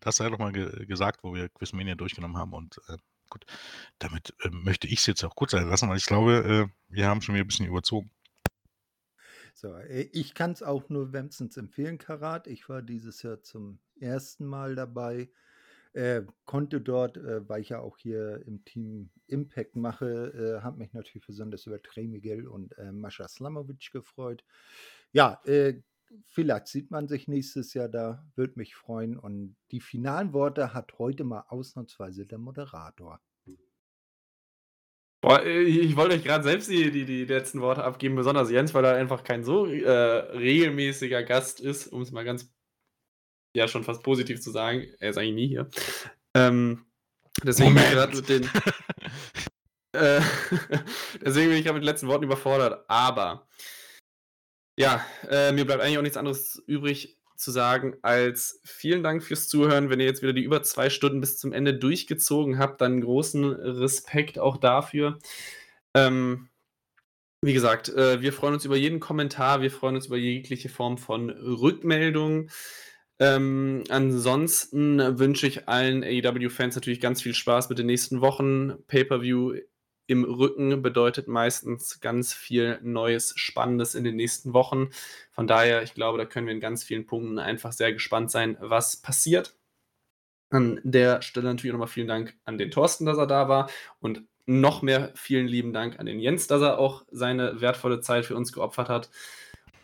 Das 0.00 0.16
sei 0.16 0.28
doch 0.28 0.38
mal 0.38 0.52
ge 0.52 0.86
gesagt, 0.86 1.20
wo 1.22 1.34
wir 1.34 1.48
Quizmania 1.48 1.94
durchgenommen 1.94 2.36
haben 2.36 2.52
und 2.52 2.78
äh, 2.88 2.96
gut, 3.30 3.44
damit 3.98 4.34
äh, 4.42 4.50
möchte 4.50 4.86
ich 4.86 5.00
es 5.00 5.06
jetzt 5.06 5.24
auch 5.24 5.34
kurz 5.34 5.52
lassen, 5.52 5.88
weil 5.88 5.96
ich 5.96 6.06
glaube, 6.06 6.68
äh, 6.68 6.92
wir 6.92 7.08
haben 7.08 7.22
schon 7.22 7.34
wieder 7.34 7.44
ein 7.44 7.48
bisschen 7.48 7.66
überzogen. 7.66 8.10
So, 9.54 9.74
äh, 9.76 10.08
ich 10.12 10.34
kann 10.34 10.52
es 10.52 10.62
auch 10.62 10.88
nur 10.88 11.12
wärmstens 11.12 11.56
empfehlen, 11.56 11.98
Karat. 11.98 12.46
Ich 12.46 12.68
war 12.68 12.82
dieses 12.82 13.22
Jahr 13.22 13.42
zum 13.42 13.78
ersten 13.98 14.44
Mal 14.44 14.74
dabei. 14.74 15.30
Äh, 15.92 16.22
konnte 16.44 16.80
dort, 16.80 17.16
äh, 17.16 17.48
weil 17.48 17.60
ich 17.60 17.68
ja 17.68 17.78
auch 17.78 17.96
hier 17.98 18.44
im 18.46 18.64
Team 18.64 19.10
Impact 19.28 19.76
mache, 19.76 20.58
äh, 20.58 20.62
habe 20.62 20.78
mich 20.78 20.92
natürlich 20.92 21.24
besonders 21.24 21.66
über 21.66 21.80
Trey 21.80 22.08
Miguel 22.08 22.48
und 22.48 22.76
äh, 22.78 22.90
Mascha 22.90 23.28
Slamovic 23.28 23.92
gefreut. 23.92 24.44
Ja, 25.12 25.40
äh, 25.44 25.80
vielleicht 26.26 26.68
sieht 26.68 26.90
man 26.90 27.08
sich 27.08 27.28
nächstes 27.28 27.74
Jahr 27.74 27.88
da, 27.88 28.24
würde 28.34 28.54
mich 28.56 28.74
freuen. 28.74 29.18
Und 29.18 29.56
die 29.70 29.80
finalen 29.80 30.32
Worte 30.32 30.74
hat 30.74 30.98
heute 30.98 31.24
mal 31.24 31.44
ausnahmsweise 31.48 32.26
der 32.26 32.38
Moderator. 32.38 33.20
Boah, 35.24 35.42
äh, 35.42 35.62
ich 35.62 35.96
wollte 35.96 36.16
euch 36.16 36.22
gerade 36.22 36.44
selbst 36.44 36.68
die, 36.68 36.90
die, 36.90 37.06
die 37.06 37.24
letzten 37.24 37.62
Worte 37.62 37.82
abgeben, 37.82 38.14
besonders 38.14 38.50
Jens, 38.50 38.74
weil 38.74 38.84
er 38.84 38.96
einfach 38.96 39.24
kein 39.24 39.42
so 39.42 39.64
äh, 39.64 39.90
regelmäßiger 39.90 41.22
Gast 41.22 41.60
ist, 41.60 41.86
um 41.86 42.02
es 42.02 42.12
mal 42.12 42.24
ganz, 42.24 42.52
ja, 43.56 43.66
schon 43.66 43.84
fast 43.84 44.02
positiv 44.02 44.42
zu 44.42 44.50
sagen. 44.50 44.86
Er 45.00 45.10
ist 45.10 45.16
eigentlich 45.16 45.34
nie 45.34 45.48
hier. 45.48 45.70
Ähm, 46.34 46.84
deswegen 47.42 47.74
bin 47.74 47.84
ich 47.84 47.90
gerade 47.92 48.14
mit 48.14 48.28
den. 48.28 48.42
äh, 49.92 50.20
deswegen 51.24 51.48
bin 51.48 51.56
ich 51.56 51.64
gerade 51.64 51.78
mit 51.78 51.84
den 51.84 51.88
letzten 51.88 52.08
Worten 52.08 52.24
überfordert. 52.24 52.84
Aber 52.88 53.48
ja, 54.76 55.04
äh, 55.28 55.52
mir 55.52 55.64
bleibt 55.64 55.82
eigentlich 55.82 55.98
auch 55.98 56.02
nichts 56.02 56.16
anderes 56.16 56.62
übrig 56.66 57.16
zu 57.36 57.50
sagen 57.50 57.96
als 58.02 58.60
vielen 58.64 59.02
Dank 59.02 59.22
fürs 59.22 59.48
Zuhören. 59.48 59.90
Wenn 59.90 60.00
ihr 60.00 60.06
jetzt 60.06 60.22
wieder 60.22 60.32
die 60.32 60.44
über 60.44 60.62
zwei 60.62 60.90
Stunden 60.90 61.20
bis 61.20 61.38
zum 61.38 61.52
Ende 61.52 61.74
durchgezogen 61.74 62.58
habt, 62.58 62.80
dann 62.80 63.00
großen 63.00 63.44
Respekt 63.44 64.38
auch 64.38 64.56
dafür. 64.56 65.18
Ähm, 65.94 66.48
wie 67.42 67.52
gesagt, 67.52 67.90
äh, 67.90 68.22
wir 68.22 68.32
freuen 68.32 68.54
uns 68.54 68.64
über 68.64 68.76
jeden 68.76 69.00
Kommentar, 69.00 69.60
wir 69.60 69.70
freuen 69.70 69.96
uns 69.96 70.06
über 70.06 70.16
jegliche 70.16 70.68
Form 70.68 70.96
von 70.98 71.30
Rückmeldung. 71.30 72.50
Ähm, 73.20 73.84
ansonsten 73.90 75.18
wünsche 75.18 75.46
ich 75.46 75.68
allen 75.68 76.02
AEW-Fans 76.02 76.74
natürlich 76.74 77.00
ganz 77.00 77.22
viel 77.22 77.34
Spaß 77.34 77.68
mit 77.68 77.78
den 77.78 77.86
nächsten 77.86 78.20
Wochen. 78.20 78.74
Pay-per-view 78.88 79.54
im 80.06 80.24
Rücken 80.24 80.82
bedeutet 80.82 81.28
meistens 81.28 82.00
ganz 82.00 82.34
viel 82.34 82.78
Neues, 82.82 83.32
Spannendes 83.36 83.94
in 83.94 84.04
den 84.04 84.16
nächsten 84.16 84.52
Wochen. 84.52 84.90
Von 85.32 85.46
daher, 85.46 85.82
ich 85.82 85.94
glaube, 85.94 86.18
da 86.18 86.24
können 86.24 86.46
wir 86.46 86.54
in 86.54 86.60
ganz 86.60 86.84
vielen 86.84 87.06
Punkten 87.06 87.38
einfach 87.38 87.72
sehr 87.72 87.92
gespannt 87.92 88.30
sein, 88.30 88.56
was 88.60 88.96
passiert. 88.98 89.56
An 90.50 90.80
der 90.84 91.22
Stelle 91.22 91.46
natürlich 91.46 91.72
nochmal 91.72 91.88
vielen 91.88 92.08
Dank 92.08 92.36
an 92.44 92.58
den 92.58 92.70
Thorsten, 92.70 93.06
dass 93.06 93.18
er 93.18 93.26
da 93.26 93.48
war 93.48 93.70
und 94.00 94.22
noch 94.46 94.82
mehr 94.82 95.10
vielen 95.14 95.48
lieben 95.48 95.72
Dank 95.72 95.98
an 95.98 96.06
den 96.06 96.20
Jens, 96.20 96.46
dass 96.46 96.60
er 96.60 96.78
auch 96.78 97.04
seine 97.10 97.60
wertvolle 97.60 98.00
Zeit 98.00 98.26
für 98.26 98.36
uns 98.36 98.52
geopfert 98.52 98.88
hat. 98.88 99.10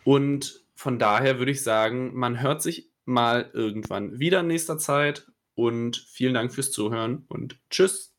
Und 0.03 0.63
von 0.75 0.99
daher 0.99 1.39
würde 1.39 1.51
ich 1.51 1.63
sagen, 1.63 2.13
man 2.13 2.41
hört 2.41 2.61
sich 2.61 2.91
mal 3.05 3.49
irgendwann 3.53 4.19
wieder 4.19 4.41
in 4.41 4.47
nächster 4.47 4.77
Zeit 4.77 5.27
und 5.55 5.97
vielen 5.97 6.33
Dank 6.33 6.53
fürs 6.53 6.71
Zuhören 6.71 7.25
und 7.27 7.59
tschüss. 7.69 8.15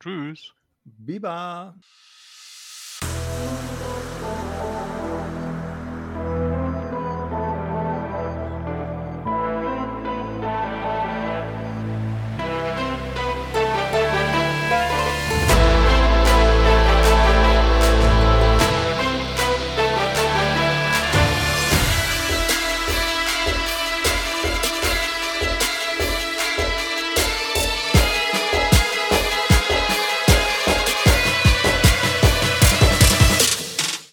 Tschüss. 0.00 0.57
Biba! 0.96 1.74